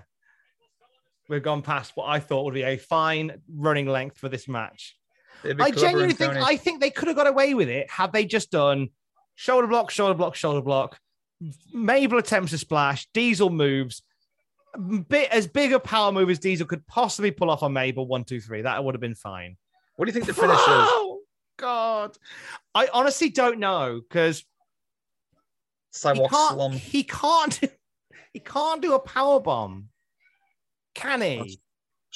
we've 1.28 1.42
gone 1.42 1.62
past 1.62 1.92
what 1.94 2.06
I 2.06 2.20
thought 2.20 2.44
would 2.44 2.55
be 2.55 2.62
a 2.62 2.76
fine 2.76 3.40
running 3.52 3.86
length 3.86 4.18
for 4.18 4.28
this 4.28 4.48
match. 4.48 4.97
I 5.44 5.70
genuinely 5.70 6.14
think 6.14 6.34
I 6.34 6.56
think 6.56 6.80
they 6.80 6.90
could 6.90 7.08
have 7.08 7.16
got 7.16 7.26
away 7.26 7.55
with 7.55 7.68
it 7.68 7.90
had 7.90 8.12
they 8.12 8.24
just 8.24 8.50
done 8.50 8.88
shoulder 9.36 9.68
block, 9.68 9.90
shoulder 9.90 10.14
block, 10.14 10.34
shoulder 10.34 10.62
block. 10.62 10.98
Mabel 11.72 12.18
attempts 12.18 12.52
a 12.52 12.58
splash. 12.58 13.06
Diesel 13.14 13.50
moves. 13.50 14.02
Bit 15.08 15.30
as 15.30 15.47
big 15.47 15.72
a 15.72 15.80
power 15.80 16.12
move 16.12 16.28
as 16.30 16.38
Diesel 16.38 16.66
could 16.66 16.86
possibly 16.86 17.30
pull 17.30 17.50
off 17.50 17.62
on 17.62 17.72
Mabel. 17.72 18.06
One, 18.06 18.24
two, 18.24 18.40
three. 18.40 18.62
That 18.62 18.82
would 18.82 18.94
have 18.94 19.00
been 19.00 19.14
fine. 19.14 19.56
What 19.97 20.06
do 20.06 20.08
you 20.10 20.12
think 20.12 20.26
the 20.26 20.34
finish 20.34 20.56
oh, 20.58 21.18
is? 21.20 21.26
God, 21.56 22.16
I 22.74 22.88
honestly 22.92 23.30
don't 23.30 23.58
know 23.58 24.00
because 24.00 24.44
sidewalk 25.90 26.30
he 26.30 26.36
slum. 26.36 26.72
He 26.72 27.02
can't. 27.05 27.60
He 28.39 28.44
can't 28.44 28.81
do 28.81 28.94
a 28.94 29.00
power 29.00 29.41
bomb, 29.41 29.89
can 30.94 31.20
he? 31.20 31.58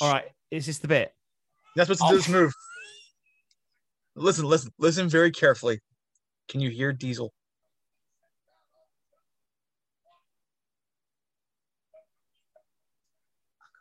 All 0.01 0.13
right, 0.13 0.27
is 0.53 0.67
this 0.67 0.79
the 0.79 0.87
bit? 0.87 1.13
That's 1.75 1.89
what's 1.89 2.01
oh. 2.01 2.11
do 2.11 2.17
this 2.17 2.29
move. 2.29 2.53
Listen, 4.15 4.45
listen, 4.45 4.71
listen 4.79 5.09
very 5.09 5.33
carefully. 5.33 5.81
Can 6.49 6.61
you 6.61 6.71
hear 6.71 6.93
Diesel? 6.93 7.35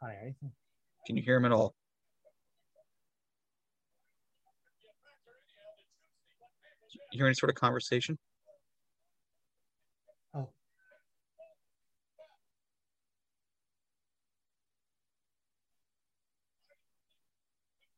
I 0.01 0.07
can't 0.07 0.13
hear 0.13 0.21
anything. 0.23 0.51
Can 1.05 1.17
you 1.17 1.21
hear 1.21 1.35
him 1.35 1.45
at 1.45 1.51
all? 1.51 1.75
You 7.11 7.19
hear 7.19 7.27
any 7.27 7.35
sort 7.35 7.51
of 7.51 7.55
conversation? 7.55 8.17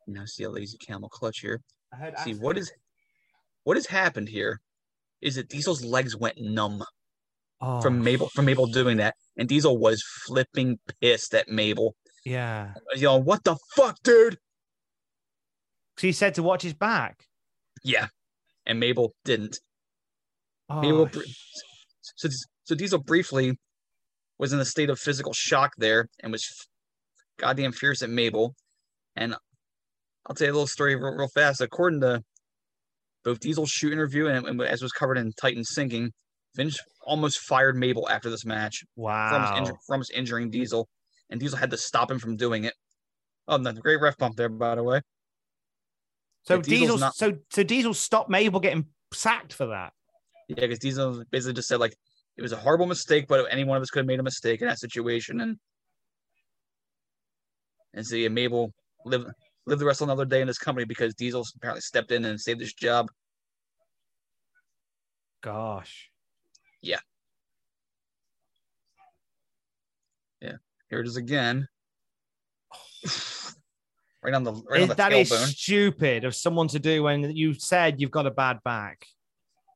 Now 0.07 0.25
see 0.25 0.43
a 0.43 0.49
lazy 0.49 0.77
camel 0.77 1.09
clutch 1.09 1.39
here. 1.39 1.61
see 2.23 2.33
what 2.33 2.57
is 2.57 2.71
what 3.63 3.77
has 3.77 3.85
happened 3.85 4.29
here 4.29 4.59
is 5.21 5.35
that 5.35 5.49
Diesel's 5.49 5.83
legs 5.83 6.15
went 6.15 6.37
numb 6.39 6.83
oh. 7.61 7.81
from 7.81 8.03
Mabel 8.03 8.29
from 8.33 8.45
Mabel 8.45 8.67
doing 8.67 8.97
that, 8.97 9.15
and 9.37 9.47
Diesel 9.47 9.77
was 9.77 10.03
flipping 10.25 10.79
pissed 11.01 11.33
at 11.33 11.47
Mabel. 11.47 11.95
Yeah, 12.25 12.73
you 12.95 13.03
know 13.03 13.17
what 13.17 13.43
the 13.43 13.57
fuck, 13.75 13.97
dude? 14.03 14.37
He 15.99 16.11
said 16.11 16.35
to 16.35 16.43
watch 16.43 16.63
his 16.63 16.73
back. 16.73 17.23
Yeah, 17.83 18.07
and 18.65 18.79
Mabel 18.79 19.13
didn't. 19.23 19.59
Oh, 20.69 20.81
Mabel, 20.81 21.09
so 22.15 22.29
so 22.63 22.75
Diesel 22.75 22.99
briefly 22.99 23.57
was 24.37 24.53
in 24.53 24.59
a 24.59 24.65
state 24.65 24.89
of 24.89 24.99
physical 24.99 25.33
shock 25.33 25.73
there 25.77 26.07
and 26.21 26.31
was 26.31 26.67
goddamn 27.37 27.71
fierce 27.71 28.01
at 28.01 28.09
Mabel. 28.09 28.55
And 29.15 29.35
I'll 30.25 30.35
tell 30.35 30.47
you 30.47 30.53
a 30.53 30.55
little 30.55 30.67
story 30.67 30.95
real, 30.95 31.13
real 31.13 31.27
fast. 31.27 31.61
According 31.61 32.01
to 32.01 32.23
both 33.23 33.39
Diesel's 33.39 33.69
shoot 33.69 33.93
interview 33.93 34.27
and, 34.27 34.45
and 34.47 34.61
as 34.61 34.81
was 34.81 34.91
covered 34.91 35.17
in 35.17 35.33
Titan 35.33 35.63
Sinking, 35.63 36.11
Vince 36.55 36.79
almost 37.05 37.39
fired 37.39 37.75
Mabel 37.75 38.09
after 38.09 38.29
this 38.29 38.45
match. 38.45 38.83
Wow. 38.95 39.29
For 39.29 39.35
almost, 39.35 39.53
injur- 39.53 39.77
for 39.85 39.93
almost 39.95 40.11
injuring 40.13 40.49
Diesel. 40.49 40.87
And 41.29 41.39
Diesel 41.39 41.57
had 41.57 41.71
to 41.71 41.77
stop 41.77 42.11
him 42.11 42.19
from 42.19 42.37
doing 42.37 42.63
it. 42.63 42.73
Oh, 43.47 43.57
no, 43.57 43.73
great 43.73 43.99
ref 43.99 44.17
bump 44.17 44.35
there, 44.35 44.49
by 44.49 44.75
the 44.75 44.83
way. 44.83 45.01
So 46.43 46.61
Diesel, 46.61 46.97
not... 46.97 47.15
so 47.15 47.33
so 47.51 47.63
Diesel 47.63 47.93
stopped 47.93 48.29
Mabel 48.29 48.59
getting 48.59 48.85
sacked 49.13 49.53
for 49.53 49.67
that. 49.67 49.93
Yeah, 50.49 50.55
because 50.61 50.79
Diesel 50.79 51.23
basically 51.31 51.53
just 51.53 51.69
said 51.69 51.79
like 51.79 51.95
it 52.37 52.41
was 52.41 52.51
a 52.51 52.57
horrible 52.57 52.85
mistake, 52.85 53.27
but 53.27 53.47
any 53.49 53.63
one 53.63 53.77
of 53.77 53.81
us 53.81 53.89
could 53.89 53.99
have 53.99 54.07
made 54.07 54.19
a 54.19 54.23
mistake 54.23 54.61
in 54.61 54.67
that 54.67 54.79
situation, 54.79 55.39
and 55.39 55.57
and 57.93 58.05
so 58.05 58.15
yeah, 58.15 58.27
Mabel 58.27 58.71
live 59.05 59.25
live 59.65 59.79
the 59.79 59.85
rest 59.85 60.01
of 60.01 60.07
another 60.07 60.25
day 60.25 60.41
in 60.41 60.47
this 60.47 60.57
company 60.57 60.85
because 60.85 61.13
Diesel 61.15 61.45
apparently 61.55 61.81
stepped 61.81 62.11
in 62.11 62.25
and 62.25 62.39
saved 62.39 62.59
his 62.59 62.73
job. 62.73 63.09
Gosh. 65.41 66.09
Yeah. 66.81 66.99
Yeah. 70.41 70.57
Here 70.89 70.99
it 70.99 71.07
is 71.07 71.17
again. 71.17 71.67
right 74.21 74.33
on 74.33 74.43
the 74.43 74.53
right 74.69 74.81
on 74.83 74.87
the 74.89 74.95
That 74.95 75.13
is 75.13 75.29
bone. 75.29 75.47
stupid 75.47 76.23
of 76.25 76.35
someone 76.35 76.67
to 76.69 76.79
do 76.79 77.03
when 77.03 77.35
you 77.35 77.53
said 77.53 77.99
you've 77.99 78.11
got 78.11 78.25
a 78.25 78.31
bad 78.31 78.59
back. 78.63 79.05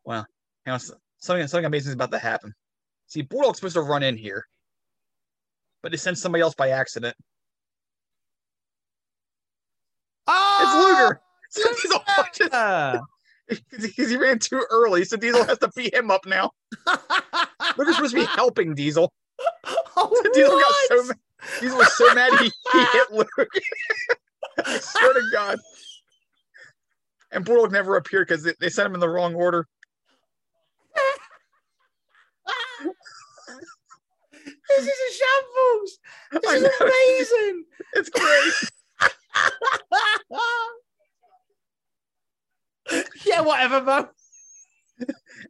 Well. 0.03 0.25
Something 1.19 1.48
something 1.48 1.66
amazing 1.66 1.91
is 1.91 1.95
about 1.95 2.11
to 2.11 2.19
happen. 2.19 2.53
See, 3.07 3.22
Bulldog's 3.22 3.59
supposed 3.59 3.75
to 3.75 3.82
run 3.82 4.03
in 4.03 4.17
here, 4.17 4.45
but 5.82 5.91
they 5.91 5.98
sent 5.98 6.17
somebody 6.17 6.41
else 6.41 6.56
by 6.56 6.69
accident. 6.69 7.16
It's 10.27 10.35
ah, 10.35 11.07
Luger. 11.09 11.22
So 11.49 11.73
Diesel 11.81 11.99
punches 12.06 13.01
because 13.81 14.09
he 14.09 14.17
ran 14.17 14.39
too 14.39 14.61
early, 14.69 15.06
so 15.06 15.15
Diesel 15.15 15.45
has 15.45 15.57
to 15.59 15.69
beat 15.77 15.93
him 15.93 16.11
up 16.11 16.25
now. 16.25 16.51
Luger's 17.77 17.95
supposed 17.95 18.14
to 18.14 18.19
be 18.19 18.25
helping 18.35 18.75
Diesel. 18.75 19.09
Oh, 19.95 20.22
So 20.23 20.31
Diesel 20.33 20.59
got 20.59 20.73
so 20.89 21.03
mad. 21.03 21.17
Diesel 21.61 21.77
was 21.77 21.97
so 21.97 22.14
mad 22.14 22.33
he, 22.41 22.51
he 22.73 22.85
hit 22.91 23.11
Luger. 23.11 23.47
I 24.65 24.80
swear 24.80 25.14
to 25.14 25.22
God. 25.31 25.57
And 27.31 27.45
Bulldog 27.45 27.72
never 27.72 27.95
appeared 27.95 28.27
because 28.27 28.43
they, 28.43 28.53
they 28.59 28.69
sent 28.69 28.88
him 28.88 28.93
in 28.93 28.99
the 28.99 29.09
wrong 29.09 29.35
order. 29.35 29.65
This 34.69 34.85
is 34.85 34.89
a 34.89 35.14
shambles. 35.17 35.99
This 36.31 36.53
is 36.53 36.81
amazing. 36.81 37.65
It's 37.93 38.09
great. 38.09 38.53
yeah, 43.25 43.41
whatever, 43.41 43.82
Mo. 43.82 44.09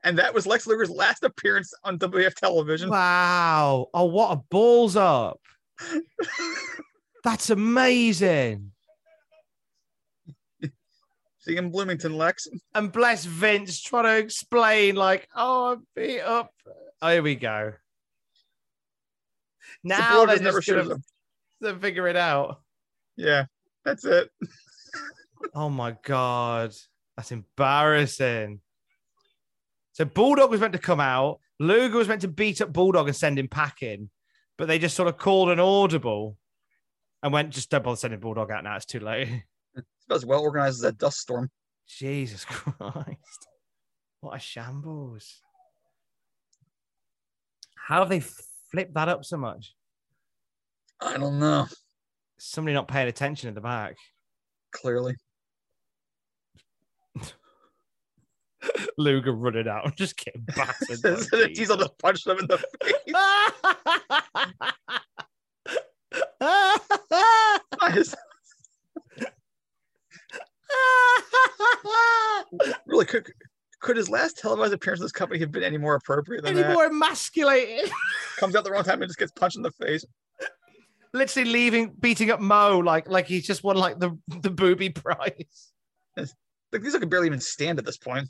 And 0.03 0.19
that 0.19 0.33
was 0.33 0.45
Lex 0.45 0.67
Luger's 0.67 0.90
last 0.90 1.24
appearance 1.24 1.74
on 1.83 1.98
WF 1.99 2.33
television. 2.33 2.90
Wow. 2.90 3.88
Oh, 3.93 4.06
what 4.06 4.32
a 4.32 4.35
balls 4.35 4.95
up. 4.95 5.40
That's 7.24 7.49
amazing. 7.49 8.72
See 11.40 11.56
in 11.56 11.72
Bloomington, 11.72 12.17
Lex. 12.17 12.48
And 12.75 12.91
bless 12.91 13.24
Vince 13.24 13.82
trying 13.82 14.03
to 14.03 14.17
explain, 14.17 14.95
like, 14.95 15.30
oh, 15.33 15.72
I'm 15.72 15.88
beat 15.95 16.19
up. 16.19 16.51
Oh, 17.01 17.09
here 17.09 17.24
we 17.24 17.35
go. 17.35 17.74
Now 19.83 20.25
they're 20.25 20.35
just 20.35 20.43
never 20.43 20.59
just 20.59 20.90
gonna, 20.90 21.01
gonna 21.64 21.80
figure 21.80 22.07
it 22.07 22.17
out. 22.17 22.59
Yeah, 23.16 23.45
that's 23.88 24.03
it. 24.03 24.30
Oh 25.56 25.69
my 25.69 25.95
god, 26.03 26.74
that's 27.16 27.32
embarrassing. 27.32 28.59
So 29.93 30.03
Bulldog 30.03 30.51
was 30.51 30.59
meant 30.59 30.74
to 30.74 30.80
come 30.80 30.99
out. 30.99 31.40
Luger 31.59 31.98
was 31.98 32.07
meant 32.07 32.22
to 32.22 32.27
beat 32.27 32.61
up 32.61 32.74
Bulldog 32.74 33.07
and 33.07 33.16
send 33.16 33.40
him 33.40 33.48
packing, 33.48 34.09
but 34.57 34.67
they 34.67 34.77
just 34.77 34.95
sort 34.95 35.07
of 35.07 35.17
called 35.17 35.49
an 35.49 35.59
audible 35.59 36.38
and 37.24 37.32
went, 37.32 37.51
just 37.51 37.69
don't 37.69 37.83
bother 37.83 37.95
sending 37.95 38.19
Bulldog 38.19 38.51
out 38.51 38.64
now. 38.64 38.75
It's 38.75 38.85
too 38.85 38.99
late. 38.99 39.43
It's 39.75 39.85
about 40.06 40.16
as 40.17 40.25
well 40.25 40.41
organized 40.41 40.80
as 40.80 40.90
a 40.90 40.91
dust 40.91 41.19
storm. 41.19 41.49
Jesus 41.88 42.43
Christ. 42.49 43.48
What 44.19 44.35
a 44.35 44.40
shambles. 44.40 45.41
How 47.88 47.99
have 47.99 48.09
they 48.09 48.22
flipped 48.72 48.93
that 48.95 49.07
up 49.07 49.24
so 49.24 49.38
much? 49.38 49.74
I 50.99 51.17
don't 51.17 51.40
know. 51.40 51.67
Somebody 52.40 52.74
not 52.74 52.88
paying 52.88 53.07
attention 53.07 53.49
at 53.49 53.56
the 53.56 53.61
back. 53.61 53.95
Clearly. 54.72 55.16
Luger 58.98 59.33
running 59.33 59.67
out 59.67 59.85
and 59.85 59.95
just 59.98 60.17
getting 60.17 60.41
battered. 60.41 61.01
that 61.01 61.51
Diesel 61.56 61.77
just 61.77 61.98
punched 61.99 62.27
him 62.27 62.38
in 62.40 62.48
the 62.48 62.57
face. 62.57 63.03
really, 72.85 73.06
could 73.06 73.32
could 73.80 73.98
his 73.98 74.09
last 74.09 74.38
televised 74.38 74.74
appearance 74.74 74.99
in 74.99 75.06
this 75.06 75.11
company 75.11 75.40
have 75.40 75.51
been 75.51 75.64
any 75.64 75.77
more 75.77 75.95
appropriate 75.95 76.43
than 76.43 76.53
Any 76.53 76.64
that? 76.64 76.74
more 76.74 76.85
emasculated? 76.85 77.91
Comes 78.38 78.56
out 78.56 78.64
the 78.64 78.72
wrong 78.72 78.83
time 78.83 79.01
and 79.01 79.09
just 79.09 79.19
gets 79.19 79.32
punched 79.32 79.56
in 79.57 79.61
the 79.61 79.72
face. 79.72 80.03
Literally 81.14 81.50
leaving, 81.50 81.94
beating 82.00 82.32
up 82.32 82.40
Mo 82.40 82.80
like 82.80 83.08
like 83.10 83.27
he's 83.27 83.45
just 83.48 83.64
won 83.64 83.77
like 83.77 84.00
the 84.00 84.18
the 84.27 84.50
booby 84.50 84.90
prize. 84.90 85.72
Like 86.16 86.82
Diesel 86.84 87.00
could 87.00 87.10
barely 87.10 87.27
even 87.27 87.40
stand 87.40 87.80
at 87.80 87.86
this 87.86 87.98
point. 87.98 88.27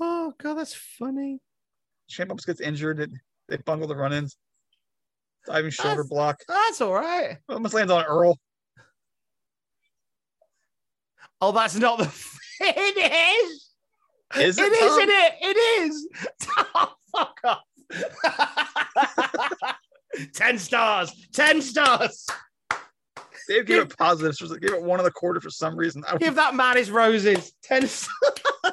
Oh 0.00 0.32
god, 0.38 0.54
that's 0.54 0.74
funny. 0.74 1.38
Shane 2.08 2.28
gets 2.28 2.60
injured. 2.60 3.00
It, 3.00 3.10
they 3.48 3.56
bungle 3.58 3.86
the 3.88 3.96
run-ins. 3.96 4.36
Diving 5.46 5.70
shoulder 5.70 6.02
That's- 6.02 6.08
block. 6.08 6.40
That's 6.48 6.80
all 6.80 6.94
right. 6.94 7.36
Almost 7.48 7.74
lands 7.74 7.92
on 7.92 8.04
Earl. 8.04 8.38
Oh, 11.40 11.52
that's 11.52 11.76
not 11.76 11.98
the 11.98 12.04
finish. 12.06 13.50
Is 14.36 14.58
it, 14.58 14.64
It 14.64 14.72
is, 14.72 14.78
Tom? 14.80 14.98
isn't 15.00 15.10
it? 15.10 15.32
It 15.42 15.56
is. 15.82 16.08
Oh, 16.74 16.94
fuck 17.12 17.38
off. 17.44 17.62
Ten 20.34 20.58
stars. 20.58 21.28
Ten 21.32 21.62
stars. 21.62 22.26
Dave 23.48 23.66
gave 23.66 23.82
it 23.82 23.96
positives. 23.96 24.38
Give 24.38 24.60
gave 24.60 24.74
it 24.74 24.82
one 24.82 25.00
of 25.00 25.04
the 25.04 25.10
quarter 25.10 25.40
for 25.40 25.50
some 25.50 25.76
reason. 25.76 26.04
I, 26.08 26.16
Give 26.16 26.34
that 26.34 26.54
man 26.54 26.76
his 26.76 26.90
roses. 26.90 27.52
Ten 27.62 27.86
stars. 27.86 28.14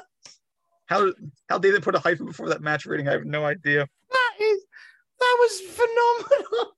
how 0.85 1.11
how 1.49 1.57
did 1.57 1.75
they 1.75 1.79
put 1.79 1.95
a 1.95 1.99
hyphen 1.99 2.25
before 2.25 2.49
that 2.49 2.61
match 2.61 2.85
rating? 2.85 3.07
I 3.07 3.13
have 3.13 3.25
no 3.25 3.45
idea. 3.45 3.87
That 4.11 4.33
is 4.39 4.63
that 5.19 5.37
was 5.39 5.61
phenomenal. 5.61 6.75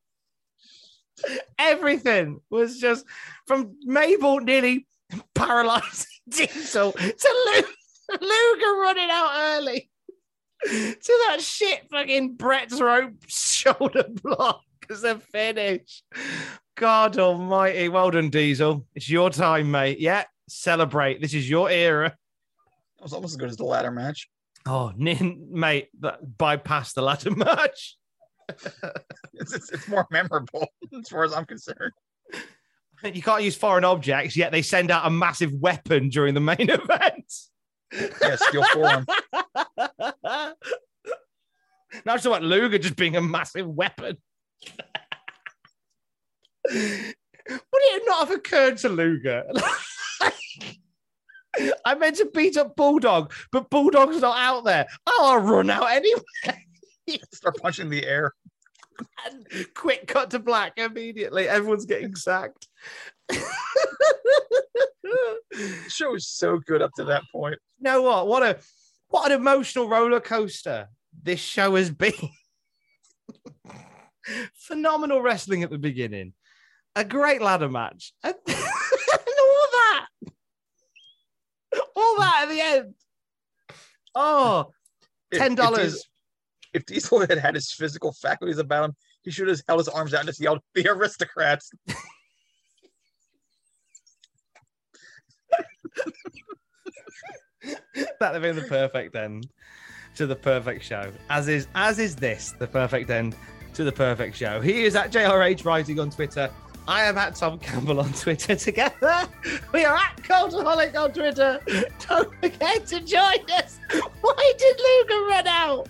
Everything 1.59 2.41
was 2.49 2.79
just 2.79 3.05
from 3.45 3.75
Mabel 3.83 4.39
nearly 4.39 4.87
paralyzing 5.35 6.07
Diesel 6.29 6.93
to 6.93 7.53
Lu- 7.55 8.17
Luger 8.21 8.79
running 8.79 9.09
out 9.11 9.31
early 9.35 9.90
to 10.69 11.19
that 11.27 11.37
shit 11.41 11.89
fucking 11.89 12.35
Brett's 12.35 12.79
rope 12.79 13.13
shoulder 13.27 14.05
block 14.23 14.63
as 14.89 15.03
a 15.03 15.17
finish. 15.17 16.03
God 16.75 17.17
almighty. 17.17 17.89
Well 17.89 18.11
done, 18.11 18.29
Diesel. 18.29 18.85
It's 18.95 19.09
your 19.09 19.29
time, 19.29 19.71
mate. 19.71 19.99
Yeah, 19.99 20.25
celebrate. 20.47 21.21
This 21.21 21.33
is 21.33 21.49
your 21.49 21.69
era. 21.69 22.07
It 22.07 23.03
was 23.03 23.13
almost 23.13 23.33
as 23.33 23.37
good 23.37 23.49
as 23.49 23.57
the 23.57 23.65
ladder 23.65 23.91
match. 23.91 24.29
Oh, 24.67 24.91
nin- 24.95 25.47
mate, 25.51 25.89
that 26.01 26.37
bypass 26.37 26.93
the 26.93 27.01
ladder 27.01 27.31
match. 27.35 27.97
It's, 29.33 29.53
it's, 29.53 29.71
it's 29.71 29.87
more 29.87 30.05
memorable 30.11 30.67
as 30.99 31.09
far 31.09 31.23
as 31.23 31.33
I'm 31.33 31.45
concerned. 31.45 31.93
You 33.03 33.21
can't 33.23 33.43
use 33.43 33.55
foreign 33.55 33.83
objects, 33.83 34.37
yet 34.37 34.51
they 34.51 34.61
send 34.61 34.91
out 34.91 35.07
a 35.07 35.09
massive 35.09 35.53
weapon 35.53 36.09
during 36.09 36.35
the 36.35 36.39
main 36.39 36.69
event. 36.69 37.33
Yeah, 37.91 38.35
steel 38.35 38.63
forearm. 38.73 39.05
Not 42.05 42.15
it's 42.15 42.25
about 42.25 42.43
Luger 42.43 42.77
just 42.77 42.95
being 42.95 43.17
a 43.17 43.21
massive 43.21 43.67
weapon. 43.67 44.17
Would 46.69 47.15
it 47.47 48.03
not 48.07 48.27
have 48.27 48.37
occurred 48.37 48.77
to 48.77 48.89
Luger? 48.89 49.43
I 51.85 51.95
meant 51.95 52.15
to 52.17 52.29
beat 52.33 52.55
up 52.55 52.77
Bulldog, 52.77 53.33
but 53.51 53.69
Bulldog's 53.69 54.21
not 54.21 54.37
out 54.37 54.63
there. 54.63 54.87
Oh, 55.05 55.33
I'll 55.33 55.41
run 55.41 55.69
out 55.69 55.91
anyway. 55.91 56.21
Start 57.33 57.57
punching 57.57 57.89
the 57.89 58.05
air. 58.05 58.33
And 59.25 59.45
quick 59.75 60.07
cut 60.07 60.31
to 60.31 60.39
black 60.39 60.73
immediately. 60.77 61.47
Everyone's 61.47 61.85
getting 61.85 62.15
sacked. 62.15 62.67
The 63.29 63.41
show 65.89 66.11
was 66.11 66.27
so 66.27 66.59
good 66.59 66.81
up 66.81 66.91
to 66.95 67.03
that 67.05 67.23
point. 67.31 67.59
you 67.77 67.83
know 67.83 68.01
what? 68.01 68.27
What 68.27 68.43
a 68.43 68.57
what 69.09 69.31
an 69.31 69.37
emotional 69.37 69.87
roller 69.89 70.21
coaster 70.21 70.87
this 71.21 71.39
show 71.39 71.75
has 71.75 71.91
been. 71.91 72.13
Phenomenal 74.55 75.21
wrestling 75.21 75.63
at 75.63 75.69
the 75.69 75.77
beginning, 75.77 76.33
a 76.95 77.03
great 77.03 77.41
ladder 77.41 77.67
match, 77.69 78.13
and, 78.23 78.35
and 78.47 78.55
all 78.55 79.67
that, 79.71 80.05
all 81.95 82.19
that 82.19 82.43
at 82.43 82.49
the 82.49 82.61
end. 82.61 82.93
Oh, 84.15 84.71
ten 85.33 85.55
dollars. 85.55 86.05
If 86.73 86.85
Diesel 86.85 87.19
had 87.21 87.37
had 87.37 87.55
his 87.55 87.71
physical 87.71 88.13
faculties 88.13 88.57
about 88.57 88.85
him, 88.85 88.95
he 89.23 89.31
should 89.31 89.47
have 89.47 89.61
held 89.67 89.79
his 89.79 89.89
arms 89.89 90.13
out 90.13 90.21
and 90.21 90.27
just 90.27 90.39
yelled, 90.39 90.61
"The 90.73 90.87
aristocrats!" 90.87 91.71
That'd 98.19 98.33
have 98.35 98.41
been 98.41 98.55
the 98.55 98.67
perfect 98.67 99.15
end 99.15 99.47
to 100.15 100.25
the 100.25 100.35
perfect 100.35 100.83
show. 100.83 101.11
As 101.29 101.47
is 101.47 101.67
as 101.75 101.99
is 101.99 102.15
this 102.15 102.53
the 102.57 102.67
perfect 102.67 103.09
end 103.09 103.35
to 103.73 103.83
the 103.83 103.91
perfect 103.91 104.35
show. 104.35 104.61
He 104.61 104.83
is 104.83 104.95
at 104.95 105.11
JRH 105.11 105.65
Writing 105.65 105.99
on 105.99 106.09
Twitter. 106.09 106.49
I 106.87 107.03
am 107.03 107.17
at 107.17 107.35
Tom 107.35 107.59
Campbell 107.59 107.99
on 107.99 108.11
Twitter. 108.13 108.55
Together, 108.67 109.27
we 109.71 109.85
are 109.85 109.95
at 109.95 110.17
Cultaholic 110.17 110.95
on 110.95 111.13
Twitter. 111.13 111.59
Don't 112.07 112.33
forget 112.41 112.87
to 112.87 112.99
join 113.01 113.39
us. 113.51 113.79
Why 114.21 114.53
did 114.57 114.79
Luger 114.79 115.25
run 115.27 115.47
out? 115.47 115.87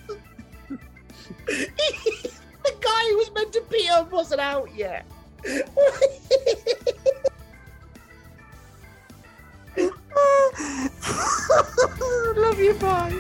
the 1.47 2.75
guy 2.79 3.03
who 3.09 3.17
was 3.17 3.31
Centipede 3.51 4.11
wasn't 4.11 4.41
out 4.41 4.73
yet. 4.75 5.05
Love 12.35 12.59
you, 12.59 12.73
bye. 12.75 13.19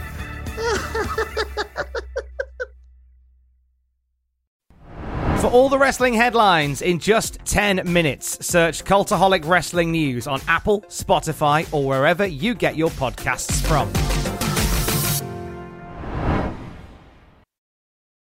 For 5.39 5.47
all 5.47 5.69
the 5.69 5.77
wrestling 5.79 6.13
headlines 6.13 6.83
in 6.83 6.99
just 6.99 7.39
10 7.45 7.91
minutes, 7.91 8.45
search 8.45 8.83
Cultaholic 8.83 9.47
Wrestling 9.47 9.91
News 9.91 10.27
on 10.27 10.39
Apple, 10.47 10.81
Spotify, 10.81 11.67
or 11.73 11.83
wherever 11.83 12.27
you 12.27 12.53
get 12.53 12.75
your 12.75 12.91
podcasts 12.91 13.65
from. 13.65 13.91